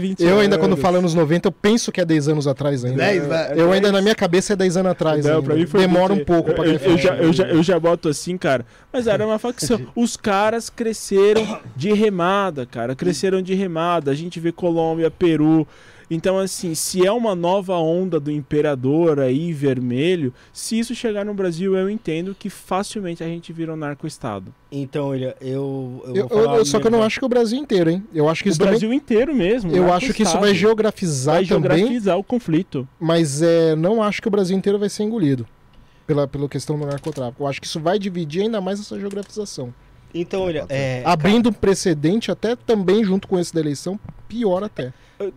20 0.00 0.22
Eu 0.22 0.40
ainda, 0.40 0.58
quando 0.58 0.76
falo 0.76 0.98
anos 0.98 1.14
90, 1.14 1.48
eu 1.48 1.52
penso 1.52 1.90
que 1.90 2.00
é 2.00 2.04
10 2.04 2.28
anos 2.28 2.46
atrás 2.46 2.84
ainda. 2.84 2.98
10, 2.98 3.26
vai. 3.26 3.52
Eu 3.58 3.72
ainda, 3.72 3.90
na 3.90 4.00
minha 4.00 4.14
cabeça, 4.14 4.52
é 4.52 4.56
10 4.56 4.76
anos 4.78 4.92
atrás. 4.92 5.24
Não, 5.24 5.36
ainda. 5.36 5.42
pra 5.42 5.54
mim 5.54 5.66
foi 5.66 5.80
Demora 5.80 6.12
um 6.12 6.24
pouco 6.24 6.52
pra 6.52 6.66
eu, 6.66 6.74
eu, 6.74 6.98
já, 6.98 7.16
eu, 7.16 7.32
já, 7.32 7.44
eu 7.44 7.62
já 7.62 7.78
boto 7.78 8.08
assim, 8.08 8.36
cara. 8.36 8.64
Mas 8.92 9.06
era 9.06 9.26
uma 9.26 9.38
facção. 9.38 9.86
Os 9.94 10.16
caras 10.16 10.70
cresceram 10.70 11.60
de 11.74 11.92
remada, 11.92 12.64
cara. 12.66 12.94
Cresceram 12.94 13.42
de 13.42 13.54
remada. 13.54 14.10
A 14.10 14.14
gente 14.14 14.38
vê 14.40 14.52
Colômbia, 14.52 15.10
Peru. 15.10 15.66
Então, 16.08 16.38
assim, 16.38 16.72
se 16.74 17.04
é 17.04 17.10
uma 17.10 17.34
nova 17.34 17.74
onda 17.78 18.20
do 18.20 18.30
imperador 18.30 19.18
aí, 19.18 19.52
vermelho, 19.52 20.32
se 20.52 20.78
isso 20.78 20.94
chegar 20.94 21.24
no 21.24 21.34
Brasil, 21.34 21.76
eu 21.76 21.90
entendo 21.90 22.34
que 22.38 22.48
facilmente 22.48 23.24
a 23.24 23.26
gente 23.26 23.52
vira 23.52 23.72
um 23.72 23.76
narco-estado. 23.76 24.54
Então, 24.70 25.12
ele, 25.14 25.26
eu, 25.40 26.02
eu, 26.06 26.16
Eu- 26.16 26.28
vou 26.28 26.38
eu- 26.38 26.44
falar 26.44 26.56
eu- 26.58 26.64
só 26.64 26.78
que 26.78 26.86
eu 26.86 26.90
não 26.92 27.02
acho 27.02 27.18
que 27.18 27.24
o 27.26 27.28
Brasil 27.28 27.58
inteiro, 27.58 27.90
hein? 27.90 28.04
Eu 28.14 28.28
acho 28.28 28.42
que 28.42 28.48
O 28.48 28.50
isso 28.50 28.58
também. 28.58 28.72
Brasil 28.74 28.92
inteiro 28.92 29.34
mesmo. 29.34 29.72
Eu 29.74 29.92
acho 29.92 30.14
que 30.14 30.22
isso 30.22 30.38
vai 30.38 30.54
geografizar 30.54 31.36
vai 31.36 31.44
também, 31.46 31.78
geografizar 31.78 32.16
o 32.18 32.22
conflito. 32.22 32.86
mas 33.00 33.42
é, 33.42 33.74
não 33.74 34.00
acho 34.00 34.22
que 34.22 34.28
o 34.28 34.30
Brasil 34.30 34.56
inteiro 34.56 34.78
vai 34.78 34.88
ser 34.88 35.02
engolido 35.02 35.44
pela, 36.06 36.28
pela 36.28 36.48
questão 36.48 36.78
do 36.78 36.86
narcotráfico. 36.86 37.42
Eu 37.42 37.48
acho 37.48 37.60
que 37.60 37.66
isso 37.66 37.80
vai 37.80 37.98
dividir 37.98 38.42
ainda 38.42 38.60
mais 38.60 38.78
essa 38.78 38.96
geografização. 38.98 39.74
Então, 40.14 40.42
olha, 40.42 40.64
é, 40.68 41.02
Abrindo 41.04 41.48
um 41.48 41.52
precedente 41.52 42.30
até 42.30 42.54
também 42.54 43.02
junto 43.04 43.26
com 43.26 43.38
esse 43.40 43.52
da 43.52 43.60
eleição, 43.60 43.98
pior 44.28 44.62
até. 44.62 44.92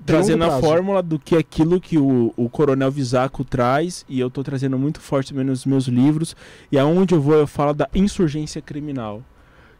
Trazendo 0.05 0.43
a 0.43 0.59
fórmula 0.59 1.01
do 1.01 1.17
que 1.17 1.35
aquilo 1.35 1.79
que 1.79 1.97
o, 1.97 2.33
o 2.35 2.49
Coronel 2.49 2.91
Visaco 2.91 3.43
traz, 3.43 4.05
e 4.09 4.19
eu 4.19 4.29
tô 4.29 4.43
trazendo 4.43 4.77
muito 4.77 4.99
forte 4.99 5.29
também 5.29 5.45
nos 5.45 5.65
meus 5.65 5.85
livros, 5.85 6.35
e 6.71 6.77
aonde 6.77 7.13
eu 7.15 7.21
vou 7.21 7.35
eu 7.35 7.47
falo 7.47 7.73
da 7.73 7.87
insurgência 7.93 8.61
criminal. 8.61 9.23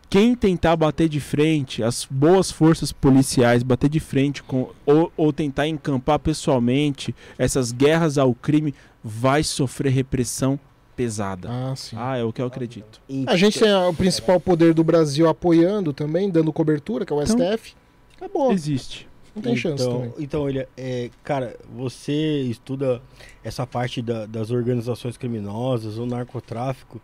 Quem 0.10 0.34
tentar 0.34 0.76
bater 0.76 1.08
de 1.08 1.20
frente, 1.20 1.84
as 1.84 2.08
boas 2.10 2.50
forças 2.50 2.92
policiais 2.92 3.62
bater 3.62 3.90
de 3.90 4.00
frente 4.00 4.42
com 4.42 4.70
ou, 4.86 5.12
ou 5.16 5.32
tentar 5.32 5.68
encampar 5.68 6.18
pessoalmente 6.18 7.14
essas 7.38 7.72
guerras 7.72 8.18
ao 8.18 8.34
crime, 8.34 8.74
vai 9.04 9.44
sofrer 9.44 9.92
repressão 9.92 10.60
pesada. 10.96 11.48
Ah, 11.52 11.74
sim. 11.76 11.96
Ah, 12.00 12.18
é 12.18 12.24
o 12.24 12.34
que 12.34 12.42
eu 12.42 12.46
acredito. 12.48 13.00
então- 13.08 13.34
A 13.34 13.38
gente 13.38 13.60
tem 13.60 13.72
o 13.74 13.94
principal 13.94 14.40
poder 14.40 14.74
do 14.74 14.84
Brasil 14.84 15.30
apoiando 15.30 15.94
também, 15.94 16.30
dando 16.30 16.52
cobertura, 16.52 17.06
que 17.06 17.14
é 17.14 17.16
o 17.16 17.22
Então- 17.22 17.38
STF. 17.38 17.74
Acabou. 18.18 18.52
Existe. 18.52 19.08
Não 19.40 19.44
tem 19.44 19.56
chance 19.56 19.84
então, 19.84 20.02
também. 20.02 20.14
Então, 20.20 20.42
olha, 20.44 20.68
é, 20.78 21.10
cara, 21.24 21.58
você 21.76 22.42
estuda 22.42 23.02
essa 23.44 23.66
parte 23.66 24.02
da- 24.02 24.26
das 24.26 24.52
organizações 24.52 25.18
criminosas, 25.18 25.98
o 25.98 26.06
narcotráfico, 26.06 27.02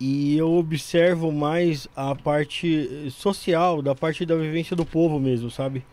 e 0.00 0.36
eu 0.36 0.52
observo 0.52 1.32
mais 1.32 1.88
a 1.96 2.14
parte 2.14 3.10
social, 3.10 3.82
da 3.82 3.94
parte 3.94 4.24
da 4.24 4.36
vivência 4.36 4.76
do 4.76 4.84
povo 4.86 5.18
mesmo, 5.18 5.50
sabe? 5.50 5.84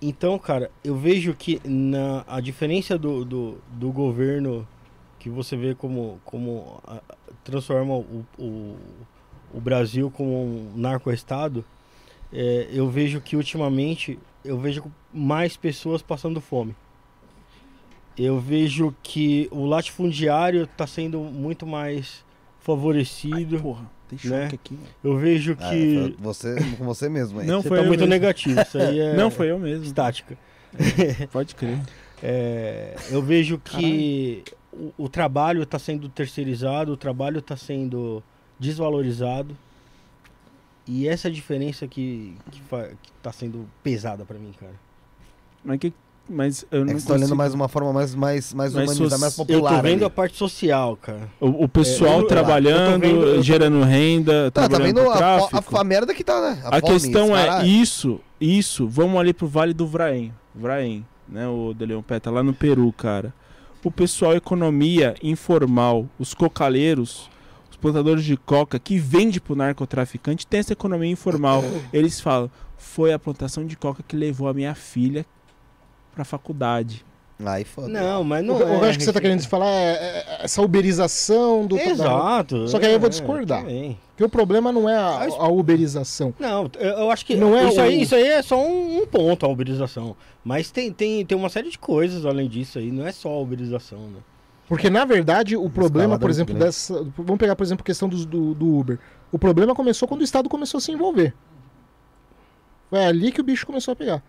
Então, 0.00 0.38
cara, 0.38 0.70
eu 0.82 0.96
vejo 0.96 1.34
que 1.34 1.60
na, 1.64 2.24
a 2.26 2.40
diferença 2.40 2.96
do, 2.98 3.24
do, 3.24 3.58
do 3.72 3.90
governo 3.92 4.66
que 5.18 5.28
você 5.28 5.56
vê 5.56 5.74
como, 5.74 6.20
como 6.24 6.80
a- 6.86 7.02
transforma 7.44 7.94
o, 7.94 8.24
o, 8.38 8.76
o 9.52 9.60
Brasil 9.60 10.10
como 10.10 10.32
um 10.44 10.72
narcoestado, 10.76 11.64
é, 12.32 12.68
eu 12.72 12.88
vejo 12.88 13.20
que 13.20 13.36
ultimamente 13.36 14.18
eu 14.48 14.58
vejo 14.58 14.84
mais 15.12 15.56
pessoas 15.56 16.02
passando 16.02 16.40
fome. 16.40 16.74
Eu 18.16 18.40
vejo 18.40 18.94
que 19.02 19.48
o 19.52 19.64
latifundiário 19.64 20.64
está 20.64 20.86
sendo 20.86 21.20
muito 21.20 21.66
mais 21.66 22.24
favorecido. 22.58 23.60
Porra, 23.60 23.88
tem 24.08 24.18
choque 24.18 24.34
Né? 24.34 24.46
aqui. 24.52 24.74
mano. 24.74 24.86
Eu 25.04 25.16
vejo 25.18 25.52
Ah, 25.60 25.70
que 25.70 25.94
foi 25.94 26.16
você, 26.18 26.56
com 26.76 26.84
você 26.84 27.08
mesmo 27.08 27.40
aí. 27.40 27.46
Não, 27.46 27.62
você 27.62 27.68
foi 27.68 27.78
tá 27.78 27.84
muito 27.84 28.00
mesmo. 28.00 28.10
negativo. 28.12 28.60
Isso 28.60 28.78
aí 28.78 28.98
é 29.00 29.14
Não, 29.14 29.30
foi 29.30 29.50
eu 29.50 29.58
mesmo. 29.58 29.84
estática. 29.84 30.36
Pode 31.30 31.54
crer. 31.54 31.78
É, 32.22 32.96
eu 33.10 33.22
vejo 33.22 33.58
que 33.58 34.42
o, 34.72 34.92
o 35.04 35.08
trabalho 35.08 35.62
está 35.62 35.78
sendo 35.78 36.08
terceirizado, 36.08 36.92
o 36.92 36.96
trabalho 36.96 37.38
está 37.38 37.56
sendo 37.56 38.22
desvalorizado. 38.58 39.56
E 40.88 41.06
essa 41.06 41.28
é 41.28 41.30
a 41.30 41.34
diferença 41.34 41.86
que, 41.86 42.34
que, 42.50 42.60
fa- 42.62 42.88
que 43.02 43.12
tá 43.22 43.30
sendo 43.30 43.68
pesada 43.82 44.24
para 44.24 44.38
mim, 44.38 44.52
cara. 44.58 44.72
Mas, 45.62 45.78
que, 45.78 45.92
mas 46.28 46.64
eu 46.70 46.84
não 46.84 46.92
É 46.92 46.94
que 46.94 47.00
você 47.00 47.06
tá 47.06 47.12
olhando 47.12 47.22
consigo- 47.24 47.36
mais 47.36 47.52
uma 47.54 47.68
forma 47.68 47.92
mais, 47.92 48.14
mais, 48.14 48.54
mais 48.54 48.72
humanizada, 48.74 49.08
soci- 49.10 49.20
mais 49.20 49.38
Eu 49.38 49.44
popular. 49.44 49.76
tô 49.76 49.82
vendo 49.82 49.96
ali. 49.96 50.04
a 50.04 50.10
parte 50.10 50.36
social, 50.38 50.96
cara. 50.96 51.28
O, 51.38 51.64
o 51.64 51.68
pessoal 51.68 52.12
É, 52.12 52.16
eu- 52.16 52.20
eu 52.22 52.26
trabalhando, 52.26 53.00
vendo- 53.02 53.22
eu 53.26 53.34
tô- 53.36 53.42
gerando 53.42 53.82
renda, 53.82 54.50
Tá, 54.50 54.62
tá 54.62 54.68
trabalhando 54.68 54.96
vendo 54.96 55.04
com 55.04 55.76
a, 55.76 55.78
a, 55.78 55.80
a 55.80 55.84
merda 55.84 56.14
que 56.14 56.24
tá, 56.24 56.40
né? 56.40 56.62
A 56.64 56.80
fome, 56.80 56.92
questão 56.92 57.36
é 57.36 57.44
caralho. 57.46 57.68
isso, 57.68 58.20
isso. 58.40 58.88
Vamos 58.88 59.20
ali 59.20 59.34
pro 59.34 59.46
Vale 59.46 59.74
do 59.74 59.86
Vraém, 59.86 60.32
Vraém, 60.54 61.04
né, 61.28 61.46
o 61.46 61.74
de 61.74 61.84
Leão 61.84 62.02
Peta, 62.02 62.30
lá 62.30 62.42
no 62.42 62.54
Peru, 62.54 62.90
cara. 62.92 63.34
O 63.84 63.90
pessoal 63.90 64.34
economia 64.34 65.14
informal, 65.22 66.06
os 66.18 66.32
cocaleiros, 66.34 67.10
os 67.20 67.37
plantadores 67.80 68.24
de 68.24 68.36
coca 68.36 68.78
que 68.78 68.98
vende 68.98 69.40
pro 69.40 69.54
narcotraficante, 69.56 70.46
tem 70.46 70.60
essa 70.60 70.72
economia 70.72 71.10
informal. 71.10 71.62
Eles 71.92 72.20
falam: 72.20 72.50
"Foi 72.76 73.12
a 73.12 73.18
plantação 73.18 73.64
de 73.66 73.76
coca 73.76 74.02
que 74.06 74.16
levou 74.16 74.48
a 74.48 74.54
minha 74.54 74.74
filha 74.74 75.24
pra 76.14 76.24
faculdade". 76.24 77.04
Aí 77.46 77.62
foda. 77.64 77.86
Não, 77.88 78.24
mas 78.24 78.42
O, 78.42 78.46
não 78.48 78.56
o 78.56 78.62
é. 78.62 78.74
eu 78.74 78.84
acho 78.84 78.98
que 78.98 79.04
você 79.04 79.12
tá 79.12 79.20
querendo 79.20 79.46
falar 79.46 79.70
é, 79.70 79.92
é 79.92 80.38
essa 80.44 80.60
uberização 80.60 81.64
do 81.68 81.76
da- 81.76 81.84
Exato. 81.84 82.66
Só 82.66 82.80
que 82.80 82.86
aí 82.86 82.92
eu 82.92 82.98
vou 82.98 83.06
é, 83.06 83.10
discordar. 83.10 83.62
Porque 83.62 84.24
o 84.24 84.28
problema 84.28 84.72
não 84.72 84.88
é 84.88 84.96
a, 84.96 85.28
a 85.38 85.48
uberização. 85.48 86.34
Não, 86.36 86.68
eu 86.80 86.88
eu 86.98 87.10
acho 87.12 87.24
que 87.24 87.36
Não 87.36 87.56
é 87.56 87.68
isso, 87.68 87.78
o- 87.78 87.80
aí, 87.80 88.02
isso 88.02 88.14
aí 88.16 88.26
é 88.26 88.42
só 88.42 88.60
um, 88.60 89.02
um 89.02 89.06
ponto, 89.06 89.46
a 89.46 89.48
uberização. 89.48 90.16
Mas 90.44 90.72
tem, 90.72 90.92
tem, 90.92 91.24
tem 91.24 91.38
uma 91.38 91.48
série 91.48 91.70
de 91.70 91.78
coisas 91.78 92.26
além 92.26 92.48
disso 92.48 92.76
aí, 92.80 92.90
não 92.90 93.06
é 93.06 93.12
só 93.12 93.28
a 93.28 93.38
uberização, 93.38 94.00
né? 94.08 94.18
Porque, 94.68 94.90
na 94.90 95.04
verdade, 95.04 95.56
o 95.56 95.70
problema, 95.70 96.18
por 96.18 96.24
muito 96.26 96.34
exemplo, 96.36 96.54
grande. 96.54 96.66
dessa. 96.66 97.02
Vamos 97.16 97.38
pegar, 97.38 97.56
por 97.56 97.62
exemplo, 97.64 97.82
a 97.82 97.86
questão 97.86 98.08
dos- 98.08 98.26
do, 98.26 98.54
do 98.54 98.78
Uber. 98.78 98.98
O 99.32 99.38
problema 99.38 99.74
começou 99.74 100.06
quando 100.06 100.20
o 100.20 100.24
Estado 100.24 100.48
começou 100.48 100.76
a 100.78 100.80
se 100.80 100.92
envolver. 100.92 101.34
Foi 102.90 103.04
ali 103.04 103.32
que 103.32 103.40
o 103.40 103.44
bicho 103.44 103.66
começou 103.66 103.92
a 103.92 103.96
pegar. 103.96 104.22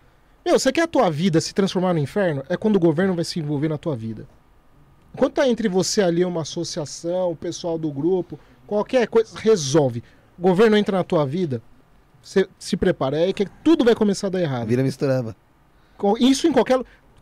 Meu, 0.45 0.57
você 0.57 0.71
quer 0.71 0.83
a 0.83 0.87
tua 0.87 1.09
vida 1.09 1.39
se 1.41 1.53
transformar 1.53 1.93
no 1.93 1.99
inferno? 1.99 2.43
É 2.49 2.55
quando 2.57 2.75
o 2.77 2.79
governo 2.79 3.13
vai 3.13 3.23
se 3.25 3.39
envolver 3.39 3.67
na 3.67 3.77
tua 3.77 3.95
vida. 3.95 4.27
Enquanto 5.13 5.33
tá 5.35 5.47
entre 5.47 5.67
você 5.67 6.01
ali 6.01 6.23
uma 6.23 6.41
associação, 6.41 7.31
o 7.31 7.35
pessoal 7.35 7.77
do 7.77 7.91
grupo, 7.91 8.39
qualquer 8.67 9.07
coisa, 9.07 9.37
resolve. 9.37 10.03
O 10.37 10.41
governo 10.41 10.77
entra 10.77 10.97
na 10.97 11.03
tua 11.03 11.25
vida, 11.25 11.61
você 12.21 12.47
se 12.57 12.77
prepara. 12.77 13.17
É 13.19 13.23
aí 13.25 13.33
que 13.33 13.45
tudo 13.63 13.83
vai 13.83 13.95
começar 13.95 14.27
a 14.27 14.29
dar 14.29 14.41
errado. 14.41 14.67
Vira 14.67 14.83
mistureba. 14.83 15.35
Co- 15.97 16.17
Isso 16.17 16.47
em 16.47 16.51
qualquer. 16.53 16.79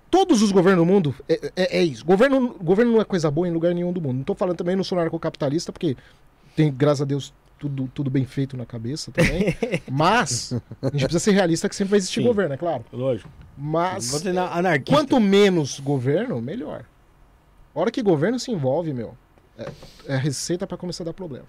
Todos 0.09 0.41
os 0.41 0.51
governos 0.51 0.85
do 0.85 0.91
mundo 0.91 1.15
é, 1.27 1.51
é- 1.55 1.77
é 1.79 1.83
isso. 1.83 2.05
Governo, 2.05 2.55
governo 2.61 2.93
não 2.93 3.01
é 3.01 3.05
coisa 3.05 3.29
boa 3.29 3.47
em 3.47 3.51
lugar 3.51 3.73
nenhum 3.73 3.91
do 3.91 4.01
mundo. 4.01 4.17
Não 4.17 4.23
tô 4.23 4.35
falando 4.35 4.57
também, 4.57 4.75
não 4.75 4.83
sou 4.83 4.97
narcocapitalista, 4.97 5.71
porque 5.71 5.97
tem, 6.55 6.71
graças 6.71 7.01
a 7.01 7.05
Deus, 7.05 7.33
tudo, 7.59 7.89
tudo 7.93 8.09
bem 8.09 8.25
feito 8.25 8.55
na 8.55 8.65
cabeça 8.65 9.11
também. 9.11 9.55
Mas, 9.91 10.53
a 10.81 10.87
gente 10.89 11.03
precisa 11.03 11.19
ser 11.19 11.31
realista 11.31 11.67
que 11.67 11.75
sempre 11.75 11.91
vai 11.91 11.97
existir 11.97 12.21
Sim. 12.21 12.27
governo, 12.27 12.53
é 12.53 12.57
claro. 12.57 12.85
Lógico. 12.91 13.29
Mas, 13.57 14.23
quanto 14.87 15.19
menos 15.19 15.79
governo, 15.79 16.41
melhor. 16.41 16.85
A 17.75 17.79
hora 17.79 17.91
que 17.91 18.01
governo 18.01 18.39
se 18.39 18.51
envolve, 18.51 18.93
meu, 18.93 19.15
é, 19.57 19.71
é 20.07 20.15
receita 20.15 20.65
pra 20.65 20.77
começar 20.77 21.03
a 21.03 21.05
dar 21.05 21.13
problema. 21.13 21.45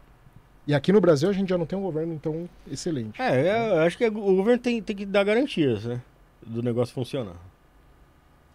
E 0.67 0.75
aqui 0.75 0.93
no 0.93 1.01
Brasil 1.01 1.31
a 1.31 1.33
gente 1.33 1.49
já 1.49 1.57
não 1.57 1.65
tem 1.65 1.79
um 1.79 1.83
governo, 1.83 2.13
então, 2.13 2.49
excelente. 2.71 3.21
É, 3.21 3.71
eu 3.71 3.81
acho 3.81 3.97
que 3.97 4.07
o 4.07 4.11
governo 4.11 4.61
tem, 4.61 4.83
tem 4.83 4.95
que 4.95 5.07
dar 5.07 5.25
garantias, 5.25 5.85
né? 5.85 6.01
Do 6.47 6.63
negócio 6.63 6.93
funcionar. 6.95 7.37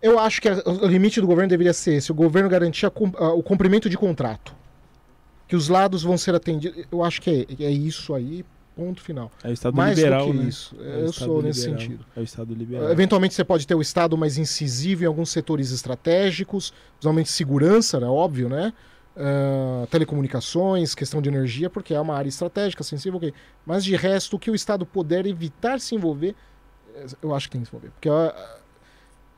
Eu 0.04 0.20
acho 0.20 0.42
que 0.42 0.50
o 0.50 0.86
limite 0.86 1.20
do 1.22 1.26
governo 1.26 1.50
deveria 1.50 1.74
ser 1.74 1.96
esse: 1.96 2.12
o 2.12 2.16
governo 2.16 2.50
garantir 2.50 2.86
o 2.86 3.42
cumprimento 3.42 3.90
de 3.90 3.98
contrato. 3.98 4.54
Que 5.48 5.56
os 5.56 5.70
lados 5.70 6.04
vão 6.04 6.18
ser 6.18 6.36
atendidos. 6.36 6.86
Eu 6.92 7.04
acho 7.04 7.22
que 7.22 7.48
é, 7.60 7.64
é 7.64 7.72
isso 7.72 8.14
aí. 8.14 8.46
Ponto 8.76 9.02
final. 9.02 9.32
É 9.44 9.50
o 9.50 9.54
Estado 9.54 9.78
Mais 9.78 9.96
liberal, 9.96 10.26
do 10.26 10.32
que 10.32 10.38
né? 10.40 10.50
isso. 10.50 10.76
É 10.82 11.04
eu 11.04 11.14
sou 11.14 11.44
nesse 11.44 11.68
liberal. 11.68 11.80
sentido. 11.80 12.06
É 12.16 12.20
o 12.20 12.24
Estado 12.24 12.56
liberal. 12.56 12.90
Eventualmente 12.92 13.36
você 13.36 13.44
pode 13.44 13.68
ter 13.68 13.76
o 13.76 13.82
Estado 13.82 14.18
mais 14.18 14.40
incisivo 14.40 15.04
em 15.04 15.06
alguns 15.06 15.30
setores 15.30 15.72
estratégicos, 15.72 16.74
principalmente 16.94 17.30
segurança, 17.30 18.00
né? 18.00 18.08
óbvio, 18.08 18.50
né? 18.50 18.74
Ah, 19.16 19.86
telecomunicações, 19.92 20.96
questão 20.96 21.22
de 21.22 21.30
energia, 21.30 21.70
porque 21.70 21.94
é 21.94 22.00
uma 22.00 22.16
área 22.16 22.30
estratégica, 22.30 22.84
sensível, 22.84 23.18
ok. 23.18 23.34
Mas 23.66 23.84
de 23.84 23.96
resto, 23.96 24.36
o 24.36 24.40
que 24.40 24.50
o 24.50 24.56
Estado 24.56 24.86
puder 24.86 25.28
evitar 25.28 25.80
se 25.80 25.94
envolver, 25.94 26.36
eh, 26.96 27.06
eu 27.22 27.34
acho 27.36 27.48
que 27.48 27.52
tem 27.52 27.62
que 27.62 27.70
se 27.70 27.76
envolver. 27.76 27.92
Porque 27.92 28.10
ah, 28.10 28.58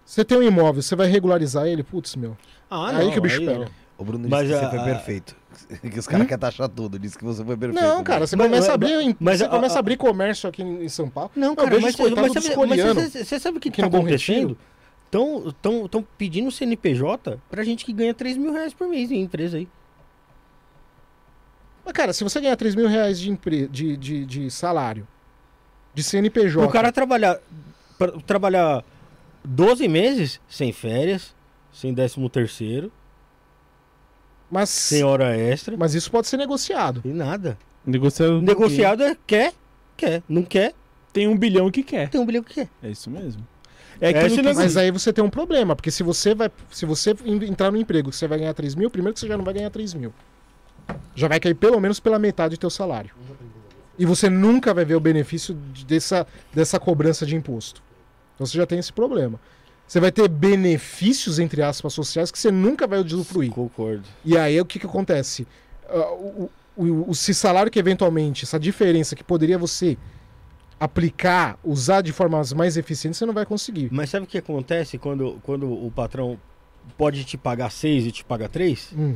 você 0.05 0.23
tem 0.23 0.37
um 0.37 0.43
imóvel, 0.43 0.81
você 0.81 0.95
vai 0.95 1.07
regularizar 1.07 1.65
ele, 1.65 1.83
putz, 1.83 2.15
meu. 2.15 2.37
Ah, 2.69 2.95
aí 2.97 3.11
que 3.11 3.19
o 3.19 3.21
bicho 3.21 3.39
aí 3.39 3.45
pega. 3.45 3.59
não. 3.65 3.85
O 3.97 4.03
Bruno 4.03 4.27
Mas 4.29 4.47
disse 4.47 4.59
que 4.59 4.65
a- 4.65 4.69
você 4.69 4.75
foi 4.77 4.79
a- 4.91 4.93
perfeito. 4.95 5.35
Que 5.89 5.99
os 5.99 6.05
caras 6.05 6.25
Hum? 6.25 6.27
querem 6.27 6.39
taxar 6.39 6.67
tudo. 6.67 6.99
Disse 6.99 7.17
que 7.17 7.23
você 7.23 7.43
foi 7.45 7.55
perfeito. 7.55 7.81
Não, 7.81 8.03
cara, 8.03 8.27
você 8.27 8.35
Mas- 8.35 8.47
começa 8.47 8.61
mas- 8.63 8.69
a 8.69 8.73
abrir, 8.73 9.15
mas 9.19 9.37
você 9.39 9.45
a- 9.45 9.49
começa 9.49 9.75
a 9.75 9.77
a- 9.77 9.79
abrir 9.79 9.95
comércio 9.97 10.49
aqui 10.49 10.61
em 10.61 10.89
São 10.89 11.09
Paulo. 11.09 11.31
Não, 11.35 11.55
cara, 11.55 11.79
mas, 11.79 11.95
você, 11.95 13.39
sabe 13.39 13.57
o 13.57 13.61
que 13.61 13.81
no 13.81 13.89
Bom 13.89 13.99
acontecendo? 13.99 14.57
Estão 15.05 16.05
pedindo 16.17 16.51
CNPJ 16.51 17.39
pra 17.49 17.63
gente 17.63 17.85
que 17.85 17.93
ganha 17.93 18.13
3 18.13 18.35
mil 18.35 18.51
reais 18.51 18.73
por 18.73 18.85
mês 18.89 19.09
em 19.11 19.21
empresa 19.21 19.55
aí. 19.57 19.67
Mas, 21.85 21.93
cara, 21.93 22.11
se 22.11 22.23
você 22.23 22.41
ganhar 22.41 22.55
3 22.57 22.75
mil 22.75 22.87
reais 22.87 23.19
de, 23.19 23.29
empre... 23.31 23.67
de, 23.67 23.95
de, 23.95 24.25
de 24.25 24.51
salário, 24.51 25.07
de 25.93 26.03
CNPJ, 26.03 26.65
O 26.67 26.69
cara 26.69 26.91
trabalhar, 26.91 27.39
pra- 27.97 28.11
trabalhar 28.25 28.83
12 29.45 29.87
meses 29.87 30.39
sem 30.47 30.71
férias, 30.71 31.35
sem 31.71 31.93
13 31.93 32.29
terceiro, 32.29 32.91
mas, 34.49 34.69
sem 34.69 35.03
hora 35.03 35.35
extra, 35.35 35.75
mas 35.75 35.93
isso 35.95 36.09
pode 36.11 36.27
ser 36.27 36.37
negociado. 36.37 37.01
e 37.03 37.09
nada. 37.09 37.57
Negociado. 37.85 38.41
Negociado 38.41 39.03
é 39.03 39.15
quer, 39.27 39.53
quer. 39.97 40.23
Não 40.27 40.43
quer, 40.43 40.73
Tem 41.11 41.27
um 41.27 41.37
bilhão 41.37 41.69
que 41.69 41.83
quer. 41.83 42.09
tem 42.09 42.19
um 42.21 42.25
bilhão 42.25 42.43
que 42.43 42.53
quer. 42.55 42.69
É 42.81 42.89
isso 42.89 43.09
mesmo. 43.09 43.45
É 44.01 44.09
É 44.09 44.13
que. 44.29 44.41
Mas 44.53 44.75
aí 44.77 44.91
você 44.91 45.13
tem 45.13 45.23
um 45.23 45.29
problema, 45.29 45.75
porque 45.75 45.89
se 45.91 46.03
você 46.03 46.35
vai. 46.35 46.51
Se 46.71 46.85
você 46.85 47.15
en- 47.25 47.45
entrar 47.45 47.71
no 47.71 47.77
emprego 47.77 48.09
que 48.09 48.15
você 48.15 48.27
vai 48.27 48.39
ganhar 48.39 48.53
3 48.53 48.75
mil, 48.75 48.89
primeiro 48.89 49.13
que 49.13 49.19
você 49.19 49.27
já 49.27 49.37
não 49.37 49.43
vai 49.45 49.53
ganhar 49.53 49.69
3 49.69 49.93
mil. 49.93 50.13
Já 51.15 51.27
vai 51.27 51.39
cair 51.39 51.53
pelo 51.55 51.79
menos 51.79 51.99
pela 51.99 52.19
metade 52.19 52.55
do 52.55 52.59
teu 52.59 52.69
salário. 52.69 53.11
E 53.97 54.05
você 54.05 54.29
nunca 54.29 54.73
vai 54.73 54.83
ver 54.83 54.95
o 54.95 54.99
benefício 54.99 55.55
de- 55.71 55.85
dessa, 55.85 56.27
dessa 56.53 56.77
cobrança 56.79 57.25
de 57.25 57.35
imposto. 57.35 57.81
Então 58.35 58.45
você 58.45 58.57
já 58.57 58.65
tem 58.65 58.77
esse 58.77 58.93
problema. 58.93 59.39
Você 59.87 59.99
vai 59.99 60.11
ter 60.11 60.27
benefícios, 60.27 61.39
entre 61.39 61.61
aspas, 61.61 61.93
sociais 61.93 62.31
que 62.31 62.39
você 62.39 62.51
nunca 62.51 62.87
vai 62.87 62.99
usufruir. 62.99 63.51
Concordo. 63.51 64.03
E 64.23 64.37
aí 64.37 64.59
o 64.59 64.65
que, 64.65 64.79
que 64.79 64.85
acontece? 64.85 65.47
Ah, 65.87 66.11
o, 66.13 66.49
o, 66.75 66.83
o, 67.07 67.11
esse 67.11 67.33
salário 67.33 67.71
que 67.71 67.79
eventualmente, 67.79 68.43
essa 68.43 68.59
diferença 68.59 69.15
que 69.15 69.23
poderia 69.23 69.57
você 69.57 69.97
aplicar, 70.79 71.57
usar 71.63 72.01
de 72.01 72.11
formas 72.11 72.51
mais 72.51 72.77
eficientes, 72.77 73.17
você 73.17 73.25
não 73.25 73.33
vai 73.33 73.45
conseguir. 73.45 73.89
Mas 73.91 74.09
sabe 74.09 74.25
o 74.25 74.27
que 74.27 74.37
acontece 74.37 74.97
quando, 74.97 75.39
quando 75.43 75.71
o 75.71 75.91
patrão 75.91 76.37
pode 76.97 77.23
te 77.23 77.37
pagar 77.37 77.71
6 77.71 78.07
e 78.07 78.11
te 78.11 78.25
paga 78.25 78.49
3? 78.49 78.91
Hum. 78.97 79.15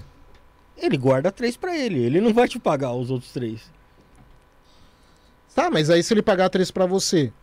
Ele 0.78 0.98
guarda 0.98 1.32
3 1.32 1.58
pra 1.58 1.78
ele. 1.78 2.00
Ele 2.00 2.22
não 2.22 2.34
vai 2.34 2.48
te 2.48 2.60
pagar 2.60 2.94
os 2.94 3.12
outros 3.12 3.34
3. 3.34 3.80
Tá, 5.60 5.70
mas 5.70 5.90
aí 5.90 6.02
se 6.02 6.14
ele 6.14 6.22
pagar 6.22 6.50
três 6.50 6.72
pra 6.72 6.86
você, 6.86 7.34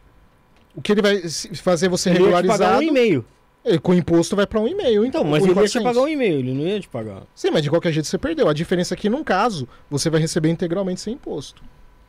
o 0.76 0.82
que 0.82 0.92
ele 0.92 1.02
vai 1.02 1.20
fazer 1.54 1.88
você 1.88 2.10
Ele 2.10 2.18
ia 2.20 2.24
te 2.26 2.30
pagar 2.30 2.36
regularizado? 2.42 2.78
um 2.78 2.82
e-mail. 2.82 3.24
ele, 3.64 3.78
com 3.80 3.92
imposto 3.94 4.36
vai 4.36 4.46
pra 4.46 4.60
um 4.60 4.68
e-mail. 4.68 5.04
Então, 5.04 5.22
Então, 5.22 5.24
mas 5.30 5.42
ele 5.42 5.48
ia 5.50 5.54
te 5.54 5.72
400. 5.72 5.82
pagar 5.92 6.00
um 6.02 6.08
e-mail, 6.08 6.38
ele 6.38 6.52
não 6.54 6.66
ia 6.66 6.78
te 6.80 6.88
pagar. 6.88 7.22
Sim, 7.34 7.50
mas 7.50 7.62
de 7.62 7.70
qualquer 7.70 7.92
jeito 7.92 8.06
você 8.06 8.18
perdeu. 8.18 8.48
A 8.48 8.52
diferença 8.52 8.94
é 8.94 8.96
que, 8.96 9.08
num 9.08 9.24
caso, 9.24 9.66
você 9.90 10.08
vai 10.08 10.20
receber 10.20 10.50
integralmente 10.50 11.00
sem 11.00 11.14
imposto. 11.14 11.62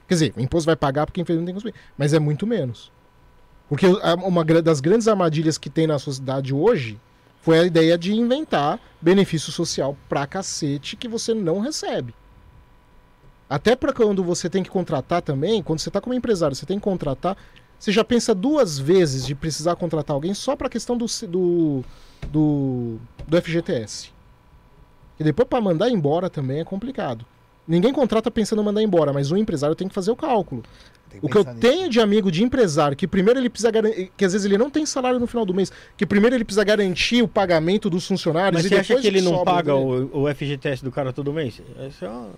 Quer 0.07 0.14
dizer, 0.14 0.34
o 0.38 0.41
imposto 0.41 0.65
vai 0.68 0.76
pagar 0.76 1.06
porque 1.06 1.19
infelizmente 1.22 1.48
tem 1.48 1.56
que 1.56 1.61
consumir. 1.64 1.76
Mas 1.98 2.14
é 2.14 2.19
muito 2.19 2.45
menos. 2.45 2.91
Porque 3.69 3.85
uma 3.88 4.44
das 4.61 4.80
grandes 4.80 5.07
armadilhas 5.07 5.57
que 5.57 5.69
tem 5.69 5.88
na 5.88 5.99
sociedade 5.99 6.53
hoje 6.53 6.99
foi 7.41 7.60
a 7.60 7.64
ideia 7.65 7.98
de 7.98 8.14
inventar 8.14 8.80
benefício 9.02 9.52
social 9.52 9.98
pra 10.07 10.26
cacete 10.27 10.95
que 10.95 11.07
você 11.07 11.34
não 11.34 11.60
recebe. 11.60 12.14
Até 13.49 13.76
pra 13.76 13.94
quando 13.94 14.23
você 14.23 14.49
tem 14.49 14.64
que 14.64 14.69
contratar 14.69 15.22
também, 15.22 15.64
quando 15.64 15.80
você 15.80 15.89
tá 15.89 16.02
como 16.02 16.14
empresário, 16.14 16.56
você 16.56 16.65
tem 16.65 16.77
que 16.77 16.84
contratar, 16.84 17.38
você 17.80 17.91
já 17.91 18.04
pensa 18.04 18.34
duas 18.34 18.78
vezes 18.80 19.26
de 19.26 19.36
precisar 19.36 19.76
contratar 19.76 20.14
alguém 20.14 20.34
só 20.34 20.56
pra 20.56 20.70
questão 20.70 20.98
do, 20.98 21.06
do, 21.28 21.84
do, 22.30 22.98
do 23.28 23.41
FGTS. 23.41 24.12
E 25.20 25.24
depois 25.24 25.48
pra 25.48 25.62
mandar 25.62 25.90
embora 25.90 26.30
também 26.30 26.60
é 26.60 26.64
complicado. 26.64 27.26
Ninguém 27.68 27.91
contrata 27.91 28.32
pensando 28.32 28.62
em 28.62 28.66
mandar 28.66 28.82
embora, 28.82 29.12
mas 29.12 29.32
o 29.32 29.38
empresário 29.38 29.76
tem 29.76 29.88
que 29.88 29.94
fazer 29.94 30.10
o 30.10 30.16
cálculo. 30.16 30.64
Tem 31.10 31.20
O 31.22 31.30
que 31.30 31.38
eu 31.38 31.44
nisso. 31.44 31.60
tenho 31.60 31.90
de 31.90 31.99
amigo 31.99 32.32
de 32.32 32.44
empresário, 32.44 32.95
que 32.95 33.08
primeiro 33.08 33.40
ele 33.40 33.49
precisa 33.49 33.72
garantir, 33.72 34.12
que 34.16 34.26
às 34.26 34.34
vezes 34.34 34.45
ele 34.45 34.58
não 34.58 34.70
tem 34.70 34.86
salário 34.86 35.20
no 35.20 35.28
final 35.28 35.45
do 35.45 35.54
mês, 35.54 35.72
que 35.95 36.06
primeiro 36.06 36.36
ele 36.36 36.45
precisa 36.45 36.64
garantir 36.64 37.22
o 37.22 37.28
pagamento 37.28 37.90
dos 37.90 38.08
funcionários 38.08 38.62
Mas 38.62 38.66
e 38.66 38.70
você 38.70 38.76
acha 38.76 38.88
depois 38.88 39.02
que 39.02 39.08
ele 39.08 39.22
não 39.22 39.38
sobra 39.38 39.54
paga 39.54 39.76
o, 39.76 40.24
o 40.24 40.34
FGTS 40.34 40.84
do 40.84 40.91
cara 40.91 41.12
todo 41.12 41.32
mês? 41.34 41.62
Essa 41.80 42.06
é 42.06 42.10
uma... 42.10 42.30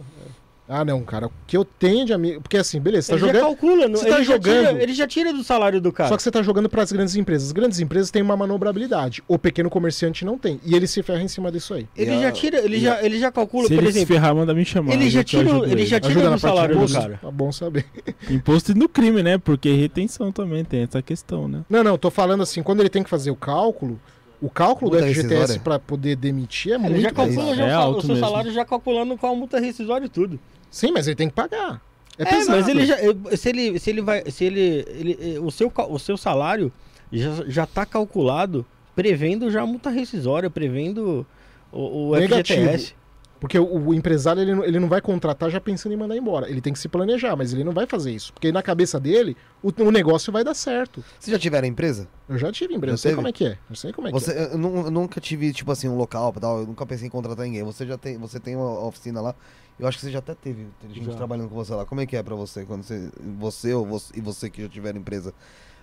Ah, 0.71 0.85
não, 0.85 1.01
cara. 1.01 1.25
O 1.25 1.31
que 1.47 1.57
eu 1.57 1.65
tenho 1.65 2.05
de 2.05 2.13
amigo. 2.13 2.41
Porque 2.41 2.55
assim, 2.55 2.79
beleza, 2.79 3.07
você 3.07 3.11
tá 3.13 3.17
ele 3.17 3.21
já 3.25 3.27
jogando. 3.39 3.41
calcula, 3.49 3.87
não- 3.87 3.97
você 3.97 4.05
ele, 4.05 4.11
tá 4.15 4.17
já 4.21 4.23
jogando- 4.35 4.67
tira, 4.67 4.83
ele 4.83 4.93
já 4.93 5.07
tira 5.07 5.33
do 5.33 5.43
salário 5.43 5.81
do 5.81 5.91
cara. 5.91 6.09
Só 6.09 6.15
que 6.15 6.21
você 6.21 6.29
tá 6.29 6.43
jogando 6.43 6.69
para 6.69 6.83
as 6.83 6.91
grandes 6.91 7.15
empresas. 7.15 7.47
As 7.47 7.51
grandes 7.51 7.79
empresas 7.79 8.11
têm 8.11 8.21
uma 8.21 8.37
manobrabilidade. 8.37 9.23
O 9.27 9.39
pequeno 9.39 9.67
comerciante 9.67 10.23
não 10.23 10.37
tem. 10.37 10.61
E 10.63 10.75
ele 10.75 10.85
se 10.85 11.01
ferra 11.01 11.23
em 11.23 11.27
cima 11.27 11.51
disso 11.51 11.73
aí. 11.73 11.87
Ele 11.97 12.21
já 12.21 12.31
tira, 12.31 12.59
ele 12.59 12.79
já, 12.79 13.03
ele 13.03 13.17
já 13.17 13.31
calcula, 13.31 13.67
Se 13.67 13.73
por 13.73 13.81
ele 13.83 13.91
se 13.91 13.97
exemplo, 13.99 14.13
ferrar, 14.15 14.35
manda 14.35 14.53
me 14.53 14.63
chamar. 14.63 14.93
ele 14.93 15.09
já 15.09 15.23
tira- 15.23 15.49
ele 15.67 15.85
já 15.87 15.99
tira 15.99 16.13
Ajuda 16.19 16.29
do 16.35 16.39
salário 16.39 16.77
do 16.79 16.93
cara. 16.93 17.19
Tá 17.19 17.31
bom 17.31 17.51
saber. 17.51 17.85
Imposto 18.29 18.75
no 18.75 18.87
crime, 18.87 19.23
né? 19.23 19.39
Porque 19.39 19.73
retenção 19.73 20.31
também 20.31 20.63
tem 20.63 20.83
essa 20.83 21.01
questão, 21.01 21.47
né? 21.47 21.61
Não, 21.67 21.83
não, 21.83 21.97
tô 21.97 22.11
falando 22.11 22.43
assim, 22.43 22.61
quando 22.61 22.81
ele 22.81 22.89
tem 22.89 23.01
que 23.01 23.09
fazer 23.09 23.31
o 23.31 23.35
cálculo, 23.35 23.99
o 24.39 24.51
cálculo 24.51 24.91
do 24.91 24.97
Multa 24.97 25.09
FGTS 25.11 25.33
rescisória? 25.35 25.61
para 25.63 25.79
poder 25.79 26.15
demitir 26.15 26.73
é 26.73 26.75
Ele 26.75 26.83
muito 26.89 27.01
já 27.01 27.11
calcula 27.11 27.55
já 27.55 27.65
É 27.67 27.75
o, 27.75 27.79
alto 27.81 27.97
o 27.97 28.01
seu 28.01 28.09
mesmo. 28.15 28.25
salário 28.27 28.51
já 28.53 28.63
calculando 28.63 29.17
com 29.17 29.25
a 29.25 29.33
multa 29.35 29.59
rescisória 29.59 30.05
e 30.05 30.09
tudo. 30.09 30.39
Sim, 30.69 30.91
mas 30.91 31.07
ele 31.07 31.15
tem 31.15 31.29
que 31.29 31.35
pagar. 31.35 31.81
É, 32.17 32.23
É, 32.23 32.45
mas 32.45 32.67
ele 32.67 32.85
já 32.85 32.97
se 33.37 33.49
ele 33.49 33.79
se 33.79 33.89
ele 33.89 34.01
vai 34.01 34.29
se 34.29 34.43
ele, 34.43 34.85
ele 34.89 35.39
o 35.39 35.49
seu 35.49 35.71
o 35.89 35.97
seu 35.97 36.17
salário 36.17 36.71
já 37.11 37.31
já 37.47 37.65
tá 37.65 37.85
calculado 37.85 38.65
prevendo 38.95 39.49
já 39.49 39.61
a 39.61 39.65
multa 39.65 39.89
rescisória, 39.89 40.49
prevendo 40.49 41.25
o, 41.71 42.09
o 42.09 42.15
Negativo. 42.15 42.59
FGTS. 42.61 42.99
Porque 43.39 43.57
o, 43.57 43.87
o 43.87 43.93
empresário 43.93 44.41
ele 44.41 44.53
não, 44.53 44.65
ele 44.65 44.79
não 44.79 44.89
vai 44.89 44.99
contratar 44.99 45.49
já 45.49 45.61
pensando 45.61 45.93
em 45.93 45.95
mandar 45.95 46.17
embora. 46.17 46.49
Ele 46.49 46.59
tem 46.59 46.73
que 46.73 46.79
se 46.79 46.89
planejar, 46.89 47.35
mas 47.37 47.53
ele 47.53 47.63
não 47.63 47.71
vai 47.71 47.87
fazer 47.87 48.11
isso. 48.11 48.33
Porque 48.33 48.51
na 48.51 48.61
cabeça 48.61 48.99
dele, 48.99 49.37
o, 49.63 49.71
o 49.83 49.91
negócio 49.91 50.31
vai 50.33 50.43
dar 50.43 50.53
certo. 50.53 51.01
Vocês 51.17 51.31
já 51.31 51.39
tiveram 51.39 51.65
empresa? 51.65 52.07
Eu 52.27 52.37
já 52.37 52.51
tive 52.51 52.73
empresa, 52.73 52.91
Já 52.91 52.93
eu 52.95 52.97
sei 52.97 53.11
teve? 53.11 53.15
como 53.15 53.27
é 53.29 53.31
que 53.31 53.45
é. 53.45 53.57
Eu 53.69 53.75
sei 53.75 53.93
como 53.93 54.07
é 54.09 54.11
Você, 54.11 54.33
que 54.33 54.39
é. 54.39 54.43
eu, 54.43 54.51
eu 54.51 54.91
nunca 54.91 55.21
tive, 55.21 55.53
tipo 55.53 55.71
assim, 55.71 55.87
um 55.87 55.95
local 55.95 56.33
tal. 56.33 56.59
Eu 56.59 56.67
nunca 56.67 56.85
pensei 56.85 57.07
em 57.07 57.09
contratar 57.09 57.45
ninguém. 57.45 57.63
Você 57.63 57.85
já 57.85 57.97
tem, 57.97 58.17
você 58.17 58.41
tem 58.41 58.57
uma 58.57 58.85
oficina 58.85 59.21
lá. 59.21 59.33
Eu 59.79 59.87
acho 59.87 59.97
que 59.97 60.05
você 60.05 60.11
já 60.11 60.19
até 60.19 60.35
teve 60.35 60.67
teve 60.81 60.93
gente 60.93 61.05
Já. 61.05 61.15
trabalhando 61.15 61.47
com 61.49 61.55
você 61.55 61.73
lá. 61.73 61.85
Como 61.85 62.01
é 62.01 62.05
que 62.05 62.17
é 62.17 62.21
pra 62.23 62.35
você? 62.35 62.65
Quando 62.65 62.83
você, 62.83 63.09
você 63.39 63.73
ou 63.73 63.85
você, 63.85 64.13
e 64.17 64.21
você 64.21 64.49
que 64.49 64.61
já 64.61 64.67
tiveram 64.67 64.99
empresa, 64.99 65.33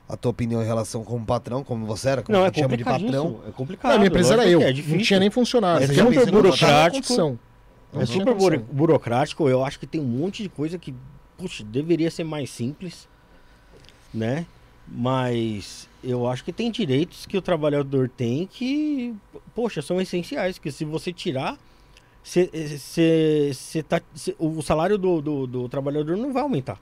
a 0.08 0.16
tua 0.16 0.30
opinião 0.30 0.62
em 0.62 0.66
relação 0.66 1.02
como 1.02 1.24
patrão, 1.24 1.64
como 1.64 1.86
você 1.86 2.10
era, 2.10 2.22
como 2.22 2.36
Não, 2.36 2.44
a 2.44 2.48
é 2.48 2.50
gente 2.52 2.60
chama 2.60 2.76
de 2.76 2.84
patrão? 2.84 3.40
É 3.48 3.50
complicado. 3.52 3.90
Ah, 3.92 3.94
a 3.94 3.98
minha 3.98 4.08
empresa 4.08 4.34
era 4.34 4.46
eu. 4.46 4.60
É 4.60 4.66
não 4.66 4.72
difícil. 4.72 5.00
tinha 5.00 5.18
nem 5.20 5.30
funcionário. 5.30 5.84
É 5.84 5.94
já 5.94 6.04
não 6.04 6.12
super 6.12 6.26
não 6.26 6.32
burocrático. 6.42 7.16
Não 7.16 7.38
É 8.02 8.04
super 8.06 8.34
buro- 8.34 8.60
burocrático. 8.70 9.48
Eu 9.48 9.64
acho 9.64 9.78
que 9.80 9.86
tem 9.86 10.00
um 10.00 10.04
monte 10.04 10.42
de 10.42 10.48
coisa 10.50 10.78
que, 10.78 10.94
puxa, 11.38 11.64
deveria 11.64 12.10
ser 12.10 12.24
mais 12.24 12.50
simples, 12.50 13.08
né? 14.12 14.44
Mas 14.86 15.88
eu 16.04 16.26
acho 16.28 16.44
que 16.44 16.52
tem 16.52 16.70
direitos 16.70 17.26
que 17.26 17.36
o 17.36 17.42
trabalhador 17.42 18.08
tem 18.08 18.46
que, 18.46 19.14
poxa, 19.54 19.80
são 19.82 20.00
essenciais. 20.00 20.58
Que 20.58 20.70
se 20.70 20.84
você 20.84 21.12
tirar, 21.12 21.58
cê- 22.26 22.50
cê- 22.78 23.50
cê 23.54 23.82
tá- 23.82 24.00
o 24.38 24.60
salário 24.60 24.98
do, 24.98 25.20
do, 25.22 25.46
do 25.46 25.68
trabalhador 25.68 26.16
não 26.16 26.32
vai 26.32 26.42
aumentar. 26.42 26.78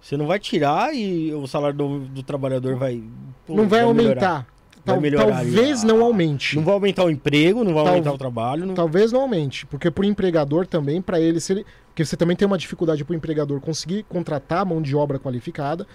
Você 0.00 0.16
não 0.16 0.26
vai 0.26 0.38
tirar 0.38 0.94
e 0.94 1.32
o 1.34 1.46
salário 1.46 1.76
do, 1.76 1.98
do 2.00 2.22
trabalhador 2.22 2.76
vai. 2.76 3.02
pô, 3.46 3.54
Não 3.54 3.66
vai 3.68 3.80
melhorar. 3.80 4.02
aumentar. 4.02 4.46
Vai 4.84 4.94
Tal- 4.94 5.00
melhorar 5.00 5.26
talvez 5.26 5.82
não 5.82 6.02
aumente. 6.04 6.56
Não 6.56 6.62
vai 6.64 6.74
aumentar 6.74 7.04
o 7.04 7.10
emprego, 7.10 7.64
não 7.64 7.74
vai 7.74 7.84
Tal- 7.84 7.92
aumentar 7.94 8.12
o 8.12 8.18
trabalho. 8.18 8.64
Não... 8.66 8.74
Talvez 8.74 9.12
não 9.12 9.22
aumente, 9.22 9.66
porque 9.66 9.90
pro 9.90 10.04
empregador 10.04 10.66
também, 10.66 11.02
para 11.02 11.18
ele, 11.20 11.40
se 11.40 11.52
ele, 11.52 11.66
porque 11.88 12.04
você 12.04 12.16
também 12.16 12.36
tem 12.36 12.46
uma 12.46 12.56
dificuldade 12.56 13.04
pro 13.04 13.14
empregador 13.14 13.60
conseguir 13.60 14.04
contratar 14.08 14.64
mão 14.64 14.80
de 14.80 14.94
obra 14.94 15.18
qualificada, 15.18 15.86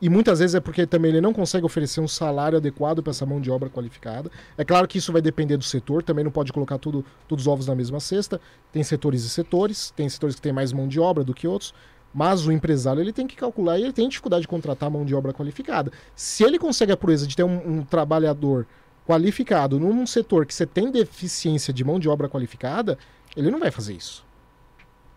e 0.00 0.08
muitas 0.10 0.38
vezes 0.40 0.54
é 0.54 0.60
porque 0.60 0.86
também 0.86 1.10
ele 1.10 1.20
não 1.20 1.32
consegue 1.32 1.64
oferecer 1.64 2.00
um 2.00 2.08
salário 2.08 2.58
adequado 2.58 3.02
para 3.02 3.10
essa 3.10 3.24
mão 3.24 3.40
de 3.40 3.50
obra 3.50 3.70
qualificada. 3.70 4.30
É 4.58 4.64
claro 4.64 4.86
que 4.86 4.98
isso 4.98 5.12
vai 5.12 5.22
depender 5.22 5.56
do 5.56 5.64
setor, 5.64 6.02
também 6.02 6.22
não 6.24 6.30
pode 6.30 6.52
colocar 6.52 6.76
tudo, 6.78 7.04
todos 7.26 7.44
os 7.44 7.48
ovos 7.48 7.66
na 7.66 7.74
mesma 7.74 7.98
cesta. 7.98 8.40
Tem 8.70 8.82
setores 8.82 9.24
e 9.24 9.30
setores, 9.30 9.90
tem 9.96 10.08
setores 10.08 10.36
que 10.36 10.42
tem 10.42 10.52
mais 10.52 10.72
mão 10.72 10.86
de 10.86 11.00
obra 11.00 11.24
do 11.24 11.32
que 11.32 11.48
outros, 11.48 11.72
mas 12.12 12.46
o 12.46 12.52
empresário 12.52 13.00
ele 13.00 13.12
tem 13.12 13.26
que 13.26 13.36
calcular 13.36 13.78
e 13.78 13.84
ele 13.84 13.92
tem 13.92 14.08
dificuldade 14.08 14.42
de 14.42 14.48
contratar 14.48 14.90
mão 14.90 15.04
de 15.04 15.14
obra 15.14 15.32
qualificada. 15.32 15.90
Se 16.14 16.44
ele 16.44 16.58
consegue 16.58 16.92
a 16.92 16.96
proeza 16.96 17.26
de 17.26 17.34
ter 17.34 17.44
um- 17.44 17.78
um 17.78 17.82
trabalhador 17.84 18.66
qualificado 19.06 19.78
num 19.78 20.06
setor 20.06 20.44
que 20.44 20.52
você 20.52 20.66
tem 20.66 20.90
deficiência 20.90 21.72
de 21.72 21.84
mão 21.84 21.98
de 21.98 22.08
obra 22.08 22.28
qualificada, 22.28 22.98
ele 23.36 23.50
não 23.50 23.60
vai 23.60 23.70
fazer 23.70 23.94
isso. 23.94 24.25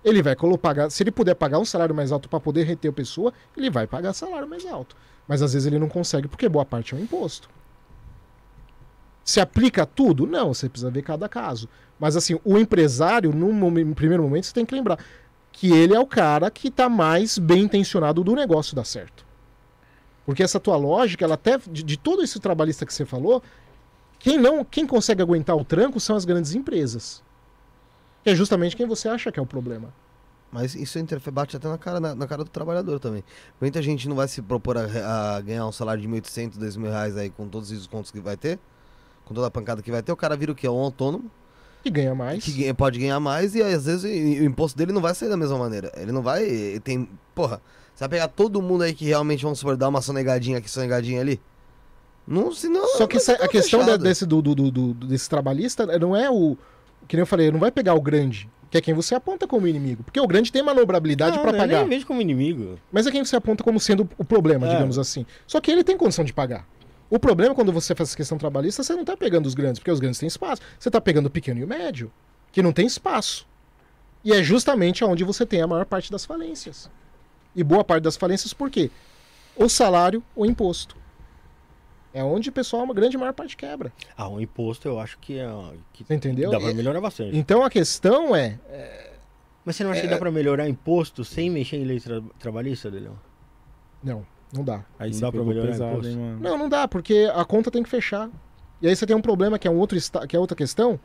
Ele 0.04 0.22
vai 0.22 0.36
pagar, 0.62 0.90
se 0.90 1.04
ele 1.04 1.12
puder 1.12 1.36
pagar 1.36 1.60
um 1.60 1.66
salário 1.66 1.94
mais 1.94 2.12
alto 2.12 2.30
para 2.30 2.40
poder 2.40 2.64
reter 2.64 2.90
a 2.90 2.94
pessoa, 2.94 3.34
ele 3.56 3.70
vai 3.70 3.86
pagar 3.86 4.14
salário 4.14 4.48
mais 4.48 4.66
alto. 4.66 4.96
Mas 5.28 5.42
às 5.42 5.54
vezes 5.54 5.66
ele 5.66 5.78
não 5.78 5.90
consegue 5.90 6.28
porque 6.28 6.48
boa 6.48 6.66
parte 6.66 6.94
é 6.94 6.98
um 6.98 7.02
imposto. 7.02 7.50
Se 9.24 9.40
aplica 9.40 9.86
tudo? 9.86 10.26
Não, 10.26 10.54
você 10.54 10.68
precisa 10.68 10.90
ver 10.90 11.04
cada 11.04 11.30
caso. 11.30 11.70
Mas 12.00 12.16
assim, 12.16 12.40
o 12.44 12.58
empresário, 12.58 13.32
no 13.32 13.94
primeiro 13.94 14.24
momento, 14.24 14.46
você 14.46 14.54
tem 14.54 14.66
que 14.66 14.74
lembrar 14.74 14.98
que 15.52 15.72
ele 15.72 15.94
é 15.94 16.00
o 16.00 16.08
cara 16.08 16.50
que 16.50 16.70
está 16.70 16.88
mais 16.88 17.38
bem 17.38 17.64
intencionado 17.64 18.24
do 18.24 18.34
negócio 18.34 18.76
dar 18.76 18.86
certo. 18.86 19.26
Porque 20.26 20.42
essa 20.42 20.60
tua 20.60 20.78
lógica, 20.78 21.26
ela 21.26 21.36
até 21.36 21.58
de, 21.58 21.84
de 21.84 21.98
todo 21.98 22.24
esse 22.24 22.40
trabalhista 22.40 22.86
que 22.86 22.94
você 22.94 23.06
falou, 23.06 23.44
quem 24.18 24.38
não, 24.38 24.64
quem 24.64 24.88
consegue 24.88 25.22
aguentar 25.22 25.56
o 25.56 25.66
tranco 25.66 26.00
são 26.00 26.16
as 26.16 26.26
grandes 26.26 26.56
empresas. 26.56 27.24
Que 28.30 28.34
é 28.34 28.36
justamente 28.36 28.76
quem 28.76 28.86
você 28.88 29.08
acha 29.10 29.32
que 29.32 29.40
é 29.40 29.44
o 29.44 29.46
problema. 29.46 29.94
Mas 30.52 30.74
isso 30.74 30.98
interfere, 30.98 31.32
bate 31.34 31.56
até 31.58 31.68
na 31.68 31.78
cara, 31.78 32.00
na, 32.00 32.16
na 32.16 32.26
cara 32.28 32.44
do 32.44 32.50
trabalhador 32.50 33.00
também. 33.00 33.24
Muita 33.62 33.82
gente 33.84 34.10
não 34.10 34.16
vai 34.16 34.28
se 34.28 34.42
propor 34.42 34.78
a, 34.78 35.36
a 35.36 35.42
ganhar 35.42 35.66
um 35.68 35.72
salário 35.72 36.02
de 36.02 36.08
1.800, 36.08 36.58
2 36.58 36.76
mil 36.76 36.90
reais 36.90 37.16
aí 37.16 37.30
com 37.30 37.48
todos 37.48 37.70
os 37.72 37.78
descontos 37.78 38.10
que 38.10 38.20
vai 38.20 38.36
ter, 38.36 38.58
com 39.26 39.34
toda 39.34 39.46
a 39.46 39.52
pancada 39.52 39.82
que 39.84 39.92
vai 39.92 40.02
ter. 40.02 40.12
O 40.12 40.16
cara 40.16 40.36
vira 40.36 40.52
o 40.52 40.56
quê? 40.56 40.68
Um 40.68 40.80
autônomo 40.80 41.30
E 41.86 41.90
ganha 41.92 42.16
mais. 42.16 42.44
que 42.44 42.74
pode 42.74 42.98
ganhar 42.98 43.20
mais 43.20 43.54
e 43.54 43.62
às 43.62 43.86
vezes 43.86 44.04
o 44.04 44.44
imposto 44.44 44.76
dele 44.76 44.92
não 44.92 45.02
vai 45.02 45.14
sair 45.14 45.30
da 45.30 45.38
mesma 45.38 45.58
maneira. 45.60 45.92
Ele 45.96 46.12
não 46.12 46.24
vai. 46.24 46.44
ele 46.44 46.80
Tem. 46.80 47.08
Porra, 47.36 47.62
você 47.94 48.00
vai 48.00 48.10
pegar 48.10 48.28
todo 48.30 48.60
mundo 48.60 48.82
aí 48.84 48.94
que 48.94 49.06
realmente, 49.06 49.44
vamos 49.44 49.60
supor, 49.60 49.78
dar 49.78 49.88
uma 49.90 50.02
sonegadinha 50.02 50.58
aqui, 50.58 50.70
sonegadinha 50.70 51.22
ali? 51.22 51.40
Não, 52.28 52.52
senão. 52.52 52.88
Só 52.98 53.06
que 53.06 53.18
essa- 53.18 53.34
a 53.34 53.48
questão 53.48 53.98
desse, 54.00 54.26
do, 54.26 54.42
do- 54.42 54.56
do- 54.56 54.72
do- 54.72 54.94
desse 55.08 55.30
trabalhista 55.30 55.86
não 56.00 56.16
é 56.16 56.30
o. 56.30 56.58
Que 57.10 57.16
nem 57.18 57.22
eu 57.22 57.26
falei, 57.28 57.52
não 57.52 57.60
vai 57.60 57.72
pegar 57.72 57.96
o 57.96 58.02
grande, 58.02 58.48
que 58.70 58.78
é 58.78 58.82
quem 58.82 58.94
você 58.94 59.16
aponta 59.16 59.48
como 59.48 59.68
inimigo. 59.68 60.04
Porque 60.04 60.20
o 60.20 60.28
grande 60.28 60.52
tem 60.52 60.62
manobrabilidade 60.62 61.40
para 61.40 61.50
eu 61.52 61.58
pagar. 61.58 61.80
nem 61.80 61.90
vejo 61.90 62.06
como 62.06 62.22
inimigo. 62.22 62.78
Mas 62.92 63.08
é 63.08 63.12
quem 63.12 63.26
você 63.26 63.36
aponta 63.36 63.64
como 63.64 63.80
sendo 63.80 64.08
o 64.16 64.24
problema, 64.24 64.68
É. 64.68 64.70
digamos 64.70 65.00
assim. 65.00 65.26
Só 65.48 65.60
que 65.60 65.72
ele 65.72 65.84
tem 65.84 65.98
condição 65.98 66.24
de 66.24 66.32
pagar. 66.32 66.68
O 67.10 67.18
problema 67.18 67.54
é 67.54 67.56
quando 67.56 67.74
você 67.74 67.96
faz 67.96 68.10
essa 68.10 68.16
questão 68.18 68.38
trabalhista, 68.38 68.84
você 68.84 68.94
não 68.94 69.04
tá 69.04 69.18
pegando 69.18 69.48
os 69.48 69.56
grandes, 69.56 69.80
porque 69.80 69.90
os 69.90 70.00
grandes 70.00 70.20
têm 70.20 70.28
espaço. 70.28 70.62
Você 70.78 70.92
tá 70.92 71.02
pegando 71.02 71.26
o 71.26 71.30
pequeno 71.32 71.60
e 71.60 71.64
o 71.64 71.68
médio, 71.68 72.12
que 72.52 72.62
não 72.62 72.72
tem 72.72 72.86
espaço. 72.86 73.48
E 74.24 74.32
é 74.32 74.44
justamente 74.44 75.04
onde 75.04 75.24
você 75.24 75.48
tem 75.48 75.64
a 75.64 75.68
maior 75.68 75.86
parte 75.86 76.12
das 76.12 76.24
falências. 76.24 76.92
E 77.56 77.64
boa 77.64 77.84
parte 77.84 78.04
das 78.04 78.16
falências 78.16 78.54
por 78.54 78.70
quê? 78.70 78.92
O 79.56 79.68
salário, 79.68 80.22
o 80.36 80.46
imposto. 80.46 80.96
É 82.14 82.24
onde 82.24 82.50
o 82.50 82.52
pessoal, 82.52 82.84
uma 82.84 82.94
grande 82.94 83.18
maior 83.18 83.34
parte 83.34 83.56
quebra. 83.56 83.94
Ah, 84.18 84.28
o 84.28 84.42
imposto 84.42 84.88
eu 84.88 85.00
acho 85.00 85.18
que, 85.20 85.38
é, 85.38 85.48
que 85.94 86.04
entendeu? 86.14 86.50
dá 86.50 86.60
pra 86.60 86.72
E- 86.72 86.74
melhorar 86.74 87.00
bastante. 87.02 87.38
Então 87.38 87.64
a 87.64 87.70
questão 87.70 88.36
é, 88.36 88.58
Mas 89.64 89.76
você 89.76 89.84
não 89.84 89.92
acha 89.92 90.02
que 90.02 90.08
dá 90.08 90.18
pra 90.18 90.32
melhorar 90.32 90.68
imposto 90.68 91.24
sem 91.24 91.50
mexer 91.50 91.78
em 91.78 91.84
lei 91.84 92.00
tra 92.00 92.22
trabalhista, 92.40 92.90
Delão? 92.90 93.16
não, 94.04 94.26
não 94.52 94.64
dá. 94.64 94.84
Aí 94.98 95.12
Não 95.12 95.20
dá 95.20 95.32
pra 95.32 95.32
pegou 95.40 95.46
melhorar 95.46 95.68
pesado, 95.72 95.92
imposto? 95.92 96.08
hein. 96.10 96.38
Não, 96.42 96.58
não 96.58 96.68
dá, 96.70 96.88
porque 96.88 97.30
a 97.36 97.46
conta 97.46 97.70
tem 97.70 97.84
que 97.84 97.90
fechar. 97.90 98.30
E 98.82 98.88
aí 98.88 98.96
você 98.96 99.06
tem 99.06 99.16
um 99.16 99.22
problema 99.22 99.60
que 99.60 99.68
é 99.68 99.72
um 99.72 99.78
outro 99.78 99.98
que 100.28 100.36
é 100.36 100.40
outra 100.40 100.56
questão, 100.56 101.00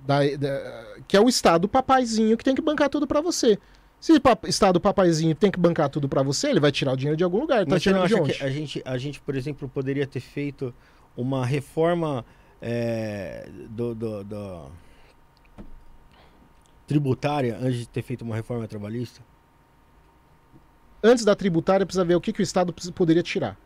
da, 0.00 0.20
da- 0.36 0.84
que 1.06 1.16
é 1.16 1.20
o 1.20 1.28
Estado 1.28 1.68
papaizinho 1.68 2.36
que 2.36 2.42
tem 2.42 2.54
que 2.54 2.62
bancar 2.62 2.88
tudo 2.88 3.06
pra 3.06 3.20
você. 3.20 3.56
Se 4.00 4.12
o 4.12 4.20
Estado 4.46 4.80
papaizinho 4.80 5.34
tem 5.34 5.50
que 5.50 5.58
bancar 5.60 5.88
tudo 5.90 6.08
pra 6.08 6.22
você, 6.22 6.48
ele 6.48 6.58
vai 6.60 6.72
tirar 6.72 6.92
o 6.92 6.96
dinheiro 6.96 7.16
de 7.16 7.22
algum 7.24 7.38
lugar. 7.40 7.64
Tá 7.66 7.70
Mas 7.72 7.82
tirando 7.82 8.08
de 8.08 8.14
onde? 8.14 8.32
que 8.32 8.42
a 8.42 8.50
gente, 8.50 8.82
a 8.84 8.96
gente, 8.96 9.20
por 9.20 9.36
exemplo, 9.36 9.68
poderia 9.68 10.06
ter 10.06 10.20
feito 10.20 10.74
uma 11.16 11.44
reforma 11.44 12.24
é, 12.62 13.46
do, 13.68 13.94
do- 13.94 14.24
do- 14.24 14.70
tributária 16.86 17.56
antes 17.60 17.80
de 17.80 17.88
ter 17.88 18.02
feito 18.02 18.22
uma 18.22 18.34
reforma 18.36 18.66
trabalhista? 18.66 19.20
Antes 21.02 21.24
da 21.24 21.34
tributária, 21.36 21.86
precisa 21.86 22.04
ver 22.04 22.14
o 22.14 22.20
que, 22.20 22.32
que 22.32 22.40
o 22.40 22.42
Estado 22.42 22.74
poderia 22.94 23.22
tirar. 23.22 23.56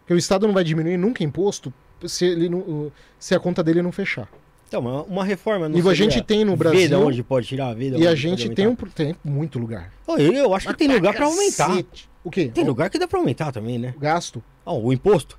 Porque 0.00 0.14
o 0.14 0.18
Estado 0.18 0.46
não 0.46 0.54
vai 0.54 0.64
diminuir 0.64 0.96
nunca 0.96 1.22
imposto 1.22 1.72
se, 2.06 2.24
ele 2.24 2.48
não- 2.48 2.90
se 3.18 3.34
a 3.34 3.40
conta 3.40 3.62
dele 3.62 3.82
não 3.82 3.92
fechar. 3.92 4.28
Então, 4.70 4.80
uma, 4.80 5.02
uma 5.02 5.24
reforma 5.24 5.68
não 5.68 5.76
E 5.76 5.88
a 5.88 5.94
gente 5.94 6.22
tem 6.22 6.44
no 6.44 6.56
Brasil. 6.56 7.00
onde 7.00 7.24
pode 7.24 7.48
tirar, 7.48 7.74
ver 7.74 7.90
de 7.90 8.02
E 8.02 8.06
a 8.06 8.14
gente 8.14 8.48
tem, 8.50 8.68
um, 8.68 8.76
tem 8.76 9.16
muito 9.24 9.58
lugar. 9.58 9.90
Eu, 10.06 10.32
eu 10.32 10.54
acho 10.54 10.68
que 10.68 10.74
tem 10.74 10.86
lugar 10.86 11.12
pra 11.12 11.26
aumentar. 11.26 11.76
O 12.22 12.30
quê? 12.30 12.48
Tem 12.54 12.62
O 12.62 12.68
lugar 12.68 12.88
que 12.88 12.96
dá 12.96 13.08
pra 13.08 13.18
aumentar 13.18 13.50
também, 13.50 13.78
né? 13.80 13.92
gasto. 13.98 14.40
Ó, 14.64 14.78
o 14.78 14.92
imposto? 14.92 15.36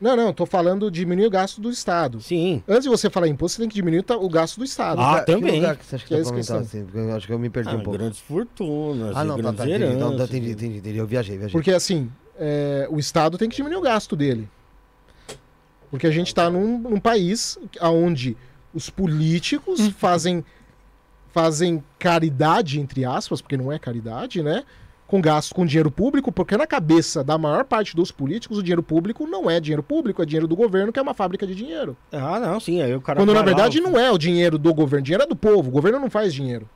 Não, 0.00 0.16
não, 0.16 0.32
tô 0.32 0.46
falando 0.46 0.90
diminuir 0.90 1.26
o 1.26 1.30
gasto 1.30 1.60
do 1.60 1.68
Estado. 1.70 2.22
Sim. 2.22 2.62
Antes 2.66 2.84
de 2.84 2.88
você 2.88 3.10
falar 3.10 3.28
imposto, 3.28 3.56
você 3.56 3.62
tem 3.62 3.68
que 3.68 3.74
diminuir 3.74 4.02
o 4.08 4.24
o 4.24 4.28
gasto 4.30 4.56
do 4.56 4.64
Estado. 4.64 4.98
Ah, 4.98 5.08
Lugar- 5.10 5.24
que 5.26 5.32
também. 5.32 5.56
lugar 5.56 5.76
que 5.76 5.84
você 5.84 5.96
acha 5.96 6.04
que 6.04 6.08
Que 6.08 6.14
é 6.14 6.56
assim? 6.56 6.84
Porque 6.84 6.98
eu 6.98 7.16
acho 7.16 7.26
que 7.26 7.32
eu 7.34 7.38
me 7.38 7.50
perdi 7.50 7.68
Ah, 7.68 7.74
um 7.74 7.80
pouco. 7.82 7.98
grandes 7.98 8.20
fortunas, 8.20 9.14
Ah, 9.14 9.24
não, 9.24 9.36
tá, 9.42 9.52
tá, 9.52 9.64
entendi, 9.68 9.84
então, 9.92 10.14
entendi, 10.14 10.50
entendi, 10.52 10.78
entendi. 10.78 10.96
Eu 10.98 11.06
viajei, 11.06 11.36
viajei. 11.36 11.52
Porque 11.52 11.72
assim, 11.72 12.08
é, 12.38 12.86
o 12.90 12.98
Estado 12.98 13.36
tem 13.36 13.48
que 13.48 13.56
diminuir 13.56 13.78
o 13.78 13.82
gasto 13.82 14.16
dele. 14.16 14.48
Porque 15.90 16.06
a 16.06 16.10
gente 16.10 16.28
está 16.28 16.50
num, 16.50 16.78
num 16.78 17.00
país 17.00 17.58
onde 17.80 18.36
os 18.74 18.90
políticos 18.90 19.80
Uhum. 19.80 19.90
fazem, 19.90 20.44
fazem 21.32 21.82
caridade, 21.98 22.80
entre 22.80 23.04
aspas, 23.04 23.40
porque 23.40 23.56
não 23.56 23.72
é 23.72 23.78
caridade, 23.78 24.42
né? 24.42 24.64
Com 25.06 25.22
gasto 25.22 25.54
com 25.54 25.64
dinheiro 25.64 25.90
público, 25.90 26.30
porque 26.30 26.54
na 26.56 26.66
cabeça 26.66 27.24
da 27.24 27.38
maior 27.38 27.64
parte 27.64 27.96
dos 27.96 28.12
políticos, 28.12 28.58
o 28.58 28.62
dinheiro 28.62 28.82
público 28.82 29.26
não 29.26 29.48
é 29.50 29.58
dinheiro 29.58 29.82
público, 29.82 30.22
é 30.22 30.26
dinheiro 30.26 30.46
do 30.46 30.54
governo, 30.54 30.92
que 30.92 30.98
é 30.98 31.02
uma 31.02 31.14
fábrica 31.14 31.46
de 31.46 31.54
dinheiro. 31.54 31.96
Ah, 32.12 32.38
não, 32.38 32.60
sim. 32.60 32.82
Aí 32.82 32.94
o 32.94 33.00
cara 33.00 33.18
Quando 33.18 33.32
na 33.32 33.40
lá, 33.40 33.44
verdade 33.44 33.80
não 33.80 33.98
é 33.98 34.10
o 34.12 34.18
dinheiro 34.18 34.58
do 34.58 34.74
governo, 34.74 35.00
o 35.00 35.04
dinheiro 35.04 35.24
é 35.24 35.26
do 35.26 35.34
povo. 35.36 35.68
O 35.70 35.72
governo 35.72 35.98
não 35.98 36.10
faz 36.10 36.34
dinheiro. 36.34 36.68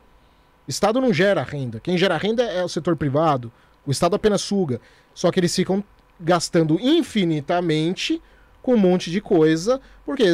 O 0.66 0.70
Estado 0.70 0.98
não 1.00 1.12
gera 1.12 1.42
renda. 1.42 1.78
Quem 1.80 1.98
gera 1.98 2.16
renda 2.16 2.42
é 2.44 2.64
o 2.64 2.68
setor 2.68 2.96
privado. 2.96 3.52
O 3.84 3.90
Estado 3.90 4.16
apenas 4.16 4.40
suga. 4.40 4.80
Só 5.12 5.30
que 5.30 5.38
eles 5.38 5.54
ficam 5.54 5.84
gastando 6.18 6.78
infinitamente 6.80 8.22
com 8.62 8.74
um 8.74 8.78
monte 8.78 9.10
de 9.10 9.20
coisa, 9.20 9.80
porque, 10.06 10.24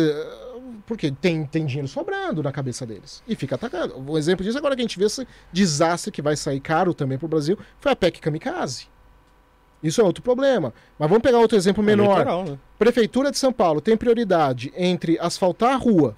porque 0.87 1.11
tem, 1.11 1.45
tem 1.47 1.65
dinheiro 1.65 1.89
sobrando 1.89 2.43
na 2.43 2.53
cabeça 2.53 2.85
deles. 2.85 3.23
E 3.27 3.35
fica 3.35 3.55
atacando. 3.55 3.99
Um 3.99 4.19
exemplo 4.19 4.45
disso 4.45 4.59
agora 4.59 4.77
que 4.77 4.83
a 4.83 4.85
gente 4.85 4.99
vê 4.99 5.07
esse 5.07 5.27
desastre 5.53 6.11
que 6.13 6.21
vai 6.23 6.37
sair 6.37 6.61
caro 6.61 6.93
também 6.93 7.17
para 7.19 7.27
o 7.27 7.29
Brasil 7.29 7.59
foi 7.81 7.93
a 7.93 7.97
PEC 7.97 8.21
Kamikaze. 8.21 8.87
Isso 9.83 10.01
é 10.01 10.05
outro 10.05 10.23
problema. 10.23 10.75
Mas 10.99 11.09
vamos 11.09 11.23
pegar 11.23 11.39
outro 11.39 11.57
exemplo 11.57 11.83
É 11.83 11.87
menor. 11.87 12.13
eleitoral, 12.13 12.45
né? 12.45 12.59
Prefeitura 12.79 13.31
de 13.31 13.39
São 13.39 13.53
Paulo 13.53 13.81
tem 13.81 13.97
prioridade 13.97 14.73
entre 14.77 15.17
asfaltar 15.21 15.73
a 15.73 15.77
rua, 15.77 16.17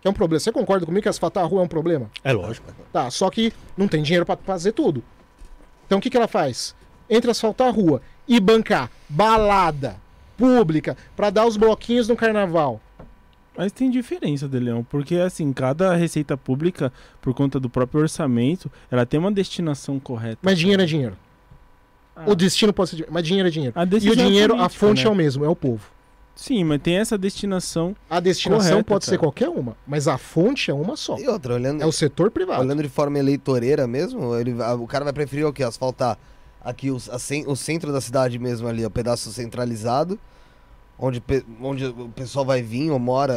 que 0.00 0.08
é 0.08 0.10
um 0.10 0.14
problema. 0.14 0.40
Você 0.40 0.50
concorda 0.50 0.84
comigo 0.84 1.02
que 1.02 1.08
asfaltar 1.08 1.44
a 1.44 1.46
rua 1.46 1.62
é 1.62 1.64
um 1.64 1.68
problema? 1.68 2.10
É 2.24 2.32
lógico. 2.32 2.66
Tá, 2.92 3.08
só 3.08 3.30
que 3.30 3.52
não 3.76 3.86
tem 3.86 4.02
dinheiro 4.02 4.26
pra 4.26 4.36
fazer 4.36 4.72
tudo. 4.72 5.02
Então 5.86 5.98
o 5.98 6.00
que, 6.02 6.10
que 6.10 6.16
ela 6.16 6.26
faz? 6.26 6.74
Entre 7.08 7.30
asfaltar 7.30 7.68
a 7.68 7.70
rua 7.70 8.02
e 8.26 8.40
bancar 8.40 8.90
balada 9.08 10.01
pública 10.36 10.96
pra 11.16 11.30
dar 11.30 11.46
os 11.46 11.56
bloquinhos 11.56 12.08
no 12.08 12.16
carnaval. 12.16 12.80
Mas 13.56 13.70
tem 13.70 13.90
diferença, 13.90 14.48
De 14.48 14.58
Leão, 14.58 14.82
porque 14.82 15.16
assim, 15.16 15.52
cada 15.52 15.94
receita 15.94 16.36
pública, 16.38 16.90
por 17.20 17.34
conta 17.34 17.60
do 17.60 17.68
próprio 17.68 18.00
orçamento, 18.00 18.70
ela 18.90 19.04
tem 19.04 19.20
uma 19.20 19.30
destinação 19.30 20.00
correta. 20.00 20.38
Mas 20.42 20.58
dinheiro 20.58 20.82
é 20.82 20.86
dinheiro. 20.86 21.16
Ah, 22.16 22.24
O 22.26 22.34
destino 22.34 22.72
pode 22.72 22.90
ser 22.90 22.96
dinheiro, 22.96 23.12
mas 23.12 23.24
dinheiro 23.24 23.48
é 23.48 23.50
dinheiro. 23.50 23.72
a 23.78 23.82
E 23.82 23.84
o 23.84 23.86
decisão 23.86 24.12
é 24.24 24.26
dinheiro, 24.28 24.54
a 24.60 24.68
fonte 24.68 25.02
né? 25.04 25.08
é 25.08 25.12
o 25.12 25.14
mesmo, 25.14 25.44
é 25.44 25.48
o 25.48 25.56
povo. 25.56 25.82
Sim, 26.34 26.64
mas 26.64 26.80
tem 26.80 26.96
essa 26.96 27.18
destinação. 27.18 27.94
A 28.08 28.18
destinação 28.18 28.70
Correta, 28.70 28.84
pode 28.88 29.04
ser 29.04 29.10
cara. 29.12 29.20
qualquer 29.20 29.48
uma, 29.50 29.76
mas 29.86 30.08
a 30.08 30.16
fonte 30.16 30.70
é 30.70 30.74
uma 30.74 30.96
só. 30.96 31.18
E 31.18 31.28
outra, 31.28 31.52
olhando, 31.54 31.82
É 31.82 31.86
o 31.86 31.92
setor 31.92 32.30
privado. 32.30 32.62
olhando 32.62 32.82
de 32.82 32.88
forma 32.88 33.18
eleitoreira 33.18 33.86
mesmo, 33.86 34.34
ele, 34.34 34.62
a- 34.62 34.74
o 34.74 34.86
cara 34.86 35.04
vai 35.04 35.12
preferir 35.12 35.44
o 35.46 35.52
quê? 35.52 35.62
Asfaltar 35.62 36.16
aqui 36.64 36.90
os- 36.90 37.08
a 37.10 37.16
o 37.46 37.56
centro 37.56 37.92
da 37.92 38.00
cidade 38.00 38.38
mesmo 38.38 38.68
ali, 38.68 38.84
o 38.84 38.90
pedaço 38.90 39.32
centralizado, 39.32 40.18
onde, 40.98 41.22
onde 41.60 41.86
o 41.86 42.08
pessoal 42.14 42.44
vai 42.44 42.62
vir 42.62 42.90
ou 42.90 42.98
mora, 42.98 43.34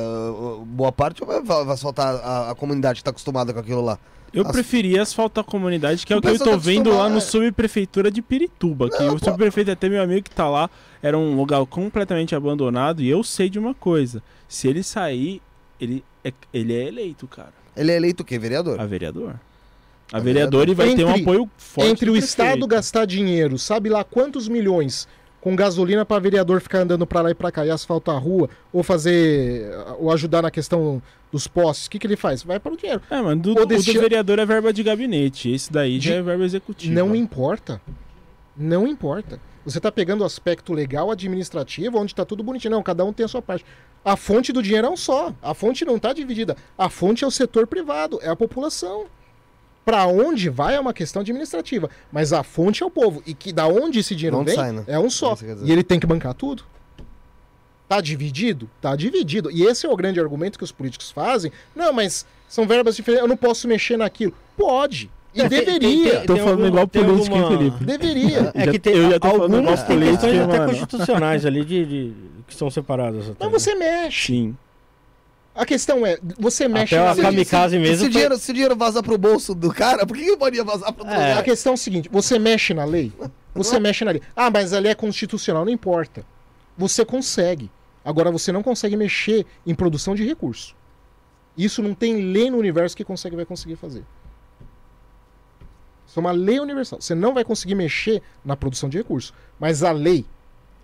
boa 0.65 0.91
parte, 0.91 1.23
ou 1.23 1.27
vai, 1.27 1.41
vai 1.41 1.73
asfaltar 1.73 2.15
a, 2.15 2.51
a 2.51 2.55
comunidade 2.55 2.99
que 2.99 3.03
tá 3.03 3.11
acostumada 3.11 3.53
com 3.53 3.59
aquilo 3.59 3.81
lá? 3.81 3.97
Eu 4.33 4.45
As- 4.45 4.51
preferia 4.51 5.01
asfaltar 5.01 5.43
a 5.43 5.47
comunidade, 5.47 6.05
que 6.05 6.11
é 6.11 6.15
O 6.15 6.19
o 6.19 6.21
que 6.21 6.27
eu 6.27 6.37
tô 6.37 6.51
tá 6.51 6.57
vendo 6.57 6.89
lá 6.91 7.07
no 7.07 7.17
é. 7.17 7.21
subprefeitura 7.21 8.11
de 8.11 8.21
Pirituba. 8.21 8.89
Que 8.89 9.01
Não, 9.01 9.15
o 9.15 9.19
subprefeito, 9.19 9.71
até 9.71 9.87
meu 9.87 10.01
amigo 10.03 10.23
que 10.23 10.35
tá 10.35 10.49
lá, 10.49 10.69
era 11.01 11.17
um 11.17 11.37
lugar 11.37 11.65
completamente 11.67 12.35
abandonado. 12.35 13.01
E 13.01 13.07
eu 13.09 13.23
sei 13.23 13.49
de 13.49 13.57
uma 13.57 13.73
coisa: 13.73 14.21
se 14.45 14.67
ele 14.67 14.83
sair, 14.83 15.41
ele 15.79 16.03
é, 16.21 16.33
ele 16.53 16.73
é 16.73 16.87
eleito, 16.87 17.25
cara. 17.27 17.53
Ele 17.77 17.91
é 17.91 17.95
eleito 17.95 18.23
o 18.23 18.25
quê? 18.25 18.37
Vereador? 18.37 18.77
A 18.77 18.85
vereador. 18.85 19.39
A 20.13 20.17
A 20.17 20.19
vereador 20.19 20.69
e 20.69 20.73
vai 20.73 20.93
ter 20.95 21.03
um 21.03 21.09
Entre- 21.09 21.21
apoio 21.23 21.49
forte. 21.57 21.89
Entre 21.89 22.09
o. 22.09 22.15
Estado 22.15 22.65
gastar 22.67 23.05
dinheiro, 23.05 23.57
sabe 23.57 23.89
lá 23.89 24.03
quantos 24.03 24.47
milhões 24.47 25.07
com 25.41 25.55
gasolina 25.55 26.03
para 26.05 26.19
vereador 26.19 26.59
ficar 26.59 26.79
andando 26.79 27.05
para 27.05 27.21
lá 27.21 27.31
e 27.31 27.35
para 27.35 27.51
cá 27.51 27.65
e 27.65 27.69
asfaltar 27.69 28.15
a 28.15 28.19
rua, 28.19 28.49
ou 28.73 28.81
fazer, 28.81 29.69
ou 29.99 30.11
ajudar 30.11 30.41
na 30.41 30.49
questão 30.49 31.01
dos 31.31 31.45
postes, 31.47 31.85
o 31.85 31.89
que, 31.91 31.99
que 31.99 32.07
ele 32.07 32.15
faz? 32.15 32.41
Vai 32.41 32.59
para 32.59 32.73
o 32.73 32.77
dinheiro. 32.77 32.99
É, 33.11 33.21
mano, 33.21 33.39
do, 33.41 33.51
O 33.51 33.65
do 33.65 33.77
vereador 33.79 34.39
é 34.39 34.45
verba 34.45 34.73
de 34.73 34.81
gabinete. 34.81 35.51
Esse 35.51 35.71
daí 35.71 35.99
De- 35.99 36.09
já 36.09 36.15
é 36.15 36.21
verba 36.23 36.43
executiva. 36.43 36.93
Não 36.95 37.15
importa. 37.15 37.79
Não 38.57 38.87
importa. 38.87 39.39
Você 39.65 39.77
está 39.79 39.91
pegando 39.91 40.21
o 40.21 40.25
aspecto 40.25 40.73
legal, 40.73 41.11
administrativo, 41.11 41.97
onde 41.99 42.11
está 42.13 42.23
tudo 42.25 42.41
bonitinho. 42.43 42.71
Não, 42.71 42.81
cada 42.83 43.03
um 43.03 43.11
tem 43.13 43.25
a 43.25 43.27
sua 43.29 43.41
parte. 43.41 43.65
A 44.03 44.15
fonte 44.15 44.53
do 44.53 44.61
dinheiro 44.63 44.87
é 44.87 44.89
um 44.89 44.97
só. 44.97 45.33
A 45.41 45.53
fonte 45.53 45.83
não 45.85 45.97
está 45.97 46.13
dividida. 46.13 46.55
A 46.77 46.89
fonte 46.89 47.23
é 47.23 47.27
o 47.27 47.31
setor 47.31 47.67
privado, 47.67 48.19
é 48.21 48.29
a 48.29 48.35
população. 48.35 49.05
Pra 49.85 50.07
onde 50.07 50.49
vai 50.49 50.75
é 50.75 50.79
uma 50.79 50.93
questão 50.93 51.21
administrativa, 51.21 51.89
mas 52.11 52.33
a 52.33 52.41
fonte 52.41 52.81
é 52.81 52.85
o 52.85 52.89
povo. 52.89 53.21
E 53.25 53.35
que 53.35 53.53
da 53.53 53.67
onde 53.67 53.99
esse 53.99 54.15
dinheiro 54.15 54.37
Onde 54.39 54.47
vem 54.47 54.55
sai, 54.55 54.71
né? 54.71 54.83
é 54.87 54.97
um 54.99 55.09
só. 55.11 55.35
Dizer. 55.35 55.57
E 55.63 55.71
ele 55.71 55.83
tem 55.83 55.99
que 55.99 56.07
bancar 56.07 56.33
tudo. 56.33 56.63
Tá 57.87 58.01
dividido? 58.01 58.67
Tá 58.81 58.95
dividido. 58.95 59.51
E 59.51 59.63
esse 59.63 59.85
é 59.85 59.89
o 59.89 59.95
grande 59.95 60.19
argumento 60.19 60.57
que 60.57 60.63
os 60.63 60.71
políticos 60.71 61.11
fazem. 61.11 61.51
Não, 61.75 61.93
mas 61.93 62.25
são 62.49 62.65
verbas 62.67 62.95
diferentes, 62.95 63.21
eu 63.21 63.27
não 63.29 63.37
posso 63.37 63.67
mexer 63.67 63.95
naquilo. 63.95 64.33
Pode. 64.57 65.11
E 65.35 65.41
É, 65.41 65.47
deveria. 65.49 65.79
tem- 66.19 66.25
Tô 66.25 66.33
tem 66.33 66.43
falando 66.43 66.65
alguma- 66.65 66.67
igual 66.67 66.87
político, 66.87 67.35
alguma- 67.35 67.57
Felipe? 67.57 67.83
Deveria. 67.85 68.51
É 68.55 68.67
que 68.71 68.79
tem 68.79 68.95
eu 68.95 69.11
já 69.11 69.19
tô 69.19 69.27
algumas 69.27 69.83
tem 69.83 69.99
questões 69.99 70.39
até 70.39 70.57
mano. 70.57 70.69
constitucionais 70.71 71.45
ali 71.45 71.63
de, 71.63 71.85
de- 71.85 72.13
que 72.47 72.55
são 72.55 72.71
separadas. 72.71 73.29
Até, 73.29 73.35
Mas 73.45 73.51
né? 73.53 73.59
você 73.59 73.75
mexe. 73.75 74.27
Sim. 74.33 74.57
A 75.55 75.65
questão 75.65 76.05
é, 76.05 76.19
você 76.37 76.67
mexe 76.67 76.95
Até 76.95 77.15
na 77.15 77.29
kamikaze 77.29 77.75
se, 77.75 77.79
mesmo 77.79 77.95
Se 77.95 78.01
o, 78.01 78.03
foi- 78.05 78.09
dinheiro, 78.09 78.37
se 78.37 78.51
o 78.51 78.53
dinheiro 78.53 78.75
vazar 78.75 79.01
pro 79.01 79.17
bolso 79.17 79.55
do 79.55 79.73
cara, 79.73 80.05
por 80.05 80.17
que 80.17 80.23
que 80.25 80.31
não 80.31 80.37
podia 80.37 80.63
vazar 80.65 80.91
pra 80.91 81.05
outro 81.05 81.19
É. 81.21 81.33
A 81.33 81.43
questão 81.43 81.71
é 81.71 81.75
o 81.75 81.77
seguinte, 81.77 82.09
você 82.11 82.37
mexe 82.37 82.73
na 82.73 82.83
lei, 82.83 83.13
você 83.53 83.79
mexe 83.79 84.03
na 84.03 84.11
lei. 84.11 84.21
Ah, 84.35 84.51
mas 84.51 84.73
a 84.73 84.79
lei 84.79 84.91
é 84.91 84.95
constitucional, 84.95 85.63
não 85.63 85.71
importa. 85.71 86.25
Você 86.77 87.05
consegue. 87.05 87.71
Agora 88.03 88.29
você 88.29 88.51
não 88.51 88.61
consegue 88.61 88.97
mexer 88.97 89.45
em 89.65 89.73
produção 89.73 90.13
de 90.13 90.25
recurso. 90.25 90.75
Isso 91.57 91.81
não 91.81 91.93
tem 91.93 92.33
lei 92.33 92.49
no 92.51 92.57
universo 92.57 92.95
que 92.97 93.05
consegue 93.05 93.35
vai 93.37 93.45
conseguir 93.45 93.77
fazer. 93.77 94.03
Isso 96.05 96.19
é 96.19 96.21
uma 96.21 96.31
lei 96.31 96.59
universal. 96.59 96.99
Você 97.01 97.15
não 97.15 97.33
vai 97.33 97.43
conseguir 97.45 97.75
mexer 97.75 98.21
na 98.43 98.55
produção 98.57 98.89
de 98.89 98.97
recurso. 98.97 99.33
Mas 99.59 99.83
a 99.83 99.91
lei, 99.91 100.25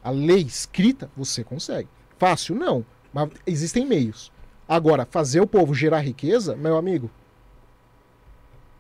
a 0.01 0.09
lei 0.09 0.39
escrita, 0.41 1.11
você 1.15 1.43
consegue. 1.43 1.89
Fácil? 2.17 2.55
Não. 2.55 2.85
Mas 3.13 3.29
existem 3.45 3.85
meios. 3.85 4.31
Agora, 4.73 5.05
fazer 5.05 5.41
o 5.41 5.45
povo 5.47 5.73
gerar 5.73 5.99
riqueza, 5.99 6.55
meu 6.55 6.77
amigo, 6.77 7.11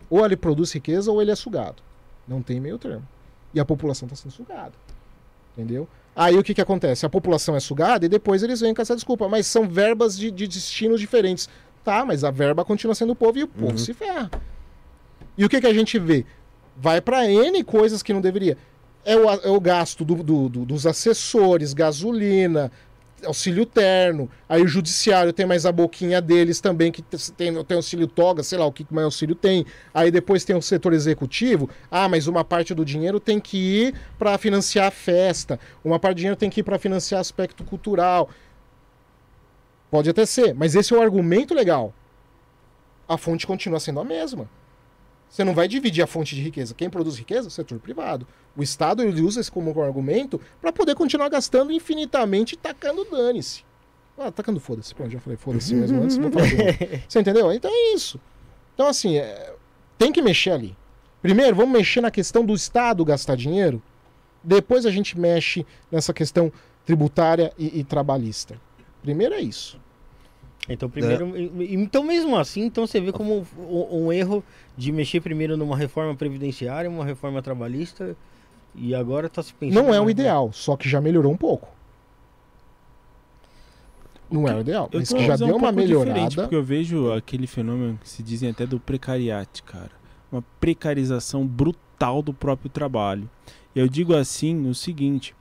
ou 0.09 0.25
ele 0.25 0.37
produz 0.37 0.71
riqueza 0.73 1.11
ou 1.11 1.21
ele 1.21 1.31
é 1.31 1.35
sugado. 1.35 1.81
Não 2.25 2.41
tem 2.41 2.61
meio 2.61 2.77
termo. 2.77 3.05
E 3.53 3.59
a 3.59 3.65
população 3.65 4.05
está 4.05 4.15
sendo 4.15 4.31
sugada. 4.31 4.71
Entendeu? 5.57 5.87
Aí 6.15 6.37
o 6.37 6.43
que, 6.43 6.53
que 6.53 6.61
acontece? 6.61 7.05
A 7.05 7.09
população 7.09 7.57
é 7.57 7.59
sugada 7.59 8.05
e 8.05 8.09
depois 8.09 8.41
eles 8.41 8.61
vêm 8.61 8.73
com 8.73 8.81
essa 8.81 8.95
desculpa. 8.95 9.27
Mas 9.27 9.47
são 9.47 9.67
verbas 9.67 10.17
de, 10.17 10.31
de 10.31 10.47
destinos 10.47 10.99
diferentes. 11.01 11.49
Tá, 11.83 12.05
mas 12.05 12.23
a 12.23 12.31
verba 12.31 12.63
continua 12.63 12.95
sendo 12.95 13.11
o 13.11 13.15
povo 13.15 13.39
e 13.39 13.43
o 13.43 13.47
povo 13.47 13.77
se 13.77 13.93
ferra. 13.93 14.29
E 15.37 15.43
o 15.43 15.49
que, 15.49 15.59
que 15.59 15.67
a 15.67 15.73
gente 15.73 15.99
vê? 15.99 16.25
Vai 16.77 17.01
para 17.01 17.29
N 17.29 17.63
coisas 17.65 18.01
que 18.01 18.13
não 18.13 18.21
deveria. 18.21 18.57
É 19.03 19.17
o, 19.17 19.29
é 19.29 19.49
o 19.49 19.59
gasto 19.59 20.05
do- 20.05 20.23
do- 20.23 20.47
do- 20.47 20.65
dos 20.65 20.85
assessores, 20.85 21.73
gasolina, 21.73 22.71
auxílio 23.25 23.65
terno. 23.65 24.29
Aí 24.47 24.61
o 24.61 24.67
judiciário 24.67 25.33
tem 25.33 25.45
mais 25.45 25.65
a 25.65 25.71
boquinha 25.71 26.21
deles 26.21 26.59
também, 26.59 26.91
que 26.91 27.01
tem, 27.01 27.63
tem 27.63 27.75
auxílio 27.75 28.07
toga, 28.07 28.43
sei 28.43 28.57
lá 28.57 28.65
o 28.65 28.71
que 28.71 28.85
mais 28.91 29.05
auxílio 29.05 29.35
tem. 29.35 29.65
Aí 29.93 30.11
depois 30.11 30.43
tem 30.43 30.55
o 30.55 30.61
setor 30.61 30.93
executivo. 30.93 31.69
Ah, 31.89 32.07
mas 32.07 32.27
uma 32.27 32.43
parte 32.43 32.73
do 32.73 32.85
dinheiro 32.85 33.19
tem 33.19 33.39
que 33.39 33.57
ir 33.57 33.95
para 34.17 34.37
financiar 34.37 34.87
a 34.87 34.91
festa. 34.91 35.59
Uma 35.83 35.99
parte 35.99 36.15
do 36.15 36.17
dinheiro 36.17 36.37
tem 36.37 36.49
que 36.49 36.59
ir 36.61 36.63
para 36.63 36.77
financiar 36.77 37.21
aspecto 37.21 37.63
cultural. 37.63 38.29
Pode 39.89 40.09
até 40.09 40.25
ser, 40.25 40.53
mas 40.53 40.73
esse 40.75 40.93
é 40.93 40.97
o 40.97 41.01
argumento 41.01 41.53
legal. 41.53 41.93
A 43.07 43.17
fonte 43.17 43.45
continua 43.45 43.79
sendo 43.79 43.99
a 43.99 44.05
mesma. 44.05 44.49
Você 45.31 45.45
não 45.45 45.53
vai 45.53 45.65
dividir 45.65 46.03
a 46.03 46.07
fonte 46.07 46.35
de 46.35 46.41
riqueza. 46.41 46.75
Quem 46.75 46.89
produz 46.89 47.17
riqueza? 47.17 47.47
O 47.47 47.51
setor 47.51 47.79
privado. 47.79 48.27
O 48.55 48.61
Estado 48.61 49.01
ele 49.01 49.21
usa 49.21 49.39
isso 49.39 49.51
como 49.51 49.81
argumento 49.81 50.41
para 50.59 50.73
poder 50.73 50.93
continuar 50.93 51.29
gastando 51.29 51.71
infinitamente 51.71 52.55
e 52.55 52.57
tacando 52.57 53.07
dane-se. 53.09 53.63
Ah, 54.17 54.29
tacando 54.29 54.59
foda-se. 54.59 54.93
Pronto, 54.93 55.09
já 55.09 55.21
falei 55.21 55.37
foda-se 55.37 55.73
mesmo 55.73 56.03
antes. 56.03 56.17
Vou 56.17 56.29
falar. 56.29 56.47
Você 57.07 57.21
entendeu? 57.21 57.49
Então 57.53 57.71
é 57.71 57.93
isso. 57.93 58.19
Então, 58.73 58.87
assim, 58.87 59.17
é, 59.19 59.55
tem 59.97 60.11
que 60.11 60.21
mexer 60.21 60.51
ali. 60.51 60.75
Primeiro, 61.21 61.55
vamos 61.55 61.71
mexer 61.71 62.01
na 62.01 62.11
questão 62.11 62.45
do 62.45 62.53
Estado 62.53 63.05
gastar 63.05 63.37
dinheiro. 63.37 63.81
Depois 64.43 64.85
a 64.85 64.91
gente 64.91 65.17
mexe 65.17 65.65
nessa 65.89 66.13
questão 66.13 66.51
tributária 66.85 67.53
e, 67.57 67.79
e 67.79 67.83
trabalhista. 67.85 68.59
Primeiro 69.01 69.33
é 69.33 69.39
isso. 69.39 69.79
Então, 70.69 70.89
primeiro. 70.89 71.35
e- 71.37 71.73
Então, 71.73 72.03
mesmo 72.03 72.35
assim, 72.37 72.61
então 72.65 72.85
você 72.85 73.01
vê 73.01 73.11
como 73.11 73.45
um, 73.57 74.05
um 74.05 74.13
erro 74.13 74.43
de 74.77 74.91
mexer 74.91 75.19
primeiro 75.21 75.57
numa 75.57 75.75
reforma 75.75 76.15
previdenciária, 76.15 76.89
uma 76.89 77.03
reforma 77.05 77.41
trabalhista, 77.41 78.15
e 78.75 78.93
agora 78.95 79.27
está 79.27 79.41
se 79.43 79.53
pensando. 79.53 79.83
Não 79.83 79.93
é 79.93 79.99
o 79.99 80.09
ideal, 80.09 80.51
só 80.53 80.77
que 80.77 80.87
já 80.87 81.01
melhorou 81.01 81.31
um 81.33 81.37
pouco. 81.37 81.67
Não 84.29 84.47
é 84.47 84.55
o 84.55 84.61
ideal, 84.61 84.87
Eu 84.93 84.99
mas 84.99 85.11
que 85.11 85.25
já 85.25 85.35
deu 85.35 85.55
um 85.55 85.57
uma 85.57 85.71
melhorada. 85.73 86.43
Porque 86.43 86.55
eu 86.55 86.63
vejo 86.63 87.11
aquele 87.11 87.45
fenômeno 87.47 87.99
que 88.01 88.07
se 88.07 88.23
dizem 88.23 88.49
até 88.49 88.65
do 88.65 88.79
precariate, 88.79 89.61
cara. 89.63 89.91
Uma 90.31 90.41
precarização 90.59 91.45
brutal 91.45 92.21
do 92.21 92.33
próprio 92.33 92.69
trabalho. 92.69 93.29
E 93.75 93.79
eu 93.79 93.89
digo 93.89 94.15
assim 94.15 94.69
o 94.69 94.73
seguinte: 94.73 95.35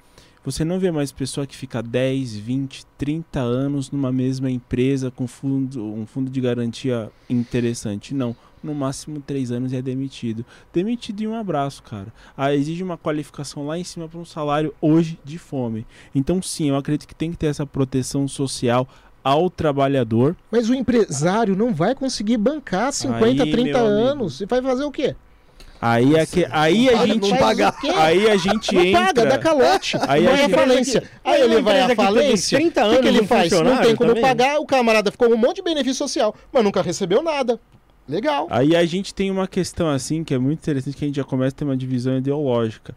você 0.44 0.64
não 0.64 0.78
vê 0.78 0.90
mais 0.90 1.12
pessoa 1.12 1.46
que 1.46 1.56
fica 1.56 1.82
10, 1.82 2.36
20, 2.36 2.86
30 2.96 3.40
anos 3.40 3.90
numa 3.90 4.10
mesma 4.10 4.50
empresa 4.50 5.10
com 5.10 5.26
fundo, 5.26 5.84
um 5.84 6.06
fundo 6.06 6.30
de 6.30 6.40
garantia 6.40 7.10
interessante. 7.28 8.14
Não. 8.14 8.34
No 8.62 8.74
máximo 8.74 9.22
3 9.22 9.52
anos 9.52 9.72
e 9.72 9.76
é 9.76 9.80
demitido. 9.80 10.44
Demitido 10.70 11.22
em 11.22 11.26
um 11.26 11.34
abraço, 11.34 11.82
cara. 11.82 12.12
Ah, 12.36 12.54
exige 12.54 12.82
uma 12.82 12.98
qualificação 12.98 13.66
lá 13.66 13.78
em 13.78 13.84
cima 13.84 14.06
para 14.06 14.18
um 14.18 14.24
salário 14.24 14.74
hoje 14.82 15.18
de 15.24 15.38
fome. 15.38 15.86
Então, 16.14 16.42
sim, 16.42 16.68
eu 16.68 16.76
acredito 16.76 17.08
que 17.08 17.14
tem 17.14 17.30
que 17.30 17.38
ter 17.38 17.46
essa 17.46 17.64
proteção 17.64 18.28
social 18.28 18.86
ao 19.24 19.48
trabalhador. 19.48 20.36
Mas 20.50 20.68
o 20.68 20.74
empresário 20.74 21.56
não 21.56 21.72
vai 21.72 21.94
conseguir 21.94 22.36
bancar 22.36 22.92
50, 22.92 23.44
Aí, 23.44 23.50
30 23.50 23.64
meu 23.64 23.86
amigo. 23.86 24.08
anos. 24.08 24.40
E 24.42 24.46
vai 24.46 24.60
fazer 24.60 24.84
o 24.84 24.90
quê? 24.90 25.16
Aí, 25.82 26.14
é 26.14 26.26
que, 26.26 26.46
aí 26.50 26.88
a 26.90 27.06
gente 27.06 27.30
não 27.30 27.36
paga. 27.38 27.74
aí 27.96 28.28
a 28.30 28.36
gente 28.36 28.74
Não 28.74 28.82
entra. 28.84 29.00
paga, 29.06 29.26
dá 29.26 29.38
calote. 29.38 29.96
Aí 30.06 30.24
vai 30.24 30.32
a 30.32 30.34
à 30.34 30.36
gente- 30.42 30.54
falência. 30.54 31.02
Aí 31.24 31.40
ele 31.42 31.56
uma 31.56 31.62
vai 31.62 31.80
à 31.80 31.94
falência. 31.96 32.58
30 32.58 32.86
O 32.86 32.90
que, 32.90 32.96
anos 32.96 33.06
ele 33.06 33.26
faz? 33.26 33.52
Não 33.52 33.76
tem 33.78 33.96
como 33.96 34.10
também. 34.10 34.22
pagar, 34.22 34.58
o 34.60 34.66
camarada 34.66 35.10
ficou 35.10 35.28
com 35.28 35.34
um 35.34 35.38
monte 35.38 35.56
de 35.56 35.62
benefício 35.62 35.94
social, 35.96 36.34
mas 36.52 36.62
nunca 36.62 36.82
recebeu 36.82 37.22
nada. 37.22 37.58
Legal. 38.08 38.46
Aí 38.50 38.74
a 38.76 38.84
gente 38.84 39.14
tem 39.14 39.30
uma 39.30 39.46
questão 39.46 39.88
assim 39.88 40.22
que 40.24 40.34
é 40.34 40.38
muito 40.38 40.58
interessante 40.58 40.96
que 40.96 41.04
a 41.04 41.06
gente 41.08 41.16
já 41.16 41.24
começa 41.24 41.54
a 41.54 41.58
ter 41.58 41.64
uma 41.64 41.76
divisão 41.76 42.18
ideológica. 42.18 42.94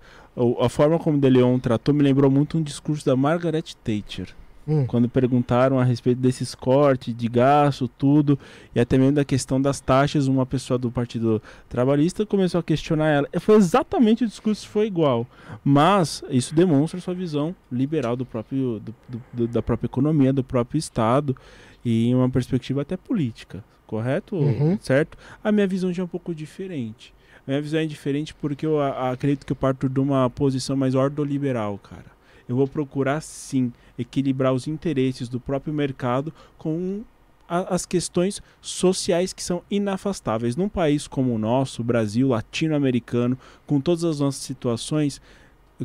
A 0.60 0.68
forma 0.68 0.98
como 0.98 1.18
o 1.18 1.22
De 1.22 1.30
Leon 1.30 1.60
tratou 1.60 1.94
me 1.94 2.02
lembrou 2.04 2.30
muito 2.32 2.58
um 2.58 2.64
discurso 2.64 3.06
da 3.06 3.16
Margaret 3.16 3.64
Thatcher. 3.84 4.28
Hum. 4.68 4.86
Quando 4.86 5.10
perguntaram 5.10 5.78
a 5.78 5.84
respeito 5.84 6.20
desses 6.22 6.56
cortes 6.56 7.14
de 7.16 7.28
gasto, 7.28 7.88
tudo, 7.88 8.40
e 8.74 8.80
até 8.80 8.98
mesmo 8.98 9.14
da 9.14 9.26
questão 9.26 9.62
das 9.62 9.80
taxas, 9.82 10.28
uma 10.28 10.46
pessoa 10.46 10.78
do 10.78 10.90
Partido 10.90 11.42
Trabalhista 11.68 12.26
começou 12.26 12.60
a 12.60 12.64
questionar 12.64 13.08
ela. 13.10 13.28
Foi 13.40 13.56
exatamente 13.56 14.24
o 14.24 14.28
discurso 14.28 14.68
foi 14.70 14.88
igual. 14.88 15.28
Mas 15.64 16.24
isso 16.30 16.56
demonstra 16.56 17.00
sua 17.02 17.14
visão 17.14 17.56
liberal 17.72 18.16
do 18.16 18.26
próprio, 18.26 18.80
do- 18.80 19.22
do- 19.34 19.48
da 19.48 19.62
própria 19.62 19.88
economia, 19.88 20.32
do 20.32 20.44
próprio 20.44 20.78
Estado, 20.80 21.36
e 21.84 22.08
em 22.08 22.16
uma 22.16 22.30
perspectiva 22.30 22.82
até 22.84 22.96
política, 22.96 23.64
correto? 23.86 24.36
Uhum. 24.38 24.78
Certo? 24.82 25.18
A 25.44 25.52
minha 25.52 25.68
visão 25.68 25.92
já 25.92 26.02
é 26.04 26.06
um 26.06 26.08
pouco 26.08 26.34
diferente. 26.34 27.14
A 27.46 27.52
minha 27.52 27.62
visão 27.62 27.82
é 27.82 27.86
diferente 27.86 28.34
porque 28.34 28.66
eu 28.66 28.80
a- 28.80 29.12
acredito 29.12 29.46
que 29.46 29.52
eu 29.52 29.56
parto 29.58 29.90
de 29.90 30.00
uma 30.00 30.30
posição 30.30 30.78
mais 30.78 30.96
ordoliberal, 30.96 31.78
cara. 31.78 32.06
Eu 32.48 32.56
vou 32.56 32.68
procurar 32.68 33.22
sim 33.22 33.72
equilibrar 33.98 34.54
os 34.54 34.68
interesses 34.68 35.30
do 35.30 35.40
próprio 35.40 35.74
mercado 35.74 36.34
com 36.58 37.04
as 37.48 37.86
questões 37.86 38.42
sociais 38.62 39.34
que 39.34 39.44
são 39.44 39.62
inafastáveis. 39.70 40.56
Num 40.56 40.70
país 40.70 41.08
como 41.08 41.36
o 41.36 41.38
nosso, 41.38 41.84
Brasil, 41.84 42.30
latino-americano, 42.30 43.38
com 43.68 43.80
todas 43.80 44.04
as 44.04 44.20
nossas 44.20 44.42
situações, 44.42 45.22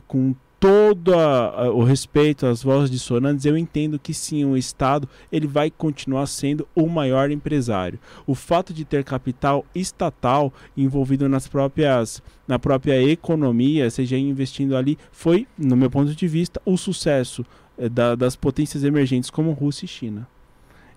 com 0.07 0.35
todo 0.61 1.15
a- 1.15 1.71
o 1.71 1.85
respeito 1.85 2.45
às 2.47 2.63
vozes 2.63 2.91
dissonantes, 2.91 3.45
eu 3.45 3.57
entendo 3.57 3.99
que 3.99 4.13
sim, 4.13 4.45
o 4.45 4.57
Estado 4.57 5.09
ele 5.31 5.47
vai 5.47 5.71
continuar 5.71 6.27
sendo 6.27 6.67
o 6.75 6.89
maior 6.89 7.31
empresário. 7.31 7.99
O 8.27 8.35
fato 8.35 8.73
de 8.73 8.85
ter 8.85 9.05
capital 9.05 9.65
estatal 9.75 10.53
envolvido 10.77 11.29
nas 11.29 11.47
próprias 11.47 12.23
na 12.47 12.59
própria 12.59 13.01
economia, 13.03 13.91
seja 13.91 14.17
investindo 14.17 14.75
ali, 14.77 14.97
foi, 15.13 15.47
no 15.57 15.77
meu 15.77 15.91
ponto 15.91 16.15
de 16.15 16.27
vista, 16.27 16.61
o 16.65 16.77
sucesso 16.79 17.45
da- 17.91 18.15
das 18.15 18.35
potências 18.35 18.83
emergentes 18.83 19.31
como 19.31 19.53
Rússia 19.53 19.85
e 19.85 19.89
China. 19.89 20.27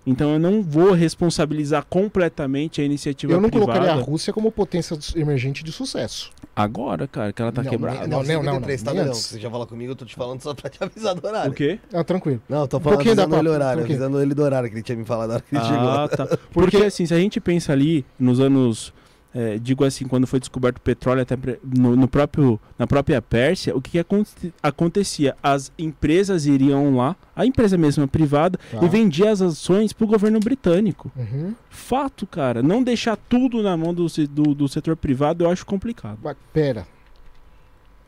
Então 0.04 0.32
eu 0.32 0.38
não 0.40 0.64
vou 0.64 0.90
responsabilizar 0.94 1.86
completamente 1.88 2.80
a 2.80 2.84
iniciativa 2.84 3.32
Eu 3.34 3.40
não 3.40 3.48
privada. 3.48 3.72
colocaria 3.72 3.92
a 4.02 4.04
Rússia 4.04 4.32
como 4.32 4.50
potência 4.50 4.98
emergente 5.14 5.62
de 5.62 5.70
sucesso. 5.70 6.32
Agora, 6.56 7.06
cara, 7.06 7.32
que 7.32 7.40
ela 7.40 7.52
tá 7.52 7.62
Não, 7.62 7.70
quebrada. 7.70 8.00
Não, 8.08 8.08
Não, 8.08 8.22
não, 8.24 8.42
não, 8.42 8.52
53, 8.54 8.82
não, 8.82 8.94
tá, 8.96 9.04
não. 9.04 9.14
Você 9.14 9.38
já 9.38 9.48
fala 9.48 9.64
comigo, 9.64 9.92
eu 9.92 9.96
tô 9.96 10.04
te 10.04 10.16
falando 10.16 10.42
só 10.42 10.54
pra 10.54 10.68
te 10.68 10.78
avisar 10.82 11.14
do 11.14 11.24
horário. 11.24 11.52
O 11.52 11.54
quê? 11.54 11.78
Ah, 11.92 12.02
tranquilo. 12.02 12.42
Não, 12.48 12.62
eu 12.62 12.68
tô 12.68 12.78
Um 12.78 12.80
falando, 12.80 12.96
da 12.98 13.02
avisando 13.22 13.36
ele 13.36 13.48
o 13.48 13.52
papo, 13.52 13.54
horário, 13.62 13.80
um 13.80 13.84
avisando 13.84 14.20
ele 14.20 14.34
do 14.34 14.42
horário 14.42 14.68
que 14.68 14.74
ele 14.74 14.82
tinha 14.82 14.98
me 14.98 15.04
falado 15.04 15.28
na 15.28 15.34
hora 15.36 15.44
que 15.48 15.54
ele 15.54 15.64
Ah, 15.64 16.08
chegou. 16.08 16.26
tá. 16.26 16.38
Porque 16.52 16.76
assim, 16.78 17.06
se 17.06 17.14
a 17.14 17.18
gente 17.18 17.40
pensa 17.40 17.72
ali 17.72 18.04
nos 18.18 18.40
anos 18.40 18.92
é, 19.34 19.58
digo 19.58 19.84
assim, 19.84 20.06
quando 20.06 20.26
foi 20.26 20.38
descoberto 20.38 20.76
o 20.76 20.80
petróleo 20.80 21.22
até 21.22 21.36
no, 21.64 21.96
no 21.96 22.06
próprio, 22.06 22.60
na 22.78 22.86
própria 22.86 23.20
Pérsia, 23.22 23.74
o 23.74 23.80
que, 23.80 23.92
que 23.92 23.98
aconte- 23.98 24.52
acontecia? 24.62 25.34
As 25.42 25.72
empresas 25.78 26.44
iriam 26.46 26.96
lá, 26.96 27.16
a 27.34 27.46
empresa 27.46 27.78
mesma 27.78 28.06
privada, 28.06 28.58
Tá. 28.70 28.84
e 28.84 28.88
vendia 28.88 29.30
as 29.30 29.40
ações 29.40 29.92
para 29.92 30.04
o 30.04 30.08
governo 30.08 30.38
britânico. 30.38 31.10
Uhum. 31.16 31.54
Fato, 31.70 32.26
cara. 32.26 32.62
Não 32.62 32.82
deixar 32.82 33.16
tudo 33.16 33.62
na 33.62 33.76
mão 33.76 33.94
do, 33.94 34.06
do, 34.28 34.54
do 34.54 34.68
setor 34.68 34.96
privado 34.96 35.44
eu 35.44 35.50
acho 35.50 35.64
complicado. 35.64 36.18
Mas, 36.22 36.36
pera. 36.52 36.86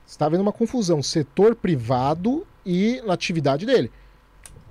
Você 0.07 0.13
está 0.17 0.29
vendo 0.29 0.41
uma 0.43 0.53
confusão. 0.53 1.03
Setor 1.03 1.55
privado 1.55 2.47
e 2.67 3.01
na 3.07 3.15
atividade 3.15 3.65
dele. 3.65 3.91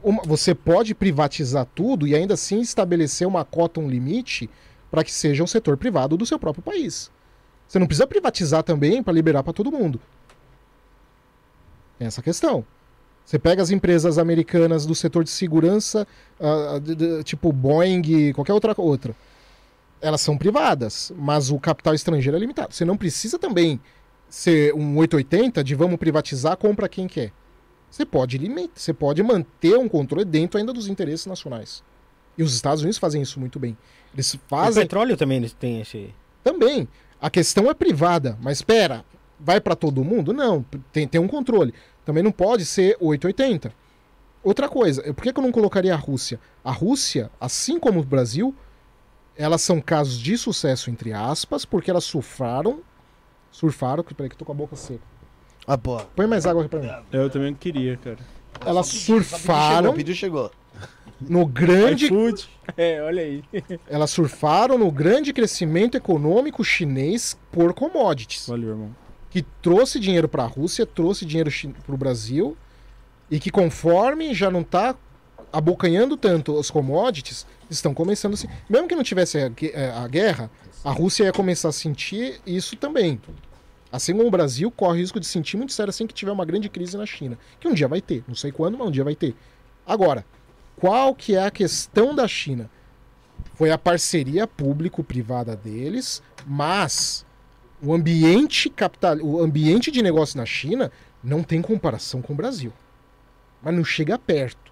Uma- 0.04 0.22
você 0.24 0.54
pode 0.54 0.94
privatizar 0.94 1.66
tudo 1.74 2.06
e 2.06 2.14
ainda 2.14 2.34
assim 2.36 2.62
estabelecer 2.62 3.28
uma 3.28 3.44
cota, 3.44 3.80
um 3.80 3.90
limite, 3.90 4.50
para 4.94 5.04
que 5.04 5.12
seja 5.12 5.44
um 5.44 5.48
setor 5.48 5.76
privado 5.76 6.16
do 6.16 6.24
seu 6.24 6.38
próprio 6.38 6.64
país. 6.64 7.10
Você 7.68 7.80
não 7.80 7.88
precisa 7.88 8.06
privatizar 8.06 8.62
também 8.62 9.02
para 9.02 9.12
liberar 9.12 9.42
para 9.42 9.52
todo 9.52 9.72
mundo. 9.72 10.00
Essa 12.00 12.22
questão. 12.22 12.64
Você 13.26 13.40
pega 13.40 13.64
as 13.64 13.72
empresas 13.72 14.20
americanas 14.20 14.86
do 14.86 14.94
setor 14.94 15.24
de 15.24 15.32
segurança, 15.32 16.06
ah, 16.40 16.78
de- 16.78 16.94
de- 16.94 17.24
tipo 17.24 17.52
Boeing, 17.52 18.34
qualquer 18.34 18.54
outra 18.54 18.76
outra. 18.78 19.16
Elas 20.00 20.22
são 20.22 20.38
privadas, 20.38 21.12
mas 21.18 21.50
o 21.50 21.58
capital 21.60 21.96
estrangeiro 21.96 22.38
é 22.38 22.40
limitado. 22.40 22.76
Você 22.76 22.86
não 22.86 22.96
precisa 22.96 23.40
também 23.40 23.82
ser 24.30 24.76
um 24.76 24.96
880 24.98 25.64
de 25.64 25.74
vamos 25.74 25.98
privatizar, 25.98 26.56
compra 26.56 26.88
quem 26.88 27.08
quer. 27.08 27.32
Você 27.90 28.06
pode 28.06 28.38
limitar, 28.38 28.70
você 28.76 28.94
pode 28.94 29.24
manter 29.24 29.76
um 29.76 29.90
controle 29.90 30.24
dentro 30.24 30.60
ainda 30.60 30.72
dos 30.72 30.88
interesses 30.88 31.26
nacionais. 31.26 31.82
E 32.38 32.44
os 32.44 32.54
Estados 32.54 32.82
Unidos 32.82 32.98
fazem 32.98 33.22
isso 33.22 33.40
muito 33.40 33.60
bem. 33.60 33.78
Eles 34.14 34.34
O 34.34 34.40
fazem 34.48 34.84
petróleo 34.84 35.16
também 35.18 35.38
eles 35.38 35.54
têm 35.54 35.82
esse. 35.82 36.14
também. 36.44 36.88
A 37.22 37.30
questão 37.30 37.70
é 37.70 37.74
privada, 37.74 38.38
mas 38.42 38.58
espera, 38.58 39.06
vai 39.40 39.62
para 39.62 39.76
todo 39.76 40.04
mundo? 40.04 40.34
Não, 40.34 40.66
tem, 40.92 41.08
tem 41.08 41.22
um 41.22 41.28
controle. 41.28 41.74
Também 42.06 42.22
não 42.22 42.32
pode 42.32 42.66
ser 42.66 42.98
880. 43.00 43.74
Outra 44.44 44.68
coisa, 44.68 45.02
por 45.14 45.24
que, 45.24 45.32
que 45.32 45.40
eu 45.40 45.44
não 45.44 45.52
colocaria 45.54 45.94
a 45.94 45.98
Rússia? 45.98 46.38
A 46.64 46.72
Rússia, 46.72 47.32
assim 47.40 47.80
como 47.80 48.02
o 48.02 48.04
Brasil, 48.04 48.54
elas 49.38 49.62
são 49.62 49.80
casos 49.80 50.20
de 50.20 50.38
sucesso, 50.38 50.90
entre 50.92 51.14
aspas, 51.14 51.64
porque 51.64 51.90
elas 51.90 52.04
surfaram. 52.04 52.82
Surfaram, 53.52 54.04
que 54.04 54.14
peraí 54.14 54.30
que 54.30 54.36
eu 54.36 54.40
tô 54.40 54.46
com 54.46 54.52
a 54.52 54.56
boca 54.56 54.76
seca. 54.76 55.02
Ah, 55.66 55.78
pô. 55.78 55.98
Põe 56.16 56.28
mais 56.28 56.46
água 56.46 56.64
aqui 56.64 56.70
pra 56.70 56.80
mim. 56.82 56.92
Eu 57.12 57.30
também 57.30 57.54
queria, 57.54 57.96
cara. 57.96 58.18
Elas 58.66 58.90
Chegou, 58.90 59.24
surfaram 59.24 59.92
o 59.92 59.94
pedido 59.94 60.16
chegou. 60.16 60.52
No 61.20 61.46
grande 61.46 62.06
iFood. 62.06 62.50
É, 62.78 63.02
olha 63.02 63.22
aí. 63.22 63.44
Elas 63.88 64.12
surfaram 64.12 64.78
no 64.78 64.92
grande 64.92 65.34
crescimento 65.34 65.96
econômico 65.96 66.64
chinês 66.64 67.38
por 67.52 67.74
commodities. 67.74 68.48
Valeu, 68.48 68.70
irmão. 68.70 68.96
que 69.30 69.42
trouxe 69.62 70.00
dinheiro 70.00 70.28
para 70.28 70.44
a 70.44 70.48
Rússia, 70.48 70.86
trouxe 70.86 71.26
dinheiro 71.26 71.52
para 71.86 71.96
o 71.96 71.98
Brasil 71.98 72.58
e 73.30 73.40
que 73.40 73.50
conforme 73.50 74.34
já 74.34 74.52
não 74.52 74.62
está 74.62 74.96
abocanhando 75.52 76.18
tanto 76.18 76.54
os 76.54 76.72
commodities, 76.72 77.46
estão 77.70 77.94
começando 77.94 78.34
a 78.34 78.38
se... 78.38 78.50
Mesmo 78.70 78.88
que 78.88 78.96
não 78.96 79.04
tivesse 79.04 79.38
a, 79.38 79.52
eh, 79.62 79.94
a 79.96 80.08
guerra, 80.08 80.50
a 80.84 80.92
Rússia 80.92 81.26
ia 81.26 81.32
começar 81.32 81.70
a 81.70 81.72
sentir 81.72 82.42
isso 82.46 82.76
também. 82.76 83.22
Assim 83.92 84.14
como 84.14 84.28
o 84.28 84.32
Brasil 84.32 84.72
corre 84.72 85.00
risco 85.00 85.20
de 85.20 85.28
sentir 85.28 85.56
muito 85.56 85.72
sério 85.72 85.92
assim 85.92 86.08
que 86.08 86.14
tiver 86.14 86.32
uma 86.32 86.46
grande 86.46 86.68
crise 86.68 86.98
na 86.98 87.06
China. 87.06 87.38
Que 87.60 87.68
um 87.68 87.74
dia 87.74 87.88
vai 87.88 88.02
ter, 88.02 88.24
não 88.28 88.34
sei 88.34 88.52
quando, 88.52 88.76
mas 88.78 88.88
um 88.88 88.92
dia 88.92 89.04
vai 89.04 89.16
ter. 89.16 89.36
Agora, 89.86 90.26
qual 90.78 91.14
que 91.16 91.36
é 91.36 91.44
a 91.46 91.52
questão 91.52 92.14
da 92.16 92.28
China? 92.28 92.70
Foi 93.56 93.72
a 93.72 93.78
parceria 93.78 94.48
público-privada 94.48 95.56
deles, 95.56 96.22
mas 96.46 97.26
o 97.82 97.94
ambiente 97.94 98.70
capital, 98.70 99.18
o 99.18 99.40
ambiente 99.42 99.92
de 99.92 100.02
negócio 100.02 100.38
na 100.38 100.46
China 100.46 100.92
não 101.24 101.44
tem 101.44 101.62
comparação 101.62 102.22
com 102.22 102.34
o 102.34 102.36
Brasil. 102.36 102.74
Mas 103.62 103.74
não 103.76 103.84
chega 103.84 104.18
perto. 104.18 104.72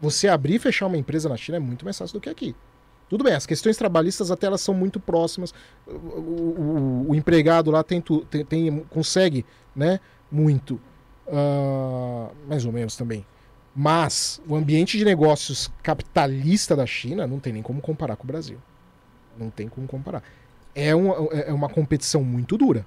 Você 0.00 0.28
abrir 0.28 0.54
e 0.54 0.58
fechar 0.58 0.86
uma 0.86 0.96
empresa 0.96 1.28
na 1.28 1.36
China 1.36 1.56
é 1.56 1.60
muito 1.60 1.84
mais 1.84 1.96
fácil 1.98 2.14
do 2.18 2.20
que 2.20 2.28
aqui. 2.30 2.54
Tudo 3.08 3.24
bem, 3.24 3.34
as 3.34 3.44
questões 3.44 3.76
trabalhistas 3.76 4.30
até 4.30 4.46
elas 4.46 4.60
são 4.60 4.72
muito 4.72 5.00
próximas. 5.00 5.52
O, 5.86 5.90
o- 5.92 7.06
o- 7.08 7.14
empregado 7.14 7.70
lá 7.70 7.82
tem, 7.82 8.00
tem- 8.00 8.44
tem- 8.44 8.80
consegue, 8.88 9.44
né? 9.74 9.98
Muito. 10.30 10.80
Ah, 11.26 12.30
mais 12.48 12.64
ou 12.64 12.70
menos 12.72 12.96
também. 12.96 13.26
Mas 13.74 14.40
o 14.46 14.56
ambiente 14.56 14.98
de 14.98 15.04
negócios 15.04 15.70
capitalista 15.82 16.74
da 16.74 16.86
China 16.86 17.26
não 17.26 17.38
tem 17.38 17.52
nem 17.52 17.62
como 17.62 17.80
comparar 17.80 18.16
com 18.16 18.24
o 18.24 18.26
Brasil. 18.26 18.58
Não 19.38 19.48
tem 19.48 19.68
como 19.68 19.86
comparar. 19.86 20.22
É 20.74 20.94
uma, 20.94 21.14
é 21.32 21.52
uma 21.52 21.68
competição 21.68 22.22
muito 22.22 22.56
dura. 22.56 22.84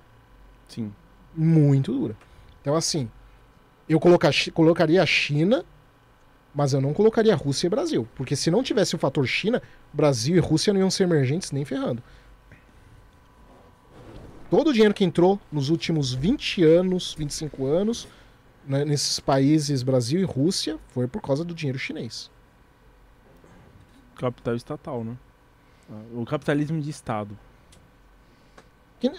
Sim. 0.67 0.93
Muito 1.35 1.91
dura. 1.91 2.15
Então, 2.61 2.75
assim, 2.75 3.09
eu 3.87 3.99
colocar, 3.99 4.31
colocaria 4.53 5.01
a 5.01 5.05
China, 5.05 5.65
mas 6.53 6.73
eu 6.73 6.81
não 6.81 6.93
colocaria 6.93 7.33
a 7.33 7.37
Rússia 7.37 7.67
e 7.67 7.69
Brasil. 7.69 8.07
Porque 8.15 8.35
se 8.35 8.51
não 8.51 8.61
tivesse 8.61 8.95
o 8.95 8.99
fator 8.99 9.25
China, 9.25 9.61
Brasil 9.91 10.35
e 10.35 10.39
Rússia 10.39 10.73
não 10.73 10.81
iam 10.81 10.91
ser 10.91 11.03
emergentes 11.03 11.51
nem 11.51 11.65
ferrando. 11.65 12.03
Todo 14.49 14.69
o 14.69 14.73
dinheiro 14.73 14.93
que 14.93 15.03
entrou 15.03 15.39
nos 15.51 15.69
últimos 15.69 16.13
20 16.13 16.63
anos, 16.63 17.15
25 17.17 17.65
anos, 17.65 18.07
né, 18.67 18.85
nesses 18.85 19.19
países 19.19 19.83
Brasil 19.83 20.19
e 20.19 20.23
Rússia, 20.23 20.77
foi 20.89 21.07
por 21.07 21.21
causa 21.21 21.43
do 21.43 21.53
dinheiro 21.53 21.77
chinês. 21.77 22.29
Capital 24.15 24.55
estatal, 24.55 25.03
né? 25.03 25.17
O 26.13 26.25
capitalismo 26.25 26.81
de 26.81 26.89
Estado. 26.89 27.37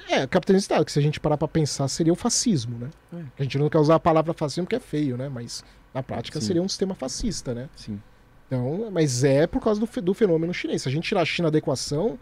É, 0.09 0.27
capitalismo 0.27 0.61
de 0.61 0.65
Estado, 0.65 0.85
que 0.85 0.93
se 0.93 0.99
a 0.99 1.03
gente 1.03 1.21
parar 1.21 1.37
pra 1.37 1.47
pensar, 1.47 1.87
seria 1.89 2.13
o 2.13 2.17
fascismo, 2.17 2.79
né? 2.79 2.91
É. 3.13 3.25
A 3.39 3.43
gente 3.43 3.59
não 3.59 3.69
quer 3.69 3.79
usar 3.79 3.97
a 3.97 4.01
palavra 4.01 4.33
fascismo 4.33 4.65
porque 4.65 4.77
é 4.77 4.81
feio, 4.81 5.17
né? 5.17 5.29
Mas 5.29 5.63
na 5.93 6.03
prática 6.03 6.41
Sim. 6.41 6.47
seria 6.47 6.63
um 6.63 6.69
sistema 6.69 6.95
fascista, 6.95 7.55
né? 7.55 7.69
Sim. 7.77 8.01
Então, 8.47 8.91
mas 8.91 9.25
é 9.25 9.47
por 9.47 9.63
causa 9.63 9.81
do, 9.81 10.01
do 10.01 10.15
fenômeno 10.15 10.55
chinês. 10.55 10.83
Se 10.83 10.89
a 10.89 10.93
gente 10.93 11.07
tirar 11.07 11.21
a 11.23 11.25
China 11.25 11.51
da 11.51 11.59
equação, 11.59 12.19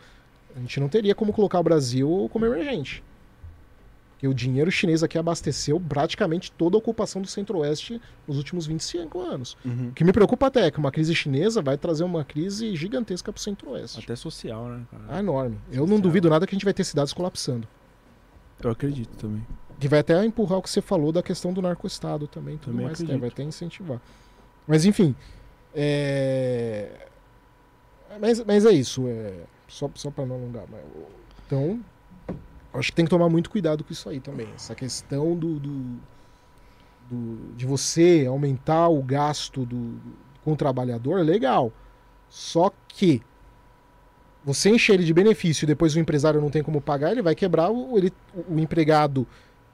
a 0.56 0.58
gente 0.60 0.80
não 0.80 0.88
teria 0.88 1.14
como 1.14 1.32
colocar 1.32 1.60
o 1.60 1.62
Brasil 1.62 2.28
como 2.32 2.44
emergente. 2.46 3.02
Porque 4.22 4.28
o 4.28 4.34
dinheiro 4.34 4.70
chinês 4.70 5.02
aqui 5.02 5.18
abasteceu 5.18 5.80
praticamente 5.80 6.52
toda 6.52 6.76
a 6.76 6.78
ocupação 6.78 7.20
do 7.20 7.26
Centro-Oeste 7.26 8.00
nos 8.24 8.36
últimos 8.36 8.66
25 8.68 9.20
anos. 9.20 9.56
Uhum. 9.64 9.88
O 9.88 9.92
que 9.92 10.04
me 10.04 10.12
preocupa 10.12 10.46
até 10.46 10.64
é 10.66 10.70
que 10.70 10.78
uma 10.78 10.92
crise 10.92 11.12
chinesa 11.12 11.60
vai 11.60 11.76
trazer 11.76 12.04
uma 12.04 12.24
crise 12.24 12.76
gigantesca 12.76 13.32
para 13.32 13.40
o 13.40 13.42
Centro-Oeste. 13.42 13.98
Até 13.98 14.14
social, 14.14 14.68
né, 14.68 14.84
cara? 14.88 15.02
Ah, 15.08 15.18
enorme. 15.18 15.58
Eu 15.72 15.78
não 15.80 15.86
Social. 15.86 16.00
duvido 16.02 16.30
nada 16.30 16.46
que 16.46 16.54
a 16.54 16.56
gente 16.56 16.62
vai 16.64 16.72
ter 16.72 16.84
cidades 16.84 17.12
colapsando. 17.12 17.66
Eu 18.62 18.70
acredito 18.70 19.10
também. 19.16 19.44
Que 19.80 19.88
vai 19.88 19.98
até 19.98 20.24
empurrar 20.24 20.60
o 20.60 20.62
que 20.62 20.70
você 20.70 20.80
falou 20.80 21.10
da 21.10 21.20
questão 21.20 21.52
do 21.52 21.60
narco-estado 21.60 22.28
também, 22.28 22.56
tudo 22.58 22.70
Também 22.70 22.86
mais, 22.86 22.98
que 22.98 23.02
acredito. 23.02 23.20
vai 23.22 23.28
até 23.28 23.42
incentivar. 23.42 24.00
Mas 24.68 24.84
enfim, 24.84 25.16
é... 25.74 27.08
Mas, 28.20 28.44
mas 28.44 28.64
é 28.66 28.70
isso, 28.70 29.02
é... 29.08 29.32
só, 29.66 29.90
só 29.96 30.12
para 30.12 30.24
não 30.24 30.36
alongar. 30.36 30.62
mas- 30.70 30.80
Então, 31.44 31.80
acho 32.74 32.90
que 32.90 32.96
tem 32.96 33.04
que 33.04 33.10
tomar 33.10 33.28
muito 33.28 33.50
cuidado 33.50 33.84
com 33.84 33.92
isso 33.92 34.08
aí 34.08 34.20
também. 34.20 34.48
Essa 34.54 34.74
questão 34.74 35.36
do, 35.36 35.58
do, 35.58 36.00
do- 37.10 37.54
de 37.56 37.66
você 37.66 38.24
aumentar 38.28 38.88
o 38.88 39.02
gasto 39.02 39.64
do, 39.66 39.94
com 40.44 40.52
o 40.52 40.56
trabalhador 40.56 41.18
é 41.18 41.22
legal. 41.22 41.72
Só 42.28 42.72
que 42.88 43.22
você 44.44 44.70
enche 44.70 44.92
ele 44.92 45.04
de 45.04 45.14
benefício 45.14 45.64
e 45.64 45.66
depois 45.66 45.94
o 45.94 46.00
empresário 46.00 46.40
não 46.40 46.50
tem 46.50 46.62
como 46.62 46.80
pagar, 46.80 47.12
ele 47.12 47.22
vai 47.22 47.34
quebrar 47.34 47.70
o, 47.70 47.96
ele, 47.96 48.12
o 48.48 48.58
empregado. 48.58 49.26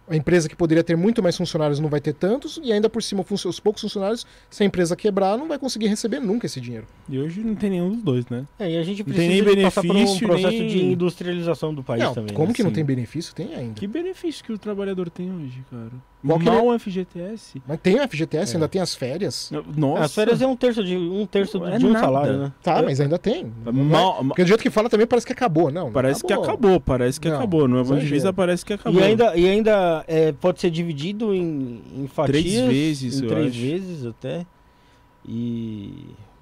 A 0.09 0.17
empresa 0.17 0.49
que 0.49 0.57
poderia 0.57 0.83
ter 0.83 0.97
muito 0.97 1.23
mais 1.23 1.37
funcionários 1.37 1.79
não 1.79 1.89
vai 1.89 2.01
ter 2.01 2.13
tantos, 2.15 2.59
e 2.63 2.73
ainda 2.73 2.89
por 2.89 3.03
cima, 3.03 3.25
os 3.31 3.61
poucos 3.61 3.83
funcionários, 3.83 4.27
se 4.51 4.63
a 4.63 4.67
empresa 4.67 4.97
quebrar, 4.97 5.37
não 5.37 5.47
vai 5.49 5.59
conseguir 5.59 5.87
receber 5.89 6.19
nunca 6.21 6.47
esse 6.47 6.61
dinheiro. 6.61 6.87
E 7.09 7.19
hoje 7.19 7.41
não 7.41 7.55
tem 7.55 7.71
nenhum 7.71 7.91
dos 7.91 8.03
dois, 8.03 8.27
né? 8.29 8.47
É, 8.59 8.71
e 8.71 8.77
a 8.77 8.83
gente 8.83 8.99
Não 8.99 9.05
precisa 9.05 9.29
tem 9.29 9.43
nem 9.43 9.57
de 9.57 9.63
passar 9.63 9.83
por 9.83 9.91
um 9.91 9.95
benefício, 9.95 10.27
processo 10.27 10.59
nem- 10.59 10.67
de 10.69 10.85
industrialização 10.85 11.75
do 11.75 11.83
país 11.83 12.03
não, 12.03 12.15
também. 12.15 12.35
como 12.35 12.49
né? 12.49 12.55
que 12.55 12.63
não 12.63 12.71
tem 12.71 12.85
benefício? 12.85 13.35
Tem 13.35 13.55
ainda. 13.55 13.75
Que 13.75 13.87
benefício 13.87 14.45
que 14.45 14.53
o 14.53 14.59
trabalhador 14.59 15.11
tem 15.11 15.31
hoje, 15.31 15.63
cara? 15.71 15.91
Qual 16.27 16.39
Mal 16.41 16.67
um 16.67 16.77
FGTS. 16.79 17.63
Mas 17.67 17.79
tem 17.81 17.95
o 18.01 18.03
FGTS, 18.09 18.53
É. 18.53 18.57
ainda 18.57 18.69
tem 18.69 18.81
as 18.83 18.95
férias. 18.95 19.53
Nossa. 19.77 20.05
As 20.05 20.15
férias 20.15 20.43
é 20.43 20.47
um 20.49 20.57
terço 20.57 20.83
de 20.83 20.97
um 20.97 21.25
terço 21.25 21.65
É 21.65 21.79
de 21.79 21.87
um 21.87 21.91
nada. 21.93 22.05
salário, 22.05 22.37
né? 22.39 22.53
Tá, 22.61 22.79
É. 22.79 22.83
mas 22.83 23.01
ainda 23.01 23.17
tem. 23.19 23.45
Não 23.65 23.73
vai- 23.73 23.85
Mal, 23.85 24.25
Porque 24.25 24.43
do 24.43 24.49
jeito 24.49 24.63
que 24.63 24.69
fala 24.71 24.89
também 24.91 25.07
parece 25.07 25.25
que 25.25 25.33
acabou. 25.33 25.71
Não, 25.71 25.85
não 25.87 25.93
parece 25.93 26.25
que 26.25 26.33
acabou, 26.33 26.81
parece 26.81 27.21
que 27.21 27.29
Não, 27.29 27.37
acabou. 27.37 27.69
No 27.69 27.77
exagero. 27.77 27.99
Evangelista 28.01 28.33
parece 28.33 28.65
que 28.65 28.73
acabou. 28.73 29.01
E 29.01 29.05
ainda, 29.05 29.37
e 29.37 29.49
ainda 29.49 30.05
é, 30.09 30.33
pode 30.33 30.61
ser 30.61 30.71
dividido 30.71 31.33
em, 31.33 31.81
em 31.97 32.07
fatias. 32.09 32.43
Três 32.43 32.55
vezes, 32.69 33.21
em 33.21 33.25
eu 33.25 33.29
três 33.31 33.47
acho. 33.53 33.61
vezes 33.61 34.07
até. 34.07 34.45
E. 35.27 35.93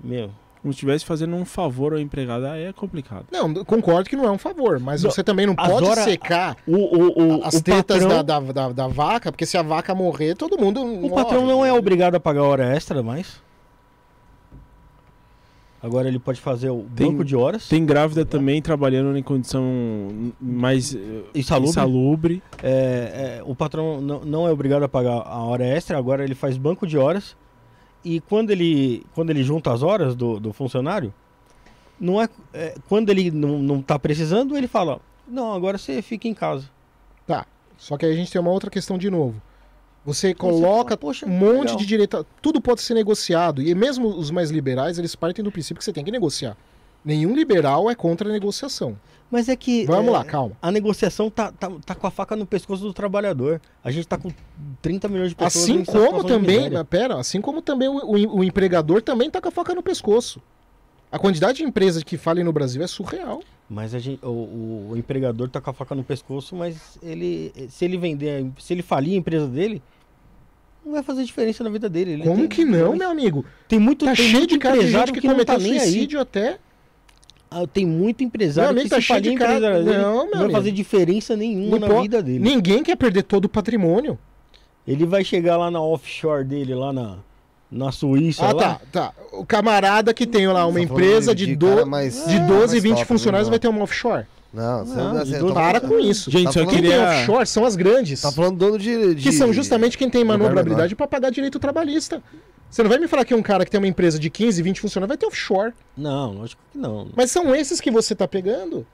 Meu. 0.02 0.30
Como 0.66 0.72
se 0.72 0.78
estivesse 0.78 1.04
fazendo 1.04 1.36
um 1.36 1.44
favor 1.44 1.92
ao 1.92 1.98
empregado. 2.00 2.44
Aí 2.44 2.64
é 2.64 2.72
complicado. 2.72 3.26
Não, 3.30 3.54
concordo 3.64 4.10
que 4.10 4.16
não 4.16 4.24
é 4.24 4.30
um 4.32 4.36
favor, 4.38 4.80
mas 4.80 5.00
Não, 5.00 5.08
você 5.12 5.22
também 5.22 5.46
não 5.46 5.54
pode 5.54 5.84
hora- 5.84 6.02
secar 6.02 6.56
O, 6.66 6.74
o, 6.74 7.36
o, 7.38 7.44
as 7.44 7.54
o 7.54 7.62
tetas 7.62 8.02
patrão, 8.02 8.08
da, 8.24 8.40
da, 8.40 8.40
da, 8.52 8.72
da 8.72 8.88
vaca, 8.88 9.30
porque 9.30 9.46
se 9.46 9.56
a 9.56 9.62
vaca 9.62 9.94
morrer, 9.94 10.34
todo 10.34 10.58
mundo. 10.58 10.82
o 10.82 11.08
patrão 11.14 11.46
não 11.46 11.64
é 11.64 11.72
obrigado 11.72 12.16
a 12.16 12.20
pagar 12.20 12.42
hora 12.42 12.64
extra 12.74 13.00
mais. 13.00 13.40
Agora 15.80 16.08
ele 16.08 16.18
pode 16.18 16.40
fazer 16.40 16.70
o 16.70 16.84
Tem- 16.96 17.12
banco 17.12 17.24
de 17.24 17.36
horas. 17.36 17.68
Tem 17.68 17.86
grávida 17.86 18.24
também 18.26 18.60
trabalhando 18.60 19.16
em 19.16 19.22
condição 19.22 19.62
mais 20.40 20.96
eh, 20.96 20.98
Insalubre. 21.32 21.70
insalubre. 21.70 22.42
É, 22.60 23.38
é, 23.38 23.42
o 23.46 23.54
patrão 23.54 24.00
não, 24.00 24.24
não 24.24 24.48
é 24.48 24.50
obrigado 24.50 24.82
a 24.82 24.88
pagar 24.88 25.22
a 25.24 25.44
hora 25.44 25.64
extra, 25.64 25.96
agora 25.96 26.24
ele 26.24 26.34
faz 26.34 26.56
banco 26.58 26.88
de 26.88 26.98
horas. 26.98 27.36
E 28.08 28.20
quando 28.20 28.52
ele, 28.52 29.04
quando 29.16 29.30
ele 29.30 29.42
junta 29.42 29.72
as 29.72 29.82
horas 29.82 30.14
do, 30.14 30.38
do 30.38 30.52
funcionário, 30.52 31.12
não 31.98 32.22
é, 32.22 32.28
é, 32.54 32.76
quando 32.88 33.10
ele 33.10 33.32
não, 33.32 33.58
não 33.58 33.82
tá 33.82 33.98
precisando, 33.98 34.56
ele 34.56 34.68
fala: 34.68 35.00
Não, 35.26 35.52
agora 35.52 35.76
você 35.76 36.00
fica 36.00 36.28
em 36.28 36.32
casa. 36.32 36.70
Tá. 37.26 37.44
Só 37.76 37.96
que 37.96 38.06
aí 38.06 38.12
a 38.12 38.14
gente 38.14 38.30
tem 38.30 38.40
uma 38.40 38.52
outra 38.52 38.70
questão 38.70 38.96
de 38.96 39.10
novo. 39.10 39.42
Você 40.04 40.28
Você 40.28 40.34
coloca 40.34 40.90
fala, 40.90 40.96
"Poxa, 40.98 41.26
um 41.26 41.30
monte 41.30 41.62
legal." 41.62 41.76
de 41.78 41.84
direito. 41.84 42.26
Tudo 42.40 42.60
pode 42.60 42.80
ser 42.80 42.94
negociado. 42.94 43.60
E 43.60 43.74
mesmo 43.74 44.06
os 44.06 44.30
mais 44.30 44.52
liberais, 44.52 45.00
eles 45.00 45.16
partem 45.16 45.44
do 45.44 45.50
princípio 45.50 45.80
que 45.80 45.84
você 45.84 45.92
tem 45.92 46.04
que 46.04 46.12
negociar. 46.12 46.56
Nenhum 47.04 47.34
liberal 47.34 47.90
é 47.90 47.94
contra 47.96 48.28
a 48.28 48.32
negociação. 48.32 48.96
Mas 49.30 49.48
é 49.48 49.56
que. 49.56 49.84
Vamos 49.86 50.08
é, 50.08 50.10
lá, 50.10 50.24
calma. 50.24 50.56
A 50.62 50.70
negociação 50.70 51.28
tá, 51.28 51.50
tá, 51.50 51.70
tá 51.84 51.94
com 51.94 52.06
a 52.06 52.10
faca 52.10 52.36
no 52.36 52.46
pescoço 52.46 52.82
do 52.82 52.92
trabalhador. 52.92 53.60
A 53.82 53.90
gente 53.90 54.06
tá 54.06 54.16
com 54.16 54.30
30 54.80 55.08
milhões 55.08 55.30
de 55.30 55.34
pessoas. 55.34 55.64
Assim 55.64 55.84
como 55.84 56.22
também, 56.24 56.70
pera, 56.84 57.16
assim 57.18 57.40
como 57.40 57.60
também 57.60 57.88
o, 57.88 57.96
o- 57.96 58.38
o 58.38 58.44
empregador 58.44 59.02
também 59.02 59.28
tá 59.30 59.40
com 59.40 59.48
a 59.48 59.52
faca 59.52 59.74
no 59.74 59.82
pescoço. 59.82 60.40
A 61.10 61.18
quantidade 61.18 61.58
de 61.58 61.64
empresas 61.64 62.02
que 62.02 62.16
falem 62.16 62.44
no 62.44 62.52
Brasil 62.52 62.82
é 62.82 62.86
surreal. 62.86 63.42
Mas 63.68 63.94
a 63.94 63.98
gente, 63.98 64.24
o, 64.24 64.90
o- 64.90 64.96
empregador 64.96 65.48
tá 65.48 65.60
com 65.60 65.70
a 65.70 65.72
faca 65.72 65.94
no 65.94 66.04
pescoço, 66.04 66.54
mas 66.54 66.98
ele, 67.02 67.52
se 67.68 67.84
ele 67.84 67.96
vender, 67.96 68.46
se 68.58 68.72
ele 68.74 68.82
falir 68.82 69.14
a 69.14 69.16
empresa 69.16 69.48
dele, 69.48 69.82
não 70.84 70.92
vai 70.92 71.02
fazer 71.02 71.24
diferença 71.24 71.64
na 71.64 71.70
vida 71.70 71.88
dele. 71.88 72.12
Ele 72.12 72.22
Como 72.22 72.36
tem- 72.40 72.48
que 72.48 72.64
não, 72.64 72.90
tem- 72.90 72.98
meu 73.00 73.10
amigo? 73.10 73.44
Tem 73.66 73.78
muito, 73.78 74.04
Tá 74.04 74.14
tem 74.14 74.28
cheio 74.30 74.46
de 74.46 74.56
casos 74.58 74.84
de 74.84 74.90
gente 74.92 75.12
que, 75.12 75.20
que 75.20 75.26
não 75.26 75.34
tá 75.44 75.54
cometeu 75.54 75.58
nem 75.68 75.80
aí. 75.80 75.90
suicídio 75.90 76.20
até. 76.20 76.58
Ah, 77.50 77.66
Tem 77.66 77.86
muito 77.86 78.20
Meu 78.20 78.26
empresário 78.26 78.70
amigo, 78.70 78.84
que 78.84 78.90
tá 78.90 78.96
se 78.96 79.02
cheio 79.02 79.20
de 79.22 79.36
dele, 79.38 79.38
Não, 79.50 79.78
meu 79.80 80.02
não 80.24 80.30
vai 80.30 80.38
amigo. 80.40 80.52
fazer 80.52 80.72
diferença 80.72 81.36
nenhuma 81.36 81.78
Não 81.78 81.88
na 81.88 82.00
vida 82.02 82.22
dele. 82.22 82.38
Ninguém 82.40 82.82
quer 82.82 82.96
perder 82.96 83.22
todo 83.22 83.44
o 83.44 83.48
patrimônio. 83.48 84.18
Ele 84.86 85.04
vai 85.06 85.24
chegar 85.24 85.56
lá 85.56 85.70
na 85.70 85.80
offshore 85.80 86.44
dele, 86.44 86.74
lá 86.74 86.92
na, 86.92 87.16
na 87.70 87.90
Suíça. 87.92 88.44
Ah, 88.44 88.52
lá, 88.52 88.54
tá, 88.54 88.80
tá. 88.92 89.12
O 89.32 89.44
camarada 89.44 90.12
que 90.14 90.26
tem 90.26 90.46
lá 90.46 90.66
uma 90.66 90.78
Tá 90.80 90.86
falando 90.86 90.92
empresa 91.04 91.34
de, 91.34 91.56
do- 91.56 91.86
mais- 91.86 92.24
de 92.26 92.36
é, 92.36 92.40
12, 92.40 92.50
mais 92.74 92.82
20 92.82 92.94
top, 92.94 93.04
funcionários 93.06 93.48
não. 93.48 93.52
vai 93.52 93.58
ter 93.58 93.68
uma 93.68 93.82
offshore. 93.82 94.24
Não, 94.54 94.86
você 94.86 94.94
Não, 94.96 95.14
tá 95.14 95.38
todo- 95.38 95.52
Para 95.54 95.80
falando- 95.80 95.88
com 95.98 96.00
isso. 96.08 96.30
Gente, 96.30 96.44
Tá 96.44 96.52
só 96.52 96.60
falando- 96.60 96.70
Quem 96.74 96.82
tem 96.82 96.90
queria. 96.90 97.08
offshore 97.08 97.46
são 97.46 97.64
as 97.64 97.76
grandes. 97.76 98.22
Tá 98.22 98.32
falando 98.32 98.56
dono 98.56 98.78
de, 98.78 99.14
de- 99.16 99.22
Que 99.22 99.32
são 99.32 99.52
justamente 99.52 99.98
quem 99.98 100.08
tem 100.08 100.24
manobrabilidade 100.24 100.94
para 100.96 101.06
pagar 101.06 101.30
direito 101.30 101.58
trabalhista. 101.58 102.22
Você 102.70 102.82
não 102.82 102.90
vai 102.90 102.98
me 102.98 103.08
falar 103.08 103.24
que 103.24 103.34
um 103.34 103.42
cara 103.42 103.64
que 103.64 103.70
tem 103.70 103.78
uma 103.78 103.86
empresa 103.86 104.18
de 104.18 104.28
15, 104.28 104.60
20 104.62 104.80
funcionários 104.80 105.08
vai 105.08 105.16
ter 105.16 105.26
offshore. 105.26 105.72
Não, 105.96 106.32
lógico 106.32 106.60
que 106.72 106.78
não. 106.78 107.08
Mas 107.16 107.30
são 107.30 107.54
esses 107.54 107.80
que 107.80 107.90
você 107.90 108.14
tá 108.14 108.28
pegando. 108.28 108.86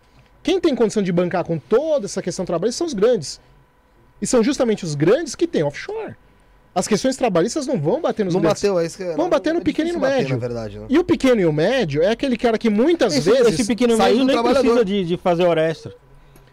Quem 0.43 0.61
tem 0.61 0.75
condição 0.75 1.03
de 1.03 1.11
bancar 1.13 1.45
com 1.45 1.59
toda 1.59 2.07
essa 2.07 2.21
questão 2.23 2.45
trabalhista 2.45 2.79
são 2.79 2.87
os 2.87 2.95
grandes. 2.95 3.41
E 4.21 4.27
são 4.27 4.43
justamente 4.43 4.85
os 4.85 4.95
grandes 4.95 5.35
que 5.35 5.47
têm 5.47 5.63
offshore. 5.63 6.15
As 6.75 6.89
questões 6.89 7.17
trabalhistas 7.17 7.67
não 7.67 7.79
vão 7.79 8.01
bater 8.01 8.25
nos 8.25 8.35
Não 8.35 8.41
grandes. 8.41 8.63
bateu, 8.63 8.79
é 8.79 8.87
isso 8.87 8.97
que 8.97 9.05
Vão 9.13 9.29
bater 9.29 9.53
no 9.53 9.61
é 9.61 9.63
pequeno 9.63 9.91
e 9.91 9.93
no 9.93 10.01
bater, 10.01 10.17
médio. 10.19 10.31
na 10.31 10.41
verdade, 10.41 10.79
né? 10.79 10.87
E 10.89 10.99
o 10.99 11.05
pequeno 11.05 11.41
e 11.41 11.45
o 11.47 11.53
médio 11.53 12.03
é 12.03 12.11
aquele 12.11 12.37
cara 12.37 12.57
que 12.57 12.71
muitas 12.71 13.15
Esse, 13.15 13.31
vezes. 13.31 13.55
esse 13.55 13.65
pequeno 13.67 13.97
saiu 13.97 14.25
médio 14.25 14.43
do 14.43 14.43
nem 14.45 14.55
precisa 14.55 14.85
de, 14.85 15.05
de 15.05 15.17
fazer 15.19 15.45
hora 15.45 15.61
extra. 15.63 15.95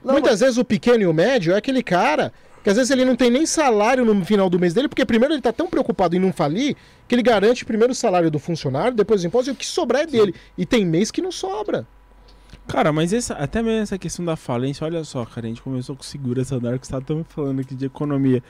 Não, 0.03 0.13
muitas 0.13 0.39
vezes 0.41 0.57
o 0.57 0.65
pequeno 0.65 1.03
e 1.03 1.07
o 1.07 1.13
médio 1.13 1.53
é 1.53 1.57
aquele 1.57 1.81
cara 1.81 2.33
que 2.63 2.69
às 2.69 2.75
vezes 2.75 2.91
ele 2.91 3.05
não 3.05 3.15
tem 3.15 3.29
nem 3.29 3.45
salário 3.45 4.03
no 4.03 4.25
final 4.25 4.49
do 4.49 4.59
mês 4.59 4.73
dele, 4.73 4.87
porque 4.87 5.05
primeiro 5.05 5.33
ele 5.33 5.41
tá 5.41 5.53
tão 5.53 5.67
preocupado 5.67 6.15
em 6.15 6.19
não 6.19 6.33
falir 6.33 6.75
que 7.07 7.15
ele 7.15 7.23
garante 7.23 7.65
primeiro 7.65 7.93
o 7.93 7.95
salário 7.95 8.29
do 8.29 8.39
funcionário, 8.39 8.95
depois 8.95 9.21
os 9.21 9.25
impostos, 9.25 9.47
e 9.47 9.51
o 9.51 9.55
que 9.55 9.65
sobrar 9.65 10.03
é 10.03 10.05
dele. 10.05 10.35
E 10.57 10.65
tem 10.65 10.85
mês 10.85 11.11
que 11.11 11.21
não 11.21 11.31
sobra. 11.31 11.87
Cara, 12.67 12.91
mas 12.91 13.13
essa, 13.13 13.33
até 13.33 13.63
mesmo 13.63 13.81
essa 13.81 13.97
questão 13.97 14.23
da 14.23 14.35
falência, 14.35 14.85
olha 14.85 15.03
só, 15.03 15.25
cara, 15.25 15.47
a 15.47 15.49
gente 15.49 15.61
começou 15.61 15.95
com 15.95 16.03
segurança 16.03 16.59
da 16.59 16.77
que 16.77 16.85
você 16.85 17.01
tá 17.01 17.15
falando 17.27 17.61
aqui 17.61 17.73
de 17.73 17.85
economia. 17.85 18.43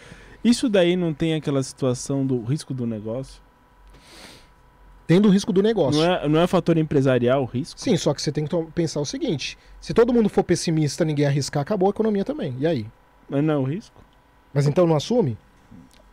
Isso 0.43 0.67
daí 0.67 0.95
não 0.95 1.13
tem 1.13 1.33
aquela 1.33 1.61
situação 1.63 2.25
do 2.25 2.41
risco 2.43 2.73
do 2.73 2.85
negócio? 2.85 3.41
Tendo 5.07 5.27
o 5.27 5.31
risco 5.31 5.51
do 5.51 5.63
negócio. 5.63 6.01
Não 6.01 6.13
é, 6.13 6.27
não 6.27 6.39
é 6.41 6.47
fator 6.47 6.77
empresarial 6.77 7.43
o 7.43 7.45
risco? 7.45 7.79
Sim, 7.79 7.97
só 7.97 8.13
que 8.13 8.21
você 8.21 8.31
tem 8.31 8.45
que 8.45 8.55
pensar 8.75 8.99
o 8.99 9.05
seguinte: 9.05 9.57
se 9.81 9.93
todo 9.93 10.13
mundo 10.13 10.29
for 10.29 10.43
pessimista, 10.43 11.03
ninguém 11.03 11.25
arriscar, 11.25 11.61
acabou 11.61 11.87
a 11.87 11.89
economia 11.89 12.23
também. 12.23 12.55
E 12.59 12.67
aí? 12.67 12.85
Mas 13.29 13.43
não 13.43 13.53
é 13.53 13.57
o 13.57 13.63
risco? 13.63 14.01
Mas 14.53 14.65
então 14.67 14.87
não 14.87 14.95
assume? 14.95 15.37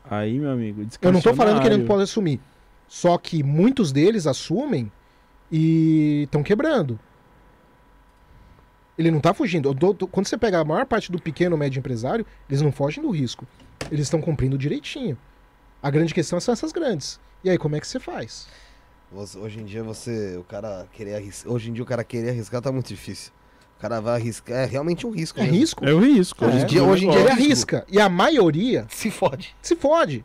Aí, 0.08 0.38
meu 0.38 0.50
amigo, 0.50 0.82
Eu 1.02 1.12
não 1.12 1.20
tô 1.20 1.34
falando 1.34 1.60
que 1.60 1.66
ele 1.66 1.76
não 1.78 1.86
pode 1.86 2.02
assumir. 2.02 2.40
Só 2.86 3.16
que 3.18 3.42
muitos 3.42 3.90
deles 3.90 4.26
assumem 4.26 4.90
e 5.50 6.22
estão 6.24 6.42
quebrando. 6.42 6.98
Ele 8.98 9.10
não 9.10 9.20
tá 9.20 9.34
fugindo. 9.34 9.68
Eu 9.68 9.74
dou- 9.74 9.92
tô- 9.94 10.06
Quando 10.06 10.26
você 10.26 10.38
pega 10.38 10.60
a 10.60 10.64
maior 10.64 10.86
parte 10.86 11.10
do 11.12 11.20
pequeno 11.20 11.56
médio 11.56 11.78
empresário, 11.80 12.24
eles 12.48 12.62
não 12.62 12.72
fogem 12.72 13.02
do 13.02 13.10
risco. 13.10 13.46
Eles 13.90 14.06
estão 14.06 14.20
cumprindo 14.20 14.56
direitinho. 14.56 15.18
A 15.82 15.90
grande 15.90 16.14
questão 16.14 16.40
são 16.40 16.52
essas 16.52 16.72
grandes. 16.72 17.20
E 17.44 17.50
aí, 17.50 17.58
como 17.58 17.76
é 17.76 17.80
que 17.80 17.86
você 17.86 18.00
faz? 18.00 18.46
Hoje 19.36 19.60
em 19.60 19.64
dia 19.64 19.82
você, 19.84 20.36
o 20.36 20.44
cara 20.44 20.86
querer 20.92 21.14
arriscar, 21.16 21.52
hoje 21.52 21.70
em 21.70 21.72
dia 21.72 21.82
o 21.82 21.86
cara 21.86 22.02
querer 22.02 22.30
arriscar 22.30 22.60
tá 22.60 22.72
muito 22.72 22.88
difícil. 22.88 23.32
O 23.76 23.80
cara 23.80 24.00
vai 24.00 24.14
arriscar, 24.14 24.56
é 24.58 24.64
realmente 24.64 25.06
um 25.06 25.10
risco. 25.10 25.38
É 25.38 25.42
mesmo. 25.42 25.58
risco? 25.58 25.84
É 25.84 25.92
o 25.92 25.98
risco. 26.00 26.44
Hoje 26.46 26.56
em 26.56 26.60
é. 26.62 26.64
dia- 26.64 26.82
hoje 26.82 27.06
em 27.06 27.10
dia 27.10 27.20
Ele 27.20 27.28
é 27.28 27.32
arrisca. 27.32 27.84
E 27.88 28.00
a 28.00 28.08
maioria 28.08 28.86
Se 28.88 29.10
fode. 29.10 29.54
se 29.60 29.76
fode. 29.76 30.24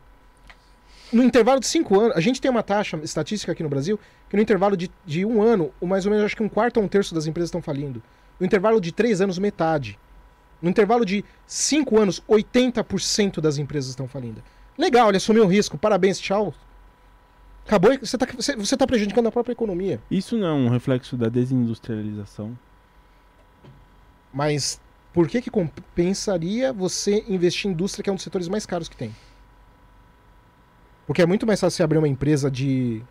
No 1.11 1.21
intervalo 1.21 1.59
de 1.59 1.67
cinco 1.67 1.99
anos, 1.99 2.15
a 2.15 2.21
gente 2.21 2.39
tem 2.39 2.49
uma 2.49 2.63
taxa 2.63 2.97
estatística 3.03 3.51
aqui 3.51 3.61
no 3.61 3.67
Brasil 3.67 3.99
que 4.29 4.35
no 4.37 4.41
intervalo 4.41 4.77
de, 4.77 4.89
de 5.05 5.25
um 5.25 5.41
ano, 5.41 5.71
o 5.81 5.85
mais 5.85 6.05
ou 6.05 6.11
menos 6.11 6.25
acho 6.25 6.37
que 6.37 6.43
um 6.43 6.47
quarto 6.47 6.77
ou 6.77 6.83
um 6.83 6.87
terço 6.87 7.13
das 7.13 7.27
empresas 7.27 7.49
estão 7.49 7.61
falindo. 7.61 8.01
No 8.39 8.45
intervalo 8.45 8.79
de 8.79 8.93
três 8.93 9.19
anos, 9.19 9.37
metade. 9.37 9.99
No 10.61 10.69
intervalo 10.69 11.03
de 11.03 11.25
cinco 11.45 11.99
anos, 11.99 12.23
80% 12.29 13.41
das 13.41 13.57
empresas 13.57 13.89
estão 13.89 14.07
falindo. 14.07 14.41
Legal, 14.77 15.09
ele 15.09 15.17
assumiu 15.17 15.43
o 15.43 15.47
risco, 15.47 15.77
parabéns, 15.77 16.17
tchau. 16.17 16.53
Acabou, 17.65 17.91
você 17.99 18.15
está 18.15 18.25
você, 18.33 18.55
você 18.55 18.77
tá 18.77 18.87
prejudicando 18.87 19.27
a 19.27 19.31
própria 19.31 19.51
economia. 19.51 19.99
Isso 20.09 20.37
não 20.37 20.47
é 20.47 20.53
um 20.53 20.69
reflexo 20.69 21.17
da 21.17 21.27
desindustrialização? 21.27 22.57
Mas 24.33 24.79
por 25.13 25.27
que, 25.27 25.41
que 25.41 25.49
compensaria 25.49 26.71
você 26.71 27.23
investir 27.27 27.69
em 27.69 27.73
indústria, 27.73 28.03
que 28.03 28.09
é 28.09 28.13
um 28.13 28.15
dos 28.15 28.23
setores 28.23 28.47
mais 28.47 28.65
caros 28.65 28.87
que 28.87 28.95
tem? 28.95 29.13
Porque 31.05 31.21
é 31.21 31.25
muito 31.25 31.45
mais 31.45 31.59
fácil 31.59 31.75
você 31.77 31.83
abrir 31.83 31.97
uma 31.97 32.07
empresa 32.07 32.49
de 32.49 33.01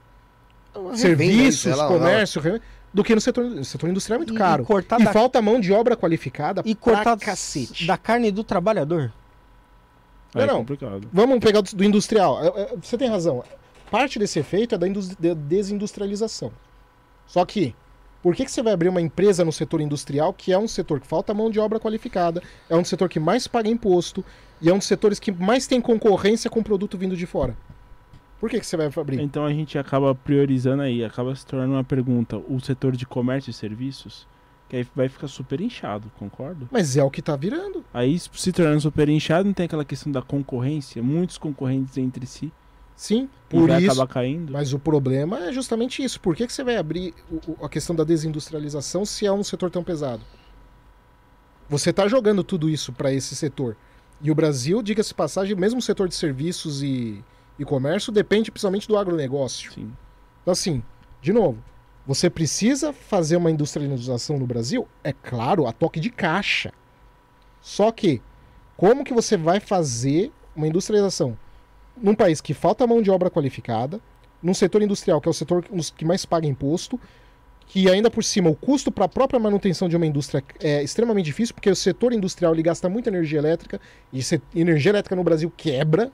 serviços, 0.95 1.61
sei 1.63 1.75
lá, 1.75 1.89
comércio, 1.89 2.41
re- 2.41 2.61
do 2.95 3.05
que 3.05 3.15
no 3.15 3.21
setor, 3.21 3.45
no 3.45 3.65
setor 3.65 3.91
industrial 3.91 4.17
é 4.17 4.19
muito 4.19 4.35
E- 4.35 4.39
caro. 4.39 4.63
E 4.63 4.67
cortar, 4.67 5.01
E 5.01 5.05
da, 5.05 5.13
falta 5.13 5.43
mão 5.43 5.61
de 5.61 5.73
obra 5.73 5.97
qualificada 5.97 6.63
e 6.65 6.75
cortar 6.75 7.17
pra 7.17 7.27
cacete. 7.27 7.87
da 7.87 7.97
carne 7.99 8.31
do 8.31 8.43
trabalhador. 8.43 9.13
É 10.35 10.41
Não, 10.41 10.47
não. 10.47 10.57
complicado. 10.61 11.09
Vamos 11.13 11.41
pegar 11.41 11.61
do, 11.61 11.75
do 11.77 11.85
industrial. 11.85 12.43
É, 12.43 12.47
é, 12.63 12.77
Você 12.81 12.97
tem 12.97 13.09
razão. 13.09 13.45
Parte 13.91 14.19
desse 14.19 14.39
efeito 14.39 14.77
é 14.77 14.79
da 14.79 14.87
desindustrialização. 15.35 16.53
Só 17.27 17.45
que, 17.45 17.75
por 18.23 18.35
que, 18.35 18.45
que 18.45 18.51
você 18.51 18.63
vai 18.63 18.73
abrir 18.73 18.89
uma 18.89 19.01
empresa 19.01 19.45
no 19.45 19.53
setor 19.53 19.81
industrial, 19.81 20.33
que 20.33 20.53
é 20.53 20.59
um 20.59 20.69
setor 20.69 21.01
que 21.01 21.07
falta 21.07 21.33
mão 21.33 21.51
de 21.51 21.59
obra 21.59 21.81
qualificada, 21.81 22.43
é 22.69 22.77
um 22.77 22.85
setor 22.85 23.09
que 23.09 23.19
mais 23.19 23.47
paga 23.47 23.69
imposto 23.69 24.25
e 24.61 24.69
é 24.69 24.75
um 24.75 24.79
dos 24.79 24.87
setores 24.87 25.19
que 25.19 25.33
mais 25.33 25.67
tem 25.67 25.81
concorrência 25.81 26.51
com 26.51 26.63
produto 26.63 26.99
vindo 26.99 27.17
de 27.17 27.27
fora? 27.27 27.57
Por 28.39 28.49
que, 28.49 28.59
que 28.59 28.67
você 28.67 28.77
vai 28.77 28.91
abrir? 28.95 29.21
Então 29.21 29.45
a 29.45 29.53
gente 29.53 29.79
acaba 29.79 30.15
priorizando 30.15 30.83
aí, 30.83 31.05
acaba 31.05 31.35
se 31.35 31.45
tornando 31.45 31.75
uma 31.75 31.85
pergunta. 31.85 32.39
O 32.39 32.59
setor 32.61 32.97
de 32.97 33.07
comércio 33.07 33.51
e 33.51 33.55
serviços, 33.55 34.27
que 34.69 34.77
aí 34.77 34.87
vai 34.95 35.09
ficar 35.11 35.29
super 35.29 35.61
inchado, 35.61 36.11
concordo? 36.19 36.69
Mas 36.71 36.97
é 36.97 37.05
o 37.05 37.11
que 37.11 37.21
tá 37.21 37.37
virando. 37.37 37.85
Aí 37.93 38.19
se 38.19 38.53
tornando 38.53 38.81
super 38.81 39.09
inchado, 39.11 39.47
não 39.47 39.53
tem 39.53 39.67
aquela 39.67 39.85
questão 39.85 40.11
da 40.11 40.23
concorrência, 40.23 41.03
muitos 41.03 41.37
concorrentes 41.37 41.99
entre 41.99 42.25
si, 42.27 42.51
Sim, 43.01 43.31
por 43.49 43.67
vai 43.67 43.81
isso. 43.83 43.93
acabar 43.93 44.13
caindo. 44.13 44.53
Mas 44.53 44.75
o 44.75 44.79
problema 44.79 45.39
é 45.47 45.53
justamente 45.55 46.05
isso. 46.05 46.21
Por 46.21 46.37
que, 46.37 46.47
que 46.47 46.53
você 46.53 46.63
vai 46.63 46.77
abrir 46.77 47.15
o- 47.31 47.65
a 47.65 47.67
questão 47.67 47.97
da 47.97 48.05
desindustrialização 48.05 49.07
se 49.07 49.25
é 49.25 49.33
um 49.33 49.43
setor 49.43 49.71
tão 49.71 49.83
pesado? 49.83 50.23
Você 51.67 51.89
está 51.89 52.07
jogando 52.07 52.45
tudo 52.45 52.69
isso 52.69 52.93
para 52.93 53.11
esse 53.11 53.35
setor. 53.35 53.75
E 54.21 54.31
o 54.31 54.35
Brasil, 54.35 54.83
diga-se 54.83 55.15
passagem, 55.15 55.57
mesmo 55.57 55.79
o 55.79 55.83
setor 55.83 56.09
de 56.09 56.15
serviços 56.15 56.83
e, 56.83 57.25
e 57.59 57.65
comércio, 57.65 58.13
depende 58.13 58.51
principalmente 58.51 58.87
do 58.87 58.99
agronegócio. 58.99 59.73
Sim. 59.73 59.91
Então, 60.43 60.53
assim, 60.53 60.83
de 61.23 61.33
novo, 61.33 61.57
você 62.07 62.29
precisa 62.29 62.93
fazer 62.93 63.37
uma 63.37 63.51
industrialização 63.51 64.39
no 64.39 64.47
Brasil? 64.47 64.87
É 65.03 65.15
claro, 65.15 65.67
a 65.67 65.73
toque 65.73 66.01
de 66.01 66.11
caixa. 66.11 66.71
Só 67.63 67.91
que, 67.93 68.21
como 68.77 69.05
que 69.05 69.15
você 69.15 69.39
vai 69.39 69.59
fazer 69.59 70.31
uma 70.55 70.67
industrialização 70.69 71.35
num 72.03 72.15
país 72.15 72.41
que 72.41 72.55
falta 72.55 72.87
mão 72.87 73.03
de 73.03 73.11
obra 73.11 73.31
qualificada, 73.31 74.01
num 74.43 74.55
setor 74.55 74.83
industrial 74.83 75.21
que 75.21 75.29
é 75.29 75.31
o 75.31 75.35
setor 75.35 75.65
que 75.97 76.05
mais 76.05 76.25
paga 76.25 76.47
imposto, 76.47 76.99
que 77.67 77.89
ainda 77.89 78.11
por 78.11 78.25
cima 78.25 78.51
o 78.51 78.57
custo 78.57 78.91
para 78.91 79.05
a 79.05 79.09
própria 79.09 79.39
manutenção 79.39 79.89
de 79.89 79.97
uma 79.97 80.07
indústria 80.07 80.43
é 80.61 80.83
extremamente 80.83 81.27
difícil, 81.27 81.55
porque 81.55 81.71
o 81.71 81.77
setor 81.77 82.13
industrial 82.13 82.53
ele 82.53 82.63
gasta 82.63 82.89
muita 82.89 83.11
energia 83.11 83.39
elétrica, 83.39 83.81
e 84.13 84.21
energia 84.55 84.91
elétrica 84.91 85.15
no 85.15 85.23
Brasil 85.23 85.53
quebra, 85.57 86.11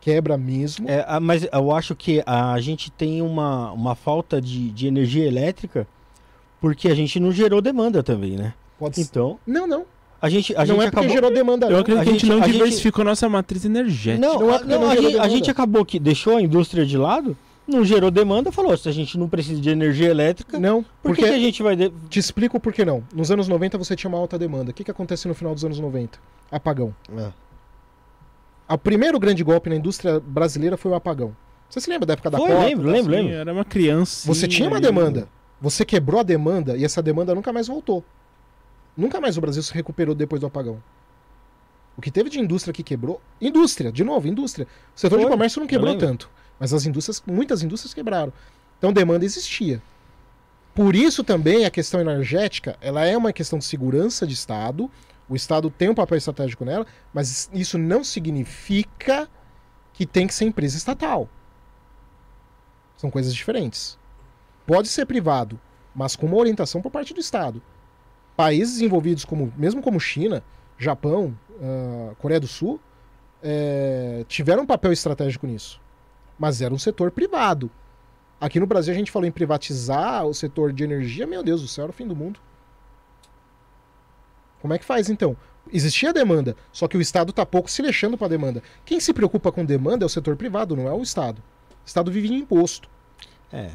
quebra 0.00 0.36
mesmo. 0.36 0.88
É, 0.88 1.04
ah, 1.08 1.18
mas 1.18 1.48
eu 1.52 1.72
acho 1.72 1.96
que 1.96 2.22
a 2.24 2.60
gente 2.60 2.92
tem 2.92 3.22
uma, 3.22 3.72
uma 3.72 3.94
falta 3.94 4.40
de, 4.40 4.70
de 4.70 4.86
energia 4.86 5.26
elétrica 5.26 5.86
porque 6.60 6.88
a 6.88 6.94
gente 6.94 7.18
não 7.20 7.30
gerou 7.30 7.60
demanda 7.60 8.02
também, 8.02 8.36
né? 8.36 8.54
Pode 8.78 8.96
ser. 8.96 9.02
Então, 9.02 9.38
Não, 9.46 9.66
não. 9.66 9.84
A 10.24 10.28
gente, 10.28 10.54
a 10.54 10.58
não 10.60 10.66
gente 10.66 10.74
é 10.74 10.84
porque 10.84 10.96
acabou... 10.98 11.10
gerou 11.10 11.30
demanda, 11.32 11.66
Eu 11.66 11.78
acredito 11.78 12.00
A 12.00 12.04
que 12.04 12.08
a 12.08 12.12
gente 12.12 12.20
gente- 12.22 12.30
não 12.30 12.42
a 12.42 12.46
gente- 12.46 12.52
diversificou 12.56 13.02
a 13.02 13.04
nossa 13.04 13.28
matriz 13.28 13.64
energética. 13.64 14.26
Não, 14.26 14.40
Não 14.40 14.50
é 14.50 14.56
a, 14.56 14.60
não, 14.64 14.80
não 14.80 14.90
a 14.90 14.94
gente, 14.96 15.06
a 15.06 15.10
demanda. 15.10 15.28
gente 15.30 15.50
acabou 15.50 15.84
que 15.84 15.98
deixou 15.98 16.36
a 16.36 16.42
indústria 16.42 16.84
de 16.86 16.96
lado, 16.96 17.36
não 17.66 17.84
gerou 17.84 18.10
demanda, 18.10 18.52
falou, 18.52 18.76
se 18.76 18.88
a 18.88 18.92
gente 18.92 19.16
não 19.18 19.28
precisa 19.28 19.60
de 19.60 19.70
energia 19.70 20.08
elétrica, 20.08 20.58
Não, 20.58 20.82
por 20.82 20.90
porque 21.10 21.22
que, 21.22 21.28
que 21.28 21.34
a 21.34 21.38
gente 21.38 21.62
vai... 21.62 21.74
de- 21.76 21.90
te 22.08 22.18
explico 22.18 22.58
por 22.60 22.72
que 22.72 22.84
não. 22.84 23.02
Nos 23.14 23.30
anos 23.30 23.48
90 23.48 23.78
você 23.78 23.94
tinha 23.96 24.08
uma 24.08 24.18
alta 24.18 24.38
demanda. 24.38 24.70
O 24.70 24.74
que, 24.74 24.84
que 24.84 24.90
aconteceu 24.90 25.28
no 25.28 25.34
final 25.34 25.54
dos 25.54 25.64
anos 25.64 25.78
90? 25.78 26.18
Apagão. 26.50 26.94
É. 27.16 27.28
O 28.68 28.78
primeiro 28.78 29.18
grande 29.18 29.42
golpe 29.44 29.68
na 29.68 29.76
indústria 29.76 30.20
brasileira 30.20 30.76
foi 30.76 30.90
o 30.90 30.94
apagão. 30.94 31.36
Você 31.68 31.80
se 31.80 31.90
lembra 31.90 32.06
da 32.06 32.12
época 32.14 32.30
da 32.30 32.38
Foi, 32.38 32.48
cota? 32.50 32.64
lembro, 32.64 32.88
lembro, 32.88 33.12
Sim, 33.12 33.20
lembro. 33.22 33.34
Era 33.34 33.52
uma 33.52 33.64
criança. 33.64 34.26
Você 34.26 34.46
tinha 34.48 34.68
uma 34.68 34.80
demanda. 34.80 35.28
Você 35.60 35.84
quebrou 35.84 36.20
a 36.20 36.22
demanda 36.22 36.76
e 36.76 36.84
essa 36.84 37.02
demanda 37.02 37.34
nunca 37.34 37.52
mais 37.52 37.66
voltou. 37.66 38.04
Nunca 38.96 39.20
mais 39.20 39.36
o 39.36 39.40
Brasil 39.40 39.62
se 39.62 39.72
recuperou 39.72 40.14
depois 40.14 40.40
do 40.40 40.46
apagão. 40.46 40.82
O 41.96 42.02
que 42.02 42.10
teve 42.10 42.28
de 42.28 42.40
indústria 42.40 42.72
que 42.72 42.82
quebrou. 42.82 43.20
Indústria, 43.40 43.92
de 43.92 44.02
novo, 44.02 44.26
indústria. 44.26 44.66
O 44.94 44.98
setor 44.98 45.18
de 45.18 45.24
Foi, 45.24 45.32
comércio 45.32 45.60
não 45.60 45.66
quebrou 45.66 45.96
tanto. 45.96 46.30
Mas 46.58 46.72
as 46.72 46.86
indústrias, 46.86 47.22
muitas 47.26 47.62
indústrias 47.62 47.94
quebraram. 47.94 48.32
Então 48.78 48.92
demanda 48.92 49.24
existia. 49.24 49.82
Por 50.74 50.96
isso 50.96 51.22
também 51.22 51.64
a 51.64 51.70
questão 51.70 52.00
energética, 52.00 52.76
ela 52.80 53.04
é 53.04 53.16
uma 53.16 53.32
questão 53.32 53.58
de 53.58 53.64
segurança 53.64 54.26
de 54.26 54.34
Estado. 54.34 54.90
O 55.28 55.36
Estado 55.36 55.70
tem 55.70 55.88
um 55.88 55.94
papel 55.94 56.18
estratégico 56.18 56.64
nela, 56.64 56.86
mas 57.12 57.48
isso 57.52 57.78
não 57.78 58.02
significa 58.02 59.28
que 59.92 60.04
tem 60.04 60.26
que 60.26 60.34
ser 60.34 60.44
empresa 60.44 60.76
estatal. 60.76 61.28
São 62.96 63.10
coisas 63.10 63.32
diferentes. 63.32 63.96
Pode 64.66 64.88
ser 64.88 65.06
privado, 65.06 65.60
mas 65.94 66.16
com 66.16 66.26
uma 66.26 66.36
orientação 66.36 66.82
por 66.82 66.90
parte 66.90 67.14
do 67.14 67.20
Estado. 67.20 67.62
Países 68.36 68.80
envolvidos, 68.80 69.24
como, 69.24 69.52
mesmo 69.56 69.80
como 69.80 70.00
China, 70.00 70.42
Japão, 70.78 71.36
ah, 71.62 72.14
Coreia 72.18 72.40
do 72.40 72.48
Sul, 72.48 72.80
eh, 73.42 74.24
tiveram 74.26 74.62
um 74.62 74.66
papel 74.66 74.92
estratégico 74.92 75.46
nisso. 75.46 75.80
Mas 76.38 76.62
era 76.62 76.72
um 76.72 76.78
setor 76.78 77.10
privado. 77.10 77.70
Aqui 78.40 78.58
no 78.58 78.66
Brasil 78.66 78.92
a 78.92 78.96
gente 78.96 79.10
falou 79.10 79.28
em 79.28 79.32
privatizar 79.32 80.26
o 80.26 80.34
setor 80.34 80.72
de 80.72 80.82
energia, 80.82 81.26
meu 81.26 81.42
Deus 81.42 81.62
do 81.62 81.68
céu, 81.68 81.84
era 81.84 81.90
o 81.90 81.94
fim 81.94 82.06
do 82.06 82.16
mundo. 82.16 82.40
Como 84.60 84.72
é 84.72 84.78
que 84.78 84.84
faz 84.84 85.10
então? 85.10 85.36
Existia 85.72 86.12
demanda, 86.12 86.56
só 86.72 86.88
que 86.88 86.96
o 86.96 87.00
Estado 87.00 87.30
está 87.30 87.44
pouco 87.46 87.70
se 87.70 87.82
deixando 87.82 88.16
para 88.16 88.26
a 88.26 88.30
demanda. 88.30 88.62
Quem 88.84 88.98
se 88.98 89.12
preocupa 89.12 89.52
com 89.52 89.64
demanda 89.64 90.04
é 90.04 90.06
o 90.06 90.10
setor 90.10 90.36
privado, 90.36 90.74
não 90.74 90.88
é 90.88 90.92
o 90.92 91.02
Estado. 91.02 91.42
O 91.84 91.86
Estado 91.86 92.10
vive 92.10 92.28
em 92.28 92.38
imposto. 92.38 92.88
É, 93.52 93.70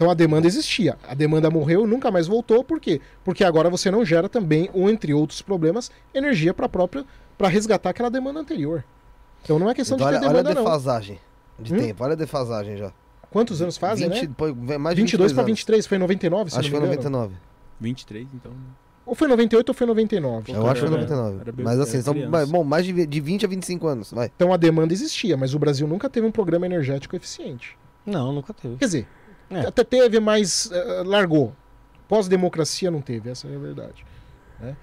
Então 0.00 0.10
a 0.10 0.14
demanda 0.14 0.46
existia. 0.46 0.96
A 1.06 1.12
demanda 1.12 1.50
morreu, 1.50 1.86
nunca 1.86 2.10
mais 2.10 2.26
voltou. 2.26 2.64
Por 2.64 2.80
quê? 2.80 3.02
Porque 3.22 3.44
agora 3.44 3.68
você 3.68 3.90
não 3.90 4.02
gera 4.02 4.30
também, 4.30 4.70
ou 4.72 4.88
entre 4.88 5.12
outros 5.12 5.42
problemas, 5.42 5.90
energia 6.14 6.54
para 6.54 6.66
própria 6.70 7.04
para 7.36 7.48
resgatar 7.48 7.90
aquela 7.90 8.08
demanda 8.10 8.40
anterior. 8.40 8.82
Então 9.44 9.58
não 9.58 9.68
é 9.68 9.74
questão 9.74 9.96
Então, 9.98 10.08
de 10.08 10.14
olha, 10.14 10.20
ter 10.20 10.26
olha 10.26 10.40
a 10.40 10.42
demanda 10.42 10.58
não. 10.58 10.64
defasagem 10.64 11.18
de 11.58 11.74
Hum? 11.74 11.78
tempo. 11.78 12.02
Olha 12.02 12.14
a 12.14 12.16
defasagem 12.16 12.78
já. 12.78 12.90
Quantos 13.30 13.60
anos 13.60 13.76
fazem, 13.76 14.08
20, 14.08 14.26
né? 14.26 14.34
pô, 14.34 14.54
mais 14.78 14.96
de 14.96 15.02
22 15.02 15.34
para 15.34 15.42
anos. 15.42 15.50
23, 15.50 15.86
foi 15.86 15.98
em 15.98 16.00
99, 16.00 16.50
se 16.50 16.56
Acho 16.58 16.64
que 16.64 16.70
foi 16.70 16.80
me 16.80 16.86
engano. 16.94 17.02
99. 17.10 17.34
23, 17.78 18.26
então. 18.34 18.52
Ou 19.04 19.14
foi 19.14 19.28
98 19.28 19.68
ou 19.68 19.74
foi 19.74 19.86
99. 19.86 20.50
Eu 20.50 20.66
acho 20.66 20.80
que 20.80 20.88
foi 20.88 20.96
Era- 20.96 21.06
99. 21.06 21.40
era 21.42 21.52
Mas 21.62 21.78
assim, 21.78 22.00
são 22.00 22.14
bom, 22.48 22.64
mais 22.64 22.86
de, 22.86 23.04
de 23.06 23.20
20 23.20 23.44
a 23.44 23.48
25 23.48 23.86
anos. 23.86 24.12
Vai. 24.12 24.30
Então 24.34 24.50
a 24.50 24.56
demanda 24.56 24.94
existia, 24.94 25.36
mas 25.36 25.54
o 25.54 25.58
Brasil 25.58 25.86
nunca 25.86 26.08
teve 26.08 26.26
um 26.26 26.30
programa 26.32 26.64
energético 26.64 27.14
eficiente. 27.14 27.76
não, 28.06 28.32
nunca 28.32 28.54
teve. 28.54 28.76
Quer 28.76 28.86
dizer, 28.86 29.06
É. 29.50 29.60
até 29.66 29.82
teve, 29.84 30.20
mas 30.20 30.70
eh, 30.72 31.02
largou. 31.04 31.54
Pós-democracia 32.08 32.90
não 32.90 33.00
teve, 33.00 33.30
essa 33.30 33.46
é 33.48 33.54
a 33.54 33.58
verdade. 33.58 34.04
né? 34.58 34.76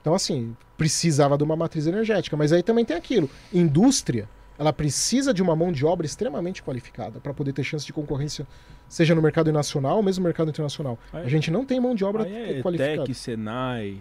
Então, 0.00 0.14
assim, 0.14 0.56
precisava 0.76 1.38
de 1.38 1.44
uma 1.44 1.54
matriz 1.54 1.86
energética. 1.86 2.36
Mas 2.36 2.52
aí 2.52 2.62
também 2.62 2.84
tem 2.84 2.96
aquilo: 2.96 3.30
indústria, 3.52 4.28
ela 4.58 4.72
precisa 4.72 5.32
de 5.32 5.40
uma 5.42 5.54
mão 5.54 5.70
de 5.70 5.84
obra 5.86 6.04
extremamente 6.06 6.62
qualificada 6.62 7.20
para 7.20 7.32
poder 7.32 7.52
ter 7.52 7.62
chance 7.62 7.86
de 7.86 7.92
concorrência, 7.92 8.46
seja 8.88 9.14
no 9.14 9.22
mercado 9.22 9.52
nacional 9.52 9.96
ou 9.98 10.02
mesmo 10.02 10.22
no 10.22 10.28
mercado 10.28 10.50
internacional. 10.50 10.98
Aí- 11.12 11.24
A 11.24 11.28
gente 11.28 11.50
não 11.50 11.64
tem 11.64 11.78
mão 11.80 11.94
de 11.94 12.04
obra 12.04 12.24
Aí 12.24 12.58
é 12.58 12.62
qualificada. 12.62 13.14
Senai, 13.14 13.98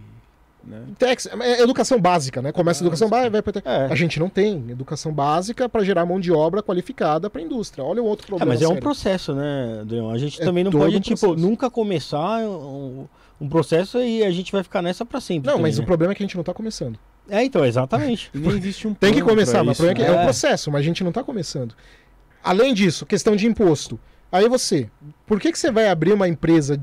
né? 0.64 0.82
Tex, 0.98 1.28
é 1.28 1.62
educação 1.62 2.00
básica, 2.00 2.42
né? 2.42 2.52
Começa 2.52 2.82
a 2.82 2.84
educação 2.84 3.10
básica, 3.10 3.30
vai 3.30 3.42
para 3.42 3.62
É. 3.66 3.86
A 3.92 3.96
gente 3.96 4.20
não 4.20 4.30
tem 4.30 4.66
educação 4.70 5.12
básica 5.12 5.68
para 5.68 5.84
gerar 5.84 6.06
mão 6.06 6.20
de 6.20 6.32
obra 6.32 6.62
qualificada 6.62 7.30
para 7.30 7.42
a 7.42 7.44
indústria. 7.44 7.84
Olha 7.84 8.02
o 8.02 8.06
outro 8.06 8.26
É, 8.26 8.28
problema. 8.28 8.54
mas 8.54 8.62
é 8.62 8.66
um 8.66 8.70
sério. 8.70 8.82
processo, 8.84 9.34
né, 9.34 9.80
Adriano? 9.82 10.12
A 10.12 10.18
gente 10.18 10.42
É 10.42 10.46
também 10.46 10.64
não 10.64 10.72
pode, 10.72 10.96
um 10.98 11.00
tipo, 11.00 11.36
nunca 11.36 11.70
começar 11.70 12.40
um, 12.48 13.08
um 13.40 13.50
processo 13.50 14.00
e 14.00 14.24
a 14.24 14.32
gente 14.32 14.52
vai 14.52 14.64
ficar 14.64 14.82
nessa 14.82 15.06
pra 15.06 15.20
sempre. 15.20 15.48
Não, 15.48 15.54
também, 15.54 15.70
mas 15.72 15.78
né? 15.78 15.84
o 15.84 15.86
problema 15.88 16.14
é 16.14 16.16
que 16.16 16.24
a 16.24 16.26
gente 16.26 16.36
não 16.36 16.42
está 16.42 16.54
começando. 16.54 16.98
É, 17.30 17.44
então, 17.44 17.66
exatamente. 17.66 18.30
Nem 18.36 18.52
existe 18.58 18.88
um 18.88 18.94
Tem 18.94 19.14
que 19.14 19.22
começar, 19.22 19.64
mas 19.64 19.78
o 19.80 19.84
problema 19.84 20.00
é 20.00 20.06
que 20.06 20.12
né? 20.12 20.16
é 20.16 20.20
um 20.20 20.22
É. 20.22 20.26
processo, 20.26 20.72
mas 20.72 20.82
a 20.82 20.84
gente 20.84 21.04
não 21.04 21.10
está 21.10 21.24
começando. 21.24 21.74
Além 22.44 22.74
disso, 22.74 23.06
questão 23.06 23.36
de 23.36 23.46
imposto. 23.48 24.00
Aí 24.32 24.48
você, 24.48 24.90
por 25.28 25.40
que, 25.40 25.52
que 25.52 25.60
você 25.60 25.72
vai 25.72 25.88
abrir 25.90 26.14
uma 26.14 26.28
empresa 26.28 26.82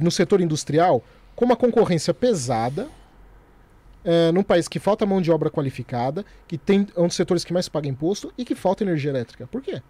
no 0.00 0.10
setor 0.10 0.40
industrial 0.40 1.02
com 1.36 1.44
uma 1.44 1.54
concorrência 1.54 2.12
pesada, 2.14 2.88
é, 4.10 4.32
num 4.32 4.42
país 4.42 4.66
que 4.68 4.78
falta 4.78 5.04
mão 5.04 5.20
de 5.20 5.30
obra 5.30 5.50
qualificada, 5.50 6.24
que 6.46 6.56
tem 6.56 6.86
é 6.96 7.00
um 7.00 7.08
dos 7.08 7.14
setores 7.16 7.44
que 7.44 7.52
mais 7.52 7.68
paga 7.68 7.86
imposto 7.86 8.32
e 8.38 8.44
que 8.44 8.54
falta 8.54 8.82
energia 8.82 9.10
elétrica? 9.10 9.46
Por 9.46 9.60
quê? 9.60 9.82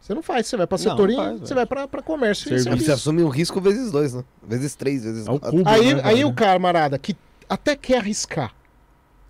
Você 0.00 0.14
não 0.14 0.22
faz, 0.22 0.46
você 0.46 0.56
vai 0.56 0.66
para 0.66 0.78
Não, 0.78 0.82
setor 0.84 1.08
não 1.08 1.14
e 1.14 1.16
faz, 1.16 1.40
você 1.40 1.54
vai 1.54 1.66
para 1.66 2.02
comércio 2.02 2.44
e 2.44 2.48
Serviço. 2.48 2.68
Aí 2.68 2.72
serviço. 2.72 2.86
você 2.86 2.92
assume 2.92 3.22
um 3.24 3.28
risco 3.28 3.60
vezes 3.60 3.90
dois, 3.90 4.14
né? 4.14 4.24
Vezes 4.46 4.76
três, 4.76 5.02
vezes 5.02 5.26
É 5.26 5.30
quatro. 5.30 5.50
cubo, 5.50 5.68
Aí, 5.68 5.94
né, 5.94 6.00
aí 6.04 6.24
o 6.24 6.32
camarada 6.32 6.96
que 6.98 7.16
até 7.48 7.74
quer 7.74 7.98
arriscar, 7.98 8.54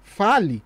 fale, 0.03 0.63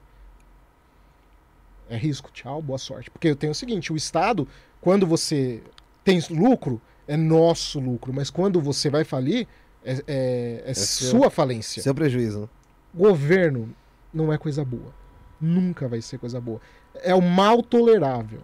é 1.88 1.96
risco. 1.96 2.30
Tchau, 2.32 2.60
boa 2.60 2.78
sorte. 2.78 3.10
Porque 3.10 3.28
eu 3.28 3.36
tenho 3.36 3.52
o 3.52 3.54
seguinte: 3.54 3.92
o 3.92 3.96
Estado, 3.96 4.46
quando 4.80 5.06
você 5.06 5.62
tem 6.04 6.20
lucro, 6.30 6.80
é 7.06 7.16
nosso 7.16 7.78
lucro. 7.78 8.12
Mas 8.12 8.28
quando 8.28 8.60
você 8.60 8.90
vai 8.90 9.04
falir, 9.04 9.46
é, 9.84 10.02
é- 10.06 10.62
é 10.66 10.74
seu. 10.74 11.10
sua 11.10 11.30
falência. 11.30 11.80
Seu 11.82 11.94
prejuízo. 11.94 12.48
Governo 12.96 13.68
não 14.12 14.32
é 14.32 14.38
coisa 14.38 14.64
boa. 14.64 14.92
Nunca 15.40 15.86
vai 15.86 16.00
ser 16.00 16.18
coisa 16.18 16.40
boa. 16.40 16.60
É 16.94 17.14
o 17.14 17.20
mal 17.20 17.62
tolerável. 17.62 18.40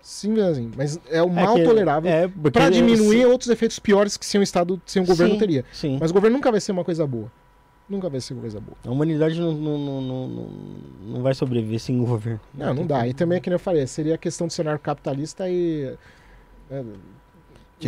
Sim, 0.00 0.40
assim, 0.40 0.70
mas 0.76 0.98
é 1.08 1.22
o 1.22 1.28
mal 1.30 1.54
que- 1.54 1.62
tolerável 1.64 2.10
é, 2.10 2.28
para 2.52 2.70
diminuir 2.70 3.24
outros 3.26 3.48
efeitos 3.50 3.78
piores 3.78 4.16
que 4.16 4.26
sem 4.26 4.40
o 4.40 4.42
Estado, 4.42 4.80
sem 4.84 5.00
o 5.02 5.06
governo 5.06 5.34
Sim, 5.34 5.38
teria. 5.40 5.64
Sim. 5.72 5.98
Mas 6.00 6.10
o 6.10 6.14
governo 6.14 6.36
nunca 6.36 6.50
vai 6.50 6.60
ser 6.60 6.72
uma 6.72 6.84
coisa 6.84 7.06
boa. 7.06 7.30
Nunca 7.88 8.08
vai 8.08 8.20
ser 8.20 8.32
uma 8.34 8.40
coisa 8.40 8.58
boa. 8.60 8.76
A 8.84 8.90
humanidade 8.90 9.38
não, 9.40 9.52
não, 9.52 9.78
não, 9.78 10.00
não, 10.00 10.28
não- 10.28 10.48
não 11.14 11.22
vai 11.22 11.34
sobreviver 11.34 11.78
sem 11.78 12.00
o 12.00 12.04
governo. 12.04 12.40
Não, 12.54 12.74
não 12.74 12.86
dá. 12.86 13.06
E 13.06 13.14
também, 13.14 13.40
que 13.40 13.48
nem 13.48 13.54
eu 13.54 13.60
falei, 13.60 13.86
seria 13.86 14.14
a 14.14 14.18
questão 14.18 14.46
do 14.48 14.52
cenário 14.52 14.80
capitalista 14.80 15.48
e. 15.48 15.96
é, 16.70 16.82
que 16.82 16.86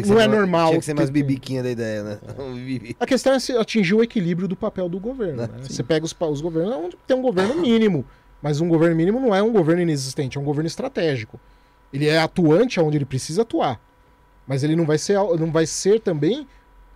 não 0.02 0.20
é 0.20 0.26
mais- 0.28 0.38
normal. 0.40 0.68
Tinha 0.68 0.78
que 0.80 0.84
ser 0.86 0.94
mais 0.94 1.08
ter- 1.08 1.12
bibiquinha 1.12 1.62
da 1.62 1.70
ideia, 1.70 2.02
né? 2.02 2.18
A 3.00 3.06
questão 3.06 3.32
é 3.34 3.38
se 3.38 3.52
atingir 3.56 3.94
o 3.94 4.02
equilíbrio 4.02 4.46
do 4.48 4.56
papel 4.56 4.88
do 4.88 4.98
governo. 4.98 5.42
Né? 5.42 5.48
Você 5.62 5.82
pega 5.82 6.04
os, 6.04 6.14
os 6.18 6.40
governos, 6.40 6.72
é 6.72 6.76
onde 6.76 6.96
tem 7.06 7.16
um 7.16 7.22
governo 7.22 7.60
mínimo. 7.60 8.04
Mas 8.42 8.60
um 8.60 8.68
governo 8.68 8.94
mínimo 8.96 9.18
não 9.20 9.34
é 9.34 9.42
um 9.42 9.52
governo 9.52 9.80
inexistente, 9.82 10.36
é 10.36 10.40
um 10.40 10.44
governo 10.44 10.66
estratégico. 10.66 11.40
Ele 11.92 12.06
é 12.08 12.18
atuante 12.18 12.78
onde 12.80 12.98
ele 12.98 13.04
precisa 13.04 13.42
atuar. 13.42 13.80
Mas 14.46 14.62
ele 14.62 14.76
não 14.76 14.84
vai 14.84 14.98
ser, 14.98 15.14
não 15.38 15.50
vai 15.50 15.64
ser 15.66 16.00
também 16.00 16.46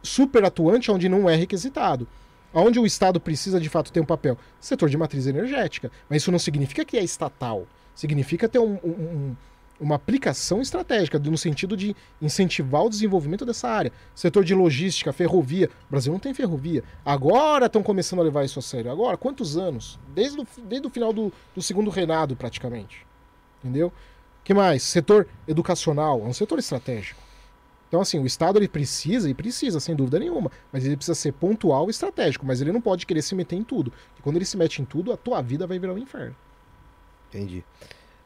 super 0.03 0.45
atuante 0.45 0.91
onde 0.91 1.09
não 1.09 1.29
é 1.29 1.35
requisitado. 1.35 2.07
Onde 2.53 2.79
o 2.79 2.85
Estado 2.87 3.19
precisa 3.21 3.61
de 3.61 3.69
fato 3.69 3.91
ter 3.93 4.01
um 4.01 4.05
papel? 4.05 4.37
Setor 4.61 4.89
de 4.89 4.97
matriz 4.97 5.27
energética. 5.27 5.91
Mas 6.09 6.23
isso 6.23 6.33
não 6.33 6.39
significa 6.39 6.85
que 6.85 6.97
é 6.97 7.03
estatal. 7.05 7.67
Significa 7.95 8.49
ter 8.49 8.59
um- 8.59 8.79
um- 8.85 8.89
um- 8.91 9.37
uma 9.81 9.95
aplicação 9.95 10.61
estratégica, 10.61 11.19
no 11.19 11.39
sentido 11.39 11.77
de 11.77 11.95
incentivar 12.21 12.85
o 12.85 12.91
desenvolvimento 12.91 13.47
dessa 13.47 13.69
área. 13.69 13.93
Setor 14.15 14.45
de 14.45 14.55
logística, 14.55 15.13
ferrovia. 15.13 15.71
O 15.89 15.91
Brasil 15.91 16.13
não 16.13 16.21
tem 16.21 16.35
ferrovia. 16.35 16.83
Agora 17.05 17.67
estão 17.67 17.83
começando 17.83 18.21
a 18.21 18.25
levar 18.25 18.45
isso 18.45 18.59
a 18.59 18.63
sério. 18.63 18.91
Agora, 18.91 19.17
quantos 19.17 19.57
anos? 19.57 19.99
Desde 20.15 20.41
o, 20.41 20.47
desde 20.65 20.87
o 20.87 20.91
final 20.91 21.13
do, 21.13 21.33
do 21.55 21.63
segundo 21.63 21.91
reinado, 21.91 22.35
praticamente. 22.35 23.07
Entendeu? 23.63 23.93
que 24.49 24.55
mais? 24.55 24.83
Setor 24.83 25.29
educacional. 25.47 26.23
É 26.23 26.25
um 26.25 26.33
setor 26.33 26.59
estratégico. 26.59 27.21
Então, 27.87 28.01
assim, 28.01 28.19
o 28.19 28.25
Estado 28.25 28.59
ele 28.59 28.67
precisa, 28.67 29.29
e 29.29 29.35
precisa, 29.35 29.79
sem 29.79 29.95
dúvida 29.95 30.19
nenhuma, 30.19 30.51
mas 30.73 30.87
ele 30.87 30.97
precisa 30.97 31.15
ser 31.15 31.33
pontual 31.33 31.87
e 31.87 31.91
estratégico, 31.91 32.47
mas 32.47 32.63
ele 32.63 32.73
não 32.73 32.81
pode 32.81 33.05
querer 33.05 33.21
se 33.21 33.35
meter 33.35 33.57
em 33.57 33.63
tudo. 33.63 33.91
Porque 33.91 34.23
quando 34.23 34.37
ele 34.37 34.47
se 34.47 34.57
mete 34.57 34.81
em 34.81 34.87
tudo, 34.87 35.13
a 35.13 35.19
tua 35.19 35.43
vida 35.43 35.67
vai 35.67 35.79
virar 35.79 35.93
um 35.93 35.99
inferno. 35.99 36.35
Entendi. 37.29 37.63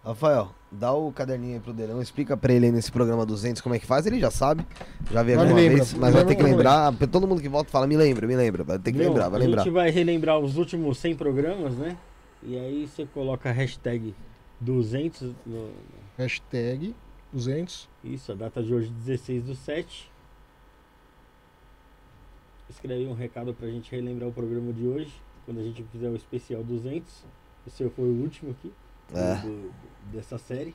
Rafael, 0.04 0.50
dá 0.70 0.92
o 0.92 1.12
caderninho 1.12 1.54
aí 1.54 1.60
pro 1.60 1.72
Delão, 1.72 2.02
explica 2.02 2.36
pra 2.36 2.52
ele 2.52 2.66
aí 2.66 2.72
nesse 2.72 2.90
programa 2.90 3.24
200 3.24 3.62
como 3.62 3.74
é 3.76 3.78
que 3.78 3.86
faz, 3.86 4.04
ele 4.04 4.18
já 4.18 4.32
sabe, 4.32 4.66
já 5.08 5.22
veio 5.22 5.38
alguma 5.38 5.56
lembra, 5.56 5.76
vez, 5.76 5.94
mas 5.94 6.12
vai 6.12 6.24
ter 6.24 6.34
que 6.34 6.42
é. 6.42 6.44
lembrar, 6.44 6.92
todo 7.10 7.28
mundo 7.28 7.40
que 7.40 7.48
volta 7.48 7.70
fala, 7.70 7.86
me 7.86 7.96
lembra, 7.96 8.26
me 8.26 8.34
lembra, 8.34 8.64
vai 8.64 8.78
ter 8.80 8.90
que 8.90 8.98
Meu, 8.98 9.08
lembrar, 9.08 9.28
vai 9.28 9.40
a 9.40 9.44
lembrar. 9.44 9.62
gente 9.62 9.72
vai 9.72 9.90
relembrar 9.90 10.40
os 10.40 10.56
últimos 10.56 10.98
100 10.98 11.14
programas, 11.14 11.74
né? 11.76 11.96
E 12.42 12.58
aí 12.58 12.88
você 12.88 13.06
coloca 13.06 13.48
a 13.48 13.52
hashtag 13.52 14.12
200. 14.60 15.32
no- 15.46 15.70
Hashtag 16.18 16.96
200. 17.32 17.88
Isso, 18.02 18.32
a 18.32 18.34
data 18.34 18.60
de 18.60 18.74
hoje, 18.74 18.90
16 18.90 19.44
do 19.44 19.54
7. 19.54 20.10
Escreve 22.68 23.06
um 23.06 23.14
recado 23.14 23.54
pra 23.54 23.68
gente 23.68 23.88
relembrar 23.94 24.28
o 24.28 24.32
programa 24.32 24.72
de 24.72 24.84
hoje, 24.84 25.12
quando 25.44 25.60
a 25.60 25.62
gente 25.62 25.84
fizer 25.92 26.08
o 26.08 26.16
especial 26.16 26.64
200. 26.64 27.24
Esse 27.68 27.88
foi 27.90 28.04
o 28.08 28.20
último 28.22 28.50
aqui 28.50 28.72
É. 29.14 29.34
do- 29.36 29.70
dessa 30.12 30.36
série, 30.38 30.74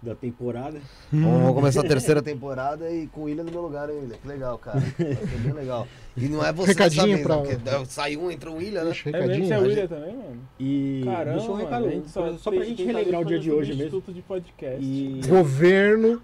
da 0.00 0.14
temporada. 0.14 0.78
Vamos 1.12 1.40
vamos 1.40 1.54
começar 1.56 1.80
a 1.80 1.84
terceira 1.88 2.22
temporada 2.22 2.90
e 2.90 3.06
com 3.08 3.22
o 3.22 3.24
William 3.24 3.44
no 3.44 3.50
meu 3.50 3.60
lugar, 3.62 3.90
hein, 3.90 3.96
William? 4.00 4.16
Que 4.22 4.28
legal, 4.28 4.56
cara. 4.58 4.78
Vai 4.96 5.14
ser 5.14 5.38
bem 5.40 5.52
legal. 5.52 5.86
E 6.16 6.28
não 6.28 6.44
é 6.44 6.52
você 6.52 6.68
Recadinho 6.68 7.22
pra- 7.22 7.36
vez, 7.38 7.58
né? 7.62 7.70
Porque 7.72 7.86
saiu 7.86 8.22
um, 8.22 8.30
entrou 8.30 8.54
o 8.54 8.58
William, 8.58 8.80
né? 8.84 8.90
Deixa 8.90 9.08
É 9.08 9.12
mesmo, 9.12 9.26
recadinho. 9.28 9.46
você 9.46 9.52
é 9.52 9.56
a 9.56 9.60
William 9.60 9.86
também, 9.86 10.16
mano? 10.16 10.40
E 10.58 11.02
Caramba, 11.04 11.32
deixa 11.36 11.46
um 11.46 11.52
mano, 11.52 11.64
recado 11.64 11.84
a 11.86 11.90
gente 11.90 12.10
só, 12.10 12.38
só 12.38 12.50
pra 12.50 12.64
gente 12.64 12.76
que 12.76 12.84
relembrar 12.84 13.20
o 13.20 13.24
dia 13.24 13.38
de 13.38 13.50
hoje 13.52 13.70
mesmo. 13.74 13.90
substituto 13.90 14.14
de 14.14 14.22
podcast. 14.22 14.80
E... 14.84 15.20
Governo. 15.28 16.22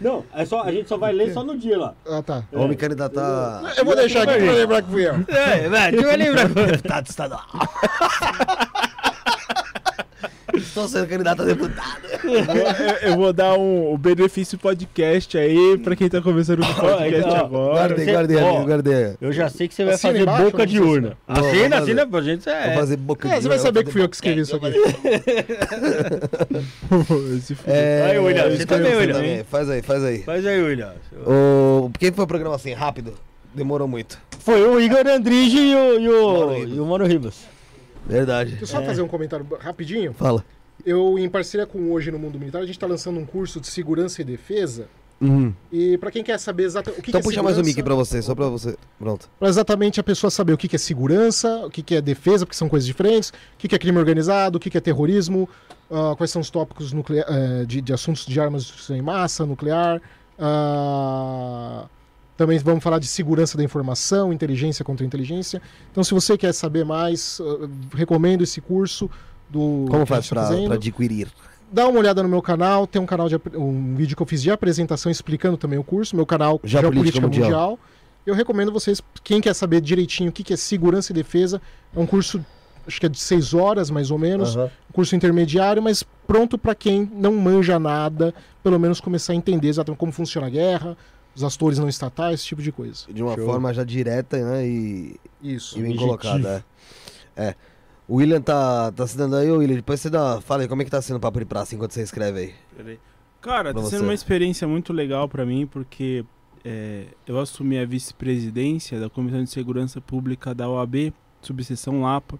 Não, 0.00 0.24
é 0.34 0.44
só, 0.46 0.62
a 0.62 0.72
gente 0.72 0.88
só 0.88 0.96
vai 0.96 1.12
ler 1.12 1.32
só 1.34 1.44
no 1.44 1.58
dia 1.58 1.78
lá. 1.78 1.94
Ah, 2.06 2.22
tá. 2.22 2.42
Vamos 2.50 2.70
me 2.70 2.76
candidatar. 2.76 3.74
Eu 3.76 3.84
vou 3.84 3.94
deixar 3.94 4.22
aqui 4.22 4.42
pra 4.42 4.52
lembrar 4.52 4.82
que 4.82 4.90
fui 4.90 5.06
eu. 5.06 5.14
É, 5.28 5.68
vai, 5.68 5.92
deixa 5.92 6.06
eu 6.10 6.16
lembrar. 6.18 6.48
Deputado 6.48 7.06
estadual. 7.06 7.42
Estou 10.70 10.86
sendo 10.86 11.08
candidato 11.08 11.42
a 11.42 11.44
deputado. 11.44 12.00
Eu 12.22 12.44
vou- 12.44 12.56
eu, 13.10 13.16
vou 13.16 13.32
dar 13.32 13.54
um, 13.58 13.92
o 13.92 13.98
benefício 13.98 14.56
podcast 14.56 15.36
aí 15.36 15.76
pra 15.82 15.96
quem 15.96 16.08
tá 16.08 16.22
começando 16.22 16.60
o 16.62 16.74
podcast 16.74 17.18
então, 17.18 17.34
agora. 17.36 17.74
Guardei, 17.88 18.04
você- 18.04 18.12
guardei, 18.12 18.36
ó, 18.36 18.48
amigo, 18.50 18.64
guardei. 18.66 19.16
Eu 19.20 19.32
já 19.32 19.48
sei 19.48 19.66
que 19.66 19.74
você 19.74 19.84
vai 19.84 19.94
Assina 19.94 20.12
fazer 20.12 20.22
embaixo, 20.22 20.44
boca 20.44 20.58
não 20.58 20.66
de 20.66 20.80
urna. 20.80 21.16
Vou 21.26 21.44
Assina, 21.44 21.62
fazer. 21.62 21.74
assina 21.74 22.06
pra 22.06 22.20
gente. 22.22 22.44
Vou 22.44 22.54
É. 22.54 22.74
fazer 22.74 22.96
boca 22.96 23.28
É, 23.28 23.30
de 23.30 23.36
você 23.42 23.48
vai 23.48 23.56
urna, 23.58 23.66
saber 23.68 23.78
vou 23.80 23.84
que 23.86 23.92
fui 23.92 24.02
eu 24.02 24.08
que 24.08 24.14
escrevi 24.16 24.40
isso 24.42 24.54
aqui. 24.56 24.66
Esse 27.36 27.54
filho. 27.56 27.74
É, 27.74 28.20
William, 28.20 28.50
você 28.50 28.66
também, 28.66 28.94
William. 28.94 29.44
Faz 29.44 29.68
aí, 29.68 29.82
faz 29.82 30.04
aí. 30.04 30.22
Faz 30.22 30.46
aí, 30.46 30.62
William. 30.62 30.92
O... 31.26 31.90
Quem 31.98 32.12
foi 32.12 32.24
o 32.24 32.28
programa 32.28 32.54
assim, 32.54 32.72
rápido? 32.72 33.14
Demorou 33.54 33.88
muito. 33.88 34.16
Foi 34.38 34.62
o 34.62 34.80
Igor 34.80 35.04
Andrige 35.08 35.58
e 35.58 35.74
o, 35.74 35.98
e 35.98 36.08
Mano 36.08 36.46
o, 36.46 36.54
Ribas. 36.54 36.76
e 36.76 36.80
o 36.80 36.86
Mano 36.86 37.04
Ribas. 37.06 37.34
Verdade. 38.06 38.50
Deixa 38.56 38.76
eu 38.76 38.80
só 38.80 38.86
fazer 38.86 39.02
um 39.02 39.08
comentário 39.08 39.44
rapidinho. 39.60 40.12
Fala. 40.14 40.44
Eu, 40.84 41.18
em 41.18 41.28
parceria 41.28 41.66
com 41.66 41.90
Hoje 41.92 42.10
no 42.10 42.18
Mundo 42.18 42.38
Militar, 42.38 42.58
a 42.62 42.66
gente 42.66 42.76
está 42.76 42.86
lançando 42.86 43.18
um 43.18 43.26
curso 43.26 43.60
de 43.60 43.66
segurança 43.66 44.20
e 44.22 44.24
defesa. 44.24 44.86
Uhum. 45.20 45.52
E 45.70 45.98
para 45.98 46.10
quem 46.10 46.24
quer 46.24 46.38
saber 46.38 46.62
exatamente 46.64 46.98
o 46.98 47.02
que, 47.02 47.10
Então 47.10 47.20
que 47.20 47.26
é 47.26 47.28
puxa 47.30 47.42
mais 47.42 47.56
o 47.56 47.60
segurança- 47.60 47.76
mic 47.76 47.84
pra 47.84 47.94
você, 47.94 48.22
só 48.22 48.34
pra 48.34 48.48
você. 48.48 48.76
Pronto. 48.98 49.28
Pra 49.38 49.48
exatamente 49.50 50.00
a 50.00 50.02
pessoa 50.02 50.30
saber 50.30 50.54
o 50.54 50.56
que 50.58 50.66
que 50.66 50.76
é 50.76 50.78
segurança, 50.78 51.66
o 51.66 51.70
que 51.70 51.82
que 51.82 51.94
é 51.94 52.00
defesa, 52.00 52.46
porque 52.46 52.56
são 52.56 52.68
coisas 52.70 52.86
diferentes, 52.86 53.28
o 53.28 53.32
que 53.58 53.68
que 53.68 53.74
é 53.74 53.78
crime 53.78 53.98
organizado, 53.98 54.56
o 54.56 54.60
que 54.60 54.70
que 54.70 54.78
é 54.78 54.80
terrorismo, 54.80 55.46
ah, 55.90 56.14
quais 56.16 56.30
são 56.30 56.40
os 56.40 56.48
tópicos 56.48 56.92
nuclea- 56.94 57.26
eh, 57.28 57.64
de, 57.66 57.82
de 57.82 57.92
assuntos 57.92 58.24
de 58.24 58.40
armas 58.40 58.62
de 58.62 58.68
destruição 58.68 58.96
em 58.96 59.02
massa, 59.02 59.44
nuclear. 59.44 60.00
ah, 60.38 61.86
também 62.36 62.58
vamos 62.58 62.82
falar 62.82 62.98
de 62.98 63.06
segurança 63.06 63.58
da 63.58 63.62
informação, 63.62 64.32
inteligência 64.32 64.82
contra 64.82 65.04
inteligência. 65.04 65.60
Então, 65.92 66.02
se 66.02 66.14
você 66.14 66.38
quer 66.38 66.54
saber 66.54 66.84
mais, 66.86 67.38
ah, 67.42 67.68
recomendo 67.94 68.42
esse 68.42 68.60
curso 68.62 69.10
do. 69.50 69.86
Como 69.90 70.06
faz 70.06 70.28
tá 70.28 70.46
pra, 70.66 70.74
adquirir? 70.74 71.28
Dá 71.72 71.86
uma 71.86 71.98
olhada 72.00 72.22
no 72.22 72.28
meu 72.28 72.42
canal, 72.42 72.86
tem 72.86 73.00
um 73.00 73.06
canal 73.06 73.28
de 73.28 73.36
um 73.54 73.94
vídeo 73.94 74.16
que 74.16 74.22
eu 74.22 74.26
fiz 74.26 74.42
de 74.42 74.50
apresentação 74.50 75.10
explicando 75.10 75.56
também 75.56 75.78
o 75.78 75.84
curso, 75.84 76.16
meu 76.16 76.26
canal 76.26 76.60
Geopolítica 76.64 77.20
Geopolítica 77.20 77.26
Mundial. 77.26 77.44
Mundial. 77.44 77.78
Eu 78.26 78.34
recomendo 78.34 78.72
vocês, 78.72 79.00
quem 79.22 79.40
quer 79.40 79.54
saber 79.54 79.80
direitinho 79.80 80.30
o 80.30 80.32
que 80.32 80.42
que 80.42 80.52
é 80.52 80.56
segurança 80.56 81.12
e 81.12 81.14
defesa, 81.14 81.60
é 81.94 81.98
um 81.98 82.06
curso, 82.06 82.44
acho 82.86 83.00
que 83.00 83.06
é 83.06 83.08
de 83.08 83.18
seis 83.18 83.54
horas 83.54 83.88
mais 83.88 84.10
ou 84.10 84.18
menos, 84.18 84.56
Aham. 84.56 84.70
um 84.90 84.92
curso 84.92 85.14
intermediário, 85.16 85.80
mas 85.80 86.02
pronto 86.26 86.58
para 86.58 86.74
quem 86.74 87.10
não 87.14 87.34
manja 87.36 87.78
nada, 87.78 88.34
pelo 88.62 88.78
menos 88.78 89.00
começar 89.00 89.32
a 89.32 89.36
entender 89.36 89.68
exatamente 89.68 89.98
como 89.98 90.12
funciona 90.12 90.48
a 90.48 90.50
guerra, 90.50 90.96
os 91.34 91.44
atores 91.44 91.78
não 91.78 91.88
estatais, 91.88 92.40
esse 92.40 92.46
tipo 92.46 92.60
de 92.62 92.72
coisa. 92.72 93.06
De 93.08 93.22
uma 93.22 93.34
Show. 93.36 93.46
forma 93.46 93.72
já 93.72 93.84
direta, 93.84 94.36
né? 94.38 94.66
E, 94.66 95.16
Isso. 95.42 95.78
e 95.78 95.82
bem 95.82 95.92
objetivo. 95.92 96.18
colocada. 96.18 96.64
É. 97.36 97.44
é. 97.44 97.54
O 98.10 98.16
William 98.16 98.42
tá, 98.42 98.90
tá 98.90 99.06
se 99.06 99.16
dando 99.16 99.36
aí, 99.36 99.48
William. 99.48 99.76
Depois 99.76 100.00
você 100.00 100.10
dá. 100.10 100.40
Fala 100.40 100.62
aí, 100.62 100.68
como 100.68 100.82
é 100.82 100.84
que 100.84 100.90
tá 100.90 101.00
sendo 101.00 101.18
o 101.18 101.20
papo 101.20 101.38
de 101.38 101.44
praça 101.44 101.76
enquanto 101.76 101.92
você 101.92 102.02
escreve 102.02 102.40
aí? 102.40 102.54
Peraí. 102.76 102.98
Cara, 103.40 103.72
Pra 103.72 103.74
tá 103.74 103.86
você. 103.86 103.96
sendo 103.96 104.02
uma 104.08 104.12
experiência 104.12 104.66
muito 104.66 104.92
legal 104.92 105.28
pra 105.28 105.46
mim, 105.46 105.64
porque 105.64 106.24
é, 106.64 107.04
eu 107.24 107.38
assumi 107.38 107.78
a 107.78 107.84
vice-presidência 107.86 108.98
da 108.98 109.08
Comissão 109.08 109.44
de 109.44 109.50
Segurança 109.50 110.00
Pública 110.00 110.52
da 110.52 110.68
OAB, 110.68 111.12
subseção 111.40 112.02
Lapa. 112.02 112.36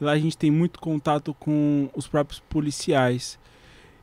E 0.00 0.04
lá 0.04 0.12
a 0.12 0.18
gente 0.18 0.38
tem 0.38 0.50
muito 0.50 0.80
contato 0.80 1.34
com 1.34 1.90
os 1.94 2.08
próprios 2.08 2.40
policiais. 2.40 3.38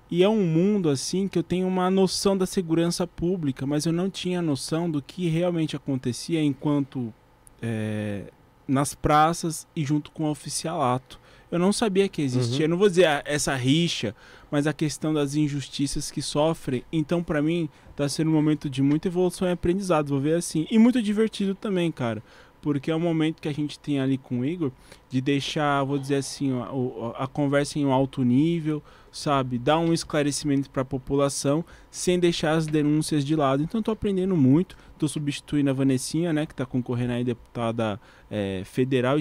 E 0.10 0.22
é 0.22 0.30
um 0.30 0.46
mundo 0.46 0.88
assim 0.88 1.28
que 1.28 1.40
eu 1.40 1.44
tenho 1.44 1.68
uma 1.68 1.90
noção 1.90 2.38
da 2.38 2.46
segurança 2.46 3.08
pública, 3.08 3.66
mas 3.66 3.88
eu 3.88 3.92
não 3.92 4.08
tinha 4.08 4.40
noção 4.40 4.88
do 4.88 5.02
que 5.02 5.28
realmente 5.30 5.76
acontecia 5.76 6.44
enquanto 6.44 7.12
é, 7.60 8.26
nas 8.72 8.96
praças 8.96 9.68
e 9.76 9.84
junto 9.84 10.12
com 10.12 10.24
o 10.24 10.32
oficialato. 10.32 11.20
Eu 11.52 11.60
não 11.60 11.74
sabia 11.74 12.08
que 12.08 12.22
existia, 12.22 12.66
eu 12.66 12.70
não 12.70 12.78
vou 12.78 12.88
dizer 12.88 13.06
ah, 13.06 13.22
essa 13.26 13.54
rixa, 13.54 14.16
mas 14.50 14.66
a 14.66 14.72
questão 14.72 15.14
das 15.14 15.36
injustiças 15.36 16.10
que 16.10 16.22
sofrem. 16.22 16.86
Então, 16.94 17.22
pra 17.22 17.42
mim, 17.42 17.68
tá 17.94 18.08
sendo 18.08 18.30
um 18.30 18.34
momento 18.34 18.70
de 18.70 18.82
muita 18.82 19.10
evolução 19.10 19.46
e 19.46 19.52
aprendizado, 19.52 20.08
vou 20.08 20.22
ver 20.22 20.36
assim. 20.36 20.66
E 20.72 20.80
muito 20.80 21.02
divertido 21.02 21.54
também, 21.54 21.92
cara. 21.92 22.24
Porque 22.62 22.92
é 22.92 22.96
um 22.96 23.00
momento 23.00 23.42
que 23.42 23.48
a 23.48 23.54
gente 23.54 23.80
tem 23.80 24.00
ali 24.00 24.18
com 24.18 24.40
o 24.42 24.46
Igor 24.46 24.72
de 25.10 25.20
deixar, 25.20 25.84
vou 25.84 25.98
dizer 25.98 26.16
assim, 26.18 26.52
a, 26.62 26.72
o- 26.72 27.14
a 27.18 27.28
conversa 27.28 27.80
em 27.80 27.86
um 27.86 27.92
alto 27.92 28.24
nível, 28.24 28.84
sabe? 29.12 29.58
Dar 29.58 29.80
um 29.80 29.92
esclarecimento 29.92 30.70
para 30.70 30.84
a 30.84 30.86
população 30.86 31.66
sem 31.90 32.20
deixar 32.20 32.52
as 32.52 32.68
denúncias 32.68 33.26
de 33.26 33.36
lado. 33.36 33.64
Então, 33.64 33.82
tô 33.82 33.90
aprendendo 33.92 34.38
muito. 34.38 34.78
Tô 35.00 35.08
substituindo 35.08 35.72
a 35.72 35.74
Vanessinha, 35.74 36.32
né, 36.32 36.46
que 36.46 36.54
tá 36.54 36.66
concorrendo 36.66 37.14
aí 37.14 37.24
deputada 37.24 38.00
eh, 38.30 38.62
federal. 38.64 39.18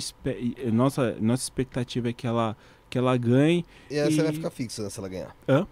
Nossa, 0.72 1.16
nossa 1.20 1.42
expectativa 1.42 2.10
é 2.10 2.12
que 2.12 2.26
ela, 2.26 2.54
que 2.90 2.98
ela 2.98 3.16
ganhe. 3.16 3.64
E 3.90 3.98
aí 3.98 4.12
você 4.12 4.20
E- 4.20 4.24
vai 4.24 4.32
ficar 4.32 4.50
fixo, 4.50 4.82
né? 4.82 4.90
Se 4.90 4.98
ela 4.98 5.08
ganhar. 5.08 5.34
Hã? 5.48 5.66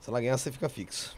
Se 0.00 0.08
ela 0.08 0.20
ganhar, 0.20 0.38
você 0.38 0.52
fica 0.52 0.68
fixo. 0.68 1.16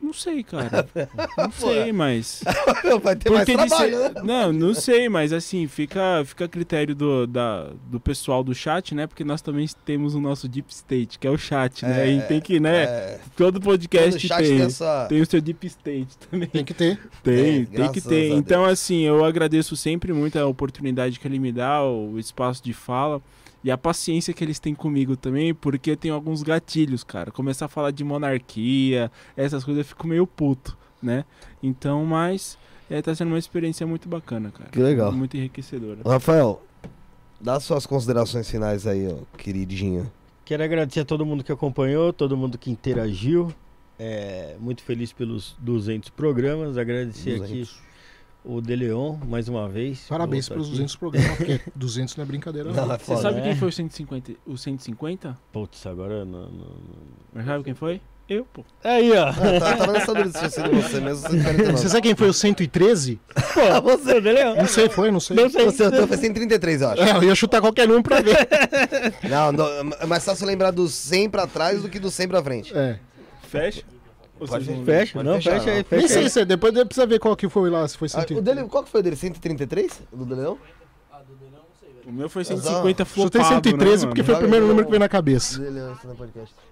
Não 0.00 0.12
sei, 0.12 0.42
cara. 0.42 0.88
Não 1.36 1.50
sei, 1.50 1.92
mas. 1.92 2.42
vai 3.02 3.16
ter 3.16 3.30
mais 3.30 3.44
Porque 3.44 3.56
de 3.62 3.68
trabalho, 3.68 3.96
ser- 3.96 4.14
né? 4.14 4.20
Não, 4.24 4.52
não 4.52 4.72
sei, 4.74 5.08
mas 5.08 5.32
assim, 5.32 5.66
fica, 5.66 6.22
fica 6.24 6.44
a 6.44 6.48
critério 6.48 6.94
do, 6.94 7.26
da, 7.26 7.70
do 7.90 7.98
pessoal 8.00 8.42
do 8.44 8.54
chat, 8.54 8.94
né? 8.94 9.06
Porque 9.06 9.24
nós 9.24 9.42
também 9.42 9.66
temos 9.84 10.14
o 10.14 10.20
nosso 10.20 10.48
Deep 10.48 10.72
State, 10.72 11.18
que 11.18 11.26
é 11.26 11.30
o 11.30 11.36
chat, 11.36 11.84
né? 11.84 12.08
É, 12.08 12.12
E 12.12 12.22
tem 12.22 12.40
que, 12.40 12.58
né? 12.60 12.84
É, 12.84 13.20
Todo 13.36 13.60
podcast 13.60 14.28
todo 14.28 14.38
tem. 14.38 14.48
tem 14.56 14.62
essa... 14.66 15.06
Tem 15.08 15.20
o 15.20 15.26
seu 15.26 15.40
Deep 15.40 15.66
State 15.66 16.16
também. 16.30 16.48
Tem 16.48 16.64
que 16.64 16.74
ter. 16.74 16.98
Tem, 17.22 17.62
É, 17.72 17.76
tem 17.76 17.92
que 17.92 18.00
ter. 18.00 18.30
Então, 18.32 18.64
assim, 18.64 19.02
eu 19.02 19.24
agradeço 19.24 19.76
sempre 19.76 20.12
muito 20.12 20.38
a 20.38 20.46
oportunidade 20.46 21.18
que 21.18 21.26
ele 21.26 21.38
me 21.38 21.52
dá, 21.52 21.82
o 21.84 22.18
espaço 22.18 22.62
de 22.62 22.72
fala 22.72 23.20
e 23.68 23.70
a 23.70 23.76
paciência 23.76 24.32
que 24.32 24.42
eles 24.42 24.58
têm 24.58 24.74
comigo 24.74 25.14
também, 25.14 25.52
porque 25.52 25.90
eu 25.90 25.96
tenho 25.96 26.14
alguns 26.14 26.42
gatilhos, 26.42 27.04
cara. 27.04 27.30
Começar 27.30 27.66
a 27.66 27.68
falar 27.68 27.90
de 27.90 28.02
monarquia, 28.02 29.12
essas 29.36 29.62
coisas, 29.62 29.82
eu 29.82 29.84
fico 29.84 30.06
meio 30.06 30.26
puto, 30.26 30.74
né? 31.02 31.26
Então, 31.62 32.02
mas 32.06 32.56
é, 32.88 33.02
tá 33.02 33.14
sendo 33.14 33.28
uma 33.28 33.38
experiência 33.38 33.86
muito 33.86 34.08
bacana, 34.08 34.50
cara. 34.50 34.70
Que 34.70 34.78
legal. 34.78 35.12
Muito 35.12 35.36
enriquecedora. 35.36 35.98
Rafael, 36.02 36.62
dá 37.38 37.60
suas 37.60 37.84
considerações 37.84 38.50
finais 38.50 38.86
aí, 38.86 39.06
ó, 39.06 39.18
queridinho. 39.36 40.10
Quero 40.46 40.64
agradecer 40.64 41.00
a 41.00 41.04
todo 41.04 41.26
mundo 41.26 41.44
que 41.44 41.52
acompanhou, 41.52 42.10
todo 42.10 42.38
mundo 42.38 42.56
que 42.56 42.70
interagiu. 42.70 43.54
É, 43.98 44.56
muito 44.58 44.82
feliz 44.82 45.12
pelos 45.12 45.54
200 45.58 46.08
programas. 46.08 46.78
Agradecer 46.78 47.38
200. 47.38 47.44
aqui 47.44 47.87
o 48.44 48.60
De 48.60 48.74
Leon 48.76 49.16
mais 49.26 49.48
uma 49.48 49.68
vez. 49.68 50.06
Parabéns 50.08 50.48
pelos 50.48 50.66
aqui. 50.66 50.72
200 50.72 50.96
programas, 50.96 51.36
porque 51.36 51.60
200 51.74 52.16
não 52.16 52.22
é 52.22 52.26
brincadeira 52.26 52.72
não. 52.72 52.86
Não, 52.86 52.94
é 52.94 52.98
Você 52.98 53.04
foda. 53.04 53.20
sabe 53.22 53.36
né? 53.36 53.42
quem 53.42 53.56
foi 53.56 53.68
o 53.68 53.72
150? 53.72 54.32
O 54.46 54.56
150? 54.56 55.38
Putz, 55.52 55.86
agora 55.86 56.24
não. 56.24 56.42
não- 56.42 56.48
não- 56.50 56.76
Mas 57.34 57.46
sabe 57.46 57.64
quem 57.64 57.74
foi? 57.74 58.00
Eu, 58.28 58.44
pô. 58.52 58.62
Aí, 58.84 59.10
ó. 59.12 59.28
Ah, 59.28 59.32
tá, 59.58 59.76
tava 59.78 59.92
nessa 59.92 60.12
dúvida 60.12 60.32
se 60.32 60.38
tinha 60.38 60.50
sido 60.50 60.70
você 60.82 61.00
mesmo, 61.00 61.16
você 61.26 61.42
49. 61.42 61.72
Você 61.78 61.88
sabe 61.88 62.02
quem 62.02 62.14
foi 62.14 62.28
o 62.28 62.32
113? 62.34 63.18
Pô, 63.54 63.80
você, 63.96 64.20
De 64.20 64.32
Leon. 64.32 64.54
Não 64.54 64.66
sei, 64.66 64.88
foi, 64.90 65.10
não 65.10 65.18
sei. 65.18 65.34
Não 65.34 65.48
sei. 65.48 65.64
Você, 65.64 65.86
eu 65.86 66.06
foi 66.06 66.16
133, 66.18 66.82
eu 66.82 66.88
acho. 66.90 67.02
É, 67.02 67.16
eu 67.16 67.22
ia 67.24 67.34
chutar 67.34 67.62
qualquer 67.62 67.86
número 67.88 68.02
pra 68.02 68.20
ver. 68.20 68.36
Não, 69.30 69.50
não, 69.50 69.66
é 69.98 70.04
mais 70.06 70.22
fácil 70.26 70.46
lembrar 70.46 70.72
do 70.72 70.88
100 70.88 71.30
pra 71.30 71.46
trás 71.46 71.80
do 71.80 71.88
que 71.88 71.98
do 71.98 72.10
100 72.10 72.28
pra 72.28 72.42
frente. 72.42 72.76
É. 72.76 72.98
Fecha? 73.44 73.82
Vão- 74.38 74.84
Fecha, 74.84 75.12
Pode 75.14 75.28
não, 75.28 75.34
fechar, 75.36 75.50
fecha 75.58 75.70
aí, 75.70 75.76
não. 75.78 75.84
fecha 75.84 75.96
Nem 76.00 76.08
sei 76.08 76.22
aí. 76.24 76.30
se 76.30 76.40
é, 76.40 76.44
depois 76.44 76.72
precisa 76.84 77.06
ver 77.06 77.18
qual 77.18 77.36
que 77.36 77.48
foi 77.48 77.68
lá, 77.70 77.86
se 77.88 77.96
foi 77.98 78.06
Ah, 78.06 78.20
113. 78.20 78.40
o 78.40 78.42
dele, 78.42 78.68
qual 78.68 78.84
que 78.84 78.90
foi 78.90 79.00
o 79.00 79.02
dele? 79.02 79.16
133? 79.16 80.00
O 80.12 80.16
do 80.24 80.34
Leão? 80.34 80.58
O 82.06 82.12
meu 82.12 82.28
foi 82.30 82.42
150 82.42 83.04
Chutei 83.04 83.40
flopado, 83.42 83.68
113 83.68 84.04
né, 84.06 84.08
porque 84.10 84.22
foi 84.22 84.34
o 84.34 84.38
primeiro 84.38 84.66
número 84.66 84.86
que 84.86 84.90
veio 84.90 85.00
na 85.00 85.10
cabeça. 85.10 85.58
Do. 85.58 85.96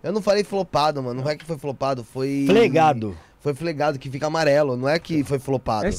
Eu 0.03 0.13
não 0.13 0.23
falei 0.23 0.43
flopado, 0.43 1.03
mano. 1.03 1.23
Não 1.23 1.31
é 1.31 1.37
que 1.37 1.45
foi 1.45 1.59
flopado, 1.59 2.03
foi. 2.03 2.45
Flegado. 2.47 3.15
Foi 3.41 3.55
flegado, 3.55 3.99
que 3.99 4.11
fica 4.11 4.27
amarelo. 4.27 4.77
Não 4.77 4.89
é 4.89 4.99
que 4.99 5.23
foi 5.23 5.39
flopado. 5.39 5.87
É 5.87 5.91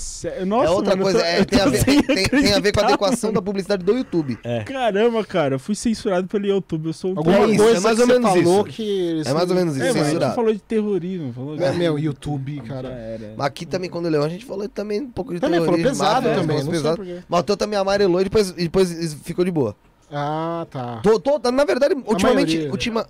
É. 0.42 0.44
Nossa, 0.46 0.72
outra 0.72 0.92
mano, 0.98 1.04
coisa, 1.04 1.20
tô- 1.20 1.26
é, 1.26 1.46
tem, 1.46 1.60
a 1.62 1.66
ver, 1.68 1.84
tem, 1.86 2.02
tem- 2.02 2.26
tem 2.26 2.54
a 2.54 2.60
ver 2.60 2.74
com 2.74 2.80
a 2.82 2.84
adequação 2.84 3.30
mano. 3.30 3.36
da 3.36 3.42
publicidade 3.42 3.84
do 3.86 3.94
YouTube. 3.98 4.38
É. 4.44 4.64
Caramba, 4.64 5.24
cara, 5.24 5.56
eu 5.56 5.60
fui 5.60 5.74
censurado 5.76 6.28
pelo 6.28 6.46
YouTube. 6.46 6.88
Eu 6.88 6.94
sou 6.94 7.14
um 7.14 7.18
Alguma 7.18 7.38
É 7.38 7.46
isso, 7.48 7.64
coisa 7.64 7.78
é 7.78 7.80
mais 7.82 8.00
ou 8.00 8.08
menos 8.08 8.30
falou 8.32 8.42
isso. 8.68 8.76
que... 8.76 8.84
eles- 8.84 9.28
É 9.28 9.34
mais 9.34 9.50
ou 9.50 9.56
menos 9.56 9.76
isso, 9.76 9.86
É, 9.86 9.94
mas 9.94 10.04
censurado. 10.08 10.32
você 10.32 10.36
falou 10.36 10.54
de 10.54 10.60
terrorismo. 10.60 11.34
Falou 11.34 11.56
de... 11.58 11.64
É, 11.64 11.72
meu, 11.72 11.98
YouTube, 11.98 12.62
cara. 12.68 12.90
era. 12.90 13.34
Mas 13.38 13.48
aqui 13.48 13.66
também, 13.66 13.90
quando 13.90 14.10
leu, 14.10 14.24
a 14.24 14.30
gente 14.30 14.44
falou 14.46 14.68
também 14.68 15.02
um 15.02 15.10
pouco 15.10 15.34
de 15.34 15.40
Também 15.40 15.60
falou 15.60 15.76
terrorismo, 15.76 16.04
pesado 16.04 16.28
máfia, 16.28 16.42
também, 16.42 16.58
negócio 16.58 16.66
não 16.66 16.72
pesado. 17.06 17.24
Mas 17.30 17.40
o 17.40 17.44
teu 17.44 17.56
também 17.58 17.80
amarelou 17.80 18.20
e 18.20 18.24
depois, 18.26 18.50
e 18.52 18.64
depois 18.64 19.14
ficou 19.24 19.46
de 19.46 19.52
boa. 19.52 19.76
Ah, 20.12 20.66
tá. 20.70 21.00
Tô, 21.04 21.20
tô- 21.20 21.40
na 21.52 21.66
verdade, 21.66 21.94
ultimamente. 22.06 22.48
maioria. 22.56 22.72
Ultima... 22.72 23.06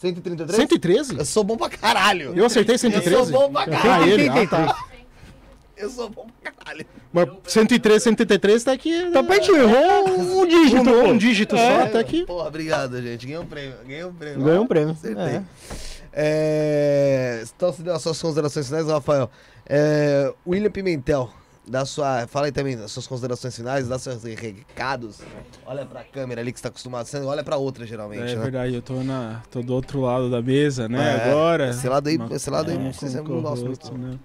133? 0.00 0.56
113? 0.56 1.18
Eu 1.18 1.24
sou 1.26 1.44
bom 1.44 1.56
pra 1.56 1.68
caralho. 1.68 2.32
Eu 2.34 2.46
acertei 2.46 2.74
Eu 2.76 2.78
113? 2.78 3.16
sou 3.16 3.26
bom 3.26 3.52
pra 3.52 3.62
Ah, 3.62 3.66
caralho. 3.82 4.10
ele? 4.12 4.28
Ah, 4.30 4.46
tá. 4.46 4.76
Eu 5.76 5.90
sou 5.90 6.08
bom 6.08 6.26
pra 6.42 6.52
caralho. 6.52 6.86
Mas 7.12 7.28
113, 7.46 8.04
133 8.04 8.64
tá 8.64 8.72
aqui. 8.72 9.10
Tá 9.12 9.22
pertinho, 9.22 9.56
errou 9.58 10.08
um 10.42 10.46
dígito. 10.46 10.90
Um, 10.90 11.08
um 11.10 11.18
dígito 11.18 11.56
só, 11.56 11.86
tá 11.88 11.98
aqui. 11.98 12.24
Porra, 12.24 12.48
obrigado, 12.48 13.00
gente. 13.02 13.26
Ganhei 13.26 13.38
um 13.40 13.46
prêmio. 13.46 13.74
Ganhei 13.86 14.04
um 14.04 14.12
prêmio. 14.14 14.42
Ganhou 14.44 14.64
um 14.64 14.66
prêmio. 14.66 14.92
Acertei. 14.92 15.22
É. 15.24 15.42
É... 16.12 17.44
Então, 17.56 17.72
se 17.72 17.82
deu 17.82 17.94
as 17.94 18.02
suas 18.02 18.20
considerações 18.20 18.66
finais, 18.66 18.86
Rafael. 18.86 19.30
É... 19.68 20.32
William 20.46 20.70
Pimentel, 20.70 21.30
dá 21.68 21.84
sua... 21.84 22.26
fala 22.26 22.46
aí 22.46 22.52
também 22.52 22.76
das 22.76 22.90
suas 22.92 23.06
considerações 23.06 23.54
finais, 23.56 23.86
dá 23.88 23.98
seus 23.98 24.22
recados. 24.24 25.20
Olha 25.66 25.84
pra 25.86 26.02
câmera 26.04 26.40
ali 26.40 26.52
que 26.52 26.58
você 26.58 26.62
tá 26.64 26.68
acostumado, 26.68 27.06
você 27.06 27.18
olha 27.18 27.42
pra 27.44 27.56
outra 27.56 27.86
geralmente, 27.86 28.22
É 28.32 28.34
né? 28.36 28.42
verdade, 28.42 28.74
eu 28.74 28.82
tô, 28.82 29.02
na, 29.02 29.42
tô 29.50 29.62
do 29.62 29.72
outro 29.74 30.00
lado 30.00 30.30
da 30.30 30.42
mesa, 30.42 30.88
né? 30.88 30.98
É, 31.26 31.30
Agora. 31.30 31.70
esse 31.70 31.88
lado 31.88 32.08
aí- 32.08 32.16
Uma- 32.16 32.34
esse 32.34 32.50
lado 32.50 32.70
aí, 32.70 32.76
é, 32.76 32.80
é 32.80 32.82
nosso, 32.82 33.64
muito. 33.64 33.96
né? 33.98 34.18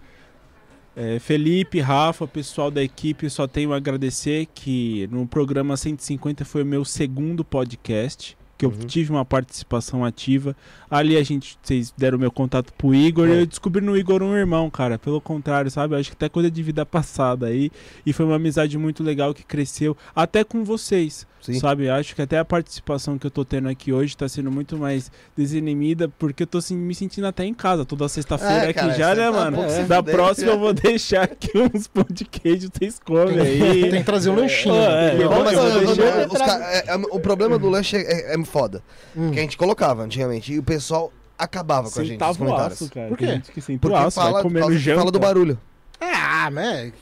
É, 0.98 1.20
Felipe, 1.20 1.82
Rafa, 1.82 2.26
pessoal 2.26 2.72
da 2.72 2.82
equipe, 2.82 3.30
só 3.30 3.46
tenho 3.48 3.74
a 3.74 3.78
agradecer 3.78 4.46
que 4.54 5.08
no 5.12 5.28
programa 5.28 5.76
150 5.76 6.46
foi 6.46 6.64
o 6.64 6.66
meu 6.66 6.86
segundo 6.86 7.44
podcast, 7.44 8.38
que 8.58 8.66
eu 8.66 8.70
Uhum. 8.70 8.88
tive 8.88 9.12
uma 9.12 9.26
participação 9.26 10.04
ativa. 10.06 10.56
Ali 10.90 11.18
a 11.18 11.24
gente, 11.24 11.58
vocês 11.62 11.94
deram 11.98 12.18
meu 12.18 12.32
contato 12.32 12.72
pro 12.74 12.94
Igor, 12.96 13.28
É. 13.28 13.32
e 13.36 13.40
eu 13.42 13.46
descobri 13.46 13.82
no 13.84 13.98
Igor 13.98 14.22
um 14.24 14.36
irmão, 14.36 14.70
cara. 14.70 14.98
Pelo 14.98 15.20
contrário, 15.20 15.70
sabe? 15.70 15.94
Eu 15.96 16.00
acho 16.00 16.10
que 16.12 16.16
até 16.16 16.30
coisa 16.30 16.50
de 16.50 16.64
vida 16.64 16.86
passada 16.86 17.48
aí. 17.48 17.70
E 18.06 18.14
foi 18.14 18.26
uma 18.26 18.36
amizade 18.36 18.78
muito 18.78 19.04
legal 19.04 19.34
que 19.34 19.44
cresceu, 19.44 19.96
até 20.16 20.44
com 20.44 20.64
vocês. 20.64 21.28
Sim. 21.46 21.60
Sabe, 21.60 21.90
acho 21.90 22.16
que 22.16 22.22
até 22.22 22.40
a 22.40 22.46
participação 22.46 23.18
que 23.18 23.28
eu 23.28 23.32
tô 23.32 23.46
tendo 23.46 23.70
aqui 23.70 23.94
hoje 23.94 24.18
tá 24.18 24.28
sendo 24.28 24.52
muito 24.52 24.78
mais 24.78 25.12
desinimida, 25.38 26.10
porque 26.18 26.44
eu 26.44 26.48
tô 26.48 26.58
assim, 26.58 26.76
me 26.76 26.96
sentindo 26.96 27.28
até 27.28 27.46
em 27.46 27.54
casa 27.54 27.86
toda 27.86 28.08
sexta-feira 28.10 28.66
É, 28.66 28.70
aqui 28.70 28.80
cara, 28.80 28.94
já, 28.94 29.16
né, 29.16 29.26
tá 29.26 29.32
mano? 29.32 29.70
se 29.70 29.84
Da 29.84 30.02
próxima 30.02 30.52
eu 30.52 30.60
vou 30.60 30.74
deixar 30.74 31.24
aqui 31.24 31.52
uns 31.58 31.88
pão 31.88 32.06
de 32.10 32.26
queijo, 32.26 32.70
vocês 32.74 33.00
comem 33.00 33.40
aí. 33.40 33.82
Tem 33.92 34.00
que 34.00 34.04
trazer 34.04 34.30
um 34.32 34.36
lanchinho. 34.36 34.76
É, 34.76 35.14
mas 35.44 35.58
eu 35.58 36.30
ca- 36.30 36.60
é- 36.72 36.84
é- 36.88 36.96
o 36.96 37.20
problema 37.20 37.58
do 37.60 37.70
lanche 37.70 37.96
é, 37.98 38.34
é- 38.34 38.36
é 38.36 38.46
foda. 38.46 38.82
Hum. 39.16 39.32
Que 39.32 39.40
a 39.40 39.42
gente 39.42 39.58
colocava 39.58 40.04
antigamente. 40.04 40.52
E 40.54 40.60
o 40.60 40.64
pessoal 40.64 41.12
acabava 41.38 41.90
com 41.92 42.00
a 42.00 42.04
gente 42.04 42.20
nos 42.20 42.28
Sentava 42.28 42.38
comentários. 42.38 42.82
aço, 42.82 42.92
cara. 42.92 43.08
Por 43.10 43.18
quê? 43.18 43.42
Porque 43.80 43.96
aço, 43.96 44.20
fala, 44.20 44.42
janta. 44.78 45.00
fala 45.00 45.12
do 45.12 45.20
barulho. 45.20 45.60
Ah, 46.02 46.50
mas. 46.52 46.94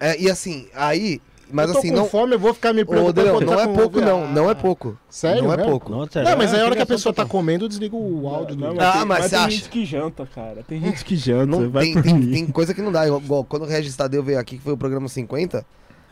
É, 0.00 0.20
e 0.20 0.30
assim, 0.30 0.68
aí. 0.74 1.20
Mas 1.52 1.66
eu 1.68 1.72
tô 1.74 1.78
assim, 1.80 1.90
com 1.90 1.96
não. 1.96 2.08
fome, 2.08 2.34
eu 2.34 2.38
vou 2.38 2.54
ficar 2.54 2.72
me 2.72 2.82
Ô, 2.82 2.86
preocupando. 2.86 3.12
Delão, 3.22 3.34
quando 3.38 3.50
não 3.50 3.60
é 3.60 3.68
pouco, 3.68 4.00
não. 4.00 4.32
Não 4.32 4.50
é 4.50 4.54
pouco. 4.54 4.98
Sério? 5.08 5.42
Não 5.44 5.52
é 5.52 5.56
mesmo? 5.56 5.70
pouco. 5.70 5.92
Não, 5.92 6.06
sério. 6.10 6.30
Não, 6.30 6.36
mas 6.38 6.54
aí 6.54 6.60
a 6.60 6.64
hora 6.64 6.76
que 6.76 6.82
a 6.82 6.86
pessoa 6.86 7.12
tá 7.12 7.24
comendo, 7.26 7.64
eu 7.64 7.68
desligo 7.68 7.96
o 7.96 8.26
áudio 8.28 8.56
Não, 8.56 8.70
do. 8.70 8.76
mas 8.76 8.86
Ah, 8.86 8.92
tem, 8.92 9.00
mas 9.04 9.06
mas 9.06 9.24
você 9.24 9.30
tem 9.36 9.38
acha? 9.38 9.50
gente 9.50 9.68
que 9.68 9.84
janta, 9.84 10.26
cara. 10.26 10.62
Tem 10.66 10.80
gente 10.82 11.04
que 11.04 11.16
janta, 11.16 11.46
Não, 11.46 11.70
vai 11.70 11.84
tem, 11.84 11.94
por 11.94 12.02
tem, 12.02 12.14
mim. 12.14 12.30
tem 12.32 12.46
coisa 12.46 12.72
que 12.74 12.80
não 12.82 12.90
dá. 12.90 13.06
Igual, 13.06 13.44
quando 13.44 13.62
o 13.62 13.66
Regis 13.66 13.94
Tadeu 13.94 14.22
veio 14.22 14.38
aqui, 14.38 14.56
que 14.56 14.62
foi 14.64 14.72
o 14.72 14.76
programa 14.78 15.08
50. 15.08 15.64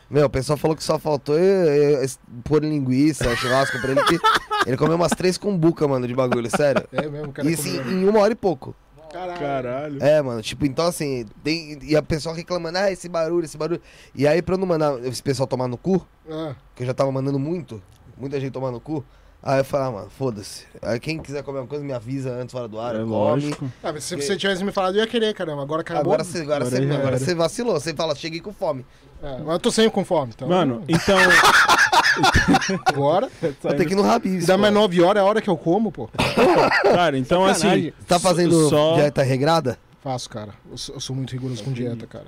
Meu, 0.09 0.25
o 0.25 0.29
pessoal 0.29 0.57
falou 0.57 0.75
que 0.75 0.83
só 0.83 0.99
faltou 0.99 1.37
eh, 1.39 2.03
eh, 2.03 2.05
pôr 2.43 2.61
linguiça, 2.63 3.33
churrasco 3.37 3.79
pra 3.79 3.91
ele. 3.93 4.03
Que 4.03 4.19
ele 4.67 4.75
comeu 4.77 4.95
umas 4.97 5.11
três 5.11 5.37
cumbuca, 5.37 5.87
mano, 5.87 6.05
de 6.05 6.13
bagulho, 6.13 6.49
sério. 6.49 6.85
É 6.91 7.07
mesmo, 7.07 7.31
cara 7.31 7.49
E 7.49 7.53
assim, 7.53 7.77
em 7.89 8.07
uma 8.07 8.19
hora 8.19 8.33
e 8.33 8.35
pouco. 8.35 8.75
Caralho. 9.11 9.39
Caralho. 9.39 10.03
É, 10.03 10.21
mano, 10.21 10.41
tipo, 10.41 10.65
então 10.65 10.85
assim, 10.87 11.25
tem, 11.43 11.77
e 11.83 11.95
a 11.95 12.01
pessoa 12.01 12.33
reclamando, 12.35 12.77
ah, 12.77 12.91
esse 12.91 13.07
barulho, 13.09 13.45
esse 13.45 13.57
barulho. 13.57 13.81
E 14.15 14.27
aí, 14.27 14.41
pra 14.41 14.55
eu 14.55 14.59
não 14.59 14.67
mandar 14.67 14.97
esse 15.05 15.21
pessoal 15.21 15.47
tomar 15.47 15.67
no 15.67 15.77
cu, 15.77 16.05
Ah, 16.29 16.55
que 16.75 16.83
eu 16.83 16.87
já 16.87 16.93
tava 16.93 17.11
mandando 17.11 17.37
muito, 17.39 17.81
muita 18.17 18.39
gente 18.39 18.51
tomar 18.53 18.71
no 18.71 18.79
cu, 18.79 19.03
aí 19.43 19.59
eu 19.59 19.65
falei, 19.65 19.87
ah, 19.87 19.91
mano, 19.91 20.09
foda-se. 20.09 20.65
Aí 20.81 20.99
quem 20.99 21.19
quiser 21.19 21.43
comer 21.43 21.59
uma 21.59 21.67
coisa, 21.67 21.83
me 21.83 21.91
avisa 21.93 22.31
antes 22.31 22.53
fora 22.53 22.67
do 22.67 22.79
ar, 22.79 22.95
É 22.95 22.99
come. 22.99 23.09
lógico. 23.11 23.71
Ah, 23.83 23.91
mas 23.91 24.03
se 24.03 24.15
você 24.15 24.37
tivesse 24.37 24.63
me 24.63 24.71
falado, 24.71 24.95
eu 24.95 25.01
ia 25.01 25.07
querer, 25.07 25.33
caramba. 25.33 25.61
Agora 25.61 25.81
acabou. 25.81 26.13
Agora 26.13 26.23
você 26.23 26.41
agora 26.41 26.65
Agora 26.65 27.17
você 27.19 27.35
vacilou, 27.35 27.73
você 27.79 27.93
fala, 27.93 28.15
cheguei 28.15 28.39
com 28.39 28.53
fome. 28.53 28.85
É, 29.21 29.37
mas 29.39 29.53
eu 29.53 29.59
tô 29.59 29.71
sempre 29.71 29.91
com 29.91 30.03
fome, 30.05 30.31
então. 30.35 30.47
Mano, 30.47 30.83
então. 30.87 31.17
Agora. 32.85 33.29
Vou 33.61 33.73
ter 33.73 33.85
que 33.85 33.93
ir 33.93 33.95
no 33.95 34.01
Rabis. 34.01 34.45
Dá 34.45 34.57
mais 34.57 34.73
9 34.73 35.01
horas, 35.01 35.21
é 35.21 35.25
a 35.25 35.27
hora 35.27 35.41
que 35.41 35.49
eu 35.49 35.57
como, 35.57 35.91
pô. 35.91 36.09
Cara, 36.83 37.17
então 37.17 37.45
assim. 37.45 37.91
Tá 38.07 38.19
fazendo 38.19 38.69
só- 38.69 38.95
dieta 38.95 39.23
regrada? 39.23 39.77
Faço, 40.03 40.29
cara. 40.29 40.53
Eu 40.69 40.77
sou, 40.77 40.95
eu 40.95 41.01
sou 41.01 41.15
muito 41.15 41.31
rigoroso 41.31 41.63
com 41.63 41.71
dieta, 41.71 42.07
cara. 42.07 42.27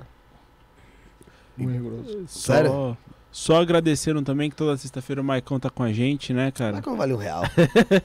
Muito 1.56 1.72
rigoroso. 1.72 2.24
Sério? 2.28 2.96
Só, 3.34 3.60
agradecendo 3.60 4.22
também 4.22 4.48
que 4.48 4.54
toda 4.54 4.76
sexta-feira 4.76 5.20
o 5.20 5.24
Maicon 5.24 5.58
tá 5.58 5.68
com 5.68 5.82
a 5.82 5.92
gente, 5.92 6.32
né, 6.32 6.52
cara? 6.52 6.80
não 6.86 6.96
vale 6.96 7.12
um 7.12 7.16
real? 7.16 7.42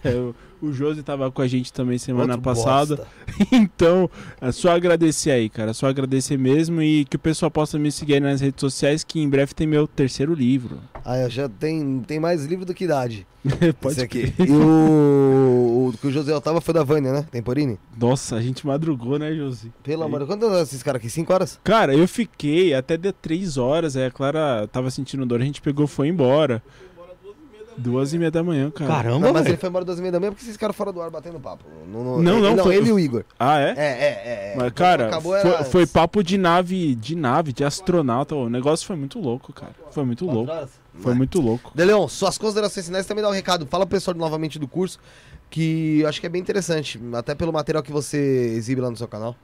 o, 0.59 0.73
Josi 0.73 1.03
tava 1.03 1.29
com 1.29 1.43
a 1.43 1.47
gente 1.47 1.71
também 1.71 1.99
semana 1.99 2.33
Outro 2.33 2.41
passada. 2.41 3.07
Então, 3.51 4.09
é 4.41 4.51
só 4.51 4.71
agradecer 4.71 5.29
aí, 5.29 5.47
cara. 5.47 5.71
Só 5.71 5.87
agradecer 5.87 6.35
mesmo 6.35 6.81
e 6.81 7.05
que 7.05 7.15
o 7.15 7.19
pessoal 7.19 7.51
possa 7.51 7.77
me 7.77 7.91
seguir 7.91 8.15
aí 8.15 8.19
nas 8.19 8.41
redes 8.41 8.59
sociais, 8.59 9.03
que 9.03 9.19
em 9.19 9.29
breve 9.29 9.53
tem 9.53 9.67
meu 9.67 9.87
terceiro 9.87 10.33
livro. 10.33 10.79
Ah, 11.05 11.29
já 11.29 11.47
tem, 11.47 12.01
tem 12.01 12.19
mais 12.19 12.45
livro 12.45 12.65
do 12.65 12.73
que 12.73 12.85
idade. 12.85 13.27
Pode 13.79 13.95
Esse 13.95 14.03
aqui. 14.03 14.33
E 14.37 14.51
o, 14.51 15.89
o 15.89 15.97
que 15.97 16.07
o 16.07 16.11
José 16.11 16.35
Otávio 16.35 16.59
foi 16.61 16.73
da 16.73 16.83
Vânia, 16.83 17.11
né? 17.13 17.25
Temporini? 17.31 17.79
Nossa, 17.97 18.35
a 18.35 18.41
gente 18.41 18.65
madrugou, 18.67 19.17
né, 19.17 19.33
Josi? 19.33 19.71
Pelo 19.81 20.03
amor 20.03 20.19
de 20.19 20.25
Deus. 20.25 20.37
Quantas 20.37 20.49
horas 20.55 20.67
esses 20.67 20.83
caras 20.83 20.99
aqui? 20.99 21.09
Cinco 21.09 21.31
horas? 21.33 21.59
Cara, 21.63 21.93
eu 21.95 22.07
fiquei 22.07 22.73
até 22.73 22.97
de 22.97 23.11
três 23.11 23.57
horas. 23.57 23.95
Aí 23.95 24.05
a 24.05 24.11
Clara 24.11 24.67
tava 24.71 24.91
sentindo 24.91 25.25
dor, 25.25 25.41
a 25.41 25.45
gente 25.45 25.61
pegou 25.61 25.85
e 25.85 25.87
foi 25.87 26.07
embora. 26.09 26.61
Duas 27.77 28.13
e 28.13 28.17
meia 28.19 28.29
da 28.29 28.43
manhã, 28.43 28.69
cara. 28.69 28.91
Caramba, 28.91 29.27
Não, 29.27 29.33
mas 29.33 29.43
velho. 29.43 29.53
ele 29.53 29.57
foi 29.61 29.69
embora 29.69 29.85
duas 29.85 29.99
e 29.99 30.01
meia 30.01 30.11
da 30.11 30.19
manhã 30.19 30.31
porque 30.33 30.43
esses 30.43 30.57
caras 30.57 30.75
fora 30.75 30.91
do 30.91 31.01
ar 31.01 31.09
batendo 31.09 31.39
papo. 31.39 31.63
Não, 31.89 32.21
Não, 32.21 32.41
não, 32.41 32.55
Não, 32.57 32.63
foi- 32.65 32.75
ele 32.75 32.89
e 32.89 32.91
o 32.91 32.99
Igor. 32.99 33.23
Ah, 33.39 33.57
é? 33.57 33.69
É, 33.69 33.71
é, 33.71 33.77
é. 33.77 34.53
é. 34.53 34.55
Mas, 34.57 34.73
cara, 34.73 35.07
acabou, 35.07 35.31
foi, 35.39 35.49
era 35.49 35.63
foi 35.63 35.87
papo 35.87 36.21
de 36.21 36.37
nave, 36.37 36.93
de 36.93 37.15
nave, 37.15 37.53
de 37.53 37.63
astronauta. 37.63 38.35
O 38.35 38.49
negócio 38.49 38.85
foi 38.85 38.97
muito 38.97 39.17
louco, 39.17 39.53
cara. 39.53 39.71
Foi 39.91 40.03
muito 40.03 40.25
quatro 40.25 40.37
louco. 40.39 40.51
horas? 40.51 40.71
Foi 41.01 41.13
muito 41.13 41.39
louco. 41.41 41.71
Deleon, 41.75 42.07
suas 42.07 42.37
considerações 42.37 42.85
finais 42.85 43.05
também 43.05 43.23
dá 43.23 43.29
um 43.29 43.33
recado. 43.33 43.65
Fala 43.65 43.85
pro 43.85 43.95
pessoal 43.97 44.15
novamente 44.15 44.59
do 44.59 44.67
curso, 44.67 44.99
que 45.49 45.99
eu 46.01 46.09
acho 46.09 46.19
que 46.19 46.25
é 46.25 46.29
bem 46.29 46.41
interessante, 46.41 46.99
até 47.13 47.33
pelo 47.33 47.51
material 47.51 47.81
que 47.83 47.91
você 47.91 48.53
exibe 48.55 48.81
lá 48.81 48.89
no 48.89 48.97
seu 48.97 49.07
canal. 49.07 49.35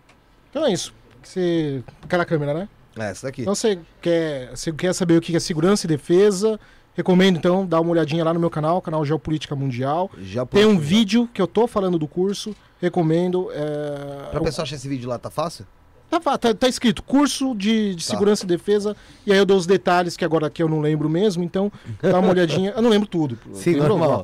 Então 0.50 0.66
é 0.66 0.74
isso. 0.74 0.94
Você... 1.24 1.84
Aquela 2.04 2.26
câmera, 2.26 2.54
né? 2.54 2.70
É, 2.98 3.10
essa 3.10 3.28
daqui. 3.28 3.42
Então 3.42 3.56
você 3.56 3.80
quer, 4.02 4.50
você 4.56 4.72
quer 4.72 4.94
saber 4.94 5.18
o 5.18 5.22
que 5.22 5.36
é 5.36 5.40
segurança 5.40 5.86
e 5.86 5.90
defesa? 5.90 6.60
Recomendo 6.94 7.38
então 7.38 7.66
dar 7.66 7.82
uma 7.82 7.92
olhadinha 7.92 8.24
lá 8.24 8.34
no 8.34 8.40
meu 8.40 8.50
canal, 8.50 8.82
canal 8.82 9.04
Geopolítica 9.04 9.54
Mundial. 9.54 10.10
Já 10.22 10.46
Tem 10.46 10.66
um 10.66 10.76
já. 10.76 10.80
vídeo 10.80 11.30
que 11.34 11.42
eu 11.42 11.48
tô 11.48 11.68
falando 11.68 12.00
do 12.00 12.08
curso, 12.08 12.56
recomendo. 12.80 13.52
É... 13.52 14.30
Pra 14.32 14.40
pessoa 14.40 14.64
achar 14.64 14.78
esse 14.78 14.88
vídeo 14.88 15.10
lá, 15.10 15.20
tá 15.20 15.30
fácil? 15.30 15.68
Tá, 16.10 16.38
tá- 16.38 16.54
tá 16.54 16.68
escrito 16.68 17.04
curso 17.04 17.54
de, 17.56 17.94
de 17.96 18.06
Tá. 18.06 18.12
segurança 18.12 18.46
e 18.46 18.48
defesa, 18.48 18.96
e 19.26 19.32
aí 19.34 19.38
eu 19.38 19.46
dou 19.46 19.58
os 19.58 19.66
detalhes 19.66 20.16
que 20.16 20.24
agora 20.24 20.48
aqui 20.48 20.64
eu 20.64 20.70
não 20.70 20.80
lembro 20.80 21.10
mesmo, 21.10 21.44
então 21.44 21.72
dá 22.02 22.20
uma 22.20 22.30
olhadinha. 22.30 22.72
Eu 22.76 22.82
não 22.82 22.90
lembro 22.90 23.08
tudo. 23.08 23.38
Sim, 23.54 23.76
normal. 23.76 24.24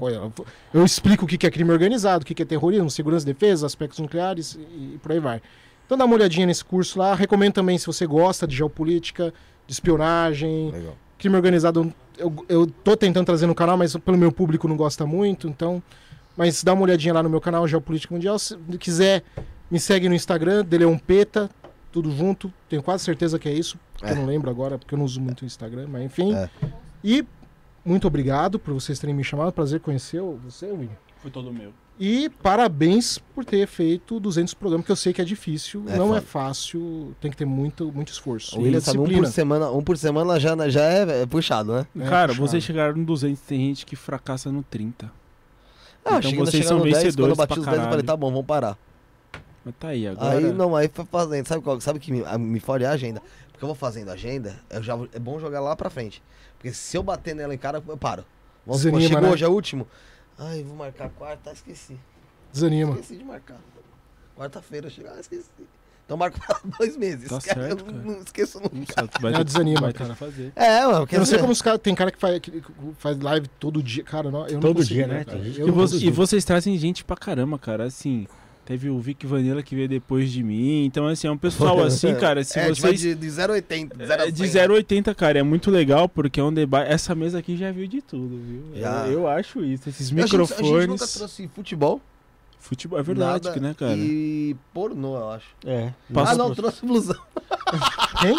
Eu, 0.74 0.86
explico 0.86 1.26
o 1.26 1.28
que 1.28 1.46
é 1.46 1.52
crime 1.52 1.72
organizado, 1.72 2.24
o 2.24 2.26
que 2.26 2.34
que 2.34 2.44
é 2.44 2.46
terrorismo, 2.46 2.90
segurança 2.90 3.30
e 3.30 3.34
defesa, 3.34 3.66
aspectos 3.66 4.00
nucleares 4.00 4.56
e, 4.56 4.94
e 4.96 5.00
por 5.02 5.12
aí 5.12 5.20
vai. 5.20 5.42
Então 5.86 5.98
dá 5.98 6.06
uma 6.06 6.16
olhadinha 6.16 6.46
nesse 6.48 6.64
curso 6.64 6.98
lá. 6.98 7.14
Recomendo 7.14 7.54
também 7.54 7.78
se 7.78 7.86
você 7.86 8.06
gosta 8.08 8.48
de 8.48 8.56
geopolítica, 8.56 9.34
de 9.68 9.74
espionagem, 9.74 10.72
Legal. 10.72 10.96
crime 11.18 11.36
organizado. 11.36 11.94
Eu, 12.18 12.34
eu 12.48 12.68
tô 12.68 12.96
tentando 12.96 13.26
trazer 13.26 13.48
no 13.48 13.56
canal, 13.56 13.76
mas 13.76 13.96
pelo 13.98 14.18
meu 14.18 14.32
público 14.32 14.68
não 14.68 14.78
gosta 14.78 15.06
muito, 15.06 15.48
então. 15.48 15.84
Mas 16.38 16.64
dá 16.64 16.72
uma 16.74 16.84
olhadinha 16.84 17.14
lá 17.14 17.22
no 17.22 17.30
meu 17.30 17.42
canal 17.42 17.68
Geopolítica 17.68 18.14
Mundial. 18.14 18.40
Se 18.40 18.56
quiser, 18.80 19.24
me 19.70 19.80
segue 19.80 20.08
no 20.08 20.16
Instagram, 20.16 20.64
Deleon 20.64 20.98
Peta, 20.98 21.50
tudo 21.92 22.12
junto. 22.12 22.52
Tenho 22.70 22.82
quase 22.82 23.04
certeza 23.04 23.38
que 23.38 23.50
é 23.50 23.54
isso. 23.54 23.78
porque 23.94 24.06
É. 24.06 24.12
Eu 24.12 24.16
não 24.18 24.26
lembro 24.26 24.50
agora, 24.50 24.78
porque 24.78 24.94
eu 24.94 24.98
não 24.98 25.06
uso 25.06 25.20
muito 25.22 25.42
o 25.42 25.46
Instagram, 25.46 25.88
mas 25.90 26.04
enfim. 26.04 26.34
É. 26.34 26.50
E 27.04 27.26
muito 27.86 28.08
obrigado 28.08 28.58
por 28.60 28.74
vocês 28.74 28.98
terem 29.00 29.16
me 29.16 29.24
chamado. 29.24 29.52
Prazer 29.52 29.80
conhecer 29.80 30.22
você, 30.22 30.68
William. 30.68 30.90
Foi 31.18 31.30
todo 31.30 31.52
meu. 31.52 31.72
E 32.00 32.30
parabéns 32.42 33.20
por 33.36 33.46
ter 33.46 33.68
feito 33.68 34.20
200 34.20 34.56
programas, 34.56 34.86
que 34.88 34.92
eu 34.92 34.96
sei 34.96 35.14
que 35.14 35.22
é 35.22 35.26
difícil, 35.26 35.84
É 35.88 35.98
não 35.98 36.08
foda. 36.08 36.18
é 36.18 36.22
fácil, 36.22 37.16
tem 37.22 37.30
que 37.30 37.38
ter 37.38 37.46
muito, 37.46 37.92
muito 37.92 38.12
esforço. 38.12 38.58
O 38.58 38.64
William 38.64 38.80
sabe 38.80 38.98
um 38.98 39.04
por 39.08 39.28
semana, 39.28 39.70
um 39.70 39.84
por 39.84 39.98
semana 39.98 40.40
já, 40.40 40.70
já 40.70 40.82
é, 40.84 41.22
é 41.22 41.26
puxado, 41.28 41.74
né? 41.74 41.86
É, 42.00 42.10
cara, 42.10 42.30
puxado. 42.30 42.48
vocês 42.48 42.64
chegaram 42.64 42.98
no 42.98 43.06
200, 43.06 43.40
tem 43.42 43.60
gente 43.68 43.86
que 43.86 43.96
fracassa 43.96 44.52
no 44.52 44.64
30. 44.64 45.12
Ah, 46.04 46.18
Então 46.18 46.34
vocês 46.44 46.66
são 46.66 46.80
no 46.80 46.84
10, 46.86 46.96
quando 46.96 47.30
eu 47.30 47.36
vencedores 47.36 47.38
bati 47.38 47.60
os 47.60 47.66
10 47.66 47.78
eu 47.78 47.84
falei, 47.84 48.04
tá 48.04 48.18
bom, 48.18 48.32
vamos 48.32 48.48
parar. 48.48 48.76
Mas 49.64 49.76
tá 49.80 49.90
aí, 49.90 50.08
agora. 50.08 50.38
Aí 50.38 50.52
não, 50.54 50.76
aí 50.76 50.90
foi 50.92 51.06
fazendo. 51.06 51.46
Sabe 51.48 51.62
qual? 51.64 51.80
Sabe 51.82 52.00
que 52.00 52.12
me, 52.12 52.24
a- 52.26 52.38
me 52.38 52.60
fode 52.60 52.84
a 52.86 52.92
agenda? 52.92 53.22
Porque 53.52 53.64
eu 53.64 53.68
vou 53.68 53.76
fazendo 53.76 54.10
agenda, 54.10 54.56
eu 54.70 54.82
já, 54.82 54.98
é 55.14 55.20
bom 55.20 55.40
jogar 55.40 55.60
lá 55.62 55.76
pra 55.76 55.90
frente. 55.90 56.22
Porque 56.58 56.74
se 56.74 56.98
eu 56.98 57.04
bater 57.04 57.36
nela 57.36 57.54
em 57.54 57.58
cara, 57.58 57.82
eu 57.88 57.98
paro. 57.98 58.26
Vamos 58.66 58.82
Desanima, 58.84 59.08
chegou 59.10 59.22
né? 59.22 59.30
hoje, 59.30 59.44
é 59.44 59.48
o 59.48 59.52
último. 59.52 59.88
Ai, 60.38 60.64
vou 60.64 60.76
marcar 60.76 61.10
quarta, 61.10 61.50
ah, 61.52 61.54
esqueci. 61.54 61.96
Desanima. 62.52 62.92
Esqueci 62.94 63.18
de 63.18 63.24
marcar. 63.24 63.58
Quarta-feira 64.36 64.88
eu 64.88 64.92
chego, 64.92 65.10
ah, 65.16 65.20
esqueci. 65.20 65.46
Então 66.06 66.18
marco 66.18 66.40
pra 66.40 66.60
dois 66.80 66.98
meses. 66.98 67.30
Tá 67.30 67.40
Cara, 67.40 67.68
certo, 67.68 67.86
eu 67.86 67.92
não, 67.94 68.02
não 68.16 68.22
esqueço 68.22 68.60
Não 68.60 68.70
nunca. 68.74 69.08
vai 69.22 69.34
É, 69.34 69.38
ter- 69.38 69.44
desanima, 69.46 69.82
vai 69.82 69.94
cara. 69.94 70.16
fazer. 70.16 70.52
É, 70.56 70.86
mano, 70.86 71.08
quer 71.08 71.16
Eu 71.16 71.20
não 71.20 71.26
sei 71.26 71.36
dizer, 71.36 71.40
como 71.42 71.54
os 71.54 71.62
caras. 71.62 71.80
Tem 71.82 71.96
cara 71.96 72.12
que 72.12 72.18
faz, 72.18 72.40
que 72.40 72.62
faz 72.98 73.20
live 73.20 73.48
todo 73.60 73.82
dia. 73.82 74.04
Cara, 74.04 74.30
não, 74.30 74.46
eu 74.48 74.54
não 74.56 74.60
Todo 74.60 74.78
consigo, 74.78 74.94
dia, 74.96 75.08
né? 75.08 75.24
Eu 75.28 75.36
E, 75.36 75.60
não 75.60 75.68
vo- 75.74 75.82
consigo. 75.82 76.04
e 76.06 76.12
vocês 76.12 76.44
trazem 76.44 76.78
gente 76.78 77.06
pra 77.06 77.16
caramba, 77.16 77.58
cara. 77.58 77.86
Assim, 77.86 78.28
teve 78.72 78.90
o 78.90 78.98
Vic 79.00 79.28
Vanilla 79.28 79.62
que 79.62 79.76
veio 79.76 79.90
depois 79.90 80.32
de 80.32 80.42
mim. 80.42 80.86
Então, 80.86 81.06
assim, 81.08 81.28
é 81.28 81.32
um 81.32 81.38
pessoal 81.38 81.82
assim, 81.84 82.16
cara. 82.16 82.42
Se 82.44 82.58
é, 82.58 82.70
vocês. 82.70 83.02
de, 83.02 83.16
de 83.16 83.28
0,80. 83.28 83.98
de 83.98 84.06
0 84.06 84.22
a 84.22 84.28
É, 84.28 84.32
de 84.32 84.48
100, 84.48 84.62
0,80, 84.70 85.14
cara, 85.16 85.40
é 85.40 85.44
muito 85.44 85.70
legal 85.70 86.08
porque 86.08 86.40
é 86.40 86.44
um 86.44 86.54
debate. 86.54 86.90
Essa 86.90 87.14
mesa 87.14 87.40
aqui 87.40 87.58
já 87.58 87.70
viu 87.72 87.86
de 87.86 88.02
tudo, 88.02 88.40
viu? 88.40 88.64
Já. 88.82 89.08
Eu, 89.08 89.14
eu 89.14 89.28
acho 89.28 89.64
isso. 89.64 89.90
Esses 89.90 90.10
né? 90.12 90.24
A 90.24 90.26
gente- 90.26 90.36
A 90.36 90.40
gente, 90.40 90.52
microfones. 90.54 90.88
nunca 90.88 91.08
trouxe 91.08 91.50
futebol. 91.50 92.02
Futebol, 92.60 93.00
é 93.00 93.04
verdade, 93.04 93.48
nada, 93.48 93.60
né, 93.60 93.76
cara? 93.78 93.96
E 93.98 94.56
pornô, 94.74 95.18
eu 95.18 95.32
acho. 95.32 95.48
É. 95.66 95.92
Passa 96.14 96.34
ah, 96.34 96.36
não, 96.36 96.46
pro- 96.48 96.56
trouxe 96.56 96.86
blusão. 96.86 97.20
Quem? 98.22 98.38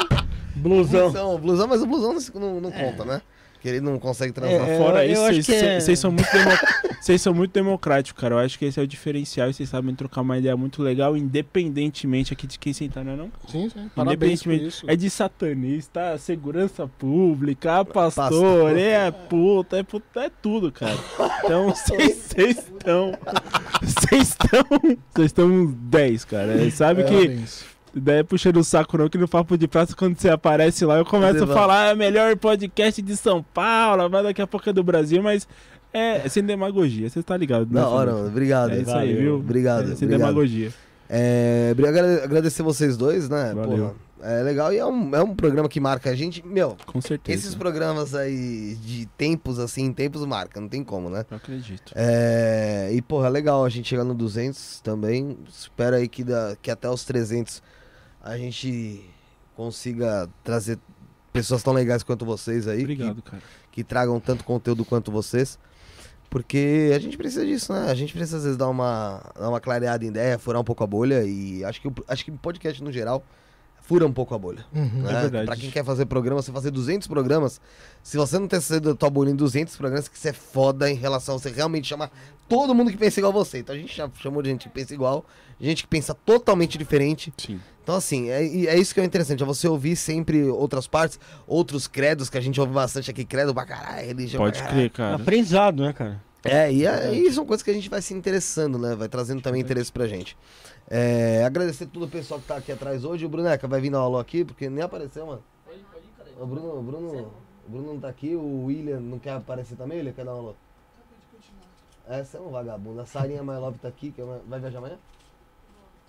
Blusão. 0.55 1.11
Blusão, 1.11 1.39
blusão, 1.41 1.69
mas 1.69 1.83
o 1.83 1.86
blusão 1.86 2.17
não, 2.35 2.41
não, 2.41 2.61
não 2.61 2.70
conta, 2.73 3.05
né? 3.05 3.20
Que 3.63 3.69
ele 3.69 3.81
não 3.81 3.97
consegue 3.97 4.33
transar. 4.33 4.69
É, 4.69 4.77
Fora 4.77 5.07
eu 5.07 5.13
isso, 5.31 5.45
vocês 5.45 5.63
é- 5.63 5.81
vocês 5.81 5.99
são 5.99 6.11
muito 6.11 6.29
demo- 6.33 6.51
são 7.21 7.33
muito 7.33 7.53
democráticos, 7.53 8.21
cara. 8.21 8.35
Eu 8.35 8.39
acho 8.41 8.59
que 8.59 8.65
esse 8.65 8.81
é 8.81 8.83
o 8.83 8.87
diferencial 8.89 9.49
e 9.49 9.55
vocês 9.55 9.69
sabem 9.69 9.95
trocar 9.95 10.21
uma 10.23 10.37
ideia 10.37 10.57
muito 10.57 10.83
legal, 10.83 11.17
independentemente 11.17 12.33
aqui 12.33 12.47
de 12.47 12.59
quem 12.59 12.73
sentar, 12.73 13.05
não 13.05 13.13
é 13.13 13.17
não? 13.17 13.31
Sim, 13.47 13.69
sim. 13.71 13.89
Independentemente. 13.97 14.67
isso. 14.67 14.85
É 14.89 14.97
de 14.97 15.09
satanista, 15.09 16.19
segurança 16.19 16.89
pública, 16.99 17.85
pastor, 17.85 18.31
Pastor. 18.31 18.77
é 18.79 19.11
puta, 19.13 19.79
é 19.79 19.83
puta, 19.85 20.21
é 20.23 20.31
tudo, 20.43 20.73
cara. 20.73 20.99
Então 21.45 21.69
vocês 21.75 22.35
estão. 22.37 23.13
Vocês 23.81 24.29
estão. 24.29 24.65
Vocês 25.15 25.27
estão 25.27 25.67
10, 25.67 26.25
cara. 26.25 26.71
Sabe 26.73 27.05
que. 27.05 27.72
Daí 27.95 28.19
é 28.21 28.23
puxando 28.23 28.57
o 28.57 28.65
saco 28.65 28.97
não, 28.97 29.09
que 29.09 29.19
no 29.19 29.29
Papo 29.29 29.57
de 29.59 29.69
Praça, 29.69 29.95
quando 29.95 30.19
você 30.19 30.31
aparece 30.31 30.85
lá, 30.85 30.97
eu 30.97 31.05
começo 31.05 31.39
Você 31.39 31.43
a 31.43 31.47
vai. 31.47 31.57
falar, 31.57 31.91
é 31.91 31.95
o 31.95 31.97
melhor 31.97 32.35
podcast 32.37 33.03
de 33.03 33.17
São 33.17 33.43
Paulo, 33.43 34.09
mas 34.09 34.23
daqui 34.25 34.41
a 34.41 34.47
pouco 34.47 34.69
é 34.71 34.73
do 34.73 34.83
Brasil, 34.83 35.23
mas 35.23 35.47
é, 35.93 36.25
é 36.25 36.29
sem 36.29 36.43
demagogia, 36.43 37.11
você 37.11 37.23
tá 37.23 37.37
ligado, 37.37 37.67
né? 37.67 37.81
Da 37.81 37.89
hora, 37.89 38.12
mano. 38.15 38.29
Obrigado. 38.29 38.71
É 38.73 38.77
hein? 38.77 38.83
isso 38.83 38.91
aí, 38.93 39.09
Valeu. 39.09 39.21
viu? 39.23 39.35
Obrigado, 39.37 39.83
É, 39.83 39.87
sem 39.95 40.07
obrigado. 40.07 40.19
demagogia. 40.21 40.73
É, 41.09 41.75
agradecer 42.25 42.62
vocês 42.62 42.97
dois, 42.97 43.29
né? 43.29 43.53
Valeu. 43.55 43.79
Porra, 43.89 43.95
é 44.23 44.43
legal 44.43 44.73
e 44.73 44.79
é 44.79 44.87
um, 44.87 45.15
é 45.15 45.23
um 45.23 45.35
programa 45.35 45.69
que 45.69 45.79
marca 45.81 46.09
a 46.09 46.15
gente. 46.15 46.47
Meu, 46.47 46.77
Com 46.87 47.01
certeza. 47.03 47.39
esses 47.39 47.55
programas 47.55 48.15
aí 48.15 48.77
de 48.77 49.05
tempos 49.19 49.59
assim, 49.59 49.93
tempos 49.93 50.25
marca, 50.25 50.59
não 50.61 50.69
tem 50.69 50.83
como, 50.83 51.11
né? 51.11 51.27
Eu 51.31 51.37
acredito. 51.37 51.93
É, 51.95 52.89
e, 52.93 53.03
porra, 53.03 53.27
é 53.27 53.31
legal 53.31 53.62
a 53.65 53.69
gente 53.69 53.89
chegar 53.89 54.05
no 54.05 54.15
200 54.15 54.81
também. 54.81 55.37
Espero 55.47 55.97
aí 55.97 56.09
que, 56.09 56.25
da, 56.25 56.57
que 56.62 56.71
até 56.71 56.89
os 56.89 57.05
300 57.05 57.61
a 58.23 58.36
gente 58.39 59.05
consiga 59.57 60.28
trazer 60.44 60.78
pessoas 61.33 61.62
tão 61.62 61.73
legais 61.73 62.02
quanto 62.02 62.25
vocês 62.25 62.67
aí. 62.68 62.78
que- 62.78 62.83
Obrigado, 62.84 63.23
cara. 63.23 63.42
que 63.70 63.83
tragam 63.83 64.18
tanto 64.20 64.44
conteúdo 64.44 64.84
quanto 64.84 65.10
vocês. 65.10 65.59
Porque 66.31 66.91
a 66.94 66.99
gente 66.99 67.17
precisa 67.18 67.44
disso, 67.44 67.73
né? 67.75 67.91
A 67.91 67.94
gente 67.94 68.12
precisa 68.15 68.39
às 68.39 68.42
vezes 68.44 68.57
dar 68.57 68.68
uma, 68.68 69.23
dar 69.39 69.51
uma 69.51 69.60
clareada 69.60 70.02
em 70.02 70.09
ideia, 70.09 70.39
furar 70.39 70.60
um 70.60 70.65
pouco 70.65 70.83
a 70.83 70.86
bolha 70.86 71.23
e 71.25 71.62
acho 71.62 71.81
que 71.81 71.89
o 71.89 71.94
acho 72.09 72.25
que 72.25 72.31
podcast 72.31 72.83
no 72.83 72.91
geral 72.91 73.23
fura 73.83 74.07
um 74.07 74.12
pouco 74.12 74.34
a 74.34 74.39
bolha. 74.39 74.65
Uhum. 74.75 75.02
né? 75.02 75.20
verdade. 75.23 75.44
Pra 75.44 75.57
quem 75.57 75.70
quer 75.70 75.84
fazer 75.84 76.07
programa, 76.07 76.41
você 76.41 76.51
fazer 76.52 76.70
200 76.70 77.07
programas, 77.09 77.60
se 78.02 78.17
você 78.17 78.39
não 78.39 78.47
ter 78.49 78.60
saído 78.62 78.91
da 78.91 78.94
tua 78.94 79.10
bolha 79.10 79.28
em 79.31 79.36
200 79.36 79.76
programas, 79.76 80.09
que 80.09 80.18
você 80.18 80.28
é 80.31 80.33
foda 80.33 80.91
em 80.91 80.94
relação 80.94 81.34
a 81.34 81.39
você 81.39 81.51
realmente 81.51 81.86
chamar 81.89 82.10
todo 82.49 82.75
mundo 82.75 82.91
que 82.91 82.97
pensa 82.97 83.20
igual 83.20 83.33
a 83.33 83.36
você. 83.36 83.59
Então 83.59 83.75
a 83.75 83.78
gente 83.78 83.92
chamou 84.15 84.41
de 84.41 84.49
gente 84.51 84.68
que 84.68 84.75
pensa 84.75 84.94
igual, 84.94 85.26
gente 85.60 85.83
que 85.83 85.89
pensa 85.89 86.15
totalmente 86.15 86.78
diferente. 86.78 87.31
Sim. 87.36 87.60
Então, 87.83 87.97
assim, 87.97 88.31
é, 88.31 88.44
e 88.47 88.67
é 88.69 88.78
isso 88.78 88.94
que 88.94 89.01
é 89.01 89.05
interessante, 89.05 89.43
é 89.43 89.47
você 89.47 89.67
ouvir 89.67 89.97
sempre 89.97 90.44
outras 90.44 90.86
partes, 90.86 91.19
outros 91.47 91.89
credos 91.89 92.31
que 92.31 92.39
a 92.39 92.41
gente 92.41 92.61
ouve 92.61 92.73
bastante 92.73 93.11
aqui, 93.11 93.25
credo 93.25 93.52
pra 93.52 93.67
caralho, 93.67 94.07
religião 94.07 94.41
Pode 94.43 94.59
pra 94.59 94.67
caralho. 94.69 94.81
crer, 94.89 94.91
cara. 94.91 95.17
Aprendizado, 95.17 95.83
né, 95.83 95.93
cara? 95.93 96.23
É, 96.44 96.73
e 96.73 96.86
aí 96.86 97.33
são 97.33 97.44
coisas 97.47 97.62
que 97.62 97.70
a 97.70 97.75
gente 97.75 97.89
vai 97.89 98.02
se 98.02 98.12
interessando, 98.15 98.77
né? 98.78 98.94
Vai 98.97 99.09
trazendo 99.09 99.41
também 99.41 99.61
interesse 99.61 99.93
pra 99.93 100.07
gente. 100.07 100.36
É, 100.91 101.44
agradecer 101.44 101.86
todo 101.86 102.05
o 102.05 102.09
pessoal 102.09 102.41
que 102.41 102.47
tá 102.47 102.57
aqui 102.57 102.73
atrás 102.73 103.05
hoje. 103.05 103.25
O 103.25 103.28
Bruneca 103.28 103.69
vai 103.69 103.81
vir 103.81 103.91
na 103.91 103.99
aula 103.99 104.20
aqui, 104.20 104.44
porque 104.44 104.69
nem 104.69 104.83
apareceu, 104.83 105.25
mano. 105.27 105.43
O 106.41 106.47
Bruno, 106.47 106.78
o 106.78 106.83
Bruno, 106.83 107.33
o 107.67 107.70
Bruno 107.70 107.93
não 107.94 108.01
tá 108.01 108.09
aqui, 108.09 108.35
o 108.35 108.65
William 108.65 108.99
não 108.99 109.19
quer 109.20 109.35
aparecer 109.35 109.77
também, 109.77 109.99
ele 109.99 110.12
quer 110.12 110.25
dar 110.25 110.33
uma 110.33 110.39
aula. 110.41 110.57
Essa 112.09 112.39
é 112.39 112.41
um 112.41 112.51
vagabundo. 112.51 113.01
A 113.01 113.07
Sarinha 113.07 113.43
My 113.43 113.55
Love 113.59 113.78
tá 113.78 113.86
aqui, 113.89 114.11
que 114.11 114.20
é 114.20 114.25
uma- 114.25 114.41
vai 114.49 114.59
viajar 114.59 114.78
amanhã? 114.78 114.99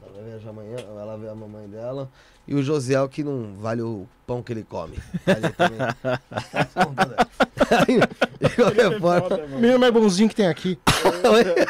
Ela 0.03 0.13
vai 0.13 0.23
viajar 0.29 0.49
amanhã, 0.49 0.75
vai 0.93 1.05
lá 1.05 1.15
ver 1.15 1.29
a 1.29 1.35
mamãe 1.35 1.67
dela. 1.67 2.09
E 2.47 2.53
o 2.53 2.61
Josiel, 2.61 3.07
que 3.07 3.23
não 3.23 3.53
vale 3.53 3.81
o 3.81 4.05
pão 4.27 4.43
que 4.43 4.51
ele 4.51 4.63
come. 4.63 4.97
Ali 5.25 5.49
também. 5.53 5.79
Aí, 7.73 7.99
de 8.49 8.55
qualquer 8.55 8.99
forma. 8.99 9.37
O 9.37 9.59
menino 9.59 9.79
mais 9.79 9.93
bonzinho 9.93 10.29
que 10.29 10.35
tem 10.35 10.47
aqui. 10.47 10.77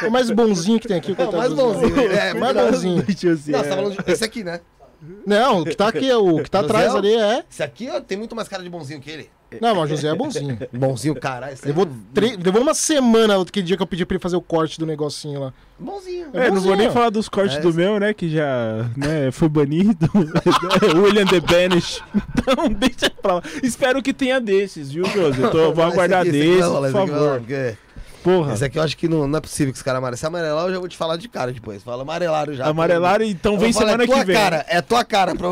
O 0.05 0.09
mais 0.09 0.31
bonzinho 0.31 0.79
que 0.79 0.87
tem 0.87 0.97
aqui. 0.97 1.11
É 1.11 1.13
o 1.13 1.15
coitado 1.15 1.37
mais 1.37 1.53
bonzinho. 1.53 2.11
É, 2.11 2.33
mais 2.33 2.55
bonzinho. 2.55 2.95
Não, 2.97 3.03
você 3.05 3.51
tá 3.51 3.63
falando 3.63 4.03
de... 4.03 4.11
Esse 4.11 4.23
aqui, 4.23 4.43
né? 4.43 4.61
Não, 5.25 5.61
o 5.61 5.65
que 5.65 5.75
tá 5.75 5.89
aqui, 5.89 6.11
o 6.13 6.41
que 6.41 6.49
tá 6.49 6.61
atrás 6.61 6.95
ali 6.95 7.13
é. 7.13 7.43
Esse 7.49 7.61
aqui 7.61 7.89
ó, 7.89 7.99
tem 7.99 8.17
muito 8.17 8.35
mais 8.35 8.47
cara 8.47 8.63
de 8.63 8.69
bonzinho 8.69 9.01
que 9.01 9.11
ele. 9.11 9.29
Não, 9.61 9.75
mas 9.75 9.85
o 9.85 9.87
José 9.87 10.07
é 10.09 10.15
bonzinho. 10.15 10.57
Bonzinho, 10.73 11.15
caralho. 11.15 11.57
Levou, 11.65 11.85
é 11.85 11.89
tre- 12.13 12.37
levou 12.37 12.61
uma 12.61 12.73
semana 12.73 13.41
aquele 13.41 13.65
dia 13.65 13.75
que 13.77 13.83
eu 13.83 13.87
pedi 13.87 14.05
pra 14.05 14.15
ele 14.15 14.21
fazer 14.21 14.35
o 14.35 14.41
corte 14.41 14.79
do 14.79 14.85
negocinho 14.85 15.39
lá. 15.39 15.53
Bonzinho. 15.79 16.27
É, 16.33 16.49
não 16.49 16.55
vou 16.55 16.71
bonzinho. 16.71 16.75
nem 16.77 16.91
falar 16.91 17.09
dos 17.09 17.27
cortes 17.27 17.57
É, 17.57 17.59
do 17.59 17.73
meu, 17.73 17.99
né? 17.99 18.13
Que 18.13 18.29
já 18.29 18.85
né, 18.95 19.31
foi 19.31 19.49
banido. 19.49 20.09
William 20.95 21.25
The 21.25 21.39
Banish. 21.39 22.01
Então, 22.15 22.69
deixa 22.73 23.09
pra 23.21 23.35
lá. 23.35 23.43
Espero 23.61 24.01
que 24.01 24.13
tenha 24.13 24.39
desses, 24.39 24.91
viu, 24.91 25.05
Josi? 25.05 25.41
Eu 25.41 25.51
tô- 25.51 25.73
vou 25.73 25.83
aguardar 25.83 26.23
desses, 26.23 26.65
por 26.65 26.91
favor. 26.91 27.41
Porra. 28.23 28.53
Esse 28.53 28.63
aqui 28.63 28.79
eu 28.79 28.83
acho 28.83 28.95
que 28.95 29.05
não, 29.09 29.27
não 29.27 29.37
é 29.37 29.41
possível 29.41 29.73
que 29.73 29.77
os 29.77 29.83
caras 29.83 29.97
amarelaram. 29.97 30.17
Se 30.17 30.25
amarelar, 30.25 30.65
eu 30.67 30.71
já 30.73 30.79
vou 30.79 30.87
te 30.87 30.95
falar 30.95 31.17
de 31.17 31.27
cara 31.27 31.51
depois. 31.51 31.83
Fala 31.83 32.03
amarelaram 32.03 32.53
já. 32.53 32.65
Amarelaram, 32.67 33.25
então 33.25 33.59
vem 33.59 33.73
vou 33.73 33.81
falar, 33.81 33.91
semana 33.91 34.03
é 34.05 34.07
tua 34.07 34.19
que 34.19 34.25
vem. 34.25 34.35
Cara, 34.35 34.65
é 34.69 34.81
tua 34.81 35.03
cara. 35.03 35.35
Pra... 35.35 35.49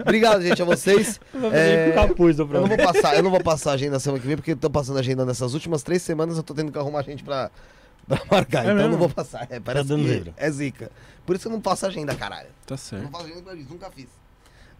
Obrigado, 0.00 0.42
gente, 0.42 0.60
a 0.62 0.64
vocês. 0.64 1.20
É, 1.52 1.92
capuz 1.92 2.36
do 2.36 2.42
Eu 2.42 2.60
não 2.62 2.68
vou 2.68 2.76
passar, 2.76 3.16
eu 3.16 3.22
não 3.22 3.30
vou 3.30 3.42
passar 3.42 3.70
a 3.70 3.74
agenda 3.74 3.98
semana 3.98 4.20
que 4.20 4.26
vem, 4.26 4.36
porque 4.36 4.52
eu 4.52 4.56
tô 4.56 4.70
passando 4.70 4.96
a 4.96 5.00
agenda 5.00 5.24
nessas 5.24 5.54
últimas 5.54 5.82
três 5.82 6.02
semanas, 6.02 6.36
eu 6.36 6.42
tô 6.42 6.54
tendo 6.54 6.70
que 6.72 6.78
arrumar 6.78 7.02
gente 7.02 7.22
pra, 7.22 7.50
pra 8.06 8.20
marcar. 8.30 8.60
É 8.60 8.62
então 8.62 8.70
eu 8.70 8.76
mesmo? 8.76 8.90
não 8.92 8.98
vou 8.98 9.08
passar. 9.08 9.46
É, 9.50 9.60
parece 9.60 9.88
dando 9.88 10.04
que 10.04 10.32
é 10.36 10.50
zica. 10.50 10.90
Por 11.26 11.36
isso 11.36 11.42
que 11.42 11.48
eu 11.48 11.52
não 11.52 11.60
passo 11.60 11.86
agenda, 11.86 12.14
caralho. 12.14 12.48
Tá 12.66 12.74
Eu 12.74 12.78
certo. 12.78 13.02
não 13.02 13.10
faço 13.10 13.24
agenda 13.26 13.42
pra 13.42 13.54
isso, 13.54 13.68
nunca 13.70 13.90
fiz. 13.90 14.06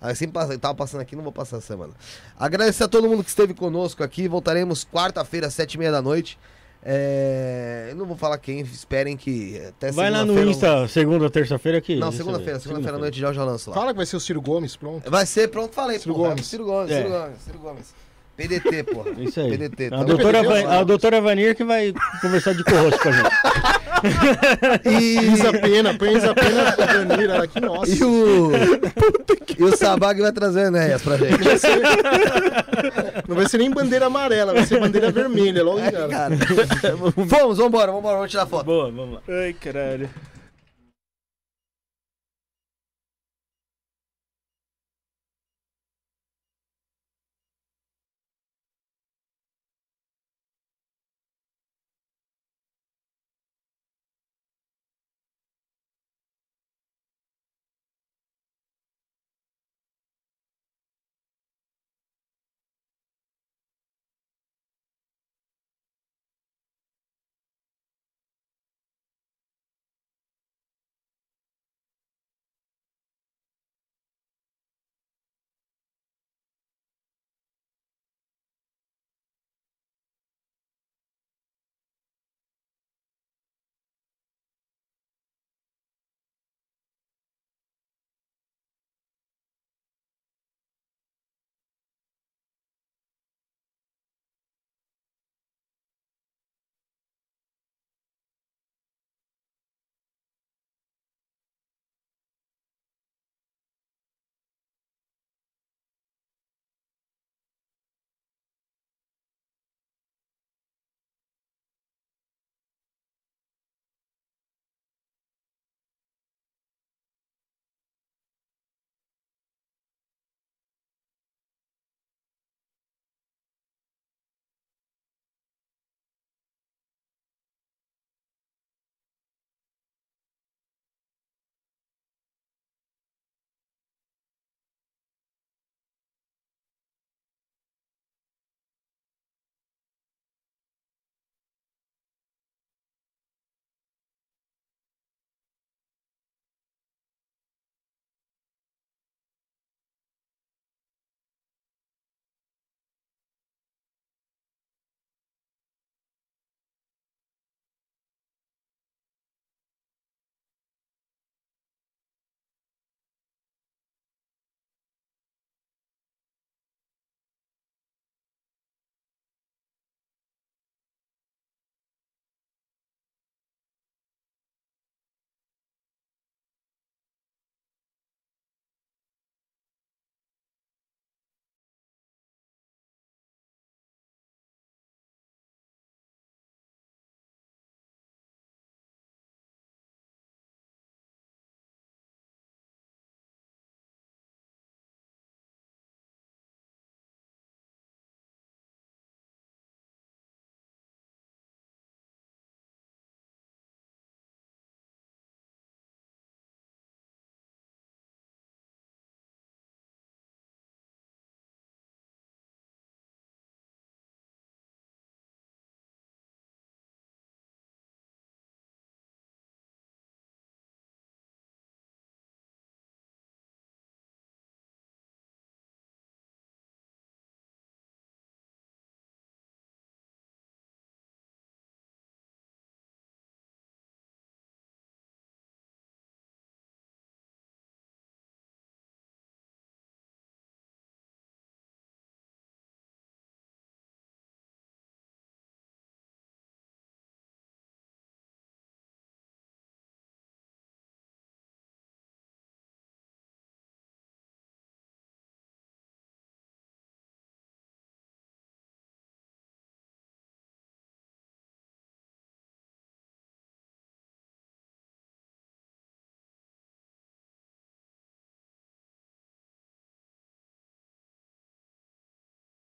Aí 0.01 0.15
sempre 0.15 0.35
passa, 0.35 0.53
eu 0.53 0.59
tava 0.59 0.75
passando 0.75 1.01
aqui, 1.01 1.17
não 1.17 1.25
vou 1.25 1.33
passar 1.33 1.57
essa 1.57 1.67
semana. 1.67 1.93
Agradecer 2.39 2.85
a 2.85 2.89
todo 2.89 3.09
mundo 3.09 3.25
que 3.25 3.31
esteve 3.31 3.53
conosco 3.53 4.03
aqui. 4.05 4.29
Voltaremos 4.29 4.85
quarta-feira, 4.85 5.51
sete 5.51 5.75
e 5.75 5.79
meia 5.79 5.91
da 5.91 6.01
noite. 6.01 6.39
É, 6.83 7.89
Eu 7.91 7.97
não 7.97 8.07
vou 8.07 8.17
falar 8.17 8.39
quem, 8.39 8.61
esperem 8.61 9.17
que 9.17 9.61
até 9.69 9.91
Vai 9.91 10.11
lá 10.11 10.25
no 10.25 10.39
Insta, 10.43 10.87
segunda 10.89 11.25
ou 11.25 11.31
terça-feira 11.31 11.79
aqui. 11.79 11.97
Não, 11.97 12.09
eu 12.09 12.13
segunda-feira, 12.13 12.59
segunda-feira 12.61 12.97
à 12.97 13.01
noite 13.01 13.19
já 13.19 13.29
eu 13.29 13.35
já 13.35 13.45
lanço 13.45 13.71
lá. 13.71 13.77
Fala 13.77 13.91
que 13.93 13.97
vai 13.97 14.07
ser 14.07 14.17
o 14.17 14.21
Ciro 14.21 14.41
Gomes, 14.41 14.77
pronto. 14.77 15.11
Vai 15.11 15.27
ser, 15.27 15.49
pronto, 15.49 15.75
falei, 15.75 15.99
Ciro 15.99 16.15
porra. 16.15 16.29
Gomes. 16.31 16.47
Ciro 16.47 16.65
Gomes, 16.65 16.91
É. 16.91 16.99
Ciro 17.03 17.11
Gomes, 17.11 17.37
Ciro 17.45 17.59
Gomes. 17.59 17.95
PDT, 18.37 18.83
porra. 18.85 19.11
Isso 19.19 19.41
aí. 19.41 19.51
PDT, 19.51 19.87
a, 19.87 19.91
tá 19.91 20.05
doutora 20.05 20.43
bom? 20.45 20.49
Va- 20.49 20.79
a 20.79 20.85
doutora 20.85 21.21
Vanir 21.21 21.57
que 21.57 21.65
vai 21.65 21.93
conversar 22.23 22.55
de 22.55 22.63
corroço 22.63 22.99
com 23.01 23.09
a 23.09 23.13
gente. 23.13 23.29
E, 24.85 25.33
Isa 25.33 25.53
Pena, 25.53 25.95
põe 25.95 26.17
Isa 26.17 26.35
Pena 26.35 26.77
da 26.77 26.87
Danira 26.87 27.43
aqui, 27.45 27.61
nossa. 27.61 27.91
e 27.91 28.03
o. 28.05 28.51
e 29.59 29.65
o 29.65 29.77
Sabag 29.77 30.21
vai 30.21 30.33
trazer 30.33 30.67
Enéas 30.67 31.03
pra 31.03 31.17
gente. 31.17 31.39
Não 33.29 33.37
vai 33.37 33.49
ser 33.49 33.59
nem 33.59 33.71
bandeira 33.71 34.07
amarela, 34.07 34.55
vai 34.55 34.65
ser 34.67 34.81
bandeira 34.81 35.11
vermelha, 35.11 35.63
logo 35.63 35.81
É, 35.81 35.91
cara. 35.91 36.35
Vamos, 37.17 37.59
vambora, 37.59 37.93
vambora, 37.93 38.17
vamos 38.17 38.31
tirar 38.31 38.47
foto. 38.47 38.65
Boa, 38.65 38.91
vamos 38.91 39.15
lá. 39.15 39.21
Ai, 39.29 39.53
caralho. 39.53 40.09